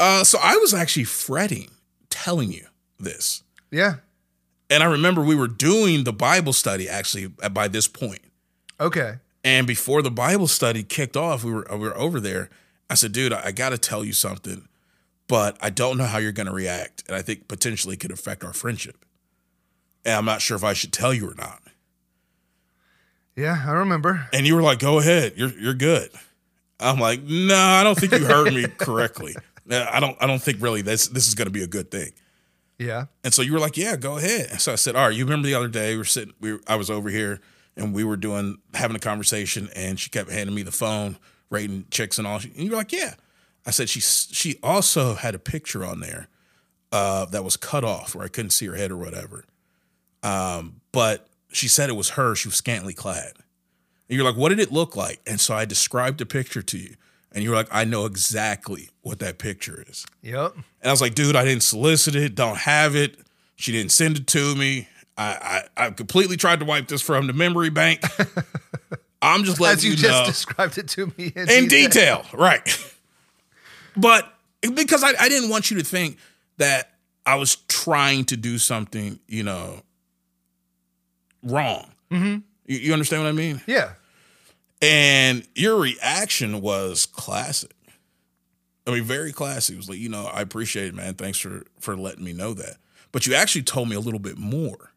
Uh, 0.00 0.24
so 0.24 0.38
I 0.42 0.56
was 0.56 0.74
actually 0.74 1.04
fretting 1.04 1.70
telling 2.10 2.50
you 2.52 2.66
this. 2.98 3.42
Yeah. 3.70 3.96
And 4.68 4.82
I 4.82 4.86
remember 4.86 5.22
we 5.22 5.36
were 5.36 5.48
doing 5.48 6.04
the 6.04 6.12
Bible 6.12 6.52
study 6.52 6.88
actually 6.88 7.28
by 7.28 7.68
this 7.68 7.86
point. 7.86 8.20
Okay. 8.80 9.14
And 9.44 9.66
before 9.66 10.02
the 10.02 10.10
Bible 10.10 10.48
study 10.48 10.82
kicked 10.82 11.16
off, 11.16 11.44
we 11.44 11.52
were 11.52 11.66
we 11.70 11.78
were 11.78 11.96
over 11.96 12.18
there. 12.20 12.50
I 12.92 12.94
said, 12.94 13.12
"Dude, 13.12 13.32
I, 13.32 13.46
I 13.46 13.52
got 13.52 13.70
to 13.70 13.78
tell 13.78 14.04
you 14.04 14.12
something, 14.12 14.68
but 15.26 15.56
I 15.62 15.70
don't 15.70 15.96
know 15.96 16.04
how 16.04 16.18
you're 16.18 16.30
going 16.30 16.46
to 16.46 16.52
react, 16.52 17.04
and 17.08 17.16
I 17.16 17.22
think 17.22 17.48
potentially 17.48 17.96
could 17.96 18.10
affect 18.10 18.44
our 18.44 18.52
friendship. 18.52 19.04
And 20.04 20.14
I'm 20.14 20.26
not 20.26 20.42
sure 20.42 20.58
if 20.58 20.62
I 20.62 20.74
should 20.74 20.92
tell 20.92 21.14
you 21.14 21.30
or 21.30 21.34
not." 21.34 21.62
Yeah, 23.34 23.64
I 23.66 23.72
remember. 23.72 24.28
And 24.34 24.46
you 24.46 24.54
were 24.54 24.62
like, 24.62 24.78
"Go 24.78 24.98
ahead, 24.98 25.32
you're 25.36 25.58
you're 25.58 25.74
good." 25.74 26.10
I'm 26.78 26.98
like, 27.00 27.22
"No, 27.22 27.56
I 27.56 27.82
don't 27.82 27.98
think 27.98 28.12
you 28.12 28.26
heard 28.26 28.52
me 28.52 28.66
correctly. 28.78 29.34
I 29.70 30.00
don't 30.00 30.16
I 30.20 30.26
don't 30.26 30.42
think 30.42 30.60
really 30.60 30.82
this 30.82 31.08
this 31.08 31.28
is 31.28 31.34
going 31.34 31.46
to 31.46 31.52
be 31.52 31.62
a 31.62 31.66
good 31.66 31.90
thing." 31.90 32.12
Yeah. 32.78 33.06
And 33.24 33.32
so 33.32 33.40
you 33.40 33.54
were 33.54 33.60
like, 33.60 33.78
"Yeah, 33.78 33.96
go 33.96 34.18
ahead." 34.18 34.48
And 34.50 34.60
so 34.60 34.72
I 34.72 34.74
said, 34.74 34.96
"All 34.96 35.06
right." 35.08 35.16
You 35.16 35.24
remember 35.24 35.46
the 35.46 35.54
other 35.54 35.68
day 35.68 35.92
we 35.92 35.98
were 35.98 36.04
sitting, 36.04 36.34
we 36.40 36.52
were, 36.52 36.60
I 36.66 36.76
was 36.76 36.90
over 36.90 37.08
here 37.08 37.40
and 37.74 37.94
we 37.94 38.04
were 38.04 38.18
doing 38.18 38.58
having 38.74 38.96
a 38.96 39.00
conversation, 39.00 39.70
and 39.74 39.98
she 39.98 40.10
kept 40.10 40.30
handing 40.30 40.54
me 40.54 40.62
the 40.62 40.72
phone, 40.72 41.16
rating 41.52 41.86
chicks 41.90 42.18
and 42.18 42.26
all. 42.26 42.36
And 42.36 42.56
you 42.56 42.70
were 42.70 42.76
like, 42.76 42.92
"Yeah." 42.92 43.14
I 43.64 43.70
said 43.70 43.88
she 43.88 44.00
she 44.00 44.58
also 44.62 45.14
had 45.14 45.34
a 45.34 45.38
picture 45.38 45.84
on 45.84 46.00
there 46.00 46.28
uh, 46.90 47.26
that 47.26 47.44
was 47.44 47.56
cut 47.56 47.84
off 47.84 48.14
where 48.14 48.24
I 48.24 48.28
couldn't 48.28 48.50
see 48.50 48.66
her 48.66 48.74
head 48.74 48.90
or 48.90 48.96
whatever. 48.96 49.44
Um, 50.22 50.80
but 50.90 51.28
she 51.52 51.68
said 51.68 51.88
it 51.88 51.94
was 51.94 52.10
her. 52.10 52.34
She 52.34 52.48
was 52.48 52.56
scantily 52.56 52.94
clad. 52.94 53.32
And 54.08 54.16
you're 54.16 54.24
like, 54.24 54.36
"What 54.36 54.48
did 54.48 54.58
it 54.58 54.72
look 54.72 54.96
like?" 54.96 55.20
And 55.26 55.40
so 55.40 55.54
I 55.54 55.64
described 55.64 56.18
the 56.18 56.26
picture 56.26 56.62
to 56.62 56.78
you, 56.78 56.96
and 57.30 57.44
you 57.44 57.50
were 57.50 57.56
like, 57.56 57.68
"I 57.70 57.84
know 57.84 58.04
exactly 58.04 58.90
what 59.02 59.20
that 59.20 59.38
picture 59.38 59.84
is." 59.88 60.04
Yep. 60.22 60.54
And 60.54 60.64
I 60.84 60.90
was 60.90 61.00
like, 61.00 61.14
dude, 61.14 61.36
I 61.36 61.44
didn't 61.44 61.62
solicit 61.62 62.16
it, 62.16 62.34
don't 62.34 62.58
have 62.58 62.96
it. 62.96 63.18
She 63.56 63.72
didn't 63.72 63.92
send 63.92 64.18
it 64.18 64.26
to 64.28 64.54
me. 64.56 64.88
I 65.16 65.62
I, 65.76 65.86
I 65.86 65.90
completely 65.90 66.36
tried 66.36 66.58
to 66.60 66.64
wipe 66.64 66.88
this 66.88 67.02
from 67.02 67.26
the 67.26 67.32
memory 67.32 67.70
bank. 67.70 68.02
I'm 69.22 69.44
just 69.44 69.60
letting 69.60 69.78
As 69.78 69.84
you, 69.84 69.90
you, 69.92 69.96
just 69.96 70.20
know 70.20 70.26
described 70.26 70.78
it 70.78 70.88
to 70.88 71.06
me 71.16 71.32
in, 71.34 71.48
in 71.48 71.68
detail, 71.68 72.26
right? 72.34 72.92
But 73.96 74.32
because 74.74 75.04
I, 75.04 75.12
I 75.18 75.28
didn't 75.28 75.48
want 75.50 75.70
you 75.70 75.78
to 75.78 75.84
think 75.84 76.18
that 76.58 76.92
I 77.24 77.36
was 77.36 77.56
trying 77.68 78.24
to 78.26 78.36
do 78.36 78.58
something, 78.58 79.20
you 79.28 79.44
know, 79.44 79.82
wrong. 81.42 81.88
Mm-hmm. 82.10 82.40
You, 82.66 82.78
you 82.78 82.92
understand 82.92 83.22
what 83.22 83.28
I 83.28 83.32
mean? 83.32 83.60
Yeah. 83.66 83.92
And 84.80 85.46
your 85.54 85.76
reaction 85.78 86.60
was 86.60 87.06
classic. 87.06 87.72
I 88.86 88.90
mean, 88.90 89.04
very 89.04 89.32
classy. 89.32 89.74
It 89.74 89.76
was 89.76 89.88
like, 89.88 89.98
you 89.98 90.08
know, 90.08 90.26
I 90.26 90.40
appreciate 90.40 90.86
it, 90.86 90.94
man. 90.94 91.14
Thanks 91.14 91.38
for 91.38 91.62
for 91.78 91.96
letting 91.96 92.24
me 92.24 92.32
know 92.32 92.52
that. 92.54 92.78
But 93.12 93.26
you 93.26 93.34
actually 93.34 93.62
told 93.62 93.88
me 93.88 93.94
a 93.94 94.00
little 94.00 94.18
bit 94.18 94.38
more 94.38 94.90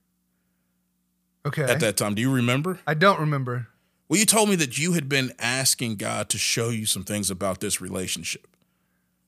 Okay. 1.45 1.63
at 1.63 1.79
that 1.81 1.97
time. 1.97 2.15
Do 2.15 2.21
you 2.21 2.31
remember? 2.31 2.79
I 2.87 2.95
don't 2.95 3.19
remember. 3.19 3.67
Well, 4.07 4.19
you 4.19 4.25
told 4.25 4.49
me 4.49 4.55
that 4.57 4.77
you 4.77 4.93
had 4.93 5.09
been 5.09 5.33
asking 5.39 5.95
God 5.95 6.29
to 6.29 6.37
show 6.37 6.69
you 6.69 6.85
some 6.85 7.03
things 7.03 7.31
about 7.31 7.59
this 7.59 7.81
relationship. 7.81 8.47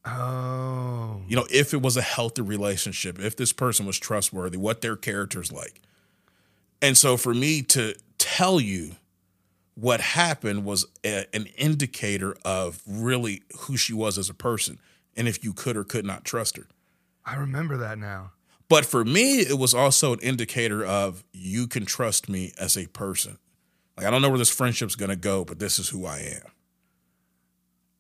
Oh. 0.06 1.22
You 1.28 1.36
know, 1.36 1.48
if 1.52 1.74
it 1.74 1.82
was 1.82 1.98
a 1.98 2.02
healthy 2.02 2.42
relationship, 2.42 3.20
if 3.20 3.36
this 3.36 3.52
person 3.52 3.86
was 3.86 3.98
trustworthy, 3.98 4.58
what 4.58 4.82
their 4.82 4.96
character's 4.96 5.52
like. 5.52 5.82
And 6.82 6.98
so 6.98 7.18
for 7.18 7.34
me 7.34 7.62
to 7.64 7.96
tell 8.18 8.62
you 8.62 8.92
what 9.76 10.00
happened 10.00 10.64
was 10.64 10.86
a, 11.04 11.26
an 11.36 11.48
indicator 11.58 12.36
of 12.46 12.82
really 12.88 13.44
who 13.62 13.78
she 13.78 13.94
was 13.94 14.18
as 14.18 14.30
a 14.30 14.34
person 14.34 14.80
and 15.16 15.28
if 15.28 15.44
you 15.44 15.54
could 15.54 15.76
or 15.76 15.84
could 15.84 16.06
not 16.06 16.24
trust 16.24 16.58
her. 16.58 16.68
I 17.26 17.36
remember 17.36 17.78
that 17.78 17.98
now. 17.98 18.32
But 18.70 18.86
for 18.86 19.04
me, 19.04 19.40
it 19.40 19.58
was 19.58 19.74
also 19.74 20.14
an 20.14 20.20
indicator 20.20 20.86
of 20.86 21.24
you 21.34 21.68
can 21.68 21.86
trust 21.86 22.30
me 22.30 22.54
as 22.60 22.78
a 22.78 22.88
person. 22.88 23.38
Like 23.98 24.06
I 24.06 24.12
don't 24.12 24.22
know 24.22 24.30
where 24.30 24.38
this 24.38 24.50
friendship's 24.54 24.96
gonna 24.96 25.16
go, 25.16 25.44
but 25.44 25.60
this 25.60 25.80
is 25.80 25.90
who 25.90 26.06
I 26.06 26.20
am. 26.20 26.52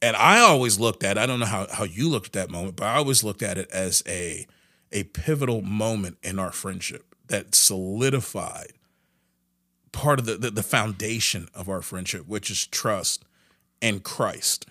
And 0.01 0.15
I 0.15 0.39
always 0.39 0.79
looked 0.79 1.03
at, 1.03 1.17
I 1.17 1.25
don't 1.25 1.39
know 1.39 1.47
how, 1.47 1.65
how 1.71 1.83
you 1.83 2.07
looked 2.07 2.27
at 2.27 2.33
that 2.33 2.51
moment, 2.51 2.75
but 2.75 2.85
I 2.85 2.97
always 2.97 3.23
looked 3.23 3.41
at 3.41 3.57
it 3.57 3.69
as 3.71 4.03
a 4.07 4.45
a 4.91 5.03
pivotal 5.03 5.61
moment 5.61 6.17
in 6.23 6.39
our 6.39 6.51
friendship 6.51 7.13
that 7.27 7.53
solidified 7.53 8.71
part 9.91 10.19
of 10.19 10.25
the, 10.25 10.37
the, 10.37 10.51
the 10.51 10.63
foundation 10.63 11.49
of 11.53 11.67
our 11.67 11.81
friendship, 11.81 12.25
which 12.27 12.49
is 12.49 12.67
trust 12.67 13.25
and 13.81 14.03
Christ. 14.03 14.65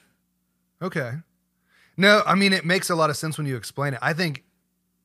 Okay. 0.80 1.12
No, 1.96 2.22
I 2.24 2.34
mean 2.34 2.52
it 2.52 2.64
makes 2.64 2.88
a 2.90 2.94
lot 2.94 3.10
of 3.10 3.16
sense 3.16 3.36
when 3.36 3.46
you 3.46 3.56
explain 3.56 3.94
it. 3.94 4.00
I 4.02 4.12
think 4.12 4.44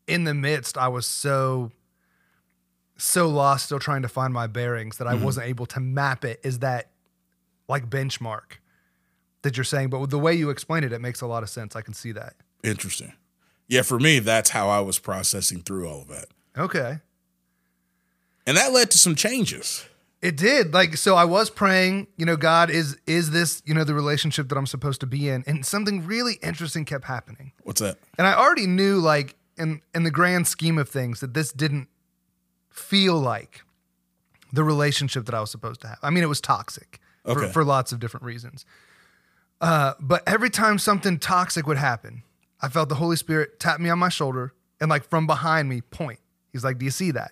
in 0.07 0.23
the 0.23 0.33
midst 0.33 0.77
I 0.77 0.87
was 0.87 1.05
so 1.05 1.71
so 3.01 3.27
lost 3.27 3.65
still 3.65 3.79
trying 3.79 4.03
to 4.03 4.07
find 4.07 4.33
my 4.33 4.47
bearings 4.47 4.97
that 4.97 5.07
I 5.07 5.15
mm-hmm. 5.15 5.25
wasn't 5.25 5.47
able 5.47 5.65
to 5.67 5.79
map 5.79 6.23
it 6.23 6.39
is 6.43 6.59
that 6.59 6.91
like 7.67 7.89
benchmark 7.89 8.57
that 9.41 9.57
you're 9.57 9.63
saying, 9.63 9.89
but 9.89 9.99
with 9.99 10.11
the 10.11 10.19
way 10.19 10.33
you 10.33 10.49
explain 10.49 10.83
it 10.83 10.93
it 10.93 11.01
makes 11.01 11.21
a 11.21 11.27
lot 11.27 11.43
of 11.43 11.49
sense. 11.49 11.75
I 11.75 11.81
can 11.81 11.93
see 11.93 12.11
that. 12.11 12.35
Interesting. 12.63 13.13
Yeah, 13.67 13.81
for 13.81 13.99
me, 13.99 14.19
that's 14.19 14.51
how 14.51 14.69
I 14.69 14.81
was 14.81 14.99
processing 14.99 15.61
through 15.61 15.89
all 15.89 16.01
of 16.01 16.09
that. 16.09 16.25
Okay. 16.57 16.99
And 18.45 18.57
that 18.57 18.71
led 18.71 18.91
to 18.91 18.97
some 18.97 19.15
changes. 19.15 19.85
It 20.21 20.37
did. 20.37 20.73
Like 20.73 20.97
so 20.97 21.15
I 21.15 21.25
was 21.25 21.49
praying, 21.49 22.07
you 22.17 22.25
know, 22.25 22.35
God 22.35 22.69
is 22.69 22.97
is 23.07 23.31
this, 23.31 23.63
you 23.65 23.73
know, 23.73 23.83
the 23.83 23.95
relationship 23.95 24.49
that 24.49 24.57
I'm 24.57 24.67
supposed 24.67 24.99
to 25.01 25.07
be 25.07 25.27
in? 25.27 25.43
And 25.47 25.65
something 25.65 26.05
really 26.05 26.35
interesting 26.43 26.85
kept 26.85 27.05
happening. 27.05 27.53
What's 27.63 27.81
that? 27.81 27.97
And 28.19 28.27
I 28.27 28.35
already 28.35 28.67
knew 28.67 28.99
like 28.99 29.35
in 29.57 29.81
in 29.95 30.03
the 30.03 30.11
grand 30.11 30.47
scheme 30.47 30.77
of 30.77 30.87
things 30.89 31.19
that 31.21 31.33
this 31.33 31.51
didn't 31.51 31.87
feel 32.71 33.19
like 33.19 33.61
the 34.53 34.63
relationship 34.63 35.25
that 35.25 35.35
I 35.35 35.39
was 35.39 35.51
supposed 35.51 35.81
to 35.81 35.87
have. 35.87 35.99
I 36.01 36.09
mean, 36.09 36.23
it 36.23 36.27
was 36.27 36.41
toxic 36.41 36.99
for, 37.23 37.43
Okay. 37.43 37.51
for 37.51 37.63
lots 37.63 37.91
of 37.91 37.99
different 37.99 38.25
reasons. 38.25 38.65
Uh, 39.59 39.93
but 39.99 40.23
every 40.27 40.49
time 40.49 40.79
something 40.79 41.19
toxic 41.19 41.67
would 41.67 41.77
happen, 41.77 42.23
I 42.61 42.67
felt 42.69 42.89
the 42.89 42.95
Holy 42.95 43.15
Spirit 43.15 43.59
tap 43.59 43.79
me 43.79 43.89
on 43.89 43.99
my 43.99 44.09
shoulder 44.09 44.53
and 44.79 44.89
like 44.89 45.03
from 45.07 45.27
behind 45.27 45.69
me 45.69 45.81
point. 45.81 46.19
He's 46.51 46.63
like, 46.63 46.79
"Do 46.79 46.85
you 46.85 46.91
see 46.91 47.11
that?" 47.11 47.31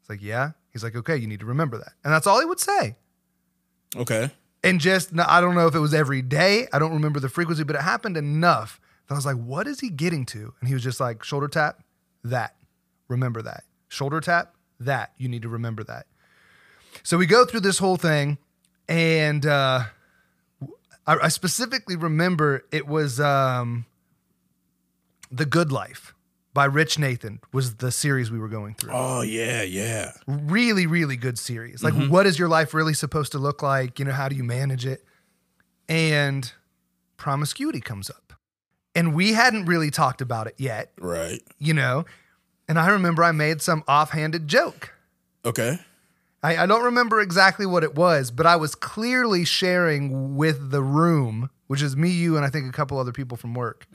It's 0.00 0.08
like, 0.10 0.22
"Yeah." 0.22 0.52
He's 0.70 0.84
like, 0.84 0.94
"Okay, 0.94 1.16
you 1.16 1.26
need 1.26 1.40
to 1.40 1.46
remember 1.46 1.78
that." 1.78 1.92
And 2.04 2.12
that's 2.12 2.26
all 2.26 2.38
he 2.40 2.46
would 2.46 2.60
say. 2.60 2.96
Okay. 3.96 4.30
And 4.64 4.80
just, 4.80 5.10
I 5.18 5.40
don't 5.40 5.54
know 5.54 5.66
if 5.66 5.74
it 5.74 5.80
was 5.80 5.92
every 5.92 6.22
day. 6.22 6.68
I 6.72 6.78
don't 6.78 6.92
remember 6.92 7.18
the 7.20 7.28
frequency, 7.28 7.64
but 7.64 7.74
it 7.74 7.82
happened 7.82 8.16
enough 8.16 8.80
that 9.08 9.14
I 9.14 9.18
was 9.18 9.26
like, 9.26 9.36
what 9.36 9.66
is 9.66 9.80
he 9.80 9.90
getting 9.90 10.24
to? 10.26 10.54
And 10.60 10.68
he 10.68 10.74
was 10.74 10.84
just 10.84 11.00
like, 11.00 11.24
shoulder 11.24 11.48
tap, 11.48 11.82
that. 12.22 12.54
Remember 13.08 13.42
that. 13.42 13.64
Shoulder 13.88 14.20
tap, 14.20 14.54
that. 14.80 15.12
You 15.18 15.28
need 15.28 15.42
to 15.42 15.48
remember 15.48 15.84
that. 15.84 16.06
So 17.02 17.16
we 17.18 17.26
go 17.26 17.44
through 17.44 17.60
this 17.60 17.78
whole 17.78 17.96
thing, 17.96 18.38
and 18.88 19.44
uh, 19.46 19.84
I, 21.06 21.14
I 21.22 21.28
specifically 21.28 21.96
remember 21.96 22.64
it 22.70 22.86
was 22.86 23.18
um, 23.20 23.86
The 25.30 25.46
Good 25.46 25.72
Life 25.72 26.14
by 26.54 26.66
Rich 26.66 26.98
Nathan 26.98 27.40
was 27.52 27.76
the 27.76 27.90
series 27.90 28.30
we 28.30 28.38
were 28.38 28.48
going 28.48 28.74
through 28.74 28.90
Oh 28.92 29.22
yeah, 29.22 29.62
yeah. 29.62 30.12
really 30.26 30.86
really 30.86 31.16
good 31.16 31.38
series 31.38 31.82
like 31.82 31.94
what 32.10 32.26
is 32.26 32.38
your 32.38 32.48
life 32.48 32.74
really 32.74 32.92
supposed 32.92 33.32
to 33.32 33.38
look 33.38 33.62
like 33.62 33.98
you 33.98 34.04
know 34.04 34.12
how 34.12 34.28
do 34.28 34.36
you 34.36 34.44
manage 34.44 34.84
it 34.84 35.02
and 35.88 36.52
promiscuity 37.16 37.80
comes 37.80 38.10
up 38.10 38.34
and 38.94 39.14
we 39.14 39.32
hadn't 39.32 39.64
really 39.64 39.90
talked 39.90 40.20
about 40.20 40.46
it 40.46 40.54
yet 40.58 40.92
Right. 41.00 41.40
you 41.58 41.72
know 41.72 42.04
and 42.72 42.78
i 42.80 42.88
remember 42.88 43.22
i 43.22 43.32
made 43.32 43.60
some 43.60 43.84
offhanded 43.86 44.48
joke 44.48 44.94
Okay. 45.44 45.78
I, 46.42 46.56
I 46.62 46.66
don't 46.66 46.84
remember 46.84 47.20
exactly 47.20 47.66
what 47.66 47.84
it 47.84 47.94
was 47.94 48.30
but 48.30 48.46
i 48.46 48.56
was 48.56 48.74
clearly 48.74 49.44
sharing 49.44 50.36
with 50.36 50.70
the 50.70 50.82
room 50.82 51.50
which 51.66 51.82
is 51.82 51.96
me 51.96 52.08
you 52.08 52.36
and 52.36 52.44
i 52.46 52.48
think 52.48 52.66
a 52.66 52.72
couple 52.72 52.98
other 52.98 53.12
people 53.12 53.36
from 53.36 53.52
work 53.54 53.86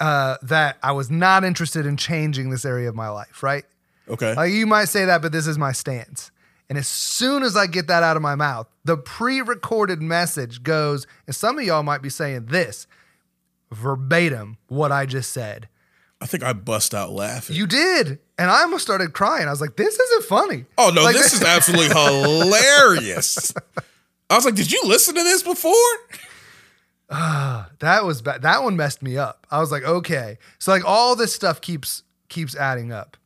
uh, 0.00 0.36
that 0.42 0.76
i 0.82 0.92
was 0.92 1.10
not 1.10 1.44
interested 1.44 1.86
in 1.86 1.96
changing 1.96 2.50
this 2.50 2.64
area 2.66 2.88
of 2.88 2.94
my 2.94 3.08
life 3.08 3.42
right 3.42 3.64
Okay. 4.08 4.34
like 4.34 4.52
you 4.52 4.66
might 4.66 4.86
say 4.86 5.04
that, 5.04 5.22
but 5.22 5.30
this 5.30 5.46
is 5.46 5.56
my 5.56 5.70
stance. 5.70 6.32
And 6.68 6.76
as 6.76 6.88
soon 6.88 7.44
as 7.44 7.56
I 7.56 7.68
get 7.68 7.86
that 7.86 8.02
out 8.02 8.16
of 8.16 8.22
my 8.22 8.34
mouth, 8.34 8.66
the 8.84 8.96
pre-recorded 8.96 10.02
message 10.02 10.64
goes, 10.64 11.06
and 11.28 11.36
some 11.36 11.56
of 11.56 11.64
y'all 11.64 11.84
might 11.84 12.02
be 12.02 12.08
saying 12.10 12.46
this 12.46 12.88
verbatim 13.70 14.58
what 14.66 14.90
I 14.90 15.06
just 15.06 15.32
said. 15.32 15.68
I 16.22 16.26
think 16.26 16.42
I 16.44 16.52
bust 16.52 16.94
out 16.94 17.10
laughing. 17.10 17.56
You 17.56 17.66
did. 17.66 18.18
And 18.38 18.50
I 18.50 18.62
almost 18.62 18.84
started 18.84 19.12
crying. 19.12 19.48
I 19.48 19.50
was 19.50 19.60
like, 19.60 19.76
this 19.76 19.98
isn't 19.98 20.24
funny. 20.24 20.64
oh 20.78 20.90
no, 20.94 21.02
Like- 21.02 21.16
this 21.16 21.32
is 21.34 21.42
absolutely 21.44 21.88
hilarious. 21.88 23.52
I 24.30 24.36
was 24.36 24.44
like, 24.44 24.54
did 24.54 24.70
you 24.72 24.80
listen 24.86 25.14
to 25.14 25.22
this 25.22 25.42
before? 25.42 25.72
That 27.10 28.04
was 28.04 28.22
bad. 28.22 28.42
That 28.42 28.62
one 28.62 28.76
messed 28.76 29.02
me 29.02 29.18
up. 29.18 29.46
I 29.50 29.60
was 29.60 29.70
like, 29.70 29.82
okay. 29.82 30.38
So 30.58 30.72
like 30.72 30.84
all 30.86 31.14
this 31.16 31.34
stuff 31.34 31.60
keeps 31.60 32.02
keeps 32.28 32.56
adding 32.56 32.92
up. 32.92 33.16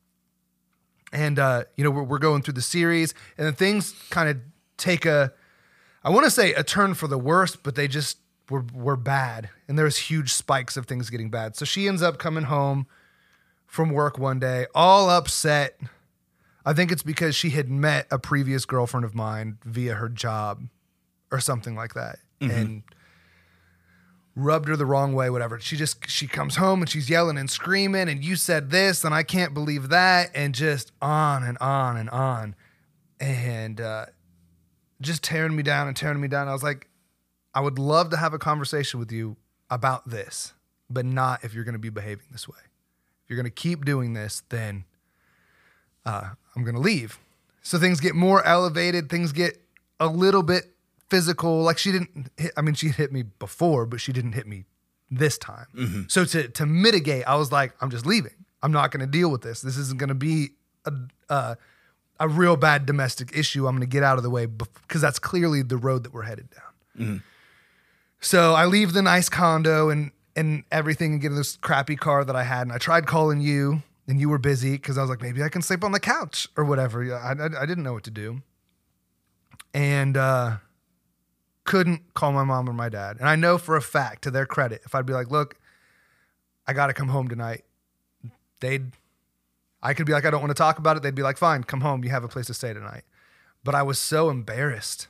And 1.12 1.39
uh, 1.39 1.65
you 1.76 1.84
know, 1.84 1.91
we're, 1.91 2.02
we're 2.02 2.18
going 2.18 2.42
through 2.42 2.55
the 2.55 2.62
series, 2.62 3.15
and 3.39 3.47
then 3.47 3.55
things 3.55 3.92
kind 4.10 4.28
of 4.28 4.39
take 4.76 5.07
a 5.07 5.33
I 6.02 6.10
want 6.10 6.25
to 6.25 6.31
say 6.31 6.52
a 6.55 6.65
turn 6.65 6.94
for 6.94 7.07
the 7.07 7.18
worse, 7.18 7.55
but 7.57 7.75
they 7.76 7.86
just 7.89 8.18
were 8.50 8.65
were 8.75 8.97
bad. 8.97 9.50
And 9.68 9.78
there's 9.78 9.97
huge 9.97 10.33
spikes 10.33 10.76
of 10.76 10.86
things 10.86 11.10
getting 11.10 11.31
bad. 11.31 11.57
So 11.57 11.65
she 11.65 11.89
ends 11.89 12.02
up 12.02 12.18
coming 12.18 12.44
home 12.44 12.86
from 13.66 13.91
work 13.91 14.18
one 14.18 14.39
day, 14.39 14.66
all 14.75 15.10
upset. 15.10 15.78
I 16.65 16.73
think 16.73 16.91
it's 16.91 17.02
because 17.02 17.34
she 17.36 17.50
had 17.50 17.68
met 17.68 18.07
a 18.10 18.18
previous 18.18 18.65
girlfriend 18.65 19.05
of 19.05 19.15
mine 19.15 19.58
via 19.65 19.94
her 19.94 20.08
job 20.08 20.62
or 21.31 21.41
something 21.41 21.75
like 21.76 21.94
that. 21.94 22.18
And 22.50 22.83
rubbed 24.36 24.68
her 24.68 24.76
the 24.76 24.84
wrong 24.84 25.15
way, 25.15 25.31
whatever. 25.31 25.58
She 25.58 25.76
just 25.76 26.08
she 26.08 26.26
comes 26.26 26.57
home 26.57 26.83
and 26.83 26.91
she's 26.91 27.08
yelling 27.08 27.39
and 27.39 27.50
screaming, 27.50 28.08
and 28.08 28.23
you 28.23 28.36
said 28.36 28.70
this, 28.70 29.02
and 29.02 29.15
I 29.15 29.23
can't 29.23 29.55
believe 29.55 29.89
that, 29.89 30.31
and 30.34 30.55
just 30.55 30.92
on 31.00 31.42
and 31.42 31.57
on 31.58 31.97
and 31.97 32.10
on, 32.10 32.55
and 33.18 33.81
uh, 33.81 34.07
just 35.00 35.23
tearing 35.25 35.57
me 35.57 35.62
down 35.62 35.89
and 35.89 35.97
tearing 35.97 36.20
me 36.20 36.28
down. 36.28 36.49
I 36.49 36.52
was 36.52 36.62
like, 36.62 36.89
I 37.57 37.60
would 37.60 37.78
love 37.78 38.10
to 38.10 38.18
have 38.18 38.35
a 38.35 38.39
conversation 38.39 39.01
with 39.01 39.10
you 39.10 39.36
about 39.70 40.10
this, 40.10 40.52
but 40.91 41.07
not 41.07 41.43
if 41.43 41.55
you're 41.55 41.65
going 41.65 41.73
to 41.73 41.78
be 41.78 41.89
behaving 41.89 42.26
this 42.31 42.47
way. 42.47 42.59
If 43.25 43.31
you're 43.31 43.39
going 43.39 43.47
to 43.47 43.51
keep 43.51 43.86
doing 43.86 44.12
this, 44.12 44.43
then 44.51 44.85
uh, 46.05 46.28
I'm 46.55 46.65
going 46.65 46.75
to 46.75 46.81
leave. 46.83 47.18
So 47.62 47.78
things 47.78 47.99
get 47.99 48.15
more 48.15 48.44
elevated. 48.44 49.09
Things 49.09 49.33
get 49.33 49.59
a 49.99 50.07
little 50.07 50.43
bit 50.43 50.65
physical. 51.09 51.62
Like 51.62 51.78
she 51.78 51.93
didn't 51.93 52.31
hit, 52.36 52.52
I 52.59 52.60
mean, 52.60 52.75
she 52.75 52.89
hit 52.89 53.10
me 53.10 53.23
before, 53.23 53.86
but 53.86 54.02
she 54.02 54.12
didn't 54.12 54.33
hit 54.33 54.47
me 54.47 54.67
this 55.10 55.39
time. 55.39 55.67
So 56.09 56.26
to, 56.26 56.49
to 56.49 56.67
mitigate, 56.67 57.26
I 57.26 57.36
was 57.36 57.51
like, 57.51 57.73
I'm 57.81 57.91
just 57.91 58.05
leaving. 58.05 58.35
I'm 58.62 58.70
not 58.70 58.91
going 58.91 59.01
to 59.01 59.10
deal 59.10 59.31
with 59.31 59.41
this. 59.41 59.62
This 59.62 59.78
isn't 59.78 59.99
going 59.99 60.10
to 60.10 60.15
be 60.15 60.51
a, 60.85 60.93
uh, 61.31 61.55
a 62.20 62.28
real 62.28 62.57
bad 62.57 62.85
domestic 62.85 63.35
issue. 63.35 63.67
I'm 63.67 63.73
going 63.73 63.81
to 63.81 63.86
get 63.86 64.02
out 64.02 64.18
of 64.18 64.25
the 64.25 64.31
way 64.31 64.44
because 64.44 65.01
that's 65.01 65.18
clearly 65.18 65.62
the 65.62 65.78
road 65.78 66.05
that 66.05 66.12
we're 66.12 66.23
headed 66.23 66.49
down. 66.51 67.23
So 68.20 68.55
I 68.55 68.67
leave 68.67 68.93
the 68.93 69.03
nice 69.03 69.28
condo 69.28 69.91
and 69.91 70.11
and 70.36 70.65
everything 70.70 71.12
and 71.12 71.20
get 71.20 71.31
in 71.31 71.36
this 71.36 71.57
crappy 71.57 71.97
car 71.97 72.25
that 72.25 72.36
I 72.36 72.43
had. 72.43 72.62
And 72.62 72.73
I 72.73 72.78
tried 72.78 73.07
calling 73.07 73.41
you 73.41 73.83
and 74.07 74.20
you 74.20 74.28
were 74.28 74.39
busy 74.39 74.73
because 74.73 74.99
I 74.99 75.01
was 75.01 75.09
like, 75.09 75.23
maybe 75.23 75.43
I 75.43 75.49
can 75.49 75.62
sleep 75.62 75.83
on 75.83 75.93
the 75.93 76.01
couch 76.01 76.47
or 76.57 76.65
whatever. 76.65 77.03
I, 77.17 77.33
I, 77.33 77.62
I 77.62 77.67
didn't 77.67 77.83
know 77.83 77.95
what 77.95 78.05
to 78.05 78.11
do. 78.11 78.43
And 79.73 80.17
uh, 80.17 80.59
couldn't 81.65 82.15
call 82.15 82.33
my 82.33 82.45
mom 82.45 82.69
or 82.69 82.73
my 82.73 82.89
dad. 82.89 83.17
And 83.19 83.28
I 83.28 83.35
know 83.35 83.59
for 83.59 83.77
a 83.77 83.83
fact, 83.83 84.23
to 84.23 84.31
their 84.31 84.47
credit, 84.47 84.83
if 84.85 84.95
I'd 84.95 85.07
be 85.07 85.12
like, 85.12 85.31
look, 85.31 85.57
I 86.67 86.73
got 86.73 86.89
to 86.89 86.95
come 86.95 87.09
home 87.09 87.28
tonight, 87.28 87.65
they'd, 88.61 88.93
I 89.83 89.95
could 89.95 90.07
be 90.07 90.12
like, 90.12 90.25
I 90.25 90.31
don't 90.31 90.41
want 90.41 90.51
to 90.51 90.55
talk 90.55 90.78
about 90.78 90.97
it. 90.97 91.03
They'd 91.03 91.15
be 91.15 91.23
like, 91.23 91.39
fine, 91.39 91.65
come 91.65 91.81
home. 91.81 92.05
You 92.05 92.11
have 92.11 92.25
a 92.25 92.28
place 92.28 92.47
to 92.47 92.55
stay 92.55 92.73
tonight. 92.73 93.05
But 93.65 93.75
I 93.75 93.83
was 93.83 93.99
so 93.99 94.31
embarrassed. 94.31 95.09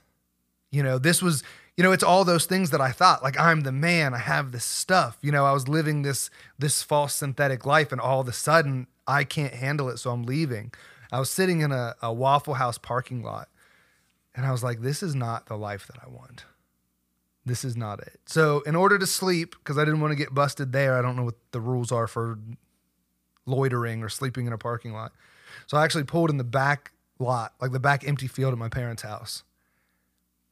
You 0.71 0.83
know, 0.83 0.99
this 0.99 1.21
was, 1.21 1.43
you 1.77 1.85
know, 1.85 1.93
it's 1.93 2.03
all 2.03 2.25
those 2.25 2.47
things 2.47 2.71
that 2.71 2.81
I 2.81 2.91
thought, 2.91 3.23
like 3.23 3.39
I'm 3.39 3.63
the 3.63 3.73
man, 3.73 4.15
I 4.15 4.19
have 4.19 4.53
this 4.53 4.65
stuff. 4.65 5.19
You 5.21 5.33
know, 5.33 5.45
I 5.45 5.53
was 5.53 5.69
living 5.69 6.03
this 6.03 6.31
this 6.59 6.83
false 6.83 7.15
synthetic 7.15 7.67
life, 7.67 7.93
and 7.93 8.01
all 8.01 8.21
of 8.21 8.29
a 8.29 8.33
sudden 8.33 8.87
I 9.07 9.25
can't 9.25 9.55
handle 9.55 9.89
it, 9.89 9.99
so 9.99 10.11
I'm 10.11 10.25
leaving. 10.25 10.73
I 11.13 11.21
was 11.21 11.31
sitting 11.31 11.61
in 11.61 11.73
a, 11.73 11.95
a 12.03 12.13
Waffle 12.13 12.55
House 12.55 12.79
parking 12.79 13.23
lot, 13.23 13.49
and 14.35 14.45
I 14.47 14.53
was 14.53 14.65
like, 14.65 14.81
this 14.81 15.03
is 15.03 15.15
not 15.15 15.47
the 15.47 15.57
life 15.57 15.87
that 15.87 15.99
I 16.05 16.09
want. 16.09 16.45
This 17.45 17.65
is 17.65 17.77
not 17.77 18.01
it. 18.01 18.19
So, 18.27 18.61
in 18.63 18.75
order 18.75 18.99
to 18.99 19.07
sleep, 19.07 19.55
because 19.59 19.79
I 19.79 19.85
didn't 19.85 20.01
want 20.01 20.11
to 20.11 20.17
get 20.17 20.35
busted 20.35 20.73
there, 20.73 20.99
I 20.99 21.03
don't 21.03 21.15
know 21.15 21.23
what 21.23 21.37
the 21.53 21.61
rules 21.61 21.93
are 21.93 22.09
for 22.09 22.39
loitering 23.47 24.03
or 24.03 24.09
sleeping 24.09 24.47
in 24.47 24.53
a 24.53 24.59
parking 24.59 24.93
lot. 24.93 25.13
So 25.67 25.77
I 25.77 25.85
actually 25.85 26.05
pulled 26.05 26.31
in 26.31 26.37
the 26.37 26.45
back 26.45 26.93
lot, 27.19 27.55
like 27.61 27.73
the 27.73 27.81
back 27.81 28.07
empty 28.07 28.27
field 28.27 28.53
at 28.53 28.59
my 28.59 28.69
parents' 28.69 29.03
house. 29.03 29.45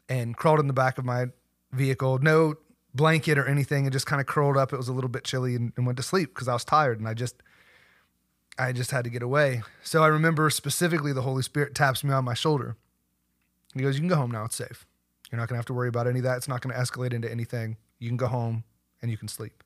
And 0.09 0.37
crawled 0.37 0.61
in 0.61 0.67
the 0.67 0.73
back 0.73 0.99
of 0.99 1.05
my 1.05 1.27
vehicle. 1.73 2.19
No 2.19 2.55
blanket 2.95 3.39
or 3.39 3.47
anything, 3.47 3.85
and 3.85 3.93
just 3.93 4.07
kind 4.07 4.21
of 4.21 4.27
curled 4.27 4.57
up. 4.57 4.73
It 4.73 4.77
was 4.77 4.89
a 4.89 4.93
little 4.93 5.11
bit 5.11 5.25
chilly 5.25 5.55
and, 5.57 5.73
and 5.77 5.87
went 5.87 5.97
to 5.97 6.03
sleep 6.03 6.35
because 6.35 6.49
I 6.49 6.53
was 6.53 6.65
tired 6.65 6.99
and 6.99 7.09
I 7.09 7.15
just 7.15 7.43
I 8.59 8.73
just 8.73 8.91
had 8.91 9.05
to 9.05 9.11
get 9.11 9.23
away. 9.23 9.63
So 9.83 10.03
I 10.03 10.07
remember 10.09 10.49
specifically 10.51 11.13
the 11.13 11.23
Holy 11.23 11.43
Spirit 11.43 11.75
taps 11.75 12.05
me 12.05 12.13
on 12.13 12.25
my 12.25 12.35
shoulder. 12.35 12.77
He 13.75 13.83
goes, 13.83 13.97
You 13.97 14.01
can 14.01 14.09
go 14.09 14.17
home 14.17 14.31
now. 14.31 14.45
It's 14.45 14.57
safe. 14.57 14.87
You're 15.31 15.41
not 15.41 15.49
going 15.49 15.57
to 15.57 15.59
have 15.59 15.67
to 15.67 15.75
worry 15.75 15.89
about 15.89 16.07
any 16.07 16.21
of 16.21 16.25
that. 16.25 16.37
It's 16.37 16.49
not 16.49 16.61
going 16.61 16.75
to 16.75 16.81
escalate 16.81 17.13
into 17.13 17.31
anything. 17.31 17.77
You 17.99 18.09
can 18.09 18.17
go 18.17 18.29
home 18.29 18.65
and 19.03 19.11
you 19.11 19.17
can 19.17 19.29
sleep. 19.29 19.65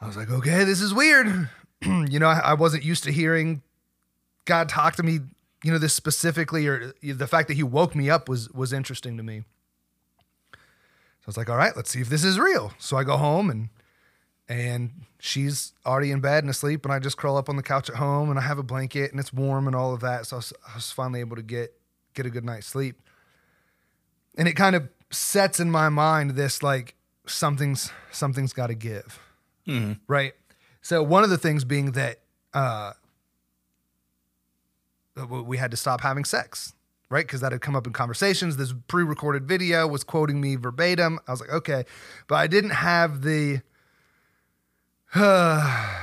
I 0.00 0.06
was 0.06 0.16
like, 0.16 0.30
Okay, 0.30 0.64
this 0.64 0.80
is 0.80 0.94
weird. 0.94 1.48
you 1.84 2.18
know, 2.18 2.28
I, 2.28 2.38
I 2.38 2.54
wasn't 2.54 2.84
used 2.84 3.04
to 3.04 3.12
hearing 3.12 3.62
God 4.44 4.68
talk 4.68 4.96
to 4.96 5.02
me, 5.02 5.20
you 5.62 5.70
know, 5.72 5.78
this 5.78 5.94
specifically, 5.94 6.66
or 6.66 6.92
the 7.02 7.26
fact 7.26 7.48
that 7.48 7.54
He 7.54 7.62
woke 7.62 7.94
me 7.94 8.10
up 8.10 8.28
was 8.28 8.50
was 8.50 8.72
interesting 8.72 9.16
to 9.16 9.22
me. 9.22 9.44
So 10.52 11.26
I 11.26 11.28
was 11.28 11.36
like, 11.36 11.48
All 11.50 11.56
right, 11.56 11.76
let's 11.76 11.90
see 11.90 12.00
if 12.00 12.08
this 12.08 12.24
is 12.24 12.38
real. 12.38 12.72
So 12.78 12.96
I 12.96 13.04
go 13.04 13.16
home 13.16 13.50
and 13.50 13.68
and 14.48 14.90
she's 15.20 15.72
already 15.86 16.10
in 16.10 16.20
bed 16.20 16.42
and 16.42 16.50
asleep 16.50 16.84
and 16.84 16.92
i 16.92 16.98
just 16.98 17.16
curl 17.16 17.36
up 17.36 17.48
on 17.48 17.54
the 17.54 17.62
couch 17.62 17.88
at 17.88 17.94
home 17.94 18.28
and 18.28 18.38
i 18.40 18.42
have 18.42 18.58
a 18.58 18.62
blanket 18.62 19.12
and 19.12 19.20
it's 19.20 19.32
warm 19.32 19.68
and 19.68 19.76
all 19.76 19.94
of 19.94 20.00
that. 20.00 20.26
So 20.26 20.36
i 20.36 20.38
was, 20.38 20.52
I 20.68 20.74
was 20.74 20.90
finally 20.90 21.20
able 21.20 21.36
to 21.36 21.42
get 21.42 21.72
get 22.14 22.26
a 22.26 22.30
good 22.30 22.44
night's 22.44 22.66
sleep. 22.66 23.00
And 24.36 24.48
it 24.48 24.54
kind 24.54 24.74
of 24.76 24.88
sets 25.10 25.60
in 25.60 25.70
my 25.70 25.88
mind 25.88 26.32
this 26.32 26.62
like 26.62 26.94
something's 27.26 27.92
something's 28.10 28.52
got 28.52 28.66
to 28.66 28.74
give 28.74 29.20
right? 30.08 30.32
So 30.80 31.02
one 31.04 31.22
of 31.22 31.30
the 31.30 31.38
things 31.38 31.64
being 31.64 31.92
that 31.92 32.18
uh 32.52 32.92
we 35.16 35.56
had 35.56 35.70
to 35.70 35.76
stop 35.76 36.00
having 36.00 36.24
sex 36.24 36.74
right? 37.12 37.26
Because 37.26 37.42
that 37.42 37.52
had 37.52 37.60
come 37.60 37.76
up 37.76 37.86
in 37.86 37.92
conversations. 37.92 38.56
This 38.56 38.72
pre-recorded 38.88 39.46
video 39.46 39.86
was 39.86 40.02
quoting 40.02 40.40
me 40.40 40.56
verbatim. 40.56 41.20
I 41.28 41.30
was 41.32 41.40
like 41.40 41.50
okay. 41.50 41.84
But 42.26 42.36
i 42.36 42.46
didn't 42.46 42.70
have 42.70 43.20
the 43.20 43.60
uh, 45.14 45.94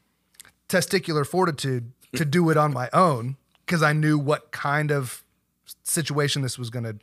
testicular 0.68 1.26
fortitude 1.26 1.92
to 2.16 2.24
do 2.24 2.48
it 2.48 2.56
on 2.56 2.72
my 2.72 2.88
own 2.94 3.36
because 3.66 3.82
I 3.82 3.92
knew 3.92 4.18
what 4.18 4.50
kind 4.50 4.90
of 4.90 5.22
situation 5.84 6.40
this 6.40 6.58
was 6.58 6.70
going 6.70 6.84
to 6.84 6.96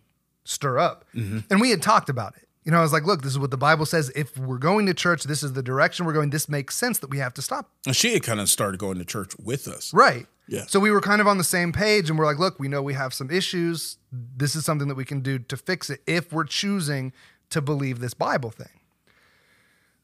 stir 0.44 0.80
up. 0.80 1.06
And 1.52 1.62
we 1.62 1.70
had 1.70 1.84
talked 1.84 2.10
about 2.10 2.36
it. 2.36 2.45
You 2.66 2.72
know, 2.72 2.80
I 2.80 2.82
was 2.82 2.92
like, 2.92 3.06
look, 3.06 3.22
this 3.22 3.32
is 3.32 3.40
what 3.40 3.52
the 3.52 3.58
Bible 3.58 3.86
says. 3.86 4.12
If 4.16 4.36
we're 4.38 4.58
going 4.58 4.88
to 4.88 4.94
church, 4.96 5.24
this 5.24 5.44
is 5.44 5.54
the 5.54 5.62
direction 5.62 6.06
we're 6.06 6.14
going. 6.14 6.32
This 6.32 6.50
makes 6.50 6.76
sense 6.76 6.98
that 7.00 7.12
we 7.12 7.20
have 7.20 7.34
to 7.36 7.42
stop. 7.44 7.70
And 7.86 7.96
she 7.96 8.14
had 8.14 8.24
kind 8.24 8.40
of 8.40 8.50
started 8.50 8.80
going 8.80 8.98
to 8.98 9.06
church 9.06 9.34
with 9.38 9.68
us. 9.68 9.94
Right. 9.94 10.26
Yeah. 10.48 10.66
So 10.68 10.80
we 10.80 10.90
were 10.90 11.02
kind 11.02 11.22
of 11.22 11.28
on 11.28 11.38
the 11.38 11.44
same 11.44 11.72
page 11.72 12.10
and 12.10 12.18
we're 12.18 12.26
like, 12.26 12.40
look, 12.40 12.60
we 12.60 12.68
know 12.68 12.82
we 12.82 12.96
have 12.96 13.14
some 13.14 13.30
issues. 13.30 13.98
This 14.12 14.56
is 14.56 14.66
something 14.66 14.88
that 14.88 14.96
we 14.96 15.06
can 15.06 15.22
do 15.22 15.38
to 15.40 15.58
fix 15.58 15.92
it 15.92 16.02
if 16.08 16.34
we're 16.34 16.44
choosing 16.44 17.14
to 17.52 17.62
believe 17.62 18.00
this 18.00 18.16
Bible 18.16 18.50
thing. 18.50 18.80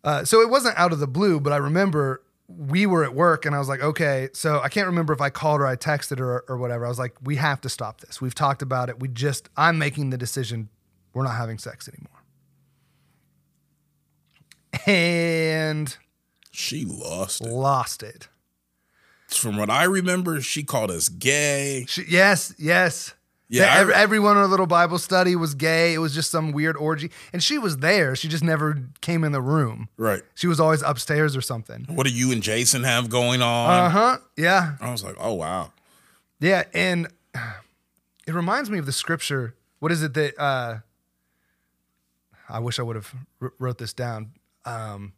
Uh, 0.03 0.23
so 0.23 0.41
it 0.41 0.49
wasn't 0.49 0.77
out 0.77 0.93
of 0.93 0.99
the 0.99 1.07
blue, 1.07 1.40
but 1.40 1.53
I 1.53 1.57
remember 1.57 2.23
we 2.48 2.85
were 2.85 3.03
at 3.03 3.14
work 3.15 3.45
and 3.45 3.56
I 3.56 3.59
was 3.59 3.69
like, 3.69 3.81
okay, 3.81 4.30
so 4.33 4.59
I 4.59 4.69
can't 4.69 4.88
remember 4.88 5.14
if 5.14 5.22
I 5.22 5.30
called 5.30 5.61
or 5.61 5.67
I 5.67 5.75
texted 5.75 6.19
or, 6.19 6.43
or 6.48 6.57
whatever. 6.57 6.85
I 6.85 6.90
was 6.90 6.99
like, 6.99 7.15
we 7.23 7.38
have 7.38 7.61
to 7.61 7.69
stop 7.69 8.01
this. 8.01 8.19
We've 8.19 8.35
talked 8.35 8.61
about 8.61 8.90
it. 8.90 8.99
We 8.99 9.07
just, 9.07 9.49
I'm 9.57 9.77
making 9.77 10.09
the 10.09 10.17
decision. 10.17 10.69
We're 11.14 11.23
not 11.23 11.35
having 11.35 11.57
sex 11.57 11.88
anymore. 11.88 12.20
And 14.88 15.95
She 16.51 16.85
lost 16.85 17.42
it. 17.42 17.48
lost 17.48 18.03
it. 18.03 18.27
From 19.27 19.58
what 19.58 19.69
I 19.69 19.85
remember, 19.85 20.42
she 20.42 20.64
called 20.64 20.92
us 20.92 21.08
gay. 21.08 21.85
She, 21.88 22.03
yes, 22.10 22.53
yes. 22.58 23.14
Yeah, 23.48 23.74
I- 23.74 23.80
every, 23.80 23.93
everyone 23.93 24.38
in 24.38 24.43
our 24.43 24.48
little 24.48 24.66
Bible 24.68 24.98
study 24.98 25.35
was 25.35 25.56
gay. 25.56 25.93
It 25.93 25.98
was 26.00 26.14
just 26.14 26.32
some 26.32 26.51
weird 26.53 26.76
orgy. 26.77 27.11
And 27.34 27.42
she 27.43 27.58
was 27.58 27.77
there. 27.77 28.16
She 28.16 28.27
just 28.30 28.43
never 28.43 28.82
came 29.01 29.24
in 29.24 29.32
the 29.34 29.42
room. 29.42 29.90
Right. 29.98 30.22
She 30.35 30.48
was 30.48 30.60
always 30.60 30.82
upstairs 30.82 31.35
or 31.35 31.42
something. 31.42 31.85
What 31.90 32.06
do 32.08 32.14
you 32.14 32.32
and 32.32 32.42
Jason 32.42 32.84
have 32.84 33.10
going 33.10 33.42
on? 33.42 33.69
Uh 33.85 33.90
huh. 33.90 34.18
Yeah. 34.38 34.76
I 34.82 34.92
was 34.92 35.03
like, 35.03 35.16
oh 35.19 35.34
wow. 35.34 35.72
Yeah, 36.40 36.64
and 36.74 37.08
it 38.26 38.34
reminds 38.34 38.69
me 38.69 38.80
of 38.80 38.85
the 38.85 38.92
scripture. 38.93 39.53
What 39.80 39.92
is 39.92 40.01
it 40.03 40.14
that 40.14 40.40
uh 40.40 40.77
I 42.50 42.60
wish 42.60 42.80
I 42.80 42.84
would 42.84 42.95
have 42.98 43.14
wr- 43.40 43.48
wrote 43.60 43.77
this 43.77 43.93
down. 43.93 44.32
Um 44.65 45.14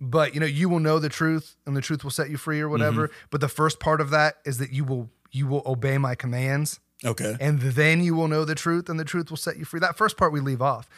but 0.00 0.32
you 0.34 0.40
know, 0.40 0.46
you 0.46 0.68
will 0.70 0.80
know 0.80 0.98
the 0.98 1.10
truth 1.10 1.56
and 1.66 1.76
the 1.76 1.82
truth 1.82 2.02
will 2.02 2.10
set 2.10 2.30
you 2.30 2.38
free 2.38 2.60
or 2.60 2.68
whatever. 2.70 3.10
But 3.28 3.42
the 3.42 3.48
first 3.48 3.78
part 3.80 4.00
of 4.00 4.08
that 4.10 4.36
is 4.46 4.56
that 4.58 4.72
you 4.72 4.84
will 4.84 5.10
you 5.30 5.46
will 5.46 5.62
obey 5.66 5.98
my 5.98 6.14
commands 6.14 6.80
Okay. 7.04 7.36
and 7.40 7.60
then 7.60 8.02
you 8.02 8.14
will 8.14 8.26
know 8.28 8.44
the 8.44 8.54
truth 8.54 8.88
and 8.88 8.98
the 8.98 9.04
truth 9.04 9.30
will 9.30 9.36
set 9.36 9.56
you 9.58 9.64
free. 9.64 9.78
That 9.80 9.96
first 9.96 10.16
part 10.16 10.32
we 10.32 10.40
leave 10.40 10.60
off. 10.62 10.88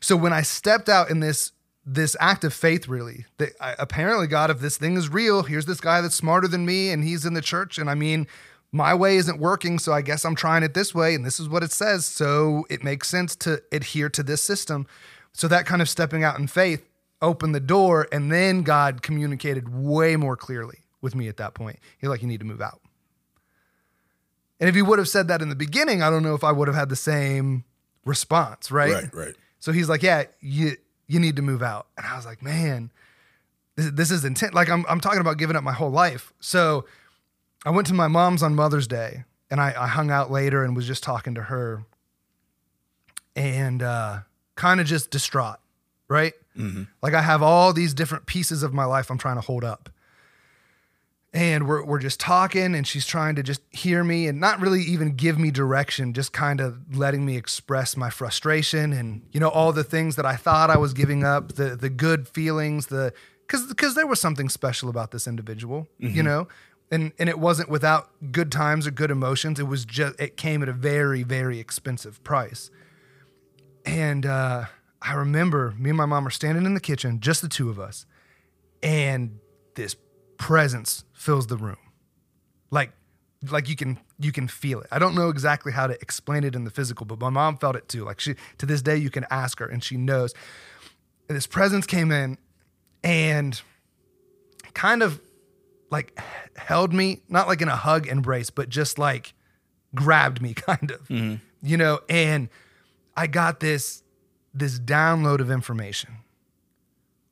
So 0.00 0.14
when 0.16 0.32
I 0.32 0.42
stepped 0.42 0.88
out 0.88 1.10
in 1.10 1.20
this 1.20 1.52
this 1.86 2.14
act 2.20 2.44
of 2.44 2.52
faith 2.52 2.86
really 2.86 3.24
that 3.38 3.50
I, 3.60 3.74
apparently 3.78 4.26
God 4.26 4.50
if 4.50 4.60
this 4.60 4.76
thing 4.76 4.96
is 4.96 5.08
real, 5.08 5.42
here's 5.42 5.64
this 5.66 5.80
guy 5.80 6.02
that's 6.02 6.14
smarter 6.14 6.46
than 6.46 6.66
me 6.66 6.90
and 6.90 7.02
he's 7.02 7.24
in 7.24 7.32
the 7.32 7.40
church 7.40 7.78
and 7.78 7.88
I 7.88 7.94
mean 7.94 8.26
my 8.72 8.94
way 8.94 9.16
isn't 9.16 9.40
working, 9.40 9.80
so 9.80 9.92
I 9.92 10.00
guess 10.02 10.24
I'm 10.24 10.36
trying 10.36 10.62
it 10.62 10.74
this 10.74 10.94
way 10.94 11.14
and 11.14 11.24
this 11.24 11.40
is 11.40 11.48
what 11.48 11.62
it 11.64 11.72
says. 11.72 12.04
So 12.06 12.66
it 12.70 12.84
makes 12.84 13.08
sense 13.08 13.34
to 13.36 13.62
adhere 13.72 14.08
to 14.10 14.22
this 14.22 14.42
system. 14.42 14.86
So 15.32 15.48
that 15.48 15.64
kind 15.66 15.80
of 15.82 15.88
stepping 15.88 16.22
out 16.22 16.38
in 16.38 16.46
faith 16.46 16.86
opened 17.22 17.54
the 17.54 17.60
door 17.60 18.08
and 18.12 18.30
then 18.30 18.62
God 18.62 19.02
communicated 19.02 19.68
way 19.68 20.16
more 20.16 20.36
clearly 20.36 20.78
with 21.00 21.14
me 21.14 21.28
at 21.28 21.36
that 21.38 21.54
point. 21.54 21.78
He's 21.98 22.08
like 22.08 22.22
you 22.22 22.28
need 22.28 22.40
to 22.40 22.46
move 22.46 22.60
out. 22.60 22.80
And 24.58 24.68
if 24.68 24.74
he 24.74 24.82
would 24.82 24.98
have 24.98 25.08
said 25.08 25.28
that 25.28 25.40
in 25.40 25.48
the 25.48 25.54
beginning, 25.54 26.02
I 26.02 26.10
don't 26.10 26.22
know 26.22 26.34
if 26.34 26.44
I 26.44 26.52
would 26.52 26.68
have 26.68 26.76
had 26.76 26.90
the 26.90 26.96
same 26.96 27.64
response, 28.04 28.70
right? 28.70 28.92
Right, 28.92 29.14
right. 29.14 29.34
So 29.58 29.72
he's 29.72 29.88
like, 29.88 30.02
"Yeah, 30.02 30.24
you 30.40 30.76
you 31.06 31.18
need 31.18 31.36
to 31.36 31.42
move 31.42 31.62
out." 31.62 31.86
And 31.96 32.06
I 32.06 32.16
was 32.16 32.26
like, 32.26 32.42
"Man, 32.42 32.90
this, 33.76 33.90
this 33.90 34.10
is 34.10 34.24
intense." 34.24 34.54
Like 34.54 34.68
I'm 34.68 34.84
I'm 34.88 35.00
talking 35.00 35.20
about 35.20 35.38
giving 35.38 35.56
up 35.56 35.64
my 35.64 35.72
whole 35.72 35.90
life. 35.90 36.32
So 36.40 36.84
I 37.64 37.70
went 37.70 37.86
to 37.88 37.94
my 37.94 38.08
mom's 38.08 38.42
on 38.42 38.54
Mother's 38.54 38.86
Day, 38.86 39.24
and 39.50 39.60
I, 39.60 39.74
I 39.76 39.86
hung 39.86 40.10
out 40.10 40.30
later 40.30 40.62
and 40.62 40.76
was 40.76 40.86
just 40.86 41.02
talking 41.02 41.34
to 41.36 41.42
her, 41.42 41.84
and 43.34 43.82
uh, 43.82 44.18
kind 44.56 44.80
of 44.80 44.86
just 44.86 45.10
distraught, 45.10 45.58
right? 46.08 46.34
Like 47.02 47.14
I 47.14 47.22
have 47.22 47.42
all 47.42 47.72
these 47.72 47.94
different 47.94 48.26
pieces 48.26 48.62
of 48.62 48.72
my 48.72 48.84
life 48.84 49.10
I'm 49.10 49.18
trying 49.18 49.36
to 49.36 49.40
hold 49.42 49.64
up. 49.64 49.88
And 51.32 51.68
we're 51.68 51.84
we're 51.84 52.00
just 52.00 52.18
talking 52.18 52.74
and 52.74 52.84
she's 52.84 53.06
trying 53.06 53.36
to 53.36 53.42
just 53.44 53.62
hear 53.70 54.02
me 54.02 54.26
and 54.26 54.40
not 54.40 54.60
really 54.60 54.82
even 54.82 55.14
give 55.14 55.38
me 55.38 55.52
direction 55.52 56.12
just 56.12 56.32
kind 56.32 56.60
of 56.60 56.96
letting 56.96 57.24
me 57.24 57.36
express 57.36 57.96
my 57.96 58.10
frustration 58.10 58.92
and 58.92 59.22
you 59.30 59.38
know 59.38 59.48
all 59.48 59.72
the 59.72 59.84
things 59.84 60.16
that 60.16 60.26
I 60.26 60.34
thought 60.34 60.70
I 60.70 60.76
was 60.76 60.92
giving 60.92 61.22
up 61.22 61.52
the 61.52 61.76
the 61.76 61.88
good 61.88 62.26
feelings 62.26 62.86
the 62.88 63.12
cuz 63.46 63.72
cuz 63.74 63.94
there 63.94 64.08
was 64.08 64.20
something 64.20 64.48
special 64.48 64.88
about 64.88 65.12
this 65.12 65.28
individual 65.28 65.86
you 66.00 66.22
know? 66.24 66.48
And 66.90 67.12
and 67.20 67.28
it 67.28 67.38
wasn't 67.38 67.68
without 67.68 68.10
good 68.32 68.50
times 68.50 68.84
or 68.88 68.90
good 68.90 69.12
emotions. 69.12 69.60
It 69.60 69.68
was 69.68 69.84
just 69.84 70.18
it 70.20 70.36
came 70.36 70.60
at 70.64 70.68
a 70.68 70.72
very 70.72 71.22
very 71.22 71.60
expensive 71.60 72.20
price. 72.24 72.72
And 73.86 74.26
uh 74.26 74.64
I 75.02 75.14
remember 75.14 75.74
me 75.78 75.90
and 75.90 75.96
my 75.96 76.06
mom 76.06 76.26
are 76.26 76.30
standing 76.30 76.66
in 76.66 76.74
the 76.74 76.80
kitchen 76.80 77.20
just 77.20 77.42
the 77.42 77.48
two 77.48 77.70
of 77.70 77.78
us 77.78 78.06
and 78.82 79.38
this 79.74 79.96
presence 80.36 81.04
fills 81.12 81.46
the 81.46 81.56
room. 81.56 81.76
Like 82.70 82.92
like 83.50 83.68
you 83.68 83.76
can 83.76 83.98
you 84.18 84.32
can 84.32 84.48
feel 84.48 84.80
it. 84.80 84.88
I 84.90 84.98
don't 84.98 85.14
know 85.14 85.30
exactly 85.30 85.72
how 85.72 85.86
to 85.86 85.94
explain 86.02 86.44
it 86.44 86.54
in 86.54 86.64
the 86.64 86.70
physical 86.70 87.06
but 87.06 87.18
my 87.18 87.30
mom 87.30 87.56
felt 87.56 87.76
it 87.76 87.88
too. 87.88 88.04
Like 88.04 88.20
she 88.20 88.34
to 88.58 88.66
this 88.66 88.82
day 88.82 88.96
you 88.96 89.10
can 89.10 89.26
ask 89.30 89.58
her 89.58 89.66
and 89.66 89.82
she 89.82 89.96
knows. 89.96 90.34
And 91.28 91.36
this 91.36 91.46
presence 91.46 91.86
came 91.86 92.12
in 92.12 92.36
and 93.02 93.60
kind 94.74 95.02
of 95.02 95.20
like 95.90 96.18
held 96.56 96.92
me 96.92 97.22
not 97.28 97.48
like 97.48 97.62
in 97.62 97.68
a 97.68 97.76
hug 97.76 98.06
embrace 98.06 98.50
but 98.50 98.68
just 98.68 98.98
like 98.98 99.32
grabbed 99.94 100.42
me 100.42 100.54
kind 100.54 100.90
of 100.90 101.08
mm-hmm. 101.08 101.36
you 101.62 101.76
know? 101.76 102.00
And 102.08 102.50
i 103.16 103.26
got 103.26 103.60
this 103.60 104.02
this 104.52 104.78
download 104.78 105.40
of 105.40 105.50
information 105.50 106.18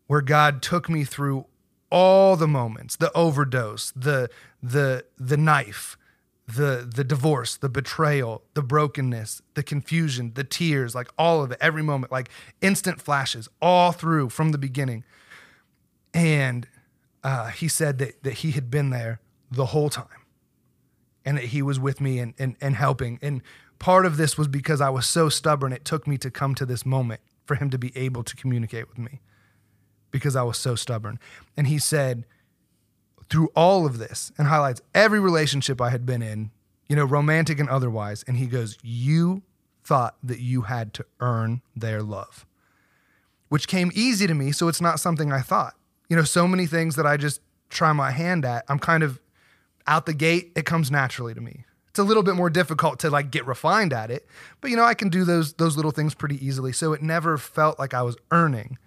where 0.07 0.21
God 0.21 0.63
took 0.63 0.89
me 0.89 1.05
through 1.05 1.47
all 1.91 2.37
the 2.37 2.49
moments, 2.49 2.97
the 2.97 3.13
overdose, 3.13 3.93
the 3.93 4.29
the 4.63 5.05
the 5.17 5.37
knife, 5.37 5.97
the 6.47 6.89
the 6.95 7.05
divorce, 7.05 7.57
the 7.57 7.69
betrayal, 7.69 8.43
the 8.55 8.63
brokenness, 8.63 9.43
the 9.55 9.63
confusion, 9.63 10.33
the 10.35 10.45
tears, 10.45 10.95
like 10.95 11.09
all 11.19 11.43
of 11.43 11.51
it, 11.51 11.59
every 11.61 11.83
moment, 11.83 12.13
like 12.13 12.29
instant 12.61 13.01
flashes, 13.01 13.49
all 13.61 13.93
through 13.93 14.29
from 14.29 14.53
the 14.53 14.59
beginning. 14.59 15.05
And 16.13 16.67
uh, 17.23 17.49
he 17.49 17.69
said 17.69 17.99
that 17.99 18.23
that 18.23 18.35
he 18.35 18.53
had 18.53 18.71
been 18.71 18.91
there 18.91 19.21
the 19.51 19.67
whole 19.67 19.89
time 19.89 20.07
and 21.25 21.37
that 21.37 21.45
he 21.45 21.61
was 21.61 21.79
with 21.79 22.01
me 22.01 22.19
and, 22.19 22.35
and, 22.39 22.57
and 22.61 22.75
helping. 22.75 23.19
And 23.21 23.43
part 23.79 24.07
of 24.07 24.17
this 24.17 24.37
was 24.37 24.49
because 24.49 24.81
I 24.81 24.91
was 24.91 25.07
so 25.07 25.29
stubborn, 25.29 25.73
it 25.73 25.85
took 25.85 26.07
me 26.07 26.19
to 26.19 26.31
come 26.31 26.55
to 26.57 26.67
this 26.67 26.85
moment 26.85 27.21
for 27.47 27.55
him 27.55 27.71
to 27.71 27.79
be 27.79 27.97
able 27.97 28.23
to 28.25 28.37
communicate 28.37 28.89
with 28.89 28.99
me 28.99 29.21
because 30.11 30.37
I 30.37 30.43
was 30.43 30.59
so 30.59 30.75
stubborn. 30.75 31.19
And 31.57 31.67
he 31.67 31.79
said, 31.79 32.25
through 33.31 33.51
all 33.55 33.87
of 33.87 33.99
this, 33.99 34.33
and 34.39 34.49
highlights 34.49 34.81
every 34.95 35.21
relationship 35.21 35.81
I 35.81 35.91
had 35.91 36.07
been 36.07 36.23
in, 36.23 36.51
you 36.89 36.97
know, 36.97 37.05
romantic 37.05 37.59
and 37.61 37.69
otherwise. 37.69 38.25
And 38.27 38.37
he 38.39 38.47
goes, 38.47 38.79
You 38.83 39.43
thought 39.85 40.17
that 40.23 40.41
you 40.41 40.63
had 40.63 40.95
to 40.95 41.07
earn 41.21 41.63
their 41.77 42.03
love, 42.03 42.47
which 43.49 43.69
came 43.69 43.91
easy 43.95 44.27
to 44.27 44.35
me. 44.35 44.53
So 44.53 44.69
it's 44.69 44.81
not 44.81 45.01
something 45.01 45.33
I 45.33 45.41
thought. 45.41 45.75
You 46.09 46.17
know, 46.17 46.25
so 46.25 46.49
many 46.49 46.67
things 46.67 46.97
that 46.97 47.07
I 47.07 47.17
just 47.17 47.41
try 47.69 47.93
my 47.93 48.11
hand 48.11 48.45
at, 48.45 48.65
I'm 48.69 48.79
kind 48.79 49.03
of 49.03 49.21
out 49.87 50.07
the 50.07 50.15
gate, 50.15 50.53
it 50.57 50.65
comes 50.65 50.91
naturally 50.91 51.35
to 51.35 51.41
me. 51.41 51.65
It's 51.99 52.05
a 52.05 52.07
little 52.07 52.23
bit 52.23 52.37
more 52.37 52.49
difficult 52.49 53.01
to 53.01 53.11
like 53.11 53.33
get 53.33 53.45
refined 53.45 53.93
at 53.93 54.09
it, 54.13 54.25
but 54.61 54.71
you 54.71 54.77
know, 54.77 54.85
I 54.85 54.95
can 54.95 55.09
do 55.09 55.25
those 55.25 55.55
those 55.55 55.75
little 55.75 55.91
things 55.91 56.15
pretty 56.15 56.47
easily. 56.47 56.71
So 56.71 56.93
it 56.93 57.03
never 57.03 57.37
felt 57.37 57.77
like 57.77 57.93
I 57.93 58.03
was 58.03 58.17
earning. 58.31 58.79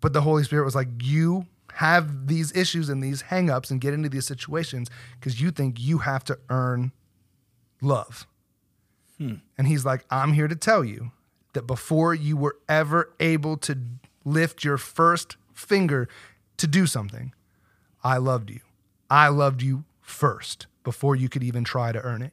But 0.00 0.12
the 0.12 0.22
Holy 0.22 0.42
Spirit 0.42 0.64
was 0.64 0.74
like, 0.74 0.88
you 1.00 1.46
have 1.74 2.26
these 2.26 2.50
issues 2.56 2.88
and 2.88 3.00
these 3.00 3.22
hangups 3.22 3.70
and 3.70 3.80
get 3.80 3.94
into 3.94 4.08
these 4.08 4.26
situations 4.26 4.90
because 5.20 5.40
you 5.40 5.52
think 5.52 5.78
you 5.78 5.98
have 5.98 6.24
to 6.24 6.38
earn 6.48 6.90
love. 7.80 8.26
Hmm. 9.18 9.34
And 9.56 9.68
he's 9.68 9.84
like, 9.84 10.04
I'm 10.10 10.32
here 10.32 10.48
to 10.48 10.56
tell 10.56 10.84
you 10.84 11.12
that 11.52 11.68
before 11.68 12.12
you 12.12 12.36
were 12.36 12.56
ever 12.68 13.14
able 13.20 13.56
to 13.58 13.78
lift 14.24 14.64
your 14.64 14.78
first 14.78 15.36
finger 15.54 16.08
to 16.56 16.66
do 16.66 16.88
something, 16.88 17.32
I 18.02 18.16
loved 18.16 18.50
you. 18.50 18.62
I 19.08 19.28
loved 19.28 19.62
you 19.62 19.84
first 20.00 20.66
before 20.82 21.16
you 21.16 21.28
could 21.28 21.42
even 21.42 21.64
try 21.64 21.92
to 21.92 22.00
earn 22.00 22.22
it. 22.22 22.32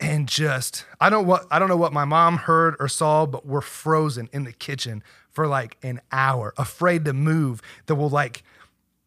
And 0.00 0.28
just 0.28 0.84
I 1.00 1.10
don't 1.10 1.26
what 1.26 1.46
I 1.50 1.58
don't 1.58 1.68
know 1.68 1.76
what 1.76 1.92
my 1.92 2.04
mom 2.04 2.38
heard 2.38 2.74
or 2.80 2.88
saw, 2.88 3.24
but 3.24 3.46
we're 3.46 3.60
frozen 3.60 4.28
in 4.32 4.44
the 4.44 4.52
kitchen 4.52 5.02
for 5.30 5.46
like 5.46 5.78
an 5.82 6.00
hour, 6.10 6.52
afraid 6.58 7.04
to 7.04 7.12
move 7.12 7.62
that 7.86 7.94
will 7.94 8.10
like 8.10 8.42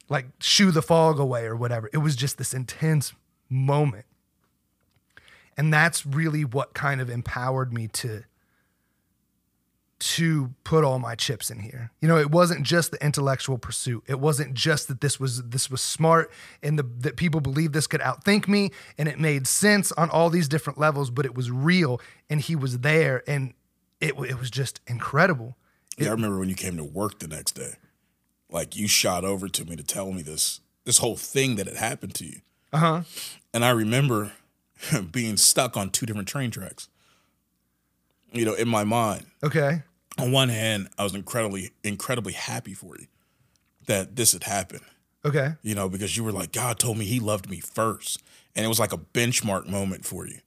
like 0.08 0.28
shoo 0.40 0.72
the 0.72 0.82
fog 0.82 1.20
away 1.20 1.46
or 1.46 1.56
whatever. 1.56 1.90
It 1.92 1.98
was 1.98 2.16
just 2.16 2.38
this 2.38 2.54
intense 2.54 3.14
moment. 3.50 4.06
And 5.58 5.74
that's 5.74 6.06
really 6.06 6.44
what 6.44 6.74
kind 6.74 7.02
of 7.02 7.10
empowered 7.10 7.74
me 7.74 7.88
to 7.90 8.24
to 9.98 10.54
put 10.64 10.84
all 10.84 11.00
my 11.00 11.16
chips 11.16 11.50
in 11.50 11.60
here. 11.60 11.92
You 12.02 12.08
know, 12.08 12.18
it 12.18 12.30
wasn't 12.30 12.64
just 12.64 12.92
the 12.92 13.04
intellectual 13.04 13.58
pursuit. 13.58 14.04
It 14.08 14.20
wasn't 14.20 14.54
just 14.54 14.88
that 14.90 15.02
this 15.02 15.20
was 15.20 15.44
this 15.44 15.70
was 15.70 15.82
smart 15.82 16.32
and 16.62 16.78
the, 16.78 16.84
that 17.00 17.16
people 17.16 17.40
believed 17.40 17.74
this 17.74 17.88
could 17.88 18.02
outthink 18.02 18.48
me 18.48 18.72
and 18.98 19.08
it 19.08 19.20
made 19.20 19.48
sense 19.48 19.92
on 19.94 20.10
all 20.10 20.30
these 20.30 20.48
different 20.50 20.80
levels, 20.80 21.10
but 21.10 21.26
it 21.26 21.34
was 21.34 21.50
real 21.50 22.02
and 22.30 22.42
he 22.42 22.56
was 22.56 22.80
there 22.80 23.24
and 23.28 23.54
it 24.02 24.16
it 24.20 24.38
was 24.38 24.52
just 24.52 24.82
incredible. 24.88 25.56
Yeah, 25.98 26.10
I 26.10 26.12
remember 26.12 26.40
when 26.40 26.50
you 26.50 26.56
came 26.56 26.76
to 26.78 26.84
work 26.84 27.20
the 27.20 27.28
next 27.28 27.54
day. 27.54 27.76
Like 28.50 28.76
you 28.76 28.88
shot 28.88 29.24
over 29.24 29.48
to 29.48 29.66
me 29.66 29.76
to 29.76 29.84
tell 29.84 30.12
me 30.12 30.22
this 30.22 30.60
this 30.84 30.98
whole 30.98 31.16
thing 31.16 31.56
that 31.56 31.68
had 31.68 31.78
happened 31.78 32.16
to 32.16 32.26
you. 32.26 32.42
Uh-huh. 32.74 33.04
And 33.54 33.64
I 33.64 33.70
remember 33.70 34.34
being 35.12 35.38
stuck 35.38 35.78
on 35.78 35.90
two 35.90 36.06
different 36.06 36.28
train 36.28 36.52
tracks. 36.52 36.90
You 38.36 38.46
know, 38.46 38.54
in 38.54 38.68
my 38.68 38.84
mind. 38.84 39.26
Okay. 39.44 39.82
On 40.18 40.32
one 40.32 40.50
hand, 40.50 40.90
I 40.98 41.04
was 41.04 41.14
incredibly, 41.14 41.72
incredibly 41.84 42.34
happy 42.34 42.74
for 42.74 42.98
you 42.98 43.08
that 43.88 44.16
this 44.16 44.34
had 44.34 44.44
happened. 44.44 44.84
Okay. 45.26 45.54
You 45.62 45.76
know, 45.76 45.90
because 45.90 46.16
you 46.16 46.24
were 46.24 46.32
like, 46.32 46.52
God 46.52 46.80
told 46.80 46.98
me 46.98 47.06
he 47.06 47.20
loved 47.20 47.50
me 47.50 47.60
first. 47.60 48.22
And 48.56 48.64
it 48.66 48.70
was 48.70 48.80
like 48.80 48.94
a 48.94 48.98
benchmark 48.98 49.68
moment 49.68 50.06
for 50.06 50.28
you. 50.28 50.40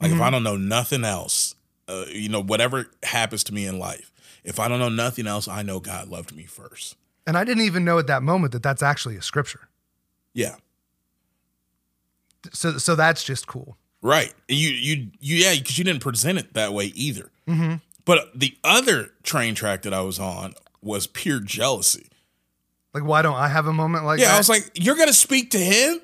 Like 0.00 0.12
if 0.12 0.20
I 0.20 0.28
don't 0.28 0.42
know 0.42 0.56
nothing 0.56 1.04
else, 1.04 1.54
uh, 1.88 2.04
you 2.10 2.28
know, 2.28 2.42
whatever 2.42 2.90
happens 3.02 3.42
to 3.44 3.54
me 3.54 3.66
in 3.66 3.78
life, 3.78 4.12
if 4.42 4.60
I 4.60 4.68
don't 4.68 4.78
know 4.78 4.90
nothing 4.90 5.26
else, 5.26 5.48
I 5.48 5.62
know 5.62 5.80
God 5.80 6.08
loved 6.08 6.36
me 6.36 6.44
first. 6.44 6.96
And 7.26 7.38
I 7.38 7.44
didn't 7.44 7.62
even 7.62 7.84
know 7.84 7.98
at 7.98 8.06
that 8.08 8.22
moment 8.22 8.52
that 8.52 8.62
that's 8.62 8.82
actually 8.82 9.16
a 9.16 9.22
scripture. 9.22 9.68
Yeah. 10.34 10.56
So 12.52 12.76
so 12.76 12.94
that's 12.94 13.24
just 13.24 13.46
cool. 13.46 13.78
Right. 14.04 14.34
You 14.48 14.68
you 14.68 15.10
you 15.18 15.36
yeah, 15.36 15.54
because 15.54 15.78
you 15.78 15.84
didn't 15.84 16.02
present 16.02 16.38
it 16.38 16.52
that 16.52 16.74
way 16.74 16.92
either. 16.94 17.30
Mm-hmm. 17.48 17.76
But 18.04 18.38
the 18.38 18.54
other 18.62 19.12
train 19.22 19.54
track 19.54 19.80
that 19.82 19.94
I 19.94 20.02
was 20.02 20.18
on 20.20 20.52
was 20.82 21.06
pure 21.06 21.40
jealousy. 21.40 22.08
Like 22.92 23.02
why 23.02 23.22
don't 23.22 23.34
I 23.34 23.48
have 23.48 23.66
a 23.66 23.72
moment 23.72 24.04
like 24.04 24.20
yeah, 24.20 24.26
that? 24.26 24.30
Yeah, 24.32 24.34
I 24.34 24.38
was 24.38 24.50
like, 24.50 24.70
you're 24.74 24.96
gonna 24.96 25.14
speak 25.14 25.52
to 25.52 25.58
him? 25.58 26.00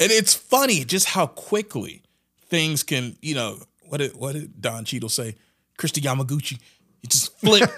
and 0.00 0.12
it's 0.12 0.34
funny 0.34 0.84
just 0.84 1.06
how 1.06 1.26
quickly 1.26 2.02
things 2.46 2.84
can, 2.84 3.16
you 3.20 3.34
know, 3.34 3.58
what 3.88 3.98
did 3.98 4.14
what 4.14 4.34
did 4.34 4.62
Don 4.62 4.84
Cheadle 4.84 5.08
say? 5.08 5.34
Kristi 5.76 6.00
Yamaguchi, 6.00 6.60
you 7.02 7.08
just 7.08 7.36
flip 7.40 7.68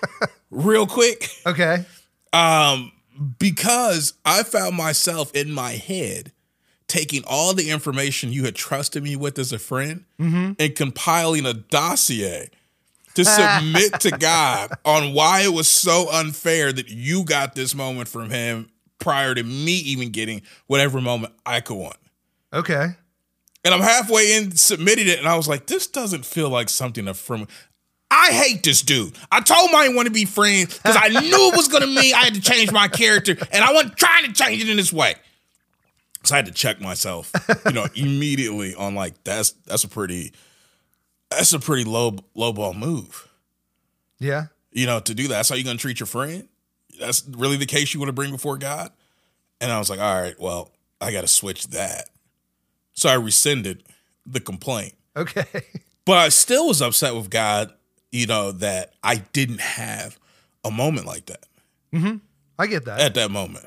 real 0.50 0.86
quick. 0.86 1.28
Okay. 1.44 1.84
Um, 2.32 2.92
because 3.38 4.14
I 4.24 4.42
found 4.42 4.74
myself 4.74 5.34
in 5.34 5.52
my 5.52 5.72
head 5.72 6.32
taking 6.88 7.22
all 7.26 7.54
the 7.54 7.70
information 7.70 8.32
you 8.32 8.44
had 8.44 8.54
trusted 8.54 9.02
me 9.02 9.16
with 9.16 9.38
as 9.38 9.52
a 9.52 9.58
friend 9.58 10.04
mm-hmm. 10.20 10.52
and 10.58 10.74
compiling 10.76 11.46
a 11.46 11.54
dossier 11.54 12.48
to 13.14 13.24
submit 13.24 14.00
to 14.00 14.10
God 14.18 14.70
on 14.84 15.12
why 15.12 15.40
it 15.40 15.52
was 15.52 15.68
so 15.68 16.08
unfair 16.10 16.72
that 16.72 16.88
you 16.88 17.24
got 17.24 17.54
this 17.54 17.74
moment 17.74 18.08
from 18.08 18.30
him 18.30 18.70
prior 18.98 19.34
to 19.34 19.42
me 19.42 19.72
even 19.72 20.10
getting 20.10 20.42
whatever 20.66 21.00
moment 21.00 21.32
I 21.44 21.60
could 21.60 21.76
want. 21.76 21.96
Okay. 22.52 22.88
And 23.64 23.74
I'm 23.74 23.80
halfway 23.80 24.36
in 24.36 24.52
submitting 24.52 25.08
it, 25.08 25.18
and 25.18 25.26
I 25.26 25.36
was 25.36 25.48
like, 25.48 25.66
this 25.66 25.88
doesn't 25.88 26.24
feel 26.24 26.48
like 26.48 26.68
something 26.68 27.12
from. 27.14 27.48
I 28.08 28.30
hate 28.30 28.62
this 28.62 28.82
dude. 28.82 29.16
I 29.32 29.40
told 29.40 29.68
him 29.68 29.74
I 29.74 29.82
didn't 29.82 29.96
want 29.96 30.06
to 30.06 30.12
be 30.12 30.24
friends 30.24 30.78
because 30.78 30.96
I 30.96 31.08
knew 31.08 31.50
it 31.52 31.56
was 31.56 31.66
gonna 31.66 31.88
mean 31.88 32.14
I 32.14 32.24
had 32.24 32.34
to 32.34 32.40
change 32.40 32.70
my 32.70 32.86
character, 32.86 33.36
and 33.50 33.64
I 33.64 33.72
wasn't 33.72 33.96
trying 33.96 34.24
to 34.26 34.32
change 34.32 34.62
it 34.62 34.68
in 34.68 34.76
this 34.76 34.92
way. 34.92 35.16
So 36.26 36.34
I 36.34 36.38
had 36.38 36.46
to 36.46 36.52
check 36.52 36.80
myself, 36.80 37.32
you 37.66 37.72
know, 37.72 37.86
immediately 37.94 38.74
on 38.74 38.94
like 38.94 39.22
that's 39.24 39.52
that's 39.66 39.84
a 39.84 39.88
pretty 39.88 40.32
that's 41.30 41.52
a 41.52 41.58
pretty 41.58 41.84
low 41.84 42.16
low 42.34 42.52
ball 42.52 42.74
move. 42.74 43.28
Yeah. 44.18 44.46
You 44.72 44.86
know, 44.86 45.00
to 45.00 45.14
do 45.14 45.24
that. 45.24 45.34
That's 45.34 45.48
how 45.48 45.54
you're 45.54 45.64
gonna 45.64 45.78
treat 45.78 46.00
your 46.00 46.06
friend. 46.06 46.48
That's 46.98 47.26
really 47.28 47.56
the 47.56 47.66
case 47.66 47.92
you 47.94 48.00
want 48.00 48.08
to 48.08 48.14
bring 48.14 48.30
before 48.30 48.58
God. 48.58 48.90
And 49.60 49.70
I 49.70 49.78
was 49.78 49.88
like, 49.88 50.00
all 50.00 50.20
right, 50.20 50.38
well, 50.38 50.70
I 51.00 51.12
gotta 51.12 51.28
switch 51.28 51.68
that. 51.68 52.10
So 52.92 53.08
I 53.08 53.14
rescinded 53.14 53.84
the 54.24 54.40
complaint. 54.40 54.94
Okay. 55.16 55.44
But 56.04 56.18
I 56.18 56.28
still 56.28 56.68
was 56.68 56.80
upset 56.80 57.14
with 57.14 57.30
God, 57.30 57.72
you 58.12 58.26
know, 58.26 58.52
that 58.52 58.94
I 59.02 59.16
didn't 59.16 59.60
have 59.60 60.18
a 60.64 60.70
moment 60.70 61.06
like 61.06 61.26
that 61.26 61.46
mm-hmm. 61.96 62.16
I 62.58 62.66
get 62.66 62.84
that. 62.86 63.00
at 63.00 63.14
that 63.14 63.30
moment. 63.30 63.64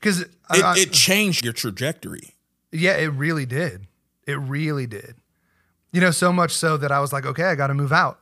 Because 0.00 0.22
It, 0.22 0.28
it 0.50 0.92
changed 0.92 1.44
your 1.44 1.52
trajectory. 1.52 2.34
Yeah, 2.72 2.96
it 2.96 3.08
really 3.08 3.46
did. 3.46 3.86
It 4.26 4.34
really 4.38 4.86
did. 4.86 5.16
You 5.92 6.00
know, 6.00 6.10
so 6.10 6.32
much 6.32 6.52
so 6.52 6.76
that 6.76 6.90
I 6.90 7.00
was 7.00 7.12
like, 7.12 7.26
okay, 7.26 7.44
I 7.44 7.54
got 7.54 7.66
to 7.66 7.74
move 7.74 7.92
out. 7.92 8.20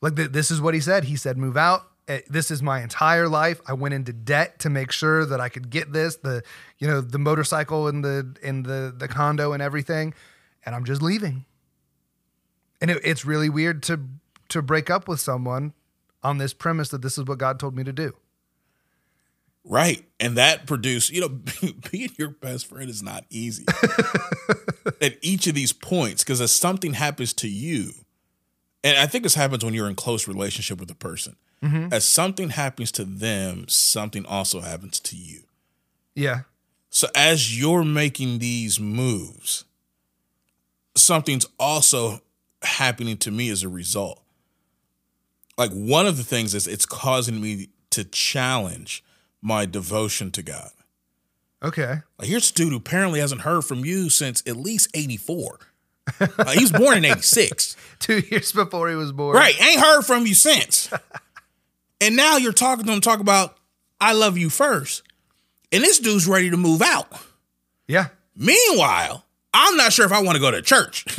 Like, 0.00 0.16
th- 0.16 0.30
this 0.32 0.50
is 0.50 0.60
what 0.60 0.74
he 0.74 0.80
said. 0.80 1.04
He 1.04 1.16
said, 1.16 1.38
move 1.38 1.56
out. 1.56 1.82
Eh, 2.08 2.20
This 2.28 2.50
is 2.50 2.62
my 2.62 2.82
entire 2.82 3.28
life. 3.28 3.60
I 3.66 3.72
went 3.72 3.94
into 3.94 4.12
debt 4.12 4.58
to 4.60 4.70
make 4.70 4.92
sure 4.92 5.24
that 5.24 5.40
I 5.40 5.48
could 5.48 5.70
get 5.70 5.92
this, 5.92 6.16
the, 6.16 6.42
you 6.78 6.86
know, 6.86 7.00
the 7.00 7.18
motorcycle 7.18 7.88
and 7.88 8.04
the, 8.04 8.36
and 8.42 8.66
the, 8.66 8.94
the 8.96 9.08
condo 9.08 9.52
and 9.52 9.62
everything. 9.62 10.12
And 10.66 10.74
I'm 10.74 10.84
just 10.84 11.00
leaving. 11.02 11.44
And 12.80 12.90
it, 12.90 13.00
it's 13.04 13.24
really 13.24 13.48
weird 13.48 13.82
to, 13.84 14.00
to 14.48 14.60
break 14.62 14.90
up 14.90 15.08
with 15.08 15.20
someone 15.20 15.72
on 16.22 16.38
this 16.38 16.52
premise 16.52 16.88
that 16.90 17.00
this 17.02 17.16
is 17.16 17.24
what 17.24 17.38
God 17.38 17.58
told 17.58 17.74
me 17.76 17.82
to 17.84 17.92
do. 17.92 18.14
Right. 19.64 20.04
And 20.18 20.36
that 20.36 20.66
produced, 20.66 21.10
you 21.10 21.20
know, 21.20 21.28
being 21.90 22.10
your 22.18 22.30
best 22.30 22.66
friend 22.66 22.90
is 22.90 23.02
not 23.02 23.24
easy 23.30 23.64
at 25.00 25.16
each 25.22 25.46
of 25.46 25.54
these 25.54 25.72
points 25.72 26.24
because 26.24 26.40
as 26.40 26.52
something 26.52 26.94
happens 26.94 27.32
to 27.34 27.48
you, 27.48 27.92
and 28.84 28.98
I 28.98 29.06
think 29.06 29.22
this 29.22 29.34
happens 29.34 29.64
when 29.64 29.74
you're 29.74 29.88
in 29.88 29.94
close 29.94 30.26
relationship 30.26 30.80
with 30.80 30.90
a 30.90 30.96
person, 30.96 31.36
mm-hmm. 31.62 31.92
as 31.92 32.04
something 32.04 32.50
happens 32.50 32.90
to 32.92 33.04
them, 33.04 33.66
something 33.68 34.26
also 34.26 34.60
happens 34.60 34.98
to 35.00 35.16
you. 35.16 35.42
Yeah. 36.14 36.40
So 36.90 37.08
as 37.14 37.58
you're 37.58 37.84
making 37.84 38.40
these 38.40 38.80
moves, 38.80 39.64
something's 40.96 41.46
also 41.58 42.20
happening 42.62 43.16
to 43.18 43.30
me 43.30 43.48
as 43.50 43.62
a 43.62 43.68
result. 43.68 44.22
Like 45.56 45.70
one 45.70 46.06
of 46.06 46.16
the 46.16 46.24
things 46.24 46.54
is 46.54 46.66
it's 46.66 46.86
causing 46.86 47.40
me 47.40 47.68
to 47.90 48.04
challenge 48.04 49.04
my 49.42 49.66
devotion 49.66 50.30
to 50.30 50.42
God. 50.42 50.70
Okay. 51.62 52.00
Like 52.18 52.28
here's 52.28 52.50
a 52.50 52.54
dude 52.54 52.70
who 52.70 52.78
apparently 52.78 53.20
hasn't 53.20 53.42
heard 53.42 53.62
from 53.64 53.84
you 53.84 54.08
since 54.08 54.42
at 54.46 54.56
least 54.56 54.88
84. 54.94 55.58
Uh, 56.20 56.50
he 56.52 56.60
was 56.60 56.72
born 56.72 56.98
in 56.98 57.04
86. 57.04 57.76
Two 57.98 58.20
years 58.30 58.52
before 58.52 58.88
he 58.88 58.96
was 58.96 59.12
born. 59.12 59.36
Right. 59.36 59.60
Ain't 59.60 59.80
heard 59.80 60.02
from 60.02 60.26
you 60.26 60.34
since. 60.34 60.90
and 62.00 62.16
now 62.16 62.38
you're 62.38 62.52
talking 62.52 62.86
to 62.86 62.92
him, 62.92 63.00
talk 63.00 63.20
about, 63.20 63.56
I 64.00 64.12
love 64.12 64.36
you 64.36 64.50
first. 64.50 65.02
And 65.70 65.82
this 65.82 65.98
dude's 65.98 66.26
ready 66.26 66.50
to 66.50 66.56
move 66.56 66.82
out. 66.82 67.06
Yeah. 67.86 68.08
Meanwhile, 68.36 69.24
I'm 69.54 69.76
not 69.76 69.92
sure 69.92 70.06
if 70.06 70.12
I 70.12 70.22
want 70.22 70.36
to 70.36 70.40
go 70.40 70.50
to 70.50 70.62
church. 70.62 71.04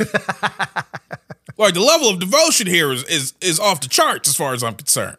like 1.58 1.74
the 1.74 1.80
level 1.80 2.08
of 2.08 2.20
devotion 2.20 2.66
here 2.66 2.92
is, 2.92 3.04
is 3.04 3.34
is 3.40 3.60
off 3.60 3.80
the 3.80 3.88
charts 3.88 4.28
as 4.28 4.36
far 4.36 4.52
as 4.52 4.62
I'm 4.62 4.74
concerned. 4.74 5.16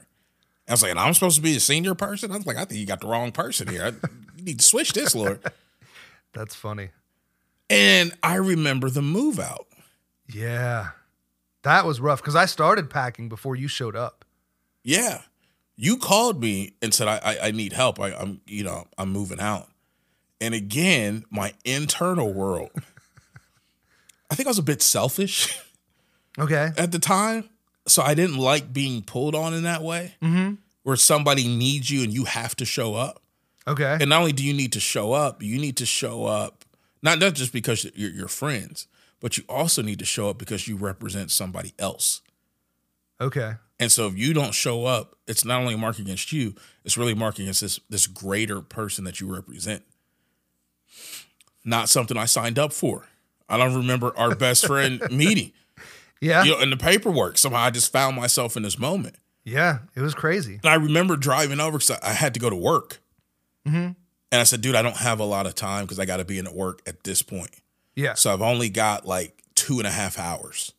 I 0.68 0.74
was 0.74 0.82
like, 0.82 0.96
I'm 0.98 1.14
supposed 1.14 1.36
to 1.36 1.42
be 1.42 1.56
a 1.56 1.60
senior 1.60 1.94
person. 1.96 2.32
I 2.32 2.38
was 2.38 2.46
like, 2.48 2.58
I 2.58 2.66
think 2.66 2.80
you 2.80 2.86
got 2.88 3.02
the 3.02 3.08
wrong 3.08 3.32
person 3.32 3.68
here. 3.68 3.84
I, 3.86 3.88
you 4.38 4.44
need 4.44 4.60
to 4.60 4.66
switch 4.66 4.94
this, 4.94 5.14
Lord. 5.16 5.40
That's 6.34 6.56
funny. 6.56 6.90
And 7.70 8.14
I 8.24 8.36
remember 8.36 8.90
the 8.90 9.02
move 9.02 9.40
out. 9.40 9.68
Yeah. 10.28 10.90
That 11.64 11.86
was 11.86 12.00
rough 12.00 12.22
because 12.22 12.36
I 12.36 12.46
started 12.46 12.90
packing 12.90 13.30
before 13.30 13.56
you 13.56 13.68
showed 13.68 13.96
up. 13.96 14.26
Yeah. 14.84 15.22
You 15.76 15.98
called 15.98 16.42
me 16.42 16.74
and 16.82 16.94
said 16.94 17.08
I 17.08 17.18
I, 17.24 17.48
I 17.48 17.52
need 17.52 17.74
help. 17.74 18.00
I, 18.00 18.14
I'm 18.14 18.42
you 18.48 18.64
know, 18.64 18.88
I'm 18.98 19.12
moving 19.12 19.40
out. 19.40 19.68
And 20.42 20.54
again, 20.54 21.26
my 21.30 21.54
internal 21.64 22.32
world. 22.34 22.72
I 24.32 24.36
think 24.36 24.48
I 24.48 24.50
was 24.50 24.58
a 24.60 24.64
bit 24.64 24.82
selfish 24.82 25.60
Okay. 26.40 26.72
at 26.78 26.92
the 26.92 27.00
time. 27.00 27.50
So 27.88 28.02
I 28.02 28.14
didn't 28.14 28.38
like 28.38 28.74
being 28.74 29.02
pulled 29.02 29.36
on 29.36 29.54
in 29.54 29.64
that 29.64 29.82
way. 29.82 30.16
Mm-hmm. 30.22 30.56
Where 30.84 30.96
somebody 30.96 31.48
needs 31.48 31.90
you 31.90 32.04
and 32.04 32.14
you 32.14 32.26
have 32.26 32.56
to 32.58 32.66
show 32.66 32.94
up. 32.94 33.22
Okay. 33.68 33.98
And 34.00 34.10
not 34.10 34.20
only 34.20 34.34
do 34.34 34.44
you 34.44 34.54
need 34.54 34.74
to 34.74 34.80
show 34.80 35.14
up, 35.14 35.42
you 35.42 35.60
need 35.60 35.78
to 35.78 35.86
show 35.86 36.26
up 36.26 36.66
not, 37.06 37.20
not 37.20 37.36
just 37.36 37.54
because 37.54 37.86
you're, 37.94 38.10
you're 38.10 38.28
friends, 38.28 38.88
but 39.20 39.38
you 39.38 39.44
also 39.48 39.84
need 39.84 40.00
to 40.00 40.06
show 40.06 40.28
up 40.28 40.40
because 40.40 40.68
you 40.68 40.76
represent 40.76 41.30
somebody 41.30 41.74
else. 41.78 42.22
Okay. 43.22 43.54
And 43.80 43.92
so 43.92 44.08
if 44.08 44.18
you 44.18 44.34
don't 44.34 44.56
show 44.56 44.86
up, 44.86 45.16
it's 45.28 45.46
not 45.46 45.62
only 45.62 45.76
a 45.76 45.78
mark 45.78 46.00
against 46.00 46.34
you, 46.34 46.56
it's 46.84 46.98
really 46.98 47.12
a 47.12 47.16
mark 47.16 47.38
against 47.38 47.62
this 47.62 47.80
this 47.92 48.08
greater 48.08 48.60
person 48.60 49.04
that 49.04 49.22
you 49.22 49.32
represent. 49.32 49.84
Not 51.64 51.90
something 51.90 52.18
I 52.18 52.26
signed 52.26 52.58
up 52.58 52.74
for. 52.74 53.08
I 53.48 53.58
don't 53.58 53.76
remember 53.76 54.12
our 54.18 54.34
best 54.34 54.66
friend 54.66 55.00
meeting. 55.12 55.52
Yeah. 56.22 56.44
You 56.44 56.52
know, 56.52 56.60
in 56.62 56.70
the 56.70 56.78
paperwork, 56.78 57.38
somehow 57.38 57.60
I 57.60 57.70
just 57.70 57.92
found 57.92 58.16
myself 58.16 58.58
in 58.58 58.64
this 58.64 58.80
moment. 58.80 59.16
Yeah. 59.44 59.80
It 59.96 60.02
was 60.02 60.14
crazy. 60.14 60.60
And 60.64 60.66
I 60.66 60.76
remember 60.76 61.16
driving 61.18 61.60
over 61.60 61.78
because 61.78 62.00
I 62.02 62.14
had 62.14 62.34
to 62.34 62.40
go 62.40 62.50
to 62.50 62.56
work. 62.56 63.00
Mm-hmm. 63.68 63.78
And 63.78 64.42
I 64.42 64.44
said, 64.44 64.62
dude, 64.62 64.76
I 64.76 64.82
don't 64.82 64.98
have 64.98 65.20
a 65.20 65.26
lot 65.26 65.46
of 65.46 65.56
time 65.56 65.86
because 65.86 66.00
I 66.00 66.06
got 66.06 66.18
to 66.18 66.26
be 66.26 66.40
in 66.40 66.48
at 66.48 66.56
work 66.56 66.82
at 66.88 67.04
this 67.04 67.22
point. 67.22 67.52
Yeah. 67.96 68.16
So 68.16 68.34
I've 68.34 68.42
only 68.42 68.70
got 68.70 69.06
like 69.06 69.44
two 69.56 69.78
and 69.78 69.88
a 69.88 69.92
half 69.92 70.20
hours. 70.20 70.74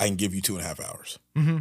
I 0.00 0.06
can 0.06 0.16
give 0.16 0.34
you 0.34 0.40
two 0.40 0.56
and 0.56 0.64
a 0.64 0.66
half 0.66 0.80
hours. 0.80 1.18
Mm-hmm. 1.36 1.58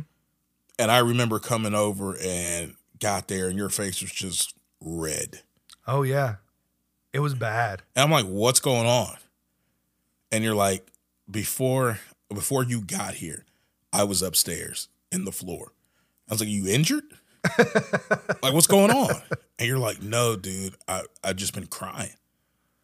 And 0.80 0.92
I 0.92 1.00
remember 1.00 1.40
coming 1.40 1.76
over 1.76 2.18
and 2.20 2.76
got 3.00 3.28
there, 3.28 3.48
and 3.48 3.58
your 3.58 3.70
face 3.70 4.02
was 4.02 4.12
just 4.12 4.56
red. 4.82 5.42
Oh 5.86 6.02
yeah. 6.04 6.36
It 7.12 7.20
was 7.20 7.36
bad. 7.36 7.84
And 7.96 8.04
I'm 8.04 8.12
like, 8.12 8.26
what's 8.26 8.60
going 8.60 8.88
on? 8.88 9.18
And 10.32 10.44
you're 10.44 10.56
like, 10.56 10.88
before 11.30 12.00
before 12.34 12.64
you 12.64 12.82
got 12.82 13.16
here, 13.16 13.46
I 13.92 14.04
was 14.04 14.22
upstairs 14.22 14.90
in 15.12 15.26
the 15.26 15.32
floor. 15.32 15.74
I 16.30 16.34
was 16.34 16.40
like, 16.40 16.50
you 16.50 16.68
injured? 16.68 17.04
like, 18.42 18.54
what's 18.54 18.68
going 18.68 18.92
on? 18.92 19.22
And 19.60 19.68
you're 19.68 19.78
like, 19.78 20.02
no, 20.02 20.36
dude, 20.36 20.76
I, 20.88 21.04
I've 21.24 21.36
just 21.36 21.54
been 21.54 21.68
crying. 21.68 22.16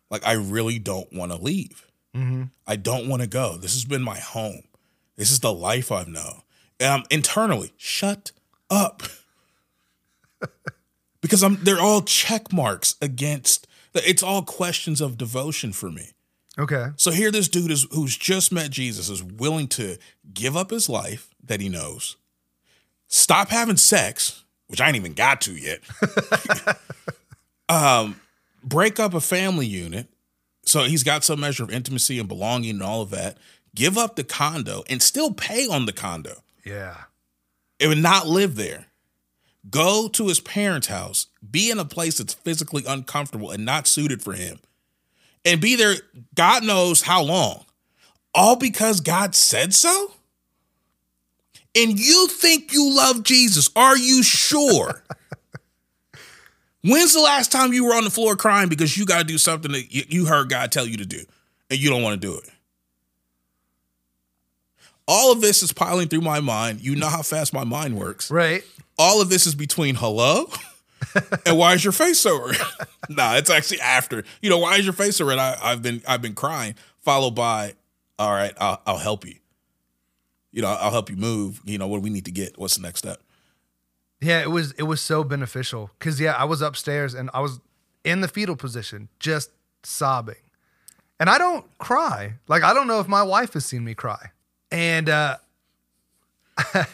Like, 0.09 0.25
I 0.25 0.33
really 0.33 0.79
don't 0.79 1.11
want 1.13 1.31
to 1.31 1.37
leave. 1.37 1.87
Mm-hmm. 2.15 2.43
I 2.67 2.75
don't 2.75 3.07
want 3.07 3.21
to 3.21 3.27
go. 3.27 3.57
This 3.57 3.73
has 3.73 3.85
been 3.85 4.03
my 4.03 4.19
home. 4.19 4.63
This 5.15 5.31
is 5.31 5.39
the 5.39 5.53
life 5.53 5.91
I've 5.91 6.07
known. 6.07 6.41
And 6.79 6.93
I'm 6.93 7.03
internally, 7.09 7.73
shut 7.77 8.31
up. 8.69 9.03
because 11.21 11.43
I'm 11.43 11.57
they're 11.63 11.81
all 11.81 12.01
check 12.01 12.53
marks 12.53 12.95
against 13.01 13.67
it's 13.93 14.23
all 14.23 14.43
questions 14.43 15.01
of 15.01 15.17
devotion 15.17 15.73
for 15.73 15.91
me. 15.91 16.11
Okay. 16.59 16.87
So 16.97 17.11
here 17.11 17.31
this 17.31 17.47
dude 17.47 17.71
is 17.71 17.87
who's 17.91 18.17
just 18.17 18.51
met 18.51 18.69
Jesus 18.69 19.09
is 19.09 19.23
willing 19.23 19.67
to 19.69 19.97
give 20.33 20.57
up 20.57 20.71
his 20.71 20.89
life 20.89 21.33
that 21.43 21.61
he 21.61 21.69
knows, 21.69 22.17
stop 23.07 23.49
having 23.49 23.77
sex, 23.77 24.43
which 24.67 24.81
I 24.81 24.87
ain't 24.87 24.97
even 24.97 25.13
got 25.13 25.41
to 25.41 25.53
yet. 25.53 25.79
um, 27.69 28.19
break 28.63 28.99
up 28.99 29.13
a 29.13 29.21
family 29.21 29.65
unit. 29.65 30.07
So 30.63 30.83
he's 30.83 31.03
got 31.03 31.23
some 31.23 31.39
measure 31.39 31.63
of 31.63 31.71
intimacy 31.71 32.19
and 32.19 32.27
belonging 32.27 32.71
and 32.71 32.83
all 32.83 33.01
of 33.01 33.09
that. 33.11 33.37
Give 33.73 33.97
up 33.97 34.15
the 34.15 34.23
condo 34.23 34.83
and 34.89 35.01
still 35.01 35.33
pay 35.33 35.67
on 35.67 35.85
the 35.85 35.93
condo. 35.93 36.43
Yeah. 36.65 36.95
It 37.79 37.87
would 37.87 37.97
not 37.97 38.27
live 38.27 38.55
there. 38.55 38.87
Go 39.69 40.07
to 40.09 40.27
his 40.27 40.39
parents' 40.39 40.87
house, 40.87 41.27
be 41.49 41.71
in 41.71 41.79
a 41.79 41.85
place 41.85 42.17
that's 42.17 42.33
physically 42.33 42.83
uncomfortable 42.87 43.51
and 43.51 43.65
not 43.65 43.87
suited 43.87 44.21
for 44.21 44.33
him, 44.33 44.59
and 45.49 45.59
be 45.59 45.75
there 45.75 45.95
God 46.35 46.63
knows 46.63 47.01
how 47.01 47.21
long, 47.23 47.65
all 48.33 48.55
because 48.55 49.01
God 49.01 49.35
said 49.35 49.73
so? 49.73 50.13
And 51.75 51.99
you 51.99 52.27
think 52.27 52.73
you 52.73 52.95
love 52.95 53.23
Jesus. 53.23 53.69
Are 53.75 53.97
you 53.97 54.23
sure? 54.23 55.03
When's 56.83 57.13
the 57.13 57.19
last 57.21 57.51
time 57.51 57.73
you 57.73 57.85
were 57.85 57.93
on 57.93 58.03
the 58.05 58.09
floor 58.09 58.35
crying 58.35 58.69
because 58.69 58.97
you 58.97 59.05
got 59.05 59.19
to 59.19 59.23
do 59.25 59.37
something 59.37 59.71
that 59.73 59.93
you- 59.93 60.05
you 60.07 60.25
heard 60.25 60.49
God 60.49 60.71
tell 60.71 60.87
you 60.87 60.97
to 60.97 61.05
do 61.05 61.23
and 61.69 61.79
you 61.79 61.89
don't 61.89 62.01
want 62.01 62.19
to 62.19 62.27
do 62.27 62.35
it? 62.37 62.49
All 65.07 65.31
of 65.31 65.41
this 65.41 65.61
is 65.63 65.73
piling 65.73 66.07
through 66.07 66.21
my 66.21 66.39
mind. 66.39 66.81
You 66.81 66.95
know 66.95 67.07
how 67.09 67.21
fast 67.23 67.51
my 67.53 67.63
mind 67.63 67.97
works. 67.97 68.29
Right. 68.31 68.63
All 68.97 69.21
of 69.21 69.29
this 69.29 69.47
is 69.47 69.55
between 69.55 69.95
hello 69.95 70.49
and 71.45 71.57
why 71.57 71.73
is 71.73 71.83
your 71.83 71.93
face 71.93 72.19
so 72.19 72.47
red? 72.47 72.57
nah, 73.09 73.35
it's 73.35 73.49
actually 73.49 73.81
after. 73.81 74.23
You 74.41 74.49
know, 74.49 74.57
why 74.57 74.77
is 74.77 74.85
your 74.85 74.93
face 74.93 75.17
so 75.17 75.25
red? 75.25 75.39
I, 75.39 75.57
I've 75.61 75.81
been 75.81 76.01
I've 76.07 76.21
been 76.21 76.35
crying, 76.35 76.75
followed 76.99 77.35
by, 77.35 77.73
all 78.17 78.31
right, 78.31 78.53
I'll, 78.59 78.81
I'll 78.85 78.97
help 78.97 79.25
you. 79.25 79.35
You 80.51 80.61
know, 80.61 80.69
I'll 80.69 80.91
help 80.91 81.09
you 81.09 81.15
move. 81.15 81.61
You 81.65 81.77
know, 81.77 81.87
what 81.87 81.97
do 81.97 82.01
we 82.01 82.09
need 82.09 82.25
to 82.25 82.31
get? 82.31 82.57
What's 82.57 82.75
the 82.75 82.81
next 82.81 82.99
step? 82.99 83.21
Yeah, 84.21 84.41
it 84.41 84.51
was 84.51 84.73
it 84.73 84.83
was 84.83 85.01
so 85.01 85.23
beneficial 85.23 85.91
because 85.97 86.19
yeah, 86.19 86.33
I 86.33 86.45
was 86.45 86.61
upstairs 86.61 87.13
and 87.13 87.29
I 87.33 87.39
was 87.39 87.59
in 88.03 88.21
the 88.21 88.27
fetal 88.27 88.55
position, 88.55 89.09
just 89.19 89.51
sobbing, 89.83 90.35
and 91.19 91.29
I 91.29 91.37
don't 91.37 91.65
cry. 91.77 92.35
Like 92.47 92.63
I 92.63 92.73
don't 92.73 92.87
know 92.87 92.99
if 92.99 93.07
my 93.07 93.23
wife 93.23 93.53
has 93.53 93.65
seen 93.65 93.83
me 93.83 93.93
cry, 93.93 94.31
and 94.71 95.07
uh, 95.07 95.37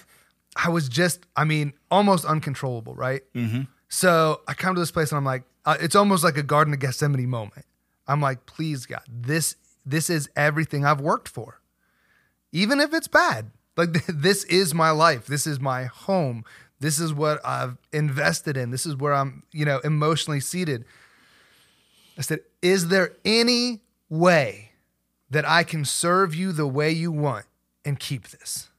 I 0.55 0.69
was 0.69 0.87
just, 0.87 1.25
I 1.35 1.43
mean, 1.43 1.73
almost 1.91 2.25
uncontrollable, 2.25 2.95
right? 2.95 3.23
Mm-hmm. 3.33 3.63
So 3.89 4.41
I 4.47 4.53
come 4.53 4.75
to 4.75 4.81
this 4.81 4.91
place 4.91 5.11
and 5.11 5.17
I'm 5.17 5.25
like, 5.25 5.43
uh, 5.65 5.77
it's 5.79 5.95
almost 5.95 6.23
like 6.23 6.37
a 6.37 6.43
Garden 6.43 6.73
of 6.73 6.79
Gethsemane 6.79 7.29
moment. 7.29 7.65
I'm 8.07 8.21
like, 8.21 8.45
please 8.45 8.85
God, 8.85 9.01
this 9.07 9.55
this 9.85 10.09
is 10.09 10.29
everything 10.35 10.85
I've 10.85 11.01
worked 11.01 11.27
for, 11.27 11.61
even 12.51 12.79
if 12.79 12.93
it's 12.93 13.07
bad. 13.07 13.51
Like 13.77 14.05
this 14.07 14.43
is 14.45 14.73
my 14.73 14.91
life. 14.91 15.25
This 15.27 15.47
is 15.47 15.59
my 15.59 15.85
home. 15.85 16.43
This 16.79 16.99
is 16.99 17.13
what 17.13 17.39
I've 17.45 17.77
invested 17.93 18.57
in. 18.57 18.71
This 18.71 18.85
is 18.85 18.95
where 18.95 19.13
I'm, 19.13 19.43
you 19.51 19.65
know, 19.65 19.79
emotionally 19.79 20.39
seated. 20.39 20.85
I 22.17 22.21
said, 22.21 22.41
is 22.61 22.89
there 22.89 23.13
any 23.23 23.81
way 24.09 24.71
that 25.29 25.47
I 25.47 25.63
can 25.63 25.85
serve 25.85 26.35
you 26.35 26.51
the 26.51 26.67
way 26.67 26.91
you 26.91 27.11
want 27.11 27.45
and 27.83 27.99
keep 27.99 28.29
this? 28.29 28.69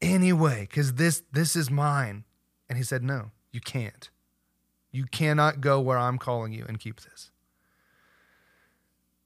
Any 0.00 0.32
way, 0.32 0.60
because 0.68 0.94
this 0.94 1.22
this 1.32 1.56
is 1.56 1.70
mine. 1.70 2.24
And 2.68 2.78
he 2.78 2.84
said, 2.84 3.02
No, 3.02 3.30
you 3.52 3.60
can't. 3.60 4.10
You 4.90 5.04
cannot 5.04 5.60
go 5.60 5.80
where 5.80 5.98
I'm 5.98 6.18
calling 6.18 6.52
you 6.52 6.64
and 6.66 6.80
keep 6.80 7.00
this. 7.00 7.30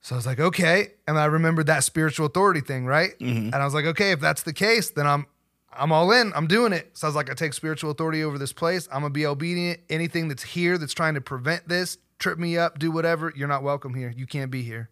So 0.01 0.17
I 0.17 0.19
was 0.19 0.27
like, 0.27 0.41
okay. 0.41 0.89
And 1.07 1.17
I 1.17 1.27
remembered 1.27 1.67
that 1.67 1.85
spiritual 1.85 2.27
authority 2.27 2.61
thing, 2.61 2.87
right? 2.87 3.17
Mm-hmm. 3.21 3.47
And 3.47 3.55
I 3.55 3.65
was 3.65 3.73
like, 3.73 3.85
okay, 3.85 4.11
if 4.11 4.21
that's 4.21 4.43
the 4.43 4.53
case, 4.53 4.91
then 4.91 5.07
I'm 5.07 5.27
I'm 5.75 5.91
all 5.91 6.13
in. 6.13 6.33
I'm 6.35 6.49
doing 6.49 6.73
it. 6.73 6.91
So 6.99 7.07
I 7.07 7.09
was 7.09 7.17
like, 7.17 7.31
I 7.31 7.35
take 7.35 7.55
spiritual 7.55 7.91
authority 7.91 8.23
over 8.23 8.37
this 8.37 8.53
place. 8.53 8.89
I'm 8.93 9.01
gonna 9.01 9.11
be 9.11 9.25
obedient. 9.25 9.81
Anything 9.89 10.29
that's 10.29 10.43
here 10.43 10.77
that's 10.77 10.93
trying 10.93 11.15
to 11.15 11.21
prevent 11.21 11.69
this, 11.69 11.97
trip 12.19 12.39
me 12.39 12.59
up, 12.59 12.79
do 12.79 12.91
whatever, 12.91 13.33
you're 13.35 13.49
not 13.49 13.63
welcome 13.63 13.95
here. 13.95 14.13
You 14.15 14.27
can't 14.27 14.51
be 14.51 14.63
here. 14.63 14.91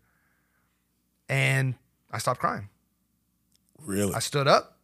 And 1.29 1.75
I 2.11 2.19
stopped 2.19 2.41
crying. 2.41 2.71
Really? 3.79 4.15
I 4.15 4.21
stood 4.21 4.49
up, 4.49 4.79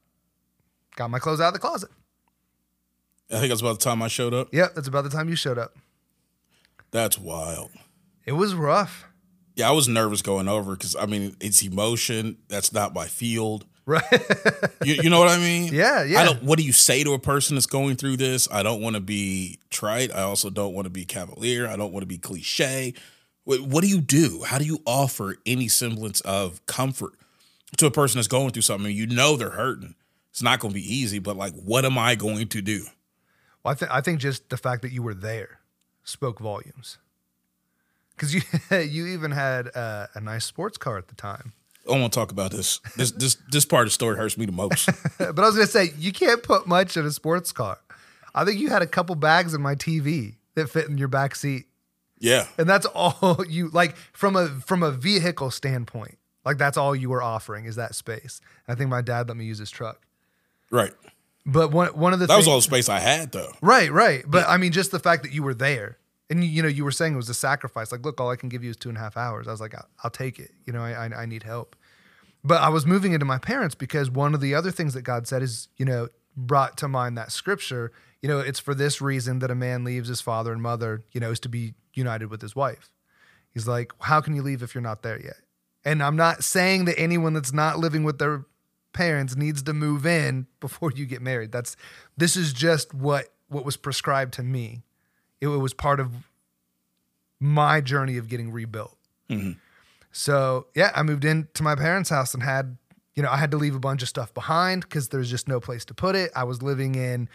got 0.97 1.09
my 1.09 1.19
clothes 1.19 1.41
out 1.41 1.49
of 1.49 1.55
the 1.55 1.61
closet. 1.61 1.91
I 3.31 3.39
think 3.39 3.49
that's 3.49 3.61
about 3.61 3.79
the 3.79 3.85
time 3.85 4.03
I 4.03 4.09
showed 4.09 4.35
up. 4.35 4.49
Yep, 4.53 4.75
that's 4.75 4.89
about 4.89 5.05
the 5.05 5.11
time 5.11 5.29
you 5.29 5.37
showed 5.37 5.59
up. 5.59 5.77
That's 6.91 7.19
wild. 7.19 7.71
It 8.25 8.33
was 8.33 8.55
rough. 8.55 9.07
Yeah, 9.55 9.69
I 9.69 9.73
was 9.73 9.89
nervous 9.89 10.23
going 10.23 10.49
over 10.49 10.77
because 10.77 10.95
I 10.95 11.07
mean 11.07 11.37
it's 11.41 11.63
emotion. 11.63 12.39
That's 12.49 12.73
not 12.73 12.95
my 12.95 13.07
field. 13.07 13.67
Right. 13.87 14.03
You, 14.85 14.95
you 15.03 15.11
know 15.11 15.19
what 15.19 15.29
I 15.29 15.39
mean? 15.39 15.73
Yeah, 15.73 16.05
yeah. 16.05 16.21
I 16.21 16.25
don't. 16.25 16.45
What 16.45 16.59
do 16.59 16.65
you 16.65 16.71
say 16.71 17.03
to 17.03 17.15
a 17.15 17.19
person 17.19 17.57
that's 17.57 17.67
going 17.67 17.97
through 17.97 18.19
this? 18.19 18.47
I 18.53 18.63
don't 18.63 18.81
want 18.81 18.95
to 18.95 19.01
be 19.01 19.59
trite. 19.69 20.15
I 20.15 20.23
also 20.23 20.49
don't 20.49 20.75
want 20.75 20.87
to 20.87 20.91
be 20.91 21.05
cavalier. 21.05 21.67
I 21.67 21.75
don't 21.77 21.93
want 21.93 22.03
to 22.03 22.07
be 22.07 22.19
cliche. 22.19 22.95
What, 23.43 23.63
what 23.63 23.83
do 23.83 23.89
you 23.89 24.01
do? 24.01 24.45
How 24.47 24.59
do 24.59 24.65
you 24.65 24.81
offer 24.87 25.37
any 25.45 25.67
semblance 25.67 26.21
of 26.21 26.65
comfort 26.67 27.15
to 27.79 27.87
a 27.87 27.91
person 27.91 28.19
that's 28.19 28.29
going 28.29 28.51
through 28.51 28.63
something? 28.63 28.95
You 28.95 29.09
know 29.09 29.37
they're 29.37 29.51
hurting. 29.51 29.97
It's 30.31 30.43
not 30.43 30.61
going 30.61 30.73
to 30.73 30.81
be 30.81 30.95
easy, 30.95 31.19
but 31.19 31.37
like, 31.37 31.55
what 31.55 31.85
am 31.85 31.99
I 31.99 32.15
going 32.15 32.47
to 32.49 32.63
do? 32.63 32.85
Well, 33.67 33.73
I, 33.73 33.75
th- 33.75 33.91
I 33.93 34.01
think 34.01 34.21
just 34.21 34.49
the 34.49 34.57
fact 34.57 34.83
that 34.83 34.93
you 34.93 35.03
were 35.03 35.13
there 35.13 35.59
spoke 36.05 36.39
volumes. 36.39 36.99
Because 38.15 38.33
you 38.33 38.43
you 38.79 39.09
even 39.09 39.33
had 39.33 39.75
uh, 39.75 40.07
a 40.15 40.21
nice 40.21 40.45
sports 40.45 40.79
car 40.79 40.99
at 40.99 41.09
the 41.09 41.17
time. 41.17 41.53
I 41.85 41.91
don't 41.91 42.01
want 42.01 42.13
to 42.13 42.19
talk 42.19 42.31
about 42.31 42.53
this. 42.53 42.79
This 42.97 43.11
this 43.11 43.37
this 43.51 43.65
part 43.65 43.83
of 43.83 43.87
the 43.89 43.95
story 43.95 44.17
hurts 44.17 44.39
me 44.39 44.47
the 44.47 44.53
most. 44.53 44.87
but 45.19 45.39
I 45.39 45.43
was 45.43 45.57
gonna 45.57 45.67
say 45.67 45.91
you 45.99 46.13
can't 46.13 46.45
put 46.45 46.69
much 46.69 46.97
in 46.97 47.05
a 47.05 47.11
sports 47.11 47.51
car. 47.51 47.79
I 48.37 48.45
think 48.45 48.61
you 48.61 48.71
had 48.71 48.83
a 48.83 48.87
couple 48.87 49.17
bags 49.17 49.53
in 49.53 49.61
my 49.61 49.75
TV 49.75 50.37
that 50.55 50.71
fit 50.71 50.89
in 50.89 50.97
your 50.97 51.09
back 51.09 51.35
seat. 51.35 51.67
Yeah. 52.19 52.47
and 52.57 52.69
that's 52.69 52.87
all 52.87 53.45
you 53.49 53.69
like 53.71 53.97
from 54.13 54.37
a 54.37 54.47
from 54.47 54.85
a 54.85 54.93
vehicle 54.93 55.51
standpoint. 55.51 56.19
Like 56.45 56.57
that's 56.57 56.77
all 56.77 56.95
you 56.95 57.11
were 57.11 57.23
offering 57.23 57.65
is 57.65 57.75
that 57.75 57.97
space. 57.97 58.41
I 58.69 58.77
think 58.77 58.91
my 58.91 59.03
dad 59.03 59.27
let 59.27 59.37
me 59.37 59.45
use 59.45 59.59
his 59.59 59.71
truck. 59.73 60.07
Right. 60.71 60.93
But 61.47 61.71
one 61.71 61.89
one 61.89 62.13
of 62.13 62.19
the 62.19 62.27
That 62.27 62.37
was 62.37 62.49
all 62.49 62.57
the 62.57 62.63
space 62.63 62.89
I 62.89 62.99
had 62.99 63.31
though. 63.31 63.53
Right, 63.63 63.91
right. 63.91 64.25
But 64.27 64.49
I 64.49 64.57
mean, 64.57 64.73
just 64.73 64.91
the 64.91 64.99
fact 64.99 65.23
that 65.23 65.33
you 65.33 65.45
were 65.45 65.55
there, 65.55 65.97
and 66.29 66.43
you, 66.43 66.51
you 66.51 66.63
know, 66.63 66.69
you 66.69 66.85
were 66.85 66.91
saying 66.91 67.15
it 67.15 67.17
was 67.17 67.29
a 67.29 67.35
sacrifice. 67.35 67.93
Like, 67.93 68.05
look, 68.05 68.21
all 68.21 68.31
I 68.31 68.37
can 68.37 68.49
give 68.49 68.65
you 68.65 68.71
is 68.71 68.77
two 68.77 68.89
and 68.89 68.99
a 68.99 69.01
half 69.01 69.17
hours. 69.17 69.47
I 69.47 69.53
was 69.53 69.61
like, 69.61 69.75
I'll, 69.75 69.89
I'll 70.03 70.11
take 70.11 70.41
it. 70.41 70.51
You 70.65 70.73
know, 70.73 70.83
I, 70.83 71.07
I 71.07 71.23
I 71.23 71.27
need 71.27 71.45
help. 71.45 71.77
But 72.43 72.63
I 72.63 72.69
was 72.69 72.85
moving 72.85 73.13
into 73.13 73.25
my 73.25 73.39
parents 73.39 73.75
because 73.75 74.11
one 74.11 74.35
of 74.35 74.41
the 74.41 74.55
other 74.55 74.71
things 74.73 74.95
that 74.95 75.03
God 75.03 75.27
said 75.29 75.43
is, 75.43 75.69
you 75.77 75.85
know, 75.85 76.09
brought 76.37 76.77
to 76.79 76.89
mind 76.89 77.17
that 77.17 77.31
scripture. 77.31 77.93
You 78.23 78.29
know, 78.29 78.41
it's 78.41 78.59
for 78.59 78.75
this 78.75 79.01
reason 79.01 79.39
that 79.39 79.51
a 79.51 79.55
man 79.55 79.85
leaves 79.85 80.09
his 80.09 80.21
father 80.21 80.53
and 80.53 80.61
mother. 80.61 81.05
You 81.13 81.21
know, 81.21 81.31
is 81.31 81.41
to 81.41 81.49
be 81.49 81.75
united 81.95 82.27
with 82.27 82.43
his 82.43 82.57
wife. 82.57 82.91
He's 83.55 83.69
like, 83.69 83.93
how 84.01 84.21
can 84.21 84.35
you 84.35 84.43
leave 84.43 84.63
if 84.63 84.75
you're 84.75 84.83
not 84.83 85.03
there 85.03 85.21
yet? 85.21 85.37
And 85.85 86.03
I'm 86.03 86.17
not 86.17 86.43
saying 86.43 86.87
that 86.87 86.99
anyone 86.99 87.33
that's 87.35 87.53
not 87.53 87.79
living 87.79 88.03
with 88.03 88.19
their 88.19 88.45
parents 88.97 89.37
needs 89.37 89.63
to 89.63 89.73
move 89.73 90.07
in 90.07 90.47
before 90.59 90.91
you 90.91 91.05
get 91.07 91.21
married. 91.21 91.53
That's 91.53 91.77
this 92.17 92.35
is 92.37 92.53
just 92.53 92.95
what 92.95 93.29
what 93.49 93.65
was 93.65 93.77
prescribed 93.77 94.33
to 94.35 94.43
me. 94.43 94.83
It 95.41 95.49
was 95.49 95.75
part 95.75 96.01
of 96.01 96.11
my 97.39 97.81
journey 97.81 98.17
of 98.17 98.29
getting 98.29 98.51
rebuilt. 98.51 98.97
So 100.13 100.67
yeah, 100.75 100.91
I 100.95 101.03
moved 101.03 101.25
into 101.25 101.63
my 101.63 101.75
parents' 101.75 102.09
house 102.09 102.33
and 102.33 102.43
had, 102.43 102.79
you 103.15 103.23
know, 103.23 103.29
I 103.31 103.37
had 103.37 103.51
to 103.51 103.59
leave 103.59 103.75
a 103.75 103.79
bunch 103.79 104.03
of 104.03 104.09
stuff 104.09 104.33
behind 104.33 104.83
because 104.83 105.11
there's 105.11 105.31
just 105.31 105.47
no 105.47 105.61
place 105.61 105.85
to 105.87 105.95
put 105.95 106.17
it. 106.17 106.31
I 106.35 106.45
was 106.45 106.63
living 106.63 106.95
in, 106.95 107.29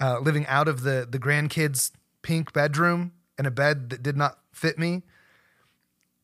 uh, 0.00 0.18
living 0.20 0.46
out 0.46 0.66
of 0.66 0.82
the 0.82 1.06
the 1.08 1.18
grandkids' 1.18 1.92
pink 2.22 2.52
bedroom 2.54 3.12
in 3.38 3.44
a 3.44 3.50
bed 3.50 3.90
that 3.90 4.02
did 4.02 4.16
not 4.16 4.38
fit 4.52 4.78
me, 4.78 5.02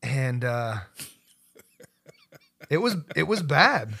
and 0.01 0.43
uh, 0.43 0.77
it 2.69 2.77
was 2.77 2.95
it 3.15 3.27
was 3.27 3.43
bad. 3.43 3.93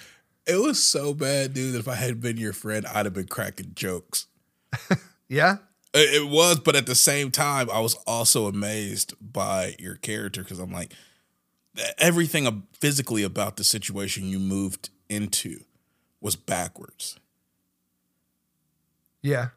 It 0.49 0.59
was 0.61 0.81
so 0.81 1.13
bad, 1.13 1.53
dude, 1.53 1.75
if 1.75 1.87
I 1.87 1.95
had 1.95 2.19
been 2.21 2.37
your 2.37 2.53
friend, 2.53 2.85
I'd 2.87 3.05
have 3.05 3.13
been 3.13 3.27
cracking 3.27 3.71
jokes. 3.75 4.27
Yeah, 5.31 5.57
It 5.93 6.23
it 6.23 6.27
was, 6.27 6.59
but 6.59 6.75
at 6.75 6.87
the 6.87 6.95
same 6.95 7.29
time, 7.29 7.69
I 7.69 7.79
was 7.81 7.93
also 8.07 8.47
amazed 8.47 9.13
by 9.21 9.75
your 9.77 9.95
character 9.95 10.41
because 10.41 10.57
I'm 10.57 10.71
like, 10.71 10.91
everything 11.99 12.63
physically 12.73 13.21
about 13.21 13.55
the 13.57 13.63
situation 13.63 14.25
you 14.27 14.39
moved 14.39 14.89
into 15.07 15.59
was 16.19 16.35
backwards. 16.35 17.19
yeah, 19.21 19.49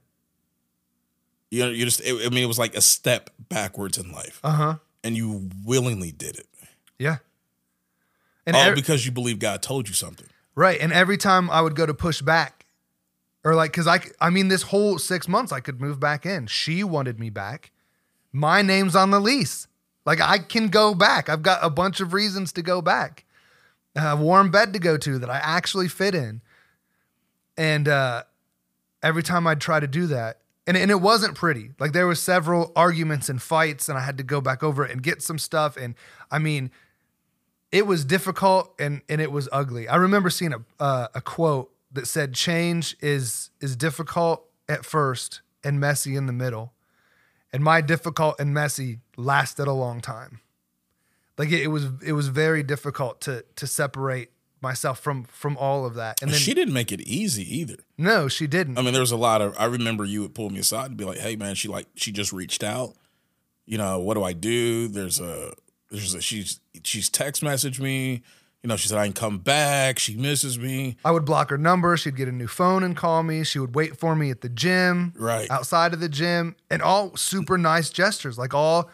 You 1.50 1.64
know, 1.64 1.70
you 1.70 1.84
just, 1.86 2.00
it, 2.02 2.14
I 2.26 2.28
mean, 2.28 2.44
it 2.44 2.48
was 2.48 2.58
like 2.58 2.74
a 2.76 2.82
step 2.82 3.30
backwards 3.48 3.96
in 3.96 4.12
life, 4.12 4.40
uh 4.44 4.52
huh, 4.52 4.74
and 5.02 5.16
you 5.16 5.48
willingly 5.64 6.12
did 6.12 6.36
it, 6.38 6.48
yeah. 6.98 7.16
And 8.46 8.56
all 8.56 8.62
ev- 8.68 8.74
because 8.74 9.06
you 9.06 9.12
believe 9.12 9.38
God 9.38 9.62
told 9.62 9.88
you 9.88 9.94
something. 9.94 10.26
Right. 10.54 10.80
And 10.80 10.92
every 10.92 11.16
time 11.16 11.50
I 11.50 11.60
would 11.60 11.74
go 11.74 11.86
to 11.86 11.94
push 11.94 12.20
back, 12.20 12.66
or 13.44 13.54
like, 13.54 13.72
cause 13.72 13.86
I, 13.86 14.00
I 14.20 14.30
mean, 14.30 14.48
this 14.48 14.62
whole 14.62 14.98
six 14.98 15.26
months 15.26 15.50
I 15.50 15.60
could 15.60 15.80
move 15.80 15.98
back 15.98 16.24
in. 16.24 16.46
She 16.46 16.84
wanted 16.84 17.18
me 17.18 17.30
back. 17.30 17.72
My 18.32 18.62
name's 18.62 18.94
on 18.94 19.10
the 19.10 19.20
lease. 19.20 19.66
Like, 20.04 20.20
I 20.20 20.38
can 20.38 20.68
go 20.68 20.94
back. 20.94 21.28
I've 21.28 21.42
got 21.42 21.60
a 21.62 21.70
bunch 21.70 22.00
of 22.00 22.12
reasons 22.12 22.52
to 22.52 22.62
go 22.62 22.82
back. 22.82 23.24
A 23.94 24.16
warm 24.16 24.50
bed 24.50 24.72
to 24.72 24.78
go 24.78 24.96
to 24.96 25.18
that 25.18 25.30
I 25.30 25.36
actually 25.36 25.88
fit 25.88 26.14
in. 26.14 26.40
And 27.56 27.88
uh, 27.88 28.24
every 29.02 29.22
time 29.22 29.46
I'd 29.46 29.60
try 29.60 29.80
to 29.80 29.86
do 29.86 30.06
that, 30.08 30.38
and, 30.66 30.76
and 30.76 30.90
it 30.90 31.00
wasn't 31.00 31.34
pretty. 31.34 31.70
Like, 31.78 31.92
there 31.92 32.06
was 32.06 32.20
several 32.20 32.72
arguments 32.74 33.28
and 33.28 33.40
fights, 33.40 33.88
and 33.88 33.98
I 33.98 34.02
had 34.02 34.18
to 34.18 34.24
go 34.24 34.40
back 34.40 34.62
over 34.62 34.84
it 34.84 34.90
and 34.90 35.02
get 35.02 35.22
some 35.22 35.38
stuff. 35.38 35.76
And 35.76 35.94
I 36.30 36.38
mean, 36.38 36.70
it 37.72 37.86
was 37.86 38.04
difficult 38.04 38.74
and 38.78 39.00
and 39.08 39.20
it 39.20 39.32
was 39.32 39.48
ugly. 39.50 39.88
I 39.88 39.96
remember 39.96 40.30
seeing 40.30 40.52
a 40.52 40.62
uh, 40.78 41.08
a 41.14 41.20
quote 41.20 41.72
that 41.90 42.06
said 42.06 42.34
change 42.34 42.96
is 43.00 43.50
is 43.60 43.74
difficult 43.74 44.44
at 44.68 44.84
first 44.84 45.40
and 45.64 45.80
messy 45.80 46.14
in 46.14 46.26
the 46.26 46.32
middle. 46.32 46.72
And 47.54 47.62
my 47.62 47.80
difficult 47.80 48.40
and 48.40 48.54
messy 48.54 49.00
lasted 49.16 49.68
a 49.68 49.72
long 49.72 50.00
time. 50.00 50.40
Like 51.36 51.50
it, 51.50 51.62
it 51.62 51.66
was 51.68 51.86
it 52.04 52.12
was 52.12 52.28
very 52.28 52.62
difficult 52.62 53.20
to 53.22 53.44
to 53.56 53.66
separate 53.66 54.30
myself 54.60 55.00
from 55.00 55.24
from 55.24 55.56
all 55.56 55.84
of 55.84 55.94
that. 55.94 56.22
And 56.22 56.30
then 56.30 56.38
she 56.38 56.54
didn't 56.54 56.74
make 56.74 56.92
it 56.92 57.00
easy 57.00 57.58
either. 57.58 57.76
no, 57.98 58.28
she 58.28 58.46
didn't. 58.46 58.78
I 58.78 58.82
mean, 58.82 58.92
there 58.92 59.02
was 59.02 59.12
a 59.12 59.16
lot 59.16 59.42
of. 59.42 59.54
I 59.58 59.64
remember 59.64 60.04
you 60.04 60.22
would 60.22 60.34
pull 60.34 60.50
me 60.50 60.60
aside 60.60 60.86
and 60.86 60.96
be 60.96 61.04
like, 61.04 61.18
"Hey, 61.18 61.36
man, 61.36 61.54
she 61.54 61.68
like 61.68 61.86
she 61.94 62.12
just 62.12 62.32
reached 62.32 62.62
out. 62.62 62.94
You 63.66 63.78
know, 63.78 63.98
what 63.98 64.14
do 64.14 64.22
I 64.22 64.32
do? 64.32 64.88
There's 64.88 65.20
a 65.20 65.52
there's 65.52 65.52
a 65.52 65.61
she's 65.96 66.60
she's 66.84 67.08
text 67.08 67.42
messaged 67.42 67.80
me. 67.80 68.22
You 68.62 68.68
know, 68.68 68.76
she 68.76 68.86
said 68.86 68.98
I 68.98 69.04
can 69.06 69.12
come 69.12 69.38
back. 69.38 69.98
She 69.98 70.14
misses 70.16 70.56
me. 70.58 70.96
I 71.04 71.10
would 71.10 71.24
block 71.24 71.50
her 71.50 71.58
number. 71.58 71.96
She'd 71.96 72.14
get 72.16 72.28
a 72.28 72.32
new 72.32 72.46
phone 72.46 72.84
and 72.84 72.96
call 72.96 73.24
me. 73.24 73.42
She 73.42 73.58
would 73.58 73.74
wait 73.74 73.96
for 73.98 74.14
me 74.14 74.30
at 74.30 74.40
the 74.40 74.48
gym, 74.48 75.12
Right. 75.16 75.50
outside 75.50 75.92
of 75.92 75.98
the 75.98 76.08
gym, 76.08 76.54
and 76.70 76.80
all 76.80 77.16
super 77.16 77.58
nice 77.58 77.90
gestures. 77.90 78.38
Like 78.38 78.54
all, 78.54 78.88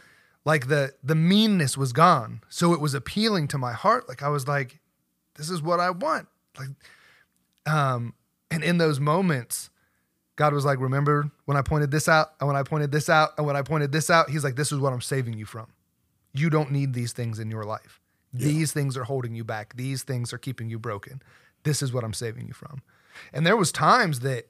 like 0.46 0.68
the 0.68 0.94
the 1.04 1.14
meanness 1.14 1.76
was 1.76 1.92
gone. 1.92 2.40
So 2.48 2.72
it 2.72 2.80
was 2.80 2.94
appealing 2.94 3.48
to 3.48 3.58
my 3.58 3.72
heart. 3.74 4.08
Like 4.08 4.22
I 4.22 4.30
was 4.30 4.48
like, 4.48 4.80
this 5.36 5.50
is 5.50 5.60
what 5.60 5.80
I 5.80 5.90
want. 5.90 6.28
Like, 6.58 6.70
um, 7.66 8.14
and 8.50 8.64
in 8.64 8.78
those 8.78 8.98
moments, 8.98 9.68
God 10.36 10.54
was 10.54 10.64
like, 10.64 10.80
remember 10.80 11.30
when 11.44 11.56
I 11.58 11.62
pointed 11.62 11.90
this 11.90 12.08
out, 12.08 12.28
and 12.40 12.46
when 12.46 12.56
I 12.56 12.62
pointed 12.62 12.90
this 12.90 13.10
out, 13.10 13.30
and 13.36 13.46
when 13.46 13.54
I 13.56 13.60
pointed 13.62 13.92
this 13.92 14.08
out. 14.08 14.30
He's 14.30 14.44
like, 14.44 14.56
this 14.56 14.72
is 14.72 14.78
what 14.78 14.92
I'm 14.94 15.02
saving 15.02 15.34
you 15.34 15.44
from. 15.44 15.66
You 16.38 16.50
don't 16.50 16.70
need 16.70 16.94
these 16.94 17.12
things 17.12 17.38
in 17.38 17.50
your 17.50 17.64
life. 17.64 18.00
These 18.32 18.72
things 18.72 18.96
are 18.96 19.04
holding 19.04 19.34
you 19.34 19.42
back. 19.42 19.74
These 19.76 20.02
things 20.02 20.32
are 20.32 20.38
keeping 20.38 20.68
you 20.68 20.78
broken. 20.78 21.22
This 21.64 21.82
is 21.82 21.92
what 21.92 22.04
I'm 22.04 22.12
saving 22.12 22.46
you 22.46 22.52
from. 22.52 22.82
And 23.32 23.46
there 23.46 23.56
was 23.56 23.72
times 23.72 24.20
that 24.20 24.44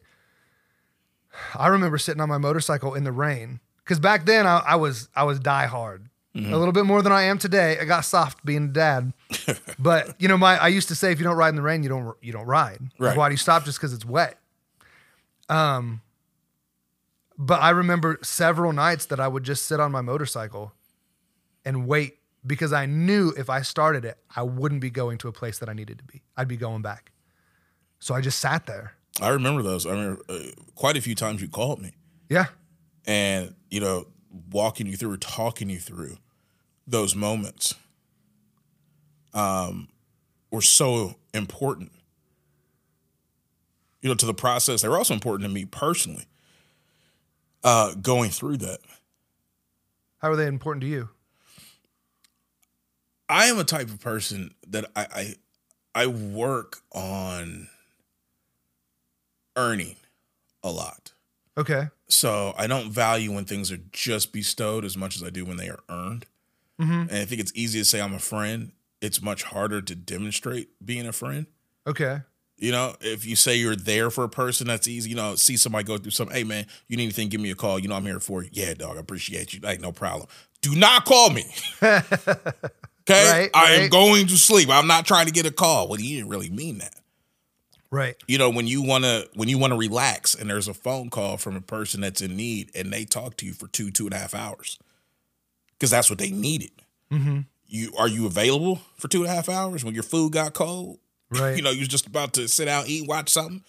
I 1.55 1.69
remember 1.69 1.97
sitting 1.99 2.21
on 2.21 2.29
my 2.29 2.39
motorcycle 2.39 2.95
in 2.95 3.05
the 3.05 3.13
rain 3.13 3.61
because 3.85 4.01
back 4.01 4.27
then 4.27 4.47
I, 4.47 4.59
I 4.67 4.77
was 4.77 5.09
I 5.15 5.25
was 5.25 5.39
die 5.39 5.67
hard 5.67 6.09
a 6.37 6.57
little 6.57 6.73
bit 6.73 6.85
more 6.85 7.03
than 7.03 7.11
I 7.11 7.23
am 7.23 7.39
today. 7.39 7.79
I 7.81 7.85
got 7.85 8.03
soft 8.05 8.45
being 8.45 8.65
a 8.65 8.69
dad, 8.69 9.13
but 9.79 10.15
you 10.21 10.29
know 10.29 10.37
my 10.37 10.57
I 10.57 10.69
used 10.69 10.89
to 10.89 10.95
say 10.95 11.11
if 11.11 11.19
you 11.19 11.25
don't 11.25 11.37
ride 11.37 11.49
in 11.49 11.57
the 11.57 11.63
rain 11.63 11.83
you 11.83 11.89
don't 11.89 12.17
you 12.21 12.33
don't 12.33 12.47
ride. 12.47 12.81
Like, 12.99 13.17
why 13.17 13.29
do 13.29 13.33
you 13.33 13.39
stop 13.39 13.65
just 13.65 13.79
because 13.79 13.93
it's 13.93 14.05
wet? 14.05 14.39
Um, 15.49 16.03
but 17.37 17.61
I 17.63 17.71
remember 17.71 18.19
several 18.23 18.73
nights 18.73 19.07
that 19.07 19.19
I 19.19 19.27
would 19.29 19.43
just 19.45 19.67
sit 19.67 19.81
on 19.81 19.91
my 19.91 20.01
motorcycle 20.01 20.73
and 21.65 21.87
wait 21.87 22.19
because 22.47 22.73
I 22.73 22.87
knew 22.87 23.33
if 23.37 23.51
I 23.51 23.63
started 23.63 24.05
it, 24.05 24.19
I 24.35 24.43
wouldn't 24.43 24.81
be 24.81 24.91
going 24.91 25.19
to 25.19 25.29
a 25.29 25.33
place 25.33 25.59
that 25.59 25.69
I 25.69 25.73
needed 25.73 25.99
to 25.99 26.05
be. 26.05 26.23
I'd 26.37 26.49
be 26.49 26.57
going 26.57 26.83
back. 26.83 27.13
So 27.99 28.15
I 28.15 28.21
just 28.21 28.39
sat 28.39 28.67
there. 28.67 28.93
I 29.21 29.29
remember 29.31 29.63
those. 29.63 29.85
I 29.87 29.91
remember 29.91 30.23
uh, 30.29 30.39
quite 30.77 30.97
a 30.97 31.01
few 31.01 31.15
times 31.17 31.43
you 31.43 31.49
called 31.49 31.83
me 31.83 31.93
Yeah. 32.29 32.47
and 33.07 33.55
you 33.71 33.81
know 33.81 34.07
walking 34.53 34.87
you 34.87 34.97
through, 34.97 35.17
talking 35.17 35.69
you 35.69 35.79
through 35.81 36.17
those 36.87 37.15
moments. 37.17 37.75
Um, 39.35 39.89
were 40.51 40.63
so 40.63 41.17
important. 41.35 41.93
You 44.01 44.09
know, 44.09 44.15
to 44.15 44.27
the 44.27 44.35
process. 44.35 44.83
They 44.83 44.89
were 44.89 44.97
also 44.97 45.13
important 45.15 45.49
to 45.49 45.53
me 45.55 45.65
personally. 45.65 46.25
Uh, 47.65 47.95
going 47.95 48.31
through 48.31 48.57
that. 48.59 48.79
How 50.19 50.31
are 50.31 50.37
they 50.37 50.47
important 50.47 50.83
to 50.83 50.87
you? 50.89 51.09
I 53.29 53.47
am 53.47 53.59
a 53.59 53.65
type 53.65 53.89
of 53.89 54.01
person 54.01 54.55
that 54.69 54.87
I 54.97 55.35
I, 55.95 56.03
I 56.03 56.07
work 56.07 56.79
on 56.93 57.69
earning 59.57 59.97
a 60.63 60.71
lot. 60.71 61.13
Okay. 61.57 61.89
So 62.07 62.55
I 62.57 62.67
don't 62.67 62.91
value 62.91 63.33
when 63.33 63.45
things 63.45 63.73
are 63.73 63.81
just 63.93 64.33
bestowed 64.33 64.85
as 64.85 64.97
much 64.97 65.17
as 65.17 65.23
I 65.23 65.31
do 65.31 65.45
when 65.45 65.57
they 65.57 65.69
are 65.69 65.81
earned. 65.89 66.25
Mm-hmm. 66.81 66.93
And 66.93 67.13
I 67.13 67.25
think 67.25 67.41
it's 67.41 67.53
easy 67.55 67.81
to 67.81 67.85
say 67.85 68.01
I'm 68.01 68.15
a 68.15 68.21
friend. 68.21 68.73
It's 69.01 69.21
much 69.21 69.43
harder 69.43 69.83
to 69.83 69.95
demonstrate 69.95 70.69
being 70.85 71.07
a 71.07 71.13
friend. 71.13 71.47
Okay. 71.87 72.21
You 72.57 72.73
know, 72.73 72.95
if 73.01 73.27
you 73.27 73.37
say 73.37 73.57
you're 73.57 73.77
there 73.77 74.11
for 74.11 74.25
a 74.25 74.29
person, 74.29 74.67
that's 74.67 74.89
easy. 74.89 75.11
You 75.11 75.17
know, 75.17 75.35
see 75.37 75.57
somebody 75.57 75.85
go 75.85 75.97
through 75.97 76.11
something. 76.11 76.37
Hey, 76.37 76.45
man, 76.45 76.67
you 76.89 76.97
need 76.97 77.05
anything? 77.05 77.29
Give 77.29 77.41
me 77.41 77.51
a 77.51 77.55
call. 77.55 77.79
You 77.79 77.89
know, 77.89 77.95
I'm 77.95 78.05
here 78.05 78.21
for 78.21 78.43
you. 78.43 78.51
Yeah, 78.53 78.75
dog, 78.75 78.97
I 78.97 79.01
appreciate 79.01 79.53
you. 79.53 79.61
Like, 79.61 79.81
no 79.81 79.93
problem. 79.93 80.29
Do 80.61 80.75
not 80.75 81.05
call 81.05 81.31
me. 81.31 81.45
okay, 83.09 83.31
Right, 83.31 83.51
I 83.55 83.73
am 83.73 83.89
going 83.89 84.27
to 84.27 84.37
sleep. 84.37 84.69
I'm 84.71 84.87
not 84.87 85.07
trying 85.07 85.27
to 85.27 85.33
get 85.33 85.47
a 85.47 85.51
call. 85.51 85.89
Well, 85.89 86.01
you 86.01 86.17
didn't 86.17 86.31
really 86.31 86.51
mean 86.51 86.79
that. 86.79 86.95
Right. 87.91 88.17
You 88.27 88.37
know, 88.37 88.51
when 88.51 88.67
you 88.67 88.83
wanna 88.83 89.25
when 89.35 89.49
you 89.49 89.57
wanna 89.59 89.77
relax, 89.77 90.35
and 90.35 90.51
there's 90.51 90.69
a 90.69 90.75
phone 90.75 91.09
call 91.09 91.39
from 91.39 91.57
a 91.57 91.61
person 91.61 92.03
that's 92.03 92.21
in 92.21 92.37
need, 92.37 92.71
and 92.75 92.93
they 92.93 93.05
talk 93.05 93.37
to 93.39 93.47
you 93.47 93.55
for 93.55 93.67
two 93.67 93.91
two 93.91 94.05
and 94.05 94.15
a 94.15 94.19
half 94.19 94.35
hours, 94.35 94.79
because 95.73 95.91
that's 95.91 96.11
what 96.11 96.19
they 96.19 96.31
needed. 96.31 96.71
Mm-hmm. 97.11 97.41
You 97.67 97.93
are 97.99 98.09
you 98.09 98.27
available 98.27 98.81
for 98.97 99.09
two 99.09 99.23
and 99.23 99.31
a 99.31 99.35
half 99.35 99.49
hours 99.49 99.85
when 99.85 99.95
your 99.95 100.03
food 100.03 100.33
got 100.33 100.53
cold? 100.53 100.99
Right. 101.31 101.57
you 101.57 101.63
know, 101.63 101.71
you're 101.71 101.87
just 101.87 102.07
about 102.07 102.33
to 102.35 102.49
sit 102.49 102.69
out, 102.69 102.89
eat, 102.89 103.07
watch 103.07 103.29
something. 103.29 103.63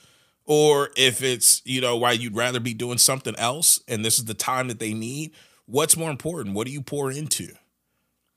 Or 0.46 0.90
if 0.96 1.22
it's, 1.22 1.62
you 1.66 1.82
know, 1.82 1.98
why 1.98 2.14
you'd 2.14 2.36
rather 2.36 2.60
be 2.60 2.74
doing 2.74 2.98
something 2.98 3.36
else 3.36 3.82
and 3.88 4.04
this 4.04 4.18
is 4.18 4.26
the 4.26 4.34
time 4.34 4.68
that 4.70 4.80
they 4.80 4.94
need, 4.94 5.32
what's 5.66 5.98
more 5.98 6.10
important? 6.10 6.56
What 6.56 6.66
do 6.66 6.74
you 6.74 6.82
pour 6.82 7.12
into? 7.12 7.50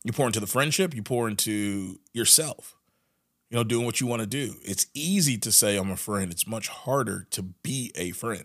You 0.05 0.13
pour 0.13 0.27
into 0.27 0.41
the 0.41 0.47
friendship, 0.47 0.95
you 0.95 1.03
pour 1.03 1.29
into 1.29 1.99
yourself. 2.13 2.75
You 3.51 3.57
know, 3.57 3.65
doing 3.65 3.85
what 3.85 4.01
you 4.01 4.07
want 4.07 4.21
to 4.21 4.27
do. 4.27 4.55
It's 4.63 4.87
easy 4.95 5.37
to 5.39 5.53
say 5.53 5.77
I'm 5.77 5.91
a 5.91 5.97
friend. 5.97 6.33
It's 6.33 6.47
much 6.47 6.69
harder 6.69 7.27
to 7.33 7.43
be 7.43 7.93
a 7.95 8.13
friend 8.13 8.45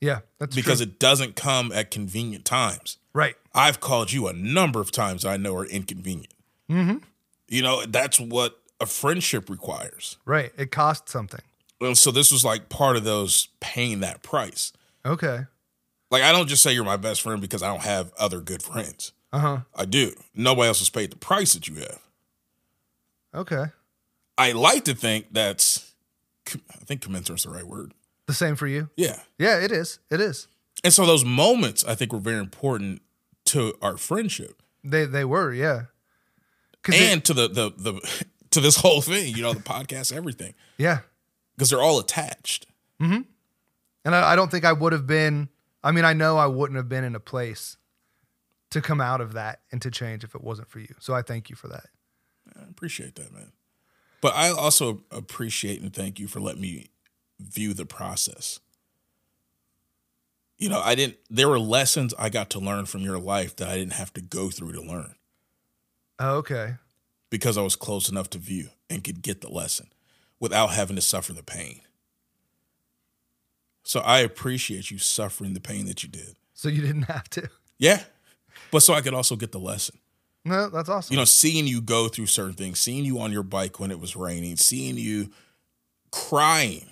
Yeah, 0.00 0.20
that's 0.38 0.56
because 0.56 0.78
true. 0.78 0.86
it 0.90 0.98
doesn't 0.98 1.36
come 1.36 1.70
at 1.72 1.90
convenient 1.90 2.44
times. 2.46 2.96
right. 3.12 3.36
I've 3.54 3.80
called 3.80 4.12
you 4.12 4.28
a 4.28 4.32
number 4.32 4.80
of 4.80 4.92
times 4.92 5.24
I 5.26 5.36
know 5.36 5.56
are 5.56 5.66
inconvenient. 5.66 6.32
Mm-hmm. 6.70 6.98
You 7.48 7.62
know, 7.62 7.84
that's 7.84 8.18
what 8.20 8.58
a 8.80 8.86
friendship 8.86 9.50
requires. 9.50 10.16
Right. 10.24 10.52
It 10.56 10.70
costs 10.70 11.12
something. 11.12 11.40
And 11.80 11.98
so 11.98 12.10
this 12.12 12.30
was 12.32 12.44
like 12.44 12.68
part 12.68 12.96
of 12.96 13.04
those 13.04 13.48
paying 13.60 14.00
that 14.00 14.22
price. 14.22 14.72
Okay. 15.04 15.40
Like 16.10 16.22
I 16.22 16.30
don't 16.32 16.48
just 16.48 16.62
say 16.62 16.72
you're 16.72 16.84
my 16.84 16.96
best 16.96 17.20
friend 17.22 17.40
because 17.42 17.62
I 17.62 17.66
don't 17.68 17.82
have 17.82 18.12
other 18.18 18.40
good 18.40 18.62
friends. 18.62 19.12
Uh 19.32 19.38
huh. 19.38 19.58
I 19.76 19.84
do. 19.84 20.12
Nobody 20.34 20.68
else 20.68 20.80
has 20.80 20.90
paid 20.90 21.10
the 21.12 21.16
price 21.16 21.54
that 21.54 21.68
you 21.68 21.76
have. 21.76 22.00
Okay. 23.34 23.66
I 24.36 24.52
like 24.52 24.84
to 24.86 24.94
think 24.94 25.26
that's 25.32 25.92
I 26.46 26.84
think 26.84 27.02
commensurate's 27.02 27.44
the 27.44 27.50
right 27.50 27.66
word. 27.66 27.92
The 28.26 28.34
same 28.34 28.56
for 28.56 28.66
you. 28.66 28.90
Yeah. 28.96 29.20
Yeah, 29.38 29.58
it 29.60 29.70
is. 29.72 29.98
It 30.10 30.20
is. 30.20 30.46
And 30.82 30.92
so 30.92 31.06
those 31.06 31.24
moments 31.24 31.84
I 31.84 31.94
think 31.94 32.12
were 32.12 32.18
very 32.18 32.38
important 32.40 33.02
to 33.46 33.74
our 33.82 33.96
friendship. 33.96 34.62
They 34.82 35.04
they 35.04 35.24
were. 35.24 35.52
Yeah. 35.52 35.82
'Cause 36.82 36.94
it- 36.96 37.02
And 37.02 37.24
to 37.26 37.34
the 37.34 37.48
the 37.48 37.70
the 37.76 38.24
to 38.50 38.60
this 38.60 38.76
whole 38.76 39.00
thing, 39.00 39.36
you 39.36 39.42
know, 39.42 39.52
the 39.52 39.60
podcast, 39.60 40.12
everything. 40.12 40.54
yeah. 40.78 41.00
Because 41.56 41.70
they're 41.70 41.82
all 41.82 41.98
attached. 41.98 42.64
Mm-hmm. 43.02 43.20
And 44.06 44.14
I, 44.14 44.32
I 44.32 44.36
don't 44.36 44.50
think 44.50 44.64
I 44.64 44.72
would 44.72 44.94
have 44.94 45.06
been. 45.06 45.50
I 45.84 45.92
mean, 45.92 46.06
I 46.06 46.14
know 46.14 46.38
I 46.38 46.46
wouldn't 46.46 46.76
have 46.78 46.88
been 46.88 47.04
in 47.04 47.14
a 47.14 47.20
place 47.20 47.76
to 48.70 48.80
come 48.80 49.00
out 49.00 49.20
of 49.20 49.32
that 49.34 49.60
and 49.72 49.80
to 49.82 49.90
change 49.90 50.24
if 50.24 50.34
it 50.34 50.42
wasn't 50.42 50.68
for 50.68 50.78
you. 50.80 50.94
So 51.00 51.14
I 51.14 51.22
thank 51.22 51.50
you 51.50 51.56
for 51.56 51.68
that. 51.68 51.86
I 52.58 52.62
appreciate 52.68 53.14
that, 53.16 53.32
man. 53.32 53.52
But 54.20 54.34
I 54.34 54.50
also 54.50 55.02
appreciate 55.10 55.80
and 55.80 55.92
thank 55.92 56.18
you 56.18 56.28
for 56.28 56.40
letting 56.40 56.60
me 56.60 56.90
view 57.38 57.72
the 57.74 57.86
process. 57.86 58.60
You 60.58 60.68
know, 60.68 60.80
I 60.80 60.94
didn't, 60.94 61.16
there 61.30 61.48
were 61.48 61.58
lessons 61.58 62.12
I 62.18 62.28
got 62.28 62.50
to 62.50 62.58
learn 62.58 62.84
from 62.86 63.00
your 63.00 63.18
life 63.18 63.56
that 63.56 63.68
I 63.68 63.76
didn't 63.78 63.94
have 63.94 64.12
to 64.14 64.20
go 64.20 64.50
through 64.50 64.72
to 64.72 64.82
learn 64.82 65.14
Oh, 66.18 66.36
okay. 66.36 66.74
because 67.30 67.56
I 67.56 67.62
was 67.62 67.76
close 67.76 68.10
enough 68.10 68.28
to 68.30 68.38
view 68.38 68.68
and 68.90 69.02
could 69.02 69.22
get 69.22 69.40
the 69.40 69.48
lesson 69.48 69.86
without 70.38 70.68
having 70.72 70.96
to 70.96 71.02
suffer 71.02 71.32
the 71.32 71.42
pain. 71.42 71.80
So 73.82 74.00
I 74.00 74.18
appreciate 74.20 74.90
you 74.90 74.98
suffering 74.98 75.54
the 75.54 75.60
pain 75.60 75.86
that 75.86 76.02
you 76.02 76.08
did. 76.10 76.36
So 76.52 76.68
you 76.68 76.82
didn't 76.82 77.02
have 77.04 77.28
to. 77.30 77.48
Yeah. 77.78 78.02
But 78.70 78.80
so 78.80 78.94
I 78.94 79.00
could 79.00 79.14
also 79.14 79.36
get 79.36 79.52
the 79.52 79.58
lesson. 79.58 79.98
No, 80.44 80.70
that's 80.70 80.88
awesome. 80.88 81.12
you 81.12 81.18
know, 81.18 81.24
seeing 81.26 81.66
you 81.66 81.82
go 81.82 82.08
through 82.08 82.26
certain 82.26 82.54
things, 82.54 82.78
seeing 82.78 83.04
you 83.04 83.20
on 83.20 83.30
your 83.30 83.42
bike 83.42 83.78
when 83.78 83.90
it 83.90 84.00
was 84.00 84.16
raining, 84.16 84.56
seeing 84.56 84.96
you 84.96 85.30
crying, 86.12 86.86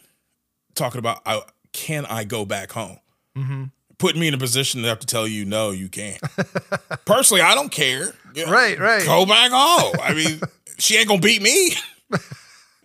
talking 0.74 0.98
about, 0.98 1.22
I, 1.24 1.40
can 1.72 2.04
I 2.06 2.24
go 2.24 2.44
back 2.44 2.72
home? 2.72 2.98
Mm-hmm. 3.36 3.64
Putting 3.96 4.20
me 4.20 4.28
in 4.28 4.34
a 4.34 4.38
position 4.38 4.82
to 4.82 4.88
have 4.88 5.00
to 5.00 5.06
tell 5.06 5.26
you, 5.26 5.44
no, 5.44 5.70
you 5.70 5.88
can't. 5.88 6.20
Personally, 7.06 7.40
I 7.42 7.54
don't 7.54 7.70
care. 7.70 8.12
You 8.34 8.46
know, 8.46 8.52
Right, 8.52 8.78
right. 8.78 9.04
Go 9.04 9.24
back 9.26 9.50
home. 9.50 9.94
I 10.02 10.12
mean, 10.14 10.40
she 10.78 10.96
ain't 10.96 11.08
gonna 11.08 11.20
beat 11.20 11.42
me. 11.42 11.72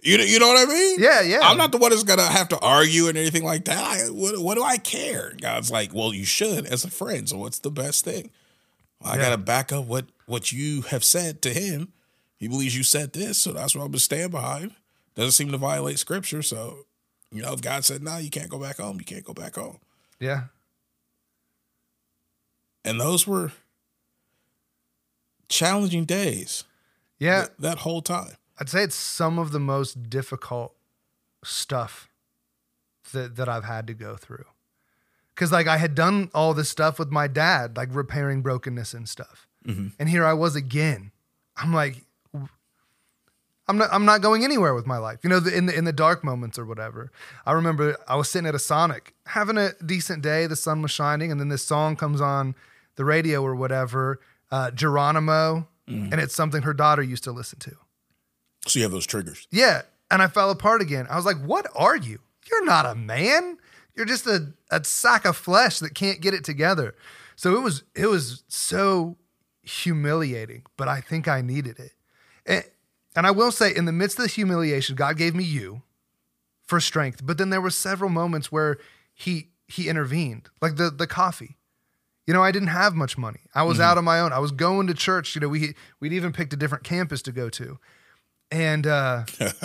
You 0.02 0.18
know, 0.18 0.24
you 0.24 0.40
know 0.40 0.48
what 0.48 0.68
I 0.68 0.72
mean? 0.72 1.00
Yeah, 1.00 1.22
yeah. 1.22 1.40
I'm 1.44 1.58
not 1.58 1.72
the 1.72 1.78
one 1.78 1.92
that's 1.92 2.03
gonna 2.03 2.24
have 2.24 2.50
to 2.50 2.60
argue 2.60 3.08
and 3.08 3.18
anything 3.18 3.44
like 3.45 3.66
that. 3.66 3.78
I, 3.78 4.10
what, 4.10 4.38
what 4.40 4.56
do 4.56 4.64
I 4.64 4.78
care? 4.78 5.34
God's 5.40 5.72
like, 5.72 5.94
well, 5.94 6.14
you 6.14 6.26
should 6.26 6.66
as 6.66 6.84
a 6.84 6.90
friend. 6.90 7.30
So 7.30 7.38
what's 7.38 7.60
the 7.60 7.72
best 7.72 8.03
thing? 8.03 8.30
Well, 9.03 9.11
I 9.14 9.15
Yeah. 9.17 9.22
gotta 9.23 9.38
back 9.38 9.72
up 9.72 9.85
what 9.85 10.07
what 10.25 10.51
you 10.51 10.82
have 10.83 11.03
said 11.03 11.41
to 11.43 11.53
him. 11.53 11.91
He 12.38 12.48
believes 12.48 12.75
you 12.75 12.83
said 12.83 13.14
this, 13.14 13.38
so 13.38 13.51
that's 13.53 13.75
what 13.75 13.82
I'm 13.83 13.90
gonna 13.90 13.99
stand 13.99 14.32
behind. 14.32 14.73
Doesn't 15.15 15.33
seem 15.33 15.51
to 15.51 15.57
violate 15.57 15.99
scripture, 15.99 16.41
so 16.41 16.85
you 17.32 17.41
know, 17.41 17.53
if 17.53 17.61
God 17.61 17.83
said 17.85 18.01
no, 18.03 18.17
you 18.17 18.30
can't 18.30 18.49
go 18.49 18.59
back 18.59 18.77
home. 18.77 18.98
You 18.99 19.06
can't 19.06 19.23
go 19.25 19.33
back 19.33 19.56
home. 19.56 19.80
yeah. 20.19 20.45
And 22.85 22.99
those 22.99 23.25
were 23.25 23.53
challenging 25.49 26.06
days. 26.06 26.64
Yeah. 27.19 27.43
th- 27.45 27.53
that 27.59 27.77
whole 27.80 28.01
time. 28.01 28.35
I'd 28.59 28.69
say 28.69 28.83
it's 28.83 28.95
some 28.95 29.40
of 29.40 29.51
the 29.51 29.59
most 29.59 30.09
difficult 30.09 30.75
stuff 31.43 32.09
that 33.14 33.35
that 33.38 33.48
I've 33.49 33.64
had 33.65 33.88
to 33.88 33.93
go 33.93 34.15
through. 34.17 34.45
Cause 35.36 35.52
like 35.52 35.68
I 35.68 35.78
had 35.78 35.95
done 35.95 36.30
all 36.34 36.53
this 36.53 36.70
stuff 36.70 37.00
with 37.00 37.12
my 37.12 37.28
dad, 37.28 37.76
like 37.76 37.90
repairing 37.92 38.42
brokenness 38.42 38.94
and 38.94 39.10
stuff. 39.10 39.48
And 39.98 40.10
here 40.10 40.26
I 40.26 40.34
was 40.34 40.56
again. 40.56 41.12
I'm 41.56 41.74
like, 41.74 42.03
I'm 43.68 43.78
not 43.78 43.90
I'm 43.92 44.06
not 44.06 44.22
going 44.22 44.44
anywhere 44.44 44.74
with 44.74 44.86
my 44.86 44.98
life. 44.98 45.20
You 45.24 45.30
know, 45.30 45.40
the, 45.40 45.56
in 45.56 45.68
the 45.68 45.76
in 45.78 45.86
the 45.86 45.94
dark 45.94 46.24
moments 46.24 46.60
or 46.60 46.66
whatever. 46.66 47.12
I 47.45 47.53
remember 47.53 47.98
I 48.08 48.16
was 48.16 48.30
sitting 48.30 48.48
at 48.48 48.56
a 48.56 48.60
Sonic, 48.60 49.14
having 49.26 49.58
a 49.58 49.72
decent 49.86 50.22
day, 50.22 50.48
the 50.48 50.56
sun 50.56 50.82
was 50.82 50.92
shining, 50.92 51.32
and 51.32 51.40
then 51.40 51.50
this 51.50 51.64
song 51.66 51.95
comes 51.95 52.20
on 52.20 52.56
the 52.95 53.06
radio 53.06 53.42
or 53.42 53.56
whatever, 53.56 54.20
uh, 54.52 54.70
Geronimo, 54.72 55.68
and 55.88 56.14
it's 56.16 56.36
something 56.36 56.62
her 56.64 56.74
daughter 56.74 57.02
used 57.02 57.24
to 57.24 57.32
listen 57.32 57.60
to. 57.60 57.76
So 58.68 58.80
you 58.80 58.84
have 58.84 58.92
those 58.92 59.06
triggers. 59.08 59.48
Yeah. 59.52 59.84
And 60.12 60.22
I 60.22 60.28
fell 60.28 60.50
apart 60.52 60.82
again. 60.82 61.08
I 61.10 61.16
was 61.16 61.26
like, 61.26 61.38
what 61.38 61.68
are 61.76 61.95
you? 61.95 62.20
You're 62.50 62.66
not 62.66 62.86
a 62.86 62.95
man. 62.95 63.58
You're 63.96 64.06
just 64.06 64.26
a, 64.26 64.54
a 64.72 64.84
sack 64.84 65.26
of 65.26 65.38
flesh 65.38 65.80
that 65.80 65.94
can't 65.94 66.22
get 66.22 66.34
it 66.34 66.44
together. 66.44 66.96
So 67.36 67.56
it 67.56 67.62
was 67.62 67.84
it 67.96 68.08
was 68.08 68.44
so 68.48 69.18
humiliating, 69.64 70.64
but 70.78 70.88
I 70.88 71.02
think 71.02 71.28
I 71.28 71.42
needed 71.42 71.80
it. 71.80 71.94
And, 72.46 72.64
and 73.16 73.28
I 73.28 73.32
will 73.32 73.52
say, 73.52 73.74
in 73.74 73.86
the 73.86 73.92
midst 73.92 74.18
of 74.20 74.24
the 74.24 74.32
humiliation, 74.32 74.96
God 74.96 75.18
gave 75.18 75.36
me 75.36 75.44
you 75.44 75.84
for 76.66 76.80
strength. 76.80 77.26
But 77.26 77.38
then 77.38 77.50
there 77.50 77.62
were 77.62 77.70
several 77.70 78.10
moments 78.10 78.52
where 78.52 78.78
he 79.14 79.50
he 79.68 79.90
intervened, 79.90 80.50
like 80.62 80.76
the 80.76 80.90
the 80.90 81.08
coffee. 81.08 81.58
You 82.26 82.34
know, 82.34 82.42
I 82.42 82.52
didn't 82.52 82.70
have 82.70 82.96
much 82.96 83.18
money. 83.18 83.42
I 83.54 83.64
was 83.64 83.82
out 83.82 83.98
on 83.98 84.06
my 84.06 84.22
own. 84.22 84.32
I 84.32 84.40
was 84.40 84.52
going 84.52 84.88
to 84.88 84.94
church. 84.94 85.36
You 85.36 85.42
know, 85.42 85.50
we 85.50 85.76
we'd 86.00 86.14
even 86.14 86.32
picked 86.32 86.54
a 86.54 86.56
different 86.56 86.86
campus 86.86 87.22
to 87.24 87.32
go 87.32 87.50
to. 87.50 87.80
And 88.50 88.88
uh 88.88 89.26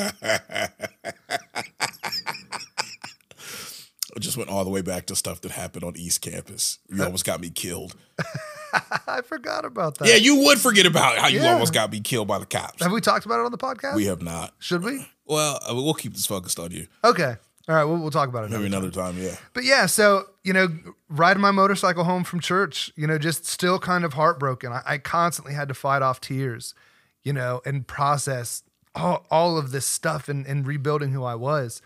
just 4.20 4.36
went 4.36 4.50
all 4.50 4.64
the 4.64 4.70
way 4.70 4.82
back 4.82 5.06
to 5.06 5.16
stuff 5.16 5.40
that 5.42 5.52
happened 5.52 5.84
on 5.84 5.96
East 5.96 6.20
Campus. 6.20 6.78
You 6.88 7.02
almost 7.04 7.24
got 7.24 7.40
me 7.40 7.50
killed. 7.50 7.94
I 9.06 9.22
forgot 9.22 9.64
about 9.64 9.98
that. 9.98 10.08
Yeah, 10.08 10.16
you 10.16 10.36
would 10.44 10.58
forget 10.58 10.86
about 10.86 11.16
how 11.18 11.28
you 11.28 11.40
Yeah. 11.40 11.52
almost 11.52 11.72
got 11.72 11.90
me 11.90 12.00
killed 12.00 12.28
by 12.28 12.38
the 12.38 12.46
cops. 12.46 12.82
Have 12.82 12.92
we 12.92 13.00
talked 13.00 13.24
about 13.26 13.40
it 13.40 13.46
on 13.46 13.52
the 13.52 13.58
podcast? 13.58 13.94
We 13.96 14.06
have 14.06 14.22
not. 14.22 14.54
Should 14.58 14.82
we? 14.84 15.06
Well, 15.26 15.58
I 15.66 15.72
mean, 15.72 15.84
we'll 15.84 15.94
keep 15.94 16.14
this 16.14 16.26
focused 16.26 16.58
on 16.58 16.70
you. 16.70 16.86
Okay. 17.04 17.36
All 17.68 17.74
right. 17.74 17.84
We'll, 17.84 17.98
we'll 17.98 18.10
talk 18.10 18.28
about 18.28 18.44
it. 18.44 18.50
Maybe 18.50 18.66
another 18.66 18.88
another 18.88 19.12
time. 19.12 19.22
Yeah. 19.22 19.36
But 19.54 19.64
yeah, 19.64 19.86
so, 19.86 20.26
you 20.42 20.52
know, 20.52 20.68
riding 21.08 21.40
my 21.40 21.50
motorcycle 21.50 22.04
home 22.04 22.24
from 22.24 22.40
church, 22.40 22.90
you 22.96 23.06
know, 23.06 23.18
just 23.18 23.44
still 23.46 23.78
kind 23.78 24.04
of 24.04 24.14
heartbroken. 24.14 24.72
I, 24.72 24.82
I 24.86 24.98
constantly 24.98 25.54
had 25.54 25.68
to 25.68 25.74
fight 25.74 26.02
off 26.02 26.20
tears, 26.20 26.74
you 27.22 27.32
know, 27.32 27.60
and 27.66 27.86
process 27.86 28.62
all, 28.94 29.26
all 29.30 29.58
of 29.58 29.70
this 29.70 29.86
stuff 29.86 30.28
and, 30.28 30.46
and 30.46 30.66
rebuilding 30.66 31.12
who 31.12 31.24
I 31.24 31.34
was. 31.34 31.80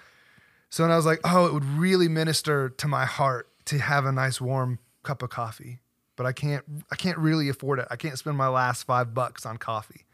So, 0.72 0.84
and 0.84 0.92
I 0.92 0.96
was 0.96 1.04
like, 1.04 1.20
oh, 1.22 1.46
it 1.46 1.52
would 1.52 1.64
really 1.64 2.08
minister 2.08 2.70
to 2.70 2.88
my 2.88 3.04
heart 3.04 3.48
to 3.66 3.78
have 3.78 4.06
a 4.06 4.10
nice 4.10 4.40
warm 4.40 4.78
cup 5.02 5.22
of 5.22 5.28
coffee. 5.30 5.80
But 6.16 6.24
I 6.24 6.32
can't, 6.32 6.64
I 6.90 6.96
can't 6.96 7.18
really 7.18 7.48
afford 7.48 7.78
it. 7.78 7.86
I 7.90 7.96
can't 7.96 8.18
spend 8.18 8.36
my 8.36 8.48
last 8.48 8.84
five 8.84 9.12
bucks 9.12 9.44
on 9.44 9.58
coffee. 9.58 10.06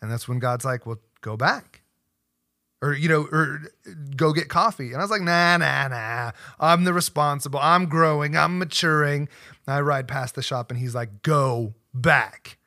And 0.00 0.10
that's 0.10 0.28
when 0.28 0.38
God's 0.38 0.64
like, 0.64 0.86
well, 0.86 1.00
go 1.22 1.36
back 1.36 1.82
or 2.82 2.94
you 2.94 3.08
know, 3.08 3.26
or 3.32 3.62
go 4.16 4.32
get 4.32 4.48
coffee. 4.48 4.88
And 4.88 4.96
I 4.96 5.00
was 5.00 5.10
like, 5.10 5.22
nah, 5.22 5.56
nah, 5.56 5.88
nah. 5.88 6.32
I'm 6.60 6.84
the 6.84 6.92
responsible. 6.92 7.58
I'm 7.60 7.86
growing. 7.86 8.36
I'm 8.36 8.58
maturing. 8.58 9.28
And 9.66 9.74
I 9.74 9.80
ride 9.80 10.08
past 10.08 10.34
the 10.34 10.42
shop, 10.42 10.70
and 10.70 10.78
he's 10.78 10.94
like, 10.94 11.22
go 11.22 11.74
back. 11.94 12.58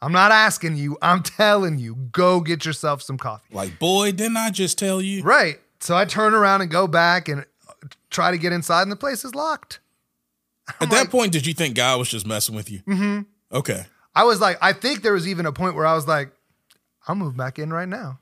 I'm 0.00 0.12
not 0.12 0.32
asking 0.32 0.76
you. 0.76 0.96
I'm 1.02 1.22
telling 1.22 1.78
you, 1.78 1.94
go 2.12 2.40
get 2.40 2.64
yourself 2.64 3.02
some 3.02 3.18
coffee. 3.18 3.54
Like, 3.54 3.78
boy, 3.78 4.12
didn't 4.12 4.36
I 4.36 4.50
just 4.50 4.78
tell 4.78 5.00
you? 5.00 5.22
Right. 5.22 5.60
So 5.82 5.96
I 5.96 6.04
turn 6.04 6.32
around 6.32 6.62
and 6.62 6.70
go 6.70 6.86
back 6.86 7.28
and 7.28 7.44
try 8.08 8.30
to 8.30 8.38
get 8.38 8.52
inside, 8.52 8.82
and 8.82 8.92
the 8.92 8.96
place 8.96 9.24
is 9.24 9.34
locked. 9.34 9.80
At 10.80 10.90
that 10.90 11.10
point, 11.10 11.32
did 11.32 11.44
you 11.44 11.54
think 11.54 11.74
God 11.74 11.98
was 11.98 12.08
just 12.08 12.24
messing 12.26 12.54
with 12.54 12.70
you? 12.70 12.80
Mm-hmm. 12.80 13.22
Okay. 13.52 13.84
I 14.14 14.24
was 14.24 14.40
like, 14.40 14.58
I 14.62 14.72
think 14.72 15.02
there 15.02 15.12
was 15.12 15.26
even 15.26 15.44
a 15.44 15.52
point 15.52 15.74
where 15.74 15.84
I 15.84 15.94
was 15.94 16.06
like, 16.06 16.30
I'll 17.08 17.16
move 17.16 17.36
back 17.36 17.58
in 17.58 17.72
right 17.72 17.88
now. 17.88 18.20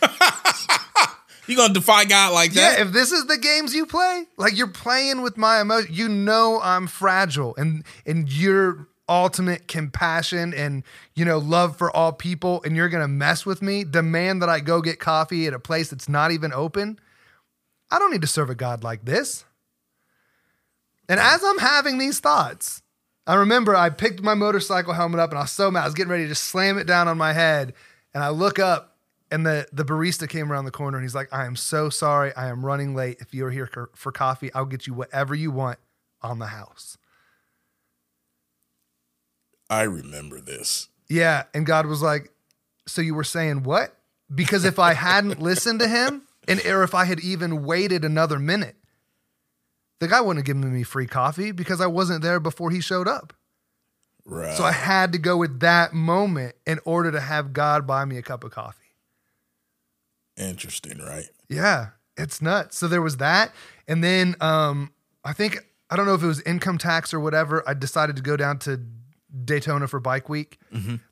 You 1.48 1.56
gonna 1.56 1.72
defy 1.72 2.04
God 2.04 2.34
like 2.34 2.52
that? 2.52 2.78
Yeah, 2.78 2.84
if 2.84 2.92
this 2.92 3.10
is 3.10 3.24
the 3.24 3.38
games 3.38 3.74
you 3.74 3.86
play, 3.86 4.26
like 4.36 4.54
you're 4.56 4.66
playing 4.66 5.22
with 5.22 5.38
my 5.38 5.62
emotion, 5.62 5.94
you 5.94 6.06
know 6.06 6.60
I'm 6.62 6.86
fragile, 6.86 7.56
and 7.56 7.84
and 8.04 8.30
your 8.30 8.86
ultimate 9.08 9.68
compassion 9.68 10.52
and 10.54 10.84
you 11.14 11.24
know 11.24 11.38
love 11.38 11.76
for 11.76 11.94
all 11.94 12.12
people, 12.12 12.62
and 12.64 12.76
you're 12.76 12.88
gonna 12.88 13.08
mess 13.08 13.46
with 13.46 13.62
me, 13.62 13.84
demand 13.84 14.42
that 14.42 14.48
I 14.48 14.60
go 14.60 14.80
get 14.80 14.98
coffee 14.98 15.46
at 15.46 15.54
a 15.54 15.58
place 15.58 15.90
that's 15.90 16.08
not 16.08 16.30
even 16.30 16.52
open. 16.52 16.98
I 17.90 17.98
don't 17.98 18.12
need 18.12 18.22
to 18.22 18.26
serve 18.26 18.50
a 18.50 18.54
God 18.54 18.84
like 18.84 19.04
this. 19.04 19.44
And 21.08 21.18
as 21.18 21.42
I'm 21.42 21.58
having 21.58 21.98
these 21.98 22.20
thoughts, 22.20 22.82
I 23.26 23.34
remember 23.34 23.74
I 23.74 23.90
picked 23.90 24.22
my 24.22 24.34
motorcycle 24.34 24.92
helmet 24.92 25.20
up 25.20 25.30
and 25.30 25.38
I 25.38 25.42
was 25.42 25.52
so 25.52 25.70
mad. 25.70 25.82
I 25.82 25.86
was 25.86 25.94
getting 25.94 26.10
ready 26.10 26.24
to 26.24 26.30
just 26.30 26.44
slam 26.44 26.78
it 26.78 26.86
down 26.86 27.08
on 27.08 27.16
my 27.18 27.32
head. 27.32 27.74
And 28.14 28.22
I 28.22 28.28
look 28.28 28.58
up 28.58 28.96
and 29.30 29.44
the, 29.44 29.66
the 29.72 29.84
barista 29.84 30.28
came 30.28 30.50
around 30.50 30.64
the 30.64 30.70
corner 30.70 30.96
and 30.96 31.04
he's 31.04 31.14
like, 31.14 31.28
I 31.32 31.46
am 31.46 31.56
so 31.56 31.90
sorry. 31.90 32.34
I 32.34 32.48
am 32.48 32.64
running 32.64 32.94
late. 32.94 33.18
If 33.20 33.34
you're 33.34 33.50
here 33.50 33.90
for 33.94 34.12
coffee, 34.12 34.52
I'll 34.54 34.66
get 34.66 34.86
you 34.86 34.94
whatever 34.94 35.34
you 35.34 35.50
want 35.50 35.78
on 36.22 36.38
the 36.38 36.46
house. 36.46 36.96
I 39.70 39.82
remember 39.82 40.40
this. 40.40 40.88
Yeah. 41.08 41.44
And 41.54 41.66
God 41.66 41.86
was 41.86 42.02
like, 42.02 42.30
So 42.86 43.02
you 43.02 43.14
were 43.14 43.24
saying 43.24 43.62
what? 43.62 43.94
Because 44.34 44.64
if 44.64 44.78
I 44.78 44.92
hadn't 44.92 45.40
listened 45.40 45.80
to 45.80 45.88
him 45.88 46.22
and 46.46 46.64
or 46.66 46.82
if 46.82 46.94
I 46.94 47.04
had 47.04 47.20
even 47.20 47.64
waited 47.64 48.04
another 48.04 48.38
minute, 48.38 48.76
the 50.00 50.08
guy 50.08 50.20
wouldn't 50.20 50.46
have 50.46 50.56
given 50.56 50.72
me 50.72 50.82
free 50.82 51.06
coffee 51.06 51.50
because 51.50 51.80
I 51.80 51.86
wasn't 51.86 52.22
there 52.22 52.40
before 52.40 52.70
he 52.70 52.80
showed 52.80 53.08
up. 53.08 53.32
Right. 54.24 54.56
So 54.56 54.64
I 54.64 54.72
had 54.72 55.12
to 55.12 55.18
go 55.18 55.38
with 55.38 55.60
that 55.60 55.94
moment 55.94 56.54
in 56.66 56.78
order 56.84 57.10
to 57.10 57.20
have 57.20 57.52
God 57.52 57.86
buy 57.86 58.04
me 58.04 58.18
a 58.18 58.22
cup 58.22 58.44
of 58.44 58.50
coffee. 58.50 58.76
Interesting, 60.36 60.98
right? 60.98 61.28
Yeah, 61.48 61.88
it's 62.16 62.42
nuts. 62.42 62.76
So 62.76 62.88
there 62.88 63.02
was 63.02 63.16
that. 63.16 63.52
And 63.88 64.04
then 64.04 64.36
um, 64.40 64.92
I 65.24 65.32
think, 65.32 65.58
I 65.90 65.96
don't 65.96 66.06
know 66.06 66.14
if 66.14 66.22
it 66.22 66.26
was 66.26 66.42
income 66.42 66.76
tax 66.76 67.14
or 67.14 67.20
whatever, 67.20 67.66
I 67.66 67.74
decided 67.74 68.16
to 68.16 68.22
go 68.22 68.36
down 68.36 68.58
to 68.60 68.80
Daytona 69.44 69.86
for 69.88 70.00
bike 70.00 70.28
week. 70.28 70.58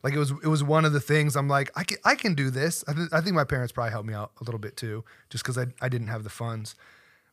Like 0.02 0.14
it 0.14 0.18
was, 0.18 0.30
it 0.30 0.48
was 0.48 0.62
one 0.64 0.84
of 0.84 0.92
the 0.92 1.00
things 1.00 1.36
I'm 1.36 1.48
like, 1.48 1.70
I 1.76 1.84
can, 1.84 1.98
I 2.04 2.14
can 2.14 2.34
do 2.34 2.50
this. 2.50 2.82
I, 2.88 2.92
th- 2.94 3.08
I 3.12 3.20
think 3.20 3.34
my 3.36 3.44
parents 3.44 3.72
probably 3.72 3.90
helped 3.92 4.08
me 4.08 4.14
out 4.14 4.32
a 4.40 4.44
little 4.44 4.58
bit 4.60 4.76
too, 4.76 5.04
just 5.30 5.44
because 5.44 5.58
I, 5.58 5.66
I 5.80 5.88
didn't 5.88 6.08
have 6.08 6.24
the 6.24 6.30
funds. 6.30 6.74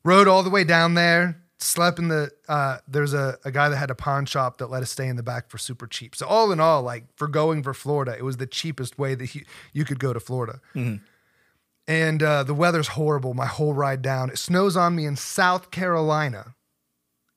Rode 0.03 0.27
all 0.27 0.43
the 0.43 0.49
way 0.49 0.65
down 0.65 0.95
there, 0.95 1.41
slept 1.59 1.97
in 1.99 2.09
the, 2.09 2.29
uh, 2.49 2.79
there's 2.87 3.13
a, 3.13 3.37
a 3.45 3.51
guy 3.51 3.69
that 3.69 3.77
had 3.77 3.89
a 3.89 3.95
pawn 3.95 4.25
shop 4.25 4.57
that 4.57 4.67
let 4.69 4.83
us 4.83 4.91
stay 4.91 5.07
in 5.07 5.15
the 5.15 5.23
back 5.23 5.49
for 5.49 5.57
super 5.57 5.87
cheap. 5.87 6.13
So 6.15 6.25
all 6.27 6.51
in 6.51 6.59
all, 6.59 6.81
like 6.81 7.05
for 7.15 7.29
going 7.29 7.63
for 7.63 7.73
Florida, 7.73 8.13
it 8.17 8.25
was 8.25 8.35
the 8.35 8.47
cheapest 8.47 8.99
way 8.99 9.15
that 9.15 9.33
you, 9.33 9.45
you 9.71 9.85
could 9.85 9.99
go 9.99 10.11
to 10.11 10.19
Florida 10.19 10.59
and 11.87 12.21
uh, 12.21 12.43
the 12.43 12.53
weather's 12.53 12.89
horrible 12.89 13.33
my 13.33 13.45
whole 13.45 13.73
ride 13.73 14.01
down. 14.01 14.29
It 14.29 14.37
snows 14.37 14.75
on 14.75 14.95
me 14.95 15.05
in 15.05 15.15
South 15.15 15.71
Carolina, 15.71 16.55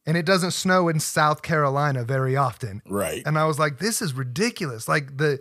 and 0.07 0.17
it 0.17 0.25
doesn't 0.25 0.53
snow 0.53 0.89
in 0.89 1.01
South 1.01 1.43
Carolina 1.43 2.05
very 2.05 2.37
often. 2.37 2.83
Right. 2.87 3.23
And 3.27 3.39
I 3.39 3.45
was 3.47 3.59
like, 3.59 3.79
this 3.79 4.01
is 4.01 4.15
ridiculous. 4.15 4.89
Like 4.89 5.17
the, 5.17 5.41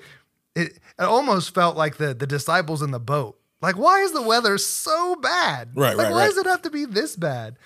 it, 0.55 0.73
it 0.73 0.79
almost 0.99 1.53
felt 1.53 1.77
like 1.77 1.97
the 1.97 2.13
the 2.13 2.27
disciples 2.27 2.81
in 2.81 2.91
the 2.91 2.99
boat. 2.99 3.39
Like, 3.61 3.77
why 3.77 4.01
is 4.01 4.11
the 4.11 4.21
weather 4.21 4.57
so 4.57 5.15
bad? 5.15 5.71
Right, 5.75 5.95
Like, 5.95 6.05
right, 6.05 6.11
why 6.11 6.19
right. 6.19 6.27
does 6.27 6.37
it 6.37 6.45
have 6.45 6.61
to 6.63 6.69
be 6.69 6.85
this 6.85 7.15
bad? 7.15 7.57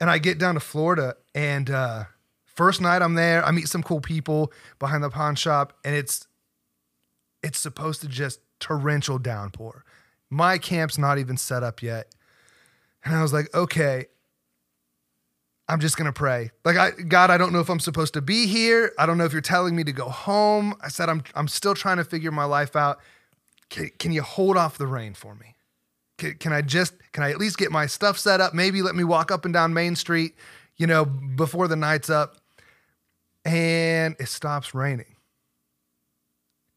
And 0.00 0.10
I 0.10 0.18
get 0.18 0.38
down 0.38 0.54
to 0.54 0.60
Florida, 0.60 1.16
and 1.34 1.70
uh, 1.70 2.04
first 2.44 2.80
night 2.80 3.02
I'm 3.02 3.14
there, 3.14 3.44
I 3.44 3.50
meet 3.50 3.68
some 3.68 3.82
cool 3.82 4.00
people 4.00 4.52
behind 4.78 5.02
the 5.02 5.10
pawn 5.10 5.34
shop, 5.34 5.72
and 5.84 5.94
it's 5.94 6.26
it's 7.42 7.58
supposed 7.58 8.00
to 8.02 8.08
just 8.08 8.40
torrential 8.60 9.18
downpour. 9.18 9.84
My 10.30 10.58
camp's 10.58 10.98
not 10.98 11.18
even 11.18 11.36
set 11.36 11.62
up 11.62 11.82
yet. 11.82 12.14
And 13.04 13.14
I 13.14 13.22
was 13.22 13.32
like, 13.32 13.52
okay, 13.54 14.06
I'm 15.68 15.80
just 15.80 15.96
gonna 15.96 16.12
pray. 16.12 16.50
Like, 16.64 16.76
I, 16.76 16.90
God, 16.92 17.30
I 17.30 17.36
don't 17.36 17.52
know 17.52 17.60
if 17.60 17.68
I'm 17.68 17.80
supposed 17.80 18.14
to 18.14 18.22
be 18.22 18.46
here. 18.46 18.92
I 18.98 19.04
don't 19.04 19.18
know 19.18 19.24
if 19.24 19.32
you're 19.32 19.42
telling 19.42 19.76
me 19.76 19.84
to 19.84 19.92
go 19.92 20.08
home. 20.08 20.74
I 20.80 20.88
said, 20.88 21.08
I'm, 21.08 21.22
I'm 21.34 21.48
still 21.48 21.74
trying 21.74 21.98
to 21.98 22.04
figure 22.04 22.32
my 22.32 22.44
life 22.44 22.74
out. 22.74 23.00
Can, 23.68 23.90
can 23.98 24.12
you 24.12 24.22
hold 24.22 24.56
off 24.56 24.78
the 24.78 24.86
rain 24.86 25.12
for 25.12 25.34
me? 25.34 25.56
Can, 26.16 26.34
can 26.36 26.52
I 26.54 26.62
just, 26.62 26.94
can 27.12 27.22
I 27.22 27.30
at 27.30 27.38
least 27.38 27.58
get 27.58 27.70
my 27.70 27.84
stuff 27.86 28.18
set 28.18 28.40
up? 28.40 28.54
Maybe 28.54 28.80
let 28.80 28.94
me 28.94 29.04
walk 29.04 29.30
up 29.30 29.44
and 29.44 29.52
down 29.52 29.74
Main 29.74 29.94
Street, 29.94 30.34
you 30.76 30.86
know, 30.86 31.04
before 31.04 31.68
the 31.68 31.76
night's 31.76 32.08
up. 32.08 32.36
And 33.44 34.16
it 34.18 34.28
stops 34.28 34.74
raining. 34.74 35.17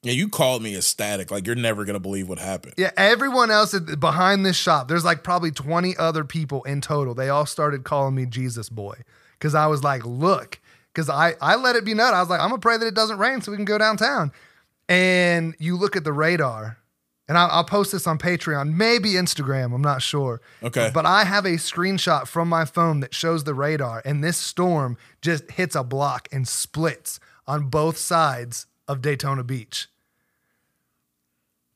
Yeah, 0.04 0.14
you 0.14 0.30
called 0.30 0.64
me 0.64 0.76
ecstatic. 0.76 1.30
Like 1.32 1.46
you're 1.46 1.56
never 1.56 1.86
gonna 1.86 2.00
believe 2.00 2.28
what 2.28 2.40
happened. 2.40 2.74
Yeah, 2.78 2.92
everyone 2.98 3.52
else 3.52 3.78
behind 3.80 4.46
this 4.46 4.58
shop, 4.58 4.88
there's 4.88 5.06
like 5.06 5.24
probably 5.24 5.52
20 5.52 5.96
other 5.98 6.24
people 6.24 6.64
in 6.64 6.82
total. 6.82 7.14
They 7.14 7.30
all 7.30 7.46
started 7.46 7.84
calling 7.84 8.16
me 8.16 8.26
Jesus 8.26 8.70
boy 8.70 8.96
because 9.42 9.56
I 9.56 9.68
was 9.68 9.84
like, 9.84 10.06
look, 10.06 10.60
because 10.94 11.10
I, 11.10 11.34
I 11.42 11.56
let 11.56 11.76
it 11.76 11.84
be 11.84 11.94
known. 11.94 12.14
I 12.14 12.20
was 12.20 12.30
like, 12.30 12.40
I'm 12.40 12.50
going 12.50 12.62
to 12.62 12.66
pray 12.66 12.78
that 12.78 12.86
it 12.86 12.94
doesn't 12.94 13.18
rain 13.18 13.42
so 13.42 13.52
we 13.52 13.58
can 13.58 13.66
go 13.66 13.78
downtown. 13.78 14.32
And 14.88 15.56
you 15.58 15.78
look 15.78 15.96
at 15.96 16.04
the 16.04 16.14
radar, 16.14 16.78
and 17.28 17.38
I'll, 17.38 17.50
I'll 17.50 17.64
post 17.64 17.92
this 17.92 18.06
on 18.06 18.18
Patreon, 18.18 18.76
maybe 18.76 19.14
Instagram, 19.14 19.74
I'm 19.74 19.82
not 19.82 20.02
sure. 20.02 20.42
Okay. 20.62 20.92
But 20.94 21.06
I 21.06 21.24
have 21.24 21.46
a 21.46 21.52
screenshot 21.52 22.28
from 22.28 22.50
my 22.50 22.66
phone 22.66 23.00
that 23.00 23.16
shows 23.16 23.46
the 23.46 23.54
radar, 23.54 24.02
and 24.06 24.24
this 24.24 24.38
storm 24.38 24.98
just 25.22 25.50
hits 25.52 25.76
a 25.76 25.84
block 25.84 26.28
and 26.32 26.48
splits 26.48 27.20
on 27.48 27.70
both 27.70 27.98
sides 27.98 28.68
of 28.88 29.02
Daytona 29.02 29.44
Beach. 29.44 29.88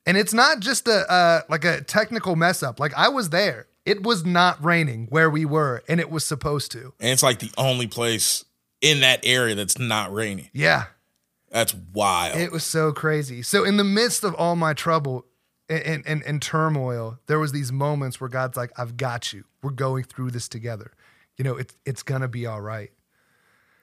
And 0.06 0.16
it's 0.16 0.32
not 0.32 0.60
just 0.60 0.86
a 0.88 1.10
uh, 1.10 1.40
like 1.48 1.64
a 1.64 1.80
technical 1.82 2.36
mess 2.36 2.62
up. 2.62 2.78
Like 2.78 2.94
I 2.96 3.08
was 3.08 3.30
there. 3.30 3.66
It 3.84 4.02
was 4.02 4.24
not 4.24 4.64
raining 4.64 5.06
where 5.10 5.28
we 5.30 5.44
were, 5.44 5.82
and 5.88 6.00
it 6.00 6.10
was 6.10 6.24
supposed 6.24 6.72
to. 6.72 6.92
And 6.98 7.10
it's 7.10 7.22
like 7.22 7.38
the 7.40 7.52
only 7.56 7.86
place 7.86 8.44
in 8.80 9.00
that 9.00 9.20
area 9.24 9.54
that's 9.54 9.78
not 9.78 10.12
raining. 10.12 10.50
Yeah, 10.52 10.86
That's 11.50 11.74
wild. 11.74 12.36
it 12.36 12.50
was 12.50 12.64
so 12.64 12.92
crazy. 12.92 13.42
So 13.42 13.64
in 13.64 13.76
the 13.76 13.84
midst 13.84 14.24
of 14.24 14.34
all 14.34 14.56
my 14.56 14.74
trouble 14.74 15.24
and, 15.68 16.04
and, 16.06 16.22
and 16.24 16.42
turmoil, 16.42 17.18
there 17.26 17.38
was 17.38 17.52
these 17.52 17.70
moments 17.72 18.20
where 18.20 18.28
God's 18.28 18.56
like, 18.56 18.72
"I've 18.78 18.96
got 18.96 19.32
you. 19.32 19.44
We're 19.62 19.70
going 19.70 20.04
through 20.04 20.30
this 20.32 20.48
together. 20.48 20.92
You 21.36 21.44
know, 21.44 21.56
it's 21.56 21.76
it's 21.84 22.02
gonna 22.02 22.28
be 22.28 22.46
all 22.46 22.60
right." 22.60 22.90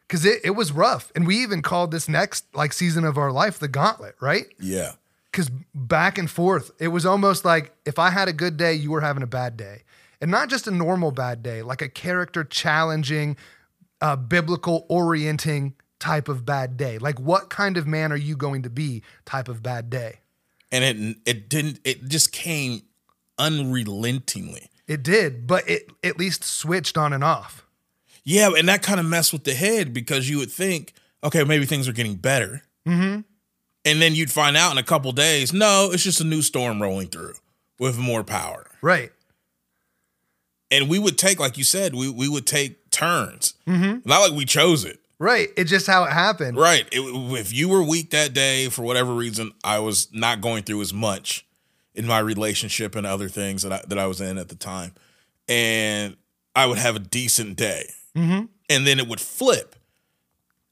Because 0.07 0.25
it, 0.25 0.41
it 0.43 0.51
was 0.51 0.71
rough, 0.73 1.11
and 1.15 1.25
we 1.25 1.37
even 1.41 1.61
called 1.61 1.91
this 1.91 2.07
next 2.09 2.45
like 2.53 2.73
season 2.73 3.05
of 3.05 3.17
our 3.17 3.31
life 3.31 3.57
the 3.59 3.67
gauntlet, 3.69 4.15
right? 4.21 4.45
yeah. 4.59 4.93
Because 5.33 5.49
back 5.73 6.19
and 6.19 6.29
forth, 6.29 6.71
it 6.79 6.89
was 6.89 7.07
almost 7.07 7.43
like 7.43 7.75
if 7.85 7.97
I 7.97 8.11
had 8.11 8.27
a 8.27 8.33
good 8.33 8.55
day, 8.55 8.75
you 8.75 8.91
were 8.91 9.01
having 9.01 9.23
a 9.23 9.27
bad 9.27 9.57
day. 9.57 9.81
And 10.21 10.29
not 10.29 10.47
just 10.47 10.67
a 10.67 10.71
normal 10.71 11.11
bad 11.11 11.41
day, 11.41 11.63
like 11.63 11.81
a 11.81 11.89
character 11.89 12.43
challenging, 12.43 13.35
uh, 13.99 14.15
biblical 14.15 14.85
orienting 14.87 15.73
type 15.99 16.29
of 16.29 16.45
bad 16.45 16.77
day. 16.77 16.99
Like, 16.99 17.19
what 17.19 17.49
kind 17.49 17.77
of 17.77 17.87
man 17.87 18.11
are 18.11 18.17
you 18.17 18.37
going 18.37 18.61
to 18.61 18.69
be 18.69 19.01
type 19.25 19.49
of 19.49 19.63
bad 19.63 19.89
day? 19.89 20.19
And 20.71 20.83
it 20.83 21.17
it 21.25 21.49
didn't 21.49 21.79
it 21.83 22.07
just 22.07 22.31
came 22.31 22.83
unrelentingly. 23.37 24.69
It 24.87 25.01
did, 25.01 25.47
but 25.47 25.67
it 25.67 25.89
at 26.03 26.19
least 26.19 26.43
switched 26.43 26.97
on 26.97 27.11
and 27.11 27.23
off. 27.23 27.65
Yeah, 28.23 28.51
and 28.55 28.69
that 28.69 28.83
kind 28.83 28.99
of 28.99 29.05
messed 29.05 29.33
with 29.33 29.43
the 29.43 29.53
head 29.53 29.93
because 29.93 30.29
you 30.29 30.37
would 30.37 30.51
think, 30.51 30.93
okay, 31.23 31.43
maybe 31.43 31.65
things 31.65 31.87
are 31.87 31.93
getting 31.93 32.15
better. 32.15 32.61
Mm-hmm. 32.87 33.21
And 33.85 34.01
then 34.01 34.15
you'd 34.15 34.31
find 34.31 34.55
out 34.55 34.71
in 34.71 34.77
a 34.77 34.83
couple 34.83 35.11
days, 35.11 35.51
no, 35.53 35.89
it's 35.91 36.03
just 36.03 36.21
a 36.21 36.23
new 36.23 36.41
storm 36.41 36.81
rolling 36.81 37.07
through 37.07 37.33
with 37.79 37.97
more 37.97 38.23
power. 38.23 38.69
Right. 38.81 39.11
And 40.71 40.89
we 40.89 40.99
would 40.99 41.17
take, 41.17 41.39
like 41.39 41.57
you 41.57 41.63
said, 41.63 41.93
we, 41.93 42.09
we 42.09 42.29
would 42.29 42.47
take 42.47 42.89
turns. 42.91 43.55
Mm-hmm. 43.67 44.07
Not 44.09 44.21
like 44.21 44.33
we 44.33 44.45
chose 44.45 44.85
it. 44.85 44.99
Right. 45.19 45.49
It's 45.55 45.69
just 45.69 45.87
how 45.87 46.03
it 46.05 46.11
happened. 46.11 46.57
Right. 46.57 46.87
It, 46.91 47.01
if 47.39 47.53
you 47.53 47.69
were 47.69 47.83
weak 47.83 48.11
that 48.11 48.33
day 48.33 48.69
for 48.69 48.81
whatever 48.81 49.13
reason, 49.13 49.51
I 49.63 49.79
was 49.79 50.07
not 50.13 50.41
going 50.41 50.63
through 50.63 50.81
as 50.81 50.93
much 50.93 51.45
in 51.95 52.07
my 52.07 52.19
relationship 52.19 52.95
and 52.95 53.05
other 53.05 53.29
things 53.29 53.61
that 53.61 53.71
I, 53.71 53.81
that 53.87 53.99
I 53.99 54.07
was 54.07 54.19
in 54.19 54.37
at 54.39 54.49
the 54.49 54.55
time, 54.55 54.93
and 55.47 56.17
I 56.55 56.65
would 56.65 56.79
have 56.79 56.95
a 56.95 56.99
decent 56.99 57.55
day, 57.55 57.91
mm-hmm. 58.15 58.45
and 58.67 58.87
then 58.87 58.97
it 58.97 59.07
would 59.07 59.21
flip. 59.21 59.75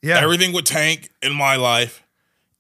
Yeah. 0.01 0.19
Everything 0.19 0.51
would 0.53 0.65
tank 0.65 1.11
in 1.22 1.31
my 1.31 1.57
life, 1.57 2.01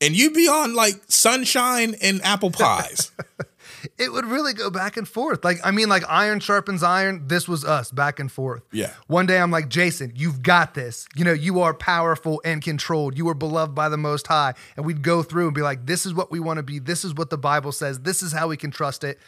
and 0.01 0.15
you'd 0.15 0.33
be 0.33 0.47
on 0.47 0.73
like 0.73 0.95
sunshine 1.07 1.95
and 2.01 2.21
apple 2.23 2.51
pies. 2.51 3.11
it 3.97 4.11
would 4.11 4.25
really 4.25 4.53
go 4.53 4.69
back 4.69 4.97
and 4.97 5.07
forth. 5.07 5.43
Like, 5.43 5.59
I 5.63 5.71
mean, 5.71 5.89
like 5.89 6.03
iron 6.07 6.39
sharpens 6.39 6.83
iron. 6.83 7.27
This 7.27 7.47
was 7.47 7.63
us 7.63 7.91
back 7.91 8.19
and 8.19 8.31
forth. 8.31 8.63
Yeah. 8.71 8.91
One 9.07 9.25
day 9.25 9.39
I'm 9.39 9.51
like, 9.51 9.69
Jason, 9.69 10.13
you've 10.15 10.41
got 10.41 10.73
this. 10.73 11.07
You 11.15 11.23
know, 11.23 11.33
you 11.33 11.61
are 11.61 11.73
powerful 11.73 12.41
and 12.43 12.61
controlled. 12.61 13.17
You 13.17 13.29
are 13.29 13.33
beloved 13.33 13.75
by 13.75 13.89
the 13.89 13.97
Most 13.97 14.27
High. 14.27 14.53
And 14.75 14.85
we'd 14.85 15.01
go 15.01 15.23
through 15.23 15.45
and 15.45 15.55
be 15.55 15.61
like, 15.61 15.85
this 15.85 16.05
is 16.05 16.13
what 16.13 16.31
we 16.31 16.39
want 16.39 16.57
to 16.57 16.63
be. 16.63 16.79
This 16.79 17.05
is 17.05 17.13
what 17.13 17.29
the 17.29 17.37
Bible 17.37 17.71
says. 17.71 17.99
This 17.99 18.23
is 18.23 18.31
how 18.31 18.47
we 18.47 18.57
can 18.57 18.71
trust 18.71 19.03
it. 19.03 19.19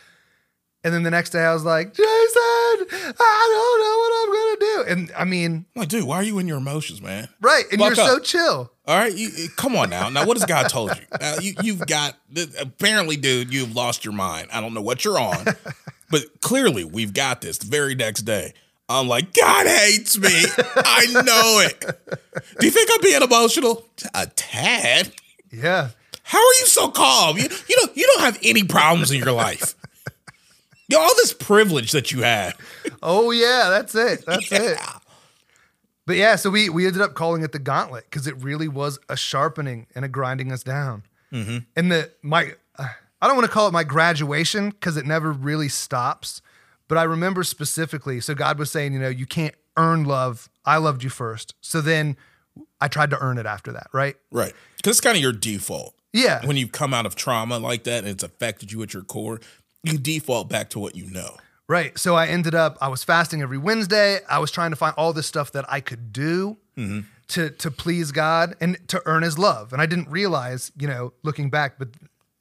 And 0.84 0.94
then 0.94 1.04
the 1.04 1.12
next 1.12 1.30
day 1.30 1.40
I 1.40 1.54
was 1.54 1.64
like, 1.64 1.94
Jason, 1.94 2.06
I 2.06 3.48
don't 3.54 3.80
know 3.80 3.98
what 4.00 4.14
I'm 4.20 4.34
going 4.34 4.56
to 4.56 4.60
do. 4.60 4.92
And 4.92 5.12
I 5.18 5.24
mean, 5.24 5.66
like, 5.76 5.88
dude, 5.88 6.04
why 6.04 6.18
are 6.18 6.24
you 6.24 6.40
in 6.40 6.48
your 6.48 6.58
emotions, 6.58 7.02
man? 7.02 7.30
right. 7.42 7.64
And 7.72 7.80
you're 7.80 7.96
so 7.96 8.20
chill. 8.20 8.72
All 8.86 8.98
right, 8.98 9.14
you, 9.16 9.48
come 9.56 9.78
on 9.78 9.90
now. 9.90 10.10
Now, 10.10 10.26
what 10.26 10.36
has 10.36 10.46
God 10.46 10.68
told 10.68 10.92
you? 10.98 11.06
Now, 11.22 11.38
you 11.40 11.54
you've 11.64 11.88
got 11.88 12.18
apparently, 12.60 13.16
dude, 13.16 13.54
you've 13.54 13.74
lost 13.74 14.04
your 14.04 14.14
mind. 14.14 14.50
I 14.52 14.60
don't 14.60 14.74
know 14.74 14.82
what 14.82 15.06
you're 15.06 15.18
on, 15.18 15.46
but 16.12 16.42
clearly, 16.42 16.84
we've 16.84 17.14
got 17.14 17.40
this. 17.40 17.60
The 17.60 17.68
very 17.68 17.96
next 17.96 18.24
day, 18.24 18.54
I'm 18.90 19.08
like, 19.08 19.34
God 19.34 19.68
hates 19.68 20.18
me. 20.18 20.28
I 20.28 21.06
know 21.24 21.62
it. 21.66 21.80
Do 22.60 22.66
you 22.66 22.72
think 22.72 22.90
I'm 22.94 23.02
being 23.02 23.22
emotional? 23.22 23.86
A 24.14 24.28
tad. 24.28 25.14
Yeah. 25.50 25.92
How 26.24 26.40
are 26.40 26.54
you 26.60 26.66
so 26.66 26.90
calm? 26.90 27.38
You 27.38 27.44
you 27.44 27.76
don't 27.80 27.96
you 27.96 28.06
don't 28.14 28.22
have 28.26 28.38
any 28.44 28.64
problems 28.66 29.12
in 29.12 29.18
your 29.20 29.32
life. 29.32 29.76
Know, 30.94 31.02
all 31.02 31.16
this 31.16 31.34
privilege 31.34 31.92
that 31.92 32.12
you 32.12 32.22
had. 32.22 32.54
Oh, 33.02 33.32
yeah. 33.32 33.70
That's 33.70 33.96
it. 33.96 34.26
That's 34.26 34.52
it. 34.52 34.78
But 36.06 36.18
yeah, 36.18 36.36
so 36.36 36.50
we 36.50 36.70
we 36.70 36.86
ended 36.86 37.02
up 37.02 37.14
calling 37.14 37.44
it 37.44 37.54
the 37.54 37.60
gauntlet 37.60 38.06
because 38.10 38.28
it 38.28 38.36
really 38.44 38.68
was 38.68 39.00
a 39.08 39.16
sharpening 39.16 39.88
and 39.96 40.04
a 40.04 40.10
grinding 40.10 40.52
us 40.52 40.64
down. 40.64 41.04
And 41.32 41.66
the 41.76 42.12
my 42.22 42.54
uh, 42.78 42.88
I 43.22 43.28
don't 43.28 43.36
want 43.38 43.48
to 43.48 43.52
call 43.52 43.68
it 43.68 43.72
my 43.72 43.86
graduation 43.86 44.70
because 44.70 44.98
it 44.98 45.06
never 45.06 45.32
really 45.32 45.70
stops. 45.70 46.42
But 46.88 46.98
I 46.98 47.04
remember 47.04 47.44
specifically. 47.44 48.20
So 48.20 48.36
God 48.36 48.60
was 48.60 48.70
saying, 48.70 48.94
you 48.94 49.00
know, 49.00 49.10
you 49.10 49.26
can't 49.26 49.56
earn 49.78 50.04
love. 50.04 50.50
I 50.66 50.78
loved 50.78 51.04
you 51.04 51.10
first. 51.10 51.56
So 51.62 51.82
then 51.82 52.18
I 52.82 52.88
tried 52.88 53.10
to 53.12 53.20
earn 53.20 53.38
it 53.38 53.46
after 53.46 53.72
that, 53.72 53.88
right? 53.94 54.16
Right. 54.30 54.54
Because 54.78 54.98
it's 54.98 55.02
kind 55.02 55.16
of 55.16 55.24
your 55.24 55.32
default. 55.32 55.96
Yeah. 56.12 56.46
When 56.46 56.58
you 56.58 56.68
come 56.68 56.94
out 56.94 57.06
of 57.06 57.16
trauma 57.16 57.58
like 57.58 57.86
that 57.86 58.04
and 58.04 58.10
it's 58.10 58.24
affected 58.24 58.72
you 58.72 58.84
at 58.84 58.94
your 58.94 59.04
core, 59.04 59.40
you 59.84 59.98
default 59.98 60.50
back 60.50 60.70
to 60.72 60.80
what 60.80 60.96
you 60.96 61.10
know. 61.10 61.38
Right. 61.68 61.98
So 61.98 62.16
I 62.16 62.28
ended 62.28 62.56
up 62.56 62.78
I 62.82 62.88
was 62.88 63.04
fasting 63.04 63.42
every 63.42 63.58
Wednesday. 63.58 64.20
I 64.30 64.40
was 64.40 64.52
trying 64.52 64.72
to 64.72 64.76
find 64.76 64.94
all 64.98 65.14
this 65.14 65.28
stuff 65.28 65.52
that 65.54 65.66
I 65.72 65.80
could 65.80 66.12
do 66.12 66.58
mm-hmm. 66.78 67.02
to 67.30 67.50
to 67.50 67.72
please 67.72 68.12
God 68.12 68.56
and 68.60 68.78
to 68.90 69.02
earn 69.06 69.24
his 69.24 69.38
love. 69.38 69.74
And 69.74 69.82
I 69.82 69.86
didn't 69.86 70.10
realize, 70.10 70.72
you 70.78 70.88
know, 70.88 71.14
looking 71.24 71.50
back, 71.50 71.78
but 71.80 71.90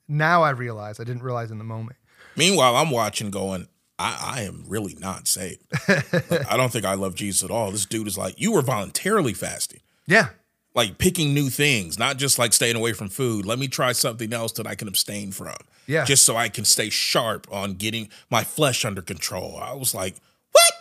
now 0.08 0.42
I 0.42 0.50
realize 0.50 0.98
I 1.00 1.04
didn't 1.04 1.22
realize 1.22 1.50
in 1.50 1.58
the 1.58 1.64
moment. 1.64 1.96
Meanwhile, 2.36 2.76
I'm 2.76 2.90
watching 2.90 3.30
going, 3.30 3.68
I, 3.98 4.36
I 4.38 4.42
am 4.42 4.64
really 4.66 4.96
not 4.98 5.28
saved. 5.28 5.62
Like, 5.88 6.50
I 6.50 6.56
don't 6.56 6.72
think 6.72 6.84
I 6.84 6.94
love 6.94 7.14
Jesus 7.14 7.42
at 7.42 7.50
all. 7.50 7.70
This 7.70 7.86
dude 7.86 8.06
is 8.06 8.18
like, 8.18 8.40
you 8.40 8.52
were 8.52 8.62
voluntarily 8.62 9.34
fasting, 9.34 9.80
Yeah. 10.06 10.30
Like 10.75 10.99
picking 10.99 11.34
new 11.34 11.51
things, 11.51 11.99
not 11.99 12.17
just 12.17 12.39
like 12.39 12.52
staying 12.52 12.76
away 12.76 12.92
from 12.92 13.09
food. 13.09 13.44
Let 13.44 13.59
me 13.59 13.68
try 13.68 13.92
something 13.92 14.33
else 14.33 14.52
that 14.52 14.67
I 14.67 14.75
can 14.75 14.89
abstain 14.89 15.33
from. 15.33 15.57
Yeah. 15.86 16.05
Just 16.05 16.25
so 16.25 16.36
I 16.36 16.49
can 16.49 16.65
stay 16.65 16.89
sharp 16.89 17.47
on 17.51 17.75
getting 17.75 18.09
my 18.31 18.44
flesh 18.44 18.84
under 18.84 19.02
control. 19.02 19.57
I 19.57 19.75
was 19.75 19.94
like, 19.94 20.17
what? 20.52 20.73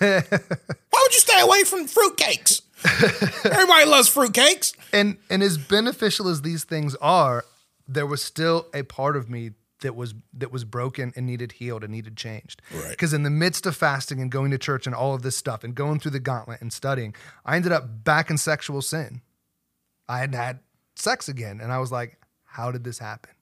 Why 0.00 1.00
would 1.02 1.14
you 1.14 1.20
stay 1.20 1.40
away 1.40 1.64
from 1.64 1.86
fruitcakes? 1.86 2.62
Everybody 3.44 3.86
loves 3.86 4.12
fruitcakes. 4.12 4.74
And 4.92 5.18
and 5.28 5.42
as 5.42 5.58
beneficial 5.58 6.28
as 6.28 6.42
these 6.42 6.64
things 6.64 6.94
are, 6.96 7.44
there 7.86 8.06
was 8.06 8.22
still 8.22 8.66
a 8.74 8.82
part 8.82 9.16
of 9.16 9.28
me 9.28 9.52
that 9.80 9.94
was 9.94 10.14
that 10.34 10.52
was 10.52 10.64
broken 10.64 11.12
and 11.16 11.26
needed 11.26 11.52
healed 11.52 11.84
and 11.84 11.92
needed 11.92 12.16
changed. 12.16 12.62
Right. 12.72 12.90
Because 12.90 13.12
in 13.12 13.22
the 13.22 13.30
midst 13.30 13.66
of 13.66 13.76
fasting 13.76 14.20
and 14.20 14.30
going 14.30 14.50
to 14.50 14.58
church 14.58 14.86
and 14.86 14.94
all 14.94 15.14
of 15.14 15.22
this 15.22 15.36
stuff 15.36 15.64
and 15.64 15.74
going 15.74 16.00
through 16.00 16.12
the 16.12 16.20
gauntlet 16.20 16.60
and 16.60 16.72
studying, 16.72 17.14
I 17.44 17.56
ended 17.56 17.72
up 17.72 18.04
back 18.04 18.30
in 18.30 18.38
sexual 18.38 18.82
sin. 18.82 19.22
I 20.10 20.18
had 20.18 20.34
had 20.34 20.58
sex 20.96 21.28
again, 21.28 21.60
and 21.60 21.72
I 21.72 21.78
was 21.78 21.92
like, 21.92 22.18
"How 22.44 22.70
did 22.70 22.84
this 22.84 22.98
happen?" 22.98 23.32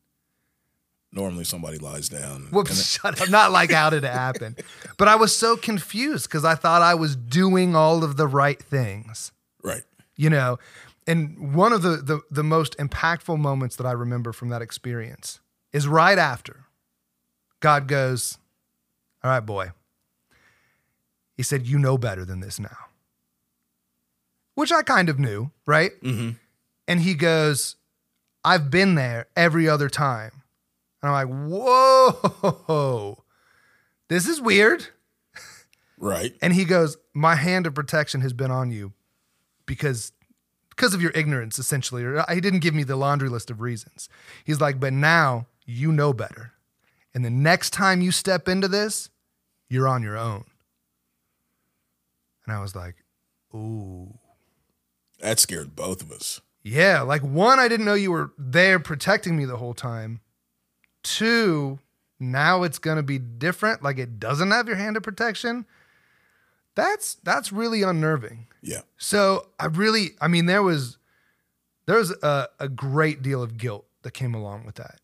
Normally 1.13 1.45
somebody 1.45 1.79
lies 1.79 2.09
down. 2.09 2.49
Whoops, 2.51 2.83
shut 3.01 3.21
up. 3.21 3.31
Not 3.31 3.51
like 3.51 3.71
how 3.73 3.91
did 3.91 4.05
it 4.05 4.13
happen? 4.13 4.57
But 4.99 5.09
I 5.09 5.15
was 5.15 5.35
so 5.35 5.57
confused 5.57 6.29
because 6.29 6.45
I 6.45 6.55
thought 6.57 6.83
I 6.83 6.95
was 6.95 7.15
doing 7.17 7.75
all 7.77 8.05
of 8.05 8.17
the 8.17 8.27
right 8.27 8.61
things. 8.61 9.33
Right. 9.63 9.83
you 10.17 10.31
know 10.31 10.59
and 11.07 11.55
one 11.55 11.73
of 11.73 11.83
the, 11.83 11.97
the 11.97 12.21
the 12.31 12.45
most 12.45 12.77
impactful 12.79 13.39
moments 13.39 13.77
that 13.77 13.87
i 13.87 13.93
remember 13.93 14.33
from 14.33 14.51
that 14.51 14.63
experience 14.63 15.41
is 15.73 15.89
right 15.89 16.19
after 16.19 16.65
god 17.61 17.89
goes 17.89 18.39
all 19.25 19.31
right 19.31 19.45
boy 19.45 19.71
he 21.37 21.43
said 21.43 21.67
you 21.67 21.79
know 21.79 21.99
better 21.99 22.25
than 22.25 22.41
this 22.41 22.61
now 22.61 22.77
which 24.55 24.71
i 24.73 24.83
kind 24.83 25.09
of 25.09 25.19
knew 25.19 25.51
right 25.67 25.93
mm-hmm. 26.03 26.31
And 26.89 27.01
he 27.03 27.15
goes 27.15 27.77
i've 28.45 28.71
been 28.71 28.97
there 28.97 29.27
every 29.37 29.69
other 29.69 29.89
time. 29.89 30.43
And 31.03 31.13
i'm 31.13 31.29
like 31.29 31.51
whoa 31.53 33.25
this 34.09 34.27
is 34.27 34.41
weird. 34.41 34.89
Right. 36.01 36.35
and 36.41 36.53
he 36.53 36.65
goes 36.65 36.97
my 37.13 37.35
hand 37.35 37.67
of 37.67 37.75
protection 37.75 38.21
has 38.23 38.33
been 38.33 38.51
on 38.51 38.71
you 38.71 38.93
because 39.67 40.13
because 40.71 40.95
of 40.95 41.03
your 41.03 41.11
ignorance 41.13 41.59
essentially 41.59 42.05
or 42.05 42.25
he 42.33 42.41
didn't 42.41 42.61
give 42.61 42.75
me 42.75 42.85
the 42.85 42.97
laundry 42.97 43.29
list 43.29 43.51
of 43.51 43.61
reasons. 43.61 44.09
He's 44.45 44.61
like 44.61 44.81
but 44.81 44.93
now 44.93 45.47
you 45.67 45.93
know 45.93 46.13
better. 46.13 46.53
And 47.15 47.25
the 47.25 47.31
next 47.31 47.71
time 47.73 48.01
you 48.01 48.13
step 48.13 48.49
into 48.49 48.69
this 48.69 49.11
you're 49.69 49.89
on 49.89 50.03
your 50.03 50.17
own. 50.17 50.45
And 52.47 52.55
i 52.57 52.61
was 52.61 52.75
like 52.77 52.95
ooh. 53.55 54.19
That 55.21 55.41
scared 55.41 55.75
both 55.75 56.01
of 56.01 56.13
us. 56.13 56.41
Yeah 56.63 57.01
like 57.03 57.23
one 57.23 57.59
i 57.59 57.69
didn't 57.69 57.87
know 57.87 57.95
you 57.95 58.11
were 58.11 58.33
there 58.39 58.79
protecting 58.79 59.37
me 59.37 59.45
the 59.45 59.57
whole 59.57 59.75
time 59.75 60.21
two 61.03 61.79
now 62.21 62.63
it's 62.65 62.79
going 62.79 62.97
to 62.97 63.03
be 63.03 63.19
different 63.19 63.83
like 63.83 63.99
it 63.99 64.19
doesn't 64.19 64.51
have 64.51 64.67
your 64.67 64.77
hand 64.77 64.97
of 64.97 65.03
protection 65.03 65.65
that's 66.75 67.15
that's 67.25 67.53
really 67.53 67.83
unnerving 67.83 68.47
Yeah. 68.63 68.83
so 68.99 69.49
I 69.59 69.67
really, 69.67 70.11
I 70.21 70.29
mean, 70.29 70.47
there 70.47 70.63
was 70.63 70.97
there 71.87 71.97
was 71.97 72.11
a, 72.23 72.49
a 72.61 72.69
great 72.69 73.21
deal 73.23 73.43
of 73.43 73.57
guilt 73.57 73.87
that 74.03 74.13
came 74.13 74.33
along 74.35 74.65
with 74.65 74.77
that. 74.77 75.01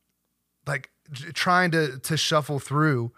Like 0.69 0.91
j- 1.11 1.33
trying 1.33 1.73
to 1.73 1.99
to 1.99 2.17
shuffle 2.17 2.61
through, 2.61 3.11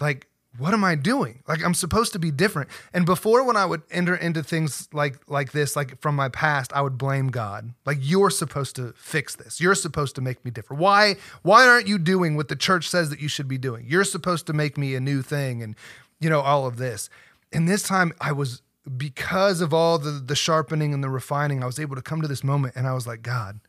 like, 0.00 0.26
what 0.58 0.74
am 0.74 0.84
I 0.84 0.94
doing? 0.94 1.42
Like 1.46 1.64
I'm 1.64 1.74
supposed 1.74 2.12
to 2.12 2.18
be 2.18 2.30
different. 2.30 2.70
And 2.92 3.06
before 3.06 3.44
when 3.44 3.56
I 3.56 3.66
would 3.66 3.82
enter 3.90 4.14
into 4.14 4.42
things 4.42 4.88
like 4.92 5.18
like 5.28 5.52
this, 5.52 5.76
like 5.76 6.00
from 6.00 6.16
my 6.16 6.28
past, 6.28 6.72
I 6.72 6.82
would 6.82 6.98
blame 6.98 7.28
God. 7.28 7.72
Like 7.84 7.98
you're 8.00 8.30
supposed 8.30 8.76
to 8.76 8.92
fix 8.96 9.36
this. 9.36 9.60
You're 9.60 9.74
supposed 9.74 10.14
to 10.16 10.20
make 10.20 10.44
me 10.44 10.50
different. 10.50 10.80
Why 10.80 11.16
why 11.42 11.66
aren't 11.66 11.88
you 11.88 11.98
doing 11.98 12.36
what 12.36 12.48
the 12.48 12.56
church 12.56 12.88
says 12.88 13.10
that 13.10 13.20
you 13.20 13.28
should 13.28 13.48
be 13.48 13.58
doing? 13.58 13.84
You're 13.88 14.04
supposed 14.04 14.46
to 14.46 14.52
make 14.52 14.78
me 14.78 14.94
a 14.94 15.00
new 15.00 15.22
thing 15.22 15.62
and 15.62 15.74
you 16.20 16.30
know 16.30 16.40
all 16.40 16.66
of 16.66 16.76
this. 16.76 17.10
And 17.52 17.68
this 17.68 17.82
time 17.82 18.12
I 18.20 18.32
was 18.32 18.62
because 18.96 19.60
of 19.60 19.74
all 19.74 19.98
the 19.98 20.10
the 20.10 20.36
sharpening 20.36 20.94
and 20.94 21.02
the 21.02 21.10
refining, 21.10 21.62
I 21.62 21.66
was 21.66 21.78
able 21.78 21.96
to 21.96 22.02
come 22.02 22.22
to 22.22 22.28
this 22.28 22.44
moment 22.44 22.74
and 22.76 22.86
I 22.86 22.94
was 22.94 23.06
like, 23.06 23.22
God, 23.22 23.60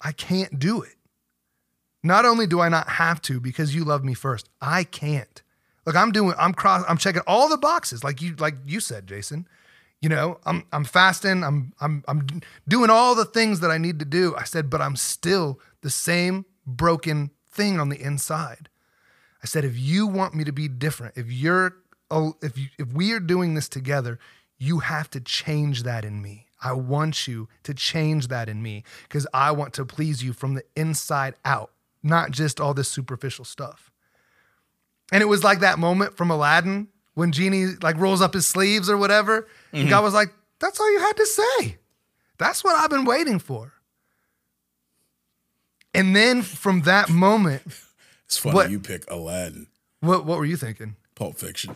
I 0.00 0.12
can't 0.12 0.58
do 0.58 0.82
it. 0.82 0.94
Not 2.02 2.24
only 2.24 2.46
do 2.46 2.60
I 2.60 2.68
not 2.68 2.88
have 2.88 3.20
to 3.22 3.40
because 3.40 3.74
you 3.74 3.84
love 3.84 4.04
me 4.04 4.14
first, 4.14 4.48
I 4.60 4.84
can't. 4.84 5.42
Look, 5.86 5.96
I'm 5.96 6.12
doing, 6.12 6.34
I'm 6.38 6.52
cross, 6.52 6.84
I'm 6.88 6.98
checking 6.98 7.22
all 7.26 7.48
the 7.48 7.56
boxes, 7.56 8.04
like 8.04 8.20
you, 8.20 8.34
like 8.36 8.54
you 8.66 8.80
said, 8.80 9.06
Jason. 9.06 9.48
You 10.00 10.08
know, 10.08 10.40
I'm 10.46 10.64
I'm 10.72 10.84
fasting, 10.84 11.44
I'm 11.44 11.74
I'm 11.80 12.02
I'm 12.08 12.40
doing 12.66 12.88
all 12.88 13.14
the 13.14 13.26
things 13.26 13.60
that 13.60 13.70
I 13.70 13.76
need 13.76 13.98
to 13.98 14.06
do. 14.06 14.34
I 14.36 14.44
said, 14.44 14.70
but 14.70 14.80
I'm 14.80 14.96
still 14.96 15.60
the 15.82 15.90
same 15.90 16.46
broken 16.66 17.30
thing 17.50 17.78
on 17.78 17.90
the 17.90 18.00
inside. 18.00 18.68
I 19.42 19.46
said, 19.46 19.64
if 19.64 19.78
you 19.78 20.06
want 20.06 20.34
me 20.34 20.44
to 20.44 20.52
be 20.52 20.68
different, 20.68 21.16
if 21.16 21.30
you're, 21.30 21.76
oh, 22.10 22.34
if 22.42 22.58
you, 22.58 22.68
if 22.78 22.92
we 22.92 23.12
are 23.12 23.20
doing 23.20 23.54
this 23.54 23.68
together, 23.68 24.18
you 24.58 24.80
have 24.80 25.10
to 25.10 25.20
change 25.20 25.82
that 25.84 26.04
in 26.04 26.20
me. 26.20 26.46
I 26.62 26.72
want 26.72 27.26
you 27.26 27.48
to 27.62 27.72
change 27.72 28.28
that 28.28 28.48
in 28.48 28.62
me 28.62 28.84
because 29.04 29.26
I 29.32 29.50
want 29.52 29.72
to 29.74 29.86
please 29.86 30.22
you 30.22 30.34
from 30.34 30.54
the 30.54 30.64
inside 30.76 31.34
out, 31.44 31.72
not 32.02 32.30
just 32.32 32.60
all 32.60 32.74
this 32.74 32.88
superficial 32.88 33.46
stuff. 33.46 33.89
And 35.12 35.22
it 35.22 35.26
was 35.26 35.42
like 35.42 35.60
that 35.60 35.78
moment 35.78 36.16
from 36.16 36.30
Aladdin 36.30 36.88
when 37.14 37.32
Genie 37.32 37.66
like 37.82 37.96
rolls 37.96 38.20
up 38.20 38.34
his 38.34 38.46
sleeves 38.46 38.88
or 38.88 38.96
whatever. 38.96 39.46
And 39.72 39.82
mm-hmm. 39.82 39.90
God 39.90 40.04
was 40.04 40.14
like, 40.14 40.32
that's 40.58 40.78
all 40.80 40.92
you 40.92 41.00
had 41.00 41.16
to 41.16 41.26
say. 41.26 41.76
That's 42.38 42.62
what 42.64 42.76
I've 42.76 42.90
been 42.90 43.04
waiting 43.04 43.38
for. 43.38 43.72
And 45.92 46.14
then 46.14 46.42
from 46.42 46.82
that 46.82 47.10
moment, 47.10 47.62
It's 48.30 48.36
funny 48.36 48.54
What- 48.54 48.70
you 48.70 48.78
pick 48.78 49.10
Aladdin, 49.10 49.66
what 49.98 50.24
what 50.24 50.38
were 50.38 50.44
you 50.44 50.56
thinking? 50.56 50.94
Pulp 51.16 51.36
Fiction. 51.36 51.74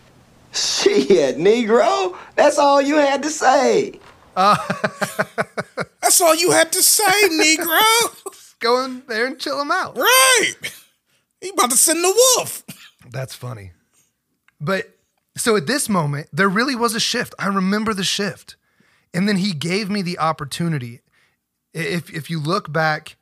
Shit, 0.53 1.37
Negro. 1.37 2.17
That's 2.37 2.59
all 2.59 2.81
you 2.81 2.95
had 2.95 3.25
to 3.25 3.29
say. 3.31 3.99
That's 4.37 6.21
all 6.21 6.37
you 6.37 6.53
had 6.53 6.71
to 6.73 6.81
say, 6.81 7.29
Negro. 7.29 8.55
Go 8.61 8.85
in 8.85 9.03
there 9.09 9.27
and 9.27 9.37
chill 9.37 9.61
him 9.61 9.73
out. 9.73 9.97
right. 9.99 10.55
He 11.41 11.49
about 11.51 11.73
to 11.73 11.77
send 11.77 12.05
the 12.05 12.23
wolf. 12.37 12.63
That's 13.15 13.35
funny. 13.35 13.73
But 14.61 14.97
so 15.37 15.57
at 15.57 15.67
this 15.67 15.89
moment, 15.89 16.29
there 16.33 16.49
really 16.49 16.75
was 16.75 16.95
a 16.95 17.01
shift. 17.01 17.35
I 17.39 17.47
remember 17.47 17.95
the 17.95 18.05
shift. 18.05 18.57
And 19.13 19.29
then 19.29 19.37
he 19.37 19.53
gave 19.53 19.89
me 19.89 20.03
the 20.03 20.19
opportunity. 20.19 21.01
If 21.73 22.13
if 22.13 22.29
you 22.29 22.41
look 22.41 22.73
back, 22.73 23.17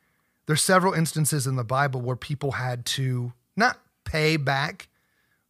there's 0.47 0.63
several 0.63 0.95
instances 0.95 1.47
in 1.47 1.57
the 1.57 1.65
Bible 1.65 2.01
where 2.01 2.17
people 2.17 2.53
had 2.53 2.85
to 2.87 3.33
not 3.57 3.79
pay 4.05 4.37
back 4.37 4.89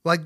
like 0.05 0.21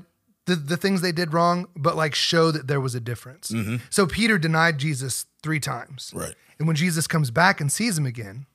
the, 0.45 0.55
the 0.55 0.77
things 0.77 1.01
they 1.01 1.11
did 1.11 1.33
wrong, 1.33 1.67
but 1.75 1.95
like 1.95 2.15
show 2.15 2.51
that 2.51 2.67
there 2.67 2.81
was 2.81 2.95
a 2.95 2.99
difference. 2.99 3.51
Mm-hmm. 3.51 3.77
So 3.89 4.07
Peter 4.07 4.37
denied 4.37 4.77
Jesus 4.77 5.25
three 5.43 5.59
times. 5.59 6.11
Right. 6.15 6.33
And 6.57 6.67
when 6.67 6.75
Jesus 6.75 7.05
comes 7.05 7.29
back 7.29 7.61
and 7.61 7.71
sees 7.71 7.97
him 7.97 8.05
again, 8.05 8.45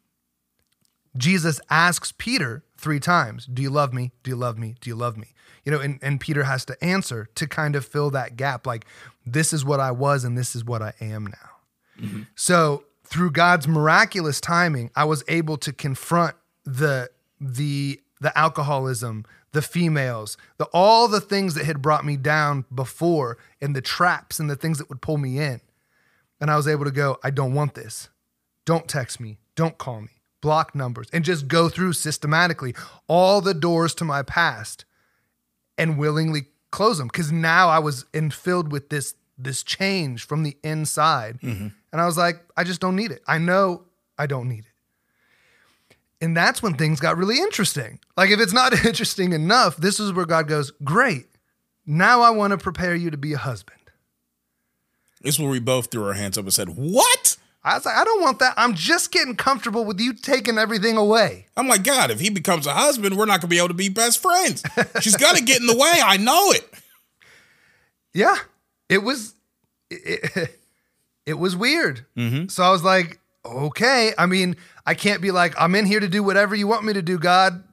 Jesus 1.16 1.60
asks 1.70 2.12
Peter 2.16 2.64
three 2.82 3.00
times, 3.00 3.46
Do 3.46 3.62
you 3.62 3.70
love 3.70 3.94
me? 3.94 4.12
Do 4.22 4.30
you 4.30 4.36
love 4.36 4.58
me? 4.58 4.74
Do 4.80 4.90
you 4.90 4.96
love 4.96 5.16
me? 5.16 5.28
You 5.64 5.72
know, 5.72 5.80
and, 5.80 5.98
and 6.02 6.20
Peter 6.20 6.42
has 6.42 6.64
to 6.66 6.84
answer 6.84 7.28
to 7.36 7.46
kind 7.46 7.76
of 7.76 7.86
fill 7.86 8.10
that 8.10 8.36
gap 8.36 8.66
like, 8.66 8.84
this 9.24 9.52
is 9.52 9.64
what 9.64 9.80
I 9.80 9.92
was 9.92 10.24
and 10.24 10.36
this 10.36 10.56
is 10.56 10.64
what 10.64 10.82
I 10.82 10.92
am 11.00 11.26
now. 11.26 12.04
Mm-hmm. 12.04 12.22
So 12.34 12.84
through 13.04 13.30
God's 13.30 13.68
miraculous 13.68 14.40
timing, 14.40 14.90
I 14.96 15.04
was 15.04 15.22
able 15.28 15.56
to 15.58 15.72
confront 15.72 16.34
the 16.64 17.10
the 17.40 18.00
the 18.20 18.36
alcoholism, 18.38 19.24
the 19.52 19.62
females, 19.62 20.36
the 20.58 20.66
all 20.72 21.08
the 21.08 21.20
things 21.20 21.54
that 21.54 21.64
had 21.64 21.82
brought 21.82 22.04
me 22.04 22.16
down 22.16 22.64
before 22.74 23.38
and 23.60 23.76
the 23.76 23.82
traps 23.82 24.40
and 24.40 24.48
the 24.50 24.56
things 24.56 24.78
that 24.78 24.88
would 24.88 25.02
pull 25.02 25.18
me 25.18 25.38
in. 25.38 25.60
And 26.40 26.50
I 26.50 26.56
was 26.56 26.66
able 26.66 26.84
to 26.84 26.90
go, 26.90 27.18
I 27.22 27.30
don't 27.30 27.54
want 27.54 27.74
this. 27.74 28.08
Don't 28.64 28.88
text 28.88 29.20
me. 29.20 29.38
Don't 29.54 29.78
call 29.78 30.00
me. 30.00 30.21
Block 30.42 30.74
numbers 30.74 31.08
and 31.12 31.24
just 31.24 31.48
go 31.48 31.70
through 31.70 31.94
systematically 31.94 32.74
all 33.08 33.40
the 33.40 33.54
doors 33.54 33.94
to 33.94 34.04
my 34.04 34.22
past 34.22 34.84
and 35.78 35.96
willingly 35.96 36.48
close 36.70 36.98
them 36.98 37.06
because 37.08 37.32
now 37.32 37.68
I 37.68 37.78
was 37.78 38.04
in 38.12 38.30
filled 38.30 38.70
with 38.70 38.90
this 38.90 39.14
this 39.38 39.62
change 39.62 40.26
from 40.26 40.42
the 40.42 40.56
inside. 40.62 41.40
Mm-hmm. 41.40 41.68
And 41.92 42.00
I 42.00 42.06
was 42.06 42.18
like, 42.18 42.44
I 42.56 42.64
just 42.64 42.80
don't 42.80 42.96
need 42.96 43.10
it. 43.10 43.22
I 43.26 43.38
know 43.38 43.84
I 44.18 44.26
don't 44.26 44.48
need 44.48 44.66
it. 44.66 45.96
And 46.20 46.36
that's 46.36 46.62
when 46.62 46.74
things 46.74 47.00
got 47.00 47.16
really 47.16 47.38
interesting. 47.38 47.98
Like 48.16 48.30
if 48.30 48.38
it's 48.38 48.52
not 48.52 48.84
interesting 48.84 49.32
enough, 49.32 49.76
this 49.76 49.98
is 49.98 50.12
where 50.12 50.26
God 50.26 50.48
goes, 50.48 50.72
"Great. 50.84 51.26
Now 51.86 52.20
I 52.20 52.30
want 52.30 52.50
to 52.50 52.58
prepare 52.58 52.94
you 52.94 53.10
to 53.10 53.16
be 53.16 53.32
a 53.32 53.38
husband." 53.38 53.78
This 55.22 55.36
is 55.36 55.40
where 55.40 55.50
we 55.50 55.60
both 55.60 55.90
threw 55.90 56.04
our 56.04 56.14
hands 56.14 56.36
up 56.36 56.44
and 56.44 56.52
said, 56.52 56.70
What? 56.70 57.21
I 57.64 57.74
was 57.74 57.86
like, 57.86 57.96
I 57.96 58.04
don't 58.04 58.20
want 58.20 58.40
that. 58.40 58.54
I'm 58.56 58.74
just 58.74 59.12
getting 59.12 59.36
comfortable 59.36 59.84
with 59.84 60.00
you 60.00 60.14
taking 60.14 60.58
everything 60.58 60.96
away. 60.96 61.46
I'm 61.56 61.68
like, 61.68 61.84
God, 61.84 62.10
if 62.10 62.18
he 62.18 62.28
becomes 62.28 62.66
a 62.66 62.72
husband, 62.72 63.16
we're 63.16 63.26
not 63.26 63.40
gonna 63.40 63.50
be 63.50 63.58
able 63.58 63.68
to 63.68 63.74
be 63.74 63.88
best 63.88 64.20
friends. 64.20 64.64
She's 65.00 65.16
gonna 65.16 65.40
get 65.40 65.60
in 65.60 65.66
the 65.66 65.76
way. 65.76 66.00
I 66.02 66.16
know 66.16 66.50
it. 66.52 66.68
Yeah, 68.14 68.36
it 68.90 68.98
was, 69.02 69.34
it, 69.88 70.50
it 71.26 71.32
was 71.32 71.56
weird. 71.56 72.04
Mm-hmm. 72.14 72.48
So 72.48 72.62
I 72.62 72.70
was 72.70 72.84
like, 72.84 73.18
okay. 73.42 74.12
I 74.18 74.26
mean, 74.26 74.56
I 74.84 74.92
can't 74.92 75.22
be 75.22 75.30
like, 75.30 75.54
I'm 75.58 75.74
in 75.74 75.86
here 75.86 75.98
to 75.98 76.08
do 76.08 76.22
whatever 76.22 76.54
you 76.54 76.66
want 76.66 76.84
me 76.84 76.92
to 76.92 77.00
do, 77.00 77.18
God. 77.18 77.64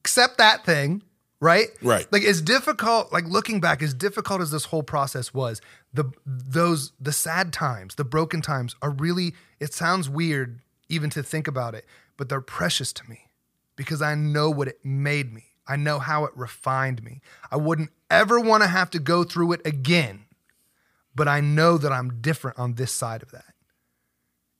Accept 0.00 0.38
that 0.38 0.64
thing, 0.64 1.02
right? 1.40 1.68
Right. 1.82 2.10
Like 2.12 2.24
as 2.24 2.40
difficult, 2.40 3.12
like 3.12 3.26
looking 3.26 3.60
back, 3.60 3.82
as 3.82 3.94
difficult 3.94 4.40
as 4.40 4.50
this 4.50 4.66
whole 4.66 4.82
process 4.82 5.34
was, 5.34 5.60
the 5.92 6.04
those 6.26 6.92
the 7.00 7.12
sad 7.12 7.52
times, 7.52 7.94
the 7.96 8.04
broken 8.04 8.40
times 8.40 8.74
are 8.82 8.90
really. 8.90 9.34
It 9.60 9.72
sounds 9.72 10.08
weird 10.08 10.60
even 10.88 11.10
to 11.10 11.22
think 11.22 11.48
about 11.48 11.74
it, 11.74 11.86
but 12.16 12.28
they're 12.28 12.40
precious 12.40 12.92
to 12.94 13.08
me 13.08 13.28
because 13.76 14.02
I 14.02 14.14
know 14.14 14.50
what 14.50 14.68
it 14.68 14.84
made 14.84 15.32
me. 15.32 15.44
I 15.66 15.76
know 15.76 15.98
how 15.98 16.24
it 16.24 16.32
refined 16.36 17.02
me. 17.02 17.20
I 17.50 17.56
wouldn't 17.56 17.90
ever 18.10 18.38
want 18.38 18.62
to 18.62 18.68
have 18.68 18.90
to 18.90 18.98
go 18.98 19.24
through 19.24 19.52
it 19.52 19.62
again, 19.64 20.26
but 21.14 21.28
I 21.28 21.40
know 21.40 21.78
that 21.78 21.92
I'm 21.92 22.20
different 22.20 22.58
on 22.58 22.74
this 22.74 22.92
side 22.92 23.22
of 23.22 23.30
that. 23.30 23.54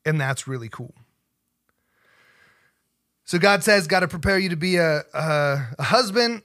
And 0.05 0.21
that's 0.21 0.49
really 0.49 0.69
cool. 0.69 0.95
So 3.25 3.39
God 3.39 3.63
says, 3.63 3.87
got 3.87 4.01
to 4.01 4.09
prepare 4.09 4.39
you 4.39 4.51
to 4.51 4.57
be 4.57 4.77
a, 4.77 5.03
a, 5.15 5.69
a 5.79 5.83
husband. 5.83 6.43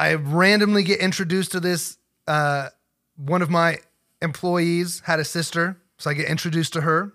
I 0.00 0.14
randomly 0.14 0.82
get 0.82 1.00
introduced 1.00 1.52
to 1.52 1.60
this. 1.60 1.98
Uh, 2.26 2.70
one 3.16 3.42
of 3.42 3.50
my 3.50 3.80
employees 4.22 5.02
had 5.04 5.20
a 5.20 5.24
sister, 5.26 5.76
so 5.98 6.08
I 6.08 6.14
get 6.14 6.26
introduced 6.26 6.72
to 6.72 6.80
her. 6.80 7.12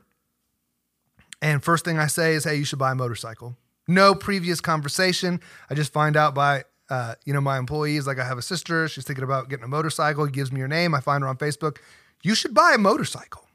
And 1.42 1.64
first 1.64 1.84
thing 1.84 1.98
I 1.98 2.06
say 2.06 2.36
is, 2.36 2.44
"Hey, 2.44 2.58
you 2.58 2.64
should 2.64 2.78
buy 2.78 2.92
a 2.92 2.96
motorcycle." 2.96 3.58
No 3.88 4.14
previous 4.14 4.62
conversation. 4.62 5.42
I 5.68 5.74
just 5.74 5.92
find 5.94 6.16
out 6.16 6.36
by 6.36 6.66
uh, 6.90 7.16
you 7.26 7.34
know 7.34 7.42
my 7.42 7.58
employees 7.58 8.06
like 8.06 8.20
I 8.20 8.24
have 8.24 8.38
a 8.38 8.44
sister. 8.44 8.88
She's 8.88 9.04
thinking 9.04 9.24
about 9.24 9.50
getting 9.50 9.66
a 9.66 9.68
motorcycle. 9.68 10.24
He 10.26 10.32
gives 10.32 10.52
me 10.52 10.62
her 10.62 10.68
name. 10.68 10.94
I 10.94 11.00
find 11.00 11.24
her 11.24 11.28
on 11.28 11.38
Facebook. 11.38 11.78
You 12.22 12.36
should 12.36 12.54
buy 12.54 12.74
a 12.76 12.78
motorcycle. 12.78 13.48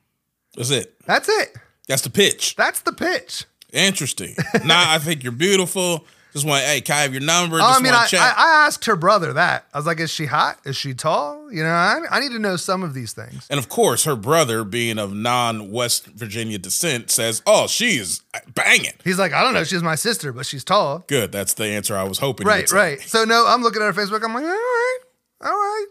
That's 0.57 0.71
it. 0.71 0.97
That's 1.07 1.29
it. 1.29 1.57
That's 1.87 2.03
the 2.03 2.11
pitch. 2.11 2.57
That's 2.57 2.81
the 2.81 2.93
pitch. 2.93 3.45
Interesting. 3.73 4.35
nah, 4.65 4.93
I 4.93 4.99
think 4.99 5.23
you're 5.23 5.33
beautiful. 5.33 6.05
Just 6.33 6.47
want, 6.47 6.63
hey, 6.65 6.81
can 6.81 6.97
I 6.97 7.01
have 7.03 7.13
your 7.13 7.23
number? 7.23 7.57
Oh, 7.57 7.61
Just 7.61 7.81
I 7.81 7.83
mean, 7.83 7.93
I, 7.93 8.07
check. 8.07 8.21
I, 8.21 8.35
I 8.37 8.67
asked 8.67 8.85
her 8.85 8.95
brother 8.97 9.33
that. 9.33 9.67
I 9.75 9.79
was 9.79 9.87
like, 9.87 9.99
"Is 9.99 10.11
she 10.11 10.27
hot? 10.27 10.59
Is 10.65 10.77
she 10.77 10.95
tall? 10.95 11.53
You 11.53 11.63
know, 11.65 11.71
I, 11.71 11.99
I 12.11 12.21
need 12.21 12.31
to 12.33 12.39
know 12.39 12.57
some 12.57 12.83
of 12.83 12.95
these 12.95 13.13
things." 13.13 13.47
and 13.51 13.59
of 13.59 13.69
course, 13.69 14.05
her 14.05 14.15
brother, 14.17 14.63
being 14.63 14.99
of 14.99 15.13
non-West 15.13 16.07
Virginia 16.07 16.59
descent, 16.59 17.11
says, 17.11 17.43
"Oh, 17.47 17.67
she 17.67 17.97
is 17.97 18.23
banging." 18.55 18.93
He's 19.03 19.19
like, 19.19 19.33
"I 19.33 19.43
don't 19.43 19.55
know. 19.55 19.65
She's 19.65 19.83
my 19.83 19.97
sister, 19.97 20.33
but 20.33 20.47
she's 20.47 20.63
tall." 20.63 21.05
Good. 21.09 21.33
That's 21.33 21.55
the 21.55 21.65
answer 21.67 21.97
I 21.97 22.05
was 22.05 22.19
hoping. 22.19 22.47
Right, 22.47 22.71
right. 22.71 23.01
So 23.01 23.25
no, 23.25 23.45
I'm 23.49 23.63
looking 23.63 23.83
at 23.83 23.93
her 23.95 24.01
Facebook. 24.01 24.23
I'm 24.25 24.33
like, 24.35 24.45
all 24.45 24.49
right, 24.51 24.99
all 25.43 25.51
right. 25.51 25.87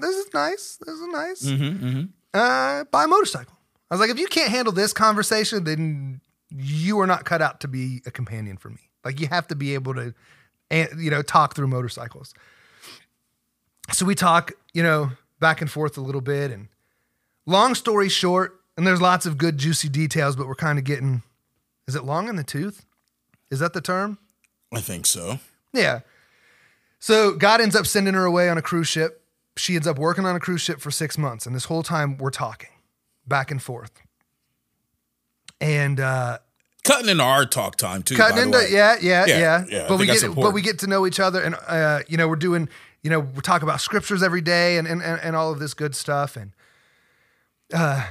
This- 0.00 0.16
is 0.16 0.32
nice. 0.34 0.78
This 0.84 0.94
is 0.94 1.08
nice. 1.08 1.42
Mm-hmm, 1.42 2.02
Uh, 2.32 2.84
buy 2.90 3.04
a 3.04 3.08
motorcycle. 3.08 3.56
I 3.90 3.94
was 3.94 4.00
like, 4.00 4.10
if 4.10 4.18
you 4.18 4.26
can't 4.26 4.50
handle 4.50 4.72
this 4.72 4.92
conversation, 4.92 5.64
then 5.64 6.20
you 6.50 6.98
are 7.00 7.06
not 7.06 7.24
cut 7.24 7.42
out 7.42 7.60
to 7.60 7.68
be 7.68 8.00
a 8.06 8.10
companion 8.10 8.56
for 8.56 8.70
me. 8.70 8.78
Like 9.04 9.20
you 9.20 9.28
have 9.28 9.46
to 9.48 9.54
be 9.54 9.74
able 9.74 9.94
to, 9.94 10.14
and 10.70 10.88
you 10.98 11.10
know, 11.10 11.22
talk 11.22 11.54
through 11.54 11.68
motorcycles. 11.68 12.34
So 13.92 14.06
we 14.06 14.14
talk, 14.14 14.52
you 14.72 14.82
know, 14.82 15.10
back 15.40 15.60
and 15.60 15.70
forth 15.70 15.98
a 15.98 16.00
little 16.00 16.20
bit, 16.20 16.50
and 16.50 16.68
long 17.46 17.74
story 17.74 18.08
short, 18.08 18.60
and 18.76 18.86
there's 18.86 19.00
lots 19.00 19.26
of 19.26 19.38
good 19.38 19.58
juicy 19.58 19.88
details, 19.88 20.36
but 20.36 20.46
we're 20.46 20.54
kind 20.54 20.78
of 20.78 20.84
getting. 20.84 21.22
Is 21.86 21.94
it 21.94 22.04
long 22.04 22.28
in 22.28 22.36
the 22.36 22.44
tooth? 22.44 22.86
Is 23.50 23.58
that 23.60 23.74
the 23.74 23.82
term? 23.82 24.18
I 24.72 24.80
think 24.80 25.06
so. 25.06 25.38
Yeah. 25.72 26.00
So 26.98 27.32
God 27.34 27.60
ends 27.60 27.76
up 27.76 27.86
sending 27.86 28.14
her 28.14 28.24
away 28.24 28.48
on 28.48 28.56
a 28.56 28.62
cruise 28.62 28.88
ship. 28.88 29.22
She 29.56 29.74
ends 29.74 29.86
up 29.86 29.98
working 29.98 30.24
on 30.24 30.34
a 30.34 30.40
cruise 30.40 30.62
ship 30.62 30.80
for 30.80 30.90
six 30.90 31.18
months. 31.18 31.44
And 31.44 31.54
this 31.54 31.66
whole 31.66 31.82
time 31.82 32.16
we're 32.16 32.30
talking 32.30 32.70
back 33.26 33.50
and 33.50 33.62
forth. 33.62 33.92
And 35.60 36.00
uh 36.00 36.38
Cutting 36.84 37.08
into 37.08 37.24
our 37.24 37.46
talk 37.46 37.76
time 37.76 38.02
too. 38.02 38.14
cutting 38.16 38.38
into 38.44 38.58
yeah, 38.70 38.96
yeah, 39.00 39.24
Yeah, 39.26 39.38
yeah. 39.38 39.64
yeah, 39.68 39.88
But 39.88 39.98
we 39.98 40.06
get 40.06 40.34
but 40.34 40.52
we 40.52 40.62
get 40.62 40.78
to 40.80 40.86
know 40.86 41.06
each 41.06 41.18
other 41.18 41.42
and 41.42 41.56
uh, 41.66 42.00
you 42.08 42.16
know, 42.16 42.28
we're 42.28 42.36
doing, 42.36 42.68
you 43.02 43.10
know, 43.10 43.20
we 43.20 43.40
talk 43.40 43.62
about 43.62 43.80
scriptures 43.80 44.22
every 44.22 44.42
day 44.42 44.76
and 44.76 44.86
and, 44.86 45.02
and 45.02 45.20
and 45.20 45.34
all 45.34 45.50
of 45.50 45.58
this 45.58 45.74
good 45.74 45.96
stuff. 45.96 46.36
And 46.36 46.52
uh 47.72 48.06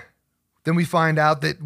then 0.64 0.76
we 0.76 0.86
find 0.86 1.20
out 1.20 1.42
that 1.42 1.58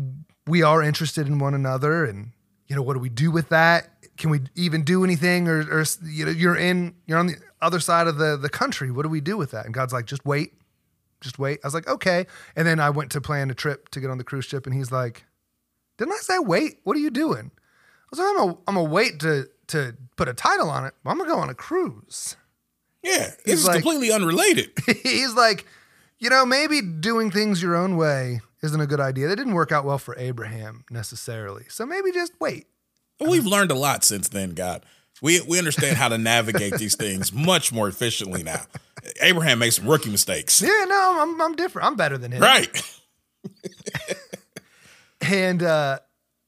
we 0.45 0.63
are 0.63 0.81
interested 0.81 1.27
in 1.27 1.39
one 1.39 1.53
another 1.53 2.03
and 2.05 2.31
you 2.67 2.75
know, 2.75 2.81
what 2.81 2.93
do 2.93 2.99
we 2.99 3.09
do 3.09 3.31
with 3.31 3.49
that? 3.49 3.89
Can 4.17 4.29
we 4.29 4.41
even 4.55 4.83
do 4.83 5.03
anything 5.03 5.47
or 5.47 5.59
or 5.61 5.85
you 6.03 6.25
know, 6.25 6.31
you're 6.31 6.57
in 6.57 6.95
you're 7.05 7.19
on 7.19 7.27
the 7.27 7.35
other 7.61 7.79
side 7.79 8.07
of 8.07 8.17
the 8.17 8.35
the 8.35 8.49
country. 8.49 8.91
What 8.91 9.03
do 9.03 9.09
we 9.09 9.21
do 9.21 9.37
with 9.37 9.51
that? 9.51 9.65
And 9.65 9.73
God's 9.73 9.93
like, 9.93 10.05
just 10.05 10.25
wait. 10.25 10.53
Just 11.21 11.39
wait. 11.39 11.59
I 11.63 11.67
was 11.67 11.73
like, 11.73 11.87
okay. 11.87 12.27
And 12.55 12.67
then 12.67 12.79
I 12.79 12.89
went 12.89 13.11
to 13.13 13.21
plan 13.21 13.49
a 13.49 13.53
trip 13.55 13.89
to 13.89 13.99
get 14.01 14.09
on 14.09 14.17
the 14.17 14.23
cruise 14.23 14.45
ship 14.45 14.65
and 14.67 14.75
he's 14.75 14.91
like, 14.91 15.23
didn't 15.97 16.13
I 16.13 16.17
say 16.17 16.39
wait? 16.39 16.79
What 16.83 16.95
are 16.95 16.99
you 16.99 17.09
doing? 17.11 17.51
I 17.53 18.07
was 18.11 18.19
like, 18.19 18.27
I'm 18.29 18.49
a, 18.49 18.57
I'm 18.67 18.77
a 18.77 18.83
wait 18.83 19.19
to 19.21 19.47
to 19.67 19.95
put 20.15 20.27
a 20.29 20.33
title 20.33 20.69
on 20.69 20.85
it. 20.85 20.93
I'm 21.05 21.17
gonna 21.17 21.29
go 21.29 21.37
on 21.39 21.49
a 21.49 21.53
cruise. 21.53 22.35
Yeah, 23.03 23.31
this 23.45 23.59
is 23.59 23.65
like- 23.67 23.75
completely 23.75 24.11
unrelated. 24.11 24.71
He's 25.03 25.33
like, 25.33 25.65
you 26.19 26.29
know, 26.29 26.45
maybe 26.45 26.81
doing 26.81 27.31
things 27.31 27.61
your 27.61 27.75
own 27.75 27.95
way 27.97 28.41
isn't 28.63 28.79
a 28.81 28.87
good 28.87 28.99
idea. 28.99 29.27
That 29.27 29.35
didn't 29.35 29.53
work 29.53 29.71
out 29.71 29.85
well 29.85 29.97
for 29.99 30.17
Abraham 30.17 30.83
necessarily. 30.89 31.65
So 31.69 31.85
maybe 31.85 32.11
just 32.11 32.33
wait. 32.39 32.67
But 33.19 33.29
We've 33.29 33.45
learned 33.45 33.71
a 33.71 33.75
lot 33.75 34.03
since 34.03 34.29
then, 34.29 34.51
God. 34.51 34.83
We 35.21 35.41
we 35.41 35.57
understand 35.57 35.97
how 35.97 36.07
to 36.09 36.17
navigate 36.17 36.73
these 36.75 36.95
things 36.99 37.33
much 37.33 37.71
more 37.73 37.87
efficiently 37.87 38.43
now. 38.43 38.61
Abraham 39.21 39.59
made 39.59 39.71
some 39.71 39.87
rookie 39.87 40.09
mistakes. 40.11 40.61
Yeah, 40.61 40.85
no, 40.87 41.17
I'm 41.21 41.41
I'm 41.41 41.55
different. 41.55 41.87
I'm 41.87 41.95
better 41.95 42.17
than 42.17 42.31
him. 42.31 42.41
Right. 42.41 42.69
And 45.27 45.61
uh, 45.61 45.99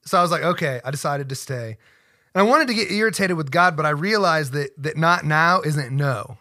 so 0.04 0.18
I 0.18 0.22
was 0.22 0.30
like, 0.30 0.42
okay, 0.42 0.80
I 0.84 0.90
decided 0.90 1.28
to 1.28 1.34
stay. 1.34 1.76
And 2.34 2.40
I 2.40 2.42
wanted 2.42 2.68
to 2.68 2.74
get 2.74 2.90
irritated 2.90 3.36
with 3.36 3.50
God, 3.50 3.76
but 3.76 3.86
I 3.86 3.90
realized 3.90 4.52
that 4.52 4.70
that 4.82 4.96
not 4.96 5.24
now 5.24 5.60
isn't 5.60 5.94
no. 5.94 6.38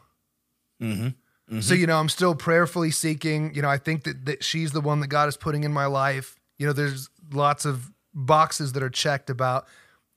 Mm-hmm. 0.82 1.61
So, 1.61 1.74
you 1.74 1.88
know, 1.88 2.00
I'm 2.00 2.09
still 2.09 2.35
prayerfully 2.35 2.92
seeking. 2.92 3.56
You 3.56 3.64
know, 3.64 3.69
I 3.69 3.77
think 3.77 4.03
that, 4.03 4.26
that 4.26 4.43
she's 4.43 4.72
the 4.72 4.82
one 4.82 5.00
that 5.00 5.08
God 5.08 5.27
is 5.27 5.35
putting 5.35 5.64
in 5.64 5.74
my 5.74 5.88
life. 5.88 6.40
You 6.59 6.68
know, 6.68 6.74
there's 6.74 7.09
lots 7.34 7.66
of 7.66 7.92
boxes 8.14 8.74
that 8.74 8.84
are 8.84 8.90
checked 8.90 9.32
about 9.32 9.68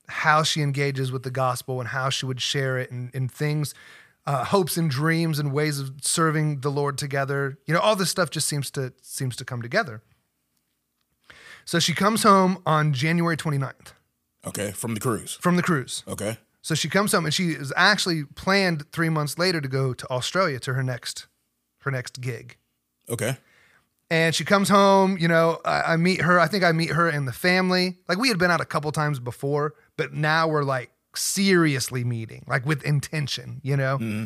how 0.08 0.42
she 0.42 0.60
engages 0.60 1.10
with 1.10 1.22
the 1.22 1.30
gospel 1.30 1.80
and 1.80 1.88
how 1.88 2.10
she 2.10 2.26
would 2.26 2.42
share 2.42 2.78
it 2.78 2.90
and, 2.90 3.14
and 3.14 3.32
things, 3.32 3.72
uh, 4.26 4.44
hopes 4.44 4.76
and 4.76 4.90
dreams 4.90 5.38
and 5.38 5.54
ways 5.54 5.80
of 5.80 5.92
serving 6.02 6.60
the 6.60 6.70
Lord 6.70 6.98
together. 6.98 7.56
You 7.66 7.72
know, 7.72 7.80
all 7.80 7.96
this 7.96 8.10
stuff 8.10 8.28
just 8.28 8.46
seems 8.46 8.70
to 8.72 8.92
seems 9.00 9.34
to 9.36 9.44
come 9.46 9.62
together. 9.62 10.02
So 11.64 11.78
she 11.78 11.94
comes 11.94 12.22
home 12.22 12.62
on 12.66 12.92
January 12.92 13.36
29th 13.36 13.92
Okay, 14.46 14.72
from 14.72 14.94
the 14.94 15.00
cruise. 15.00 15.38
from 15.40 15.56
the 15.56 15.62
cruise. 15.62 16.02
Okay. 16.08 16.38
So 16.60 16.74
she 16.74 16.88
comes 16.88 17.12
home 17.12 17.24
and 17.24 17.34
she 17.34 17.48
is 17.50 17.72
actually 17.76 18.24
planned 18.24 18.84
three 18.92 19.08
months 19.08 19.36
later 19.38 19.60
to 19.60 19.68
go 19.68 19.92
to 19.94 20.08
Australia 20.10 20.58
to 20.60 20.74
her 20.74 20.82
next 20.82 21.26
her 21.80 21.90
next 21.90 22.20
gig. 22.20 22.56
Okay. 23.10 23.36
And 24.10 24.34
she 24.34 24.44
comes 24.44 24.68
home, 24.68 25.16
you 25.18 25.26
know, 25.26 25.58
I, 25.64 25.94
I 25.94 25.96
meet 25.96 26.20
her. 26.20 26.38
I 26.38 26.46
think 26.46 26.62
I 26.64 26.72
meet 26.72 26.90
her 26.90 27.08
and 27.08 27.26
the 27.26 27.32
family. 27.32 27.96
Like 28.08 28.18
we 28.18 28.28
had 28.28 28.38
been 28.38 28.50
out 28.50 28.60
a 28.60 28.64
couple 28.66 28.92
times 28.92 29.18
before, 29.18 29.74
but 29.96 30.12
now 30.12 30.46
we're 30.46 30.64
like 30.64 30.90
seriously 31.16 32.04
meeting, 32.04 32.44
like 32.46 32.66
with 32.66 32.82
intention, 32.84 33.60
you 33.64 33.76
know? 33.76 33.96
Mm-hmm. 33.98 34.24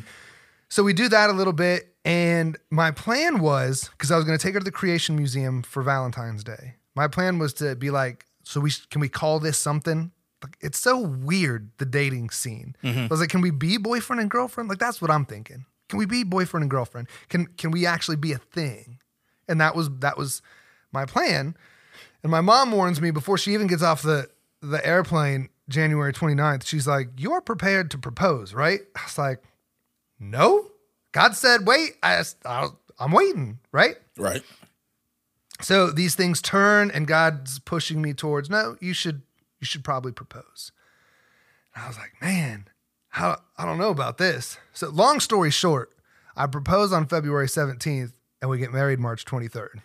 So 0.69 0.83
we 0.83 0.93
do 0.93 1.09
that 1.09 1.31
a 1.31 1.33
little 1.33 1.53
bit. 1.53 1.95
And 2.05 2.59
my 2.71 2.91
plan 2.91 3.39
was 3.39 3.89
because 3.93 4.11
I 4.11 4.17
was 4.17 4.25
going 4.25 4.37
to 4.37 4.43
take 4.43 4.55
her 4.55 4.61
to 4.61 4.65
the 4.65 4.73
Creation 4.73 5.17
Museum 5.17 5.63
for 5.63 5.83
Valentine's 5.83 6.43
Day. 6.45 6.75
My 6.97 7.09
plan 7.09 7.39
was 7.39 7.53
to 7.55 7.77
be 7.77 7.91
like, 7.91 8.27
so 8.43 8.61
we 8.61 8.73
can 8.91 9.01
we 9.01 9.09
call 9.09 9.39
this 9.39 9.59
something? 9.59 10.11
Like, 10.43 10.57
it's 10.61 10.79
so 10.79 10.99
weird 10.99 11.71
the 11.79 11.87
dating 11.87 12.31
scene. 12.31 12.77
Mm-hmm. 12.83 13.01
I 13.01 13.07
was 13.07 13.21
like, 13.21 13.31
can 13.31 13.41
we 13.41 13.51
be 13.51 13.77
boyfriend 13.77 14.21
and 14.21 14.31
girlfriend? 14.31 14.69
Like 14.69 14.79
that's 14.79 15.01
what 15.01 15.11
I'm 15.11 15.25
thinking. 15.25 15.67
Can 15.89 15.99
we 15.99 16.07
be 16.07 16.25
boyfriend 16.25 16.63
and 16.65 16.71
girlfriend? 16.71 17.09
Can 17.29 17.47
can 17.47 17.71
we 17.71 17.87
actually 17.87 18.17
be 18.17 18.33
a 18.33 18.39
thing? 18.39 18.99
And 19.49 19.61
that 19.61 19.77
was 19.77 19.91
that 20.01 20.17
was 20.17 20.43
my 20.93 21.05
plan. 21.05 21.57
And 22.23 22.31
my 22.31 22.41
mom 22.41 22.73
warns 22.73 23.01
me 23.01 23.11
before 23.11 23.39
she 23.39 23.55
even 23.55 23.67
gets 23.67 23.83
off 23.83 24.03
the, 24.03 24.29
the 24.61 24.85
airplane 24.85 25.49
January 25.69 26.13
29th. 26.13 26.67
She's 26.67 26.87
like, 26.87 27.09
You're 27.19 27.41
prepared 27.41 27.91
to 27.93 27.99
propose, 27.99 28.55
right? 28.55 28.81
I 28.97 29.03
was 29.05 29.19
like, 29.19 29.43
No. 30.19 30.71
God 31.13 31.35
said, 31.37 31.67
Wait. 31.67 31.97
I, 32.03 32.23
I, 32.45 32.69
I'm 32.99 33.13
waiting, 33.13 33.59
right? 33.73 33.97
Right. 34.17 34.43
So 35.61 35.91
these 35.91 36.15
things 36.15 36.43
turn 36.43 36.91
and 36.91 37.07
God's 37.07 37.59
pushing 37.61 38.03
me 38.03 38.13
towards, 38.13 38.51
no, 38.51 38.77
you 38.81 38.93
should 38.93 39.23
you 39.59 39.67
should 39.67 39.85
probably 39.85 40.13
propose. 40.13 40.73
And 41.75 41.85
I 41.85 41.89
was 41.89 41.97
like, 41.97 42.13
man, 42.21 42.69
how 43.09 43.41
I 43.57 43.65
don't 43.65 43.79
know 43.79 43.91
about 43.91 44.19
this. 44.19 44.59
So 44.73 44.89
long 44.91 45.21
story 45.21 45.51
short, 45.51 45.93
I 46.37 46.47
propose 46.47 46.93
on 46.93 47.07
February 47.07 47.47
17th 47.47 48.13
and 48.41 48.51
we 48.51 48.59
get 48.59 48.73
married 48.73 49.01
March 49.01 49.25
23rd. 49.25 49.81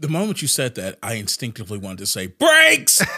The 0.00 0.08
moment 0.08 0.42
you 0.42 0.48
said 0.48 0.74
that, 0.76 0.98
I 1.02 1.14
instinctively 1.14 1.78
wanted 1.78 1.98
to 1.98 2.06
say 2.06 2.26
brakes! 2.28 3.00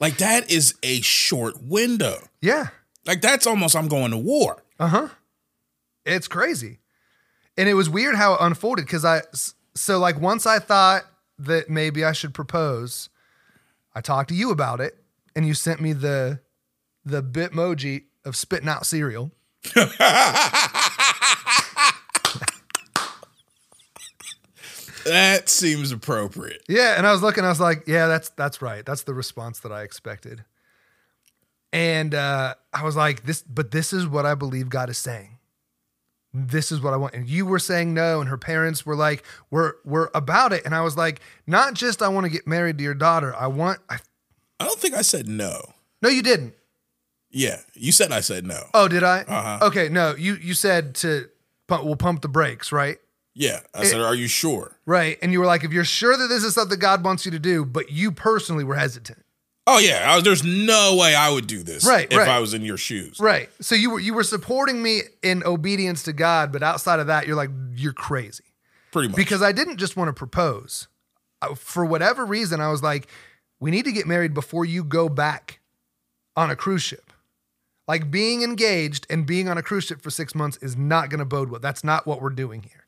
like 0.00 0.18
that 0.18 0.50
is 0.50 0.74
a 0.82 1.00
short 1.00 1.62
window. 1.62 2.28
Yeah. 2.40 2.68
Like 3.06 3.22
that's 3.22 3.46
almost 3.46 3.74
I'm 3.74 3.88
going 3.88 4.10
to 4.10 4.18
war. 4.18 4.62
Uh-huh. 4.78 5.08
It's 6.04 6.28
crazy. 6.28 6.79
And 7.56 7.68
it 7.68 7.74
was 7.74 7.90
weird 7.90 8.14
how 8.14 8.34
it 8.34 8.38
unfolded 8.40 8.86
because 8.86 9.04
I 9.04 9.22
so 9.74 9.98
like 9.98 10.20
once 10.20 10.46
I 10.46 10.58
thought 10.58 11.04
that 11.38 11.68
maybe 11.68 12.04
I 12.04 12.12
should 12.12 12.34
propose, 12.34 13.08
I 13.94 14.00
talked 14.00 14.28
to 14.30 14.34
you 14.34 14.50
about 14.50 14.80
it 14.80 14.96
and 15.34 15.46
you 15.46 15.54
sent 15.54 15.80
me 15.80 15.92
the 15.92 16.40
the 17.04 17.22
bitmoji 17.22 18.04
of 18.24 18.36
spitting 18.36 18.68
out 18.68 18.86
cereal. 18.86 19.30
That 25.04 25.48
seems 25.48 25.92
appropriate. 25.92 26.62
Yeah, 26.68 26.94
and 26.96 27.06
I 27.06 27.12
was 27.12 27.22
looking, 27.22 27.44
I 27.44 27.48
was 27.48 27.60
like, 27.60 27.84
yeah, 27.86 28.06
that's 28.06 28.28
that's 28.30 28.60
right. 28.60 28.84
That's 28.84 29.02
the 29.02 29.14
response 29.14 29.60
that 29.60 29.72
I 29.72 29.82
expected. 29.82 30.44
And 31.72 32.14
uh, 32.14 32.54
I 32.72 32.84
was 32.84 32.96
like, 32.96 33.24
this, 33.24 33.42
but 33.42 33.70
this 33.70 33.92
is 33.92 34.06
what 34.06 34.26
I 34.26 34.34
believe 34.34 34.68
God 34.68 34.90
is 34.90 34.98
saying. 34.98 35.38
This 36.32 36.70
is 36.70 36.80
what 36.80 36.94
I 36.94 36.96
want. 36.96 37.14
And 37.14 37.28
you 37.28 37.44
were 37.44 37.58
saying 37.58 37.92
no, 37.92 38.20
and 38.20 38.28
her 38.28 38.38
parents 38.38 38.86
were 38.86 38.94
like, 38.94 39.24
we're 39.50 39.74
we're 39.84 40.10
about 40.14 40.52
it. 40.52 40.64
And 40.64 40.74
I 40.74 40.82
was 40.82 40.96
like, 40.96 41.20
not 41.46 41.74
just 41.74 42.02
I 42.02 42.08
want 42.08 42.24
to 42.24 42.30
get 42.30 42.46
married 42.46 42.78
to 42.78 42.84
your 42.84 42.94
daughter. 42.94 43.34
I 43.34 43.48
want. 43.48 43.80
I, 43.88 43.98
I 44.60 44.66
don't 44.66 44.78
think 44.78 44.94
I 44.94 45.02
said 45.02 45.26
no. 45.26 45.60
no, 46.02 46.08
you 46.08 46.22
didn't. 46.22 46.54
Yeah, 47.30 47.60
you 47.74 47.92
said 47.92 48.12
I 48.12 48.20
said 48.20 48.44
no. 48.44 48.64
Oh, 48.74 48.88
did 48.88 49.02
I? 49.02 49.20
Uh-huh. 49.22 49.66
Okay, 49.66 49.88
no, 49.88 50.14
you 50.16 50.34
you 50.34 50.54
said 50.54 50.94
to 50.96 51.28
pump, 51.68 51.84
we'll 51.84 51.96
pump 51.96 52.22
the 52.22 52.28
brakes, 52.28 52.72
right? 52.72 52.98
Yeah, 53.34 53.60
I 53.72 53.84
said, 53.84 54.00
"Are 54.00 54.14
you 54.14 54.26
sure?" 54.26 54.76
Right. 54.86 55.16
And 55.22 55.32
you 55.32 55.38
were 55.38 55.46
like, 55.46 55.62
if 55.62 55.72
you're 55.72 55.84
sure 55.84 56.16
that 56.16 56.26
this 56.26 56.42
is 56.42 56.54
something 56.54 56.78
God 56.78 57.04
wants 57.04 57.24
you 57.24 57.30
to 57.30 57.38
do, 57.38 57.64
but 57.64 57.90
you 57.90 58.10
personally 58.10 58.64
were 58.64 58.74
hesitant. 58.74 59.24
Oh 59.66 59.78
yeah, 59.78 60.12
I 60.12 60.20
there's 60.20 60.42
no 60.44 60.96
way 60.96 61.14
I 61.14 61.30
would 61.30 61.46
do 61.46 61.62
this. 61.62 61.86
Right, 61.86 62.10
if 62.10 62.18
right. 62.18 62.28
I 62.28 62.40
was 62.40 62.54
in 62.54 62.62
your 62.62 62.76
shoes. 62.76 63.20
Right. 63.20 63.48
So 63.60 63.74
you 63.74 63.90
were 63.90 64.00
you 64.00 64.14
were 64.14 64.24
supporting 64.24 64.82
me 64.82 65.02
in 65.22 65.42
obedience 65.44 66.02
to 66.04 66.12
God, 66.12 66.52
but 66.52 66.62
outside 66.62 66.98
of 66.98 67.06
that, 67.08 67.26
you're 67.26 67.36
like 67.36 67.50
you're 67.74 67.92
crazy. 67.92 68.44
Pretty 68.92 69.08
much. 69.08 69.16
Because 69.16 69.42
I 69.42 69.52
didn't 69.52 69.76
just 69.76 69.96
want 69.96 70.08
to 70.08 70.12
propose. 70.12 70.88
I- 71.40 71.54
For 71.54 71.84
whatever 71.84 72.24
reason, 72.26 72.60
I 72.60 72.70
was 72.70 72.82
like, 72.82 73.06
we 73.60 73.70
need 73.70 73.84
to 73.84 73.92
get 73.92 74.06
married 74.06 74.34
before 74.34 74.64
you 74.64 74.82
go 74.82 75.08
back 75.08 75.60
on 76.36 76.50
a 76.50 76.56
cruise 76.56 76.82
ship. 76.82 77.12
Like 77.86 78.10
being 78.10 78.42
engaged 78.42 79.06
and 79.10 79.26
being 79.26 79.48
on 79.48 79.58
a 79.58 79.62
cruise 79.62 79.84
ship 79.84 80.00
for 80.00 80.10
six 80.10 80.34
months 80.34 80.56
is 80.58 80.76
not 80.76 81.10
going 81.10 81.18
to 81.18 81.24
bode 81.24 81.50
well. 81.50 81.60
That's 81.60 81.84
not 81.84 82.06
what 82.06 82.20
we're 82.22 82.30
doing 82.30 82.62
here. 82.62 82.86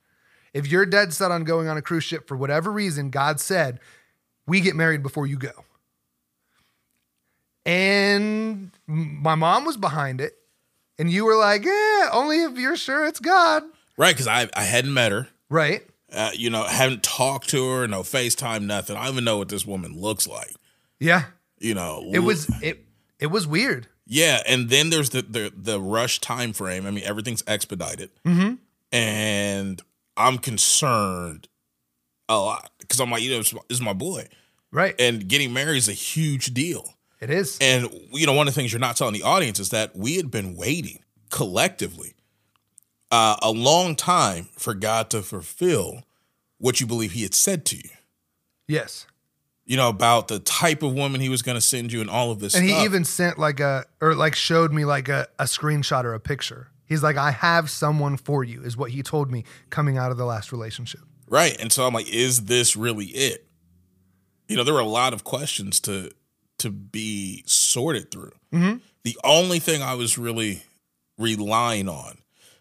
If 0.55 0.67
you're 0.67 0.87
dead 0.87 1.13
set 1.13 1.31
on 1.31 1.45
going 1.45 1.67
on 1.69 1.77
a 1.77 1.83
cruise 1.83 2.05
ship 2.05 2.29
for 2.29 2.37
whatever 2.37 2.71
reason, 2.71 3.11
God 3.11 3.41
said, 3.41 3.81
we 4.47 4.61
get 4.61 4.77
married 4.77 5.03
before 5.03 5.27
you 5.27 5.37
go. 5.37 5.65
And 7.65 8.71
my 8.87 9.35
mom 9.35 9.65
was 9.65 9.77
behind 9.77 10.21
it. 10.21 10.37
And 10.99 11.11
you 11.11 11.25
were 11.25 11.37
like, 11.37 11.65
yeah, 11.65 12.09
only 12.13 12.43
if 12.43 12.57
you're 12.59 12.77
sure 12.77 13.07
it's 13.07 13.19
God. 13.21 13.63
right, 13.97 14.15
because 14.15 14.27
I 14.29 14.49
I 14.55 14.63
hadn't 14.65 14.93
met 14.95 15.11
her. 15.13 15.29
Right. 15.49 15.83
Uh, 16.13 16.31
you 16.35 16.51
know, 16.51 16.65
haven't 16.65 17.03
talked 17.03 17.49
to 17.51 17.67
her, 17.71 17.89
no 17.89 18.03
FaceTime, 18.03 18.65
nothing. 18.67 18.97
I 18.97 19.05
don't 19.05 19.15
even 19.15 19.25
know 19.25 19.39
what 19.39 19.49
this 19.49 19.65
woman 19.67 19.99
looks 19.99 20.27
like. 20.29 20.55
Yeah. 21.01 21.25
You 21.59 21.75
know, 21.75 22.11
It 22.13 22.19
was 22.21 22.51
it 22.63 22.85
it 23.19 23.27
was 23.29 23.47
weird. 23.47 23.87
Yeah, 24.07 24.43
and 24.47 24.69
then 24.69 24.91
there's 24.91 25.11
the 25.11 25.23
the 25.23 25.53
the 25.57 25.81
rush 25.81 26.21
time 26.21 26.53
frame. 26.53 26.87
I 26.87 26.91
mean, 26.91 27.05
everything's 27.05 27.43
expedited, 27.47 28.11
Mm-hmm. 28.27 28.55
and 28.95 29.81
I'm 30.17 30.39
concerned 30.39 31.49
a 32.29 32.37
lot 32.37 32.71
because 32.81 33.01
I'm 33.01 33.11
like, 33.11 33.23
you 33.23 33.31
know, 33.31 33.39
this 33.39 33.55
is 33.71 33.81
my 33.81 33.93
boy, 33.95 34.27
Right. 34.71 34.95
and 35.01 35.27
getting 35.29 35.53
married 35.53 35.79
is 35.79 35.89
a 35.89 35.93
huge 35.95 36.53
deal. 36.53 36.95
It 37.23 37.31
is. 37.31 37.57
And 37.61 37.89
you 38.11 38.27
know, 38.27 38.33
one 38.33 38.49
of 38.49 38.55
the 38.55 38.61
things 38.61 38.73
you're 38.73 38.81
not 38.81 38.97
telling 38.97 39.15
the 39.15 39.23
audience 39.23 39.61
is 39.61 39.71
that 39.71 39.95
we 39.95 40.17
had 40.17 40.29
been 40.29 40.57
waiting 40.57 40.99
collectively 41.31 42.15
uh, 43.13 43.37
a 43.41 43.53
long 43.53 43.95
time 43.95 44.49
for 44.59 44.75
God 44.75 45.09
to 45.11 45.23
fulfill 45.23 46.03
what 46.59 46.81
you 46.81 46.87
believe 46.87 47.13
He 47.13 47.23
had 47.23 47.33
said 47.33 47.65
to 47.67 47.77
you. 47.77 47.91
Yes. 48.67 49.07
You 49.65 49.77
know 49.77 49.89
about 49.89 50.27
the 50.27 50.41
type 50.41 50.83
of 50.83 50.95
woman 50.95 51.21
He 51.21 51.29
was 51.29 51.43
going 51.43 51.55
to 51.55 51.61
send 51.61 51.93
you, 51.93 52.01
and 52.01 52.11
all 52.11 52.33
of 52.33 52.41
this. 52.41 52.57
And 52.57 52.67
stuff. 52.67 52.81
he 52.81 52.85
even 52.85 53.05
sent 53.05 53.39
like 53.39 53.61
a 53.61 53.85
or 54.01 54.17
like 54.17 54.35
showed 54.35 54.73
me 54.73 54.85
like 54.85 55.09
a, 55.09 55.29
a 55.39 55.45
screenshot 55.45 56.03
or 56.03 56.15
a 56.15 56.21
picture. 56.21 56.73
He's 56.87 57.05
like, 57.05 57.17
I 57.17 57.31
have 57.31 57.71
someone 57.71 58.17
for 58.17 58.43
you, 58.43 58.65
is 58.65 58.77
what 58.77 58.91
he 58.91 59.05
told 59.05 59.31
me 59.31 59.45
coming 59.71 59.97
out 59.97 60.11
of 60.11 60.17
the 60.17 60.27
last 60.27 60.51
relationship. 60.51 61.03
Right. 61.29 61.57
And 61.61 61.73
so 61.73 61.87
I'm 61.87 61.95
like, 61.95 62.13
is 62.13 62.47
this 62.47 62.75
really 62.75 63.07
it? 63.07 63.47
You 64.49 64.57
know, 64.57 64.65
there 64.65 64.75
were 64.75 64.81
a 64.81 64.85
lot 64.85 65.15
of 65.15 65.23
questions 65.23 65.79
to 65.81 66.11
to 66.63 66.71
be 66.71 67.43
sorted 67.47 68.11
through. 68.11 68.33
Mhm. 68.53 68.81
The 69.05 69.17
only 69.25 69.59
thing 69.59 69.83
I 69.83 69.95
was 69.95 70.19
really 70.19 70.63
relying 71.19 71.89
on 71.89 72.19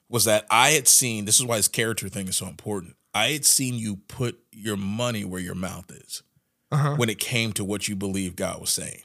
was 0.09 0.25
that 0.25 0.45
I 0.51 0.71
had 0.71 0.87
seen 0.87 1.25
this 1.25 1.39
is 1.39 1.45
why 1.45 1.57
his 1.57 1.67
character 1.67 2.09
thing 2.09 2.27
is 2.27 2.35
so 2.37 2.47
important. 2.47 2.95
I 3.13 3.29
had 3.31 3.45
seen 3.45 3.75
you 3.75 3.97
put 3.97 4.39
your 4.51 4.77
money 4.77 5.23
where 5.25 5.39
your 5.41 5.55
mouth 5.55 5.89
is 5.91 6.23
Uh-huh. 6.71 6.95
when 6.95 7.09
it 7.09 7.19
came 7.19 7.53
to 7.53 7.63
what 7.63 7.87
you 7.87 7.95
believe 7.95 8.35
God 8.35 8.59
was 8.61 8.69
saying. 8.71 9.03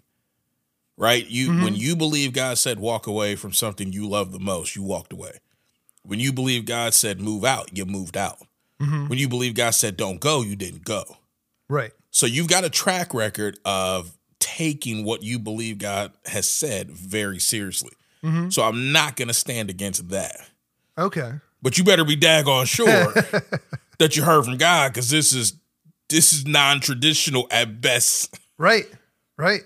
Right? 0.96 1.26
You 1.26 1.50
Mhm. 1.50 1.64
when 1.64 1.74
you 1.76 1.94
believe 1.94 2.32
God 2.32 2.56
said 2.58 2.78
walk 2.78 3.06
away 3.06 3.36
from 3.36 3.52
something 3.52 3.92
you 3.92 4.08
love 4.08 4.32
the 4.32 4.38
most, 4.40 4.74
you 4.74 4.82
walked 4.82 5.12
away. 5.12 5.38
When 6.02 6.20
you 6.20 6.32
believe 6.32 6.64
God 6.64 6.94
said 6.94 7.20
move 7.20 7.44
out, 7.44 7.76
you 7.76 7.84
moved 7.84 8.16
out. 8.16 8.38
Mhm. 8.80 9.08
When 9.08 9.18
you 9.18 9.28
believe 9.28 9.54
God 9.54 9.70
said 9.70 9.96
don't 9.96 10.20
go, 10.20 10.42
you 10.42 10.56
didn't 10.56 10.84
go. 10.84 11.18
Right. 11.68 11.92
So 12.10 12.24
you've 12.26 12.48
got 12.48 12.64
a 12.64 12.70
track 12.70 13.12
record 13.12 13.58
of 13.64 14.15
taking 14.40 15.04
what 15.04 15.22
you 15.22 15.38
believe 15.38 15.78
God 15.78 16.12
has 16.26 16.48
said 16.48 16.90
very 16.90 17.38
seriously. 17.38 17.92
Mhm. 18.22 18.52
So 18.52 18.62
I'm 18.62 18.92
not 18.92 19.16
going 19.16 19.28
to 19.28 19.34
stand 19.34 19.70
against 19.70 20.08
that. 20.10 20.48
Okay. 20.98 21.32
But 21.62 21.78
you 21.78 21.84
better 21.84 22.04
be 22.04 22.16
daggone 22.16 22.66
sure 22.66 22.86
that 23.98 24.16
you 24.16 24.22
heard 24.22 24.44
from 24.44 24.56
God 24.56 24.92
because 24.92 25.10
this 25.10 25.32
is 25.32 25.54
this 26.08 26.32
is 26.32 26.46
non-traditional 26.46 27.48
at 27.50 27.80
best. 27.80 28.38
Right. 28.58 28.86
Right. 29.36 29.62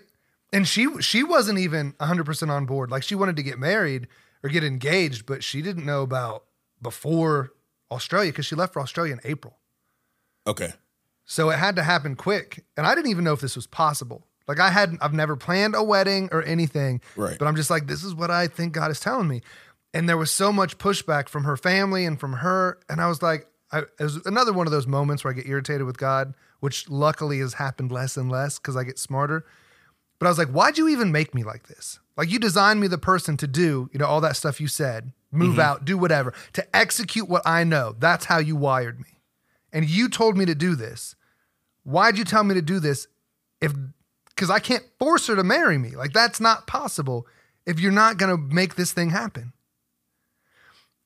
And 0.53 0.67
she 0.67 0.89
she 1.01 1.23
wasn't 1.23 1.59
even 1.59 1.93
100% 1.95 2.51
on 2.51 2.67
board. 2.67 2.91
Like 2.91 3.03
she 3.03 3.15
wanted 3.15 3.37
to 3.37 3.43
get 3.43 3.59
married 3.59 4.09
or 4.43 4.51
get 4.51 4.65
engaged, 4.65 5.27
but 5.27 5.45
she 5.45 5.63
didn't 5.63 5.85
know 5.85 6.03
about 6.03 6.45
before 6.83 7.53
Australia 7.91 8.33
because 8.33 8.47
she 8.47 8.57
left 8.57 8.73
for 8.73 8.81
Australia 8.81 9.13
in 9.13 9.21
April. 9.25 9.59
Okay. 10.47 10.73
So 11.25 11.51
it 11.51 11.59
had 11.59 11.77
to 11.77 11.83
happen 11.83 12.17
quick. 12.17 12.65
And 12.77 12.87
I 12.87 12.95
didn't 12.95 13.11
even 13.11 13.23
know 13.25 13.33
if 13.33 13.41
this 13.41 13.55
was 13.55 13.67
possible. 13.67 14.27
Like 14.51 14.59
I 14.59 14.71
hadn't, 14.71 15.01
I've 15.01 15.15
never 15.15 15.37
planned 15.37 15.75
a 15.77 15.83
wedding 15.83 16.29
or 16.33 16.43
anything. 16.43 17.01
Right. 17.17 17.39
But 17.39 17.47
I'm 17.47 17.55
just 17.55 17.71
like, 17.71 17.87
this 17.87 18.03
is 18.03 18.15
what 18.15 18.31
I 18.33 18.49
think 18.49 18.73
God 18.73 18.91
is 18.91 18.99
telling 18.99 19.29
me. 19.29 19.43
And 19.95 20.09
there 20.09 20.17
was 20.17 20.31
so 20.33 20.53
much 20.53 20.77
pushback 20.77 21.29
from 21.29 21.45
her 21.45 21.57
family 21.57 22.05
and 22.05 22.19
from 22.19 22.33
her. 22.35 22.79
And 22.89 23.01
I 23.01 23.07
was 23.07 23.23
like, 23.23 23.47
I, 23.71 23.79
it 23.81 23.89
was 24.01 24.17
another 24.27 24.53
one 24.53 24.67
of 24.67 24.73
those 24.73 24.87
moments 24.89 25.23
where 25.23 25.33
I 25.33 25.37
get 25.37 25.47
irritated 25.47 25.85
with 25.87 25.99
God, 25.99 26.35
which 26.59 26.89
luckily 26.91 27.39
has 27.39 27.55
happened 27.55 27.93
less 27.93 28.17
and 28.17 28.31
less 28.31 28.59
because 28.59 28.77
I 28.77 28.83
get 28.83 28.99
smarter. 28.99 29.45
But 30.19 30.27
I 30.27 30.29
was 30.31 30.39
like, 30.39 30.49
why'd 30.49 30.77
you 30.79 30.89
even 30.89 31.13
make 31.13 31.33
me 31.35 31.45
like 31.45 31.69
this? 31.69 32.01
Like 32.17 32.29
you 32.31 32.39
designed 32.39 32.81
me 32.81 32.89
the 32.89 32.99
person 32.99 33.37
to 33.39 33.47
do, 33.47 33.89
you 33.93 33.99
know, 33.99 34.07
all 34.07 34.21
that 34.21 34.37
stuff 34.37 34.61
you 34.61 34.67
said, 34.69 35.13
move 35.31 35.57
Mhm. 35.57 35.63
out, 35.63 35.85
do 35.85 35.97
whatever, 35.97 36.35
to 36.55 36.77
execute 36.77 37.29
what 37.29 37.43
I 37.47 37.63
know. 37.65 37.95
That's 37.99 38.25
how 38.27 38.39
you 38.39 38.57
wired 38.57 38.99
me. 38.99 39.21
And 39.73 39.89
you 39.89 40.09
told 40.09 40.37
me 40.37 40.45
to 40.47 40.55
do 40.55 40.75
this. 40.75 41.15
Why'd 41.85 42.19
you 42.19 42.25
tell 42.25 42.43
me 42.45 42.55
to 42.55 42.63
do 42.63 42.81
this 42.81 43.07
if 43.61 43.73
because 44.41 44.51
I 44.51 44.59
can't 44.59 44.85
force 44.99 45.27
her 45.27 45.37
to 45.37 45.45
marry 45.45 45.77
me? 45.77 45.91
Like 45.91 46.15
that's 46.15 46.41
not 46.41 46.67
possible 46.67 47.27
if 47.67 47.79
you're 47.79 47.93
not 47.93 48.17
gonna 48.17 48.39
make 48.39 48.75
this 48.75 48.91
thing 48.91 49.11
happen. 49.11 49.53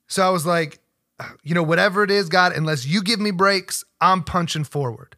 So 0.06 0.24
I 0.24 0.30
was 0.30 0.46
like, 0.46 0.78
you 1.42 1.52
know, 1.52 1.62
whatever 1.64 2.04
it 2.04 2.12
is, 2.12 2.28
God, 2.28 2.52
unless 2.52 2.86
you 2.86 3.02
give 3.02 3.18
me 3.18 3.32
brakes, 3.32 3.84
I'm 4.00 4.22
punching 4.22 4.64
forward. 4.64 5.16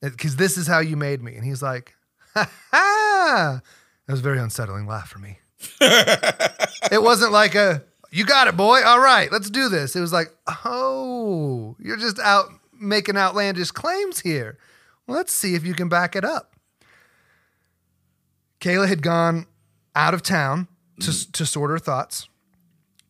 Because 0.00 0.36
this 0.36 0.56
is 0.56 0.68
how 0.68 0.78
you 0.78 0.96
made 0.96 1.22
me. 1.22 1.34
And 1.34 1.44
he's 1.44 1.60
like, 1.60 1.96
ha 2.34 2.48
ha. 2.70 3.60
That 4.06 4.12
was 4.12 4.20
a 4.20 4.22
very 4.22 4.38
unsettling 4.38 4.86
laugh 4.86 5.08
for 5.08 5.18
me. 5.18 5.40
it 5.80 7.02
wasn't 7.02 7.32
like 7.32 7.56
a, 7.56 7.82
you 8.12 8.24
got 8.24 8.46
it, 8.46 8.56
boy. 8.56 8.80
All 8.84 9.00
right, 9.00 9.30
let's 9.32 9.50
do 9.50 9.68
this. 9.68 9.96
It 9.96 10.00
was 10.00 10.12
like, 10.12 10.32
oh, 10.64 11.74
you're 11.80 11.96
just 11.96 12.20
out 12.20 12.46
making 12.78 13.16
outlandish 13.16 13.72
claims 13.72 14.20
here. 14.20 14.56
Let's 15.08 15.32
see 15.32 15.56
if 15.56 15.66
you 15.66 15.74
can 15.74 15.88
back 15.88 16.14
it 16.14 16.24
up. 16.24 16.49
Kayla 18.60 18.88
had 18.88 19.02
gone 19.02 19.46
out 19.94 20.14
of 20.14 20.22
town 20.22 20.68
to, 21.00 21.32
to 21.32 21.46
sort 21.46 21.70
her 21.70 21.78
thoughts. 21.78 22.28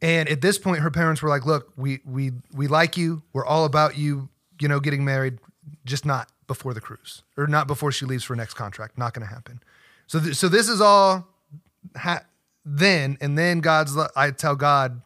And 0.02 0.28
at 0.28 0.40
this 0.40 0.58
point, 0.58 0.80
her 0.80 0.90
parents 0.90 1.20
were 1.22 1.28
like, 1.28 1.44
look, 1.44 1.72
we, 1.76 2.00
we, 2.04 2.32
we 2.54 2.68
like 2.68 2.96
you. 2.96 3.22
We're 3.32 3.44
all 3.44 3.64
about 3.64 3.98
you, 3.98 4.28
you 4.60 4.68
know, 4.68 4.80
getting 4.80 5.04
married, 5.04 5.38
just 5.84 6.06
not 6.06 6.28
before 6.46 6.72
the 6.72 6.80
cruise 6.80 7.22
or 7.36 7.46
not 7.46 7.66
before 7.66 7.92
she 7.92 8.06
leaves 8.06 8.24
for 8.24 8.34
next 8.34 8.54
contract. 8.54 8.96
Not 8.96 9.12
going 9.12 9.26
to 9.26 9.32
happen. 9.32 9.60
So, 10.06 10.20
th- 10.20 10.36
so 10.36 10.48
this 10.48 10.68
is 10.68 10.80
all 10.80 11.28
ha- 11.96 12.24
then. 12.64 13.18
And 13.20 13.36
then 13.36 13.60
God's, 13.60 13.96
I 14.16 14.30
tell 14.30 14.56
God, 14.56 15.02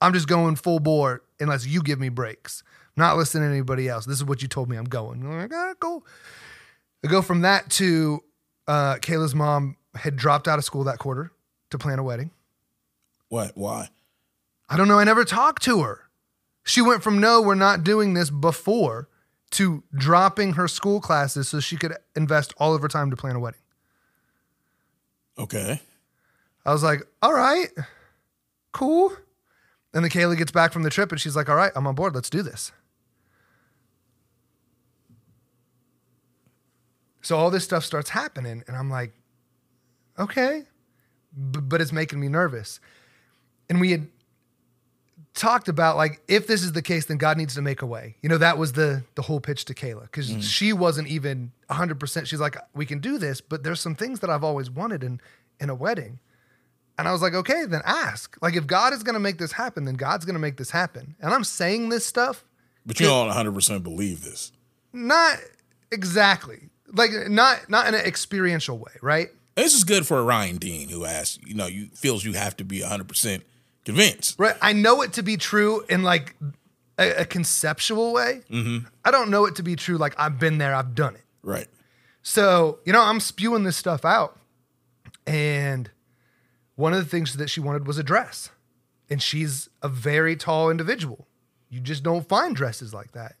I'm 0.00 0.12
just 0.12 0.28
going 0.28 0.56
full 0.56 0.80
bore 0.80 1.22
unless 1.40 1.66
you 1.66 1.82
give 1.82 1.98
me 1.98 2.08
brakes. 2.08 2.62
I'm 2.96 3.02
not 3.02 3.16
listening 3.16 3.48
to 3.48 3.54
anybody 3.54 3.88
else. 3.88 4.04
This 4.04 4.18
is 4.18 4.24
what 4.24 4.42
you 4.42 4.48
told 4.48 4.68
me 4.68 4.76
I'm 4.76 4.84
going. 4.84 5.22
I'm 5.22 5.38
like, 5.38 5.52
"Ah, 5.52 5.72
cool. 5.80 6.04
I 7.04 7.08
go 7.08 7.22
from 7.22 7.40
that 7.40 7.70
to 7.70 8.22
uh, 8.66 8.96
Kayla's 8.96 9.34
mom 9.34 9.76
had 9.94 10.16
dropped 10.16 10.48
out 10.48 10.58
of 10.58 10.64
school 10.64 10.84
that 10.84 10.98
quarter 10.98 11.32
to 11.70 11.78
plan 11.78 11.98
a 11.98 12.02
wedding. 12.02 12.30
What? 13.28 13.52
Why? 13.56 13.88
I 14.68 14.76
don't 14.76 14.88
know. 14.88 14.98
I 14.98 15.04
never 15.04 15.24
talked 15.24 15.62
to 15.64 15.82
her. 15.82 16.00
She 16.64 16.80
went 16.80 17.02
from 17.02 17.20
no, 17.20 17.42
we're 17.42 17.54
not 17.54 17.82
doing 17.82 18.14
this 18.14 18.30
before 18.30 19.08
to 19.52 19.82
dropping 19.94 20.54
her 20.54 20.68
school 20.68 21.00
classes 21.00 21.48
so 21.48 21.60
she 21.60 21.76
could 21.76 21.94
invest 22.16 22.54
all 22.56 22.74
of 22.74 22.82
her 22.82 22.88
time 22.88 23.10
to 23.10 23.16
plan 23.16 23.36
a 23.36 23.40
wedding. 23.40 23.60
Okay. 25.38 25.80
I 26.64 26.72
was 26.72 26.82
like, 26.82 27.02
all 27.20 27.32
right, 27.32 27.68
cool. 28.72 29.12
And 29.92 30.04
then 30.04 30.10
Kayla 30.10 30.38
gets 30.38 30.52
back 30.52 30.72
from 30.72 30.84
the 30.84 30.90
trip 30.90 31.10
and 31.10 31.20
she's 31.20 31.36
like, 31.36 31.48
all 31.48 31.56
right, 31.56 31.72
I'm 31.74 31.86
on 31.86 31.94
board. 31.94 32.14
Let's 32.14 32.30
do 32.30 32.42
this. 32.42 32.72
So 37.22 37.36
all 37.36 37.50
this 37.50 37.64
stuff 37.64 37.84
starts 37.84 38.10
happening. 38.10 38.62
And 38.66 38.76
I'm 38.76 38.90
like, 38.90 39.12
okay, 40.18 40.64
B- 41.34 41.60
but 41.62 41.80
it's 41.80 41.92
making 41.92 42.20
me 42.20 42.28
nervous. 42.28 42.80
And 43.70 43.80
we 43.80 43.92
had 43.92 44.08
talked 45.34 45.68
about 45.68 45.96
like 45.96 46.20
if 46.28 46.46
this 46.46 46.62
is 46.62 46.72
the 46.72 46.82
case 46.82 47.06
then 47.06 47.16
god 47.16 47.38
needs 47.38 47.54
to 47.54 47.62
make 47.62 47.80
a 47.80 47.86
way 47.86 48.16
you 48.20 48.28
know 48.28 48.36
that 48.36 48.58
was 48.58 48.72
the 48.74 49.02
the 49.14 49.22
whole 49.22 49.40
pitch 49.40 49.64
to 49.64 49.74
kayla 49.74 50.02
because 50.02 50.30
mm. 50.30 50.42
she 50.42 50.74
wasn't 50.74 51.08
even 51.08 51.50
100% 51.70 52.26
she's 52.26 52.40
like 52.40 52.56
we 52.74 52.84
can 52.84 52.98
do 52.98 53.16
this 53.16 53.40
but 53.40 53.62
there's 53.62 53.80
some 53.80 53.94
things 53.94 54.20
that 54.20 54.28
i've 54.28 54.44
always 54.44 54.70
wanted 54.70 55.02
in 55.02 55.20
in 55.58 55.70
a 55.70 55.74
wedding 55.74 56.18
and 56.98 57.08
i 57.08 57.12
was 57.12 57.22
like 57.22 57.32
okay 57.32 57.64
then 57.64 57.80
ask 57.86 58.36
like 58.42 58.54
if 58.56 58.66
god 58.66 58.92
is 58.92 59.02
going 59.02 59.14
to 59.14 59.20
make 59.20 59.38
this 59.38 59.52
happen 59.52 59.86
then 59.86 59.94
god's 59.94 60.26
going 60.26 60.34
to 60.34 60.40
make 60.40 60.58
this 60.58 60.70
happen 60.70 61.16
and 61.20 61.32
i'm 61.32 61.44
saying 61.44 61.88
this 61.88 62.04
stuff 62.04 62.44
But 62.84 63.00
you 63.00 63.06
don't 63.06 63.30
100% 63.30 63.82
believe 63.82 64.22
this. 64.22 64.52
not 64.92 65.38
exactly 65.90 66.68
like 66.92 67.10
not 67.28 67.68
not 67.68 67.86
in 67.88 67.94
an 67.94 68.04
experiential 68.04 68.78
way 68.78 68.92
right 69.00 69.28
This 69.54 69.74
is 69.74 69.84
good 69.84 70.06
for 70.06 70.18
a 70.18 70.22
Ryan 70.22 70.56
Dean 70.56 70.88
who 70.88 71.04
asks, 71.04 71.38
you 71.44 71.54
know, 71.54 71.66
you 71.66 71.86
feels 71.94 72.24
you 72.24 72.32
have 72.32 72.56
to 72.56 72.64
be 72.64 72.80
100% 72.80 73.42
convinced. 73.84 74.38
Right. 74.38 74.56
I 74.62 74.72
know 74.72 75.02
it 75.02 75.12
to 75.14 75.22
be 75.22 75.36
true 75.36 75.84
in 75.88 76.02
like 76.02 76.34
a, 76.98 77.22
a 77.22 77.24
conceptual 77.24 78.12
way. 78.12 78.42
Mm-hmm. 78.50 78.86
I 79.04 79.10
don't 79.10 79.30
know 79.30 79.44
it 79.46 79.56
to 79.56 79.62
be 79.62 79.76
true 79.76 79.98
like 79.98 80.14
I've 80.18 80.38
been 80.38 80.58
there, 80.58 80.74
I've 80.74 80.94
done 80.94 81.16
it. 81.16 81.24
Right. 81.42 81.68
So, 82.22 82.78
you 82.84 82.92
know, 82.92 83.02
I'm 83.02 83.20
spewing 83.20 83.64
this 83.64 83.76
stuff 83.76 84.04
out. 84.04 84.38
And 85.26 85.90
one 86.76 86.94
of 86.94 86.98
the 87.00 87.08
things 87.08 87.36
that 87.36 87.50
she 87.50 87.60
wanted 87.60 87.86
was 87.86 87.98
a 87.98 88.02
dress. 88.02 88.50
And 89.10 89.20
she's 89.20 89.68
a 89.82 89.88
very 89.88 90.36
tall 90.36 90.70
individual. 90.70 91.26
You 91.68 91.80
just 91.80 92.02
don't 92.02 92.26
find 92.26 92.56
dresses 92.56 92.94
like 92.94 93.12
that. 93.12 93.34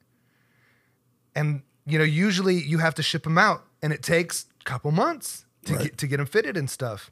And, 1.34 1.62
you 1.86 1.98
know, 1.98 2.04
usually 2.04 2.56
you 2.56 2.78
have 2.78 2.94
to 2.96 3.02
ship 3.02 3.24
them 3.24 3.38
out 3.38 3.64
and 3.82 3.92
it 3.92 4.02
takes 4.02 4.46
a 4.60 4.64
couple 4.64 4.90
months 4.92 5.44
to, 5.66 5.74
Right. 5.74 5.82
get, 5.84 5.98
to 5.98 6.06
get 6.06 6.16
them 6.18 6.26
fitted 6.26 6.56
and 6.56 6.68
stuff. 6.70 7.10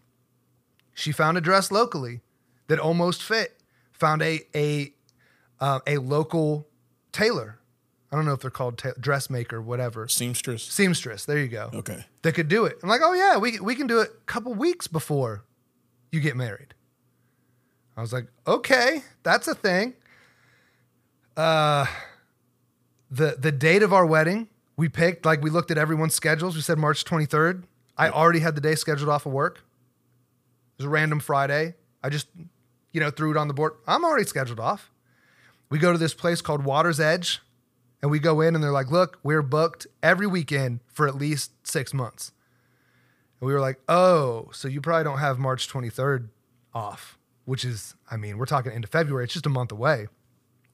She 0.94 1.12
found 1.12 1.39
a 1.39 1.40
dress 1.40 1.70
locally 1.70 2.20
that 2.68 2.78
almost 2.78 3.23
fit. 3.23 3.57
Found 3.92 4.23
a 4.23 4.40
a 4.55 4.92
uh, 5.60 5.81
a 5.86 5.99
local 5.99 6.66
tailor. 7.12 7.58
I 8.12 8.16
don't 8.16 8.24
know 8.24 8.32
if 8.32 8.40
they're 8.40 8.50
called 8.50 8.78
ta- 8.78 8.92
dressmaker, 8.99 9.60
whatever. 9.62 10.08
Seamstress. 10.08 10.62
Seamstress. 10.65 11.26
There 11.26 11.39
you 11.39 11.49
go. 11.49 11.70
Okay. 11.74 12.05
That 12.23 12.32
could 12.32 12.49
do 12.49 12.65
it. 12.65 12.78
I'm 12.82 12.89
like, 12.89 13.02
oh 13.05 13.12
yeah, 13.12 13.36
we 13.36 13.60
we 13.60 13.74
can 13.74 13.86
do 13.86 14.00
it 14.00 14.10
a 14.10 14.24
couple 14.26 14.52
weeks 14.55 14.86
before 14.89 15.44
you 16.10 16.20
get 16.20 16.34
married. 16.36 16.74
I 17.97 18.00
was 18.00 18.12
like, 18.12 18.26
okay, 18.47 19.02
that's 19.23 19.47
a 19.49 19.55
thing. 19.55 19.94
Uh, 21.36 21.86
the 23.10 23.36
the 23.39 23.52
date 23.52 23.82
of 23.82 23.92
our 23.92 24.07
wedding 24.07 24.49
we 24.81 24.89
picked 24.89 25.26
like 25.26 25.42
we 25.42 25.50
looked 25.50 25.70
at 25.70 25.76
everyone's 25.76 26.15
schedules. 26.15 26.57
We 26.57 26.62
said 26.62 26.78
March 26.78 27.05
23rd. 27.05 27.65
I 27.99 28.09
already 28.09 28.41
had 28.41 28.55
the 28.55 28.62
day 28.62 28.75
scheduled 28.75 29.10
off 29.10 29.26
of 29.26 29.33
work. 29.33 29.57
It 29.59 30.78
was 30.78 30.86
a 30.86 30.89
random 30.89 31.20
Friday. 31.20 31.75
I 32.02 32.09
just, 32.09 32.28
you 32.91 32.99
know, 32.99 33.10
threw 33.10 33.31
it 33.31 33.36
on 33.36 33.47
the 33.47 33.52
board. 33.52 33.75
I'm 33.86 34.07
already 34.07 34.25
scheduled 34.25 34.59
off. 34.59 34.91
We 35.68 35.78
go 35.78 35.92
to 35.92 35.99
this 35.99 36.15
place 36.15 36.41
called 36.41 36.65
Water's 36.65 36.99
Edge, 36.99 37.42
and 38.00 38.10
we 38.10 38.18
go 38.18 38.41
in, 38.41 38.55
and 38.55 38.65
they're 38.65 38.73
like, 38.73 38.91
"Look, 38.91 39.18
we're 39.23 39.42
booked 39.42 39.86
every 40.02 40.26
weekend 40.26 40.81
for 40.86 41.07
at 41.07 41.15
least 41.15 41.52
six 41.62 41.92
months." 41.92 42.33
And 43.39 43.49
we 43.49 43.52
were 43.52 43.60
like, 43.60 43.81
"Oh, 43.86 44.49
so 44.55 44.67
you 44.67 44.81
probably 44.81 45.05
don't 45.05 45.18
have 45.18 45.39
March 45.39 45.68
23rd 45.68 46.31
off," 46.73 47.18
which 47.44 47.67
is, 47.67 47.97
I 48.10 48.17
mean, 48.17 48.39
we're 48.39 48.47
talking 48.47 48.73
into 48.73 48.89
February. 48.89 49.25
It's 49.25 49.34
just 49.34 49.44
a 49.44 49.50
month 49.50 49.73
away. 49.73 50.09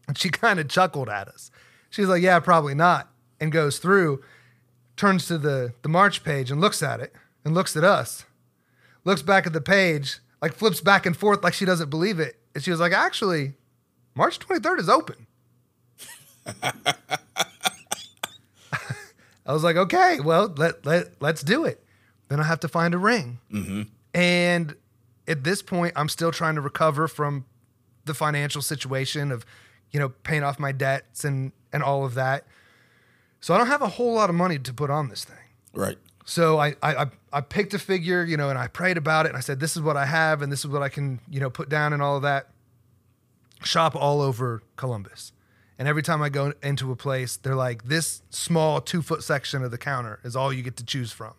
And 0.06 0.16
she 0.16 0.28
kind 0.44 0.60
of 0.60 0.68
chuckled 0.68 1.08
at 1.08 1.26
us. 1.26 1.50
She's 1.90 2.06
like, 2.06 2.22
"Yeah, 2.22 2.38
probably 2.38 2.76
not," 2.76 3.10
and 3.40 3.52
goes 3.52 3.78
through, 3.78 4.22
turns 4.96 5.26
to 5.26 5.38
the 5.38 5.74
the 5.82 5.88
March 5.88 6.24
page 6.24 6.50
and 6.50 6.60
looks 6.60 6.82
at 6.82 7.00
it, 7.00 7.14
and 7.44 7.54
looks 7.54 7.76
at 7.76 7.84
us, 7.84 8.24
looks 9.04 9.22
back 9.22 9.46
at 9.46 9.52
the 9.52 9.60
page, 9.60 10.18
like 10.42 10.52
flips 10.52 10.80
back 10.80 11.06
and 11.06 11.16
forth 11.16 11.42
like 11.42 11.54
she 11.54 11.64
doesn't 11.64 11.90
believe 11.90 12.18
it, 12.20 12.36
and 12.54 12.62
she 12.62 12.70
was 12.70 12.80
like, 12.80 12.92
"Actually, 12.92 13.54
March 14.14 14.38
23rd 14.38 14.78
is 14.80 14.88
open." 14.88 15.26
I 19.46 19.52
was 19.52 19.62
like, 19.62 19.76
"Okay, 19.76 20.18
well, 20.20 20.52
let 20.56 20.84
let 20.84 21.20
let's 21.20 21.42
do 21.42 21.64
it." 21.64 21.82
Then 22.28 22.40
I 22.40 22.44
have 22.44 22.60
to 22.60 22.68
find 22.68 22.94
a 22.94 22.98
ring. 22.98 23.38
Mm-hmm. 23.52 23.82
And 24.14 24.74
at 25.28 25.44
this 25.44 25.62
point, 25.62 25.92
I'm 25.96 26.08
still 26.08 26.32
trying 26.32 26.56
to 26.56 26.60
recover 26.60 27.06
from 27.06 27.44
the 28.04 28.14
financial 28.14 28.62
situation 28.62 29.30
of, 29.30 29.44
you 29.90 30.00
know, 30.00 30.08
paying 30.08 30.42
off 30.42 30.58
my 30.58 30.72
debts 30.72 31.24
and 31.24 31.52
and 31.72 31.82
all 31.82 32.04
of 32.04 32.14
that. 32.14 32.46
So 33.40 33.54
I 33.54 33.58
don't 33.58 33.66
have 33.68 33.82
a 33.82 33.88
whole 33.88 34.12
lot 34.14 34.28
of 34.30 34.34
money 34.36 34.58
to 34.58 34.72
put 34.72 34.90
on 34.90 35.08
this 35.08 35.24
thing. 35.24 35.36
Right. 35.74 35.98
So 36.24 36.58
I, 36.58 36.74
I 36.82 36.94
I- 37.04 37.10
I 37.32 37.40
picked 37.42 37.74
a 37.74 37.78
figure, 37.78 38.24
you 38.24 38.36
know, 38.38 38.48
and 38.48 38.58
I 38.58 38.66
prayed 38.66 38.96
about 38.96 39.26
it, 39.26 39.28
and 39.28 39.36
I 39.36 39.40
said, 39.40 39.60
"This 39.60 39.76
is 39.76 39.82
what 39.82 39.94
I 39.96 40.06
have, 40.06 40.40
and 40.40 40.50
this 40.50 40.60
is 40.60 40.68
what 40.68 40.82
I 40.82 40.88
can, 40.88 41.20
you 41.28 41.38
know, 41.38 41.50
put 41.50 41.68
down, 41.68 41.92
and 41.92 42.00
all 42.02 42.16
of 42.16 42.22
that." 42.22 42.48
Shop 43.62 43.94
all 43.94 44.20
over 44.22 44.62
Columbus, 44.76 45.32
and 45.78 45.86
every 45.88 46.02
time 46.02 46.22
I 46.22 46.28
go 46.30 46.52
into 46.62 46.90
a 46.92 46.96
place, 46.96 47.36
they're 47.36 47.54
like, 47.54 47.84
"This 47.84 48.22
small 48.30 48.80
two 48.80 49.02
foot 49.02 49.22
section 49.22 49.62
of 49.62 49.70
the 49.70 49.78
counter 49.78 50.18
is 50.24 50.34
all 50.36 50.50
you 50.52 50.62
get 50.62 50.76
to 50.76 50.84
choose 50.84 51.12
from." 51.12 51.34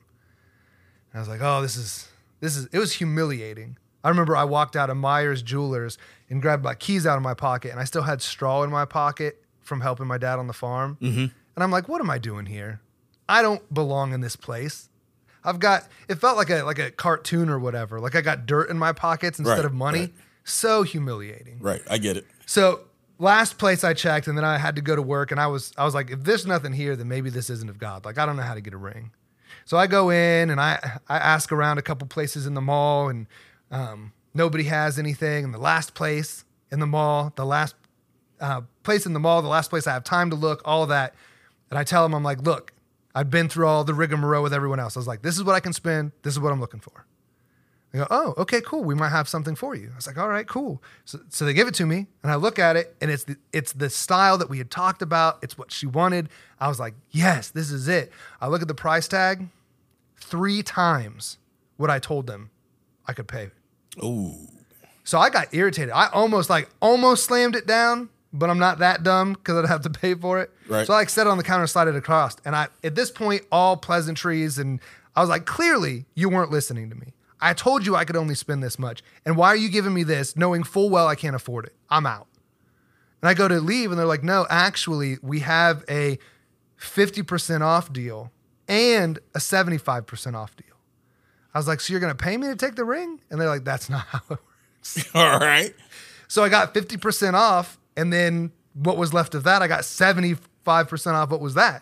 And 1.12 1.16
I 1.16 1.20
was 1.20 1.28
like, 1.28 1.42
"Oh, 1.42 1.62
this 1.62 1.76
is 1.76 2.10
this 2.42 2.56
is." 2.58 2.68
It 2.72 2.78
was 2.80 2.94
humiliating. 2.94 3.78
I 4.04 4.10
remember 4.10 4.36
I 4.36 4.44
walked 4.44 4.76
out 4.76 4.90
of 4.92 4.98
Myers 4.98 5.42
Jewelers 5.42 5.98
and 6.30 6.42
grabbed 6.42 6.64
my 6.64 6.76
keys 6.76 7.06
out 7.08 7.18
of 7.18 7.24
my 7.24 7.34
pocket, 7.34 7.72
and 7.72 7.80
I 7.80 7.84
still 7.86 8.04
had 8.04 8.22
straw 8.22 8.62
in 8.64 8.70
my 8.70 8.86
pocket 8.86 9.44
from 9.62 9.82
helping 9.82 10.06
my 10.08 10.18
dad 10.18 10.38
on 10.38 10.46
the 10.48 10.54
farm. 10.54 10.98
Mm-hmm. 11.02 11.26
And 11.58 11.64
I'm 11.64 11.72
like, 11.72 11.90
"What 11.90 12.02
am 12.02 12.10
I 12.12 12.20
doing 12.20 12.46
here? 12.46 12.82
I 13.28 13.42
don't 13.42 13.74
belong 13.74 14.14
in 14.14 14.22
this 14.22 14.36
place." 14.36 14.90
I've 15.44 15.60
got 15.60 15.88
it 16.08 16.16
felt 16.20 16.38
like 16.38 16.52
a 16.52 16.62
like 16.62 16.78
a 16.78 16.92
cartoon 16.92 17.50
or 17.50 17.58
whatever. 17.58 18.00
Like 18.00 18.14
I 18.16 18.22
got 18.22 18.46
dirt 18.46 18.70
in 18.70 18.78
my 18.78 18.94
pockets 18.94 19.40
instead 19.40 19.56
Right, 19.58 19.66
of 19.66 19.74
money. 19.74 20.00
right. 20.02 20.14
So 20.44 20.84
humiliating. 20.84 21.58
Right. 21.60 21.82
I 21.90 21.98
get 21.98 22.16
it. 22.16 22.28
So 22.46 22.82
last 23.18 23.58
place 23.58 23.84
I 23.84 23.96
checked, 23.96 24.28
and 24.28 24.38
then 24.38 24.46
I 24.46 24.60
had 24.60 24.76
to 24.76 24.84
go 24.84 24.96
to 24.96 25.02
work, 25.02 25.32
and 25.32 25.40
I 25.40 25.48
was 25.48 25.74
I 25.80 25.84
was 25.84 25.96
like, 25.96 26.12
if 26.12 26.24
there's 26.24 26.46
nothing 26.46 26.74
here, 26.74 26.96
then 26.96 27.08
maybe 27.08 27.32
this 27.32 27.50
isn't 27.50 27.70
of 27.72 27.80
God. 27.80 28.06
Like 28.06 28.20
I 28.20 28.28
don't 28.28 28.36
know 28.38 28.44
how 28.44 28.54
to 28.54 28.62
get 28.62 28.76
a 28.76 28.78
ring. 28.78 29.10
So 29.66 29.78
I 29.78 29.88
go 29.88 30.12
in 30.12 30.52
and 30.52 30.62
I 30.62 31.00
I 31.10 31.18
ask 31.18 31.52
around 31.52 31.80
a 31.80 31.82
couple 31.82 32.08
places 32.08 32.46
in 32.46 32.54
the 32.54 32.62
mall, 32.62 33.10
and 33.10 33.26
um, 33.72 34.14
nobody 34.36 34.66
has 34.66 35.00
anything. 35.00 35.44
And 35.44 35.52
the 35.56 35.58
last 35.60 35.96
place 35.96 36.46
in 36.72 36.80
the 36.80 36.88
mall, 36.88 37.34
the 37.36 37.46
last 37.48 37.74
uh, 38.40 38.62
place 38.84 39.08
in 39.08 39.14
the 39.14 39.20
mall, 39.20 39.42
the 39.42 39.48
last 39.48 39.72
place 39.72 39.88
I 39.88 39.94
have 39.94 40.04
time 40.04 40.30
to 40.30 40.36
look, 40.36 40.62
all 40.66 40.86
that. 40.86 41.16
And 41.70 41.78
I 41.78 41.84
tell 41.84 42.04
them, 42.04 42.14
I'm 42.14 42.24
like, 42.24 42.42
look, 42.42 42.74
I've 43.14 43.30
been 43.30 43.50
through 43.50 43.68
all 43.68 43.84
the 43.84 43.94
rigmarole 43.94 44.44
with 44.44 44.54
everyone 44.54 44.80
else. 44.80 44.96
I 44.96 45.00
was 45.00 45.08
like, 45.08 45.22
this 45.22 45.36
is 45.36 45.44
what 45.44 45.56
I 45.56 45.60
can 45.60 45.74
spend. 45.74 46.12
This 46.22 46.34
is 46.34 46.40
what 46.40 46.52
I'm 46.52 46.62
looking 46.62 46.80
for. 46.80 47.06
They 47.92 48.00
go, 48.00 48.08
oh, 48.10 48.34
okay, 48.38 48.62
cool. 48.62 48.84
We 48.84 48.96
might 48.96 49.10
have 49.10 49.30
something 49.30 49.56
for 49.56 49.74
you. 49.74 49.90
I 49.94 49.96
was 49.96 50.08
like, 50.08 50.18
all 50.18 50.28
right, 50.28 50.46
cool. 50.46 50.84
So, 51.06 51.20
so 51.30 51.46
they 51.46 51.54
give 51.54 51.68
it 51.68 51.74
to 51.76 51.86
me, 51.86 52.08
and 52.22 52.32
I 52.32 52.36
look 52.36 52.60
at 52.60 52.76
it, 52.76 52.96
and 53.00 53.10
it's 53.10 53.24
the 53.24 53.38
it's 53.54 53.72
the 53.72 53.90
style 53.90 54.38
that 54.40 54.50
we 54.50 54.58
had 54.58 54.70
talked 54.70 55.02
about. 55.02 55.40
It's 55.42 55.58
what 55.58 55.72
she 55.72 55.88
wanted. 55.88 56.28
I 56.60 56.68
was 56.68 56.80
like, 56.80 56.96
yes, 57.12 57.50
this 57.50 57.72
is 57.72 57.88
it. 57.88 58.12
I 58.42 58.50
look 58.50 58.62
at 58.62 58.68
the 58.68 58.76
price 58.76 59.08
tag, 59.08 59.48
three 60.18 60.64
times 60.64 61.38
what 61.78 61.90
I 61.90 62.00
told 62.00 62.28
them 62.28 62.50
I 63.08 63.14
could 63.14 63.28
pay. 63.28 63.52
Ooh. 64.04 64.36
So 65.06 65.18
I 65.18 65.30
got 65.30 65.54
irritated. 65.54 65.92
I 65.92 66.10
almost 66.10 66.50
like 66.50 66.70
almost 66.82 67.24
slammed 67.24 67.56
it 67.56 67.66
down, 67.66 68.10
but 68.34 68.50
I'm 68.50 68.60
not 68.60 68.80
that 68.80 69.04
dumb 69.04 69.34
because 69.34 69.58
I'd 69.58 69.68
have 69.68 69.82
to 69.82 69.90
pay 69.90 70.14
for 70.14 70.40
it. 70.40 70.52
Right. 70.68 70.86
So 70.86 70.94
I 70.94 70.98
like 70.98 71.10
set 71.10 71.28
it 71.28 71.30
on 71.30 71.38
the 71.38 71.44
counter, 71.44 71.62
and 71.62 71.70
slide 71.70 71.88
it 71.88 71.96
across, 71.96 72.36
and 72.46 72.56
I 72.56 72.68
at 72.84 72.96
this 72.96 73.12
point 73.12 73.44
all 73.52 73.78
pleasantries, 73.78 74.58
and 74.58 74.80
I 75.16 75.22
was 75.22 75.30
like, 75.30 75.46
clearly 75.46 76.06
you 76.16 76.30
weren't 76.30 76.52
listening 76.52 76.90
to 76.90 76.96
me. 76.96 77.14
I 77.40 77.54
told 77.54 77.86
you 77.86 77.96
I 77.96 78.04
could 78.04 78.16
only 78.16 78.36
spend 78.36 78.64
this 78.64 78.80
much, 78.80 79.04
and 79.26 79.38
why 79.38 79.48
are 79.50 79.56
you 79.56 79.70
giving 79.70 79.94
me 79.94 80.04
this, 80.04 80.36
knowing 80.36 80.64
full 80.64 80.90
well 80.90 81.08
I 81.08 81.16
can't 81.16 81.36
afford 81.36 81.66
it? 81.66 81.76
I'm 81.90 82.06
out. 82.06 82.28
And 83.22 83.30
I 83.30 83.34
go 83.34 83.48
to 83.48 83.60
leave, 83.60 83.92
and 83.92 84.00
they're 84.00 84.06
like, 84.06 84.24
no, 84.24 84.46
actually, 84.50 85.18
we 85.22 85.40
have 85.40 85.84
a 85.90 86.20
50% 86.80 87.62
off 87.62 87.92
deal 87.92 88.32
and 88.68 89.20
a 89.34 89.40
75% 89.40 90.36
off 90.36 90.56
deal. 90.56 90.68
I 91.54 91.60
was 91.60 91.68
like, 91.68 91.80
so 91.80 91.92
you're 91.94 92.00
going 92.00 92.16
to 92.16 92.24
pay 92.24 92.38
me 92.38 92.48
to 92.48 92.56
take 92.56 92.76
the 92.76 92.86
ring? 92.86 93.20
And 93.30 93.40
they're 93.42 93.48
like, 93.48 93.64
that's 93.64 93.90
not 93.90 94.02
how 94.08 94.22
it 94.30 94.40
works. 94.40 95.10
All 95.16 95.40
right. 95.40 95.74
So 96.28 96.44
I 96.44 96.50
got 96.50 96.74
50% 96.74 97.34
off. 97.34 97.80
And 97.98 98.14
then 98.14 98.52
what 98.74 98.96
was 98.96 99.14
left 99.14 99.36
of 99.36 99.44
that, 99.44 99.62
I 99.62 99.68
got 99.68 99.82
75% 99.82 100.40
off. 101.14 101.30
What 101.32 101.42
was 101.42 101.56
that? 101.56 101.82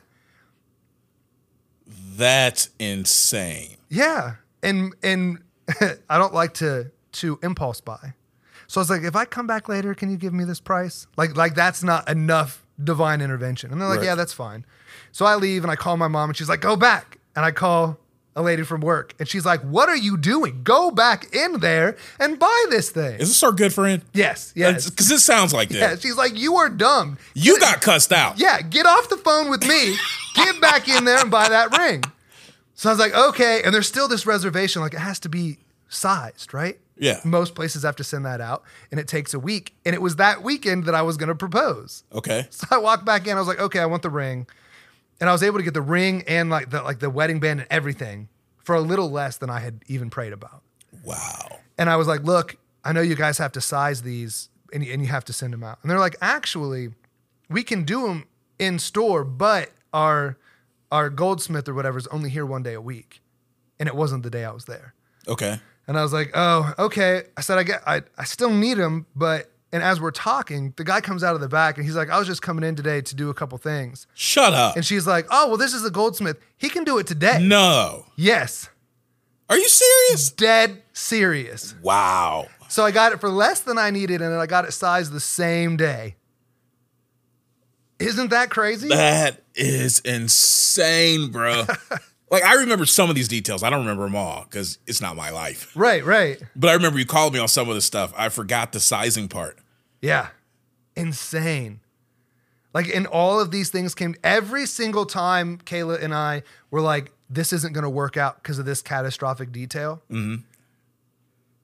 That's 2.16 2.70
insane. 2.80 3.78
Yeah. 3.90 4.36
And, 4.64 4.96
and 5.04 5.40
I 6.10 6.18
don't 6.18 6.34
like 6.34 6.54
to, 6.56 6.92
to 7.14 7.40
impulse 7.44 7.82
buy. 7.82 8.14
So 8.68 8.80
I 8.80 8.82
was 8.82 8.90
like, 8.90 9.04
if 9.04 9.16
I 9.16 9.26
come 9.26 9.46
back 9.46 9.70
later, 9.70 9.94
can 9.94 10.10
you 10.10 10.18
give 10.18 10.34
me 10.34 10.44
this 10.44 10.60
price? 10.60 11.06
Like, 11.18 11.36
like 11.38 11.54
that's 11.54 11.84
not 11.84 12.10
enough 12.10 12.66
divine 12.84 13.22
intervention. 13.22 13.72
And 13.72 13.80
they're 13.80 13.88
like, 13.88 14.00
Right. 14.00 14.06
yeah, 14.06 14.16
that's 14.16 14.34
fine. 14.34 14.66
So 15.12 15.26
I 15.26 15.36
leave 15.36 15.64
and 15.64 15.72
I 15.72 15.76
call 15.76 15.98
my 15.98 16.08
mom 16.08 16.30
and 16.32 16.38
she's 16.38 16.50
like, 16.50 16.62
go 16.62 16.76
back. 16.76 17.20
And 17.36 17.46
I 17.46 17.52
call 17.52 18.00
a 18.36 18.42
lady 18.42 18.64
from 18.64 18.82
work 18.82 19.14
and 19.18 19.28
she's 19.28 19.46
like, 19.46 19.62
what 19.62 19.88
are 19.88 19.96
you 19.96 20.18
doing? 20.18 20.62
Go 20.64 20.92
back 20.92 21.34
in 21.34 21.60
there 21.60 21.98
and 22.20 22.38
buy 22.38 22.66
this 22.70 22.90
thing. 22.90 23.20
Is 23.20 23.30
this 23.30 23.44
our 23.44 23.52
good 23.52 23.74
friend? 23.74 24.02
yes, 24.14 24.52
yes. 24.56 24.90
Because 24.90 25.08
this 25.08 25.24
sounds 25.24 25.54
like 25.54 25.70
that. 25.70 25.80
Yeah, 25.80 25.96
she's 25.96 26.18
like, 26.18 26.38
you 26.38 26.56
are 26.56 26.70
dumb. 26.70 27.18
You 27.34 27.60
got 27.60 27.82
cussed 27.82 28.12
out. 28.12 28.40
Yeah, 28.40 28.62
get 28.62 28.86
off 28.86 29.10
the 29.10 29.18
phone 29.18 29.50
with 29.50 29.66
me, 29.66 29.96
get 30.36 30.60
back 30.60 30.88
in 30.88 31.06
there 31.06 31.20
and 31.20 31.32
buy 31.32 31.48
that 31.50 31.78
ring. 31.78 32.04
So 32.74 32.90
I 32.90 32.92
was 32.92 33.00
like, 33.00 33.16
okay. 33.16 33.62
And 33.64 33.74
there's 33.74 33.88
still 33.88 34.08
this 34.08 34.26
reservation, 34.26 34.82
like 34.82 34.94
it 34.94 35.00
has 35.00 35.20
to 35.22 35.30
be 35.30 35.60
sized, 35.88 36.54
right? 36.54 36.78
Yeah. 36.98 37.20
Most 37.24 37.56
places 37.56 37.84
have 37.84 37.96
to 37.98 38.04
send 38.04 38.26
that 38.26 38.42
out, 38.42 38.64
and 38.92 39.00
it 39.00 39.08
takes 39.08 39.34
a 39.34 39.40
week. 39.40 39.74
And 39.86 39.94
it 39.94 40.02
was 40.02 40.18
that 40.18 40.44
weekend 40.44 40.86
that 40.86 40.96
I 40.96 41.02
was 41.02 41.18
going 41.18 41.30
to 41.30 41.36
propose. 41.36 42.04
Okay. 42.14 42.48
So 42.50 42.68
I 42.72 42.78
walked 42.78 43.06
back 43.06 43.28
in. 43.28 43.36
I 43.36 43.40
was 43.40 43.48
like, 43.48 43.60
okay, 43.60 43.80
I 43.80 43.86
want 43.86 44.02
the 44.02 44.10
ring, 44.10 44.48
and 45.20 45.30
I 45.30 45.34
was 45.34 45.44
able 45.44 45.58
to 45.60 45.64
get 45.64 45.74
the 45.74 45.82
ring 45.82 46.24
and 46.28 46.50
like 46.50 46.70
the 46.70 46.82
like 46.82 47.00
the 47.00 47.10
wedding 47.10 47.40
band 47.40 47.62
and 47.62 47.68
everything 47.72 48.30
for 48.64 48.76
a 48.76 48.82
little 48.82 49.10
less 49.10 49.38
than 49.38 49.50
I 49.50 49.60
had 49.60 49.84
even 49.88 50.10
prayed 50.10 50.34
about. 50.34 50.64
Wow. 51.04 51.60
And 51.78 51.90
I 51.90 51.96
was 51.98 52.08
like, 52.08 52.24
look, 52.24 52.58
I 52.84 52.94
know 52.94 53.02
you 53.02 53.16
guys 53.16 53.38
have 53.38 53.52
to 53.54 53.62
size 53.62 54.02
these 54.02 54.50
and, 54.74 54.84
and 54.84 55.02
you 55.02 55.08
have 55.08 55.26
to 55.26 55.34
send 55.34 55.54
them 55.54 55.64
out. 55.64 55.80
And 55.82 55.92
they're 55.92 56.00
like, 56.00 56.16
actually, 56.22 56.90
we 57.50 57.64
can 57.64 57.84
do 57.84 58.08
them 58.08 58.26
in 58.58 58.80
store, 58.80 59.24
but 59.24 59.72
our 59.94 60.38
our 60.92 61.10
goldsmith 61.10 61.68
or 61.68 61.74
whatever 61.74 61.98
is 61.98 62.08
only 62.08 62.30
here 62.30 62.46
one 62.46 62.64
day 62.64 62.74
a 62.74 62.82
week. 62.82 63.22
And 63.80 63.88
it 63.88 63.96
wasn't 63.96 64.24
the 64.24 64.30
day 64.30 64.46
I 64.46 64.52
was 64.52 64.66
there. 64.66 64.94
Okay. 65.28 65.60
And 65.88 65.98
I 65.98 66.04
was 66.04 66.14
like, 66.14 66.32
oh, 66.34 66.74
okay. 66.80 67.24
I 67.38 67.42
said, 67.42 67.58
I 67.58 67.64
get, 67.64 67.82
I, 67.86 68.02
I 68.18 68.24
still 68.24 68.50
need 68.50 68.78
them, 68.78 69.06
but, 69.16 69.52
and 69.76 69.84
as 69.84 70.00
we're 70.00 70.12
talking, 70.12 70.74
the 70.78 70.86
guy 70.86 71.02
comes 71.02 71.22
out 71.22 71.36
of 71.36 71.42
the 71.42 71.50
back 71.50 71.76
and 71.76 71.86
he's 71.86 71.98
like, 71.98 72.10
I 72.10 72.18
was 72.18 72.28
just 72.28 72.42
coming 72.42 72.64
in 72.64 72.78
today 72.78 73.02
to 73.02 73.14
do 73.14 73.30
a 73.30 73.34
couple 73.34 73.58
things. 73.58 74.08
Shut 74.14 74.54
up. 74.54 74.78
And 74.78 74.86
she's 74.86 75.06
like, 75.06 75.28
oh, 75.30 75.50
well, 75.50 75.58
this 75.58 75.74
is 75.74 75.84
a 75.84 75.92
goldsmith. 75.92 76.38
He 76.56 76.70
can 76.70 76.86
do 76.86 76.98
it 76.98 77.08
today. 77.08 77.40
No. 77.42 78.06
Yes. 78.16 78.70
Are 79.50 79.58
you 79.58 79.68
serious? 79.68 80.32
Dead 80.32 80.82
serious. 80.94 81.76
Wow. 81.82 82.48
So 82.70 82.86
I 82.86 82.92
got 82.92 83.12
it 83.12 83.20
for 83.20 83.28
less 83.28 83.60
than 83.60 83.78
I 83.78 83.90
needed, 83.90 84.22
and 84.22 84.32
then 84.32 84.40
I 84.40 84.46
got 84.46 84.64
it 84.64 84.72
sized 84.72 85.12
the 85.12 85.20
same 85.20 85.76
day. 85.76 86.16
Isn't 88.00 88.30
that 88.30 88.50
crazy? 88.50 88.88
That 88.88 89.44
is 89.56 90.00
insane, 90.00 91.32
bro. 91.32 91.66
like 92.32 92.44
I 92.44 92.54
remember 92.56 92.86
some 92.86 93.10
of 93.10 93.16
these 93.18 93.28
details. 93.28 93.62
I 93.62 93.70
don't 93.70 93.82
remember 93.82 94.04
them 94.04 94.16
all 94.16 94.46
because 94.50 94.80
it's 94.88 95.02
not 95.02 95.18
my 95.18 95.32
life. 95.32 95.74
right, 95.76 96.04
right. 96.06 96.42
But 96.56 96.70
I 96.70 96.74
remember 96.76 96.98
you 96.98 97.06
called 97.06 97.34
me 97.34 97.40
on 97.42 97.50
some 97.50 97.68
of 97.68 97.76
the 97.76 97.82
stuff. 97.82 98.14
I 98.16 98.30
forgot 98.30 98.72
the 98.72 98.80
sizing 98.80 99.28
part. 99.28 99.60
Yeah. 100.06 100.28
Insane. 100.96 101.82
Like, 102.74 102.94
and 102.94 103.08
all 103.08 103.40
of 103.40 103.52
these 103.52 103.70
things 103.70 103.96
came 103.96 104.16
every 104.24 104.66
single 104.66 105.06
time 105.06 105.58
Kayla 105.60 106.04
and 106.04 106.14
I 106.14 106.44
were 106.72 106.82
like, 106.82 107.12
this 107.30 107.54
isn't 107.54 107.74
going 107.74 107.84
to 107.84 107.90
work 107.90 108.18
out 108.18 108.42
because 108.42 108.60
of 108.60 108.66
this 108.66 108.82
catastrophic 108.82 109.52
detail. 109.52 110.02
Mm-hmm. 110.12 110.44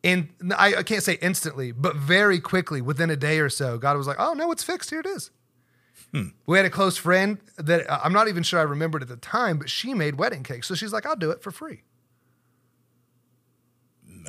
And 0.03 0.29
I, 0.57 0.75
I 0.75 0.83
can't 0.83 1.03
say 1.03 1.19
instantly, 1.21 1.71
but 1.71 1.95
very 1.95 2.39
quickly, 2.39 2.81
within 2.81 3.09
a 3.11 3.15
day 3.15 3.39
or 3.39 3.49
so, 3.49 3.77
God 3.77 3.97
was 3.97 4.07
like, 4.07 4.17
oh, 4.19 4.33
no, 4.33 4.51
it's 4.51 4.63
fixed. 4.63 4.89
Here 4.89 5.01
it 5.01 5.05
is. 5.05 5.29
We 6.45 6.57
had 6.57 6.65
a 6.65 6.69
close 6.69 6.97
friend 6.97 7.37
that 7.57 7.89
uh, 7.89 7.99
I'm 8.03 8.11
not 8.11 8.27
even 8.27 8.43
sure 8.43 8.59
I 8.59 8.63
remembered 8.63 9.01
at 9.01 9.07
the 9.07 9.15
time, 9.15 9.57
but 9.57 9.69
she 9.69 9.93
made 9.93 10.15
wedding 10.15 10.43
cakes. 10.43 10.67
So 10.67 10.75
she's 10.75 10.91
like, 10.91 11.05
I'll 11.05 11.15
do 11.15 11.31
it 11.31 11.41
for 11.41 11.51
free. 11.51 11.83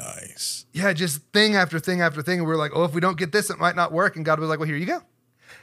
Nice. 0.02 0.66
Yeah, 0.72 0.92
just 0.92 1.22
thing 1.32 1.54
after 1.54 1.78
thing 1.78 2.00
after 2.00 2.22
thing. 2.22 2.40
And 2.40 2.48
we 2.48 2.54
are 2.54 2.58
like, 2.58 2.72
oh, 2.74 2.84
if 2.84 2.94
we 2.94 3.00
don't 3.00 3.16
get 3.16 3.30
this, 3.30 3.50
it 3.50 3.58
might 3.58 3.76
not 3.76 3.92
work. 3.92 4.16
And 4.16 4.24
God 4.24 4.40
was 4.40 4.48
like, 4.48 4.58
well, 4.58 4.68
here 4.68 4.76
you 4.76 4.86
go. 4.86 5.02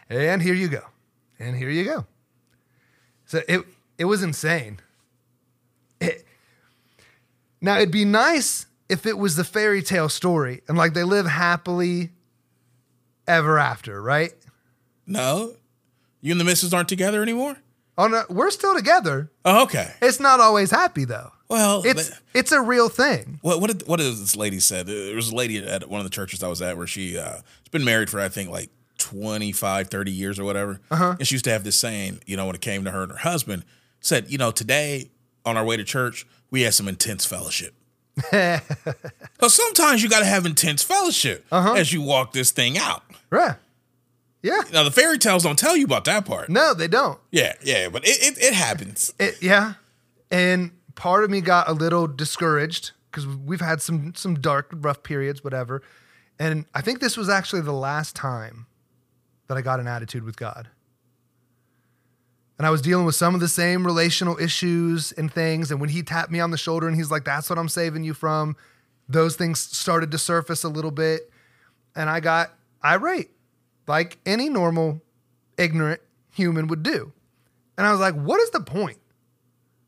And 0.09 0.42
here 0.42 0.53
you 0.53 0.68
go. 0.68 0.82
And 1.40 1.56
here 1.56 1.69
you 1.69 1.84
go. 1.84 2.06
So 3.26 3.42
it 3.48 3.66
it 3.98 4.06
was 4.06 4.24
insane. 4.24 4.80
It, 6.00 6.26
now 7.61 7.77
it'd 7.77 7.92
be 7.92 8.06
nice 8.06 8.66
if 8.88 9.06
it 9.06 9.18
was 9.18 9.35
the 9.35 9.43
fairy 9.43 9.84
tale 9.84 10.09
story 10.09 10.61
and 10.68 10.77
like 10.77 10.93
they 10.93 11.03
live 11.03 11.26
happily 11.26 12.11
ever 13.27 13.59
after, 13.59 14.01
right? 14.01 14.32
No, 15.06 15.56
you 16.22 16.32
and 16.32 16.40
the 16.40 16.45
missus 16.45 16.74
aren't 16.74 16.90
together 16.90 17.22
anymore. 17.22 17.58
Oh 17.98 18.08
no, 18.08 18.24
we're 18.30 18.51
still 18.51 18.76
together. 18.76 19.32
Oh, 19.45 19.64
okay. 19.64 19.93
It's 20.01 20.19
not 20.19 20.40
always 20.40 20.72
happy 20.72 21.06
though. 21.06 21.32
Well, 21.49 21.81
It's 21.83 22.09
but- 22.09 22.19
it's 22.33 22.51
a 22.51 22.61
real 22.61 22.89
thing. 22.89 23.39
what 23.41 23.59
what 23.59 23.67
did, 23.71 23.87
what 23.87 23.99
is 23.99 24.19
this 24.19 24.35
lady 24.35 24.59
said? 24.59 24.85
There 24.87 25.15
was 25.15 25.29
a 25.31 25.35
lady 25.35 25.57
at 25.57 25.89
one 25.89 25.99
of 25.99 26.03
the 26.05 26.09
churches 26.11 26.43
I 26.43 26.47
was 26.47 26.61
at 26.61 26.77
where 26.77 26.87
she 26.87 27.17
uh, 27.17 27.23
has 27.37 27.43
been 27.71 27.83
married 27.83 28.09
for 28.09 28.19
I 28.19 28.29
think 28.29 28.49
like 28.51 28.69
25, 28.99 29.87
30 29.87 30.11
years 30.11 30.37
or 30.39 30.43
whatever. 30.43 30.79
Uh-huh. 30.91 31.15
And 31.17 31.27
she 31.27 31.35
used 31.35 31.45
to 31.45 31.51
have 31.51 31.63
this 31.63 31.75
saying, 31.77 32.19
you 32.25 32.37
know, 32.37 32.45
when 32.45 32.55
it 32.55 32.61
came 32.61 32.83
to 32.83 32.91
her 32.91 33.03
and 33.03 33.11
her 33.13 33.17
husband, 33.19 33.63
said, 34.01 34.29
you 34.29 34.37
know, 34.37 34.51
today 34.51 35.09
on 35.45 35.57
our 35.57 35.65
way 35.65 35.75
to 35.77 35.83
church, 35.83 36.27
we 36.51 36.61
had 36.61 36.73
some 36.73 36.87
intense 36.87 37.25
fellowship. 37.25 37.73
Because 38.31 39.53
sometimes 39.53 40.03
you 40.03 40.09
got 40.09 40.19
to 40.19 40.25
have 40.25 40.45
intense 40.45 40.83
fellowship 40.83 41.45
as 41.51 41.93
you 41.93 42.01
walk 42.01 42.33
this 42.33 42.51
thing 42.51 42.77
out. 42.77 43.03
Right. 43.29 43.55
Yeah. 44.43 44.61
Now 44.73 44.83
the 44.83 44.91
fairy 44.91 45.17
tales 45.17 45.43
don't 45.43 45.57
tell 45.57 45.77
you 45.77 45.85
about 45.85 46.03
that 46.05 46.25
part. 46.25 46.49
No, 46.49 46.73
they 46.73 46.87
don't. 46.89 47.17
Yeah, 47.31 47.53
yeah, 47.63 47.87
but 47.89 48.05
it, 48.05 48.21
it, 48.21 48.43
it 48.43 48.53
happens. 48.53 49.13
It, 49.19 49.41
yeah, 49.41 49.73
and 50.29 50.71
part 50.95 51.24
of 51.24 51.30
me 51.30 51.42
got 51.42 51.68
a 51.69 51.74
little 51.74 52.08
discouraged 52.08 52.92
because 53.11 53.26
we've 53.27 53.61
had 53.61 53.82
some 53.82 54.14
some 54.16 54.35
dark, 54.35 54.72
rough 54.74 55.03
periods, 55.03 55.43
whatever. 55.43 55.82
And 56.38 56.66
I 56.74 56.82
think 56.82 57.00
this 57.00 57.18
was 57.18 57.30
actually 57.30 57.61
the 57.61 57.74
last 57.74 58.16
time 58.16 58.66
that 59.48 59.58
I 59.58 59.61
got 59.61 59.80
an 59.80 59.88
attitude 59.88 60.24
with 60.24 60.38
God. 60.38 60.69
And 62.58 62.66
I 62.66 62.69
was 62.69 62.82
dealing 62.82 63.06
with 63.06 63.16
some 63.16 63.34
of 63.34 63.42
the 63.42 63.48
same 63.48 63.85
relational 63.85 64.38
issues 64.38 65.11
and 65.14 65.34
things. 65.34 65.72
And 65.72 65.80
when 65.80 65.90
he 65.90 66.03
tapped 66.03 66.32
me 66.32 66.40
on 66.40 66.51
the 66.51 66.58
shoulder 66.58 66.88
and 66.88 66.95
he's 66.95 67.09
like, 67.09 67.26
"That's 67.26 67.50
what 67.50 67.58
I'm 67.58 67.69
saving 67.69 68.03
you 68.03 68.14
from," 68.14 68.56
those 69.08 69.35
things 69.35 69.59
started 69.59 70.11
to 70.11 70.18
surface 70.18 70.64
a 70.64 70.69
little 70.69 70.92
bit, 70.92 71.32
and 71.95 72.09
I 72.09 72.19
got 72.19 72.53
irate, 72.84 73.32
like 73.88 74.18
any 74.26 74.50
normal, 74.50 75.01
ignorant 75.58 76.01
human 76.32 76.68
would 76.68 76.84
do. 76.84 77.11
And 77.77 77.88
I 77.88 77.92
was 77.92 78.00
like, 78.00 78.16
what 78.16 78.40
is 78.40 78.51
the 78.51 78.61
point? 78.61 78.98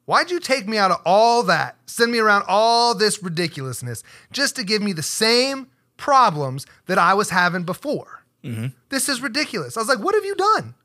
Why'd 0.06 0.32
you 0.32 0.40
take 0.40 0.68
me 0.68 0.78
out 0.78 0.92
of 0.92 1.02
all 1.06 1.44
that, 1.44 1.78
send 1.86 2.12
me 2.12 2.20
around 2.20 2.44
all 2.48 2.96
this 2.96 3.22
ridiculousness 3.22 4.04
just 4.32 4.56
to 4.56 4.64
give 4.64 4.82
me 4.82 4.94
the 4.94 5.04
same 5.04 5.68
problems 5.98 6.66
that 6.88 6.98
I 6.98 7.14
was 7.14 7.30
having 7.30 7.64
before? 7.64 8.24
Mm-hmm. 8.44 8.68
This 8.90 9.08
is 9.08 9.22
ridiculous. 9.22 9.78
I 9.78 9.82
was 9.82 9.90
like, 9.90 10.00
what 10.00 10.16
have 10.16 10.26
you 10.26 10.36
done? 10.36 10.76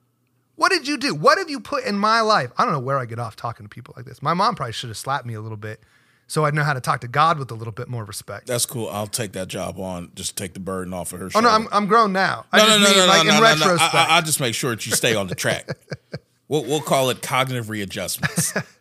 What 0.57 0.71
did 0.71 0.87
you 0.87 0.97
do? 0.97 1.15
What 1.15 1.39
have 1.39 1.51
you 1.51 1.61
put 1.61 1.85
in 1.85 1.99
my 1.99 2.21
life? 2.21 2.51
I 2.57 2.65
don't 2.65 2.73
know 2.73 2.81
where 2.81 2.99
I 2.99 3.05
get 3.05 3.19
off 3.19 3.37
talking 3.37 3.65
to 3.65 3.69
people 3.69 3.95
like 3.97 4.07
this. 4.07 4.23
My 4.23 4.35
mom 4.35 4.55
probably 4.55 4.73
should 4.73 4.89
have 4.89 4.97
slapped 4.97 5.27
me 5.27 5.35
a 5.35 5.41
little 5.41 5.59
bit 5.59 5.81
so 6.29 6.45
I'd 6.45 6.55
know 6.55 6.65
how 6.65 6.73
to 6.73 6.81
talk 6.81 7.01
to 7.03 7.09
God 7.09 7.39
with 7.39 7.51
a 7.51 7.55
little 7.55 7.73
bit 7.73 7.89
more 7.89 8.05
respect. 8.05 8.47
That's 8.47 8.67
cool. 8.67 8.89
I'll 8.89 9.07
take 9.07 9.33
that 9.33 9.49
job 9.49 9.79
on. 9.79 10.11
Just 10.15 10.37
take 10.37 10.55
the 10.55 10.61
burden 10.61 10.93
off 10.93 11.13
of 11.13 11.21
her. 11.21 11.31
Oh 11.35 11.41
no. 11.41 11.49
I'm, 11.49 11.69
I'm 11.71 11.87
grown 11.87 12.13
now. 12.13 12.47
I 12.53 12.59
no, 12.59 12.67
just 12.67 12.81
no, 12.81 12.85
no, 12.85 12.91
mean, 12.91 12.99
no, 12.99 13.07
like 13.07 13.17
no, 13.17 13.21
in 13.21 13.27
no, 13.27 13.33
no, 13.35 13.41
no. 13.41 13.65
retrospect. 13.65 13.95
I, 13.95 14.05
I, 14.05 14.17
I'll 14.17 14.23
just 14.23 14.41
make 14.41 14.55
sure 14.55 14.71
that 14.71 14.85
you 14.87 14.93
stay 14.93 15.15
on 15.15 15.29
the 15.29 15.35
track. 15.35 15.69
we'll, 16.49 16.65
we'll 16.65 16.81
call 16.81 17.11
it 17.11 17.23
cognitive 17.23 17.71
readjustments. 17.71 18.55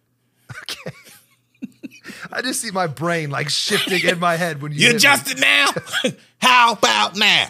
I 2.32 2.42
just 2.42 2.61
see 2.61 2.72
my 2.72 2.88
brain 2.88 3.30
like 3.30 3.50
shifting 3.50 4.03
in 4.08 4.19
my 4.19 4.35
head 4.35 4.61
when 4.61 4.72
you 4.72 4.80
You 4.80 4.90
me. 4.90 4.95
adjusted 4.95 5.40
now? 5.40 5.68
How 6.42 6.74
about 6.74 7.16
now? 7.16 7.48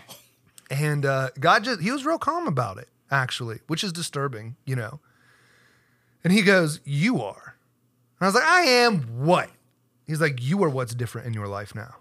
And 0.70 1.06
uh, 1.06 1.30
God 1.40 1.64
just, 1.64 1.82
he 1.82 1.92
was 1.92 2.06
real 2.06 2.18
calm 2.18 2.48
about 2.48 2.78
it, 2.78 2.88
actually, 3.12 3.60
which 3.68 3.84
is 3.84 3.92
disturbing, 3.94 4.56
you 4.66 4.76
know. 4.76 5.00
And 6.24 6.32
he 6.34 6.42
goes, 6.42 6.80
You 6.86 7.22
are. 7.22 7.56
And 8.20 8.22
I 8.22 8.26
was 8.26 8.36
like, 8.36 8.44
I 8.46 8.62
am 8.62 9.02
what? 9.26 9.50
He's 10.08 10.22
like, 10.22 10.42
You 10.42 10.64
are 10.64 10.70
what's 10.70 10.96
different 10.96 11.28
in 11.28 11.34
your 11.34 11.48
life 11.48 11.76
now. 11.76 11.96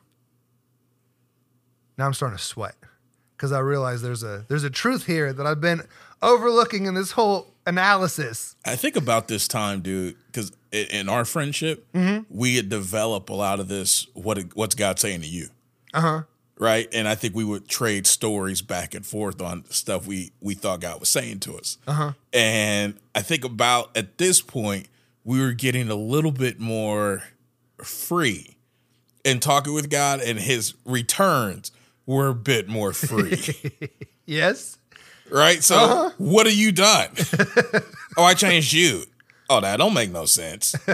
Now 1.98 2.06
I'm 2.06 2.14
starting 2.14 2.38
to 2.38 2.42
sweat 2.44 2.74
because 2.80 2.94
because 3.36 3.52
I 3.52 3.58
realize 3.58 4.00
there's 4.02 4.22
a 4.22 4.44
there's 4.48 4.64
a 4.64 4.70
truth 4.70 5.06
here 5.06 5.32
that 5.32 5.46
I've 5.46 5.60
been 5.60 5.82
overlooking 6.22 6.86
in 6.86 6.94
this 6.94 7.12
whole 7.12 7.53
analysis. 7.66 8.56
I 8.64 8.76
think 8.76 8.96
about 8.96 9.28
this 9.28 9.48
time, 9.48 9.80
dude, 9.80 10.16
because 10.26 10.52
in 10.72 11.08
our 11.08 11.24
friendship, 11.24 11.86
we 12.28 12.56
had 12.56 12.68
developed 12.68 13.30
a 13.30 13.34
lot 13.34 13.60
of 13.60 13.68
this. 13.68 14.06
What 14.14 14.38
what's 14.54 14.74
God 14.74 14.98
saying 14.98 15.20
to 15.22 15.26
you? 15.26 15.48
Uh 15.92 16.00
huh. 16.00 16.22
right? 16.58 16.88
And 16.92 17.06
I 17.06 17.14
think 17.14 17.34
we 17.36 17.44
would 17.44 17.68
trade 17.68 18.06
stories 18.06 18.62
back 18.62 18.94
and 18.94 19.06
forth 19.06 19.40
on 19.40 19.64
stuff 19.70 20.06
we 20.06 20.32
we 20.40 20.54
thought 20.54 20.80
God 20.80 21.00
was 21.00 21.08
saying 21.08 21.40
to 21.40 21.56
us. 21.56 21.78
Uh-huh. 21.86 22.12
And 22.32 22.94
I 23.14 23.22
think 23.22 23.44
about 23.44 23.96
at 23.96 24.18
this 24.18 24.40
point 24.40 24.88
we 25.24 25.40
were 25.40 25.52
getting 25.52 25.88
a 25.88 25.94
little 25.94 26.32
bit 26.32 26.58
more 26.60 27.22
free 27.82 28.56
in 29.24 29.40
talking 29.40 29.72
with 29.72 29.88
God, 29.88 30.20
and 30.20 30.38
His 30.38 30.74
returns 30.84 31.72
were 32.06 32.28
a 32.28 32.34
bit 32.34 32.68
more 32.68 32.92
free, 32.92 33.40
Yes. 34.26 34.76
Right? 35.30 35.62
So 35.62 35.76
Uh-huh. 35.76 36.10
what 36.18 36.46
have 36.46 36.54
you 36.54 36.72
done? 36.72 37.08
oh, 38.16 38.24
I 38.24 38.34
changed 38.34 38.72
you. 38.72 39.04
Oh, 39.50 39.60
that 39.60 39.76
don't 39.78 39.94
make 39.94 40.10
no 40.10 40.26
sense. 40.26 40.74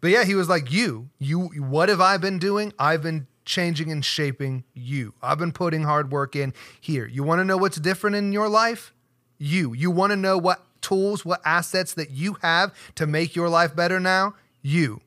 But 0.00 0.10
yeah, 0.10 0.24
he 0.24 0.34
was 0.34 0.48
like, 0.48 0.70
"You, 0.70 1.08
you. 1.18 1.40
What 1.56 1.88
have 1.88 2.00
I 2.02 2.16
been 2.18 2.38
doing? 2.38 2.72
I've 2.78 3.02
been 3.02 3.26
changing 3.46 3.90
and 3.90 4.04
shaping 4.04 4.62
you. 4.74 5.14
I've 5.22 5.38
been 5.38 5.52
putting 5.52 5.84
hard 5.84 6.12
work 6.12 6.36
in 6.36 6.52
here. 6.80 7.06
You 7.06 7.24
want 7.24 7.40
to 7.40 7.44
know 7.44 7.56
what's 7.56 7.78
different 7.80 8.14
in 8.14 8.30
your 8.30 8.48
life? 8.48 8.92
You. 9.38 9.72
You 9.72 9.90
want 9.90 10.10
to 10.10 10.16
know 10.16 10.36
what 10.36 10.62
tools, 10.82 11.24
what 11.24 11.40
assets 11.44 11.94
that 11.94 12.10
you 12.10 12.36
have 12.42 12.72
to 12.96 13.06
make 13.06 13.34
your 13.34 13.48
life 13.48 13.74
better 13.74 13.98
now? 13.98 14.34
You. 14.62 15.00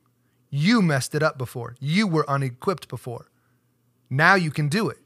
You 0.49 0.81
messed 0.81 1.13
it 1.13 1.21
up 1.21 1.37
before. 1.37 1.75
You 1.79 2.07
were 2.07 2.27
unequipped 2.29 2.87
before. 2.89 3.27
Now 4.09 4.33
you 4.33 4.49
can 4.49 4.69
do 4.69 4.89
it. 4.89 4.97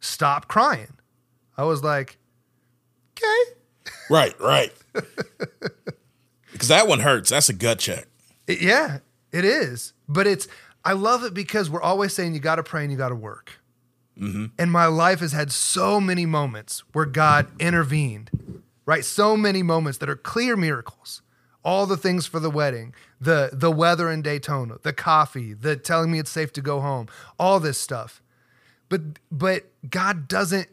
Stop 0.00 0.48
crying." 0.48 0.94
I 1.58 1.64
was 1.64 1.82
like, 1.84 2.16
"Okay." 3.18 3.52
right, 4.08 4.38
right. 4.40 4.72
Because 6.52 6.68
that 6.68 6.88
one 6.88 7.00
hurts. 7.00 7.30
That's 7.30 7.48
a 7.48 7.52
gut 7.52 7.78
check. 7.78 8.06
It- 8.48 8.60
yeah, 8.60 8.98
it 9.30 9.44
is. 9.44 9.92
But 10.08 10.26
it's 10.26 10.48
I 10.84 10.92
love 10.94 11.22
it 11.22 11.32
because 11.32 11.70
we're 11.70 11.82
always 11.82 12.12
saying 12.12 12.34
you 12.34 12.40
got 12.40 12.56
to 12.56 12.64
pray 12.64 12.82
and 12.82 12.90
you 12.90 12.98
got 12.98 13.10
to 13.10 13.14
work. 13.14 13.60
Mm-hmm. 14.18 14.46
And 14.58 14.72
my 14.72 14.86
life 14.86 15.20
has 15.20 15.30
had 15.30 15.52
so 15.52 16.00
many 16.00 16.26
moments 16.26 16.82
where 16.92 17.04
God 17.04 17.46
intervened, 17.60 18.62
right? 18.86 19.04
So 19.04 19.36
many 19.36 19.62
moments 19.62 19.98
that 19.98 20.08
are 20.08 20.16
clear 20.16 20.56
miracles. 20.56 21.22
All 21.64 21.86
the 21.86 21.96
things 21.96 22.26
for 22.26 22.40
the 22.40 22.50
wedding, 22.50 22.92
the 23.20 23.50
the 23.52 23.70
weather 23.70 24.10
in 24.10 24.22
Daytona, 24.22 24.78
the 24.82 24.92
coffee, 24.92 25.52
the 25.52 25.76
telling 25.76 26.10
me 26.10 26.18
it's 26.18 26.30
safe 26.30 26.52
to 26.54 26.60
go 26.62 26.80
home, 26.80 27.06
all 27.38 27.60
this 27.60 27.78
stuff. 27.78 28.20
But 28.88 29.02
but 29.30 29.66
God 29.88 30.26
doesn't 30.26 30.68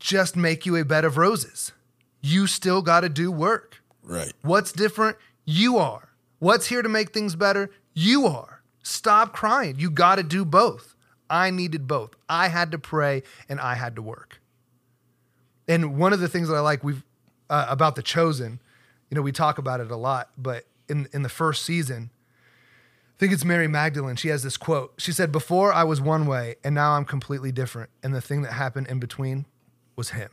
just 0.00 0.34
make 0.34 0.66
you 0.66 0.74
a 0.76 0.84
bed 0.84 1.04
of 1.04 1.16
roses. 1.16 1.72
You 2.20 2.46
still 2.46 2.82
got 2.82 3.00
to 3.00 3.08
do 3.08 3.30
work. 3.30 3.82
Right. 4.02 4.32
What's 4.42 4.72
different? 4.72 5.16
You 5.44 5.78
are. 5.78 6.08
What's 6.38 6.66
here 6.66 6.82
to 6.82 6.88
make 6.88 7.12
things 7.12 7.36
better? 7.36 7.70
You 7.94 8.26
are. 8.26 8.62
Stop 8.82 9.32
crying. 9.32 9.76
You 9.78 9.90
got 9.90 10.16
to 10.16 10.22
do 10.22 10.44
both. 10.44 10.96
I 11.28 11.50
needed 11.50 11.86
both. 11.86 12.16
I 12.28 12.48
had 12.48 12.72
to 12.72 12.78
pray 12.78 13.22
and 13.48 13.60
I 13.60 13.74
had 13.74 13.94
to 13.96 14.02
work. 14.02 14.40
And 15.68 15.96
one 15.96 16.12
of 16.12 16.18
the 16.18 16.28
things 16.28 16.48
that 16.48 16.56
I 16.56 16.60
like 16.60 16.82
we've 16.82 17.04
uh, 17.48 17.66
about 17.68 17.94
the 17.94 18.02
chosen, 18.02 18.60
you 19.10 19.14
know, 19.14 19.22
we 19.22 19.32
talk 19.32 19.58
about 19.58 19.80
it 19.80 19.90
a 19.90 19.96
lot, 19.96 20.30
but 20.36 20.64
in 20.88 21.08
in 21.12 21.22
the 21.22 21.28
first 21.28 21.64
season, 21.64 22.10
I 22.12 23.18
think 23.18 23.32
it's 23.32 23.44
Mary 23.44 23.68
Magdalene. 23.68 24.16
She 24.16 24.28
has 24.28 24.42
this 24.42 24.56
quote. 24.56 24.94
She 24.98 25.12
said, 25.12 25.30
"Before 25.30 25.72
I 25.72 25.84
was 25.84 26.00
one 26.00 26.26
way, 26.26 26.56
and 26.64 26.74
now 26.74 26.92
I'm 26.92 27.04
completely 27.04 27.52
different. 27.52 27.90
And 28.02 28.14
the 28.14 28.20
thing 28.20 28.42
that 28.42 28.52
happened 28.52 28.88
in 28.88 28.98
between 28.98 29.46
was 30.00 30.10
Him." 30.10 30.30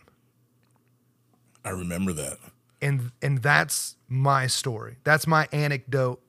I 1.65 1.69
remember 1.71 2.13
that. 2.13 2.37
and 2.81 3.11
and 3.21 3.39
that's 3.41 3.95
my 4.07 4.47
story 4.47 4.95
that's 5.03 5.27
my 5.27 5.47
anecdote 5.51 6.21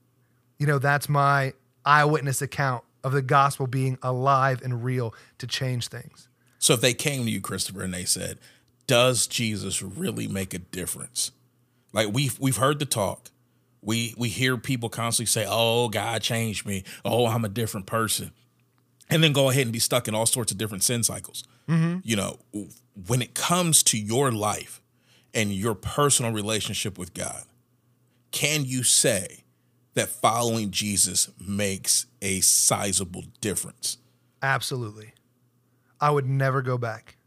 you 0.57 0.67
know 0.67 0.79
that's 0.79 1.07
my 1.07 1.53
eyewitness 1.85 2.41
account 2.41 2.83
of 3.05 3.13
the 3.13 3.21
gospel 3.21 3.65
being 3.67 3.97
alive 4.03 4.59
and 4.63 4.83
real 4.83 5.13
to 5.37 5.47
change 5.47 5.87
things 5.87 6.27
So 6.57 6.73
if 6.73 6.81
they 6.81 6.93
came 6.93 7.23
to 7.25 7.31
you, 7.31 7.39
Christopher, 7.39 7.83
and 7.83 7.93
they 7.93 8.03
said, 8.03 8.37
"Does 8.85 9.27
Jesus 9.27 9.81
really 9.81 10.27
make 10.27 10.53
a 10.53 10.59
difference?" 10.59 11.31
Like 11.93 12.09
we've 12.11 12.37
we've 12.39 12.57
heard 12.57 12.79
the 12.79 12.85
talk, 12.85 13.29
we 13.81 14.13
we 14.17 14.27
hear 14.27 14.57
people 14.57 14.89
constantly 14.89 15.27
say, 15.27 15.45
"Oh, 15.47 15.87
God 15.87 16.21
changed 16.21 16.65
me. 16.65 16.83
Oh, 17.05 17.27
I'm 17.27 17.45
a 17.45 17.49
different 17.49 17.85
person," 17.85 18.31
and 19.09 19.23
then 19.23 19.33
go 19.33 19.49
ahead 19.49 19.63
and 19.63 19.73
be 19.73 19.79
stuck 19.79 20.07
in 20.07 20.15
all 20.15 20.25
sorts 20.25 20.51
of 20.51 20.57
different 20.57 20.83
sin 20.83 21.03
cycles. 21.03 21.43
Mm-hmm. 21.67 21.99
You 22.03 22.15
know, 22.15 22.39
when 23.07 23.21
it 23.21 23.33
comes 23.33 23.83
to 23.83 23.97
your 23.97 24.31
life 24.31 24.81
and 25.33 25.51
your 25.51 25.75
personal 25.75 26.31
relationship 26.31 26.97
with 26.97 27.13
God, 27.13 27.43
can 28.31 28.65
you 28.65 28.83
say 28.83 29.43
that 29.95 30.09
following 30.09 30.71
Jesus 30.71 31.29
makes 31.39 32.05
a 32.21 32.39
sizable 32.41 33.23
difference? 33.41 33.97
absolutely 34.41 35.11
i 35.99 36.09
would 36.09 36.25
never 36.25 36.61
go 36.61 36.77
back 36.77 37.17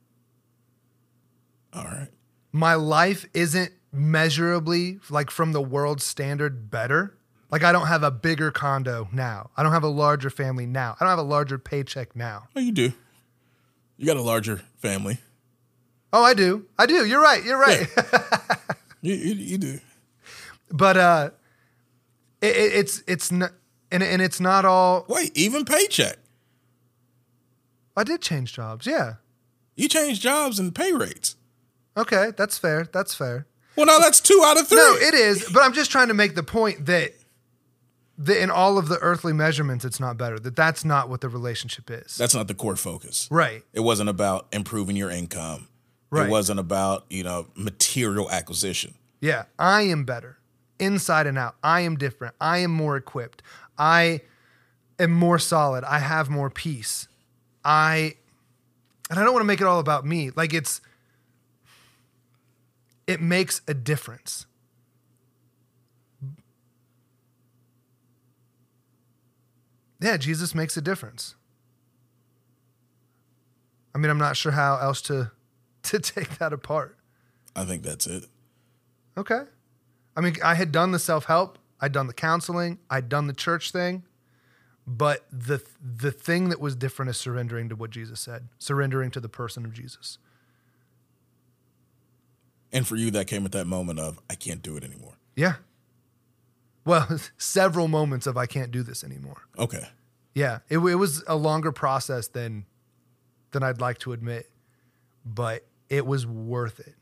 All 1.74 1.84
right. 1.84 2.08
my 2.52 2.74
life 2.74 3.26
isn't 3.34 3.70
measurably 3.92 4.98
like 5.10 5.30
from 5.30 5.52
the 5.52 5.60
world 5.60 6.00
standard 6.00 6.70
better 6.70 7.18
like 7.52 7.62
i 7.62 7.70
don't 7.70 7.86
have 7.86 8.02
a 8.02 8.10
bigger 8.10 8.50
condo 8.50 9.08
now. 9.12 9.50
I 9.56 9.62
don't 9.62 9.72
have 9.72 9.84
a 9.84 9.88
larger 9.88 10.30
family 10.30 10.66
now. 10.66 10.96
I 10.98 11.04
don't 11.04 11.10
have 11.10 11.18
a 11.18 11.22
larger 11.36 11.58
paycheck 11.58 12.16
now. 12.16 12.48
Well, 12.54 12.64
you 12.64 12.72
do. 12.72 12.92
You 13.98 14.06
got 14.06 14.16
a 14.16 14.22
larger 14.22 14.62
family. 14.78 15.18
oh 16.12 16.24
i 16.24 16.34
do. 16.34 16.66
I 16.78 16.86
do. 16.86 17.04
You're 17.06 17.22
right. 17.22 17.44
You're 17.44 17.58
right. 17.60 17.86
You, 19.04 19.14
you, 19.14 19.34
you 19.34 19.58
do. 19.58 19.80
but 20.70 20.96
uh 20.96 21.30
it, 22.40 22.56
it- 22.56 22.72
it's 22.74 23.02
it's 23.08 23.32
not 23.32 23.50
and, 23.90 24.00
and 24.02 24.22
it's 24.22 24.38
not 24.40 24.64
all 24.64 25.04
Wait, 25.08 25.36
even 25.36 25.64
paycheck. 25.64 26.18
i 27.96 28.04
did 28.04 28.20
change 28.22 28.52
jobs. 28.54 28.86
Yeah. 28.86 29.14
You 29.74 29.88
changed 29.88 30.22
jobs 30.22 30.58
and 30.58 30.72
pay 30.74 30.92
rates. 30.92 31.34
okay. 31.96 32.32
That's 32.36 32.56
fair. 32.58 32.88
That's 32.92 33.12
fair. 33.14 33.46
Well, 33.74 33.86
now 33.86 33.98
that's 33.98 34.20
two 34.20 34.40
out 34.44 34.58
of 34.60 34.68
three. 34.68 34.76
no 34.78 34.94
it 35.00 35.14
is. 35.14 35.50
But 35.52 35.62
i'm 35.64 35.72
just 35.72 35.90
trying 35.90 36.08
to 36.08 36.14
make 36.14 36.34
the 36.36 36.42
point 36.44 36.86
that 36.86 37.12
in 38.28 38.50
all 38.50 38.78
of 38.78 38.88
the 38.88 38.98
earthly 38.98 39.32
measurements 39.32 39.84
it's 39.84 40.00
not 40.00 40.16
better 40.16 40.38
that 40.38 40.56
that's 40.56 40.84
not 40.84 41.08
what 41.08 41.20
the 41.20 41.28
relationship 41.28 41.90
is. 41.90 42.16
That's 42.16 42.34
not 42.34 42.48
the 42.48 42.54
core 42.54 42.76
focus. 42.76 43.28
right. 43.30 43.62
It 43.72 43.80
wasn't 43.80 44.08
about 44.08 44.48
improving 44.52 44.96
your 44.96 45.10
income. 45.10 45.68
Right. 46.10 46.26
It 46.26 46.30
wasn't 46.30 46.60
about, 46.60 47.06
you 47.08 47.22
know, 47.22 47.48
material 47.54 48.30
acquisition. 48.30 48.94
yeah 49.20 49.44
i 49.58 49.82
am 49.82 50.04
better 50.04 50.38
inside 50.82 51.26
and 51.28 51.38
out. 51.38 51.54
I 51.62 51.82
am 51.82 51.96
different. 51.96 52.34
I 52.40 52.58
am 52.58 52.72
more 52.72 52.96
equipped. 52.96 53.40
I 53.78 54.22
am 54.98 55.12
more 55.12 55.38
solid. 55.38 55.84
I 55.84 56.00
have 56.00 56.28
more 56.28 56.50
peace. 56.50 57.06
I 57.64 58.16
and 59.08 59.18
i 59.18 59.24
don't 59.24 59.32
want 59.32 59.42
to 59.42 59.46
make 59.46 59.60
it 59.60 59.66
all 59.66 59.78
about 59.78 60.04
me. 60.04 60.30
Like 60.34 60.52
it's 60.52 60.80
it 63.06 63.20
makes 63.20 63.62
a 63.68 63.74
difference 63.74 64.46
yeah 70.02 70.16
jesus 70.16 70.54
makes 70.54 70.76
a 70.76 70.82
difference 70.82 71.34
i 73.94 73.98
mean 73.98 74.10
i'm 74.10 74.18
not 74.18 74.36
sure 74.36 74.52
how 74.52 74.76
else 74.78 75.00
to 75.00 75.30
to 75.82 75.98
take 75.98 76.38
that 76.38 76.52
apart 76.52 76.98
I 77.54 77.64
think 77.64 77.82
that's 77.82 78.06
it. 78.06 78.24
Okay. 79.16 79.42
I 80.16 80.20
mean, 80.20 80.36
I 80.42 80.54
had 80.54 80.72
done 80.72 80.92
the 80.92 80.98
self 80.98 81.26
help, 81.26 81.58
I'd 81.80 81.92
done 81.92 82.06
the 82.06 82.14
counseling, 82.14 82.78
I'd 82.90 83.08
done 83.08 83.26
the 83.26 83.32
church 83.32 83.70
thing, 83.70 84.04
but 84.86 85.24
the 85.30 85.62
the 85.82 86.10
thing 86.10 86.48
that 86.50 86.60
was 86.60 86.74
different 86.74 87.10
is 87.10 87.16
surrendering 87.16 87.68
to 87.68 87.76
what 87.76 87.90
Jesus 87.90 88.20
said, 88.20 88.48
surrendering 88.58 89.10
to 89.12 89.20
the 89.20 89.28
person 89.28 89.64
of 89.64 89.72
Jesus. 89.72 90.18
And 92.74 92.86
for 92.86 92.96
you, 92.96 93.10
that 93.10 93.26
came 93.26 93.44
at 93.44 93.52
that 93.52 93.66
moment 93.66 93.98
of, 93.98 94.18
I 94.30 94.34
can't 94.34 94.62
do 94.62 94.78
it 94.78 94.84
anymore. 94.84 95.12
Yeah. 95.36 95.56
Well, 96.84 97.06
several 97.38 97.88
moments 97.88 98.26
of 98.26 98.36
I 98.36 98.46
can't 98.46 98.70
do 98.70 98.82
this 98.82 99.04
anymore. 99.04 99.42
Okay. 99.58 99.86
Yeah, 100.34 100.60
it, 100.68 100.78
it 100.78 100.94
was 100.96 101.22
a 101.26 101.36
longer 101.36 101.72
process 101.72 102.28
than 102.28 102.64
than 103.50 103.62
I'd 103.62 103.80
like 103.80 103.98
to 103.98 104.12
admit, 104.12 104.50
but 105.26 105.66
it 105.90 106.06
was 106.06 106.26
worth 106.26 106.80
it. 106.80 106.94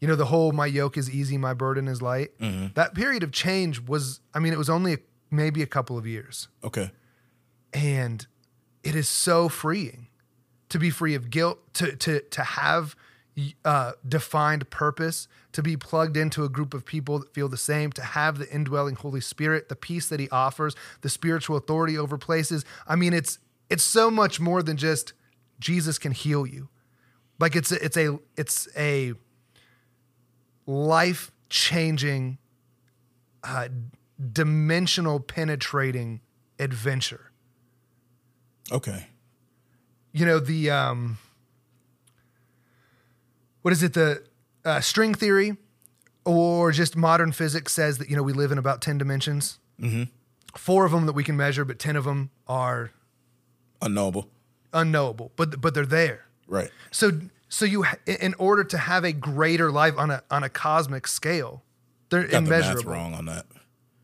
You 0.00 0.08
know, 0.08 0.16
the 0.16 0.24
whole 0.26 0.52
"my 0.52 0.66
yoke 0.66 0.96
is 0.96 1.10
easy, 1.10 1.36
my 1.38 1.52
burden 1.54 1.86
is 1.86 2.00
light." 2.00 2.30
Mm-hmm. 2.38 2.68
That 2.74 2.94
period 2.94 3.22
of 3.22 3.30
change 3.30 3.80
was, 3.80 4.20
I 4.32 4.38
mean, 4.38 4.52
it 4.52 4.58
was 4.58 4.70
only 4.70 4.98
maybe 5.30 5.62
a 5.62 5.66
couple 5.66 5.98
of 5.98 6.06
years, 6.06 6.48
Okay. 6.62 6.90
and 7.72 8.26
it 8.82 8.94
is 8.94 9.08
so 9.08 9.48
freeing 9.48 10.08
to 10.70 10.78
be 10.78 10.90
free 10.90 11.14
of 11.14 11.28
guilt, 11.30 11.58
to 11.74 11.94
to 11.96 12.20
to 12.20 12.42
have 12.42 12.96
uh, 13.64 13.92
defined 14.06 14.70
purpose, 14.70 15.28
to 15.52 15.62
be 15.62 15.76
plugged 15.76 16.16
into 16.16 16.44
a 16.44 16.48
group 16.48 16.74
of 16.74 16.84
people 16.84 17.18
that 17.18 17.32
feel 17.34 17.48
the 17.48 17.56
same, 17.56 17.92
to 17.92 18.02
have 18.02 18.38
the 18.38 18.48
indwelling 18.52 18.94
Holy 18.96 19.20
Spirit, 19.20 19.68
the 19.68 19.76
peace 19.76 20.08
that 20.08 20.20
He 20.20 20.28
offers, 20.30 20.74
the 21.00 21.08
spiritual 21.08 21.56
authority 21.56 21.98
over 21.98 22.18
places. 22.18 22.64
I 22.86 22.96
mean, 22.96 23.12
it's 23.12 23.38
it's 23.70 23.84
so 23.84 24.10
much 24.10 24.40
more 24.40 24.62
than 24.62 24.76
just 24.76 25.12
Jesus 25.58 25.98
can 25.98 26.12
heal 26.12 26.46
you. 26.46 26.68
Like 27.40 27.56
it's 27.56 27.72
a, 27.72 27.84
it's 27.84 27.96
a 27.96 28.18
it's 28.36 28.68
a 28.76 29.14
life 30.66 31.32
changing, 31.48 32.38
uh, 33.42 33.68
dimensional 34.32 35.20
penetrating 35.20 36.20
adventure. 36.58 37.30
Okay. 38.70 39.08
You 40.12 40.24
know 40.26 40.38
the 40.38 40.70
um, 40.70 41.18
what 43.64 43.72
is 43.72 43.82
it 43.82 43.94
the 43.94 44.22
uh, 44.64 44.80
string 44.80 45.14
theory, 45.14 45.56
or 46.24 46.70
just 46.70 46.96
modern 46.96 47.32
physics 47.32 47.72
says 47.72 47.96
that 47.98 48.08
you 48.10 48.16
know 48.16 48.22
we 48.22 48.32
live 48.32 48.52
in 48.52 48.58
about 48.58 48.80
ten 48.82 48.98
dimensions. 48.98 49.58
Mm-hmm. 49.80 50.04
Four 50.56 50.84
of 50.84 50.92
them 50.92 51.06
that 51.06 51.14
we 51.14 51.24
can 51.24 51.36
measure, 51.36 51.64
but 51.64 51.78
ten 51.78 51.96
of 51.96 52.04
them 52.04 52.30
are 52.46 52.90
Unknowable. 53.82 54.28
unknowable. 54.72 55.32
But 55.36 55.60
but 55.60 55.74
they're 55.74 55.84
there. 55.86 56.26
Right. 56.46 56.70
So 56.90 57.10
so 57.48 57.64
you 57.64 57.84
in 58.06 58.34
order 58.38 58.64
to 58.64 58.78
have 58.78 59.04
a 59.04 59.12
greater 59.12 59.70
life 59.72 59.94
on 59.98 60.10
a 60.10 60.22
on 60.30 60.42
a 60.44 60.48
cosmic 60.48 61.06
scale, 61.06 61.62
they're 62.10 62.22
Got 62.22 62.30
the 62.44 62.50
math 62.50 62.64
immeasurable. 62.64 62.92
wrong 62.92 63.14
on 63.14 63.24
that. 63.26 63.46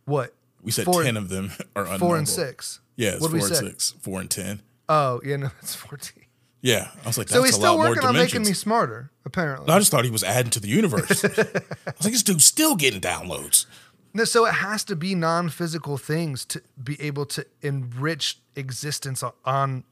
What? 0.07 0.35
We 0.63 0.73
said 0.73 0.85
Four- 0.87 1.03
ten 1.05 1.17
of 1.17 1.29
them 1.29 1.53
are 1.77 1.83
unknowable. 1.83 2.07
Four 2.09 2.17
and 2.19 2.29
six. 2.29 2.81
Yeah, 2.97 3.11
it's 3.11 3.21
What 3.21 3.31
four 3.31 3.39
we 3.41 3.45
and 3.47 3.57
six. 3.57 3.93
Four 4.01 4.21
and 4.21 4.31
ten. 4.31 4.61
Oh 4.89 5.21
yeah, 5.25 5.37
no, 5.37 5.47
that's 5.61 5.75
fourteen. 5.75 6.25
Yeah. 6.63 6.91
I 7.03 7.07
was 7.07 7.17
like, 7.19 7.29
that's 7.29 7.37
So 7.37 7.43
he's 7.43 7.53
a 7.53 7.55
still 7.55 7.77
lot 7.77 7.79
more 7.79 7.89
working 7.91 8.05
on 8.05 8.15
making 8.15 8.43
me 8.43 8.53
smarter. 8.53 9.11
Apparently. 9.25 9.69
I 9.73 9.79
just 9.79 9.91
thought 9.91 10.05
he 10.05 10.11
was 10.11 10.23
adding 10.25 10.51
to 10.53 10.61
the 10.61 10.69
universe. 10.69 11.25
I 11.25 11.29
was 11.29 12.05
like, 12.05 12.13
this 12.13 12.23
dude's 12.23 12.45
still 12.45 12.77
getting 12.77 13.01
downloads. 13.01 13.67
No, 14.13 14.25
so 14.25 14.45
it 14.45 14.55
has 14.55 14.83
to 14.85 14.97
be 14.97 15.15
non-physical 15.15 15.97
things 15.97 16.45
to 16.47 16.63
be 16.83 17.01
able 17.01 17.27
to 17.27 17.47
enrich 17.63 18.39
existence 18.57 19.23
on 19.45 19.85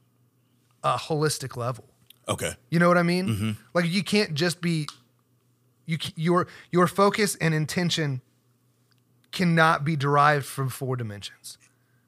a 0.83 0.97
holistic 0.97 1.55
level. 1.55 1.85
Okay. 2.27 2.53
You 2.69 2.79
know 2.79 2.87
what 2.87 2.97
I 2.97 3.03
mean? 3.03 3.27
Mhm. 3.27 3.57
Like 3.73 3.85
you 3.85 4.03
can't 4.03 4.33
just 4.33 4.61
be 4.61 4.87
you 5.85 5.97
your 6.15 6.47
your 6.71 6.85
focus 6.85 7.35
and 7.41 7.53
intention 7.53 8.21
cannot 9.31 9.83
be 9.85 9.95
derived 9.95 10.45
from 10.45 10.69
four 10.69 10.95
dimensions. 10.95 11.57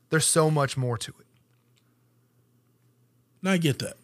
There's 0.10 0.26
so 0.26 0.52
much 0.52 0.76
more 0.78 0.98
to 0.98 1.12
it. 1.20 1.26
Now 3.42 3.52
I 3.54 3.58
get 3.58 3.80
that. 3.80 3.96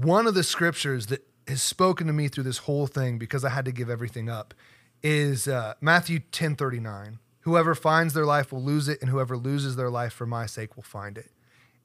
One 0.00 0.26
of 0.26 0.34
the 0.34 0.42
scriptures 0.42 1.06
that 1.06 1.26
has 1.46 1.62
spoken 1.62 2.06
to 2.06 2.12
me 2.12 2.28
through 2.28 2.44
this 2.44 2.58
whole 2.58 2.86
thing 2.86 3.18
because 3.18 3.44
I 3.44 3.50
had 3.50 3.64
to 3.64 3.72
give 3.72 3.90
everything 3.90 4.28
up 4.28 4.54
is 5.02 5.48
uh, 5.48 5.74
Matthew 5.80 6.20
10:39. 6.30 7.18
Whoever 7.40 7.74
finds 7.74 8.14
their 8.14 8.24
life 8.24 8.52
will 8.52 8.62
lose 8.62 8.88
it 8.88 9.00
and 9.00 9.10
whoever 9.10 9.36
loses 9.36 9.74
their 9.74 9.90
life 9.90 10.12
for 10.12 10.26
my 10.26 10.46
sake 10.46 10.76
will 10.76 10.84
find 10.84 11.18
it. 11.18 11.32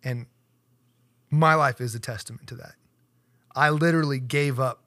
And 0.03 0.27
my 1.32 1.56
life 1.56 1.82
is 1.82 1.95
a 1.95 2.00
testament 2.00 2.48
to 2.50 2.56
that. 2.56 2.76
I 3.56 3.72
literally 3.72 4.19
gave 4.19 4.60
up 4.60 4.84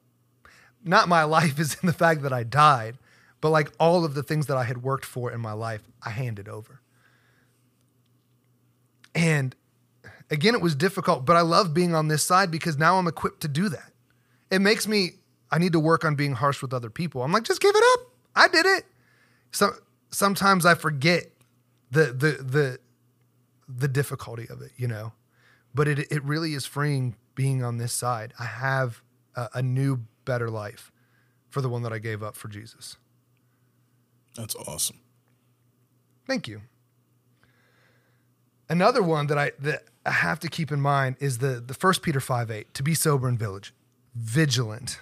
not 0.85 1.09
my 1.09 1.25
life 1.39 1.59
is 1.59 1.77
in 1.83 1.87
the 1.87 1.93
fact 1.93 2.23
that 2.23 2.33
I 2.33 2.45
died, 2.45 2.99
but 3.41 3.51
like 3.51 3.73
all 3.81 4.05
of 4.05 4.15
the 4.15 4.23
things 4.23 4.47
that 4.47 4.57
I 4.57 4.65
had 4.65 4.83
worked 4.83 5.05
for 5.05 5.33
in 5.33 5.41
my 5.41 5.53
life, 5.53 5.83
I 6.03 6.11
handed 6.11 6.49
over. 6.49 6.81
And 9.15 9.57
again, 10.31 10.55
it 10.55 10.61
was 10.61 10.75
difficult, 10.75 11.27
but 11.27 11.37
I 11.37 11.41
love 11.41 11.75
being 11.75 11.95
on 11.95 12.09
this 12.09 12.23
side 12.23 12.51
because 12.51 12.79
now 12.79 12.99
I'm 12.99 13.07
equipped 13.07 13.41
to 13.43 13.49
do 13.49 13.69
that. 13.69 13.93
It 14.51 14.61
makes 14.61 14.87
me, 14.87 15.13
I 15.51 15.59
need 15.59 15.73
to 15.73 15.81
work 15.81 16.05
on 16.05 16.15
being 16.15 16.35
harsh 16.35 16.63
with 16.63 16.73
other 16.73 16.91
people. 16.91 17.23
I'm 17.23 17.33
like, 17.33 17.45
just 17.45 17.61
give 17.61 17.75
it 17.75 17.85
up. 17.95 18.07
I 18.35 18.49
did 18.49 18.67
it. 18.67 18.85
So 19.53 19.73
sometimes 20.11 20.65
I 20.65 20.75
forget 20.75 21.25
the 21.91 22.05
the 22.07 22.43
the 22.43 22.79
the 23.69 23.89
difficulty 23.89 24.47
of 24.49 24.63
it, 24.63 24.73
you 24.77 24.87
know. 24.87 25.13
But 25.75 25.89
it 25.89 25.99
it 26.11 26.23
really 26.25 26.55
is 26.55 26.67
freeing 26.67 27.17
being 27.35 27.63
on 27.65 27.79
this 27.79 27.93
side. 27.93 28.33
I 28.39 28.45
have 28.45 29.03
a, 29.35 29.49
a 29.55 29.63
new, 29.63 30.01
better 30.25 30.51
life 30.51 30.93
for 31.49 31.61
the 31.61 31.69
one 31.69 31.83
that 31.83 31.93
I 31.93 31.99
gave 31.99 32.23
up 32.23 32.37
for 32.37 32.49
Jesus. 32.49 32.97
That's 34.37 34.55
awesome. 34.55 35.01
Thank 36.27 36.47
you. 36.47 36.63
Another 38.69 39.03
one 39.03 39.27
that 39.27 39.39
I 39.39 39.53
that 39.61 39.83
I 40.05 40.11
have 40.11 40.41
to 40.41 40.49
keep 40.49 40.73
in 40.73 40.81
mind 40.81 41.17
is 41.21 41.39
the 41.39 41.63
the 41.65 41.75
first 41.75 42.03
Peter 42.03 42.21
5 42.21 42.51
8, 42.51 42.75
to 42.75 42.83
be 42.83 42.95
sober 42.95 43.29
and 43.29 43.39
village, 43.39 43.75
vigilant. 44.15 44.99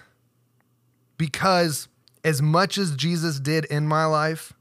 Because 1.17 1.87
as 2.23 2.41
much 2.41 2.77
as 2.77 2.95
Jesus 2.95 3.39
did 3.39 3.65
in 3.65 3.87
my 3.87 4.05
life, 4.05 4.53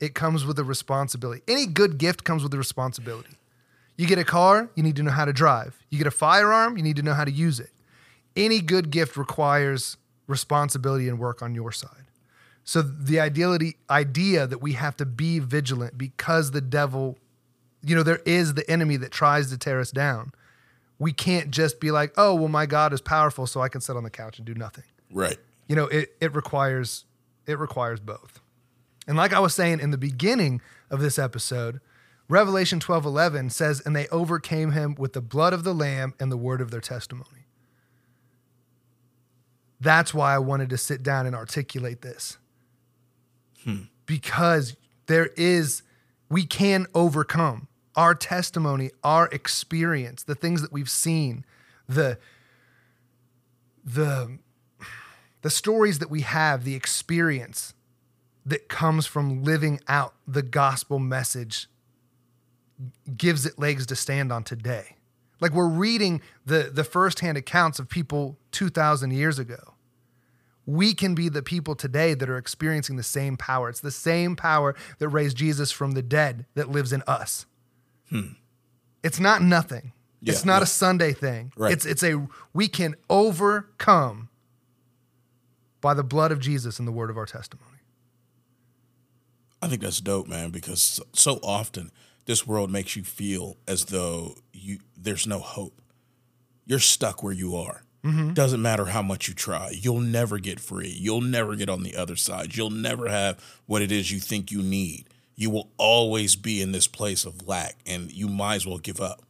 it 0.00 0.14
comes 0.14 0.44
with 0.44 0.58
a 0.58 0.64
responsibility. 0.64 1.42
Any 1.48 1.66
good 1.66 1.98
gift 1.98 2.24
comes 2.24 2.42
with 2.42 2.52
a 2.54 2.58
responsibility. 2.58 3.36
You 3.96 4.06
get 4.06 4.18
a 4.18 4.24
car, 4.24 4.70
you 4.74 4.82
need 4.82 4.96
to 4.96 5.02
know 5.02 5.10
how 5.10 5.24
to 5.24 5.32
drive. 5.32 5.78
You 5.90 5.98
get 5.98 6.06
a 6.06 6.10
firearm, 6.10 6.76
you 6.76 6.82
need 6.82 6.96
to 6.96 7.02
know 7.02 7.14
how 7.14 7.24
to 7.24 7.30
use 7.30 7.58
it. 7.60 7.70
Any 8.34 8.60
good 8.60 8.90
gift 8.90 9.16
requires 9.16 9.96
responsibility 10.26 11.08
and 11.08 11.18
work 11.18 11.40
on 11.40 11.54
your 11.54 11.72
side. 11.72 12.04
So 12.64 12.82
the 12.82 13.20
ideality 13.20 13.76
idea 13.88 14.46
that 14.46 14.60
we 14.60 14.72
have 14.72 14.96
to 14.96 15.06
be 15.06 15.38
vigilant 15.38 15.96
because 15.96 16.50
the 16.50 16.60
devil, 16.60 17.16
you 17.82 17.94
know, 17.94 18.02
there 18.02 18.20
is 18.26 18.54
the 18.54 18.68
enemy 18.70 18.96
that 18.98 19.10
tries 19.10 19.50
to 19.50 19.58
tear 19.58 19.80
us 19.80 19.90
down. 19.90 20.32
We 20.98 21.12
can't 21.12 21.50
just 21.50 21.78
be 21.78 21.90
like, 21.90 22.12
oh, 22.16 22.34
well, 22.34 22.48
my 22.48 22.66
God 22.66 22.92
is 22.92 23.00
powerful, 23.00 23.46
so 23.46 23.60
I 23.60 23.68
can 23.68 23.80
sit 23.80 23.96
on 23.96 24.02
the 24.02 24.10
couch 24.10 24.38
and 24.38 24.46
do 24.46 24.54
nothing. 24.54 24.84
Right. 25.10 25.38
You 25.68 25.76
know, 25.76 25.86
it 25.86 26.16
it 26.20 26.34
requires 26.34 27.04
it 27.46 27.58
requires 27.58 28.00
both. 28.00 28.40
And 29.06 29.16
like 29.16 29.32
I 29.32 29.38
was 29.38 29.54
saying 29.54 29.80
in 29.80 29.90
the 29.90 29.98
beginning 29.98 30.60
of 30.90 31.00
this 31.00 31.18
episode, 31.18 31.80
Revelation 32.28 32.80
12:11 32.80 33.50
says, 33.50 33.80
"And 33.80 33.94
they 33.94 34.08
overcame 34.08 34.72
him 34.72 34.94
with 34.96 35.12
the 35.12 35.20
blood 35.20 35.52
of 35.52 35.64
the 35.64 35.74
lamb 35.74 36.14
and 36.18 36.30
the 36.30 36.36
word 36.36 36.60
of 36.60 36.70
their 36.70 36.80
testimony." 36.80 37.46
That's 39.80 40.14
why 40.14 40.34
I 40.34 40.38
wanted 40.38 40.70
to 40.70 40.78
sit 40.78 41.02
down 41.02 41.26
and 41.26 41.36
articulate 41.36 42.02
this. 42.02 42.38
Hmm. 43.62 43.82
Because 44.06 44.76
there 45.06 45.26
is 45.36 45.82
we 46.28 46.44
can 46.44 46.86
overcome 46.94 47.68
our 47.94 48.14
testimony, 48.14 48.90
our 49.02 49.28
experience, 49.28 50.22
the 50.22 50.34
things 50.34 50.62
that 50.62 50.72
we've 50.72 50.90
seen, 50.90 51.44
the 51.88 52.18
the 53.84 54.38
the 55.42 55.50
stories 55.50 56.00
that 56.00 56.10
we 56.10 56.22
have, 56.22 56.64
the 56.64 56.74
experience 56.74 57.72
that 58.44 58.68
comes 58.68 59.06
from 59.06 59.42
living 59.44 59.80
out 59.88 60.14
the 60.26 60.42
gospel 60.42 60.98
message 60.98 61.68
gives 63.16 63.46
it 63.46 63.58
legs 63.58 63.86
to 63.86 63.96
stand 63.96 64.32
on 64.32 64.44
today. 64.44 64.96
Like 65.40 65.52
we're 65.52 65.68
reading 65.68 66.20
the 66.44 66.70
the 66.72 66.84
firsthand 66.84 67.38
accounts 67.38 67.78
of 67.78 67.88
people 67.88 68.36
2000 68.52 69.12
years 69.12 69.38
ago. 69.38 69.75
We 70.66 70.94
can 70.94 71.14
be 71.14 71.28
the 71.28 71.42
people 71.42 71.76
today 71.76 72.14
that 72.14 72.28
are 72.28 72.36
experiencing 72.36 72.96
the 72.96 73.02
same 73.04 73.36
power. 73.36 73.68
It's 73.68 73.80
the 73.80 73.92
same 73.92 74.34
power 74.34 74.74
that 74.98 75.08
raised 75.08 75.36
Jesus 75.36 75.70
from 75.70 75.92
the 75.92 76.02
dead 76.02 76.44
that 76.54 76.68
lives 76.68 76.92
in 76.92 77.02
us. 77.06 77.46
Hmm. 78.10 78.32
It's 79.02 79.20
not 79.20 79.42
nothing. 79.42 79.92
it's 80.22 80.44
not 80.44 80.58
yeah. 80.58 80.64
a 80.64 80.66
Sunday 80.66 81.12
thing. 81.12 81.52
Right. 81.56 81.72
It's 81.72 81.86
it's 81.86 82.02
a 82.02 82.26
we 82.52 82.66
can 82.66 82.96
overcome 83.08 84.28
by 85.80 85.94
the 85.94 86.02
blood 86.02 86.32
of 86.32 86.40
Jesus 86.40 86.80
and 86.80 86.88
the 86.88 86.92
word 86.92 87.10
of 87.10 87.16
our 87.16 87.26
testimony. 87.26 87.78
I 89.62 89.68
think 89.68 89.82
that's 89.82 90.00
dope, 90.00 90.26
man, 90.26 90.50
because 90.50 90.82
so- 90.82 91.06
so 91.12 91.34
often 91.42 91.92
this 92.24 92.46
world 92.46 92.70
makes 92.70 92.96
you 92.96 93.04
feel 93.04 93.56
as 93.68 93.86
though 93.86 94.34
you 94.52 94.80
there's 94.96 95.26
no 95.26 95.38
hope. 95.38 95.80
You're 96.64 96.80
stuck 96.80 97.22
where 97.22 97.32
you 97.32 97.54
are. 97.54 97.82
Mhm. 98.06 98.34
Doesn't 98.34 98.62
matter 98.62 98.86
how 98.86 99.02
much 99.02 99.26
you 99.28 99.34
try. 99.34 99.70
You'll 99.70 100.00
never 100.00 100.38
get 100.38 100.60
free. 100.60 100.88
You'll 100.90 101.20
never 101.20 101.56
get 101.56 101.68
on 101.68 101.82
the 101.82 101.96
other 101.96 102.14
side. 102.16 102.56
You'll 102.56 102.70
never 102.70 103.08
have 103.08 103.42
what 103.66 103.82
it 103.82 103.90
is 103.90 104.10
you 104.12 104.20
think 104.20 104.50
you 104.52 104.62
need. 104.62 105.08
You 105.34 105.50
will 105.50 105.70
always 105.76 106.36
be 106.36 106.62
in 106.62 106.72
this 106.72 106.86
place 106.86 107.24
of 107.24 107.46
lack 107.48 107.76
and 107.84 108.12
you 108.12 108.28
might 108.28 108.56
as 108.56 108.66
well 108.66 108.78
give 108.78 109.00
up, 109.00 109.22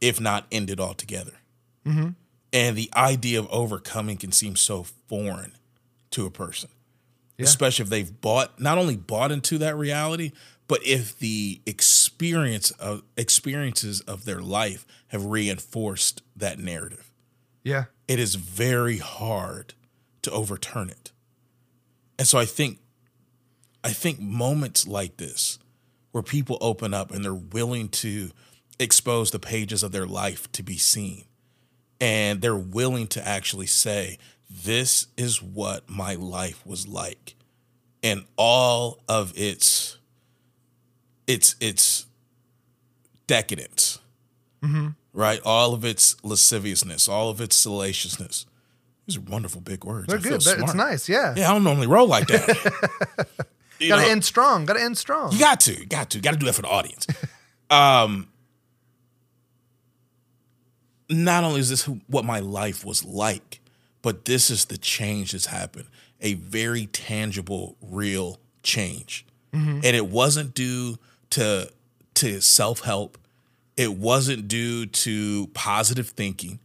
if 0.00 0.20
not 0.20 0.46
end 0.52 0.70
it 0.70 0.78
altogether. 0.80 1.34
Mm-hmm. 1.84 2.10
And 2.52 2.76
the 2.76 2.90
idea 2.94 3.40
of 3.40 3.48
overcoming 3.50 4.18
can 4.18 4.30
seem 4.30 4.56
so 4.56 4.84
foreign 5.08 5.52
to 6.10 6.24
a 6.26 6.30
person, 6.30 6.70
Yeah. 7.38 7.44
especially 7.44 7.82
if 7.84 7.88
they've 7.88 8.20
bought 8.20 8.60
not 8.60 8.78
only 8.78 8.96
bought 8.96 9.32
into 9.32 9.58
that 9.58 9.76
reality, 9.76 10.32
but 10.68 10.86
if 10.86 11.18
the 11.18 11.60
experience 11.66 12.70
of 12.72 13.02
experiences 13.16 14.00
of 14.02 14.24
their 14.26 14.40
life 14.40 14.86
have 15.08 15.24
reinforced 15.24 16.22
that 16.36 16.58
narrative. 16.58 17.10
Yeah. 17.64 17.84
It 18.12 18.18
is 18.18 18.34
very 18.34 18.98
hard 18.98 19.72
to 20.20 20.30
overturn 20.32 20.90
it. 20.90 21.12
And 22.18 22.28
so 22.28 22.38
I 22.38 22.44
think 22.44 22.78
I 23.82 23.92
think 23.92 24.20
moments 24.20 24.86
like 24.86 25.16
this 25.16 25.58
where 26.10 26.22
people 26.22 26.58
open 26.60 26.92
up 26.92 27.10
and 27.10 27.24
they're 27.24 27.32
willing 27.32 27.88
to 27.88 28.30
expose 28.78 29.30
the 29.30 29.38
pages 29.38 29.82
of 29.82 29.92
their 29.92 30.04
life 30.04 30.52
to 30.52 30.62
be 30.62 30.76
seen 30.76 31.24
and 32.02 32.42
they're 32.42 32.54
willing 32.54 33.06
to 33.06 33.26
actually 33.26 33.66
say 33.66 34.18
this 34.50 35.06
is 35.16 35.42
what 35.42 35.88
my 35.88 36.14
life 36.14 36.66
was 36.66 36.86
like 36.86 37.34
and 38.02 38.26
all 38.36 39.02
of 39.08 39.32
its 39.36 39.96
its 41.26 41.56
its 41.60 42.04
decadence 43.26 44.00
right? 45.12 45.40
All 45.44 45.74
of 45.74 45.84
its 45.84 46.16
lasciviousness, 46.24 47.08
all 47.08 47.30
of 47.30 47.40
its 47.40 47.56
salaciousness. 47.56 48.46
These 49.06 49.16
are 49.16 49.20
wonderful 49.20 49.60
big 49.60 49.84
words. 49.84 50.06
They're 50.06 50.18
I 50.18 50.22
good. 50.22 50.34
It's 50.34 50.74
nice. 50.74 51.08
Yeah. 51.08 51.34
Yeah, 51.36 51.50
I 51.50 51.54
don't 51.54 51.64
normally 51.64 51.88
roll 51.88 52.06
like 52.06 52.28
that. 52.28 53.26
Gotta 53.88 54.02
know, 54.02 54.08
end 54.08 54.24
strong. 54.24 54.64
Gotta 54.64 54.82
end 54.82 54.96
strong. 54.96 55.32
you 55.32 55.40
got 55.40 55.60
to, 55.60 55.72
you 55.76 55.86
got 55.86 56.10
to, 56.10 56.20
got 56.20 56.32
to 56.32 56.36
do 56.38 56.46
that 56.46 56.54
for 56.54 56.62
the 56.62 56.68
audience. 56.68 57.06
um, 57.70 58.28
not 61.10 61.44
only 61.44 61.60
is 61.60 61.68
this 61.68 61.84
what 62.06 62.24
my 62.24 62.38
life 62.38 62.84
was 62.84 63.04
like, 63.04 63.60
but 64.02 64.24
this 64.24 64.50
is 64.50 64.66
the 64.66 64.78
change 64.78 65.32
that's 65.32 65.46
happened. 65.46 65.86
A 66.20 66.34
very 66.34 66.86
tangible, 66.86 67.76
real 67.82 68.38
change, 68.62 69.26
and 69.84 69.84
it 69.84 70.06
wasn't 70.06 70.54
due 70.54 70.98
to 71.30 71.70
to 72.14 72.40
self 72.40 72.80
help. 72.80 73.18
It 73.76 73.94
wasn't 73.94 74.48
due 74.48 74.86
to 74.86 75.46
positive 75.48 76.10
thinking. 76.10 76.60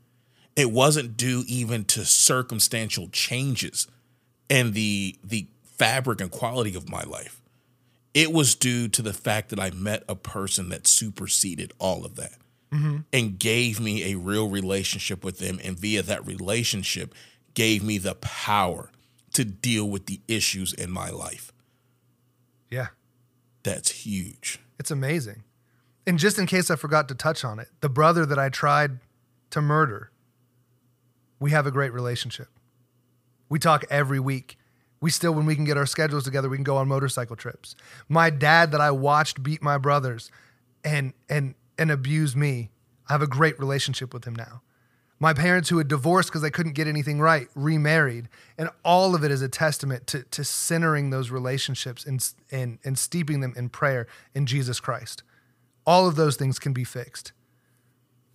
It 0.56 0.72
wasn't 0.72 1.18
due 1.18 1.44
even 1.48 1.86
to 1.86 2.04
circumstantial 2.06 3.10
changes 3.10 3.88
in 4.50 4.74
the 4.74 5.18
the 5.24 5.48
fabric 5.64 6.22
and 6.22 6.32
quality 6.32 6.76
of 6.76 6.90
my 6.90 7.04
life. 7.04 7.42
It 8.14 8.34
was 8.34 8.56
due 8.56 8.88
to 8.90 9.02
the 9.02 9.14
fact 9.14 9.50
that 9.50 9.60
I 9.60 9.70
met 9.70 10.04
a 10.10 10.16
person 10.16 10.70
that 10.70 10.88
superseded 10.88 11.72
all 11.78 12.04
of 12.04 12.16
that 12.16 12.38
mm-hmm. 12.74 12.98
and 13.14 13.38
gave 13.38 13.80
me 13.80 14.12
a 14.12 14.18
real 14.18 14.50
relationship 14.50 15.24
with 15.24 15.38
them. 15.38 15.60
And 15.64 15.78
via 15.78 16.02
that 16.02 16.26
relationship, 16.26 17.14
gave 17.54 17.84
me 17.84 17.98
the 17.98 18.16
power 18.16 18.92
to 19.34 19.44
deal 19.44 19.90
with 19.90 20.06
the 20.06 20.22
issues 20.28 20.74
in 20.74 20.92
my 20.92 21.10
life. 21.10 21.52
Yeah. 22.70 22.88
That's 23.64 23.90
huge. 23.90 24.60
It's 24.80 24.92
amazing. 24.92 25.44
And 26.08 26.18
just 26.18 26.40
in 26.40 26.46
case 26.46 26.72
I 26.72 26.78
forgot 26.78 27.10
to 27.10 27.16
touch 27.16 27.44
on 27.44 27.60
it, 27.60 27.68
the 27.82 27.90
brother 27.90 28.26
that 28.26 28.40
I 28.40 28.48
tried 28.48 29.00
to 29.50 29.62
murder, 29.62 30.10
we 31.38 31.52
have 31.52 31.68
a 31.68 31.72
great 31.72 31.92
relationship. 31.92 32.48
We 33.50 33.60
talk 33.60 33.84
every 33.90 34.20
week. 34.20 34.58
We 35.02 35.12
still, 35.12 35.34
when 35.34 35.46
we 35.46 35.54
can 35.54 35.66
get 35.66 35.78
our 35.78 35.86
schedules 35.86 36.24
together, 36.24 36.48
we 36.48 36.56
can 36.58 36.64
go 36.64 36.78
on 36.78 36.88
motorcycle 36.88 37.36
trips. 37.36 37.76
My 38.08 38.30
dad 38.30 38.72
that 38.72 38.80
I 38.80 38.90
watched 38.90 39.44
beat 39.44 39.62
my 39.62 39.78
brothers 39.78 40.32
and 40.84 41.14
and 41.30 41.56
and 41.78 41.92
abuse 41.92 42.36
me, 42.36 42.72
I 43.10 43.14
have 43.14 43.22
a 43.22 43.28
great 43.28 43.60
relationship 43.60 44.14
with 44.14 44.26
him 44.26 44.34
now. 44.34 44.62
My 45.20 45.34
parents 45.34 45.70
who 45.70 45.78
had 45.78 45.88
divorced 45.88 46.30
because 46.30 46.42
they 46.42 46.52
couldn't 46.52 46.74
get 46.74 46.88
anything 46.88 47.20
right, 47.20 47.48
remarried. 47.54 48.30
And 48.58 48.70
all 48.86 49.14
of 49.14 49.24
it 49.24 49.32
is 49.32 49.42
a 49.42 49.50
testament 49.50 50.08
to, 50.08 50.24
to 50.24 50.44
centering 50.44 51.10
those 51.10 51.32
relationships 51.32 52.06
and, 52.06 52.24
and, 52.52 52.78
and 52.84 52.98
steeping 52.98 53.40
them 53.42 53.54
in 53.58 53.70
prayer 53.70 54.08
in 54.36 54.46
Jesus 54.46 54.80
Christ. 54.80 55.24
All 55.88 56.08
of 56.08 56.16
those 56.18 56.36
things 56.36 56.60
can 56.60 56.74
be 56.74 56.84
fixed. 56.84 57.32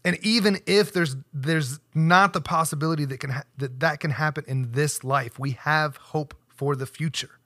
And 0.05 0.19
even 0.23 0.59
if 0.67 0.93
there's 0.93 1.15
there's 1.33 1.79
not 1.95 2.33
the 2.33 2.41
possibility 2.41 3.05
that 3.05 3.19
can 3.19 3.31
ha- 3.31 3.45
that 3.59 3.79
that 3.81 4.01
can 4.01 4.11
happen 4.11 4.45
in 4.49 4.73
this 4.73 5.05
life, 5.05 5.39
we 5.39 5.53
have 5.53 5.97
hope 5.99 6.35
for 6.49 6.75
the 6.75 6.87
future. 6.87 7.39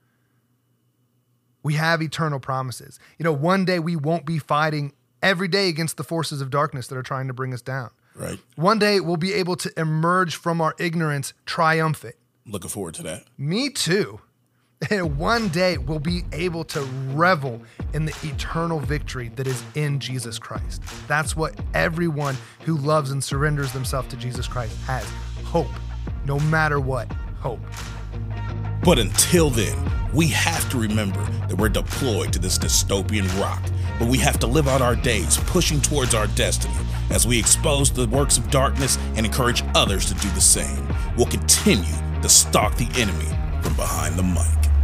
We 1.62 1.75
have 1.75 2.01
eternal 2.01 2.39
promises. 2.41 2.99
You 3.18 3.25
know, 3.25 3.33
one 3.33 3.65
day 3.65 3.78
we 3.78 3.97
won't 3.97 4.25
be 4.25 4.39
fighting 4.39 4.93
every 5.23 5.49
day 5.49 5.68
against 5.68 5.97
the 5.97 6.05
forces 6.05 6.41
of 6.41 6.49
darkness 6.49 6.86
that 6.86 6.97
are 6.97 7.02
trying 7.02 7.26
to 7.26 7.35
bring 7.35 7.52
us 7.52 7.60
down. 7.60 7.91
Right. 8.15 8.39
One 8.55 8.78
day 8.78 9.01
we'll 9.01 9.17
be 9.17 9.35
able 9.35 9.57
to 9.57 9.73
emerge 9.78 10.36
from 10.36 10.60
our 10.60 10.75
ignorance 10.78 11.35
triumphant. 11.44 12.15
Looking 12.47 12.70
forward 12.70 12.94
to 12.94 13.02
that. 13.02 13.25
Me 13.36 13.68
too. 13.68 14.20
And 14.90 15.16
one 15.16 15.48
day 15.48 15.78
we'll 15.78 15.98
be 15.98 16.24
able 16.32 16.62
to 16.64 16.82
revel 17.12 17.62
in 17.94 18.05
the 18.05 18.14
eternal 18.22 18.78
victory 18.78 19.30
that 19.36 19.46
is 19.46 19.62
in 19.74 19.98
Jesus 19.98 20.38
Christ. 20.38 20.82
That's 21.08 21.34
what 21.34 21.58
everyone 21.72 22.36
who 22.60 22.76
loves 22.76 23.10
and 23.10 23.24
surrenders 23.24 23.72
themselves 23.72 24.08
to 24.08 24.16
Jesus 24.16 24.46
Christ 24.46 24.76
has 24.82 25.05
hope, 25.44 25.70
no 26.26 26.38
matter 26.40 26.78
what, 26.78 27.10
hope. 27.40 27.60
But 28.84 28.98
until 28.98 29.48
then, 29.48 29.76
we 30.12 30.28
have 30.28 30.68
to 30.70 30.78
remember 30.78 31.24
that 31.48 31.56
we're 31.56 31.70
deployed 31.70 32.32
to 32.34 32.38
this 32.38 32.58
dystopian 32.58 33.26
rock. 33.40 33.62
But 33.98 34.08
we 34.08 34.18
have 34.18 34.38
to 34.40 34.46
live 34.46 34.68
out 34.68 34.82
our 34.82 34.94
days 34.94 35.38
pushing 35.46 35.80
towards 35.80 36.14
our 36.14 36.26
destiny 36.28 36.74
as 37.10 37.26
we 37.26 37.38
expose 37.38 37.90
the 37.90 38.06
works 38.08 38.36
of 38.36 38.50
darkness 38.50 38.98
and 39.16 39.24
encourage 39.24 39.62
others 39.74 40.05
to 40.06 40.14
do 40.14 40.28
the 40.30 40.40
same. 40.40 40.86
We'll 41.16 41.26
continue 41.26 41.94
to 42.20 42.28
stalk 42.28 42.76
the 42.76 42.88
enemy 43.00 43.28
from 43.66 43.74
behind 43.74 44.16
the 44.16 44.22
mic. 44.22 44.75